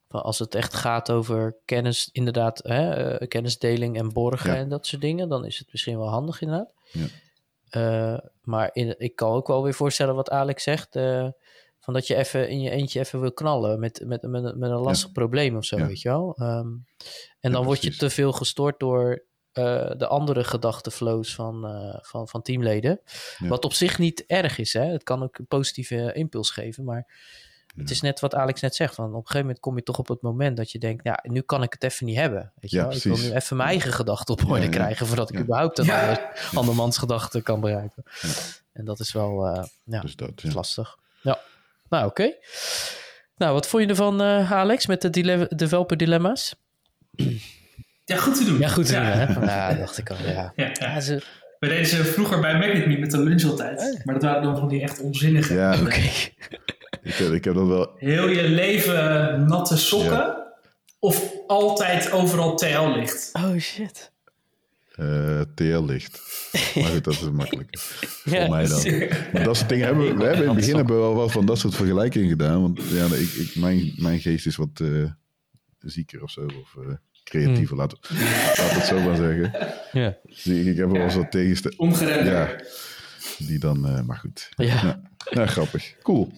Als 0.07 0.39
het 0.39 0.55
echt 0.55 0.73
gaat 0.73 1.11
over 1.11 1.55
kennis, 1.65 2.09
inderdaad, 2.11 2.59
hè, 2.63 2.89
eh, 2.91 3.27
kennisdeling 3.27 3.97
en 3.97 4.13
borgen 4.13 4.49
Ja. 4.51 4.57
en 4.57 4.69
dat 4.69 4.85
soort 4.87 5.01
dingen, 5.01 5.29
dan 5.29 5.45
is 5.45 5.59
het 5.59 5.67
misschien 5.71 5.97
wel 5.97 6.09
handig 6.09 6.41
inderdaad. 6.41 6.71
Ja. 6.91 7.05
Eh, 7.73 8.17
maar 8.41 8.69
in, 8.73 8.95
ik 8.97 9.15
kan 9.15 9.31
ook 9.31 9.47
wel 9.47 9.63
weer 9.63 9.73
voorstellen 9.73 10.15
wat 10.15 10.29
Alex 10.29 10.63
zegt, 10.63 10.95
eh, 10.95 11.27
van 11.79 11.93
dat 11.93 12.07
je 12.07 12.15
even 12.15 12.49
in 12.49 12.61
je 12.61 12.69
eentje 12.69 12.99
even 12.99 13.19
wil 13.21 13.33
knallen 13.33 13.79
met, 13.79 14.01
met, 14.05 14.21
met, 14.21 14.55
met 14.57 14.69
een 14.71 14.77
lastig 14.77 15.11
probleem 15.11 15.57
of 15.57 15.65
zo, 15.65 15.77
Ja. 15.77 15.87
weet 15.87 16.01
je 16.01 16.09
wel. 16.09 16.35
Ehm, 16.37 16.67
en 17.39 17.51
dan 17.51 17.63
word 17.65 17.81
je 17.81 17.95
te 17.95 18.09
veel 18.09 18.31
gestoord 18.31 18.79
door 18.79 19.23
eh, 19.51 19.91
de 19.97 20.07
andere 20.07 20.43
gedachtenflows 20.43 21.35
van, 21.35 21.61
van, 22.01 22.27
van 22.27 22.41
teamleden. 22.41 23.01
Wat 23.39 23.65
op 23.65 23.73
zich 23.73 23.97
niet 23.97 24.25
erg 24.25 24.57
is, 24.57 24.73
hè. 24.73 24.85
Het 24.85 25.03
kan 25.03 25.23
ook 25.23 25.37
een 25.37 25.47
positieve 25.47 26.13
impuls 26.13 26.49
geven, 26.51 26.83
maar 26.83 27.07
het 27.77 27.89
is 27.89 28.01
net 28.01 28.19
wat 28.19 28.35
Alex 28.35 28.61
net 28.61 28.75
zegt. 28.75 28.95
Van 28.95 29.05
op 29.05 29.11
een 29.13 29.19
gegeven 29.19 29.39
moment 29.41 29.59
kom 29.59 29.75
je 29.75 29.83
toch 29.83 29.97
op 29.97 30.07
het 30.07 30.21
moment 30.21 30.57
dat 30.57 30.71
je 30.71 30.79
denkt, 30.79 31.03
ja, 31.03 31.19
nu 31.23 31.41
kan 31.41 31.63
ik 31.63 31.73
het 31.73 31.83
even 31.83 32.05
niet 32.05 32.15
hebben. 32.17 32.51
Weet 32.59 32.71
je 32.71 32.77
Ja, 32.77 32.83
wel? 32.87 32.95
Ik 32.95 33.03
wil 33.03 33.17
nu 33.17 33.31
even 33.33 33.57
mijn 33.57 33.69
eigen 33.69 33.93
gedachten 33.93 34.33
op 34.33 34.41
orde 34.45 34.57
Ja, 34.59 34.63
ja. 34.65 34.69
krijgen 34.69 35.07
voordat 35.07 35.29
ik 35.29 35.35
Ja. 35.35 35.41
überhaupt 35.41 35.77
een 35.77 35.85
Ja. 35.85 36.01
ander- 36.01 36.49
andermans 36.53 36.97
gedachten 36.97 37.43
kan 37.43 37.59
begrijpen. 37.59 38.03
En 38.73 38.85
dat 38.85 38.99
is 38.99 39.11
wel 39.13 39.45
eh, 39.47 39.63
ja, 39.83 40.01
Dus 40.01 40.15
dat, 40.15 40.31
ja. 40.41 40.47
is 40.49 40.55
lastig. 40.55 40.97
Ja, 41.21 41.39
nou 41.89 42.05
oké. 42.07 42.33
Nou, 43.37 43.53
wat 43.53 43.67
vond 43.67 43.83
je 43.83 43.89
ervan, 43.89 44.21
eh, 44.21 44.51
Alex, 44.51 44.85
met 44.85 45.01
de 45.01 45.09
dile- 45.09 45.49
developer 45.55 45.97
dilemma's? 45.97 46.55
Ja, 48.05 48.17
goed 48.17 48.35
te 48.37 48.43
doen. 48.45 48.59
Ja, 48.59 48.67
goed 48.67 48.85
te 48.85 48.93
ja. 48.93 49.25
doen, 49.27 49.43
hè? 49.43 49.53
Ja, 49.69 49.73
dacht 49.73 49.97
ik 49.97 50.09
al, 50.09 50.17
ja. 50.17 50.31
Ja, 50.31 50.53
ja. 50.65 50.71
ja 50.79 50.99
ze, 50.99 51.23
We 51.59 51.67
deden 51.67 51.85
ze 51.85 52.03
vroeger 52.05 52.39
bij 52.39 52.57
Magnet 52.57 52.85
Meet 52.87 52.99
met 52.99 53.11
de 53.11 53.19
lunch 53.23 53.43
altijd. 53.43 54.01
Maar 54.03 54.13
dat 54.13 54.23
waren 54.23 54.43
dan 54.43 54.57
van 54.57 54.67
die 54.67 54.81
echt 54.81 54.99
onzinnige. 55.01 55.53
Ja, 55.53 55.79
Oké. 55.81 56.01
ik, 57.03 57.13
heb, 57.13 57.31
ik 57.31 57.43
heb 57.43 57.53
dat 57.53 57.67
wel. 57.67 57.91
Heel 57.95 58.27
je 58.27 58.43
leven 58.49 59.45
natte 59.47 59.77
sokken. 59.77 60.41
Of 60.99 61.31
altijd 61.47 62.11
overal 62.11 62.55
TL 62.55 62.87
ligt. 62.95 63.29
Oh 63.33 63.57
shit. 63.57 64.11
eh 64.95 65.41
TL 65.55 65.83
ligt. 65.85 66.19
Maar 66.75 66.83
goed, 66.83 67.03
dat 67.03 67.13
is 67.13 67.29
makkelijk. 67.31 67.69
Ja, 68.23 68.39
Voor 68.45 68.49
mij 68.55 68.67
dan. 68.67 69.07
Maar 69.33 69.43
dat 69.43 69.57
soort 69.57 69.69
dingen 69.69 69.85
hebben 69.85 70.05
we. 70.07 70.13
We 70.13 70.23
hebben 70.23 70.41
in 70.41 70.47
het 70.49 70.57
begin 70.57 70.75
hebben 70.75 70.95
we 70.95 71.01
wel 71.01 71.15
wat 71.15 71.31
van 71.31 71.45
dat 71.45 71.59
soort 71.59 71.75
vergelijkingen 71.75 72.29
gedaan. 72.29 72.61
Want 72.61 72.81
ja, 72.83 73.05
ik, 73.05 73.29
ik, 73.29 73.55
mijn, 73.55 73.93
mijn 73.95 74.19
geest 74.19 74.45
is 74.45 74.55
wat 74.55 74.69
eh, 74.81 75.03
zieker 75.79 76.23
of 76.23 76.31
zo. 76.31 76.41
Of 76.45 76.75
eh, 76.87 76.93
creatiever, 77.23 77.75
laten 77.75 77.97
we 78.01 78.13
laten 78.47 78.63
we 78.67 78.73
het 78.73 78.85
zo 78.85 78.99
maar 78.99 79.15
zeggen. 79.15 79.51
Ja. 80.01 80.17
Dus 80.23 80.45
ik, 80.45 80.65
ik 80.65 80.77
heb 80.77 80.89
wel 80.91 81.01
eens 81.01 81.15
wat 81.15 81.31
tegenstellingen. 81.31 81.83
Ongeremd. 81.83 82.25
Ja, 82.27 82.55
die 83.37 83.59
dan, 83.59 83.87
eh, 83.87 84.01
maar 84.01 84.17
goed. 84.17 84.49
Ja. 84.55 85.01
Nou, 85.29 85.47
grappig. 85.47 85.95
Cool. 86.01 86.31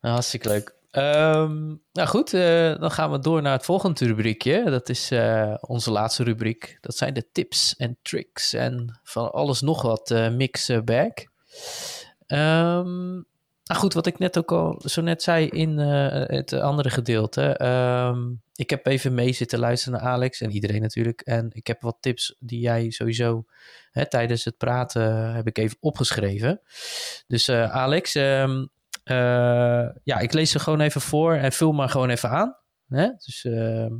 Nou, 0.00 0.14
hartstikke 0.14 0.48
leuk. 0.48 0.76
Ehm, 0.90 1.66
nou 1.92 2.08
goed, 2.08 2.34
eh, 2.34 2.78
dan 2.78 2.90
gaan 2.90 3.10
we 3.10 3.18
door 3.18 3.42
naar 3.42 3.52
het 3.52 3.64
volgende 3.64 4.06
rubriekje. 4.06 4.70
Dat 4.70 4.88
is 4.88 5.10
eh, 5.10 5.54
onze 5.60 5.90
laatste 5.90 6.24
rubriek. 6.24 6.78
Dat 6.80 6.96
zijn 6.96 7.14
de 7.14 7.30
tips 7.32 7.76
en 7.76 7.98
tricks 8.02 8.52
en 8.52 9.00
van 9.02 9.32
alles 9.32 9.60
nog 9.60 9.82
wat 9.82 10.10
eh 10.10 10.30
mix 10.30 10.70
bag. 10.84 11.12
Ehm, 12.26 13.12
nou 13.64 13.80
goed, 13.80 13.94
wat 13.94 14.06
ik 14.06 14.18
net 14.18 14.38
ook 14.38 14.52
al 14.52 14.82
zo 14.84 15.02
net 15.02 15.22
zei 15.22 15.48
in 15.48 15.78
het 15.78 16.52
andere 16.52 16.90
gedeelte. 16.90 17.42
Ehm, 17.42 18.32
ik 18.54 18.70
heb 18.70 18.86
even 18.86 19.14
mee 19.14 19.32
zitten 19.32 19.58
luisteren 19.58 20.00
naar 20.00 20.08
Alex 20.08 20.40
en 20.40 20.50
iedereen 20.50 20.80
natuurlijk. 20.80 21.20
En 21.20 21.50
ik 21.52 21.66
heb 21.66 21.82
wat 21.82 21.96
tips 22.00 22.36
die 22.38 22.60
jij 22.60 22.90
sowieso 22.90 23.44
hè, 23.90 24.08
tijdens 24.08 24.44
het 24.44 24.56
praten 24.56 25.34
heb 25.34 25.46
ik 25.46 25.58
even 25.58 25.76
opgeschreven. 25.80 26.60
Dus 27.26 27.50
Alex, 27.50 28.14
ja, 30.04 30.18
ik 30.18 30.32
lees 30.32 30.50
ze 30.50 30.58
gewoon 30.58 30.80
even 30.80 31.00
voor 31.00 31.34
en 31.34 31.52
vul 31.52 31.72
maar 31.72 31.88
gewoon 31.88 32.10
even 32.10 32.30
aan. 32.30 32.56
Hè? 32.88 33.06
Dus 33.24 33.44
ehm, 33.44 33.92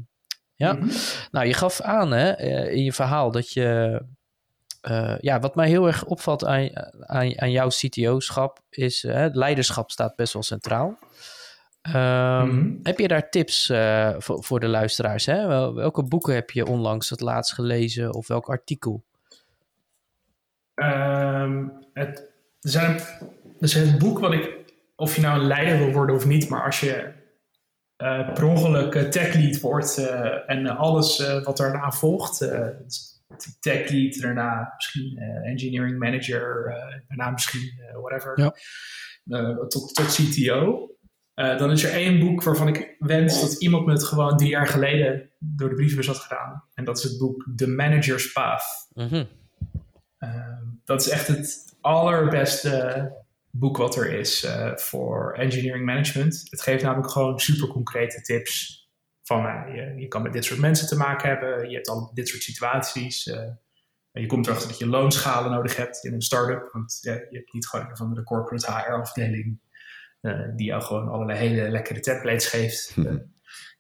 ja, 0.55 0.73
Mhm. 0.73 0.89
nou, 1.31 1.47
je 1.47 1.55
gaf 1.55 1.81
aan 1.81 2.11
hè, 2.13 2.31
eh, 2.31 2.73
in 2.73 2.83
je 2.85 2.93
verhaal 2.93 3.31
dat 3.31 3.53
je. 3.53 4.01
eh, 4.81 5.15
ja, 5.21 5.41
wat 5.41 5.55
mij 5.55 5.69
heel 5.69 5.87
erg 5.87 6.05
opvalt 6.05 6.45
aan, 6.45 6.71
aan, 7.07 7.41
aan 7.41 7.51
jouw 7.51 7.69
CTO-schap 7.69 8.61
is. 8.71 9.05
eh, 9.05 9.15
het 9.15 9.37
leiderschap 9.37 9.91
staat 9.91 10.17
best 10.17 10.33
wel 10.33 10.43
centraal. 10.43 10.99
Ehm, 11.83 12.47
Mhm. 12.47 12.75
Heb 12.83 12.99
je 12.99 13.09
daar 13.09 13.31
tips 13.31 13.69
eh, 13.71 14.15
voor, 14.19 14.45
voor 14.45 14.61
de 14.61 14.69
luisteraars? 14.69 15.27
Hè? 15.27 15.47
Wel- 15.47 15.75
Welke 15.75 16.03
boeken 16.03 16.35
heb 16.35 16.51
je 16.51 16.67
onlangs 16.67 17.11
het 17.11 17.21
laatst 17.21 17.53
gelezen 17.53 18.15
of 18.15 18.27
welk 18.29 18.49
artikel? 18.49 19.05
Ehm, 20.75 21.67
het, 21.93 22.19
er, 22.61 22.71
zijn, 22.71 22.97
er 22.97 23.01
is 23.59 23.75
een 23.75 23.99
boek 23.99 24.19
wat 24.19 24.33
ik, 24.33 24.57
of 25.01 25.15
je 25.15 25.21
nou 25.21 25.41
een 25.41 25.47
leider 25.47 25.79
wil 25.79 25.93
worden 25.93 26.17
of 26.17 26.27
niet, 26.27 26.49
maar 26.49 26.65
als 26.65 26.81
je 26.81 27.17
eh 27.97 28.33
per 28.33 28.45
ongeluk 28.45 28.95
eh, 28.95 29.03
tech 29.09 29.35
lead 29.35 29.61
wordt 29.61 29.99
eh, 29.99 30.51
en 30.51 30.67
alles 30.67 31.41
wat 31.43 31.57
daarna 31.57 31.91
volgt, 31.91 32.39
dus 32.39 33.23
tech 33.61 33.89
lead, 33.91 34.21
daarna 34.21 34.73
misschien 34.75 35.19
engineering 35.45 35.99
manager, 35.99 36.75
daarna 37.09 37.31
misschien 37.31 37.81
whatever, 38.01 38.41
Ja. 39.25 39.55
tot, 39.69 39.95
tot 39.95 40.15
CTO. 40.15 40.91
Dan 41.35 41.71
is 41.71 41.85
er 41.85 41.93
één 41.93 42.19
boek 42.19 42.43
waarvan 42.43 42.69
ik 42.69 42.97
wens 42.99 43.41
dat 43.41 43.63
iemand 43.63 43.87
me 43.87 43.93
het 43.93 44.05
gewoon 44.05 44.37
drie 44.37 44.51
jaar 44.51 44.67
geleden 44.67 45.31
door 45.39 45.69
de 45.69 45.75
brievenbus 45.75 46.07
had 46.07 46.17
gedaan. 46.17 46.65
En 46.75 46.85
dat 46.85 46.99
is 46.99 47.03
het 47.05 47.19
boek 47.19 47.47
The 47.57 47.67
Manager's 47.69 48.33
Path. 48.33 48.65
Mhm. 48.95 49.25
Dat 50.85 51.01
is 51.01 51.09
echt 51.09 51.27
het 51.27 51.77
allerbeste 51.81 53.13
boek 53.59 53.77
wat 53.77 53.97
er 53.97 54.13
is 54.13 54.45
eh, 54.45 54.77
voor 54.77 55.33
engineering 55.33 55.85
management. 55.85 56.47
Het 56.51 56.63
geeft 56.63 56.83
namelijk 56.83 57.11
gewoon 57.11 57.41
super 57.41 57.69
concrete 57.69 58.21
tips. 58.21 58.83
Van 59.23 59.47
eh, 59.47 59.75
je, 59.75 60.01
je 60.01 60.09
kan 60.09 60.23
met 60.23 60.33
dit 60.33 60.45
soort 60.45 60.61
mensen 60.61 60.87
te 60.89 60.97
maken 60.97 61.29
hebben, 61.29 61.69
je 61.69 61.75
hebt 61.75 61.89
al 61.89 62.11
dit 62.15 62.29
soort 62.29 62.43
situaties. 62.43 63.27
eh, 63.27 63.39
en 64.13 64.21
je 64.21 64.27
komt 64.27 64.47
erachter 64.47 64.69
dat 64.69 64.79
je 64.79 64.87
loonschalen 64.87 65.51
nodig 65.51 65.77
hebt 65.77 66.05
in 66.05 66.13
een 66.13 66.23
start-up. 66.23 66.69
Want 66.73 66.99
ja, 67.01 67.13
je 67.13 67.37
hebt 67.37 67.53
niet 67.53 67.67
gewoon 67.67 67.91
een 67.91 67.97
van 67.97 68.15
de 68.15 68.23
corporate 68.23 68.73
HR-afdeling 68.73 69.61
die 70.57 70.67
jou 70.67 70.83
gewoon 70.83 71.09
allerlei 71.09 71.39
hele 71.39 71.71
lekkere 71.71 72.01
templates 72.01 72.47
geeft. 72.47 72.95
Eh, 72.97 73.15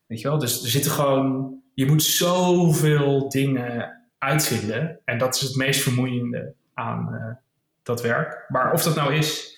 weet 0.07 0.21
je 0.21 0.29
wel? 0.29 0.39
Dus 0.39 0.63
er 0.63 0.69
zitten 0.69 0.91
gewoon, 0.91 1.59
je 1.75 1.87
moet 1.87 2.03
zoveel 2.03 3.29
dingen 3.29 3.93
uitvinden. 4.19 5.01
En 5.05 5.19
dat 5.19 5.35
is 5.35 5.41
het 5.41 5.57
meest 5.57 5.81
vermoeiende 5.81 6.55
aan 6.75 7.39
dat 7.83 8.03
werk. 8.03 8.45
Maar 8.49 8.73
of 8.73 8.83
dat 8.83 8.95
nou 8.95 9.15
is, 9.15 9.58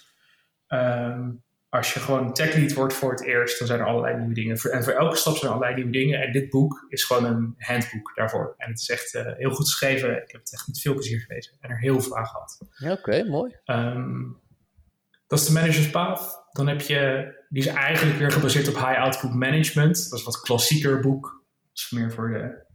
ehm, 0.70 1.30
als 1.68 1.94
je 1.94 2.01
gewoon 2.01 2.32
tech 2.32 2.55
lead 2.55 2.72
wordt 2.72 2.94
voor 2.94 3.10
het 3.10 3.24
eerst, 3.24 3.59
dan 3.59 3.66
zijn 3.66 3.80
er 3.80 3.86
allerlei 3.86 4.16
nieuwe 4.16 4.34
dingen. 4.34 4.56
En 4.56 4.84
voor 4.84 4.92
elke 4.92 5.16
stap 5.16 5.36
zijn 5.36 5.51
er 5.51 5.56
allerlei 5.56 5.74
nieuwe 5.74 5.98
dingen. 5.98 6.20
En 6.20 6.32
dit 6.32 6.51
boek 6.51 6.86
is 6.88 7.05
gewoon 7.05 7.24
een 7.24 7.55
handboek 7.59 8.12
daarvoor. 8.14 8.55
En 8.56 8.70
het 8.70 8.80
is 8.80 8.88
echt 8.88 9.14
eh, 9.14 9.36
heel 9.36 9.51
goed 9.51 9.68
geschreven. 9.68 10.10
Ik 10.10 10.30
heb 10.30 10.40
het 10.40 10.52
echt 10.52 10.66
met 10.66 10.80
veel 10.80 10.94
plezier 10.94 11.20
gelezen 11.20 11.56
en 11.60 11.70
er 11.70 11.78
heel 11.78 12.01
veel 12.01 12.16
aan 12.16 12.26
gehad. 12.26 12.59
Ja, 12.76 12.92
Oké, 12.92 13.24
mooi. 13.24 13.56
Ehm, 13.64 14.22
dat 15.26 15.38
is 15.38 15.47
de 15.47 15.52
Manager's 15.52 15.90
Path. 15.90 16.48
Dan 16.52 16.68
heb 16.68 16.80
je, 16.80 17.32
die 17.48 17.62
is 17.62 17.68
eigenlijk 17.68 18.18
weer 18.18 18.32
gebaseerd 18.32 18.68
op 18.68 18.74
High 18.74 18.98
Output 18.98 19.34
Management. 19.34 20.10
Dat 20.10 20.18
is 20.18 20.24
wat 20.24 20.40
klassieker 20.40 21.01
boek. 21.01 21.22
Dat 21.22 21.72
is 21.72 21.90
meer 21.90 22.12
voor 22.12 22.28
de 22.28 22.68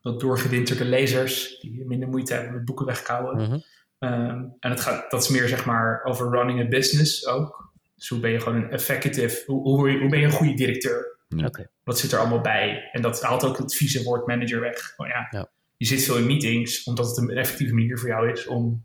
wat 0.00 0.20
doorgewinterde 0.20 0.84
lezers 0.84 1.60
die 1.60 1.84
minder 1.86 2.08
moeite 2.08 2.34
hebben 2.34 2.54
met 2.54 2.64
boeken 2.64 2.86
wegkouwen. 2.86 3.36
Mhm. 3.36 3.58
Ehm, 3.98 4.44
en 4.60 4.70
het 4.70 4.80
gaat, 4.80 5.10
dat 5.10 5.22
is 5.22 5.28
meer 5.28 5.48
zeg 5.48 5.64
maar 5.64 6.00
over 6.04 6.30
running 6.30 6.60
a 6.60 6.68
business 6.68 7.26
ook. 7.26 7.72
Dus 7.94 8.08
hoe 8.08 8.20
ben 8.20 8.30
je 8.30 8.40
gewoon 8.40 8.62
een 8.62 8.70
effective, 8.70 9.42
hoe, 9.46 9.62
hoe, 9.62 9.98
hoe 9.98 10.08
ben 10.10 10.18
je 10.18 10.24
een 10.24 10.30
goede 10.32 10.54
directeur? 10.54 11.18
Ja. 11.28 11.46
Oké. 11.46 11.68
Wat 11.84 11.98
zit 11.98 12.12
er 12.12 12.18
allemaal 12.18 12.40
bij? 12.40 12.88
En 12.92 13.02
dat 13.02 13.22
haalt 13.22 13.44
ook 13.44 13.58
het 13.58 13.74
vieze 13.74 14.02
woord 14.02 14.26
manager 14.26 14.60
weg. 14.60 14.94
Oh 14.96 15.06
ja, 15.06 15.26
Ja. 15.30 15.48
Je 15.76 15.86
zit 15.86 16.02
veel 16.04 16.16
in 16.16 16.26
meetings, 16.26 16.84
omdat 16.84 17.06
het 17.08 17.16
een 17.16 17.30
effectieve 17.30 17.74
manier 17.74 17.98
voor 17.98 18.08
jou 18.08 18.30
is 18.32 18.46
om 18.46 18.84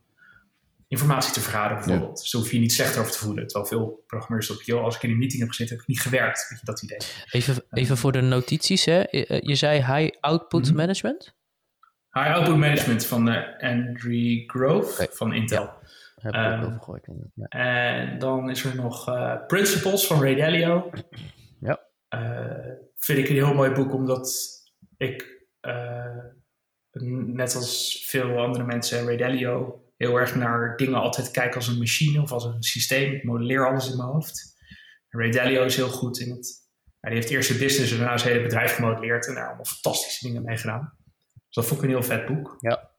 informatie 0.88 1.34
te 1.34 1.40
vergaren, 1.42 1.76
bijvoorbeeld. 1.78 2.20
Dus 2.22 2.32
daar 2.32 2.42
hoef 2.42 2.50
je 2.50 2.56
je 2.56 2.62
niet 2.62 2.74
slecht 2.74 2.98
over 2.98 3.12
te 3.12 3.18
voelen. 3.18 3.48
Terwijl 3.48 3.70
veel 3.70 4.04
programmeurs 4.08 4.50
op, 4.52 4.62
joh, 4.62 4.84
als 4.84 4.96
ik 4.96 5.04
in 5.04 5.10
een 5.10 5.18
meeting 5.18 5.40
heb 5.42 5.50
gezeten, 5.50 5.74
heb 5.74 5.82
ik 5.84 5.88
niet 5.90 6.02
gewerkt. 6.02 6.46
Weet 6.50 6.60
je, 6.60 6.66
dat 6.66 6.82
idee. 6.82 6.98
Even, 7.32 7.64
even 7.70 7.98
voor 7.98 8.12
de 8.12 8.22
notities, 8.22 8.86
hè. 8.86 8.98
Je, 8.98 9.26
eh, 9.26 9.40
je 9.42 9.56
zei 9.56 9.78
high 9.80 10.18
output 10.20 10.68
Mhm. 10.68 10.76
management? 10.76 11.34
High 12.12 12.34
Output 12.34 12.58
Management 12.58 13.06
van 13.06 13.30
eh, 13.30 13.70
Andrew 13.70 14.50
Grove 14.50 15.08
van 15.12 15.34
Intel. 15.34 15.70
Heb 16.16 16.34
ik 16.34 16.66
ook 16.66 16.80
Ehm. 16.80 17.32
Ja. 17.34 17.46
En 17.46 18.20
dan 18.20 18.50
is 18.50 18.64
er 18.64 18.76
nog 18.76 19.08
eh, 19.08 19.46
Principles 19.48 20.08
van 20.08 20.22
Ray 20.22 20.36
Dalio. 20.36 20.90
Ja. 21.64 21.80
Eh, 22.08 22.74
vind 22.98 23.20
ik 23.20 23.30
een 23.30 23.36
heel 23.36 23.54
mooi 23.54 23.72
boek, 23.72 23.94
omdat 23.94 24.32
ik, 24.98 25.46
net 27.26 27.56
als 27.56 28.04
veel 28.08 28.38
andere 28.38 28.64
mensen, 28.64 29.06
Ray 29.06 29.18
Dalio, 29.18 29.84
heel 29.98 30.18
erg 30.18 30.36
naar 30.36 30.78
dingen 30.78 31.00
altijd 31.00 31.32
kijk 31.32 31.56
als 31.56 31.68
een 31.68 31.78
machine 31.78 32.22
of 32.22 32.32
als 32.32 32.46
een 32.46 32.64
systeem. 32.64 33.14
Ik 33.14 33.24
modelleer 33.24 33.68
alles 33.68 33.92
in 33.92 33.98
mijn 33.98 34.10
hoofd. 34.10 34.56
En 35.10 35.20
Ray 35.20 35.32
Dalio 35.32 35.64
is 35.64 35.76
heel 35.76 35.90
goed 35.90 36.20
in 36.20 36.30
het. 36.30 36.70
die 37.00 37.14
heeft 37.14 37.30
eerst 37.30 37.50
een 37.50 37.58
business 37.58 37.92
en 37.92 37.98
daarna 37.98 38.18
zijn 38.18 38.32
hele 38.32 38.46
bedrijf 38.46 38.76
gemodelleerd 38.76 39.28
en 39.28 39.34
daar 39.34 39.48
allemaal 39.48 39.66
fantastische 39.66 40.28
dingen 40.28 40.44
mee 40.44 40.58
gedaan. 40.58 40.98
Dus 41.52 41.64
dat 41.64 41.66
vond 41.66 41.80
ik 41.80 41.86
een 41.86 41.96
heel 41.96 42.04
vet 42.04 42.26
boek. 42.26 42.58
Ja. 42.60 42.90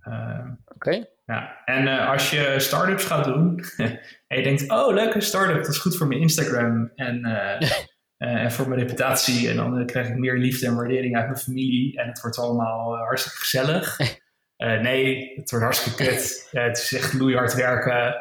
Eh, 0.00 0.46
Oké. 0.74 1.04
ja, 1.24 1.62
en 1.64 1.88
eh, 1.88 2.10
als 2.10 2.30
je 2.30 2.54
startups 2.58 3.04
gaat 3.04 3.24
doen 3.24 3.64
en 4.28 4.36
je 4.36 4.42
denkt, 4.42 4.70
oh, 4.70 4.94
leuke 4.94 5.20
start-up, 5.20 5.56
dat 5.56 5.68
is 5.68 5.78
goed 5.78 5.96
voor 5.96 6.06
mijn 6.06 6.20
Instagram 6.20 6.92
en, 6.94 7.24
eh, 7.24 7.70
en 8.44 8.52
voor 8.52 8.68
mijn 8.68 8.80
reputatie. 8.80 9.48
En 9.48 9.56
dan 9.56 9.86
krijg 9.86 10.08
ik 10.08 10.16
meer 10.16 10.38
liefde 10.38 10.66
en 10.66 10.74
waardering 10.74 11.16
uit 11.16 11.26
mijn 11.26 11.38
familie 11.38 11.98
en 12.00 12.08
het 12.08 12.20
wordt 12.20 12.38
allemaal 12.38 12.96
hartstikke 12.96 13.38
gezellig. 13.38 13.96
Nee, 14.56 15.32
het 15.36 15.50
wordt 15.50 15.64
hartstikke 15.64 16.04
kut. 16.04 16.48
Het 16.50 16.78
is 16.78 16.92
echt 16.92 17.12
loeihard 17.12 17.54
werken, 17.54 18.14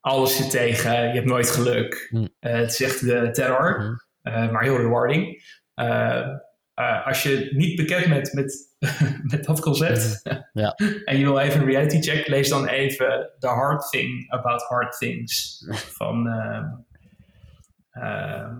alles 0.00 0.36
zit 0.36 0.50
tegen, 0.50 1.08
je 1.08 1.14
hebt 1.14 1.26
nooit 1.26 1.50
geluk. 1.50 2.06
Hm. 2.10 2.26
Het 2.40 2.70
is 2.70 2.82
echt 2.82 3.00
de 3.06 3.30
terror, 3.30 4.04
eh, 4.22 4.50
maar 4.50 4.62
heel 4.62 4.76
rewarding. 4.76 5.42
Eh, 5.74 6.28
eh, 6.78 7.06
als 7.06 7.22
je 7.22 7.48
niet 7.52 7.76
bekend 7.76 8.08
bent 8.08 8.32
met, 8.32 8.76
met 9.32 9.44
dat 9.44 9.60
concept, 9.60 10.20
Ja. 10.52 10.72
en 11.04 11.18
je 11.18 11.24
wil 11.24 11.38
even 11.38 11.60
een 11.60 11.66
reality 11.66 12.00
check, 12.00 12.26
lees 12.26 12.48
dan 12.48 12.66
even 12.66 13.30
The 13.38 13.46
Hard 13.46 13.90
Thing 13.90 14.30
About 14.32 14.62
Hard 14.62 14.98
Things 14.98 15.64
van 15.70 16.28
ehm, 16.28 16.64
ehm, 17.90 18.54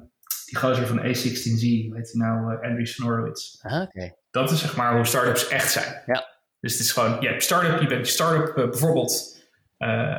die 0.47 0.59
gozer 0.59 0.86
van 0.86 0.99
A16Z, 0.99 1.86
hoe 1.86 1.97
heet 1.97 2.12
hij 2.12 2.27
nou, 2.27 2.55
eh, 2.55 2.69
Andrew 2.69 2.86
Snorowitz. 2.86 3.59
Ah, 3.62 3.82
Oké. 3.82 4.15
Dat 4.31 4.51
is 4.51 4.61
zeg 4.61 4.77
maar 4.77 4.95
hoe 4.95 5.07
startups 5.07 5.49
echt 5.49 5.73
zijn. 5.73 6.03
Ja. 6.07 6.27
Dus 6.61 6.73
het 6.73 6.81
is 6.81 6.93
gewoon, 6.93 7.16
je 7.20 7.28
hebt 7.28 7.43
start-up, 7.43 7.81
je 7.81 7.86
bent 7.86 8.07
je 8.07 8.12
start-up 8.12 8.57
eh, 8.57 8.69
bijvoorbeeld. 8.69 9.36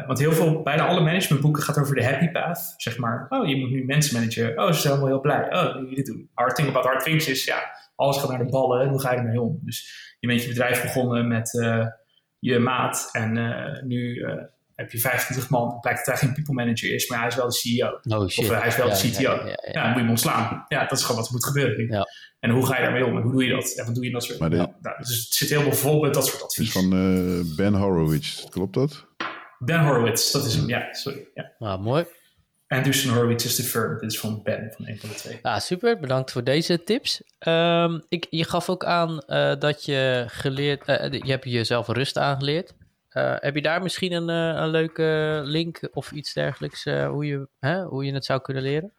want 0.07 0.19
heel 0.19 0.33
veel, 0.33 0.61
bijna 0.61 0.87
alle 0.87 1.01
managementboeken 1.01 1.63
gaat 1.63 1.79
over 1.79 1.95
de 1.95 2.05
happy 2.05 2.31
path. 2.31 2.73
Zeg 2.77 2.97
maar, 2.97 3.25
oh, 3.29 3.47
je 3.47 3.55
moet 3.55 3.69
nu 3.69 3.85
mensen 3.85 4.13
managen. 4.19 4.57
Oh, 4.57 4.71
ze 4.71 4.79
zijn 4.79 4.93
allemaal 4.93 5.11
heel 5.11 5.21
blij. 5.21 5.53
Oh, 5.53 5.89
je 5.89 5.95
dit 5.95 6.05
doen. 6.05 6.29
Hard 6.33 6.55
thing 6.55 6.67
about 6.67 6.85
hard 6.85 7.03
things 7.03 7.27
is, 7.27 7.43
ja, 7.43 7.77
alles 7.99 8.17
gaat 8.17 8.29
naar 8.29 8.45
de 8.45 8.51
ballen. 8.51 8.81
En 8.81 8.89
hoe 8.89 9.01
ga 9.01 9.11
je 9.11 9.17
ermee 9.17 9.41
om? 9.41 9.59
Dus 9.61 10.15
je 10.19 10.27
bent 10.27 10.41
je 10.41 10.47
bedrijf 10.47 10.81
begonnen 10.81 11.27
met 11.27 11.59
eh, 11.59 11.85
je 12.39 12.59
maat. 12.59 13.09
En 13.11 13.37
eh, 13.37 13.83
nu 13.83 14.21
eh, 14.21 14.35
heb 14.75 14.91
je 14.91 14.99
25 14.99 15.49
man. 15.49 15.71
Het 15.71 15.81
blijkt 15.81 16.05
dat 16.05 16.19
hij 16.19 16.23
geen 16.27 16.33
people 16.33 16.53
manager 16.53 16.93
is, 16.93 17.09
maar 17.09 17.19
hij 17.19 17.27
is 17.27 17.35
wel 17.35 17.45
de 17.47 17.53
CEO. 17.53 17.99
Oh 18.17 18.27
shit. 18.27 18.49
Of 18.49 18.57
hij 18.57 18.67
is 18.67 18.75
wel 18.75 18.87
Ja, 18.87 18.93
de 18.93 19.09
CTO. 19.09 19.21
Ja, 19.21 19.31
Ja, 19.31 19.45
ja, 19.45 19.45
ja, 19.45 19.71
ja. 19.71 19.73
dan 19.73 19.83
moet 19.85 19.93
je 19.93 19.99
hem 19.99 20.09
ontslaan. 20.09 20.65
Ja, 20.67 20.81
dat 20.85 20.97
is 20.97 21.03
gewoon 21.03 21.17
wat 21.17 21.27
er 21.27 21.33
moet 21.33 21.45
gebeuren. 21.45 22.07
En 22.39 22.49
hoe 22.49 22.65
ga 22.65 22.77
je 22.77 22.83
daarmee 22.83 23.05
om? 23.05 23.15
En 23.15 23.21
hoe 23.21 23.31
doe 23.31 23.43
je 23.43 23.51
dat? 23.51 23.73
En 23.75 23.85
wat 23.85 23.93
doe 23.93 24.03
je 24.03 24.09
in 24.09 24.15
dat 24.15 24.23
soort... 24.23 24.39
Maar 24.39 24.49
Nou, 24.49 24.69
dus 24.97 25.23
het 25.23 25.33
zit 25.33 25.49
helemaal 25.49 25.73
vol 25.73 26.01
met 26.01 26.13
dat 26.13 26.27
soort 26.27 26.41
Het 26.41 26.51
is 26.51 26.57
advies. 26.57 26.71
van 26.71 26.93
eh, 26.93 27.55
Ben 27.55 27.73
Horowitz, 27.73 28.49
klopt 28.49 28.73
dat? 28.73 29.05
Ben 29.59 29.79
Horowitz, 29.79 30.31
dat 30.31 30.45
is 30.45 30.55
hem. 30.55 30.67
Ja, 30.67 30.93
sorry. 30.93 31.27
Ja. 31.33 31.51
Ah, 31.59 31.81
mooi. 31.81 32.05
Anderson 32.69 33.13
Horowitz 33.13 33.45
is 33.45 33.55
de 33.55 33.63
firm. 33.63 33.97
Dit 33.99 34.11
is 34.11 34.19
van 34.19 34.41
Ben, 34.43 34.73
van 34.75 34.87
een 34.87 34.99
van 34.99 35.09
de 35.09 35.15
twee. 35.15 35.39
Ah, 35.41 35.59
super. 35.59 35.99
Bedankt 35.99 36.31
voor 36.31 36.43
deze 36.43 36.83
tips. 36.83 37.23
Ehm, 37.39 37.99
ik, 38.09 38.27
je 38.29 38.43
gaf 38.43 38.69
ook 38.69 38.85
aan 38.85 39.19
eh, 39.19 39.55
dat 39.59 39.85
je 39.85 40.23
geleerd... 40.27 40.85
eh, 40.85 41.11
je 41.11 41.31
hebt 41.31 41.43
jezelf 41.43 41.87
rust 41.87 42.17
aangeleerd. 42.17 42.73
Eh, 43.09 43.35
heb 43.39 43.55
je 43.55 43.61
daar 43.61 43.81
misschien 43.81 44.11
een, 44.11 44.29
eh, 44.29 44.61
een 44.61 44.69
leuke 44.69 45.41
link 45.43 45.89
of 45.93 46.11
iets 46.11 46.33
dergelijks... 46.33 46.85
eh, 46.85 47.07
hoe, 47.07 47.25
je, 47.25 47.47
hè, 47.59 47.83
hoe 47.83 48.05
je 48.05 48.13
het 48.13 48.25
zou 48.25 48.41
kunnen 48.41 48.63
leren? 48.63 48.93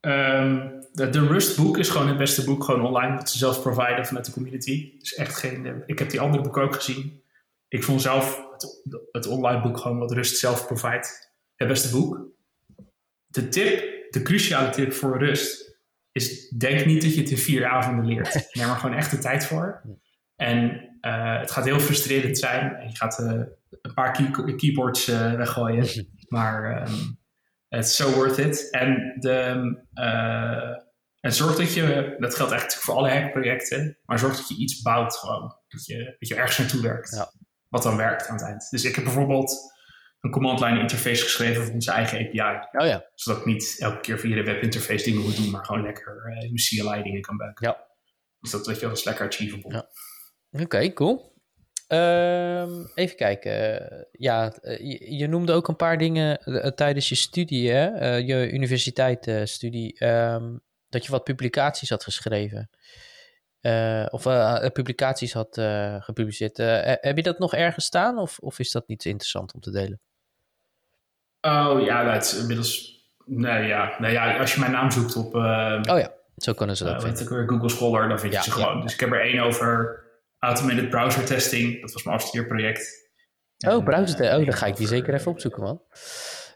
Ehm, 0.00 0.68
de, 0.92 1.10
de 1.10 1.26
Rust 1.26 1.56
boek 1.56 1.78
is 1.78 1.88
gewoon 1.88 2.08
het 2.08 2.16
beste 2.18 2.44
boek, 2.44 2.64
gewoon 2.64 2.86
online, 2.86 3.16
dat 3.16 3.30
ze 3.30 3.38
zelf 3.38 3.62
providen 3.62 4.06
vanuit 4.06 4.26
de 4.26 4.32
community. 4.32 4.98
Dus 4.98 5.14
echt 5.14 5.36
geen, 5.36 5.66
eh, 5.66 5.72
ik 5.86 5.98
heb 5.98 6.10
die 6.10 6.20
andere 6.20 6.42
boeken 6.42 6.62
ook 6.62 6.74
gezien. 6.74 7.22
Ik 7.68 7.82
vond 7.84 8.02
zelf 8.02 8.42
het, 8.52 8.80
het 9.12 9.26
online 9.26 9.60
boek 9.62 9.78
gewoon 9.78 9.98
wat 9.98 10.12
Rust 10.12 10.36
zelf 10.38 10.66
provide 10.66 11.30
het 11.64 11.72
beste 11.72 11.90
boek. 11.90 12.30
De 13.26 13.48
tip, 13.48 13.80
de 14.12 14.22
cruciale 14.22 14.70
tip 14.70 14.92
voor 14.92 15.18
Rust, 15.18 15.78
is 16.12 16.48
denk 16.48 16.86
niet 16.86 17.02
dat 17.02 17.14
je 17.14 17.20
het 17.20 17.30
in 17.30 17.38
vier 17.38 17.66
avonden 17.66 18.06
leert. 18.06 18.34
Neem 18.56 18.68
er 18.68 18.76
gewoon 18.76 18.96
echt 18.96 19.10
de 19.10 19.18
tijd 19.18 19.46
voor. 19.46 19.82
En 20.36 20.88
eh, 21.00 21.38
het 21.38 21.50
gaat 21.50 21.64
heel 21.64 21.80
frustrerend 21.80 22.38
zijn. 22.38 22.74
En 22.74 22.88
je 22.88 22.96
gaat 22.96 23.18
eh, 23.18 23.42
een 23.82 23.94
paar 23.94 24.12
key- 24.12 24.54
keyboards 24.54 25.08
eh, 25.08 25.34
weggooien. 25.34 25.86
Maar 26.28 26.76
ehm, 26.76 26.94
het 27.68 27.84
is 27.84 27.96
so 27.96 28.10
worth 28.10 28.38
it. 28.38 28.70
En, 28.70 29.16
de, 29.18 29.84
eh, 29.94 31.30
zorg 31.30 31.56
dat 31.56 31.74
je, 31.74 32.14
dat 32.18 32.34
geldt 32.34 32.52
eigenlijk 32.52 32.82
voor 32.82 32.94
alle 32.94 33.10
hackprojecten, 33.10 33.98
maar 34.04 34.18
zorg 34.18 34.36
dat 34.36 34.48
je 34.48 34.56
iets 34.56 34.82
bouwt 34.82 35.16
gewoon. 35.16 35.56
Dat 35.68 35.86
je, 35.86 36.16
dat 36.18 36.28
je 36.28 36.34
ergens 36.34 36.58
naartoe 36.58 36.82
werkt. 36.82 37.10
Ja. 37.10 37.32
Wat 37.68 37.82
dan 37.82 37.96
werkt 37.96 38.26
aan 38.26 38.36
het 38.36 38.44
eind. 38.44 38.70
Dus 38.70 38.84
ik 38.84 38.94
heb 38.94 39.04
bijvoorbeeld 39.04 39.72
een 40.22 40.30
command 40.30 40.60
line 40.60 40.80
interface 40.80 41.22
geschreven 41.22 41.64
voor 41.64 41.74
onze 41.74 41.90
eigen 41.90 42.18
API. 42.18 42.66
Oh 42.72 42.86
ja. 42.86 43.06
Zodat 43.14 43.40
ik 43.40 43.46
niet 43.46 43.76
elke 43.78 44.00
keer 44.00 44.18
via 44.18 44.34
de 44.34 44.42
webinterface 44.42 45.04
dingen 45.04 45.22
moet 45.22 45.36
doen, 45.36 45.50
maar 45.50 45.64
gewoon 45.64 45.82
lekker 45.82 46.16
eh 46.16 46.36
mijn 46.36 46.54
CLI 46.54 47.02
dingen 47.02 47.20
kan 47.20 47.36
buiken. 47.36 47.66
Ja. 47.66 47.86
Dus 48.40 48.50
dat, 48.50 48.66
weet 48.66 48.80
je, 48.80 48.86
wel, 48.86 48.94
is 48.94 49.04
lekker 49.04 49.26
achievable. 49.26 49.72
Ja. 49.72 49.88
Oké, 50.62 50.92
cool. 50.92 51.32
Ehm, 51.86 52.84
even 52.94 53.16
kijken. 53.16 54.06
Ja, 54.12 54.52
eh, 54.52 54.78
je, 54.78 55.16
je 55.16 55.26
noemde 55.26 55.52
ook 55.52 55.68
een 55.68 55.76
paar 55.76 55.98
dingen 55.98 56.38
eh, 56.38 56.70
tijdens 56.70 57.08
je 57.08 57.14
studie, 57.14 57.70
hè? 57.70 57.86
Eh, 57.86 58.26
je 58.26 58.50
universiteitsstudie, 58.52 59.98
ehm, 59.98 60.56
dat 60.88 61.04
je 61.04 61.10
wat 61.10 61.24
publicaties 61.24 61.88
had 61.88 62.04
geschreven. 62.04 62.70
Eh, 63.60 64.06
of 64.10 64.26
eh, 64.26 64.66
publicaties 64.72 65.32
had 65.32 65.58
eh, 65.58 66.02
gepubliceerd. 66.02 66.58
Eh, 66.58 66.92
heb 67.00 67.16
je 67.16 67.22
dat 67.22 67.38
nog 67.38 67.54
ergens 67.54 67.84
staan 67.84 68.18
of, 68.18 68.38
of 68.38 68.58
is 68.58 68.70
dat 68.70 68.88
niet 68.88 69.04
interessant 69.04 69.54
om 69.54 69.60
te 69.60 69.70
delen? 69.70 70.00
Oh 71.42 71.80
ja, 71.84 72.12
dat 72.12 72.24
is 72.24 72.34
inmiddels. 72.38 72.90
Nee, 73.24 73.66
ja. 73.66 73.94
Nee, 73.98 74.12
ja, 74.12 74.38
als 74.38 74.54
je 74.54 74.60
mijn 74.60 74.72
naam 74.72 74.90
zoekt 74.90 75.16
op 75.16 75.34
eh, 75.34 75.80
Oh 75.90 75.98
ja, 75.98 76.12
zo 76.36 76.52
kunnen 76.52 76.76
ze 76.76 76.84
dat 76.84 76.94
uh, 76.94 77.00
vinden. 77.00 77.28
weer, 77.36 77.48
Google 77.48 77.68
Scholar, 77.68 78.08
dan 78.08 78.18
vind 78.20 78.32
je 78.32 78.38
Ja, 78.38 78.44
ze 78.44 78.50
gewoon. 78.50 78.76
ja. 78.76 78.82
Dus 78.82 78.92
ik 78.92 79.00
heb 79.00 79.12
er 79.12 79.20
één 79.20 79.40
over 79.42 80.00
automated 80.38 80.90
browser 80.90 81.24
testing. 81.24 81.80
Dat 81.80 81.92
was 81.92 82.02
mijn 82.02 82.16
afstudeerproject. 82.16 83.10
Oh, 83.68 83.84
browser. 83.84 84.20
eh, 84.20 84.38
oh, 84.38 84.44
dan 84.44 84.54
ga 84.54 84.66
ik 84.66 84.76
die 84.76 84.86
zeker 84.86 85.12
even 85.14 85.26
eh, 85.26 85.32
opzoeken, 85.32 85.62
man. 85.62 85.82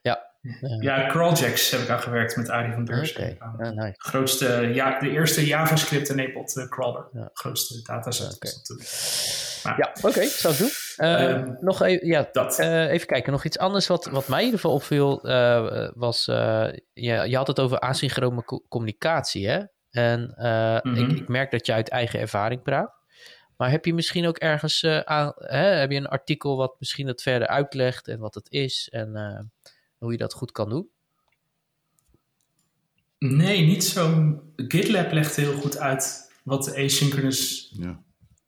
Ja. 0.02 0.24
Eh, 0.60 0.80
Ja, 0.80 1.06
crawljacks 1.08 1.70
heb 1.70 1.80
ik 1.80 1.88
aan 1.88 2.00
gewerkt 2.00 2.36
met 2.36 2.48
Arie 2.50 2.72
van 2.72 2.84
Deurs. 2.84 3.10
Oké, 3.16 3.36
ah, 3.38 3.58
nice. 3.58 3.94
Grootste, 3.96 4.70
ja, 4.74 4.98
de 4.98 5.10
eerste 5.10 5.46
JavaScript-enabled 5.46 6.66
crawler. 6.68 7.08
Ja. 7.12 7.30
Grootste 7.32 7.82
dataset. 7.82 8.38
Dat. 8.40 9.60
Maar 9.64 9.78
Ja, 9.78 9.92
oké, 10.08 10.24
zou 10.24 10.52
ik 10.52 10.58
doen. 10.58 10.70
Eh, 10.96 11.30
Ehm, 11.30 11.54
nog 11.60 11.82
even, 11.82 12.06
ja, 12.06 12.28
dat. 12.32 12.58
eh, 12.58 12.90
even 12.90 13.06
kijken. 13.06 13.32
Nog 13.32 13.44
iets 13.44 13.58
anders 13.58 13.86
wat, 13.86 14.04
wat 14.06 14.28
mij 14.28 14.38
in 14.38 14.44
ieder 14.44 14.60
geval 14.60 14.76
opviel, 14.76 15.22
eh, 15.22 15.88
was, 15.94 16.28
eh, 16.28 16.68
je, 16.92 17.12
je 17.28 17.36
had 17.36 17.46
het 17.46 17.60
over 17.60 17.78
asynchrone 17.78 18.44
co- 18.44 18.62
communicatie, 18.68 19.48
hè? 19.48 19.62
En 19.90 20.34
eh, 20.36 20.78
Mhm. 20.82 20.94
ik, 20.94 21.12
ik 21.18 21.28
merk 21.28 21.50
dat 21.50 21.66
je 21.66 21.72
uit 21.72 21.88
eigen 21.88 22.20
ervaring 22.20 22.62
praat. 22.62 22.94
Maar 23.56 23.70
heb 23.70 23.84
je 23.84 23.94
misschien 23.94 24.26
ook 24.26 24.38
ergens 24.38 24.82
eh, 24.82 24.98
aan, 25.00 25.32
hè, 25.36 25.58
heb 25.66 25.90
je 25.90 25.96
een 25.96 26.06
artikel 26.08 26.56
wat 26.56 26.74
misschien 26.78 27.06
het 27.06 27.22
verder 27.22 27.48
uitlegt 27.48 28.08
en 28.08 28.18
wat 28.18 28.34
het 28.34 28.50
is 28.50 28.88
en 28.92 29.16
eh, 29.16 29.40
hoe 29.98 30.12
je 30.12 30.18
dat 30.18 30.32
goed 30.32 30.52
kan 30.52 30.68
doen? 30.68 30.88
Nee, 33.18 33.66
niet 33.66 33.84
zo. 33.84 34.34
GitLab 34.56 35.12
legt 35.12 35.36
heel 35.36 35.52
goed 35.54 35.78
uit 35.78 36.32
wat 36.42 36.64
de 36.64 36.70
asynchronous 36.84 37.72
Ja. 37.78 38.02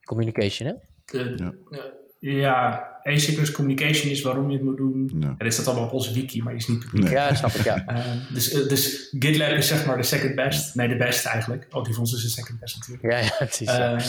Communication, 0.05 0.69
hè? 0.69 0.75
De, 1.05 1.35
Ja. 1.70 1.85
Ja. 2.19 2.86
asynchronous 3.03 3.51
communication 3.51 4.11
is 4.11 4.23
waarom 4.23 4.51
je 4.51 4.57
het 4.57 4.65
moet 4.65 4.77
doen. 4.77 5.11
Ja. 5.20 5.35
Er 5.39 5.53
staat 5.53 5.66
allemaal 5.66 5.85
op 5.86 5.93
onze 5.93 6.12
wiki, 6.12 6.43
maar 6.43 6.53
die 6.53 6.62
is 6.62 6.69
niet 6.69 6.78
publiek. 6.78 7.03
Nee. 7.05 7.12
Ja, 7.12 7.35
snap 7.35 7.51
ik, 7.51 7.65
ja. 7.65 7.85
Eh, 7.86 8.05
dus, 8.32 8.53
eh, 8.53 8.69
dus 8.69 9.15
GitLab 9.19 9.51
is 9.51 9.66
zeg 9.69 9.86
maar 9.86 9.97
de 9.97 10.03
second 10.03 10.35
best. 10.35 10.74
Nee, 10.74 10.89
de 10.89 10.97
beste 10.97 11.28
eigenlijk. 11.28 11.66
Oh, 11.70 11.85
die 11.85 11.93
van 11.93 12.03
ons 12.03 12.12
is 12.15 12.23
de 12.23 12.28
second 12.28 12.61
best 12.61 12.77
natuurlijk. 12.78 13.12
Ja, 13.12 13.19
ja, 13.19 13.35
precies. 13.47 13.69
ja. 13.77 13.95
Eh, 13.95 14.03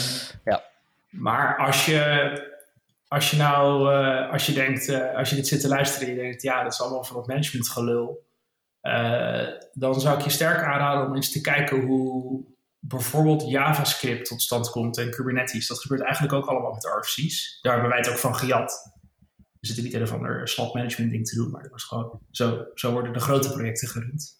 Ja. 0.44 0.64
Maar 1.10 1.56
als 1.56 1.86
je, 1.86 2.32
als 3.08 3.30
je 3.30 3.36
nou, 3.36 3.92
eh, 3.94 4.32
als 4.32 4.46
je 4.46 4.52
denkt, 4.52 4.88
eh, 4.88 5.14
als 5.16 5.30
je 5.30 5.36
dit 5.36 5.48
zit 5.48 5.60
te 5.60 5.68
luisteren 5.68 6.08
en 6.08 6.14
je 6.14 6.20
denkt, 6.20 6.42
ja, 6.42 6.62
dat 6.62 6.72
is 6.72 6.80
allemaal 6.80 7.04
van 7.04 7.16
het 7.16 7.26
management 7.26 7.68
gelul. 7.68 8.28
uh, 8.82 9.46
dan 9.72 10.00
zou 10.00 10.18
ik 10.18 10.24
je 10.24 10.30
sterk 10.30 10.62
aanraden 10.62 11.06
om 11.06 11.14
eens 11.14 11.30
te 11.32 11.40
kijken 11.40 11.80
hoe 11.80 12.40
bijvoorbeeld 12.80 13.50
JavaScript 13.50 14.26
tot 14.26 14.42
stand 14.42 14.70
komt 14.70 14.98
en 14.98 15.10
Kubernetes. 15.10 15.66
Dat 15.66 15.80
gebeurt 15.80 16.02
eigenlijk 16.02 16.32
ook 16.32 16.46
allemaal 16.46 16.72
met 16.72 16.84
RFC's. 16.84 17.58
Daar 17.60 17.72
hebben 17.72 17.90
wij 17.90 17.98
het 17.98 18.08
ook 18.08 18.18
van 18.18 18.36
gejat. 18.36 18.92
We 19.60 19.66
zitten 19.66 19.84
niet 19.84 19.94
een 19.94 20.02
of 20.02 20.12
ander 20.12 20.48
slot 20.48 20.74
management 20.74 21.10
ding 21.10 21.28
te 21.28 21.34
doen, 21.34 21.50
maar 21.50 21.62
dat 21.62 21.70
was 21.70 21.84
gewoon, 21.84 22.20
zo, 22.30 22.66
zo 22.74 22.92
worden 22.92 23.12
de 23.12 23.20
grote 23.20 23.50
projecten 23.52 23.88
gerund. 23.88 24.38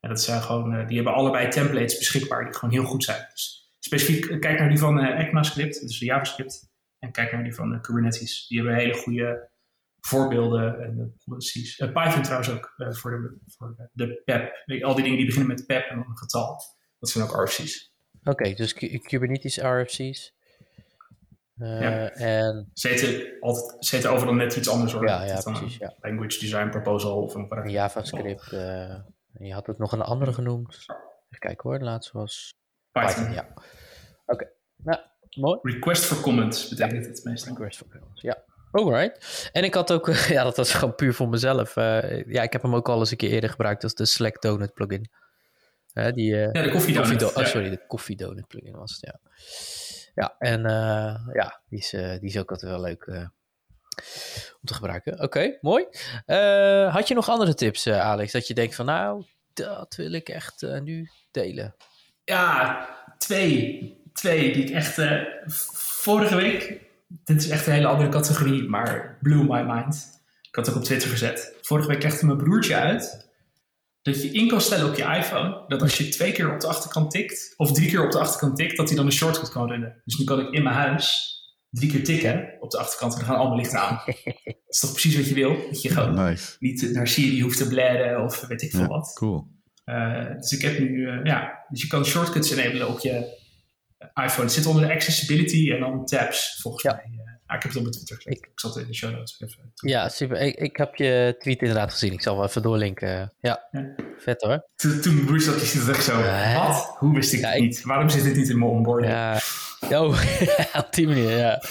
En 0.00 0.08
dat 0.08 0.22
zijn 0.22 0.42
gewoon, 0.42 0.74
uh, 0.74 0.86
die 0.86 0.96
hebben 0.96 1.14
allebei 1.14 1.48
templates 1.48 1.98
beschikbaar 1.98 2.44
die 2.44 2.54
gewoon 2.54 2.74
heel 2.74 2.84
goed 2.84 3.04
zijn. 3.04 3.26
Dus 3.30 3.72
specifiek, 3.78 4.40
kijk 4.40 4.58
naar 4.58 4.68
die 4.68 4.78
van 4.78 4.98
uh, 4.98 5.20
ECMAScript, 5.20 5.80
dus 5.80 5.98
de 5.98 6.04
JavaScript. 6.04 6.70
En 6.98 7.12
kijk 7.12 7.32
naar 7.32 7.44
die 7.44 7.54
van 7.54 7.80
Kubernetes. 7.80 8.46
Die 8.46 8.58
hebben 8.58 8.76
hele 8.76 8.94
goede 8.94 9.50
voorbeelden 10.00 10.80
en 10.80 11.16
policies. 11.24 11.76
Python 11.76 12.22
trouwens 12.22 12.50
ook 12.50 12.74
voor, 12.76 13.10
de, 13.10 13.38
voor 13.46 13.74
de, 13.76 13.88
de 13.92 14.22
PEP. 14.24 14.82
Al 14.82 14.94
die 14.94 15.02
dingen 15.02 15.18
die 15.18 15.26
beginnen 15.26 15.54
met 15.54 15.66
PEP 15.66 15.84
en 15.84 15.96
dan 15.96 16.08
een 16.08 16.16
getal. 16.16 16.60
Dat 17.02 17.10
zijn 17.10 17.24
ook 17.24 17.44
RFC's. 17.44 17.92
Oké, 18.24 18.52
dus 18.54 18.74
Kubernetes 19.02 19.56
RFC's. 19.56 20.34
Uh, 21.58 21.80
ja. 21.80 22.10
en... 22.10 22.70
Ze 22.74 23.36
altijd, 23.40 24.06
overal 24.06 24.34
net 24.34 24.56
iets 24.56 24.68
anders 24.68 24.92
hoor. 24.92 25.06
Ja, 25.06 25.24
ja 25.24 25.40
precies. 25.40 25.76
Ja. 25.76 25.94
Language 26.00 26.38
Design 26.38 26.68
Proposal 26.68 27.22
of 27.22 27.34
een. 27.34 27.68
JavaScript. 27.68 28.52
Uh, 28.52 28.94
je 29.32 29.52
had 29.52 29.66
het 29.66 29.78
nog 29.78 29.92
een 29.92 30.00
andere 30.00 30.32
genoemd. 30.32 30.74
Even 30.74 31.38
kijken 31.38 31.70
hoor, 31.70 31.78
de 31.78 31.84
laatste 31.84 32.18
was 32.18 32.54
Python. 32.92 33.14
Python 33.14 33.32
ja. 33.32 33.48
Oké, 33.52 33.64
okay. 34.26 34.48
nou, 34.76 35.00
mooi. 35.36 35.58
Request 35.62 36.04
for 36.04 36.20
comments 36.20 36.68
betekent 36.68 37.04
ja. 37.04 37.10
het 37.10 37.24
meestal. 37.24 37.54
Request 37.54 37.78
for 37.78 37.88
comments, 37.88 38.20
ja. 38.20 38.44
Alright. 38.70 39.50
En 39.52 39.64
ik 39.64 39.74
had 39.74 39.92
ook, 39.92 40.08
ja, 40.36 40.42
dat 40.42 40.56
was 40.56 40.74
gewoon 40.74 40.94
puur 40.94 41.14
voor 41.14 41.28
mezelf. 41.28 41.76
Uh, 41.76 42.24
ja, 42.24 42.42
ik 42.42 42.52
heb 42.52 42.62
hem 42.62 42.74
ook 42.74 42.88
al 42.88 42.98
eens 42.98 43.10
een 43.10 43.16
keer 43.16 43.30
eerder 43.30 43.50
gebruikt 43.50 43.82
als 43.82 43.94
de 43.94 44.06
Slack 44.06 44.42
Donut 44.42 44.74
plugin. 44.74 45.10
Die, 45.92 46.32
uh, 46.32 46.52
ja, 46.52 46.62
de 46.62 46.70
koffiedonut. 46.70 47.22
Koffie 47.22 47.42
oh, 47.42 47.46
sorry, 47.46 47.70
de 47.70 47.86
koffiedonut 47.86 48.46
plugin 48.46 48.76
was 48.76 48.92
het, 48.92 49.00
ja. 49.00 49.30
Ja, 50.14 50.34
en 50.38 50.60
uh, 50.60 51.34
ja, 51.34 51.60
die 51.68 51.78
is, 51.78 51.90
die 51.90 52.28
is 52.28 52.38
ook 52.38 52.50
altijd 52.50 52.70
wel 52.70 52.80
leuk 52.80 53.06
om 54.60 54.64
te 54.64 54.74
gebruiken. 54.74 55.12
Oké, 55.12 55.22
okay, 55.22 55.58
mooi. 55.60 55.84
had 56.90 57.08
je 57.08 57.14
nog 57.14 57.28
andere 57.28 57.54
tips, 57.54 57.88
Alex? 57.88 58.32
Dat 58.32 58.46
je 58.46 58.54
denkt 58.54 58.74
van, 58.74 58.86
nou, 58.86 59.24
dat 59.52 59.94
wil 59.96 60.12
ik 60.12 60.28
echt 60.28 60.66
nu 60.82 61.10
delen. 61.30 61.74
Ja, 62.24 62.88
twee. 63.18 64.00
Twee 64.12 64.52
die 64.52 64.64
ik 64.64 64.70
echt 64.70 64.98
vorige 66.02 66.36
week 66.36 66.80
dit 67.24 67.42
is 67.42 67.48
echt 67.48 67.66
een 67.66 67.72
hele 67.72 67.86
andere 67.86 68.08
categorie, 68.08 68.68
maar 68.68 69.18
blew 69.20 69.50
my 69.50 69.62
mind. 69.62 70.20
Ik 70.48 70.54
had 70.54 70.66
het 70.66 70.74
ook 70.74 70.80
op 70.80 70.86
Twitter 70.86 71.10
gezet. 71.10 71.54
Vorige 71.60 71.88
week 71.88 72.02
legde 72.02 72.26
mijn 72.26 72.38
broertje 72.38 72.74
uit 72.74 73.30
dat 74.02 74.22
je 74.22 74.30
in 74.30 74.48
kan 74.48 74.60
stellen 74.60 74.88
op 74.88 74.94
je 74.94 75.02
iPhone 75.02 75.64
dat 75.66 75.82
als 75.82 75.98
je 75.98 76.08
twee 76.08 76.32
keer 76.32 76.52
op 76.52 76.60
de 76.60 76.66
achterkant 76.66 77.10
tikt, 77.10 77.54
of 77.56 77.72
drie 77.72 77.88
keer 77.88 78.04
op 78.04 78.10
de 78.10 78.18
achterkant 78.18 78.56
tikt, 78.56 78.76
dat 78.76 78.88
hij 78.88 78.96
dan 78.96 79.06
een 79.06 79.12
shortcut 79.12 79.50
kan 79.50 79.68
runnen. 79.68 80.00
Dus 80.04 80.18
nu 80.18 80.24
kan 80.24 80.40
ik 80.40 80.50
in 80.50 80.62
mijn 80.62 80.74
huis 80.74 81.30
drie 81.70 81.90
keer 81.90 82.04
tikken 82.04 82.56
op 82.60 82.70
de 82.70 82.78
achterkant 82.78 83.12
en 83.12 83.18
dan 83.18 83.28
gaan 83.28 83.38
allemaal 83.38 83.56
lichten 83.56 83.80
aan. 83.80 84.02
dat 84.44 84.54
is 84.68 84.78
toch 84.78 84.90
precies 84.90 85.16
wat 85.16 85.28
je 85.28 85.34
wil? 85.34 85.56
Dat 85.70 85.82
je 85.82 85.88
gewoon 85.88 86.36
niet 86.58 86.90
naar 86.92 87.08
Siri 87.08 87.42
hoeft 87.42 87.58
te 87.58 87.68
bladden 87.68 88.22
of 88.22 88.46
weet 88.46 88.62
ik 88.62 88.70
veel 88.70 88.80
ja, 88.80 88.86
wat. 88.86 89.12
Cool. 89.14 89.50
Uh, 89.84 90.34
dus 90.36 90.52
ik 90.52 90.62
heb 90.62 90.78
nu, 90.78 90.88
uh, 90.88 91.24
ja, 91.24 91.64
dus 91.68 91.82
je 91.82 91.88
kan 91.88 92.04
shortcuts 92.04 92.50
enablen 92.50 92.88
op 92.88 92.98
je 92.98 93.40
iPhone. 94.14 94.42
Het 94.42 94.52
zit 94.52 94.66
onder 94.66 94.86
de 94.86 94.94
accessibility 94.94 95.72
en 95.72 95.80
dan 95.80 96.04
tabs, 96.04 96.58
volgens 96.60 96.84
mij. 96.84 97.21
Ik 97.54 97.62
heb 97.62 97.72
het 97.72 97.76
op 97.76 97.82
mijn 97.82 98.04
Twitter. 98.04 98.32
Ik, 98.32 98.46
ik 98.46 98.60
zat 98.60 98.76
in 98.76 98.86
de 98.86 98.94
show 98.94 99.10
notes 99.10 99.40
even. 99.40 99.72
Ja, 99.74 100.08
super. 100.08 100.40
Ik, 100.40 100.54
ik 100.54 100.76
heb 100.76 100.94
je 100.94 101.36
tweet 101.38 101.60
inderdaad 101.60 101.92
gezien. 101.92 102.12
Ik 102.12 102.22
zal 102.22 102.36
wel 102.36 102.44
even 102.44 102.62
doorlinken. 102.62 103.32
Ja, 103.40 103.68
ja. 103.70 103.94
vet 104.18 104.42
hoor. 104.42 104.68
Toen, 104.74 105.00
toen 105.00 105.24
Bruce 105.24 105.50
dat 105.50 105.88
echt 105.88 106.04
zo, 106.04 106.22
wat? 106.54 106.94
Hoe 106.98 107.14
wist 107.14 107.32
ik 107.32 107.40
ja, 107.40 107.50
het 107.50 107.60
niet? 107.60 107.82
Waarom 107.82 108.08
zit 108.08 108.24
dit 108.24 108.36
niet 108.36 108.48
in 108.48 108.58
mijn 108.58 108.70
onboarding? 108.70 109.12
Ja, 109.12 109.40
oh, 109.90 110.22
op 110.82 110.88
die 110.90 111.06
manier, 111.06 111.36
ja. 111.36 111.62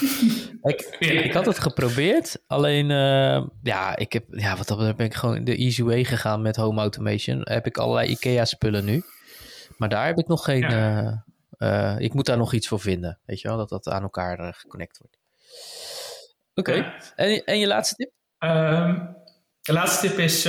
ik, 0.62 0.96
ik 0.98 1.32
had 1.32 1.46
het 1.46 1.58
geprobeerd, 1.58 2.42
alleen, 2.46 2.90
uh, 2.90 3.46
ja, 3.62 3.96
ik 3.96 4.12
heb, 4.12 4.24
ja, 4.28 4.56
wat 4.56 4.68
dat 4.68 4.96
ben 4.96 5.06
ik 5.06 5.14
gewoon 5.14 5.44
de 5.44 5.56
easy 5.56 5.82
way 5.82 6.04
gegaan 6.04 6.42
met 6.42 6.56
home 6.56 6.80
automation. 6.80 7.40
Heb 7.42 7.66
ik 7.66 7.78
allerlei 7.78 8.08
IKEA 8.10 8.44
spullen 8.44 8.84
nu. 8.84 9.02
Maar 9.76 9.88
daar 9.88 10.06
heb 10.06 10.18
ik 10.18 10.26
nog 10.26 10.44
geen, 10.44 10.60
ja. 10.60 11.24
uh, 11.58 11.94
ik 11.98 12.14
moet 12.14 12.26
daar 12.26 12.36
nog 12.36 12.52
iets 12.52 12.68
voor 12.68 12.80
vinden, 12.80 13.18
weet 13.24 13.40
je 13.40 13.48
wel, 13.48 13.56
dat 13.56 13.68
dat 13.68 13.88
aan 13.88 14.02
elkaar 14.02 14.54
geconnect 14.54 14.98
wordt. 14.98 15.21
Oké, 16.54 16.70
okay. 16.70 16.92
en, 17.16 17.44
en 17.44 17.58
je 17.58 17.66
laatste 17.66 17.94
tip? 17.94 18.10
Um, 18.50 19.16
de 19.60 19.72
laatste 19.72 20.08
tip 20.08 20.18
is, 20.18 20.44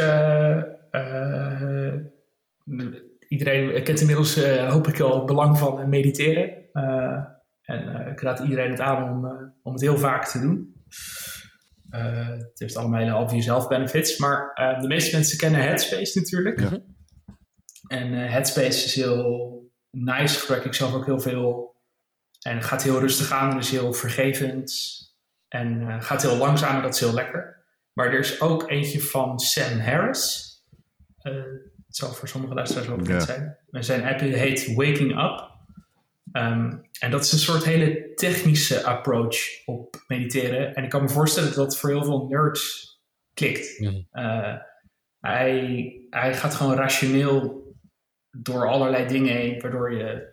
iedereen 3.28 3.84
kent 3.84 4.00
inmiddels, 4.00 4.46
hoop 4.58 4.88
ik 4.88 5.00
al, 5.00 5.16
het 5.16 5.26
belang 5.26 5.58
van 5.58 5.90
mediteren. 5.90 6.70
En 7.62 8.08
ik 8.12 8.22
raad 8.22 8.40
iedereen 8.40 8.72
het 8.72 8.80
aan 8.80 9.04
om, 9.04 9.54
om 9.64 9.74
het 9.74 9.82
heel 9.82 9.98
vaak 9.98 10.26
te 10.26 10.40
doen. 10.40 10.84
Uh, 11.90 12.28
het 12.28 12.60
heeft 12.60 12.76
allemaal 12.78 13.00
hele 13.00 13.16
obvious 13.16 13.46
health 13.46 13.68
benefits. 13.68 14.18
Maar 14.18 14.52
uh, 14.56 14.82
de 14.82 14.88
meeste 14.88 15.16
mensen 15.16 15.38
kennen 15.38 15.62
Headspace 15.62 16.20
natuurlijk. 16.20 16.60
Ja. 16.60 16.80
En 17.88 18.14
uh, 18.14 18.32
Headspace 18.32 18.86
is 18.86 18.96
heel 18.96 19.72
nice, 19.92 20.40
gebruik 20.40 20.66
ik 20.66 20.74
zelf 20.74 20.94
ook 20.94 21.06
heel 21.06 21.20
veel. 21.20 21.73
En 22.44 22.56
het 22.56 22.65
gaat 22.65 22.84
heel 22.84 22.99
rustig 22.99 23.32
aan 23.32 23.52
en 23.52 23.57
is 23.57 23.72
heel 23.72 23.94
vergevend. 23.94 24.72
En 25.48 25.82
uh, 25.82 26.02
gaat 26.02 26.22
heel 26.22 26.38
langzaam 26.38 26.76
en 26.76 26.82
dat 26.82 26.94
is 26.94 26.99
heel 26.99 27.14
lekker. 27.14 27.64
Maar 27.94 28.06
er 28.06 28.20
is 28.20 28.41
ook 28.41 28.70
eentje 28.70 29.02
van 29.02 29.40
Sam 29.40 29.80
Harris. 29.80 30.52
Uh, 31.24 31.34
het 31.88 31.95
zal 31.95 32.14
voor 32.14 32.28
sommige 32.28 32.53
luisteraars 32.53 32.88
ook 32.88 32.98
bekend 32.98 33.24
zijn. 33.24 33.57
Zijn 33.70 34.03
app 34.03 34.20
heet 34.20 34.76
Waking 34.76 35.24
Up. 35.24 35.52
Um, 36.34 36.90
en 36.99 37.11
dat 37.11 37.24
is 37.24 37.32
een 37.32 37.40
soort 37.40 37.64
hele 37.64 38.14
technische 38.14 38.84
approach 38.84 39.38
op 39.65 40.03
mediteren. 40.07 40.76
En 40.76 40.84
ik 40.84 40.90
kan 40.90 41.02
me 41.02 41.10
voorstellen 41.10 41.49
dat 41.49 41.57
dat 41.57 41.78
voor 41.78 41.90
heel 41.90 42.03
veel 42.03 42.28
nerds 42.28 42.91
klikt. 43.34 43.80
Mm. 43.80 44.07
Uh, 44.14 44.56
hij, 45.20 46.02
hij 46.10 46.34
gaat 46.34 46.56
gewoon 46.56 46.76
rationeel 46.76 47.64
door 48.32 48.70
allerlei 48.70 49.07
dingen 49.07 49.36
heen, 49.36 49.61
waardoor 49.61 49.94
je 49.94 50.32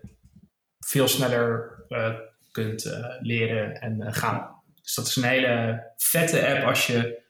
veel 0.78 1.08
sneller 1.08 1.79
kunt 2.52 2.84
uh, 2.84 3.06
leren 3.20 3.80
en 3.80 4.14
gaan. 4.14 4.62
Dus 4.82 4.94
dat 4.94 5.06
is 5.06 5.16
een 5.16 5.22
hele 5.22 5.84
vette 5.96 6.46
app 6.46 6.64
als 6.64 6.86
je 6.86 7.28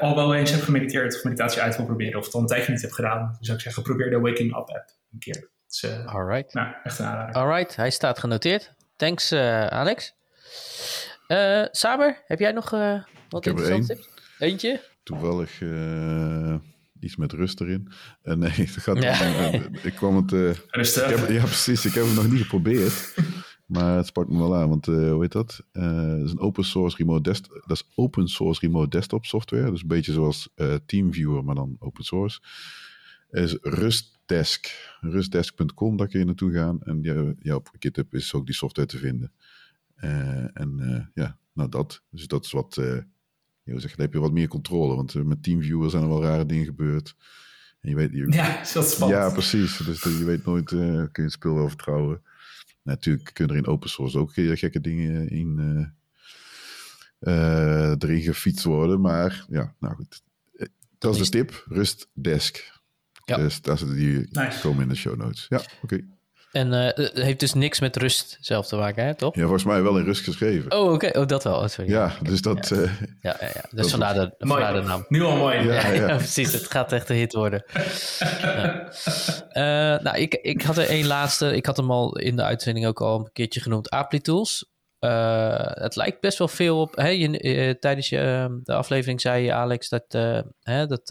al 0.00 0.16
wel 0.16 0.34
eens 0.34 0.50
hebt 0.50 0.62
gemediteerd 0.62 1.16
of 1.16 1.24
meditatie 1.24 1.62
uit 1.62 1.76
wil 1.76 1.86
proberen, 1.86 2.18
of 2.18 2.24
het 2.24 2.34
al 2.34 2.40
een 2.40 2.46
tijdje 2.46 2.72
niet 2.72 2.80
hebt 2.80 2.94
gedaan. 2.94 3.18
Dan 3.18 3.36
zou 3.40 3.56
ik 3.56 3.62
zeggen, 3.62 3.82
probeer 3.82 4.10
de 4.10 4.20
Waking 4.20 4.50
Up 4.50 4.56
app 4.56 4.90
een 5.12 5.18
keer. 5.18 5.50
Dus, 5.66 5.82
uh, 5.82 6.14
Alright. 6.14 6.54
Nou, 6.54 6.74
echt 6.82 6.98
een 6.98 7.06
aanrader. 7.06 7.34
Alright, 7.34 7.76
hij 7.76 7.90
staat 7.90 8.18
genoteerd. 8.18 8.74
Thanks, 8.96 9.32
uh, 9.32 9.66
Alex. 9.66 10.14
Uh, 11.28 11.64
Saber, 11.70 12.22
heb 12.26 12.38
jij 12.38 12.52
nog 12.52 12.70
wat 13.28 13.46
interessant 13.46 13.86
tips? 13.86 14.08
Eentje? 14.38 14.80
Toevallig 15.02 15.60
iets 17.00 17.16
met 17.16 17.32
rust 17.32 17.60
erin. 17.60 17.88
nee, 18.22 18.50
het 18.66 18.70
gaat 18.70 19.02
ja. 19.02 19.52
ik 19.82 19.94
kwam 19.94 20.16
het... 20.16 20.30
Heb, 20.30 21.28
ja, 21.28 21.44
precies. 21.44 21.84
Ik 21.84 21.94
heb 21.94 22.04
het 22.04 22.14
nog 22.14 22.30
niet 22.30 22.42
geprobeerd. 22.42 23.14
Maar 23.70 23.96
het 23.96 24.06
sprak 24.06 24.28
me 24.28 24.38
wel 24.38 24.56
aan, 24.56 24.68
want 24.68 24.86
uh, 24.86 25.10
hoe 25.10 25.22
heet 25.22 25.32
dat? 25.32 25.64
Uh, 25.72 26.22
is 26.22 26.30
een 26.30 26.38
open 26.38 26.64
source 26.64 26.96
remote 26.96 27.22
desktop. 27.22 27.62
Dat 27.66 27.76
is 27.76 27.90
open 27.94 28.28
source 28.28 28.60
remote 28.60 28.88
desktop 28.88 29.24
software. 29.24 29.70
Dus 29.70 29.82
een 29.82 29.88
beetje 29.88 30.12
zoals 30.12 30.48
uh, 30.56 30.74
TeamViewer, 30.86 31.44
maar 31.44 31.54
dan 31.54 31.76
open 31.78 32.04
source. 32.04 32.40
Is 33.30 33.58
Rustdesk. 33.60 34.96
Rustdesk.com, 35.00 35.96
daar 35.96 36.08
kun 36.08 36.18
je 36.18 36.24
naartoe 36.24 36.52
gaan. 36.52 36.82
En 36.82 37.02
ja, 37.02 37.32
ja, 37.38 37.54
op 37.54 37.70
GitHub 37.78 38.14
is 38.14 38.34
ook 38.34 38.46
die 38.46 38.54
software 38.54 38.88
te 38.88 38.98
vinden. 38.98 39.32
en 40.52 41.10
ja, 41.14 41.38
nou 41.52 41.68
dat. 41.68 42.02
Dus 42.10 42.26
dat 42.26 42.44
is 42.44 42.50
wat, 42.50 42.80
je 43.74 43.80
zeg, 43.80 43.90
dan 43.96 44.04
heb 44.04 44.14
je 44.14 44.20
wat 44.20 44.32
meer 44.32 44.48
controle. 44.48 44.94
Want 44.94 45.14
met 45.14 45.42
TeamViewer 45.42 45.90
zijn 45.90 46.02
er 46.02 46.08
wel 46.08 46.22
rare 46.22 46.46
dingen 46.46 46.64
gebeurd. 46.64 47.16
En 47.80 47.90
je 47.90 47.96
weet, 47.96 48.12
je, 48.12 48.26
ja, 48.32 48.60
is 48.60 48.72
dat 48.72 48.90
spannend. 48.90 49.20
Ja, 49.20 49.30
precies. 49.30 49.76
Dus 49.76 50.02
je 50.02 50.24
weet 50.24 50.44
nooit, 50.44 50.64
kun 50.64 51.10
je 51.12 51.22
het 51.22 51.32
speel 51.32 51.54
wel 51.54 51.68
vertrouwen. 51.68 52.22
Natuurlijk 52.82 53.30
kunnen 53.32 53.56
er 53.56 53.62
in 53.62 53.68
open 53.68 53.90
source 53.90 54.18
ook 54.18 54.32
gekke 54.34 54.80
dingen 54.80 55.28
in 55.28 55.58
uh, 57.20 57.90
erin 57.90 58.22
gefietst 58.22 58.64
worden. 58.64 59.00
Maar 59.00 59.44
ja, 59.48 59.74
nou 59.78 59.94
goed. 59.94 60.22
Eh, 60.52 60.66
dat 60.98 61.14
is 61.14 61.20
de 61.20 61.28
tip. 61.28 61.64
Rustdesk. 61.68 62.78
Ja. 63.24 63.36
Dus 63.36 63.62
daar 63.62 63.78
zitten 63.78 63.96
die 63.96 64.28
nice. 64.30 64.60
komen 64.60 64.82
in 64.82 64.88
de 64.88 64.94
show 64.94 65.16
notes. 65.16 65.46
Ja, 65.48 65.62
oké. 65.82 66.00
En 66.52 66.72
uh, 66.72 66.84
het 66.84 67.12
heeft 67.12 67.40
dus 67.40 67.54
niks 67.54 67.80
met 67.80 67.96
rust 67.96 68.36
zelf 68.40 68.66
te 68.66 68.76
maken, 68.76 69.04
hè, 69.04 69.14
toch? 69.14 69.34
Ja, 69.34 69.40
volgens 69.42 69.64
mij 69.64 69.82
wel 69.82 69.98
in 69.98 70.04
rust 70.04 70.24
geschreven. 70.24 70.72
Oh, 70.72 70.92
oké. 70.92 71.18
Oh, 71.18 71.26
dat 71.26 71.44
wel. 71.44 71.60
Oh, 71.60 71.66
sorry. 71.66 71.90
Ja, 71.90 72.12
dus 72.22 72.42
dat... 72.42 72.68
Ja, 72.68 72.76
uh, 72.76 72.92
ja, 73.20 73.36
ja, 73.40 73.46
ja. 73.54 73.64
Dus 73.70 73.90
vandaar 73.90 74.14
de, 74.14 74.34
vandaar 74.38 74.72
de 74.72 74.80
naam. 74.80 75.04
Nu 75.08 75.22
al 75.22 75.36
mooi. 75.36 75.64
Ja, 75.64 75.88
ja, 75.92 76.16
precies. 76.16 76.52
Het 76.52 76.70
gaat 76.70 76.92
echt 76.92 77.08
een 77.08 77.16
hit 77.16 77.32
worden. 77.32 77.64
uh, 79.52 79.98
nou, 80.02 80.16
ik, 80.16 80.34
ik 80.34 80.62
had 80.62 80.76
er 80.76 80.88
één 80.88 81.06
laatste. 81.06 81.56
Ik 81.56 81.66
had 81.66 81.76
hem 81.76 81.90
al 81.90 82.18
in 82.18 82.36
de 82.36 82.42
uitzending 82.42 82.86
ook 82.86 83.00
al 83.00 83.18
een 83.18 83.32
keertje 83.32 83.60
genoemd. 83.60 83.90
Applitools. 83.90 84.70
het 85.70 85.96
lijkt 85.96 86.20
best 86.20 86.38
wel 86.38 86.48
veel 86.48 86.80
op. 86.80 86.96
Hè, 86.96 87.08
je, 87.08 87.76
tijdens 87.80 88.08
je, 88.08 88.18
ehm, 88.18 88.58
de 88.62 88.74
aflevering 88.74 89.20
zei 89.20 89.44
je, 89.44 89.52
Alex, 89.52 89.88
dat, 89.88 90.04
hè, 90.60 90.86
dat 90.86 91.08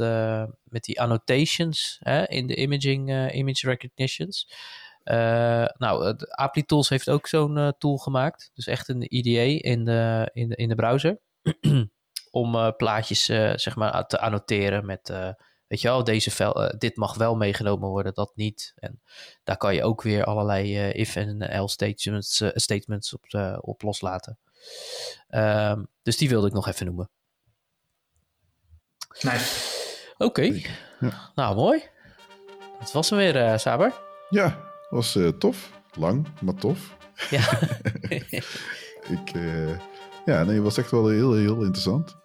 met 0.64 0.84
die 0.84 1.02
annotations 1.02 1.98
hè, 2.00 2.28
in 2.28 2.48
de 2.48 2.56
imaging, 2.56 3.34
image 3.34 3.68
recognitions. 3.68 4.48
Nou, 5.78 6.16
Appli 6.30 6.66
Tools 6.66 6.90
heeft 6.90 7.10
ook 7.10 7.28
zo'n 7.28 7.74
tool 7.78 7.98
gemaakt. 7.98 8.52
Dus 8.54 8.68
echt 8.68 8.88
een 8.88 9.16
IDE 9.16 9.60
in 9.60 9.86
de, 9.86 10.30
in 10.34 10.50
de, 10.50 10.56
in 10.56 10.70
de 10.70 10.76
browser. 10.76 11.20
om 12.32 12.74
plaatjes 12.78 13.26
zeg 13.56 13.76
maar, 13.76 14.08
te 14.08 14.20
annoteren 14.20 14.86
met 14.86 15.12
Weet 15.70 15.82
je 15.82 15.88
wel, 15.88 16.04
deze 16.04 16.32
vel, 16.32 16.64
uh, 16.64 16.70
dit 16.78 16.96
mag 16.96 17.16
wel 17.16 17.36
meegenomen 17.36 17.90
worden, 17.90 18.14
dat 18.14 18.32
niet. 18.36 18.74
En 18.76 19.02
daar 19.44 19.58
kan 19.58 19.76
je 19.76 19.84
ook 19.84 20.02
weer 20.02 20.24
allerlei 20.24 20.90
uh, 20.90 20.94
if 20.94 21.16
en 21.16 21.42
else 21.42 21.74
statements, 21.74 22.42
uh, 22.42 22.50
statements 22.54 23.14
op, 23.14 23.24
op 23.62 23.82
loslaten. 23.82 24.38
Um, 25.30 25.88
dus 26.02 26.18
die 26.18 26.30
wilde 26.30 26.48
ik 26.48 26.54
nog 26.54 26.68
even 26.68 26.86
noemen. 26.86 27.10
Nice. 29.22 30.14
Oké. 30.14 30.24
Okay. 30.26 30.66
Ja. 31.00 31.32
Nou, 31.36 31.56
mooi. 31.56 31.84
Dat 32.80 32.92
was 32.92 33.10
hem 33.10 33.20
weer, 33.20 33.60
Saber. 33.60 33.94
Ja, 34.30 34.69
was 34.90 35.18
tof. 35.40 35.70
Lang, 35.94 36.28
maar 36.42 36.56
tof. 36.56 36.80
Ja. 37.30 37.60
ik, 39.16 39.32
ja, 40.26 40.44
nee, 40.44 40.62
was 40.62 40.78
echt 40.78 40.92
wel 40.92 41.08
heel, 41.08 41.34
heel 41.34 41.58
interessant. 41.58 42.16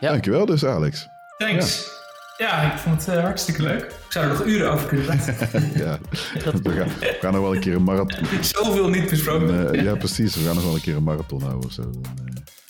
Ja. 0.00 0.10
Dankjewel 0.10 0.46
dus, 0.46 0.64
Alex. 0.64 1.06
Thanks. 1.38 1.84
Ja. 1.84 2.00
Ja, 2.36 2.72
ik 2.72 2.78
vond 2.78 3.06
het 3.06 3.16
uh, 3.16 3.22
hartstikke 3.22 3.62
leuk. 3.62 3.82
Ik 3.82 4.06
zou 4.08 4.24
er 4.24 4.30
nog 4.30 4.44
uren 4.44 4.72
over 4.72 4.86
kunnen 4.86 5.06
praten. 5.06 5.72
ja, 5.84 5.98
we 6.32 6.72
gaan, 6.72 6.88
we 6.98 7.16
gaan 7.20 7.32
nog 7.32 7.42
wel 7.42 7.54
een 7.54 7.60
keer 7.60 7.74
een 7.74 7.82
marathon. 7.82 8.26
Zoveel 8.44 8.88
niet 8.88 9.10
besproken. 9.10 9.76
Uh, 9.76 9.82
ja, 9.84 9.94
precies. 9.94 10.34
We 10.34 10.44
gaan 10.44 10.54
nog 10.54 10.64
wel 10.64 10.74
een 10.74 10.80
keer 10.80 10.96
een 10.96 11.02
marathon 11.02 11.42
houden 11.42 11.64
of 11.64 11.72
zo. 11.72 11.82
Uh, 11.82 11.88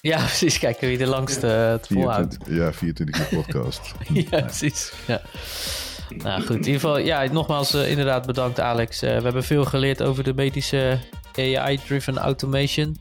ja, 0.01 0.19
precies. 0.19 0.59
Kijken 0.59 0.89
wie 0.89 0.99
de 0.99 1.07
langste 1.07 1.47
het 1.47 1.87
volhoudt. 1.87 2.37
Ja, 2.49 2.73
24 2.73 3.21
uur 3.21 3.39
podcast. 3.39 3.81
ja, 4.13 4.41
precies. 4.41 4.93
Ja. 5.07 5.21
Nou 6.17 6.41
goed, 6.41 6.51
in 6.51 6.57
ieder 6.57 6.73
geval, 6.73 6.99
ja, 6.99 7.25
nogmaals 7.33 7.75
inderdaad 7.75 8.27
bedankt 8.27 8.61
Alex. 8.61 9.01
we 9.01 9.07
hebben 9.07 9.45
veel 9.45 9.65
geleerd 9.65 10.03
over 10.03 10.25
de 10.25 10.35
medische 10.35 10.99
AI-driven 11.37 12.19
automation. 12.19 12.97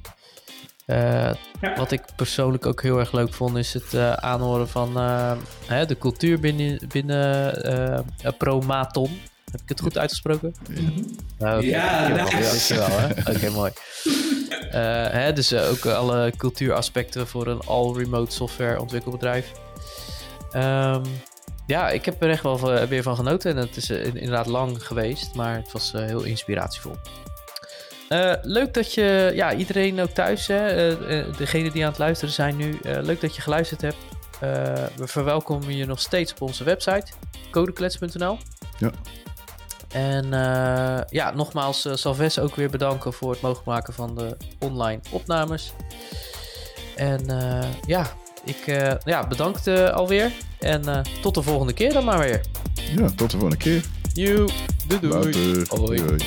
Uh, 0.88 1.32
Wat 1.76 1.92
ik 1.92 2.02
persoonlijk 2.16 2.66
ook 2.66 2.82
heel 2.82 3.00
erg 3.00 3.12
leuk 3.12 3.34
vond, 3.34 3.58
is 3.58 3.74
het 3.74 3.94
uh, 3.94 4.14
aanhoren 4.14 4.70
van 4.70 4.98
uh, 4.98 5.32
hè, 5.66 5.86
de 5.86 5.98
cultuur 5.98 6.40
binnen, 6.40 6.80
binnen 6.88 8.06
Promaton. 8.38 9.20
Heb 9.52 9.62
ik 9.62 9.70
het 9.70 9.82
goed 9.82 9.98
uitgesproken? 9.98 10.56
Ja, 11.38 11.58
okay. 11.58 11.66
ja 11.66 12.08
nice. 12.08 12.82
Oké, 13.20 13.32
okay, 13.32 13.50
mooi. 13.50 13.72
hè, 15.12 15.34
dus 15.34 15.54
ook 15.54 15.86
alle 15.86 16.34
cultuuraspecten 16.38 17.28
voor 17.28 17.48
een 17.48 17.60
all-remote 17.60 18.32
software 18.32 18.82
ontwikkelbedrijf. 18.82 19.52
Um, 20.56 21.02
ja, 21.66 21.90
ik 21.90 22.06
heb 22.06 22.24
er 22.24 22.30
echt 22.30 22.44
wel 22.44 22.88
weer 22.88 23.04
van 23.04 23.16
genoten. 23.16 23.52
En 23.52 23.58
het 23.58 23.78
is 23.78 23.90
inderdaad 23.90 24.48
lang 24.48 24.86
geweest, 24.86 25.36
maar 25.36 25.56
het 25.56 25.72
was 25.72 25.92
heel 25.92 26.24
inspiratievol. 26.24 26.96
Uh, 28.12 28.34
leuk 28.42 28.74
dat 28.74 28.94
je, 28.94 29.32
ja, 29.36 29.54
iedereen 29.54 30.02
ook 30.02 30.10
thuis, 30.10 30.48
hè, 30.48 30.90
uh, 30.90 31.38
degene 31.38 31.72
die 31.72 31.84
aan 31.84 31.90
het 31.90 32.00
luisteren 32.00 32.34
zijn 32.34 32.58
nu, 32.58 32.80
leuk 32.84 33.22
dat 33.22 33.36
je 33.36 33.42
geluisterd 33.42 33.82
hebt. 33.82 33.98
we 34.96 35.08
verwelkomen 35.08 35.76
je 35.76 35.86
nog 35.86 36.00
steeds 36.00 36.32
op 36.32 36.42
onze 36.42 36.64
website, 36.64 37.06
codeklets.nl. 37.52 38.38
Ja. 38.78 38.92
En 39.94 40.30
ja, 41.10 41.32
nogmaals, 41.36 41.88
Salves 41.94 42.40
ook 42.40 42.56
weer 42.56 42.70
bedanken 42.70 43.14
voor 43.14 43.32
het 43.32 43.42
mogelijk 43.42 43.68
maken 43.68 43.94
van 43.94 44.16
de 44.16 44.38
online 44.60 45.02
opnames. 45.12 45.74
En 46.96 47.26
ja, 47.86 48.12
ik 48.44 48.66
ja, 49.04 49.28
bedankt 49.28 49.68
alweer. 49.68 50.32
En 50.60 51.04
tot 51.22 51.36
de 51.36 51.42
volgende 51.42 51.74
keer 51.74 51.94
dan 51.94 52.06
maar 52.06 52.20
weer. 52.20 52.42
Ja, 52.96 53.10
tot 53.16 53.32
de 53.32 53.38
volgende 53.38 53.58
keer. 53.58 53.84
Joe, 54.14 54.50
doei 54.88 55.00
doei. 55.02 55.14
Later. 55.14 55.80
Hoi. 55.80 55.98
doei. 55.98 56.20